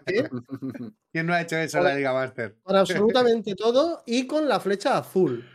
¿eh? 0.07 0.29
¿Quién 1.13 1.27
no 1.27 1.33
ha 1.33 1.41
hecho 1.41 1.57
eso 1.57 1.79
en 1.79 1.85
la 1.85 1.95
Liga 1.95 2.13
Master? 2.13 2.57
con 2.63 2.77
absolutamente 2.77 3.55
todo 3.55 4.03
y 4.05 4.27
con 4.27 4.49
la 4.49 4.61
flecha 4.61 4.99
azul. 4.99 5.49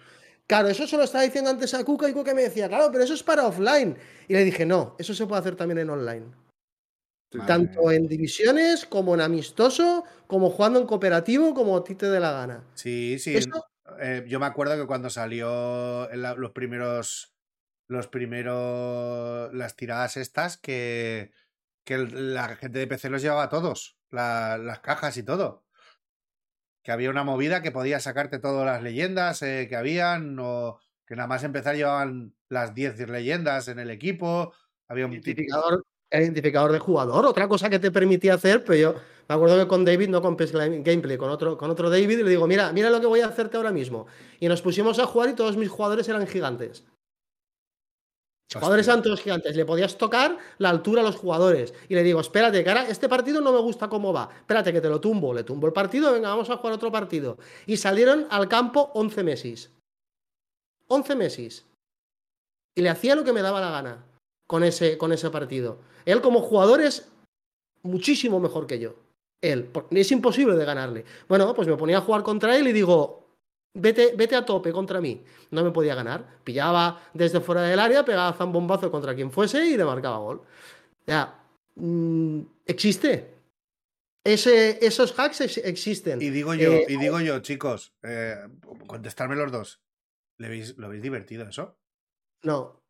Claro, 0.47 0.67
eso 0.69 0.87
se 0.87 0.97
lo 0.97 1.03
estaba 1.03 1.23
diciendo 1.23 1.49
antes 1.49 1.73
a 1.73 1.83
Kuka 1.83 2.09
y 2.09 2.13
Kuka 2.13 2.33
me 2.33 2.43
decía, 2.43 2.67
claro, 2.67 2.89
pero 2.91 3.03
eso 3.03 3.13
es 3.13 3.23
para 3.23 3.45
offline. 3.45 3.97
Y 4.27 4.33
le 4.33 4.43
dije, 4.43 4.65
no, 4.65 4.95
eso 4.97 5.13
se 5.13 5.25
puede 5.25 5.41
hacer 5.41 5.55
también 5.55 5.79
en 5.79 5.89
online. 5.89 6.25
Madre 7.33 7.47
Tanto 7.47 7.91
en 7.91 8.07
divisiones, 8.07 8.85
como 8.85 9.15
en 9.15 9.21
amistoso, 9.21 10.03
como 10.27 10.49
jugando 10.49 10.79
en 10.79 10.85
cooperativo, 10.85 11.53
como 11.53 11.75
a 11.77 11.83
ti 11.83 11.95
te 11.95 12.09
dé 12.09 12.19
la 12.19 12.31
gana. 12.31 12.63
Sí, 12.73 13.17
sí. 13.19 13.35
Eso- 13.35 13.65
eh, 13.99 14.23
yo 14.27 14.39
me 14.39 14.45
acuerdo 14.45 14.75
que 14.77 14.85
cuando 14.87 15.09
salió 15.09 16.07
la- 16.13 16.35
los 16.35 16.51
primeros. 16.51 17.32
Los 17.93 18.07
primeros. 18.07 19.53
Las 19.53 19.75
tiradas 19.75 20.17
estas 20.17 20.57
que. 20.57 21.31
Que 21.85 21.97
la 21.97 22.55
gente 22.55 22.79
de 22.79 22.87
PC 22.87 23.09
los 23.09 23.21
llevaba 23.21 23.49
todos. 23.49 23.97
la- 24.09 24.57
las 24.57 24.79
cajas 24.79 25.15
y 25.17 25.23
todo. 25.23 25.65
Que 26.83 26.91
había 26.91 27.09
una 27.09 27.23
movida 27.23 27.61
que 27.61 27.71
podía 27.71 27.99
sacarte 27.99 28.39
todas 28.39 28.65
las 28.65 28.81
leyendas 28.83 29.41
eh, 29.41 29.67
que 29.69 29.75
habían. 29.75 30.37
O 30.39 30.79
que 31.05 31.15
nada 31.15 31.27
más 31.27 31.43
empezar 31.43 31.75
llevaban 31.75 32.33
las 32.49 32.73
10 32.73 32.97
leyendas 33.09 33.67
en 33.67 33.79
el 33.79 33.89
equipo. 33.89 34.53
Había 34.87 35.05
un. 35.05 35.13
Identificador, 35.13 35.85
identificador 36.11 36.71
de 36.71 36.79
jugador, 36.79 37.25
otra 37.25 37.47
cosa 37.47 37.69
que 37.69 37.79
te 37.79 37.91
permitía 37.91 38.35
hacer, 38.35 38.63
pero 38.63 38.75
yo 38.77 38.95
me 39.27 39.35
acuerdo 39.35 39.57
que 39.59 39.67
con 39.67 39.83
David, 39.85 40.09
no 40.09 40.21
con 40.21 40.35
Gameplay, 40.37 41.17
con 41.17 41.29
otro, 41.29 41.57
con 41.57 41.69
otro 41.71 41.89
David, 41.89 42.19
y 42.19 42.23
le 42.23 42.29
digo, 42.29 42.45
mira, 42.47 42.71
mira 42.71 42.89
lo 42.89 42.99
que 43.01 43.07
voy 43.07 43.21
a 43.21 43.27
hacerte 43.27 43.57
ahora 43.57 43.71
mismo. 43.71 44.05
Y 44.39 44.47
nos 44.47 44.61
pusimos 44.61 44.99
a 44.99 45.05
jugar 45.05 45.29
y 45.29 45.33
todos 45.33 45.57
mis 45.57 45.69
jugadores 45.69 46.07
eran 46.09 46.27
gigantes. 46.27 46.83
Jugadores 48.51 48.85
todos 48.85 49.21
gigantes. 49.21 49.55
Le 49.55 49.65
podías 49.65 49.97
tocar 49.97 50.37
la 50.57 50.69
altura 50.69 51.01
a 51.01 51.03
los 51.03 51.15
jugadores. 51.15 51.73
Y 51.89 51.95
le 51.95 52.03
digo, 52.03 52.19
espérate, 52.19 52.63
que 52.63 52.69
ahora 52.69 52.87
este 52.87 53.09
partido 53.09 53.41
no 53.41 53.51
me 53.51 53.59
gusta 53.59 53.89
cómo 53.89 54.13
va. 54.13 54.29
Espérate, 54.35 54.71
que 54.71 54.81
te 54.81 54.89
lo 54.89 55.01
tumbo. 55.01 55.33
Le 55.33 55.43
tumbo 55.43 55.67
el 55.67 55.73
partido, 55.73 56.11
venga, 56.11 56.29
vamos 56.29 56.49
a 56.49 56.57
jugar 56.57 56.73
otro 56.73 56.91
partido. 56.91 57.37
Y 57.65 57.77
salieron 57.77 58.27
al 58.29 58.47
campo 58.47 58.91
11 58.93 59.23
Messis. 59.23 59.71
11 60.87 61.15
Messis. 61.15 61.65
Y 62.75 62.81
le 62.81 62.89
hacía 62.89 63.15
lo 63.15 63.23
que 63.23 63.33
me 63.33 63.41
daba 63.41 63.61
la 63.61 63.71
gana 63.71 64.05
con 64.47 64.63
ese, 64.63 64.97
con 64.97 65.11
ese 65.11 65.29
partido. 65.29 65.79
Él 66.05 66.21
como 66.21 66.41
jugador 66.41 66.81
es 66.81 67.09
muchísimo 67.81 68.39
mejor 68.39 68.67
que 68.67 68.79
yo. 68.79 68.95
Él. 69.41 69.69
Es 69.91 70.11
imposible 70.11 70.55
de 70.55 70.65
ganarle. 70.65 71.05
Bueno, 71.27 71.53
pues 71.53 71.67
me 71.67 71.75
ponía 71.75 71.97
a 71.97 72.01
jugar 72.01 72.23
contra 72.23 72.57
él 72.57 72.67
y 72.67 72.73
digo, 72.73 73.22
vete, 73.73 74.13
vete 74.15 74.35
a 74.35 74.45
tope 74.45 74.71
contra 74.71 74.99
mí. 75.01 75.23
No 75.51 75.63
me 75.63 75.71
podía 75.71 75.95
ganar. 75.95 76.39
Pillaba 76.43 77.01
desde 77.13 77.41
fuera 77.41 77.61
del 77.63 77.79
área, 77.79 78.03
pegaba 78.05 78.33
zambombazo 78.33 78.89
contra 78.91 79.15
quien 79.15 79.31
fuese 79.31 79.65
y 79.65 79.77
le 79.77 79.85
marcaba 79.85 80.17
gol. 80.17 80.41
Ya, 81.07 81.43
mm, 81.75 82.39
existe. 82.65 83.33
Ese, 84.25 84.85
esos 84.85 85.17
hacks 85.19 85.41
ex- 85.41 85.57
existen. 85.57 86.21
Y 86.21 86.29
digo 86.29 86.53
yo, 86.53 86.71
Eh, 86.71 86.85
y 86.87 86.97
digo 86.97 87.19
yo, 87.19 87.39
chicos, 87.39 87.93
eh, 88.03 88.37
contestarme 88.87 89.35
los 89.35 89.51
dos. 89.51 89.81
¿Le 90.39 90.47
veis, 90.49 90.77
¿Lo 90.77 90.87
veis 90.89 91.01
divertido 91.03 91.47
eso? 91.47 91.77
No, 92.43 92.81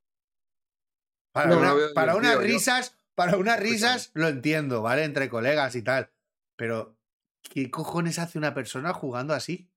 Para, 1.33 1.49
No, 1.49 1.57
una- 1.57 1.69
lo 1.71 1.75
veo 1.77 1.93
para 1.95 2.15
unas 2.15 2.33
yo. 2.35 2.41
risas, 2.41 2.95
para 3.15 3.37
unas 3.37 3.59
risas 3.59 4.11
lo 4.13 4.27
entiendo, 4.27 4.83
¿vale? 4.83 5.03
Entre 5.03 5.29
colegas 5.29 5.75
y 5.75 5.81
tal. 5.81 6.11
Pero, 6.55 6.95
¿qué 7.41 7.71
cojones 7.71 8.19
hace 8.19 8.37
una 8.37 8.53
persona 8.53 8.93
jugando 8.93 9.33
así? 9.33 9.67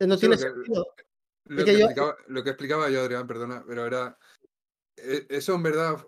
No 0.00 0.16
tiene 0.18 0.36
lo 0.36 0.40
que- 0.42 0.48
sentido. 0.48 0.86
Lo 1.48 1.56
que 1.58 1.64
que, 1.64 1.72
yo- 1.78 1.84
explicaba, 1.86 2.16
lo 2.26 2.42
que 2.42 2.50
explicaba 2.50 2.90
yo, 2.90 3.00
Adrián, 3.02 3.26
perdona, 3.26 3.64
pero 3.66 3.86
era. 3.86 4.18
e- 4.96 5.26
Eso 5.28 5.54
en 5.54 5.62
verdad. 5.62 6.04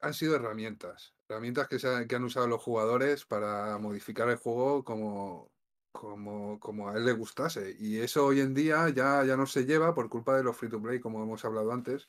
Han 0.00 0.14
sido 0.14 0.36
herramientas. 0.36 1.14
Herramientas 1.28 1.68
que, 1.68 1.78
se 1.78 1.86
han, 1.88 2.08
que 2.08 2.16
han 2.16 2.24
usado 2.24 2.46
los 2.46 2.62
jugadores 2.62 3.26
para 3.26 3.76
modificar 3.76 4.30
el 4.30 4.36
juego 4.36 4.82
como, 4.82 5.52
como, 5.92 6.58
como 6.58 6.88
a 6.88 6.96
él 6.96 7.04
le 7.04 7.12
gustase. 7.12 7.76
Y 7.78 7.98
eso 7.98 8.24
hoy 8.24 8.40
en 8.40 8.54
día 8.54 8.88
ya, 8.88 9.22
ya 9.24 9.36
no 9.36 9.44
se 9.44 9.66
lleva 9.66 9.94
por 9.94 10.08
culpa 10.08 10.34
de 10.36 10.42
los 10.42 10.56
free 10.56 10.70
to 10.70 10.80
play, 10.80 11.00
como 11.00 11.22
hemos 11.22 11.44
hablado 11.44 11.70
antes. 11.72 12.08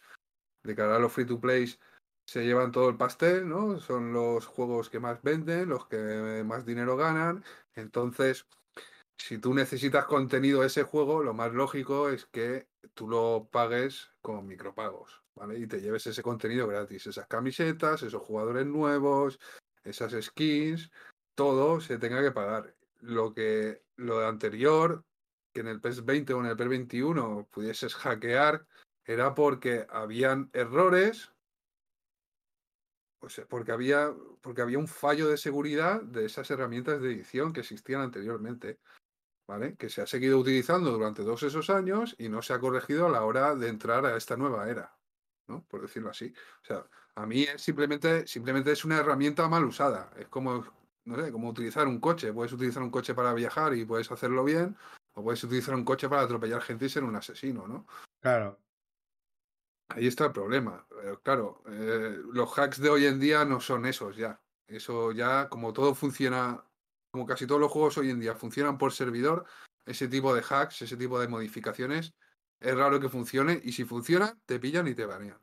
De 0.63 0.73
que 0.73 0.81
ahora 0.81 0.99
los 0.99 1.11
free 1.11 1.25
to 1.25 1.39
plays 1.41 1.79
se 2.25 2.45
llevan 2.45 2.71
todo 2.71 2.87
el 2.87 2.95
pastel, 2.95 3.49
¿no? 3.49 3.77
Son 3.79 4.13
los 4.13 4.45
juegos 4.45 4.89
que 4.89 5.01
más 5.01 5.21
venden, 5.21 5.67
los 5.67 5.85
que 5.87 5.97
más 6.45 6.65
dinero 6.65 6.95
ganan. 6.95 7.43
Entonces, 7.75 8.47
si 9.21 9.37
tú 9.37 9.53
necesitas 9.53 10.05
contenido 10.05 10.61
de 10.61 10.67
ese 10.67 10.83
juego, 10.83 11.21
lo 11.21 11.33
más 11.33 11.53
lógico 11.53 12.09
es 12.09 12.25
que 12.25 12.67
tú 12.95 13.07
lo 13.07 13.47
pagues 13.51 14.09
con 14.21 14.47
micropagos, 14.47 15.21
¿vale? 15.35 15.59
Y 15.59 15.67
te 15.67 15.79
lleves 15.79 16.07
ese 16.07 16.23
contenido 16.23 16.67
gratis, 16.67 17.05
esas 17.05 17.27
camisetas, 17.27 18.01
esos 18.01 18.23
jugadores 18.23 18.65
nuevos, 18.65 19.39
esas 19.83 20.13
skins, 20.25 20.91
todo 21.35 21.79
se 21.81 21.99
tenga 21.99 22.21
que 22.21 22.31
pagar. 22.31 22.75
Lo 22.99 23.33
que 23.33 23.83
lo 23.95 24.27
anterior, 24.27 25.05
que 25.53 25.61
en 25.61 25.67
el 25.67 25.81
PES 25.81 26.03
20 26.03 26.33
o 26.33 26.39
en 26.39 26.47
el 26.47 26.57
PES 26.57 26.69
21 26.69 27.47
pudieses 27.51 27.93
hackear, 27.93 28.65
era 29.05 29.35
porque 29.35 29.85
habían 29.91 30.49
errores, 30.53 31.31
o 33.19 33.29
sea, 33.29 33.45
porque 33.45 33.71
había, 33.71 34.13
porque 34.41 34.63
había 34.63 34.79
un 34.79 34.87
fallo 34.87 35.29
de 35.29 35.37
seguridad 35.37 36.01
de 36.01 36.25
esas 36.25 36.49
herramientas 36.49 37.01
de 37.01 37.11
edición 37.11 37.53
que 37.53 37.59
existían 37.59 38.01
anteriormente. 38.01 38.79
¿Vale? 39.51 39.75
Que 39.75 39.89
se 39.89 40.01
ha 40.01 40.07
seguido 40.07 40.39
utilizando 40.39 40.91
durante 40.91 41.23
todos 41.23 41.43
esos 41.43 41.69
años 41.69 42.15
y 42.17 42.29
no 42.29 42.41
se 42.41 42.53
ha 42.53 42.59
corregido 42.59 43.05
a 43.05 43.09
la 43.09 43.25
hora 43.25 43.53
de 43.53 43.67
entrar 43.67 44.05
a 44.05 44.15
esta 44.15 44.37
nueva 44.37 44.69
era. 44.69 44.95
¿no? 45.49 45.65
Por 45.67 45.81
decirlo 45.81 46.09
así. 46.09 46.33
O 46.63 46.65
sea, 46.65 46.85
a 47.15 47.25
mí 47.25 47.43
es 47.43 47.61
simplemente, 47.61 48.25
simplemente 48.27 48.71
es 48.71 48.85
una 48.85 48.99
herramienta 48.99 49.49
mal 49.49 49.65
usada. 49.65 50.09
Es 50.17 50.29
como, 50.29 50.65
no 51.03 51.15
sé, 51.17 51.33
como 51.33 51.49
utilizar 51.49 51.85
un 51.85 51.99
coche. 51.99 52.31
Puedes 52.31 52.53
utilizar 52.53 52.81
un 52.81 52.91
coche 52.91 53.13
para 53.13 53.33
viajar 53.33 53.75
y 53.75 53.83
puedes 53.83 54.09
hacerlo 54.09 54.45
bien, 54.45 54.77
o 55.15 55.21
puedes 55.21 55.43
utilizar 55.43 55.75
un 55.75 55.83
coche 55.83 56.07
para 56.07 56.21
atropellar 56.21 56.61
gente 56.61 56.85
y 56.85 56.89
ser 56.89 57.03
un 57.03 57.17
asesino, 57.17 57.67
¿no? 57.67 57.85
Claro. 58.21 58.57
Ahí 59.89 60.07
está 60.07 60.27
el 60.27 60.31
problema. 60.31 60.87
Eh, 61.03 61.17
claro, 61.23 61.61
eh, 61.67 62.21
los 62.31 62.57
hacks 62.57 62.79
de 62.79 62.89
hoy 62.89 63.05
en 63.05 63.19
día 63.19 63.43
no 63.43 63.59
son 63.59 63.85
esos 63.85 64.15
ya. 64.15 64.39
Eso 64.65 65.11
ya, 65.11 65.49
como 65.49 65.73
todo 65.73 65.93
funciona, 65.93 66.63
como 67.11 67.25
casi 67.25 67.45
todos 67.45 67.59
los 67.61 67.71
juegos 67.71 67.97
hoy 67.97 68.09
en 68.09 68.19
día 68.19 68.35
funcionan 68.35 68.77
por 68.77 68.93
servidor, 68.93 69.45
ese 69.85 70.07
tipo 70.07 70.33
de 70.33 70.43
hacks, 70.47 70.81
ese 70.81 70.97
tipo 70.97 71.19
de 71.19 71.27
modificaciones, 71.27 72.13
es 72.59 72.75
raro 72.75 72.99
que 72.99 73.09
funcione 73.09 73.59
y 73.63 73.73
si 73.73 73.83
funciona, 73.83 74.39
te 74.45 74.59
pillan 74.59 74.87
y 74.87 74.95
te 74.95 75.05
banean. 75.05 75.39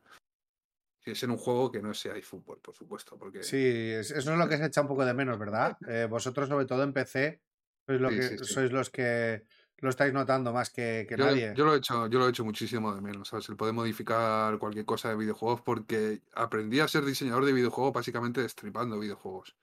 Si 1.03 1.11
es 1.11 1.23
en 1.23 1.31
un 1.31 1.37
juego 1.37 1.71
que 1.71 1.81
no 1.81 1.93
sea 1.93 2.15
eFootball, 2.15 2.59
por 2.59 2.75
supuesto. 2.75 3.17
Porque... 3.17 3.43
Sí, 3.43 3.91
eso 3.91 4.15
es 4.15 4.25
lo 4.25 4.49
que 4.49 4.57
se 4.57 4.65
echa 4.65 4.81
un 4.81 4.87
poco 4.87 5.05
de 5.05 5.13
menos, 5.13 5.37
¿verdad? 5.37 5.77
Eh, 5.87 6.07
vosotros, 6.09 6.49
sobre 6.49 6.65
todo 6.65 6.83
en 6.83 6.93
PC, 6.93 7.41
sois, 7.85 8.01
lo 8.01 8.09
Sí, 8.09 8.15
que, 8.15 8.23
sí, 8.23 8.37
sí. 8.39 8.53
sois 8.53 8.71
los 8.71 8.89
que 8.89 9.45
lo 9.77 9.89
estáis 9.89 10.13
notando 10.13 10.51
más 10.51 10.71
que, 10.71 11.05
que 11.07 11.15
Yo, 11.15 11.25
nadie. 11.25 11.53
yo 11.55 11.65
lo 11.65 11.73
he 11.73 11.77
hecho, 11.77 12.07
yo 12.07 12.19
lo 12.19 12.27
he 12.27 12.29
hecho 12.31 12.43
muchísimo 12.43 12.93
de 12.93 13.01
menos, 13.01 13.29
¿sabes? 13.29 13.47
El 13.47 13.55
poder 13.55 13.73
modificar 13.73 14.57
cualquier 14.57 14.85
cosa 14.85 15.09
de 15.09 15.15
videojuegos 15.15 15.61
porque 15.61 16.21
aprendí 16.33 16.81
a 16.81 16.87
ser 16.87 17.05
diseñador 17.05 17.45
de 17.45 17.53
videojuegos 17.53 17.93
básicamente 17.93 18.41
destripando 18.41 18.99
videojuegos. 18.99 19.55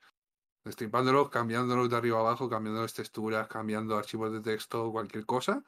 Destripándolos, 0.67 1.29
cambiándolos 1.29 1.89
de 1.89 1.95
arriba 1.95 2.17
a 2.17 2.19
abajo, 2.21 2.49
cambiándoles 2.49 2.93
texturas, 2.93 3.47
cambiando 3.47 3.95
archivos 3.97 4.33
de 4.33 4.41
texto, 4.41 4.91
cualquier 4.91 5.25
cosa. 5.25 5.63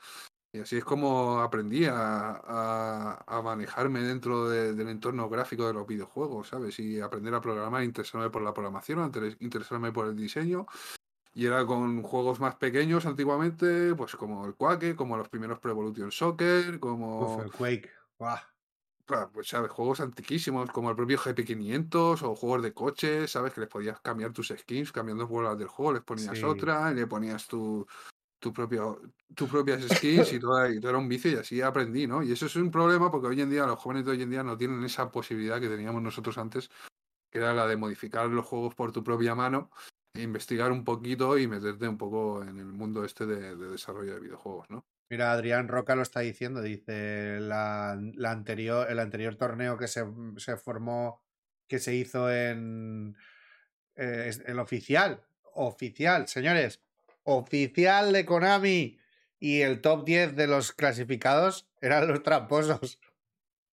Y 0.51 0.59
así 0.59 0.75
es 0.77 0.83
como 0.83 1.39
aprendí 1.39 1.85
a, 1.85 3.21
a- 3.25 3.41
manejarme 3.41 4.01
dentro 4.01 4.49
de- 4.49 4.73
del 4.73 4.89
entorno 4.89 5.29
gráfico 5.29 5.65
de 5.65 5.73
los 5.73 5.87
videojuegos, 5.87 6.49
¿sabes? 6.49 6.77
Y 6.79 6.99
aprender 6.99 7.33
a 7.33 7.39
programar, 7.39 7.83
interesarme 7.83 8.29
por 8.29 8.41
la 8.41 8.53
programación, 8.53 9.05
inter- 9.05 9.37
interesarme 9.39 9.93
por 9.93 10.07
el 10.07 10.17
diseño. 10.17 10.65
Y 11.33 11.45
era 11.45 11.65
con 11.65 12.01
juegos 12.03 12.41
más 12.41 12.55
pequeños 12.55 13.05
antiguamente, 13.05 13.95
pues 13.95 14.15
como 14.17 14.45
el 14.45 14.55
Quake, 14.55 14.95
como 14.97 15.15
los 15.15 15.29
primeros 15.29 15.59
Pro 15.59 15.71
Evolution 15.71 16.11
Soccer, 16.11 16.79
como 16.79 17.37
Uf, 17.37 17.45
el 17.45 17.51
Quake. 17.51 17.89
Buah. 18.17 18.41
Claro, 19.09 19.31
pues 19.31 19.47
sabes, 19.47 19.71
juegos 19.71 20.01
antiquísimos 20.01 20.69
como 20.69 20.91
el 20.91 20.95
propio 20.95 21.17
GP500 21.17 22.21
o 22.21 22.35
juegos 22.35 22.61
de 22.61 22.75
coches, 22.75 23.31
sabes 23.31 23.53
que 23.55 23.61
les 23.61 23.69
podías 23.69 23.99
cambiar 24.01 24.31
tus 24.33 24.49
skins, 24.55 24.91
cambiando 24.91 25.25
bolas 25.27 25.57
del 25.57 25.67
juego, 25.67 25.93
les 25.93 26.03
ponías 26.03 26.43
Sí. 26.43 26.43
otra, 26.43 26.91
y 26.91 26.93
le 26.95 27.07
ponías 27.07 27.47
tu, 27.47 27.87
tu 28.39 28.53
propio, 28.53 29.01
tus 29.35 29.49
propias 29.49 29.83
skins 29.89 30.33
y 30.33 30.39
todo, 30.41 30.69
y 30.69 30.81
todo 30.81 30.89
era 30.91 30.99
un 30.99 31.09
vicio 31.09 31.31
y 31.31 31.35
así 31.35 31.61
aprendí, 31.61 32.07
¿no? 32.07 32.23
Y 32.23 32.33
eso 32.33 32.47
es 32.47 32.57
un 32.57 32.71
problema 32.71 33.11
porque 33.11 33.27
hoy 33.27 33.41
en 33.41 33.49
día 33.51 33.65
los 33.67 33.79
jóvenes 33.79 34.05
de 34.05 34.11
hoy 34.11 34.23
en 34.23 34.31
día 34.31 34.43
no 34.43 34.57
tienen 34.57 34.83
esa 34.83 35.11
posibilidad 35.11 35.61
que 35.61 35.69
teníamos 35.69 36.01
nosotros 36.03 36.37
antes, 36.39 36.69
que 37.31 37.39
era 37.39 37.53
la 37.53 37.67
de 37.67 37.77
modificar 37.77 38.29
los 38.29 38.45
juegos 38.45 38.75
por 38.75 38.91
tu 38.93 39.03
propia 39.03 39.35
mano, 39.35 39.71
e 40.13 40.23
investigar 40.23 40.71
un 40.71 40.83
poquito 40.85 41.37
y 41.37 41.47
meterte 41.47 41.87
un 41.87 41.97
poco 41.97 42.43
en 42.43 42.59
el 42.59 42.67
mundo 42.67 43.05
este 43.05 43.25
de, 43.27 43.55
de 43.55 43.69
desarrollo 43.71 44.15
de 44.15 44.21
videojuegos, 44.21 44.69
¿no? 44.69 44.85
Mira, 45.09 45.31
Adrián 45.31 45.67
Roca 45.67 45.95
lo 45.95 46.03
está 46.03 46.19
diciendo, 46.19 46.61
dice 46.61 47.39
la, 47.39 47.99
la 48.15 48.31
anterior, 48.31 48.87
el 48.89 48.99
anterior 48.99 49.35
torneo 49.35 49.77
que 49.77 49.87
se, 49.87 50.05
se 50.37 50.55
formó, 50.55 51.23
que 51.67 51.79
se 51.79 51.95
hizo 51.95 52.31
en 52.31 53.15
eh, 53.95 54.31
el 54.45 54.59
oficial, 54.59 55.23
oficial, 55.55 56.27
señores, 56.27 56.81
oficial 57.23 58.13
de 58.13 58.25
Konami 58.25 58.99
y 59.39 59.61
el 59.61 59.81
top 59.81 60.05
10 60.05 60.35
de 60.35 60.47
los 60.47 60.73
clasificados 60.73 61.67
eran 61.81 62.07
los 62.07 62.21
tramposos. 62.21 62.99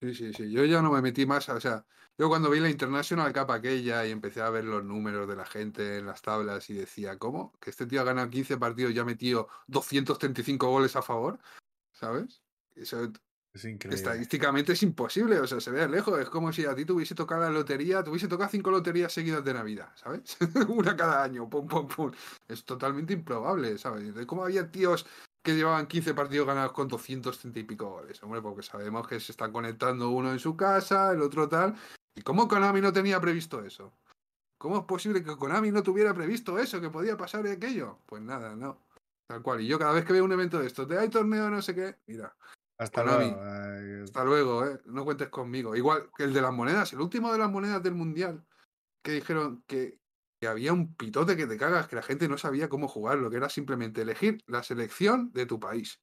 Sí, 0.01 0.15
sí, 0.15 0.33
sí. 0.33 0.51
Yo 0.51 0.65
ya 0.65 0.83
no 0.83 0.93
me 0.93 1.03
metí 1.03 1.27
más. 1.27 1.49
O 1.49 1.61
sea, 1.61 1.87
yo 2.19 2.29
cuando 2.29 2.51
vi 2.51 2.61
la 2.61 2.71
International 2.71 3.33
Cup 3.33 3.51
aquella 3.51 4.07
y 4.07 4.11
empecé 4.11 4.41
a 4.41 4.49
ver 4.49 4.65
los 4.65 4.83
números 4.83 5.29
de 5.29 5.37
la 5.37 5.45
gente 5.45 5.99
en 5.99 6.07
las 6.07 6.23
tablas 6.23 6.71
y 6.71 6.75
decía, 6.75 7.19
¿cómo? 7.19 7.53
Que 7.61 7.71
este 7.71 7.87
tío 7.87 8.01
ha 8.01 8.05
ganado 8.05 8.31
15 8.31 8.57
partidos 8.57 8.93
y 8.93 8.99
ha 8.99 9.05
metido 9.05 9.49
235 9.67 10.69
goles 10.69 10.97
a 10.97 11.03
favor, 11.03 11.39
¿sabes? 11.93 12.43
Eso 12.75 13.13
Es 13.53 13.65
increíble. 13.65 13.97
estadísticamente 13.97 14.73
es 14.73 14.83
imposible, 14.83 15.41
o 15.41 15.47
sea, 15.47 15.61
se 15.61 15.71
ve 15.71 15.87
lejos. 15.89 16.19
Es 16.19 16.31
como 16.31 16.53
si 16.53 16.65
a 16.65 16.75
ti 16.75 16.87
te 16.87 16.93
hubiese 16.93 17.15
tocado 17.15 17.43
la 17.43 17.51
lotería, 17.51 18.03
te 18.03 18.09
hubiese 18.09 18.29
tocado 18.29 18.51
cinco 18.51 18.71
loterías 18.71 19.13
seguidas 19.13 19.45
de 19.45 19.53
Navidad, 19.53 19.93
¿sabes? 19.97 20.39
Una 20.69 20.97
cada 20.97 21.23
año, 21.23 21.51
pum, 21.51 21.67
pum, 21.67 21.87
pum. 21.87 22.13
Es 22.49 22.65
totalmente 22.65 23.13
improbable, 23.13 23.77
¿sabes? 23.77 24.15
De 24.15 24.27
cómo 24.27 24.45
había 24.45 24.71
tíos 24.71 25.07
que 25.43 25.55
llevaban 25.55 25.87
15 25.87 26.15
partidos 26.15 26.47
ganados 26.47 26.73
con 26.73 26.89
230 26.89 27.61
y 27.61 27.63
pico 27.63 27.91
goles, 27.91 28.21
hombre, 28.23 28.43
porque 28.43 28.63
sabemos 28.63 29.07
que 29.07 29.21
se 29.21 29.33
están 29.33 29.53
conectando 29.53 30.11
uno 30.11 30.33
en 30.33 30.41
su 30.41 30.57
casa, 30.57 31.13
el 31.13 31.21
otro 31.23 31.49
tal. 31.49 31.77
¿Y 32.17 32.23
cómo 32.23 32.49
Konami 32.49 32.81
no 32.81 32.93
tenía 32.93 33.21
previsto 33.21 33.63
eso? 33.63 33.93
¿Cómo 34.59 34.79
es 34.79 34.85
posible 34.85 35.23
que 35.23 35.37
Konami 35.37 35.71
no 35.71 35.83
tuviera 35.83 36.15
previsto 36.15 36.59
eso, 36.59 36.81
que 36.81 36.89
podía 36.89 37.17
pasar 37.17 37.47
aquello? 37.47 38.01
Pues 38.07 38.23
nada, 38.23 38.57
no. 38.57 38.87
Tal 39.29 39.43
cual. 39.43 39.61
Y 39.61 39.67
yo 39.67 39.79
cada 39.79 39.93
vez 39.93 40.05
que 40.05 40.15
veo 40.15 40.25
un 40.25 40.33
evento 40.33 40.59
de 40.59 40.67
estos, 40.67 40.89
de 40.89 40.99
hay 40.99 41.11
torneo, 41.11 41.51
no 41.51 41.61
sé 41.61 41.75
qué, 41.75 41.97
mira, 42.07 42.35
Hasta 42.79 43.05
Konami. 43.05 43.31
luego. 43.31 43.45
eh, 43.45 44.03
hasta 44.05 44.25
luego, 44.25 44.67
¿eh? 44.67 44.81
No 44.87 45.05
cuentes 45.05 45.29
conmigo. 45.29 45.77
Igual 45.77 46.11
que 46.17 46.25
el 46.25 46.33
de 46.33 46.41
las 46.41 46.55
monedas, 46.55 46.93
el 46.95 47.01
último 47.03 47.31
de 47.33 47.39
las 47.39 47.51
monedas 47.51 47.83
del 47.83 47.95
Mundial, 47.95 48.47
que 49.05 49.13
dijeron 49.13 49.63
que, 49.67 50.01
que 50.41 50.49
había 50.49 50.73
un 50.73 50.95
pitote 50.95 51.37
que 51.37 51.47
te 51.47 51.59
cagas, 51.59 51.87
que 51.87 51.97
la 51.97 52.03
gente 52.03 52.29
no 52.29 52.39
sabía 52.39 52.71
cómo 52.71 52.89
jugarlo, 52.89 53.29
que 53.29 53.37
era 53.37 53.51
simplemente 53.51 54.01
elegir 54.01 54.43
la 54.47 54.63
selección 54.63 55.33
de 55.33 55.45
tu 55.45 55.61
país 55.61 56.01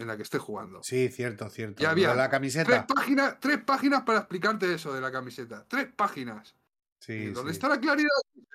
en 0.00 0.08
la 0.08 0.16
que 0.16 0.22
estés 0.22 0.40
jugando. 0.40 0.82
Sí, 0.82 1.08
cierto, 1.08 1.48
cierto. 1.50 1.82
Ya 1.82 1.90
había 1.90 2.08
la 2.14 2.24
Tres 2.24 2.30
camiseta. 2.30 2.86
páginas, 2.86 3.38
tres 3.40 3.58
páginas 3.64 4.02
para 4.02 4.20
explicarte 4.20 4.72
eso 4.74 4.92
de 4.92 5.00
la 5.00 5.12
camiseta. 5.12 5.64
Tres 5.68 5.88
páginas. 5.94 6.54
Sí, 7.00 7.26
¿Dónde 7.30 7.52
sí. 7.52 7.56
está 7.56 7.68
la 7.68 7.80
claridad? 7.80 8.08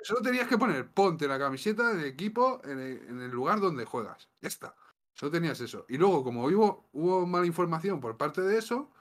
Solo 0.04 0.22
tenías 0.22 0.48
que 0.48 0.58
poner, 0.58 0.88
ponte 0.92 1.28
la 1.28 1.40
camiseta 1.40 1.94
del 1.94 2.06
equipo 2.06 2.62
en 2.64 2.80
el, 2.80 2.98
en 3.10 3.22
el 3.22 3.32
lugar 3.32 3.60
donde 3.60 3.86
juegas. 3.86 4.30
Ya 4.42 4.48
está. 4.50 4.76
Solo 5.14 5.32
tenías 5.32 5.60
eso. 5.62 5.86
Y 5.90 5.98
luego, 5.98 6.24
como 6.24 6.46
hubo, 6.46 6.90
hubo 6.92 7.26
mala 7.26 7.46
información 7.46 8.00
por 8.02 8.18
parte 8.18 8.42
de 8.42 8.58
eso, 8.58 8.92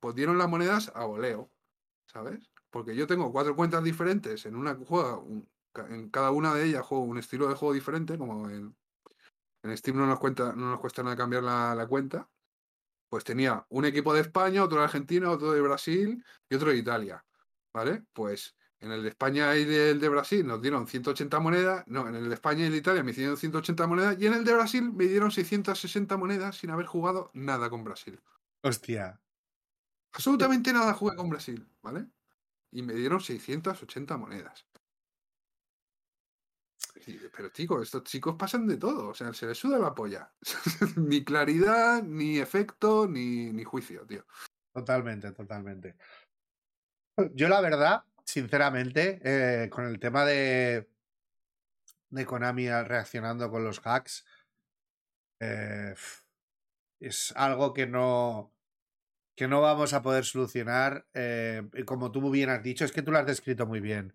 pues 0.00 0.14
dieron 0.14 0.38
las 0.38 0.48
monedas 0.48 0.90
a 0.94 1.04
voleo. 1.04 1.50
¿Sabes? 2.06 2.50
Porque 2.70 2.94
yo 2.96 3.06
tengo 3.06 3.30
cuatro 3.32 3.54
cuentas 3.56 3.82
diferentes. 3.84 4.46
En 4.46 4.56
una 4.56 4.74
juega, 4.74 5.18
un- 5.18 5.48
en 5.90 6.08
cada 6.10 6.30
una 6.30 6.54
de 6.54 6.64
ellas 6.64 6.84
juego 6.86 7.04
un 7.04 7.18
estilo 7.18 7.48
de 7.48 7.54
juego 7.54 7.74
diferente, 7.74 8.16
como 8.18 8.48
en, 8.48 8.74
en 9.64 9.76
Steam 9.76 9.96
no 9.96 10.06
nos, 10.06 10.18
cuenta, 10.18 10.52
no 10.52 10.70
nos 10.70 10.80
cuesta 10.80 11.02
nada 11.02 11.16
cambiar 11.16 11.42
la, 11.42 11.74
la 11.74 11.86
cuenta. 11.86 12.28
Pues 13.08 13.24
tenía 13.24 13.64
un 13.70 13.84
equipo 13.86 14.12
de 14.12 14.20
España, 14.20 14.62
otro 14.62 14.78
de 14.78 14.84
Argentina, 14.84 15.30
otro 15.30 15.52
de 15.52 15.60
Brasil 15.60 16.22
y 16.48 16.54
otro 16.54 16.70
de 16.70 16.76
Italia. 16.76 17.24
¿Vale? 17.72 18.04
Pues 18.12 18.54
en 18.80 18.92
el 18.92 19.02
de 19.02 19.08
España 19.08 19.56
y 19.56 19.62
el 19.62 19.98
de 19.98 20.08
Brasil 20.10 20.46
nos 20.46 20.60
dieron 20.60 20.86
180 20.86 21.40
monedas. 21.40 21.84
No, 21.86 22.06
en 22.06 22.14
el 22.14 22.28
de 22.28 22.34
España 22.34 22.64
y 22.64 22.66
el 22.66 22.72
de 22.72 22.78
Italia 22.78 23.02
me 23.02 23.12
dieron 23.12 23.38
180 23.38 23.86
monedas. 23.86 24.16
Y 24.20 24.26
en 24.26 24.34
el 24.34 24.44
de 24.44 24.52
Brasil 24.52 24.92
me 24.92 25.06
dieron 25.06 25.30
660 25.30 26.16
monedas 26.18 26.58
sin 26.58 26.70
haber 26.70 26.84
jugado 26.84 27.30
nada 27.32 27.70
con 27.70 27.82
Brasil. 27.82 28.20
Hostia. 28.62 29.18
Absolutamente 30.12 30.72
nada 30.74 30.92
jugué 30.92 31.16
con 31.16 31.30
Brasil, 31.30 31.66
¿vale? 31.80 32.06
Y 32.70 32.82
me 32.82 32.92
dieron 32.92 33.20
680 33.20 34.18
monedas. 34.18 34.66
Pero 37.36 37.48
chicos, 37.50 37.82
estos 37.82 38.04
chicos 38.04 38.36
pasan 38.38 38.66
de 38.66 38.76
todo, 38.76 39.08
o 39.08 39.14
sea, 39.14 39.32
se 39.32 39.46
les 39.46 39.58
suda 39.58 39.78
la 39.78 39.94
polla. 39.94 40.32
ni 40.96 41.24
claridad, 41.24 42.02
ni 42.02 42.38
efecto, 42.38 43.06
ni, 43.08 43.52
ni 43.52 43.64
juicio, 43.64 44.06
tío. 44.06 44.24
Totalmente, 44.72 45.32
totalmente. 45.32 45.96
Yo 47.34 47.48
la 47.48 47.60
verdad, 47.60 48.04
sinceramente, 48.24 49.20
eh, 49.22 49.70
con 49.70 49.86
el 49.86 49.98
tema 50.00 50.24
de, 50.24 50.88
de 52.10 52.26
Konami 52.26 52.68
reaccionando 52.68 53.50
con 53.50 53.64
los 53.64 53.80
hacks, 53.84 54.24
eh, 55.40 55.94
es 57.00 57.32
algo 57.36 57.72
que 57.72 57.86
no, 57.86 58.52
que 59.36 59.46
no 59.46 59.60
vamos 59.60 59.92
a 59.92 60.02
poder 60.02 60.24
solucionar. 60.24 61.06
eh, 61.14 61.62
como 61.84 62.10
tú 62.10 62.30
bien 62.30 62.50
has 62.50 62.62
dicho, 62.62 62.84
es 62.84 62.92
que 62.92 63.02
tú 63.02 63.12
lo 63.12 63.18
has 63.18 63.26
descrito 63.26 63.66
muy 63.66 63.80
bien. 63.80 64.14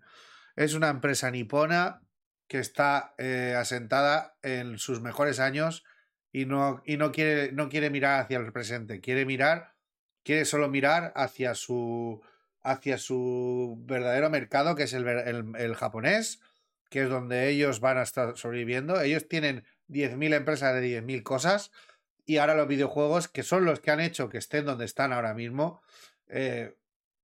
Es 0.55 0.73
una 0.73 0.89
empresa 0.89 1.31
nipona 1.31 2.01
que 2.49 2.59
está 2.59 3.13
eh, 3.17 3.55
asentada 3.57 4.35
en 4.43 4.77
sus 4.77 4.99
mejores 4.99 5.39
años 5.39 5.85
y 6.33 6.45
no, 6.45 6.81
y 6.85 6.97
no 6.97 7.13
quiere, 7.13 7.53
no 7.53 7.69
quiere 7.69 7.89
mirar 7.89 8.19
hacia 8.19 8.39
el 8.39 8.51
presente, 8.51 8.99
quiere 8.99 9.25
mirar 9.25 9.79
quiere 10.23 10.45
solo 10.45 10.69
mirar 10.69 11.11
hacia 11.15 11.55
su 11.55 12.21
hacia 12.61 12.97
su 12.97 13.77
verdadero 13.85 14.29
mercado, 14.29 14.75
que 14.75 14.83
es 14.83 14.93
el, 14.93 15.07
el 15.07 15.75
japonés, 15.75 16.41
que 16.89 17.03
es 17.03 17.09
donde 17.09 17.49
ellos 17.49 17.79
van 17.79 17.97
a 17.97 18.03
estar 18.03 18.37
sobreviviendo. 18.37 19.01
Ellos 19.01 19.27
tienen 19.27 19.63
10.000 19.87 20.35
empresas 20.35 20.75
de 20.75 21.01
10.000 21.01 21.23
cosas 21.23 21.71
y 22.25 22.37
ahora 22.37 22.55
los 22.55 22.67
videojuegos, 22.67 23.27
que 23.27 23.43
son 23.43 23.63
los 23.65 23.79
que 23.79 23.91
han 23.91 24.01
hecho 24.01 24.29
que 24.29 24.37
estén 24.37 24.65
donde 24.65 24.85
están 24.85 25.13
ahora 25.13 25.33
mismo, 25.33 25.81
eh, 26.27 26.75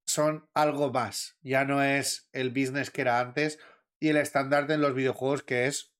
son 0.06 0.48
algo 0.54 0.92
más. 0.92 1.36
Ya 1.42 1.66
no 1.66 1.84
es 1.84 2.30
el 2.32 2.50
business 2.50 2.92
que 2.92 3.02
era 3.02 3.20
antes 3.20 3.60
y 4.06 4.10
el 4.10 4.18
estandarte 4.18 4.76
en 4.76 4.82
los 4.82 4.94
videojuegos 4.94 5.42
que 5.42 5.66
es 5.66 5.92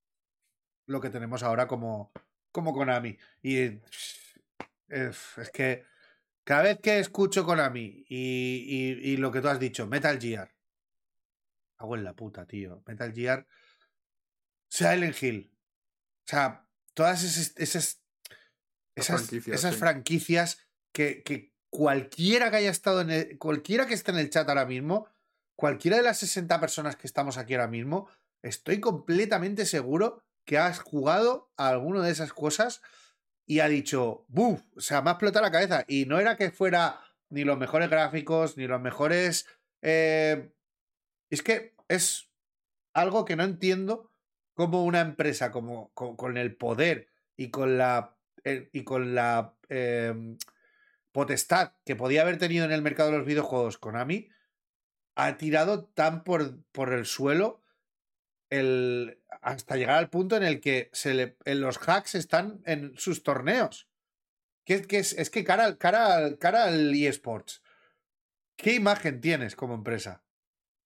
lo 0.86 1.02
que 1.02 1.10
tenemos 1.10 1.42
ahora 1.42 1.68
como, 1.68 2.12
como 2.52 2.72
Konami. 2.72 3.18
Y 3.42 3.80
es 4.88 5.50
que 5.52 5.86
Cada 6.44 6.62
vez 6.62 6.80
que 6.82 7.00
escucho 7.00 7.48
Konami 7.48 8.06
y, 8.08 9.00
y, 9.08 9.10
y 9.10 9.18
lo 9.18 9.32
que 9.32 9.42
tú 9.42 9.48
has 9.48 9.60
dicho, 9.60 9.88
Metal 9.88 10.22
Gear. 10.22 10.54
Hago 11.78 11.96
en 11.96 12.04
la 12.04 12.14
puta, 12.14 12.46
tío. 12.46 12.84
Metal 12.86 13.12
Gear. 13.12 13.48
Silent 14.70 15.24
Hill. 15.24 15.52
O 16.26 16.28
sea, 16.28 16.68
todas 16.94 17.24
esas, 17.24 17.58
esas, 17.58 18.04
esas, 18.94 19.22
franquicias, 19.22 19.60
esas 19.60 19.74
sí. 19.74 19.80
franquicias 19.80 20.68
que, 20.92 21.24
que 21.24 21.56
cualquiera 21.72 22.52
que 22.52 22.58
haya 22.58 22.70
estado 22.70 23.02
en 23.02 23.10
el, 23.10 23.40
cualquiera 23.40 23.88
que 23.88 23.96
esté 23.96 24.12
en 24.12 24.20
el 24.20 24.30
chat 24.30 24.48
ahora 24.48 24.68
mismo, 24.68 25.10
cualquiera 25.56 25.98
de 25.98 26.04
las 26.04 26.20
60 26.20 26.60
personas 26.60 26.96
que 26.96 27.08
estamos 27.08 27.38
aquí 27.38 27.54
ahora 27.54 27.68
mismo, 27.68 28.08
estoy 28.42 28.80
completamente 28.80 29.66
seguro 29.66 30.24
que 30.46 30.58
has 30.58 30.80
jugado 30.80 31.52
a 31.58 31.70
alguna 31.70 32.04
de 32.04 32.12
esas 32.12 32.34
cosas 32.34 32.82
y 33.46 33.60
ha 33.60 33.68
dicho, 33.68 34.26
¡buf! 34.28 34.62
O 34.76 34.82
sea, 34.82 35.02
me 35.02 35.10
ha 35.10 35.14
explotado 35.14 35.46
la 35.46 35.52
cabeza. 35.52 35.86
Y 35.88 36.06
no 36.06 36.20
era 36.20 36.36
que 36.36 36.52
fuera 36.52 37.00
ni 37.30 37.44
los 37.44 37.58
mejores 37.58 37.90
gráficos, 37.90 38.58
ni 38.58 38.68
los 38.68 38.82
mejores... 38.82 39.48
eh, 39.82 40.52
Es 41.30 41.42
que 41.42 41.76
es 41.88 42.30
algo 42.94 43.26
que 43.26 43.36
no 43.36 43.44
entiendo 43.44 44.12
cómo 44.54 44.84
una 44.84 45.02
empresa 45.02 45.52
como, 45.52 45.92
con, 45.94 46.38
el 46.38 46.56
poder 46.56 47.10
y 47.36 47.50
con 47.50 47.78
la, 47.78 48.18
eh, 48.44 48.70
y 48.72 48.84
con 48.84 49.14
la 49.14 49.56
eh, 49.70 50.38
potestad 51.12 51.74
que 51.86 51.96
podía 51.96 52.22
haber 52.22 52.38
tenido 52.38 52.66
en 52.66 52.72
el 52.72 52.82
mercado 52.82 53.12
de 53.12 53.18
los 53.18 53.28
videojuegos 53.28 53.78
Konami 53.78 54.30
ha 55.16 55.38
tirado 55.38 55.86
tan 55.86 56.24
por, 56.24 56.62
por 56.72 56.94
el 56.94 57.06
suelo 57.06 57.62
el, 58.50 59.22
hasta 59.42 59.76
llegar 59.76 59.98
al 59.98 60.10
punto 60.10 60.36
en 60.38 60.44
el 60.44 60.60
que 60.62 60.90
se 60.94 61.14
le, 61.14 61.38
en 61.46 61.62
los 61.62 61.78
hacks 61.78 62.16
están 62.16 62.62
en 62.66 62.98
sus 62.98 63.24
torneos. 63.24 63.90
Que, 64.66 64.82
que 64.82 65.00
es, 65.00 65.14
es 65.14 65.30
que 65.30 65.44
cara, 65.44 65.66
al- 65.66 65.78
cara, 65.78 66.38
cara 66.38 66.66
al 66.66 66.94
eSports, 66.94 67.62
¿qué 68.56 68.74
imagen 68.74 69.22
tienes 69.22 69.56
como 69.56 69.76
empresa? 69.76 70.24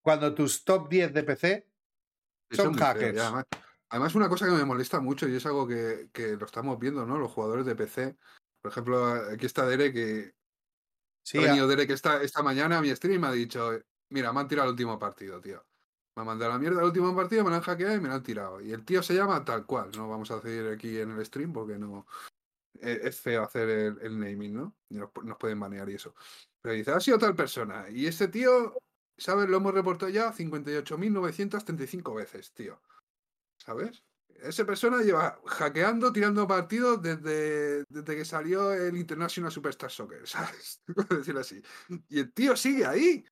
Cuando 0.01 0.34
tus 0.34 0.64
top 0.64 0.89
10 0.89 1.14
de 1.14 1.23
PC 1.23 1.68
son 2.51 2.76
feo, 2.76 2.85
hackers. 2.85 3.19
además, 3.19 3.45
además, 3.89 4.15
una 4.15 4.30
cosa 4.30 4.45
que 4.45 4.51
me 4.51 4.65
molesta 4.65 4.99
mucho 4.99 5.27
y 5.27 5.35
es 5.35 5.45
algo 5.45 5.68
que, 5.68 6.10
que 6.11 6.35
lo 6.35 6.45
estamos 6.45 6.80
viendo, 6.80 7.06
¿no? 7.06 7.18
Los 7.18 7.31
jugadores 7.31 7.65
de 7.65 7.76
PC. 7.76 8.15
Por 8.61 8.72
ejemplo, 8.72 9.06
aquí 9.31 9.45
está 9.45 9.65
Dere 9.65 9.93
que 9.93 10.34
Sí, 11.23 11.38
ha 11.38 11.41
venido 11.41 11.68
Dere 11.68 11.85
que 11.88 11.93
esta, 11.93 12.22
esta 12.22 12.41
mañana 12.43 12.80
a 12.80 12.81
mi 12.81 12.93
stream 12.93 13.15
y 13.15 13.19
me 13.19 13.27
ha 13.27 13.31
dicho, 13.31 13.80
mira, 14.10 14.34
me 14.34 14.40
han 14.40 14.48
tirado 14.48 14.68
el 14.68 14.72
último 14.72 14.98
partido, 14.99 15.40
tío. 15.41 15.65
Me 16.15 16.22
han 16.22 16.27
mandado 16.27 16.52
la 16.52 16.60
mierda 16.60 16.80
el 16.80 16.86
último 16.86 17.15
partido, 17.15 17.44
me 17.44 17.49
lo 17.49 17.56
han 17.57 17.61
hackeado 17.61 17.95
y 17.95 17.99
me 17.99 18.10
lo 18.10 18.15
han 18.15 18.23
tirado. 18.23 18.61
Y 18.61 18.72
el 18.72 18.84
tío 18.84 19.02
se 19.02 19.15
llama 19.15 19.44
tal 19.45 19.65
cual. 19.65 19.91
No 19.95 20.10
vamos 20.10 20.30
a 20.31 20.40
decir 20.40 20.68
aquí 20.68 20.99
en 20.99 21.11
el 21.11 21.26
stream 21.26 21.53
porque 21.53 21.77
no. 21.77 22.06
Es, 22.80 22.99
es 23.06 23.19
feo 23.19 23.44
hacer 23.44 23.69
el, 24.02 24.19
naming, 24.19 24.53
¿no? 24.53 24.76
Nos, 24.90 25.10
nos 25.23 25.38
pueden 25.38 25.60
banear 25.60 25.90
y 25.90 25.95
eso. 25.95 26.14
Pero 26.61 26.76
dice, 26.76 26.91
ha 26.91 26.99
sido 26.99 27.18
tal 27.18 27.36
persona. 27.36 27.90
Y 27.90 28.06
este 28.06 28.27
tío, 28.27 28.77
¿sabes? 29.18 29.49
Lo 29.49 29.57
hemos 29.57 29.73
reportado 29.73 30.11
ya 30.11 30.34
58.935 30.34 32.15
veces, 32.15 32.52
tío. 32.53 32.81
¿Sabes? 33.57 34.03
Esa 34.41 34.65
persona 34.65 35.02
lleva 35.02 35.40
hackeando, 35.45 36.14
tirando 36.14 36.48
partidos 36.48 37.02
desde, 37.02 37.84
desde 37.90 38.15
que 38.15 38.26
salió 38.26 38.72
el 38.72 38.95
International 38.98 39.52
Superstar 39.52 39.91
Soccer, 39.91 40.27
¿sabes? 40.27 40.81
Decirlo 41.10 41.41
así. 41.41 41.61
Y 42.07 42.19
el 42.19 42.31
tío 42.34 42.56
sigue 42.56 42.86
ahí. 42.86 43.26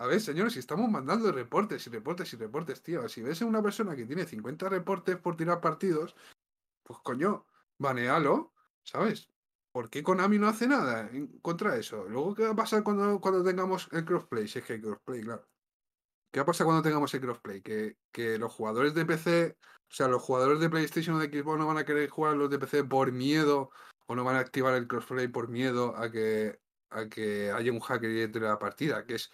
A 0.00 0.06
ver, 0.06 0.18
señores, 0.18 0.54
si 0.54 0.60
estamos 0.60 0.90
mandando 0.90 1.30
reportes 1.30 1.86
y 1.86 1.90
reportes 1.90 2.32
y 2.32 2.36
reportes, 2.38 2.82
tío. 2.82 3.06
Si 3.06 3.20
ves 3.20 3.42
a 3.42 3.44
una 3.44 3.62
persona 3.62 3.94
que 3.94 4.06
tiene 4.06 4.24
50 4.24 4.70
reportes 4.70 5.18
por 5.18 5.36
tirar 5.36 5.60
partidos, 5.60 6.16
pues 6.82 6.98
coño, 7.00 7.44
banealo, 7.76 8.54
¿sabes? 8.82 9.28
¿Por 9.72 9.90
qué 9.90 10.02
Konami 10.02 10.38
no 10.38 10.48
hace 10.48 10.66
nada 10.66 11.10
contra 11.42 11.76
eso? 11.76 12.08
Luego, 12.08 12.34
¿qué 12.34 12.44
va 12.44 12.52
a 12.52 12.56
pasar 12.56 12.82
cuando, 12.82 13.20
cuando 13.20 13.44
tengamos 13.44 13.90
el 13.92 14.06
crossplay? 14.06 14.48
Si 14.48 14.60
es 14.60 14.64
que 14.64 14.72
hay 14.72 14.80
crossplay, 14.80 15.20
claro. 15.20 15.46
¿Qué 16.32 16.40
va 16.40 16.44
a 16.44 16.46
pasar 16.46 16.64
cuando 16.64 16.82
tengamos 16.82 17.12
el 17.12 17.20
crossplay? 17.20 17.60
Que, 17.60 17.98
que 18.10 18.38
los 18.38 18.54
jugadores 18.54 18.94
de 18.94 19.04
PC, 19.04 19.58
o 19.60 19.92
sea, 19.92 20.08
los 20.08 20.22
jugadores 20.22 20.60
de 20.60 20.70
PlayStation 20.70 21.16
o 21.16 21.18
de 21.18 21.26
Xbox 21.26 21.58
no 21.58 21.66
van 21.66 21.76
a 21.76 21.84
querer 21.84 22.08
jugar 22.08 22.38
los 22.38 22.48
de 22.48 22.58
PC 22.58 22.84
por 22.84 23.12
miedo, 23.12 23.70
o 24.06 24.14
no 24.14 24.24
van 24.24 24.36
a 24.36 24.40
activar 24.40 24.72
el 24.72 24.88
crossplay 24.88 25.28
por 25.28 25.48
miedo 25.48 25.94
a 25.94 26.10
que, 26.10 26.58
a 26.88 27.06
que 27.06 27.50
haya 27.50 27.70
un 27.70 27.80
hacker 27.80 28.10
y 28.10 28.22
entre 28.22 28.40
la 28.40 28.58
partida, 28.58 29.04
que 29.04 29.16
es, 29.16 29.30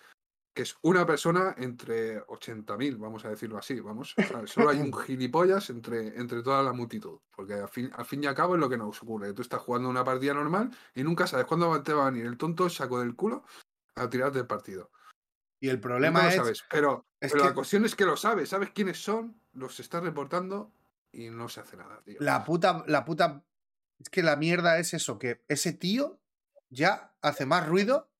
que 0.57 0.62
es 0.62 0.74
una 0.81 1.05
persona 1.05 1.55
entre 1.59 2.24
80.000, 2.28 2.97
vamos 2.99 3.27
a 3.27 3.28
decirlo 3.28 3.59
así, 3.59 3.78
vamos. 3.78 4.15
O 4.16 4.23
sea, 4.23 4.47
solo 4.47 4.70
hay 4.70 4.81
un 4.81 4.91
gilipollas 5.07 5.69
entre, 5.69 6.19
entre 6.19 6.43
toda 6.43 6.62
la 6.62 6.73
multitud, 6.73 7.20
porque 7.37 7.53
al 7.53 7.69
fin, 7.69 7.91
al 7.95 8.07
fin 8.07 8.24
y 8.24 8.27
al 8.27 8.35
cabo 8.35 8.55
es 8.55 8.61
lo 8.61 8.70
que 8.70 8.78
nos 8.78 9.03
ocurre. 9.03 9.35
Tú 9.35 9.43
estás 9.43 9.61
jugando 9.61 9.91
una 9.91 10.03
partida 10.03 10.33
normal 10.33 10.70
y 10.95 11.03
nunca 11.03 11.27
sabes 11.27 11.45
cuándo 11.45 11.83
te 11.83 11.93
va 11.93 12.07
a 12.07 12.11
venir 12.11 12.24
el 12.24 12.39
tonto 12.39 12.70
saco 12.70 12.99
del 13.01 13.15
culo 13.15 13.45
a 13.97 14.09
tirarte 14.09 14.39
el 14.39 14.47
partido. 14.47 14.91
y 15.61 15.69
el 15.69 15.78
problema 15.78 16.23
lo 16.23 16.28
es... 16.31 16.37
sabes, 16.37 16.65
pero, 16.70 17.05
es 17.20 17.33
pero 17.33 17.45
que- 17.45 17.49
la 17.51 17.55
cuestión 17.55 17.85
es 17.85 17.95
que 17.95 18.07
lo 18.07 18.16
sabes, 18.16 18.49
sabes 18.49 18.70
quiénes 18.70 18.97
son, 19.03 19.39
los 19.53 19.78
estás 19.78 20.03
reportando 20.03 20.73
y 21.12 21.28
no 21.28 21.51
se 21.51 21.61
hace 21.61 21.77
nada, 21.77 22.01
tío. 22.03 22.16
La 22.20 22.45
puta, 22.45 22.83
la 22.87 23.05
puta. 23.05 23.45
Es 23.99 24.09
que 24.09 24.23
la 24.23 24.37
mierda 24.37 24.78
es 24.78 24.95
eso, 24.95 25.19
que 25.19 25.45
ese 25.49 25.74
tío 25.74 26.19
ya 26.70 27.15
hace 27.20 27.45
más 27.45 27.69
ruido 27.69 28.11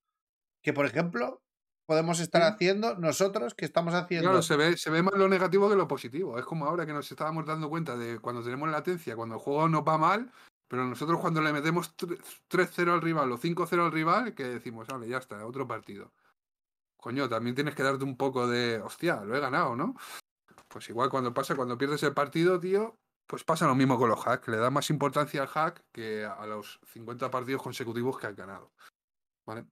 que, 0.63 0.75
por 0.75 0.85
ejemplo, 0.85 1.43
podemos 1.87 2.21
estar 2.21 2.43
Sí. 2.43 2.49
haciendo 2.49 2.97
nosotros 2.97 3.55
que 3.55 3.65
estamos 3.65 3.95
haciendo. 3.95 4.29
Claro, 4.31 4.43
se 4.43 4.57
ve, 4.57 4.77
se 4.77 4.91
ve 4.91 5.03
más 5.03 5.15
lo 5.15 5.29
negativo 5.29 5.69
que 5.71 5.77
lo 5.77 5.87
positivo. 5.89 6.39
Es 6.39 6.45
como 6.45 6.67
ahora 6.67 6.85
que 6.85 6.93
nos 6.93 7.11
estábamos 7.11 7.47
dando 7.47 7.69
cuenta 7.69 7.97
de 7.97 8.19
cuando 8.19 8.43
tenemos 8.43 8.69
latencia, 8.69 9.17
cuando 9.17 9.37
el 9.37 9.41
juego 9.41 9.69
nos 9.69 9.83
va 9.83 9.97
mal, 9.97 10.31
pero 10.69 10.85
nosotros 10.85 11.21
cuando 11.21 11.41
le 11.41 11.53
metemos 11.53 11.97
tre- 11.97 12.21
3-0 12.49 12.93
al 12.93 13.01
rival 13.03 13.31
o 13.33 13.39
5-0 13.39 13.85
al 13.85 13.93
rival, 13.93 14.35
que 14.35 14.45
decimos, 14.45 14.89
vale, 14.89 15.09
ya 15.09 15.19
está, 15.19 15.47
otro 15.47 15.67
partido. 15.67 16.13
Coño, 16.97 17.29
también 17.29 17.55
tienes 17.55 17.75
que 17.77 17.85
darte 17.85 18.03
un 18.05 18.17
poco 18.17 18.49
de, 18.49 18.81
hostia, 18.81 19.21
lo 19.23 19.37
he 19.37 19.41
ganado, 19.41 19.77
¿no? 19.77 19.95
Pues 20.69 20.89
igual 20.89 21.09
cuando 21.09 21.33
pasa, 21.33 21.55
cuando 21.55 21.79
pierdes 21.79 22.03
el 22.03 22.13
partido, 22.15 22.59
tío, 22.59 22.99
pues 23.29 23.45
pasa 23.45 23.67
lo 23.67 23.77
mismo 23.77 23.97
con 23.97 24.09
los 24.09 24.27
hacks. 24.27 24.49
Le 24.49 24.57
da 24.57 24.71
más 24.71 24.91
importancia 24.91 25.41
al 25.43 25.49
hack 25.49 25.85
que 25.93 26.25
a 26.25 26.45
los 26.47 26.81
50 26.87 27.31
partidos 27.31 27.63
consecutivos 27.63 28.19
que 28.19 28.27
has 28.27 28.35
ganado. 28.35 28.73
¿Vale? 29.47 29.67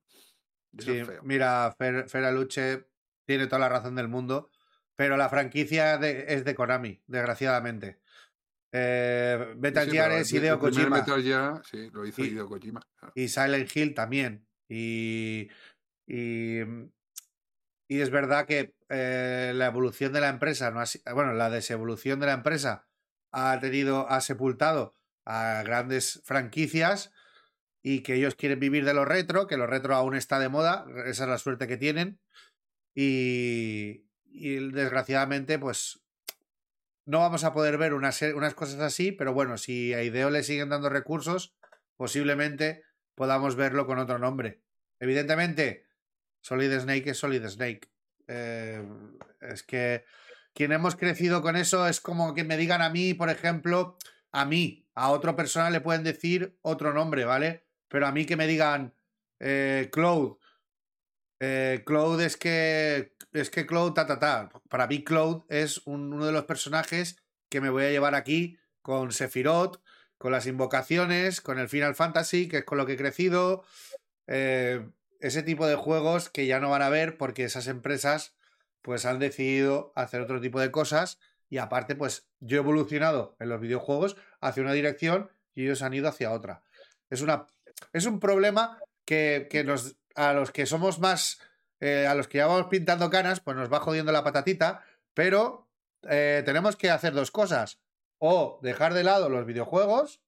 Eso 0.78 0.92
Sí, 0.92 0.98
es 0.98 1.06
feo. 1.06 1.22
mira, 1.22 1.74
Fer, 1.78 2.08
Feraluche 2.08 2.86
tiene 3.26 3.46
toda 3.46 3.60
la 3.60 3.68
razón 3.68 3.94
del 3.94 4.08
mundo, 4.08 4.50
pero 4.96 5.16
la 5.16 5.28
franquicia 5.28 5.98
de- 5.98 6.26
es 6.28 6.44
de 6.44 6.54
Konami, 6.54 7.02
desgraciadamente. 7.06 8.00
Eh, 8.72 9.54
Metal 9.56 9.84
Sí, 9.86 9.90
Gear 9.92 10.08
pero 10.10 10.20
es 10.20 10.32
Hideo 10.32 10.58
Kojima 10.58 10.88
Metal 10.98 11.22
Gear, 11.22 11.62
sí, 11.64 11.90
lo 11.92 12.04
hizo 12.06 12.22
Y- 12.24 12.28
Hideo 12.28 12.48
Kojima. 12.48 12.80
claro. 12.96 13.12
y 13.14 13.28
Silent 13.28 13.74
Hill 13.76 13.94
también. 13.94 14.46
Y, 14.68 15.48
y, 16.06 16.58
y 17.88 18.00
es 18.00 18.10
verdad 18.10 18.46
que 18.46 18.74
eh, 18.88 19.52
la 19.54 19.66
evolución 19.66 20.12
de 20.12 20.20
la 20.20 20.28
empresa, 20.28 20.70
no 20.70 20.80
ha 20.80 21.12
bueno, 21.14 21.32
la 21.34 21.50
desevolución 21.50 22.18
de 22.20 22.26
la 22.26 22.32
empresa 22.32 22.86
ha 23.32 23.58
tenido, 23.60 24.08
ha 24.10 24.20
sepultado 24.20 24.94
a 25.24 25.62
grandes 25.64 26.20
franquicias 26.24 27.12
y 27.86 28.00
que 28.00 28.14
ellos 28.14 28.34
quieren 28.34 28.58
vivir 28.58 28.86
de 28.86 28.94
lo 28.94 29.04
retro, 29.04 29.46
que 29.46 29.58
lo 29.58 29.66
retro 29.66 29.94
aún 29.94 30.16
está 30.16 30.38
de 30.38 30.48
moda, 30.48 30.86
esa 31.04 31.24
es 31.24 31.28
la 31.30 31.36
suerte 31.38 31.68
que 31.68 31.76
tienen. 31.76 32.18
Y, 32.94 34.06
y 34.24 34.70
desgraciadamente, 34.72 35.58
pues 35.58 36.00
no 37.04 37.18
vamos 37.18 37.44
a 37.44 37.52
poder 37.52 37.76
ver 37.76 37.92
una 37.92 38.10
se- 38.10 38.32
unas 38.32 38.54
cosas 38.54 38.80
así, 38.80 39.12
pero 39.12 39.34
bueno, 39.34 39.58
si 39.58 39.92
a 39.92 40.02
Ideo 40.02 40.30
le 40.30 40.42
siguen 40.42 40.70
dando 40.70 40.88
recursos, 40.88 41.54
posiblemente 41.96 42.84
podamos 43.14 43.54
verlo 43.54 43.86
con 43.86 43.98
otro 43.98 44.18
nombre. 44.18 44.62
Evidentemente, 44.98 45.84
Solid 46.40 46.72
Snake 46.80 47.10
es 47.10 47.18
Solid 47.18 47.46
Snake. 47.46 47.90
Eh, 48.28 48.82
es 49.42 49.62
que 49.62 50.06
quien 50.54 50.72
hemos 50.72 50.96
crecido 50.96 51.42
con 51.42 51.56
eso 51.56 51.86
es 51.86 52.00
como 52.00 52.32
que 52.32 52.44
me 52.44 52.56
digan 52.56 52.80
a 52.80 52.88
mí, 52.88 53.12
por 53.12 53.28
ejemplo, 53.28 53.98
a 54.32 54.46
mí, 54.46 54.88
a 54.94 55.10
otra 55.10 55.36
persona 55.36 55.68
le 55.68 55.82
pueden 55.82 56.02
decir 56.02 56.56
otro 56.62 56.94
nombre, 56.94 57.26
¿vale? 57.26 57.63
Pero 57.88 58.06
a 58.06 58.12
mí 58.12 58.26
que 58.26 58.36
me 58.36 58.46
digan 58.46 58.94
eh, 59.40 59.88
Cloud. 59.92 60.38
Eh, 61.40 61.82
Cloud 61.84 62.20
es 62.20 62.36
que 62.36 63.14
es 63.32 63.50
que 63.50 63.66
Cloud 63.66 63.92
ta 63.94 64.06
ta 64.06 64.18
ta. 64.18 64.50
Para 64.68 64.86
mí 64.86 65.02
Cloud 65.04 65.42
es 65.48 65.82
un- 65.86 66.12
uno 66.12 66.26
de 66.26 66.32
los 66.32 66.44
personajes 66.44 67.16
que 67.48 67.60
me 67.60 67.70
voy 67.70 67.84
a 67.84 67.90
llevar 67.90 68.14
aquí 68.14 68.58
con 68.82 69.12
Sephiroth, 69.12 69.80
con 70.18 70.32
las 70.32 70.46
invocaciones, 70.46 71.40
con 71.40 71.58
el 71.58 71.68
Final 71.68 71.94
Fantasy, 71.96 72.48
que 72.48 72.58
es 72.58 72.64
con 72.64 72.78
lo 72.78 72.86
que 72.86 72.92
he 72.94 72.96
crecido. 72.96 73.64
Eh, 74.26 74.86
ese 75.20 75.42
tipo 75.42 75.66
de 75.66 75.74
juegos 75.74 76.30
que 76.30 76.46
ya 76.46 76.60
no 76.60 76.70
van 76.70 76.82
a 76.82 76.88
ver 76.90 77.16
porque 77.18 77.44
esas 77.44 77.66
empresas 77.66 78.34
pues 78.82 79.06
han 79.06 79.18
decidido 79.18 79.92
hacer 79.96 80.20
otro 80.20 80.40
tipo 80.40 80.60
de 80.60 80.70
cosas 80.70 81.18
y 81.48 81.58
aparte 81.58 81.94
pues 81.96 82.28
yo 82.40 82.58
he 82.58 82.60
evolucionado 82.60 83.36
en 83.40 83.48
los 83.48 83.60
videojuegos 83.60 84.16
hacia 84.40 84.62
una 84.62 84.72
dirección 84.72 85.30
y 85.54 85.64
ellos 85.64 85.82
han 85.82 85.94
ido 85.94 86.08
hacia 86.08 86.30
otra. 86.32 86.62
Es, 87.10 87.22
una, 87.22 87.46
es 87.92 88.06
un 88.06 88.20
problema 88.20 88.78
que, 89.04 89.48
que 89.50 89.64
nos, 89.64 89.96
a 90.14 90.32
los 90.32 90.50
que 90.50 90.66
somos 90.66 90.98
más, 90.98 91.40
eh, 91.80 92.06
a 92.06 92.14
los 92.14 92.28
que 92.28 92.38
ya 92.38 92.46
vamos 92.46 92.66
pintando 92.66 93.10
canas, 93.10 93.40
pues 93.40 93.56
nos 93.56 93.72
va 93.72 93.80
jodiendo 93.80 94.12
la 94.12 94.24
patatita, 94.24 94.82
pero 95.12 95.68
eh, 96.08 96.42
tenemos 96.44 96.76
que 96.76 96.90
hacer 96.90 97.12
dos 97.12 97.30
cosas. 97.30 97.80
O 98.18 98.58
dejar 98.62 98.94
de 98.94 99.04
lado 99.04 99.28
los 99.28 99.46
videojuegos, 99.46 100.20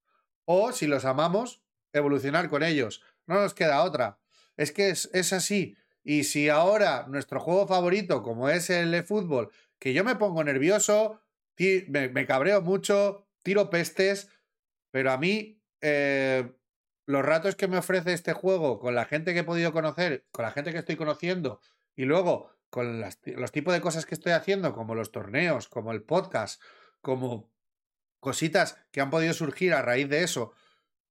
o 0.44 0.73
si 0.73 0.86
los 0.86 1.05
amamos, 1.05 1.62
evolucionar 1.92 2.49
con 2.49 2.62
ellos. 2.62 3.02
no 3.26 3.41
nos 3.41 3.55
queda 3.55 3.83
otra. 3.83 4.18
Es 4.57 4.73
que 4.73 4.91
es, 4.91 5.10
es 5.12 5.33
así. 5.33 5.76
Y 6.05 6.25
si 6.25 6.49
ahora 6.49 7.07
nuestro 7.08 7.41
juego 7.41 7.66
favorito, 7.66 8.23
como 8.23 8.49
es 8.49 8.70
el 8.70 9.02
fútbol, 9.05 9.50
que 9.78 9.92
yo 9.92 10.05
me 10.05 10.16
pongo 10.16 10.44
nervioso, 10.44 11.20
me, 11.58 12.08
me 12.08 12.26
cabreo 12.26 12.62
mucho, 12.62 13.26
tiro 13.42 13.70
pestes, 13.70 14.28
pero 14.91 15.10
a 15.10 15.18
mí 15.18 15.60
eh, 15.81 16.52
los 17.07 17.25
ratos 17.25 17.57
que 17.57 17.68
me 17.68 17.78
ofrece 17.78 18.12
este 18.12 18.33
juego 18.33 18.78
con 18.78 18.94
la 18.94 19.05
gente 19.05 19.33
que 19.33 19.41
he 19.41 19.44
podido 19.44 19.73
conocer, 19.73 20.26
con 20.33 20.44
la 20.44 20.51
gente 20.51 20.73
que 20.73 20.78
estoy 20.78 20.97
conociendo, 20.97 21.60
y 21.94 22.05
luego 22.05 22.51
con 22.68 23.01
las, 23.01 23.18
los 23.25 23.52
tipos 23.52 23.73
de 23.73 23.81
cosas 23.81 24.07
que 24.07 24.15
estoy 24.15 24.33
haciendo, 24.33 24.75
como 24.75 24.94
los 24.94 25.12
torneos, 25.12 25.68
como 25.68 25.93
el 25.93 26.02
podcast, 26.02 26.60
como 27.01 27.51
cositas 28.20 28.78
que 28.91 29.01
han 29.01 29.10
podido 29.10 29.33
surgir 29.33 29.73
a 29.73 29.83
raíz 29.83 30.09
de 30.09 30.23
eso, 30.23 30.52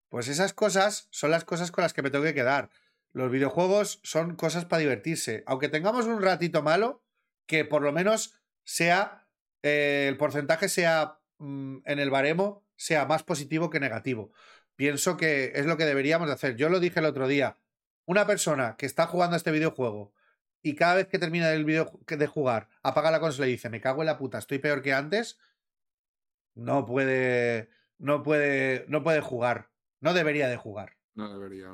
pues 0.10 0.28
esas 0.28 0.54
cosas 0.54 1.08
son 1.12 1.32
las 1.32 1.46
cosas 1.46 1.72
con 1.72 1.82
las 1.82 1.94
que 1.94 2.02
me 2.02 2.10
tengo 2.10 2.26
que 2.26 2.34
quedar. 2.34 2.70
Los 3.14 3.32
videojuegos 3.32 4.02
son 4.04 4.36
cosas 4.36 4.66
para 4.66 4.82
divertirse. 4.82 5.44
Aunque 5.48 5.70
tengamos 5.70 6.06
un 6.06 6.22
ratito 6.22 6.62
malo, 6.62 7.02
que 7.46 7.64
por 7.64 7.82
lo 7.82 7.94
menos 7.94 8.40
sea 8.64 9.28
eh, 9.64 10.08
el 10.10 10.18
porcentaje 10.18 10.70
sea 10.70 11.20
mm, 11.38 11.78
en 11.86 12.00
el 12.00 12.10
baremo 12.10 12.66
sea 12.76 13.06
más 13.06 13.24
positivo 13.24 13.70
que 13.70 13.80
negativo. 13.80 14.32
Pienso 14.76 15.18
que 15.18 15.54
es 15.56 15.66
lo 15.66 15.78
que 15.78 15.86
deberíamos 15.86 16.28
de 16.28 16.34
hacer. 16.34 16.56
Yo 16.56 16.70
lo 16.70 16.80
dije 16.80 17.00
el 17.00 17.06
otro 17.06 17.28
día. 17.28 17.58
Una 18.06 18.28
persona 18.28 18.76
que 18.78 18.86
está 18.86 19.08
jugando 19.08 19.36
a 19.36 19.38
este 19.38 19.52
videojuego 19.52 20.14
y 20.62 20.76
cada 20.76 20.96
vez 20.96 21.08
que 21.08 21.20
termina 21.20 21.52
el 21.52 21.66
video 21.66 22.00
de 22.08 22.28
jugar 22.28 22.70
apaga 22.84 23.12
la 23.12 23.20
consola 23.20 23.48
y 23.48 23.52
dice 23.52 23.70
me 23.70 23.82
cago 23.82 24.02
en 24.02 24.08
la 24.08 24.18
puta, 24.18 24.38
estoy 24.38 24.60
peor 24.60 24.82
que 24.82 24.94
antes, 24.94 25.40
no 26.56 26.86
puede, 26.86 27.70
no 27.98 28.24
puede, 28.24 28.86
no 28.88 29.04
puede 29.04 29.22
jugar. 29.22 29.70
No 30.02 30.14
debería 30.14 30.48
de 30.48 30.58
jugar. 30.58 30.98
No 31.16 31.32
debería, 31.32 31.72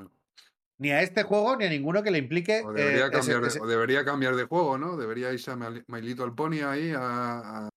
Ni 0.77 0.91
a 0.91 1.01
este 1.01 1.23
juego 1.23 1.57
ni 1.57 1.65
a 1.65 1.69
ninguno 1.69 2.03
que 2.03 2.11
le 2.11 2.19
implique. 2.19 2.61
O 2.63 2.71
debería, 2.71 3.09
cambiar, 3.09 3.41
de, 3.41 3.67
debería 3.67 4.05
cambiar 4.05 4.35
de 4.35 4.45
juego, 4.45 4.77
¿no? 4.77 4.95
Debería 4.95 5.33
irse 5.33 5.51
a 5.51 5.55
My 5.55 6.01
Little 6.01 6.31
Pony 6.31 6.61
ahí 6.63 6.91
a, 6.91 7.65
a 7.65 7.69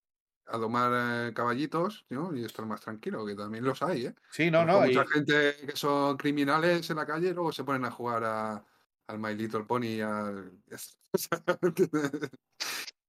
domar 0.53 1.29
eh, 1.29 1.33
caballitos 1.35 2.07
¿no? 2.11 2.35
y 2.37 2.45
estar 2.45 2.67
más 2.67 2.81
tranquilo, 2.81 3.25
que 3.27 3.35
también 3.35 3.65
los 3.65 3.83
hay, 3.83 4.07
¿eh? 4.07 4.15
Sí, 4.31 4.51
no, 4.51 4.65
no. 4.65 4.81
Mucha 4.81 5.07
gente 5.07 5.57
que 5.67 5.77
son 5.77 6.17
criminales 6.17 6.89
en 6.91 6.97
la 6.97 7.07
calle 7.07 7.33
luego 7.33 7.53
se 7.53 7.65
ponen 7.65 7.85
a 7.85 7.91
jugar 7.91 8.25
a, 8.25 8.65
al 9.07 9.19
My 9.19 9.35
Little 9.35 9.65
Pony. 9.65 9.99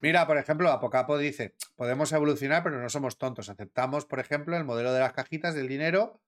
Mira, 0.02 0.28
por 0.28 0.38
ejemplo, 0.38 0.72
Apocapo 0.72 1.18
dice, 1.18 1.56
podemos 1.76 2.12
evolucionar, 2.12 2.64
pero 2.64 2.82
no 2.82 2.90
somos 2.90 3.18
tontos. 3.18 3.50
Aceptamos, 3.50 4.06
por 4.06 4.20
ejemplo, 4.20 4.56
el 4.56 4.64
modelo 4.64 4.94
de 4.94 5.00
las 5.00 5.14
cajitas 5.14 5.56
del 5.56 5.68
dinero 5.68 6.22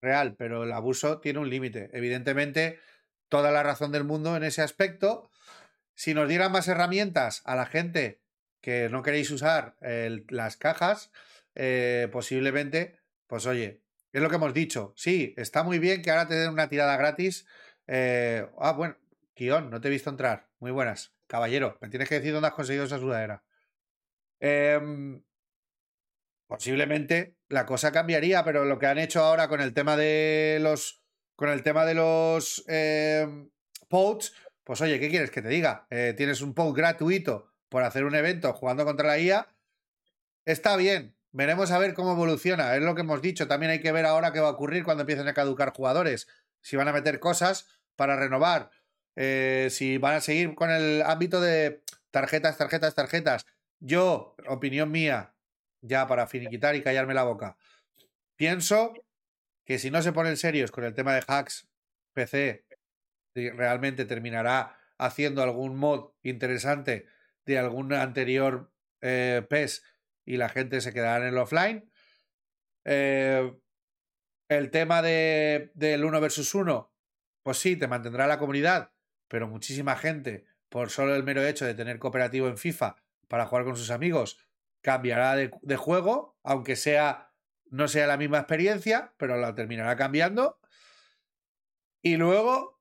real, 0.00 0.36
pero 0.36 0.64
el 0.64 0.72
abuso 0.72 1.20
tiene 1.20 1.40
un 1.40 1.50
límite. 1.50 1.90
Evidentemente, 1.92 2.78
toda 3.28 3.50
la 3.50 3.62
razón 3.62 3.90
del 3.92 4.04
mundo 4.04 4.36
en 4.36 4.44
ese 4.44 4.62
aspecto. 4.62 5.30
Si 5.94 6.14
nos 6.14 6.28
dieran 6.28 6.52
más 6.52 6.68
herramientas 6.68 7.42
a 7.44 7.54
la 7.56 7.66
gente 7.66 8.23
que 8.64 8.88
no 8.88 9.02
queréis 9.02 9.30
usar 9.30 9.76
las 10.30 10.56
cajas, 10.56 11.12
eh, 11.54 12.08
posiblemente, 12.10 12.98
pues 13.26 13.44
oye, 13.44 13.82
es 14.10 14.22
lo 14.22 14.30
que 14.30 14.36
hemos 14.36 14.54
dicho. 14.54 14.94
Sí, 14.96 15.34
está 15.36 15.62
muy 15.62 15.78
bien 15.78 16.00
que 16.00 16.10
ahora 16.10 16.26
te 16.26 16.34
den 16.34 16.48
una 16.48 16.70
tirada 16.70 16.96
gratis. 16.96 17.46
Eh, 17.86 18.48
ah, 18.58 18.72
bueno, 18.72 18.96
Kion, 19.34 19.68
no 19.68 19.82
te 19.82 19.88
he 19.88 19.90
visto 19.90 20.08
entrar. 20.08 20.48
Muy 20.60 20.70
buenas. 20.70 21.14
Caballero, 21.26 21.76
me 21.82 21.90
tienes 21.90 22.08
que 22.08 22.14
decir 22.14 22.32
dónde 22.32 22.48
has 22.48 22.54
conseguido 22.54 22.86
esa 22.86 22.98
sudadera. 22.98 23.44
Em, 24.40 25.22
posiblemente 26.46 27.36
la 27.50 27.66
cosa 27.66 27.92
cambiaría, 27.92 28.44
pero 28.44 28.64
lo 28.64 28.78
que 28.78 28.86
han 28.86 28.96
hecho 28.96 29.22
ahora 29.22 29.46
con 29.48 29.60
el 29.60 29.74
tema 29.74 29.94
de 29.98 30.58
los. 30.62 31.04
Con 31.36 31.50
el 31.50 31.62
tema 31.62 31.84
de 31.84 31.94
los 31.94 32.64
eh, 32.66 33.26
pues 34.64 34.80
oye, 34.80 34.98
¿qué 34.98 35.10
quieres 35.10 35.30
que 35.30 35.42
te 35.42 35.48
diga? 35.48 35.86
Eh, 35.90 36.14
tienes 36.16 36.40
un 36.40 36.54
post 36.54 36.76
gratuito 36.76 37.53
por 37.74 37.82
hacer 37.82 38.04
un 38.04 38.14
evento 38.14 38.52
jugando 38.52 38.84
contra 38.84 39.08
la 39.08 39.18
IA. 39.18 39.48
Está 40.44 40.76
bien, 40.76 41.16
veremos 41.32 41.72
a 41.72 41.78
ver 41.78 41.92
cómo 41.92 42.12
evoluciona. 42.12 42.76
Es 42.76 42.82
lo 42.84 42.94
que 42.94 43.00
hemos 43.00 43.20
dicho. 43.20 43.48
También 43.48 43.72
hay 43.72 43.80
que 43.80 43.90
ver 43.90 44.06
ahora 44.06 44.32
qué 44.32 44.38
va 44.38 44.46
a 44.46 44.52
ocurrir 44.52 44.84
cuando 44.84 45.00
empiecen 45.00 45.26
a 45.26 45.34
caducar 45.34 45.72
jugadores. 45.72 46.28
Si 46.60 46.76
van 46.76 46.86
a 46.86 46.92
meter 46.92 47.18
cosas 47.18 47.66
para 47.96 48.14
renovar. 48.14 48.70
Eh, 49.16 49.70
si 49.72 49.98
van 49.98 50.14
a 50.14 50.20
seguir 50.20 50.54
con 50.54 50.70
el 50.70 51.02
ámbito 51.02 51.40
de 51.40 51.82
tarjetas, 52.12 52.56
tarjetas, 52.58 52.94
tarjetas. 52.94 53.44
Yo, 53.80 54.36
opinión 54.46 54.92
mía, 54.92 55.34
ya 55.80 56.06
para 56.06 56.28
finiquitar 56.28 56.76
y 56.76 56.82
callarme 56.84 57.12
la 57.12 57.24
boca, 57.24 57.56
pienso 58.36 58.94
que 59.64 59.80
si 59.80 59.90
no 59.90 60.00
se 60.00 60.12
ponen 60.12 60.36
serios 60.36 60.70
con 60.70 60.84
el 60.84 60.94
tema 60.94 61.12
de 61.12 61.24
hacks, 61.26 61.66
PC 62.12 62.66
realmente 63.34 64.04
terminará 64.04 64.78
haciendo 64.96 65.42
algún 65.42 65.76
mod 65.76 66.12
interesante 66.22 67.12
de 67.44 67.58
algún 67.58 67.92
anterior 67.92 68.72
eh, 69.00 69.46
PES 69.48 69.84
y 70.24 70.36
la 70.36 70.48
gente 70.48 70.80
se 70.80 70.92
quedará 70.92 71.18
en 71.18 71.34
el 71.34 71.38
offline. 71.38 71.90
Eh, 72.84 73.56
el 74.48 74.70
tema 74.70 75.02
de, 75.02 75.70
del 75.74 76.04
1 76.04 76.20
versus 76.20 76.54
1, 76.54 76.92
pues 77.42 77.58
sí, 77.58 77.76
te 77.76 77.88
mantendrá 77.88 78.26
la 78.26 78.38
comunidad, 78.38 78.92
pero 79.28 79.48
muchísima 79.48 79.96
gente, 79.96 80.46
por 80.68 80.90
solo 80.90 81.14
el 81.14 81.24
mero 81.24 81.44
hecho 81.44 81.64
de 81.64 81.74
tener 81.74 81.98
cooperativo 81.98 82.48
en 82.48 82.58
FIFA 82.58 82.96
para 83.28 83.46
jugar 83.46 83.64
con 83.64 83.76
sus 83.76 83.90
amigos, 83.90 84.38
cambiará 84.80 85.34
de, 85.36 85.50
de 85.62 85.76
juego, 85.76 86.38
aunque 86.42 86.76
sea 86.76 87.34
no 87.74 87.88
sea 87.88 88.06
la 88.06 88.16
misma 88.16 88.38
experiencia, 88.38 89.14
pero 89.16 89.36
la 89.36 89.54
terminará 89.54 89.96
cambiando. 89.96 90.60
Y 92.02 92.16
luego 92.16 92.73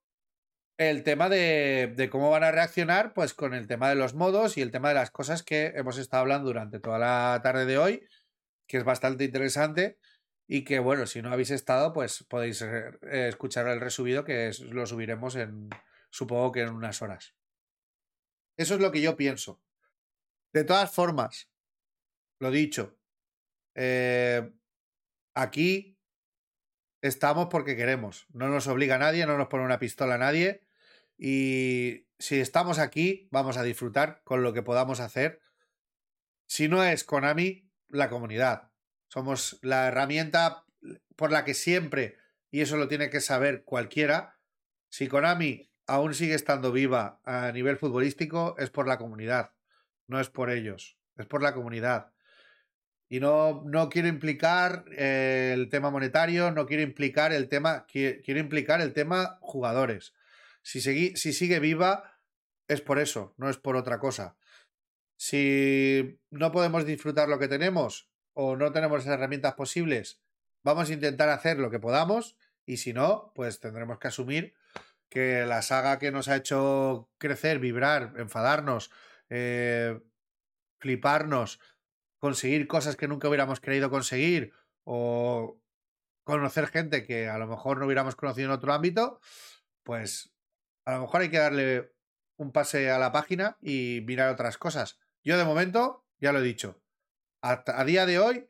el 0.77 1.03
tema 1.03 1.29
de, 1.29 2.09
cómo 2.11 2.29
van 2.29 2.43
a 2.43 2.51
reaccionar, 2.51 3.13
pues 3.13 3.33
con 3.33 3.53
el 3.53 3.67
tema 3.67 3.89
de 3.89 3.95
los 3.95 4.13
modos 4.13 4.57
y 4.57 4.61
el 4.61 4.71
tema 4.71 4.89
de 4.89 4.95
las 4.95 5.11
cosas 5.11 5.43
que 5.43 5.73
hemos 5.75 5.97
estado 5.97 6.21
hablando 6.21 6.47
durante 6.47 6.79
toda 6.79 6.99
la 6.99 7.39
tarde 7.43 7.65
de 7.65 7.77
hoy, 7.77 8.07
que 8.67 8.77
es 8.77 8.83
bastante 8.83 9.23
interesante 9.23 9.99
y 10.47 10.63
que, 10.63 10.79
bueno, 10.79 11.05
si 11.05 11.21
no 11.21 11.31
habéis 11.31 11.51
estado, 11.51 11.93
pues 11.93 12.23
podéis 12.23 12.61
eh, 12.61 12.91
escuchar 13.27 13.67
el 13.67 13.79
resubido 13.79 14.23
que 14.23 14.51
lo 14.69 14.85
subiremos 14.85 15.35
en, 15.35 15.69
supongo 16.09 16.51
que 16.51 16.61
en 16.61 16.69
unas 16.69 17.01
horas. 17.01 17.35
Eso 18.57 18.75
es 18.75 18.81
lo 18.81 18.91
que 18.91 19.01
yo 19.01 19.15
pienso. 19.15 19.61
De 20.53 20.63
todas 20.63 20.93
formas, 20.93 21.49
lo 22.39 22.51
dicho, 22.51 22.97
eh, 23.75 24.51
aquí 25.33 25.92
estamos 27.03 27.49
porque 27.51 27.75
queremos. 27.75 28.25
No 28.33 28.47
nos 28.47 28.67
obliga 28.67 28.95
a 28.95 28.99
nadie, 28.99 29.25
no 29.25 29.37
nos 29.37 29.49
pone 29.49 29.65
una 29.65 29.77
pistola 29.77 30.15
a 30.15 30.17
nadie. 30.17 30.61
Y 31.17 32.07
si 32.17 32.39
estamos 32.39 32.79
aquí, 32.79 33.27
vamos 33.29 33.57
a 33.57 33.63
disfrutar 33.63 34.21
con 34.23 34.41
lo 34.41 34.53
que 34.53 34.63
podamos 34.63 35.01
hacer. 35.01 35.41
Si 36.47 36.69
no 36.69 36.83
es 36.83 37.03
Konami, 37.03 37.69
la 37.89 38.09
comunidad. 38.09 38.71
Somos 39.09 39.59
la 39.61 39.87
herramienta 39.89 40.65
por 41.17 41.31
la 41.31 41.43
que 41.43 41.53
siempre, 41.53 42.17
y 42.49 42.61
eso 42.61 42.77
lo 42.77 42.87
tiene 42.87 43.09
que 43.09 43.19
saber 43.19 43.63
cualquiera, 43.65 44.39
si 44.89 45.07
Konami 45.07 45.69
aún 45.85 46.13
sigue 46.13 46.35
estando 46.35 46.71
viva 46.71 47.19
a 47.25 47.51
nivel 47.51 47.77
futbolístico, 47.77 48.55
es 48.57 48.69
por 48.69 48.87
la 48.87 48.97
comunidad, 48.97 49.51
no 50.07 50.21
es 50.21 50.29
por 50.29 50.49
ellos, 50.49 50.97
es 51.17 51.25
por 51.25 51.43
la 51.43 51.53
comunidad. 51.53 52.12
Y 53.13 53.19
no, 53.19 53.61
no 53.67 53.89
quiero 53.89 54.07
implicar 54.07 54.85
eh, 54.97 55.51
el 55.53 55.69
tema 55.69 55.91
monetario, 55.91 56.49
no 56.49 56.65
quiero 56.65 56.81
implicar 56.81 57.31
el 57.31 57.47
tema, 57.47 57.85
quiero 57.85 58.39
implicar 58.39 58.81
el 58.81 58.91
tema 58.91 59.37
jugadores. 59.39 60.15
Si, 60.63 60.81
si 60.81 61.33
sigue 61.33 61.59
viva, 61.59 62.17
es 62.67 62.81
por 62.81 62.97
eso, 62.97 63.35
no 63.37 63.51
es 63.51 63.57
por 63.57 63.75
otra 63.75 63.99
cosa. 63.99 64.35
Si 65.15 66.19
no 66.31 66.51
podemos 66.51 66.87
disfrutar 66.87 67.29
lo 67.29 67.37
que 67.37 67.47
tenemos 67.47 68.09
o 68.33 68.55
no 68.55 68.71
tenemos 68.71 69.05
las 69.05 69.13
herramientas 69.13 69.53
posibles, 69.53 70.19
vamos 70.63 70.89
a 70.89 70.93
intentar 70.93 71.29
hacer 71.29 71.59
lo 71.59 71.69
que 71.69 71.77
podamos 71.77 72.35
y 72.65 72.77
si 72.77 72.93
no, 72.93 73.31
pues 73.35 73.59
tendremos 73.59 73.99
que 73.99 74.07
asumir 74.07 74.55
que 75.09 75.45
la 75.45 75.61
saga 75.61 75.99
que 75.99 76.09
nos 76.09 76.29
ha 76.29 76.37
hecho 76.37 77.11
crecer, 77.19 77.59
vibrar, 77.59 78.15
enfadarnos, 78.17 78.89
eh, 79.29 79.99
fliparnos, 80.79 81.59
conseguir 82.23 82.69
cosas 82.69 82.95
que 82.95 83.09
nunca 83.09 83.27
hubiéramos 83.27 83.59
querido 83.59 83.89
conseguir 83.89 84.53
o 84.85 85.59
conocer 86.23 86.67
gente 86.67 87.05
que 87.05 87.27
a 87.27 87.37
lo 87.37 87.47
mejor 87.47 87.77
no 87.77 87.85
hubiéramos 87.85 88.15
conocido 88.15 88.45
en 88.45 88.53
otro 88.53 88.71
ámbito, 88.71 89.19
pues 89.83 90.33
a 90.85 90.93
lo 90.93 91.01
mejor 91.01 91.19
hay 91.19 91.29
que 91.29 91.39
darle 91.39 91.93
un 92.37 92.53
pase 92.53 92.89
a 92.89 92.97
la 92.97 93.11
página 93.11 93.57
y 93.61 94.05
mirar 94.07 94.29
otras 94.29 94.57
cosas. 94.57 95.01
Yo 95.21 95.37
de 95.37 95.43
momento, 95.43 96.05
ya 96.17 96.31
lo 96.31 96.39
he 96.39 96.43
dicho, 96.43 96.81
a 97.41 97.83
día 97.83 98.05
de 98.05 98.19
hoy, 98.19 98.49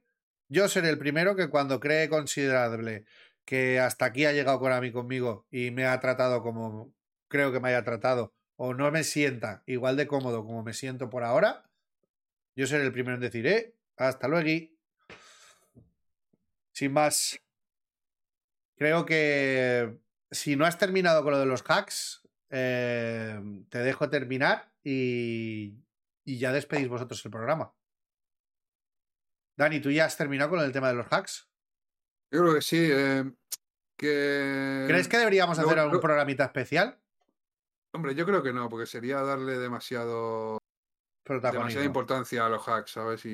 yo 0.50 0.68
seré 0.68 0.90
el 0.90 1.00
primero 1.00 1.35
que 1.35 1.50
cuando 1.50 1.80
cree 1.80 2.10
considerable 2.10 3.06
que 3.43 3.80
hasta 3.80 4.06
aquí 4.06 4.26
ha 4.26 4.34
llegado 4.34 4.60
Konami 4.60 4.92
conmigo 4.92 5.48
y 5.50 5.72
me 5.72 5.88
ha 5.88 6.00
tratado 6.00 6.43
como 6.43 6.93
creo 7.27 7.52
que 7.52 7.60
me 7.60 7.69
haya 7.69 7.84
tratado, 7.84 8.35
o 8.56 8.76
no 8.76 8.92
me 8.92 9.03
sienta 9.03 9.64
igual 9.66 9.98
de 9.98 10.06
cómodo 10.06 10.45
como 10.45 10.61
me 10.61 10.76
siento 10.76 11.10
por 11.10 11.24
ahora, 11.24 11.68
yo 12.56 12.68
seré 12.68 12.84
el 12.86 12.92
primero 12.92 13.16
en 13.16 13.22
decir, 13.22 13.46
eh, 13.48 13.76
hasta 13.98 14.28
luego. 14.28 14.50
Sin 16.72 16.92
más, 16.92 17.40
creo 18.76 19.06
que 19.06 20.00
si 20.32 20.56
no 20.56 20.66
has 20.66 20.78
terminado 20.78 21.24
con 21.24 21.32
lo 21.34 21.40
de 21.40 21.46
los 21.46 21.64
hacks, 21.68 22.22
eh, 22.50 23.40
te 23.70 23.80
dejo 23.80 24.10
terminar 24.10 24.72
y, 24.84 25.76
y 26.26 26.38
ya 26.40 26.52
despedís 26.52 26.90
vosotros 26.90 27.24
el 27.26 27.32
programa. 27.32 27.74
Dani, 29.56 29.80
¿tú 29.80 29.92
ya 29.92 30.06
has 30.06 30.18
terminado 30.18 30.50
con 30.50 30.60
el 30.62 30.72
tema 30.72 30.88
de 30.88 30.96
los 30.96 31.06
hacks? 31.12 31.48
Yo 32.32 32.42
creo 32.42 32.56
que 32.56 32.62
sí. 32.62 32.90
eh, 32.92 33.32
que... 33.96 34.86
¿Crees 34.88 35.08
que 35.08 35.20
deberíamos 35.20 35.60
hacer 35.60 35.78
algún 35.78 35.98
lo- 35.98 36.02
programita 36.02 36.46
especial? 36.46 37.00
Hombre, 37.94 38.16
yo 38.16 38.26
creo 38.26 38.42
que 38.42 38.52
no, 38.52 38.68
porque 38.70 38.88
sería 38.88 39.22
darle 39.22 39.60
demasiado, 39.60 40.58
demasiada 41.52 41.85
importancia 41.85 42.45
a 42.45 42.50
los 42.50 42.68
hacks, 42.68 42.92
¿sabes? 42.92 43.26
Y, 43.26 43.30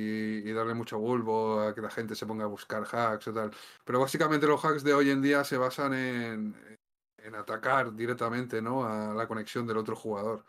y 0.45 0.51
darle 0.53 0.73
mucho 0.73 0.99
bulbo 0.99 1.61
a 1.61 1.73
que 1.73 1.81
la 1.81 1.89
gente 1.89 2.15
se 2.15 2.25
ponga 2.25 2.43
a 2.45 2.47
buscar 2.47 2.83
hacks 2.91 3.27
o 3.29 3.33
tal. 3.33 3.51
Pero 3.83 3.99
básicamente 3.99 4.45
los 4.47 4.63
hacks 4.63 4.83
de 4.83 4.93
hoy 4.93 5.09
en 5.09 5.21
día 5.21 5.43
se 5.43 5.57
basan 5.57 5.93
en, 5.93 6.77
en 7.17 7.35
atacar 7.35 7.93
directamente, 7.95 8.61
¿no? 8.61 8.85
A 8.85 9.13
la 9.13 9.27
conexión 9.27 9.65
del 9.67 9.77
otro 9.77 9.95
jugador. 9.95 10.45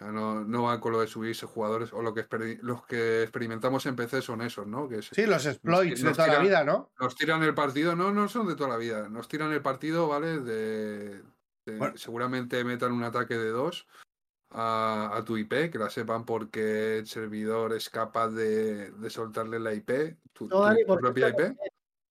No, 0.00 0.42
no 0.42 0.64
van 0.64 0.80
con 0.80 0.90
lo 0.92 1.00
de 1.00 1.06
subirse 1.06 1.46
jugadores, 1.46 1.92
o 1.92 2.02
lo 2.02 2.12
que 2.12 2.26
los 2.62 2.84
que 2.86 3.22
experimentamos 3.22 3.86
en 3.86 3.94
PC 3.94 4.20
son 4.20 4.42
esos, 4.42 4.66
¿no? 4.66 4.88
Que 4.88 5.00
Sí, 5.00 5.26
los 5.26 5.46
exploits 5.46 6.00
de 6.00 6.08
nos 6.08 6.16
toda 6.16 6.28
la 6.28 6.38
vida, 6.40 6.64
¿no? 6.64 6.90
Nos 6.98 7.14
tiran 7.14 7.40
el 7.44 7.54
partido, 7.54 7.94
no, 7.94 8.10
no 8.10 8.28
son 8.28 8.48
de 8.48 8.56
toda 8.56 8.70
la 8.70 8.78
vida. 8.78 9.08
Nos 9.08 9.28
tiran 9.28 9.52
el 9.52 9.62
partido, 9.62 10.08
¿vale? 10.08 10.40
De, 10.40 11.22
de- 11.66 11.78
Bueno. 11.78 11.96
Seguramente 11.96 12.64
metan 12.64 12.90
un 12.90 13.04
ataque 13.04 13.34
de 13.38 13.50
dos 13.50 13.86
a, 14.54 15.10
a 15.14 15.24
tu 15.24 15.36
IP, 15.36 15.70
que 15.70 15.78
la 15.78 15.90
sepan 15.90 16.24
porque 16.24 16.98
el 16.98 17.06
servidor 17.06 17.72
es 17.74 17.88
capaz 17.88 18.30
de, 18.30 18.90
de 18.90 19.10
soltarle 19.10 19.58
la 19.58 19.74
IP, 19.74 20.16
tu, 20.32 20.48
No, 20.48 20.56
tu 20.56 20.62
Dani, 20.62 20.84
porque 20.84 21.00
propia 21.02 21.28
es 21.28 21.34
IP. 21.34 21.56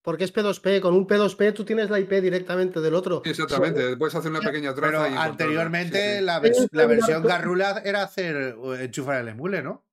Porque 0.02 0.24
es 0.24 0.34
P2P. 0.34 0.82
Con 0.82 0.96
un 0.96 1.08
P2P 1.08 1.54
tú 1.54 1.64
tienes 1.64 1.90
la 1.90 2.00
IP 2.00 2.10
directamente 2.22 2.82
del 2.82 2.96
otro. 2.96 3.22
Sí, 3.24 3.30
Exactamente, 3.32 3.96
puedes 3.98 4.16
hacer 4.16 4.32
una 4.32 4.40
pequeña 4.40 4.74
traza. 4.74 5.04
Pero 5.04 5.14
y 5.14 5.18
anteriormente 5.18 6.14
Sí, 6.14 6.20
sí. 6.20 6.26
La, 6.26 6.42
Sí, 6.42 6.54
sí, 6.54 6.68
la 6.72 6.84
sí, 6.84 6.90
versión 6.90 7.22
sí. 7.22 7.28
Garrula 7.28 7.82
era 7.86 8.02
hacer 8.04 8.36
eh, 8.36 8.84
enchufar 8.84 9.22
el 9.22 9.28
emule, 9.28 9.62
¿no? 9.62 9.86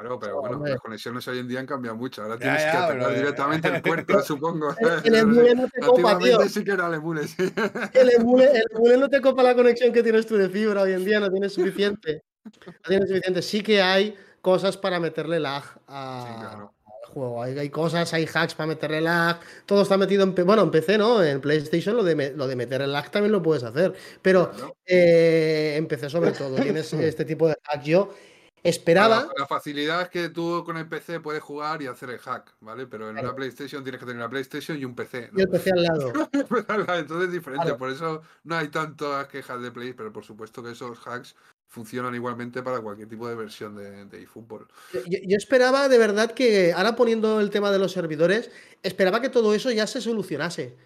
Claro, 0.00 0.18
pero 0.18 0.40
bueno, 0.40 0.56
Hombre. 0.56 0.72
las 0.72 0.80
conexiones 0.80 1.26
hoy 1.28 1.38
en 1.38 1.48
día 1.48 1.60
han 1.60 1.66
cambiado 1.66 1.96
mucho. 1.96 2.22
Ahora 2.22 2.34
Ya, 2.34 2.40
tienes 2.40 2.62
que 2.62 2.68
atacar 2.68 3.12
eh, 3.12 3.16
directamente 3.16 3.68
el 3.68 3.82
puerto, 3.82 4.22
supongo. 4.22 4.74
El 5.04 5.14
emule 5.14 5.54
no 5.54 5.68
te 5.68 5.80
copa, 5.80 5.96
tío. 6.02 6.08
Antiguamente 6.08 6.48
sí 6.52 6.64
que 6.64 6.70
era 6.72 6.86
el 6.88 6.94
emule, 6.94 7.26
sí. 7.26 7.52
El 7.94 8.10
emule, 8.10 8.44
el 8.52 8.64
emule 8.74 8.96
no 8.98 9.08
te 9.08 9.20
copa 9.20 9.42
la 9.42 9.54
conexión 9.54 9.92
que 9.92 10.02
tienes 10.02 10.26
tú 10.26 10.36
de 10.36 10.48
fibra 10.48 10.82
hoy 10.82 10.92
en 10.92 11.04
día, 11.04 11.20
no 11.20 11.30
tienes 11.30 11.52
suficiente. 11.52 12.22
No 12.44 12.72
tienes 12.86 13.08
suficiente. 13.08 13.42
Sí 13.42 13.62
que 13.62 13.82
hay 13.82 14.16
cosas 14.40 14.76
para 14.76 15.00
meterle 15.00 15.40
lag 15.40 15.64
a- 15.88 16.24
Sí, 16.26 16.40
claro. 16.40 16.72
al 16.86 17.12
juego. 17.12 17.42
Hay, 17.42 17.58
hay 17.58 17.70
cosas, 17.70 18.12
hay 18.14 18.26
hacks 18.32 18.54
para 18.54 18.68
meterle 18.68 19.00
lag. 19.00 19.40
Todo 19.66 19.82
está 19.82 19.96
metido 19.96 20.22
en. 20.22 20.34
Bueno, 20.34 20.62
en 20.62 20.70
PC, 20.70 20.96
¿no? 20.98 21.22
En 21.22 21.40
PlayStation 21.40 21.96
lo 21.96 22.04
de, 22.04 22.32
lo 22.36 22.46
de 22.46 22.56
meter 22.56 22.82
el 22.82 22.92
lag 22.92 23.10
también 23.10 23.32
lo 23.32 23.42
puedes 23.42 23.64
hacer. 23.64 23.92
Pero 24.22 24.50
Claro. 24.52 24.76
eh, 24.86 25.74
en 25.76 25.86
PC 25.88 26.08
sobre 26.08 26.32
todo. 26.32 26.54
Tienes 26.56 26.92
este 26.94 27.24
tipo 27.24 27.48
de 27.48 27.56
hacks. 27.64 27.84
Yo 27.84 28.14
esperaba. 28.62 29.26
La, 29.26 29.40
la 29.40 29.46
facilidad 29.46 30.02
es 30.02 30.08
que 30.08 30.28
tú 30.28 30.62
con 30.64 30.76
el 30.76 30.88
PC 30.88 31.20
puedes 31.20 31.42
jugar 31.42 31.82
y 31.82 31.86
hacer 31.86 32.10
el 32.10 32.18
hack, 32.18 32.54
¿vale? 32.60 32.86
Pero 32.86 33.08
en 33.08 33.14
Claro. 33.14 33.28
una 33.28 33.36
PlayStation 33.36 33.82
tienes 33.82 34.00
que 34.00 34.06
tener 34.06 34.20
la 34.22 34.28
PlayStation 34.28 34.78
y 34.78 34.84
un 34.84 34.94
PC. 34.94 35.30
¿no? 35.32 35.38
Y 35.38 35.42
el 35.42 35.48
PC 35.48 35.70
al 35.76 35.82
lado. 35.82 36.12
Entonces 36.98 37.28
es 37.28 37.32
diferente, 37.32 37.64
Claro. 37.64 37.78
por 37.78 37.90
eso 37.90 38.22
no 38.44 38.56
hay 38.56 38.68
tantas 38.68 39.28
quejas 39.28 39.60
de 39.62 39.70
Play, 39.70 39.92
pero 39.92 40.12
por 40.12 40.24
supuesto 40.24 40.62
que 40.62 40.72
esos 40.72 40.98
hacks 41.06 41.34
funcionan 41.70 42.14
igualmente 42.14 42.62
para 42.62 42.80
cualquier 42.80 43.08
tipo 43.08 43.28
de 43.28 43.34
versión 43.34 43.76
de, 43.76 44.06
de 44.06 44.22
eFootball. 44.22 44.66
Yo, 45.06 45.18
yo 45.22 45.36
esperaba 45.36 45.88
de 45.88 45.98
verdad 45.98 46.32
que, 46.32 46.72
ahora 46.72 46.96
poniendo 46.96 47.40
el 47.40 47.50
tema 47.50 47.70
de 47.70 47.78
los 47.78 47.92
servidores, 47.92 48.50
esperaba 48.82 49.20
que 49.20 49.28
todo 49.28 49.52
eso 49.54 49.70
ya 49.70 49.86
se 49.86 50.00
solucionase. 50.00 50.76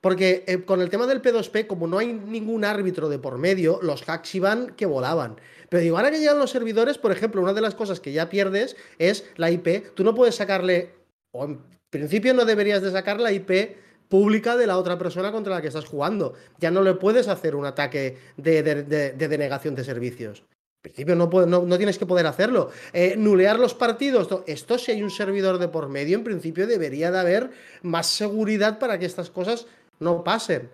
Porque 0.00 0.44
eh, 0.46 0.64
con 0.64 0.80
el 0.80 0.88
tema 0.88 1.06
del 1.06 1.20
P2P, 1.20 1.66
como 1.66 1.86
no 1.86 1.98
hay 1.98 2.14
ningún 2.14 2.64
árbitro 2.64 3.10
de 3.10 3.18
por 3.18 3.36
medio, 3.36 3.80
los 3.82 4.08
hacks 4.08 4.34
iban 4.34 4.70
que 4.74 4.86
volaban. 4.86 5.38
Pero 5.70 5.82
digo, 5.82 5.96
ahora 5.96 6.10
que 6.10 6.18
llegan 6.18 6.38
los 6.38 6.50
servidores, 6.50 6.98
por 6.98 7.12
ejemplo, 7.12 7.40
una 7.40 7.54
de 7.54 7.60
las 7.62 7.74
cosas 7.74 8.00
que 8.00 8.12
ya 8.12 8.28
pierdes 8.28 8.76
es 8.98 9.24
la 9.36 9.50
IP. 9.50 9.94
Tú 9.94 10.04
no 10.04 10.14
puedes 10.14 10.34
sacarle, 10.34 10.90
o 11.32 11.44
en 11.44 11.60
principio 11.88 12.34
no 12.34 12.44
deberías 12.44 12.82
de 12.82 12.90
sacar 12.90 13.18
la 13.20 13.32
IP 13.32 13.76
pública 14.08 14.56
de 14.56 14.66
la 14.66 14.76
otra 14.76 14.98
persona 14.98 15.30
contra 15.32 15.54
la 15.54 15.62
que 15.62 15.68
estás 15.68 15.84
jugando. 15.86 16.34
Ya 16.58 16.70
no 16.72 16.82
le 16.82 16.94
puedes 16.94 17.28
hacer 17.28 17.54
un 17.54 17.64
ataque 17.64 18.18
de, 18.36 18.62
de- 18.64 18.82
de- 18.82 19.12
de 19.12 19.28
denegación 19.28 19.74
de 19.76 19.84
servicios. 19.84 20.42
En 20.82 20.90
principio 20.92 21.14
no, 21.14 21.28
no, 21.46 21.62
no 21.62 21.76
tienes 21.76 21.98
que 21.98 22.06
poder 22.06 22.26
hacerlo. 22.26 22.70
Eh, 22.92 23.14
nulear 23.16 23.60
los 23.60 23.74
partidos. 23.74 24.26
to- 24.26 24.42
Esto 24.48 24.76
si 24.78 24.90
hay 24.90 25.02
un 25.04 25.10
servidor 25.10 25.58
de 25.58 25.68
por 25.68 25.88
medio, 25.88 26.16
en 26.16 26.24
principio 26.24 26.66
debería 26.66 27.12
de 27.12 27.18
haber 27.20 27.50
más 27.82 28.08
seguridad 28.08 28.78
para 28.80 28.98
que 28.98 29.06
estas 29.06 29.30
cosas 29.30 29.66
no 30.00 30.24
pasen. 30.24 30.68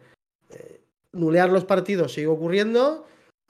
Eh, 0.54 0.80
nulear 1.12 1.50
los 1.50 1.64
partidos 1.66 2.14
sigue 2.14 2.28
ocurriendo. 2.28 3.04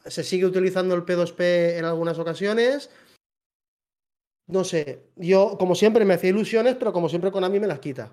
Se 0.06 0.22
sigue 0.24 0.46
utilizando 0.46 0.94
el 0.94 1.04
P2P 1.04 1.78
en 1.78 1.84
algunas 1.84 2.18
ocasiones. 2.18 2.90
No 4.48 4.62
sé, 4.62 5.10
yo 5.16 5.56
como 5.58 5.74
siempre 5.74 6.04
me 6.04 6.14
hacía 6.14 6.30
ilusiones, 6.30 6.76
pero 6.76 6.92
como 6.92 7.08
siempre 7.08 7.32
Konami 7.32 7.58
me 7.58 7.66
las 7.66 7.80
quita. 7.80 8.12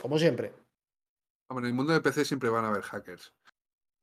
Como 0.00 0.18
siempre. 0.18 0.52
Hombre, 1.50 1.66
en 1.66 1.70
el 1.70 1.74
mundo 1.74 1.92
de 1.92 2.00
PC 2.00 2.24
siempre 2.24 2.48
van 2.48 2.64
a 2.64 2.68
haber 2.70 2.82
hackers. 2.82 3.34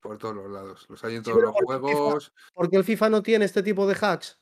Por 0.02 0.18
todos 0.18 0.36
los 0.36 0.50
lados. 0.52 0.86
Los 0.90 1.04
hay 1.04 1.16
en 1.16 1.24
Sí, 1.26 1.32
todos 1.32 1.38
pero 1.38 1.52
los 1.52 1.56
FIFA- 1.62 1.80
juegos. 1.82 2.34
Porque 2.54 2.78
el 2.78 2.84
FIFA 2.84 3.10
no 3.10 3.24
tiene 3.24 3.46
este 3.46 3.64
tipo 3.64 3.88
de 3.88 3.96
hacks. 4.00 4.38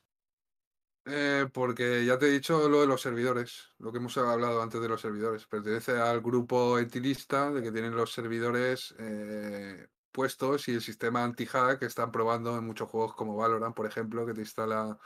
eh, 1.06 1.48
porque 1.54 2.06
ya 2.06 2.20
te 2.20 2.28
he 2.28 2.32
dicho 2.32 2.68
lo 2.70 2.82
de 2.82 2.88
los 2.88 3.02
servidores. 3.02 3.70
Lo 3.80 3.92
que 3.92 3.98
hemos 3.98 4.16
hablado 4.18 4.62
antes 4.62 4.80
de 4.82 4.90
los 4.90 5.02
servidores. 5.02 5.48
Pertenece 5.48 5.94
al 5.98 6.22
grupo 6.22 6.78
etilista 6.78 7.50
de 7.52 7.64
que 7.64 7.72
tienen 7.72 7.96
los 7.96 8.12
servidores 8.14 8.94
eh, 9.00 9.88
puestos 10.12 10.68
y 10.68 10.74
el 10.74 10.82
sistema 10.82 11.24
anti-hack 11.24 11.80
que 11.80 11.86
están 11.86 12.12
probando 12.12 12.58
en 12.58 12.66
muchos 12.66 12.90
juegos 12.90 13.16
como 13.16 13.36
Valorant, 13.36 13.76
por 13.76 13.86
ejemplo, 13.86 14.26
que 14.26 14.34
te 14.34 14.42
instala 14.42 15.00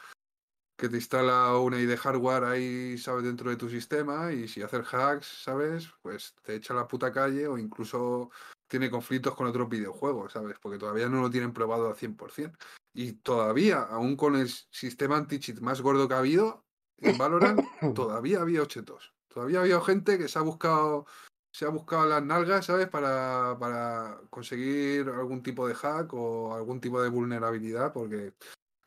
que 0.78 0.90
te 0.90 0.98
instala 0.98 1.58
una 1.60 1.80
ID 1.80 1.96
hardware 1.96 2.44
ahí, 2.46 2.98
¿sabes? 2.98 3.24
Dentro 3.24 3.50
de 3.50 3.56
tu 3.56 3.70
sistema 3.70 4.32
y 4.34 4.48
si 4.48 4.62
haces 4.62 4.86
hacks, 4.94 5.28
¿sabes? 5.44 5.90
Pues 6.02 6.36
te 6.42 6.56
echa 6.56 6.74
a 6.74 6.78
la 6.78 6.88
puta 6.88 7.12
calle 7.12 7.48
o 7.48 7.58
incluso 7.58 8.32
tiene 8.68 8.90
conflictos 8.90 9.36
con 9.36 9.48
otros 9.48 9.70
videojuegos, 9.70 10.34
¿sabes? 10.34 10.58
Porque 10.60 10.80
todavía 10.80 11.08
no 11.08 11.22
lo 11.22 11.30
tienen 11.30 11.54
probado 11.54 11.88
al 11.88 11.96
100%. 11.96 12.58
Y 12.94 13.14
todavía, 13.14 13.82
aún 13.84 14.16
con 14.16 14.36
el 14.36 14.50
sistema 14.50 15.18
anti-cheat 15.18 15.60
más 15.60 15.82
gordo 15.82 16.08
que 16.08 16.16
ha 16.16 16.20
habido 16.20 16.66
en 16.98 17.18
Valorant, 17.18 17.62
todavía 17.96 18.42
había 18.42 18.66
chetos. 18.66 19.14
Todavía 19.28 19.62
había 19.62 19.80
gente 19.82 20.18
que 20.18 20.28
se 20.28 20.40
ha 20.40 20.42
buscado 20.42 21.06
se 21.54 21.66
ha 21.66 21.70
buscado 21.70 22.08
las 22.08 22.24
nalgas, 22.24 22.66
¿sabes? 22.66 22.88
Para, 22.88 23.56
para 23.60 24.18
conseguir 24.32 25.08
algún 25.08 25.44
tipo 25.44 25.68
de 25.68 25.76
hack 25.76 26.12
o 26.14 26.56
algún 26.56 26.82
tipo 26.82 27.00
de 27.02 27.10
vulnerabilidad, 27.10 27.94
porque 27.94 28.34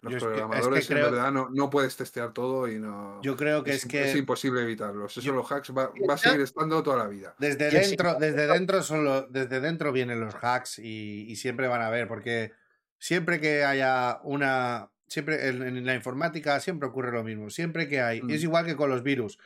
los 0.03 0.13
Yo 0.13 0.19
es 0.19 0.23
que- 0.25 0.29
es 0.29 0.35
que 0.35 0.39
programadores 0.41 0.87
creo- 0.89 1.07
en 1.07 1.13
verdad 1.15 1.33
no, 1.33 1.49
no 1.53 1.71
puedes 1.71 1.97
testear 1.97 2.33
todo 2.33 2.67
y 2.67 2.81
no... 2.81 3.23
Yo 3.23 3.37
creo 3.37 3.63
que 3.63 3.71
es, 3.71 3.87
que 3.87 4.11
imposible 4.19 4.63
evitarlos. 4.63 5.13
Eso 5.13 5.21
Yo- 5.21 5.33
los 5.35 5.51
hacks 5.51 5.71
va, 5.71 5.93
va 6.09 6.15
a 6.15 6.19
seguir 6.19 6.41
estando 6.41 6.83
toda 6.83 6.97
la 6.97 7.07
vida. 7.07 7.37
desde 7.39 7.71
sí. 7.71 7.77
dentro, 7.91 8.15
desde 8.19 8.47
dentro 8.49 8.83
son 8.83 9.27
desde 9.31 9.61
dentro 9.61 9.93
vienen 9.93 10.19
los 10.21 10.35
hacks 10.35 10.81
y, 10.81 11.27
y 11.31 11.37
siempre 11.37 11.69
van 11.69 11.83
a 11.83 11.91
ver, 11.91 12.09
porque 12.09 12.51
siempre 12.99 13.41
que 13.41 13.65
haya 13.65 14.19
una. 14.25 14.91
Siempre 15.09 15.47
en, 15.49 15.63
en 15.63 15.87
la 15.87 15.95
informática 15.95 16.59
siempre 16.59 16.89
ocurre 16.89 17.13
lo 17.13 17.23
mismo. 17.23 17.49
Siempre 17.49 17.87
que 17.89 18.01
hay. 18.01 18.23
Mm. 18.23 18.31
Es 18.31 18.43
igual 18.43 18.67
que 18.67 18.75
con 18.75 18.91
los 18.91 19.05
virus. 19.05 19.39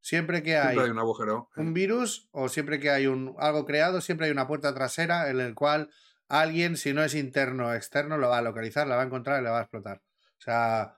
Siempre 0.00 0.42
que 0.42 0.56
hay 0.56 0.68
Siempre 0.68 0.84
hay 0.84 0.90
un 0.90 0.98
agujero. 0.98 1.48
¿eh? 1.56 1.60
un 1.60 1.74
virus 1.74 2.28
o 2.30 2.48
siempre 2.48 2.78
que 2.80 2.90
hay 2.90 3.06
un 3.06 3.34
algo 3.38 3.64
creado, 3.66 4.00
siempre 4.00 4.26
hay 4.26 4.32
una 4.32 4.46
puerta 4.46 4.74
trasera 4.74 5.28
en 5.30 5.40
el 5.40 5.54
cual 5.54 5.90
alguien, 6.28 6.76
si 6.76 6.92
no 6.94 7.02
es 7.02 7.14
interno 7.14 7.68
o 7.68 7.74
externo, 7.74 8.16
lo 8.18 8.28
va 8.28 8.38
a 8.38 8.42
localizar, 8.42 8.86
la 8.86 8.96
va 8.96 9.02
a 9.02 9.06
encontrar 9.06 9.40
y 9.40 9.44
la 9.44 9.50
va 9.50 9.58
a 9.58 9.62
explotar. 9.62 10.02
O 10.38 10.40
sea, 10.40 10.96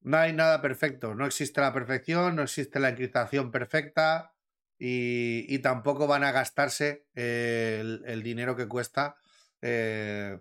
no 0.00 0.16
hay 0.18 0.32
nada 0.32 0.60
perfecto, 0.62 1.14
no 1.14 1.26
existe 1.26 1.60
la 1.60 1.72
perfección, 1.72 2.36
no 2.36 2.42
existe 2.42 2.78
la 2.80 2.90
encriptación 2.90 3.50
perfecta 3.50 4.34
y, 4.78 5.44
y 5.48 5.58
tampoco 5.60 6.06
van 6.06 6.24
a 6.24 6.32
gastarse 6.32 7.06
eh, 7.14 7.78
el, 7.80 8.02
el 8.06 8.22
dinero 8.22 8.54
que 8.56 8.68
cuesta 8.68 9.16
eh, 9.62 10.38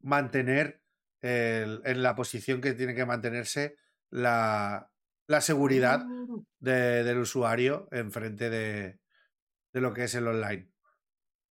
mantener 0.00 0.82
el- 1.20 1.80
en 1.84 2.02
la 2.02 2.14
posición 2.14 2.60
que 2.60 2.74
tiene 2.74 2.94
que 2.94 3.06
mantenerse 3.06 3.76
la, 4.10 4.90
la 5.26 5.40
seguridad 5.40 6.04
de- 6.58 7.04
del 7.04 7.18
usuario 7.18 7.88
enfrente 7.90 8.50
de, 8.50 8.98
de 9.72 9.80
lo 9.80 9.92
que 9.94 10.04
es 10.04 10.14
el 10.14 10.26
online. 10.28 10.70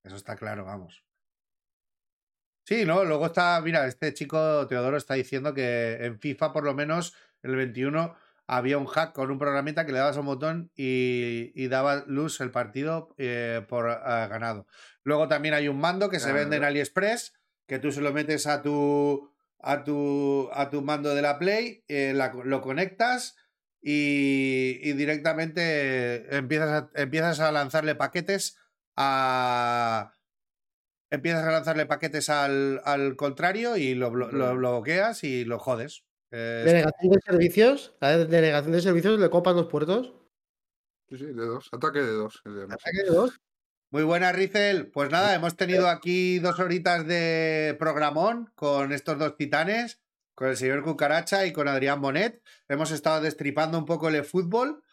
Eso 0.03 0.15
está 0.15 0.35
claro, 0.35 0.65
vamos. 0.65 1.05
Sí, 2.65 2.85
¿no? 2.85 3.03
Luego 3.03 3.25
está, 3.25 3.59
mira, 3.61 3.87
este 3.87 4.13
chico 4.13 4.67
Teodoro 4.67 4.95
está 4.97 5.15
diciendo 5.15 5.53
que 5.53 5.97
en 6.05 6.19
FIFA, 6.19 6.53
por 6.53 6.63
lo 6.63 6.73
menos, 6.73 7.13
el 7.41 7.55
21, 7.57 8.15
había 8.47 8.77
un 8.77 8.85
hack 8.85 9.13
con 9.13 9.31
un 9.31 9.37
programita 9.39 9.85
que 9.85 9.91
le 9.91 9.99
dabas 9.99 10.17
un 10.17 10.25
botón 10.25 10.71
y, 10.75 11.51
y 11.55 11.67
daba 11.67 12.03
luz 12.07 12.39
el 12.39 12.51
partido 12.51 13.13
eh, 13.17 13.65
por 13.67 13.89
ah, 13.89 14.27
ganado. 14.27 14.65
Luego 15.03 15.27
también 15.27 15.53
hay 15.55 15.67
un 15.67 15.79
mando 15.79 16.09
que 16.09 16.19
se 16.21 16.31
vende 16.31 16.57
en. 16.57 16.63
AliExpress, 16.63 17.33
que 17.67 17.79
tú 17.79 17.91
se 17.91 18.01
lo 18.01 18.13
metes 18.13 18.47
a 18.47 18.61
tu 18.61 19.29
a 19.65 19.83
tu, 19.85 20.49
a 20.53 20.69
tu 20.69 20.81
mando 20.81 21.15
de 21.15 21.21
la 21.21 21.39
Play, 21.39 21.83
eh, 21.87 22.11
la- 22.13 22.33
lo 22.33 22.61
conectas 22.61 23.37
y, 23.83 24.79
y 24.81 24.93
directamente 24.93 26.35
empiezas 26.35 26.69
a, 26.69 26.89
empiezas 26.95 27.39
a 27.41 27.51
lanzarle 27.51 27.95
paquetes 27.95 28.57
a 28.95 30.13
empiezas 31.11 31.43
a 31.43 31.51
lanzarle 31.51 31.85
paquetes 31.85 32.29
al, 32.29 32.81
al 32.85 33.15
contrario 33.15 33.75
y 33.77 33.93
lo, 33.93 34.09
lo 34.15 34.55
bloqueas 34.55 35.23
y 35.23 35.45
lo 35.45 35.59
jodes. 35.59 36.05
Eh, 36.31 36.63
Denegación 36.65 37.11
de 37.11 37.19
servicios. 37.23 37.95
La 37.99 38.17
denegación 38.17 38.71
de 38.71 38.81
servicios 38.81 39.19
le 39.19 39.29
copas 39.29 39.55
los 39.55 39.67
puertos. 39.67 40.13
Sí, 41.09 41.17
sí, 41.17 41.25
de 41.25 41.45
dos. 41.45 41.69
Ataque 41.71 41.99
de 41.99 42.11
dos. 42.11 42.41
Ataque 42.45 43.03
de 43.05 43.13
dos. 43.13 43.39
Muy 43.91 44.01
buena, 44.01 44.31
Rizel. 44.31 44.87
Pues 44.87 45.11
nada, 45.11 45.35
hemos 45.35 45.55
tenido 45.55 45.87
aquí 45.87 46.39
dos 46.39 46.59
horitas 46.59 47.05
de 47.05 47.75
programón 47.77 48.51
con 48.55 48.91
estos 48.91 49.19
dos 49.19 49.37
titanes, 49.37 50.01
con 50.35 50.49
el 50.49 50.57
señor 50.57 50.83
Cucaracha 50.83 51.45
y 51.45 51.53
con 51.53 51.67
Adrián 51.67 52.01
Bonet. 52.01 52.41
Hemos 52.67 52.91
estado 52.91 53.21
destripando 53.21 53.77
un 53.77 53.85
poco 53.85 54.09
el 54.09 54.23
fútbol. 54.23 54.83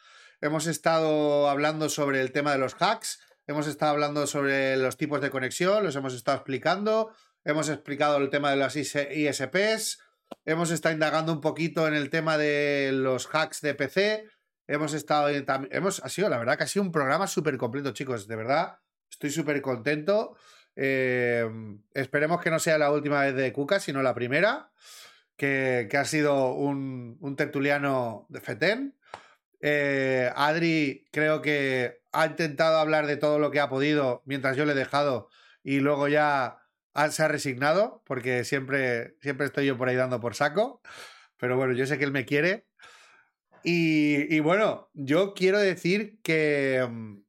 Hemos 0.41 0.67
estado 0.67 1.49
hablando 1.49 1.89
sobre 1.89 2.20
el 2.20 2.33
tema 2.33 2.52
de 2.52 2.59
los 2.59 2.75
hacks. 2.75 3.20
Hemos 3.47 3.67
estado 3.67 3.93
hablando 3.93 4.27
sobre 4.27 4.77
los 4.77 4.97
tipos 4.97 5.20
de 5.20 5.31
conexión. 5.31 5.83
Los 5.83 5.97
hemos 5.97 6.15
estado 6.15 6.36
explicando. 6.36 7.12
Hemos 7.44 7.69
explicado 7.69 8.19
el 8.19 8.31
tema 8.31 8.51
de 8.51 8.57
las 8.57 8.77
ISPs. 8.77 9.99
Hemos 10.44 10.70
estado 10.70 10.93
indagando 10.94 11.33
un 11.33 11.41
poquito 11.41 11.89
en 11.89 11.94
el 11.94 12.10
tema 12.10 12.39
de 12.39 12.91
los 12.93 13.27
hacks 13.27 13.60
de 13.60 13.75
PC. 13.75 14.28
Hemos 14.67 14.94
estado 14.94 15.28
hemos, 15.28 16.01
ha 16.05 16.09
sido, 16.09 16.28
la 16.28 16.39
verdad, 16.39 16.57
que 16.57 16.65
ha 16.65 16.69
sido 16.69 16.85
un 16.85 16.93
programa 16.93 17.27
súper 17.27 17.57
completo, 17.57 17.93
chicos. 17.93 18.28
De 18.28 18.36
verdad, 18.36 18.78
estoy 19.10 19.31
súper 19.31 19.60
contento. 19.60 20.36
Eh, 20.77 21.44
esperemos 21.93 22.41
que 22.41 22.51
no 22.51 22.59
sea 22.59 22.78
la 22.78 22.93
última 22.93 23.23
vez 23.23 23.35
de 23.35 23.52
Cuca, 23.52 23.81
sino 23.81 24.02
la 24.02 24.15
primera. 24.15 24.70
Que, 25.41 25.89
ha 25.99 26.05
sido 26.05 26.52
un, 26.52 27.17
un 27.19 27.35
tertuliano 27.35 28.27
de 28.28 28.43
FETEN. 28.43 28.94
Eh, 29.62 30.31
Adri 30.36 31.07
creo 31.10 31.41
que 31.41 32.02
ha 32.12 32.27
intentado 32.27 32.77
hablar 32.77 33.07
de 33.07 33.17
todo 33.17 33.39
lo 33.39 33.51
que 33.51 33.59
ha 33.59 33.70
podido 33.70 34.23
mientras 34.27 34.55
yo 34.59 34.67
le 34.67 34.73
he 34.73 34.75
dejado 34.75 35.31
y 35.62 35.81
luego 35.81 36.09
ya 36.09 36.59
se 37.10 37.23
ha 37.23 37.28
resignado 37.28 38.02
porque 38.05 38.44
siempre, 38.44 39.17
siempre 39.23 39.47
estoy 39.47 39.65
yo 39.65 39.78
por 39.78 39.89
ahí 39.89 39.97
dando 39.97 40.20
por 40.20 40.35
saco. 40.35 40.83
Pero 41.39 41.57
bueno, 41.57 41.73
yo 41.73 41.86
sé 41.86 41.97
que 41.97 42.05
él 42.05 42.12
me 42.12 42.27
quiere. 42.27 42.67
Y, 43.65 44.41
bueno, 44.41 44.91
yo 44.93 45.33
quiero 45.33 45.59
decir 45.59 46.20
que 46.23 46.86
mm, 46.86 47.23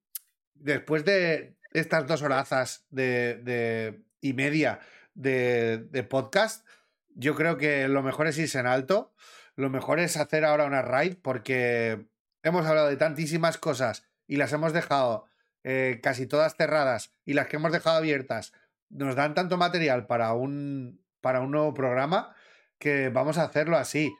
después 0.55 1.05
de 1.05 1.55
estas 1.71 2.07
dos 2.07 2.21
horazas 2.23 2.85
de, 2.89 3.35
de- 3.35 4.03
y 4.19 4.33
media 4.33 4.81
de 5.13 6.05
podcast, 6.09 6.67
yo 7.15 7.35
creo 7.35 7.57
que 7.57 7.87
lo 7.87 8.03
mejor 8.03 8.27
es 8.27 8.37
irse 8.37 8.59
en 8.59 8.67
alto. 8.67 9.13
Lo 9.55 9.69
mejor 9.69 9.99
es 9.99 10.17
hacer 10.17 10.45
ahora 10.45 10.65
una 10.65 10.81
raid 10.81 11.17
porque 11.21 12.05
hemos 12.43 12.65
hablado 12.65 12.87
de 12.87 12.97
tantísimas 12.97 13.57
cosas 13.57 14.07
y 14.27 14.37
las 14.37 14.53
hemos 14.53 14.73
dejado 14.73 15.25
eh, 15.63 15.99
casi 16.01 16.25
todas 16.25 16.55
cerradas 16.55 17.13
y 17.25 17.33
las 17.33 17.47
que 17.47 17.57
hemos 17.57 17.71
dejado 17.71 17.97
abiertas 17.97 18.53
nos 18.89 19.15
dan 19.15 19.33
tanto 19.33 19.57
material 19.57 20.07
para 20.07 20.33
un, 20.33 21.05
para 21.21 21.41
un 21.41 21.51
nuevo 21.51 21.73
programa 21.73 22.35
que 22.79 23.09
vamos 23.09 23.37
a 23.37 23.43
hacerlo 23.43 23.77
así. 23.77 24.13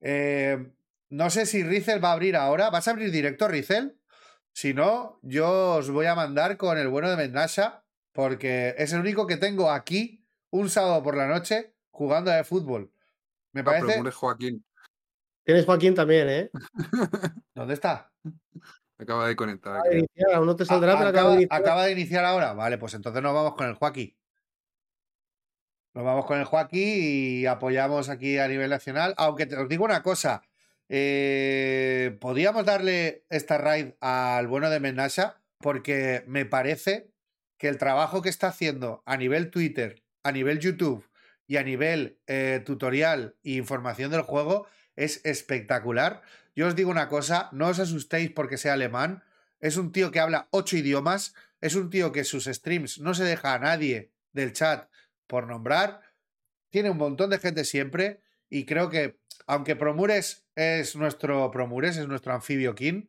Eh, 0.00 0.72
no 1.08 1.30
sé 1.30 1.46
si 1.46 1.62
Rizel 1.62 2.02
va 2.02 2.10
a 2.10 2.12
abrir 2.12 2.36
ahora. 2.36 2.70
¿Vas 2.70 2.88
a 2.88 2.92
abrir 2.92 3.10
directo, 3.10 3.48
Rizel? 3.48 3.98
Si 4.52 4.72
no, 4.72 5.18
yo 5.22 5.76
os 5.76 5.90
voy 5.90 6.06
a 6.06 6.14
mandar 6.14 6.56
con 6.56 6.78
el 6.78 6.88
bueno 6.88 7.10
de 7.10 7.16
Mendasha, 7.16 7.84
porque 8.12 8.74
es 8.78 8.92
el 8.92 9.00
único 9.00 9.26
que 9.26 9.36
tengo 9.36 9.70
aquí 9.70 10.24
un 10.50 10.70
sábado 10.70 11.02
por 11.02 11.16
la 11.16 11.26
noche 11.26 11.73
jugando 11.94 12.30
de 12.30 12.44
fútbol. 12.44 12.90
Me 13.52 13.62
pero 13.62 13.78
parece. 13.80 13.96
muere 14.00 14.10
Joaquín. 14.14 14.64
Tienes 15.44 15.64
Joaquín 15.64 15.94
también, 15.94 16.28
¿eh? 16.28 16.50
¿Dónde 17.54 17.74
está? 17.74 18.10
Acaba 18.98 19.28
de 19.28 19.36
conectar. 19.36 19.74
Acaba 19.76 19.88
de 19.90 19.98
iniciar, 19.98 20.34
aún 20.34 20.46
no 20.46 20.56
te 20.56 20.64
saldrá, 20.64 20.94
A- 20.94 20.98
pero 20.98 21.08
acaba 21.10 21.20
acaba, 21.20 21.30
de 21.30 21.36
iniciar. 21.42 21.60
acaba 21.60 21.84
de 21.84 21.92
iniciar 21.92 22.24
ahora. 22.24 22.52
Vale, 22.54 22.78
pues 22.78 22.94
entonces 22.94 23.22
nos 23.22 23.34
vamos 23.34 23.54
con 23.54 23.68
el 23.68 23.74
Joaquín. 23.74 24.16
Nos 25.94 26.04
vamos 26.04 26.26
con 26.26 26.38
el 26.38 26.44
Joaquín 26.44 26.82
y 26.82 27.46
apoyamos 27.46 28.08
aquí 28.08 28.38
a 28.38 28.48
nivel 28.48 28.70
nacional. 28.70 29.14
Aunque 29.16 29.46
te 29.46 29.56
os 29.56 29.68
digo 29.68 29.84
una 29.84 30.02
cosa. 30.02 30.42
eh, 30.88 32.16
podríamos 32.20 32.64
darle 32.66 33.24
esta 33.30 33.56
raid 33.58 33.92
al 34.00 34.46
bueno 34.48 34.68
de 34.70 34.80
Menasha 34.80 35.40
porque 35.58 36.24
me 36.26 36.44
parece 36.44 37.10
que 37.58 37.68
el 37.68 37.78
trabajo 37.78 38.20
que 38.22 38.28
está 38.28 38.48
haciendo 38.48 39.02
a 39.06 39.16
nivel 39.16 39.50
Twitter, 39.50 40.02
a 40.24 40.32
nivel 40.32 40.58
YouTube 40.58 41.06
y 41.46 41.56
a 41.56 41.62
nivel 41.62 42.18
eh, 42.26 42.62
tutorial 42.64 43.36
e 43.44 43.52
información 43.52 44.10
del 44.10 44.22
juego 44.22 44.66
es 44.96 45.20
espectacular. 45.24 46.22
Yo 46.54 46.66
os 46.66 46.76
digo 46.76 46.90
una 46.90 47.08
cosa, 47.08 47.48
no 47.52 47.68
os 47.68 47.78
asustéis 47.78 48.30
porque 48.30 48.58
sea 48.58 48.74
alemán. 48.74 49.24
Es 49.60 49.76
un 49.76 49.92
tío 49.92 50.10
que 50.10 50.20
habla 50.20 50.48
ocho 50.50 50.76
idiomas. 50.76 51.34
Es 51.60 51.74
un 51.74 51.90
tío 51.90 52.12
que 52.12 52.24
sus 52.24 52.44
streams 52.44 53.00
no 53.00 53.14
se 53.14 53.24
deja 53.24 53.54
a 53.54 53.58
nadie 53.58 54.12
del 54.32 54.52
chat 54.52 54.88
por 55.26 55.46
nombrar. 55.46 56.02
Tiene 56.70 56.90
un 56.90 56.98
montón 56.98 57.30
de 57.30 57.38
gente 57.38 57.64
siempre. 57.64 58.22
Y 58.48 58.66
creo 58.66 58.88
que, 58.88 59.18
aunque 59.46 59.74
Promures 59.74 60.46
es 60.54 60.96
nuestro 60.96 61.50
Promures, 61.50 61.96
es 61.96 62.06
nuestro 62.06 62.34
anfibio 62.34 62.74
king, 62.74 63.06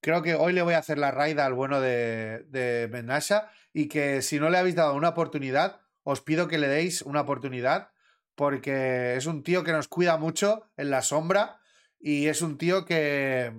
creo 0.00 0.22
que 0.22 0.34
hoy 0.34 0.52
le 0.52 0.62
voy 0.62 0.74
a 0.74 0.78
hacer 0.78 0.98
la 0.98 1.12
raid 1.12 1.38
al 1.38 1.54
bueno 1.54 1.80
de, 1.80 2.44
de 2.48 2.88
Menasha. 2.90 3.50
Y 3.72 3.88
que 3.88 4.20
si 4.20 4.38
no 4.38 4.50
le 4.50 4.58
habéis 4.58 4.74
dado 4.74 4.94
una 4.94 5.10
oportunidad, 5.10 5.81
os 6.02 6.20
pido 6.20 6.48
que 6.48 6.58
le 6.58 6.68
deis 6.68 7.02
una 7.02 7.22
oportunidad. 7.22 7.90
Porque 8.34 9.16
es 9.16 9.26
un 9.26 9.42
tío 9.42 9.62
que 9.62 9.72
nos 9.72 9.88
cuida 9.88 10.16
mucho 10.16 10.70
en 10.76 10.90
la 10.90 11.02
sombra. 11.02 11.60
Y 11.98 12.26
es 12.26 12.42
un 12.42 12.58
tío 12.58 12.84
que, 12.84 13.52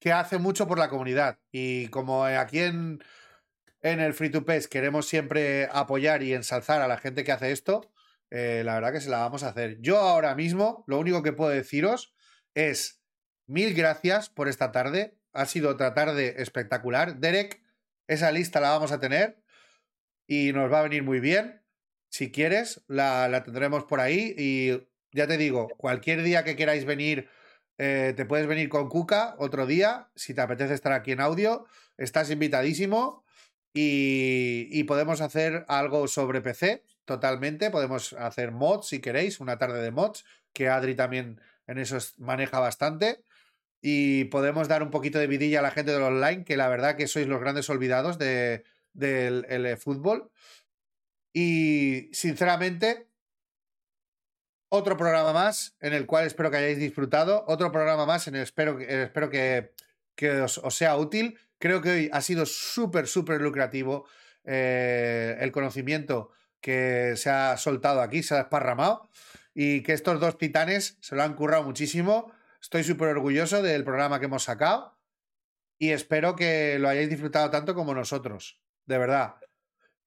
que 0.00 0.12
hace 0.12 0.38
mucho 0.38 0.66
por 0.66 0.78
la 0.78 0.88
comunidad. 0.88 1.38
Y 1.52 1.88
como 1.88 2.24
aquí 2.24 2.58
en, 2.58 3.02
en 3.82 4.00
el 4.00 4.14
Free 4.14 4.30
to 4.30 4.44
Pes 4.44 4.68
queremos 4.68 5.06
siempre 5.06 5.68
apoyar 5.72 6.22
y 6.22 6.34
ensalzar 6.34 6.82
a 6.82 6.88
la 6.88 6.98
gente 6.98 7.24
que 7.24 7.32
hace 7.32 7.52
esto, 7.52 7.92
eh, 8.30 8.62
la 8.64 8.74
verdad 8.74 8.92
que 8.92 9.00
se 9.00 9.10
la 9.10 9.18
vamos 9.18 9.42
a 9.42 9.48
hacer. 9.48 9.78
Yo 9.80 9.98
ahora 9.98 10.34
mismo, 10.34 10.84
lo 10.86 10.98
único 10.98 11.22
que 11.22 11.32
puedo 11.32 11.50
deciros 11.50 12.14
es 12.54 13.02
mil 13.46 13.74
gracias 13.74 14.30
por 14.30 14.48
esta 14.48 14.72
tarde. 14.72 15.18
Ha 15.32 15.46
sido 15.46 15.70
otra 15.70 15.94
tarde 15.94 16.40
espectacular. 16.42 17.18
Derek, 17.18 17.62
esa 18.06 18.32
lista 18.32 18.60
la 18.60 18.70
vamos 18.70 18.90
a 18.90 19.00
tener 19.00 19.41
y 20.32 20.52
nos 20.52 20.72
va 20.72 20.80
a 20.80 20.82
venir 20.84 21.02
muy 21.02 21.20
bien. 21.20 21.62
Si 22.08 22.30
quieres, 22.30 22.82
la, 22.88 23.28
la 23.28 23.42
tendremos 23.42 23.84
por 23.84 24.00
ahí 24.00 24.34
y 24.38 24.70
ya 25.12 25.26
te 25.26 25.36
digo, 25.36 25.68
cualquier 25.76 26.22
día 26.22 26.42
que 26.44 26.56
queráis 26.56 26.84
venir 26.86 27.28
eh, 27.78 28.14
te 28.16 28.24
puedes 28.24 28.46
venir 28.46 28.68
con 28.68 28.88
Cuca 28.88 29.34
otro 29.38 29.66
día, 29.66 30.08
si 30.14 30.34
te 30.34 30.40
apetece 30.40 30.74
estar 30.74 30.92
aquí 30.92 31.12
en 31.12 31.20
audio, 31.20 31.66
estás 31.96 32.30
invitadísimo 32.30 33.24
y, 33.74 34.68
y 34.70 34.84
podemos 34.84 35.20
hacer 35.20 35.64
algo 35.68 36.06
sobre 36.06 36.40
PC 36.40 36.82
totalmente, 37.04 37.70
podemos 37.70 38.12
hacer 38.14 38.52
mods 38.52 38.88
si 38.88 39.00
queréis, 39.00 39.40
una 39.40 39.58
tarde 39.58 39.82
de 39.82 39.90
mods, 39.90 40.24
que 40.52 40.68
Adri 40.68 40.94
también 40.94 41.40
en 41.66 41.78
eso 41.78 41.96
es- 41.96 42.18
maneja 42.18 42.60
bastante 42.60 43.22
y 43.82 44.24
podemos 44.26 44.68
dar 44.68 44.82
un 44.82 44.90
poquito 44.90 45.18
de 45.18 45.26
vidilla 45.26 45.58
a 45.58 45.62
la 45.62 45.70
gente 45.72 45.92
del 45.92 46.02
online, 46.02 46.44
que 46.44 46.56
la 46.56 46.68
verdad 46.68 46.96
que 46.96 47.08
sois 47.08 47.26
los 47.26 47.40
grandes 47.40 47.68
olvidados 47.68 48.18
de, 48.18 48.64
del 48.92 49.44
el 49.48 49.76
fútbol. 49.76 50.30
Y 51.32 52.10
sinceramente, 52.12 53.08
otro 54.68 54.96
programa 54.96 55.32
más 55.32 55.76
en 55.80 55.92
el 55.92 56.06
cual 56.06 56.26
espero 56.26 56.50
que 56.50 56.56
hayáis 56.58 56.78
disfrutado. 56.78 57.44
Otro 57.46 57.70
programa 57.72 58.06
más 58.06 58.26
en 58.28 58.36
el 58.36 58.42
espero, 58.42 58.76
que- 58.78 59.02
espero 59.04 59.30
que, 59.30 59.74
que 60.14 60.40
os, 60.40 60.60
sea 60.70 60.96
útil. 60.96 61.38
Creo 61.58 61.80
que 61.82 61.90
hoy 61.90 62.10
ha 62.12 62.20
sido 62.22 62.46
súper, 62.46 63.06
súper 63.06 63.40
lucrativo 63.40 64.06
eh, 64.44 65.36
el 65.40 65.52
conocimiento 65.52 66.30
que 66.60 67.14
se 67.16 67.30
ha 67.30 67.56
soltado 67.56 68.00
aquí, 68.00 68.22
se 68.22 68.34
ha 68.34 68.38
desparramado. 68.38 69.08
Y 69.54 69.82
que 69.82 69.92
estos 69.92 70.18
dos 70.20 70.38
titanes 70.38 70.96
se 71.00 71.14
lo 71.16 71.22
han 71.22 71.34
currado 71.34 71.64
muchísimo. 71.64 72.32
Estoy 72.60 72.84
súper 72.84 73.08
orgulloso 73.08 73.60
del 73.62 73.84
programa 73.84 74.18
que 74.20 74.26
hemos 74.26 74.44
sacado. 74.44 74.98
Y 75.78 75.90
espero 75.90 76.36
que 76.36 76.78
lo 76.78 76.88
hayáis 76.88 77.10
disfrutado 77.10 77.50
tanto 77.50 77.74
como 77.74 77.92
nosotros. 77.92 78.61
De 78.86 78.98
verdad. 78.98 79.34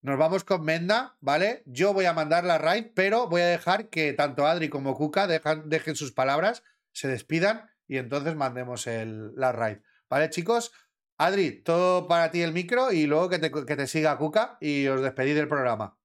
Nos 0.01 0.19
vamos 0.19 0.43
con 0.43 0.63
Menda, 0.63 1.17
¿vale? 1.19 1.63
Yo 1.65 1.93
voy 1.93 2.05
a 2.05 2.13
mandar 2.13 2.43
la 2.43 2.57
raid, 2.59 2.87
pero 2.93 3.27
voy 3.27 3.41
a 3.41 3.47
dejar 3.47 3.89
que 3.89 4.13
tanto 4.13 4.45
Adri 4.45 4.69
como 4.69 4.95
Kuka 4.95 5.25
dejan, 5.25 5.67
dejen 5.69 5.95
sus 5.95 6.11
palabras, 6.11 6.61
se 6.91 7.07
despidan 7.07 7.69
y 7.87 7.97
entonces 7.97 8.35
mandemos 8.35 8.85
el, 8.85 9.33
la 9.35 9.51
raid. 9.51 9.77
¿Vale, 10.09 10.29
chicos? 10.29 10.71
Adri, 11.17 11.63
todo 11.63 12.07
para 12.07 12.29
ti 12.29 12.41
el 12.41 12.51
micro 12.51 12.91
y 12.91 13.07
luego 13.07 13.29
que 13.29 13.39
te, 13.39 13.51
que 13.51 13.75
te 13.75 13.87
siga 13.87 14.17
Kuka 14.17 14.57
y 14.61 14.85
os 14.87 15.01
despedid 15.01 15.35
del 15.35 15.47
programa. 15.47 15.97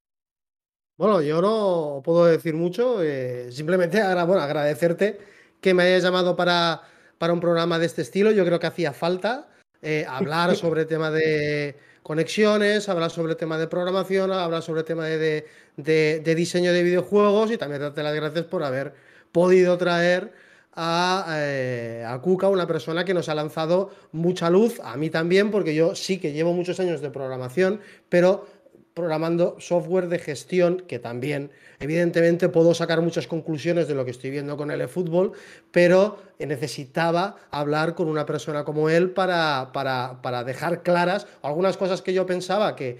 Bueno, 0.97 1.21
yo 1.23 1.41
no 1.43 2.01
puedo 2.05 2.27
decir 2.27 2.55
mucho, 2.55 3.03
eh, 3.03 3.51
simplemente 3.53 4.01
agra- 4.01 4.25
bueno, 4.25 4.43
agradecerte 4.43 5.19
que 5.61 5.75
me 5.75 5.83
hayas 5.83 6.03
llamado 6.03 6.37
para, 6.37 6.83
para 7.19 7.33
un 7.33 7.41
programa 7.41 7.79
de 7.79 7.87
este 7.87 8.03
estilo. 8.03 8.31
Yo 8.33 8.45
creo 8.45 8.61
que 8.61 8.67
hacía 8.67 8.93
falta 8.93 9.49
eh, 9.83 10.07
hablar 10.09 10.55
sobre 10.57 10.83
el 10.83 10.87
tema 10.87 11.11
de 11.11 11.77
conexiones, 12.03 12.89
hablar 12.89 13.11
sobre 13.11 13.33
el 13.33 13.37
tema 13.39 13.59
de 13.59 13.67
programación, 13.67 14.33
hablar 14.33 14.62
sobre 14.62 14.81
el 14.81 14.87
tema 14.87 15.07
de, 15.07 15.47
de- 15.77 16.20
diseño 16.35 16.73
de 16.73 16.83
videojuegos 16.83 17.51
y 17.51 17.57
también 17.59 17.83
darte 17.83 18.03
las 18.03 18.15
gracias 18.15 18.45
por 18.47 18.65
haber 18.65 18.95
podido 19.33 19.77
traer 19.79 20.33
a, 20.75 21.27
eh, 21.37 22.05
a 22.07 22.49
una 22.49 22.67
persona 22.67 23.05
que 23.05 23.12
nos 23.15 23.29
ha 23.29 23.35
lanzado 23.35 23.91
mucha 24.12 24.51
luz, 24.51 24.81
a 24.83 24.97
mí 24.97 25.11
también, 25.11 25.51
porque 25.51 25.75
yo 25.75 25.95
sí 25.95 26.19
que 26.19 26.33
llevo 26.33 26.53
muchos 26.53 26.79
años 26.81 27.01
de 27.01 27.11
programación, 27.11 27.81
pero 28.09 28.47
programando 28.94 29.57
software 29.59 30.09
de 30.09 30.19
gestión, 30.19 30.85
que 30.86 30.99
también, 30.99 31.51
evidentemente, 31.78 32.49
puedo 32.49 32.75
sacar 32.75 33.01
muchas 33.01 33.27
conclusiones 33.27 33.89
de 33.89 33.94
lo 33.94 34.05
que 34.05 34.10
estoy 34.10 34.31
viendo 34.31 34.57
con 34.57 34.70
el 34.70 34.81
eFootball, 34.81 35.33
pero 35.70 36.19
necesitaba 36.39 37.36
hablar 37.51 37.94
con 37.94 38.09
una 38.09 38.27
persona 38.27 38.65
como 38.65 38.89
él 38.89 39.10
para, 39.10 39.70
para, 39.73 40.20
para 40.23 40.44
dejar 40.44 40.83
claras 40.83 41.27
algunas 41.43 41.77
cosas 41.77 42.02
que 42.02 42.12
yo 42.12 42.27
pensaba 42.27 42.77
que, 42.77 42.99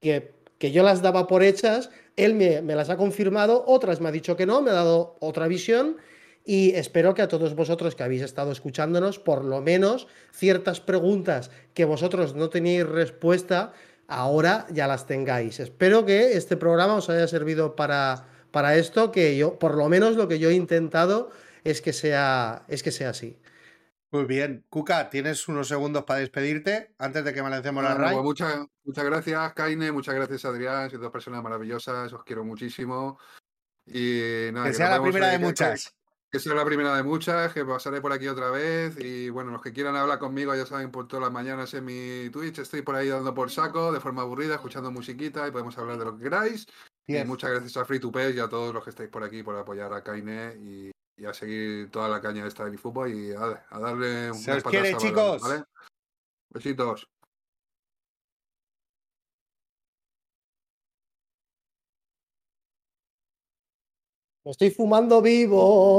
que, 0.00 0.32
que 0.58 0.72
yo 0.72 0.82
las 0.82 1.02
daba 1.02 1.26
por 1.26 1.42
hechas, 1.42 1.90
él 2.16 2.34
me, 2.34 2.62
me 2.62 2.74
las 2.74 2.90
ha 2.90 2.96
confirmado, 2.96 3.64
otras 3.66 4.00
me 4.00 4.08
ha 4.08 4.12
dicho 4.12 4.36
que 4.36 4.46
no, 4.46 4.62
me 4.62 4.70
ha 4.70 4.74
dado 4.74 5.16
otra 5.20 5.48
visión. 5.48 5.96
Y 6.48 6.70
espero 6.76 7.12
que 7.14 7.22
a 7.22 7.28
todos 7.28 7.56
vosotros 7.56 7.96
que 7.96 8.04
habéis 8.04 8.22
estado 8.22 8.52
escuchándonos, 8.52 9.18
por 9.18 9.44
lo 9.44 9.60
menos 9.60 10.06
ciertas 10.32 10.80
preguntas 10.80 11.50
que 11.74 11.84
vosotros 11.84 12.36
no 12.36 12.50
teníais 12.50 12.86
respuesta, 12.86 13.72
ahora 14.08 14.66
ya 14.70 14.86
las 14.86 15.06
tengáis. 15.06 15.60
Espero 15.60 16.04
que 16.04 16.36
este 16.36 16.56
programa 16.56 16.94
os 16.94 17.08
haya 17.10 17.26
servido 17.28 17.76
para, 17.76 18.28
para 18.50 18.76
esto, 18.76 19.12
que 19.12 19.36
yo, 19.36 19.58
por 19.58 19.76
lo 19.76 19.88
menos 19.88 20.16
lo 20.16 20.28
que 20.28 20.38
yo 20.38 20.50
he 20.50 20.54
intentado 20.54 21.30
es 21.64 21.82
que 21.82 21.92
sea, 21.92 22.64
es 22.68 22.82
que 22.82 22.92
sea 22.92 23.10
así. 23.10 23.38
Muy 24.12 24.24
bien. 24.24 24.64
Cuca, 24.68 25.10
tienes 25.10 25.48
unos 25.48 25.66
segundos 25.68 26.04
para 26.04 26.20
despedirte 26.20 26.94
antes 26.98 27.24
de 27.24 27.34
que 27.34 27.42
me 27.42 27.50
lancemos 27.50 27.82
la 27.82 27.90
Bueno, 27.90 28.04
RAI. 28.04 28.14
pues 28.14 28.24
muchas, 28.24 28.66
muchas 28.84 29.04
gracias, 29.04 29.52
Kaine, 29.54 29.90
muchas 29.92 30.14
gracias, 30.14 30.44
Adrián, 30.44 30.88
sois 30.88 31.02
dos 31.02 31.10
personas 31.10 31.42
maravillosas, 31.42 32.12
os 32.12 32.22
quiero 32.24 32.44
muchísimo. 32.44 33.18
Y 33.84 34.50
nada, 34.52 34.66
Que 34.68 34.74
sea 34.74 34.90
la 34.90 35.02
primera 35.02 35.28
de 35.28 35.38
muchas. 35.38 35.95
Que 36.30 36.40
sea 36.40 36.54
la 36.54 36.64
primera 36.64 36.94
de 36.96 37.02
muchas, 37.02 37.52
que 37.54 37.64
pasaré 37.64 38.00
por 38.00 38.12
aquí 38.12 38.26
otra 38.28 38.50
vez. 38.50 38.98
Y 38.98 39.30
bueno, 39.30 39.52
los 39.52 39.62
que 39.62 39.72
quieran 39.72 39.96
hablar 39.96 40.18
conmigo, 40.18 40.54
ya 40.54 40.66
saben, 40.66 40.90
por 40.90 41.06
todas 41.06 41.22
las 41.22 41.32
mañanas 41.32 41.72
en 41.74 41.84
mi 41.84 42.28
Twitch, 42.30 42.58
estoy 42.58 42.82
por 42.82 42.96
ahí 42.96 43.08
dando 43.08 43.32
por 43.32 43.50
saco, 43.50 43.92
de 43.92 44.00
forma 44.00 44.22
aburrida, 44.22 44.56
escuchando 44.56 44.90
musiquita 44.90 45.46
y 45.46 45.50
podemos 45.52 45.78
hablar 45.78 45.98
de 45.98 46.04
lo 46.04 46.16
que 46.16 46.24
queráis. 46.24 46.66
Y 47.06 47.22
muchas 47.24 47.50
gracias 47.50 47.76
a 47.76 47.84
Free 47.84 48.00
to 48.00 48.10
Pay 48.10 48.36
y 48.36 48.40
a 48.40 48.48
todos 48.48 48.74
los 48.74 48.82
que 48.82 48.90
estáis 48.90 49.08
por 49.08 49.22
aquí 49.22 49.44
por 49.44 49.56
apoyar 49.56 49.92
a 49.92 50.02
Kaine 50.02 50.56
y, 50.56 50.90
y 51.16 51.24
a 51.24 51.32
seguir 51.32 51.90
toda 51.90 52.08
la 52.08 52.20
caña 52.20 52.44
esta 52.44 52.64
del 52.64 52.78
fútbol 52.78 53.14
y 53.14 53.32
a, 53.32 53.64
a 53.70 53.78
darle 53.78 54.34
Se 54.34 54.50
unas 54.50 54.64
os 54.64 54.70
quiere, 54.70 54.96
chicos. 54.96 55.40
¿vale? 55.40 55.64
Besitos. 56.50 57.08
Me 64.44 64.50
estoy 64.52 64.70
fumando 64.70 65.22
vivo. 65.22 65.98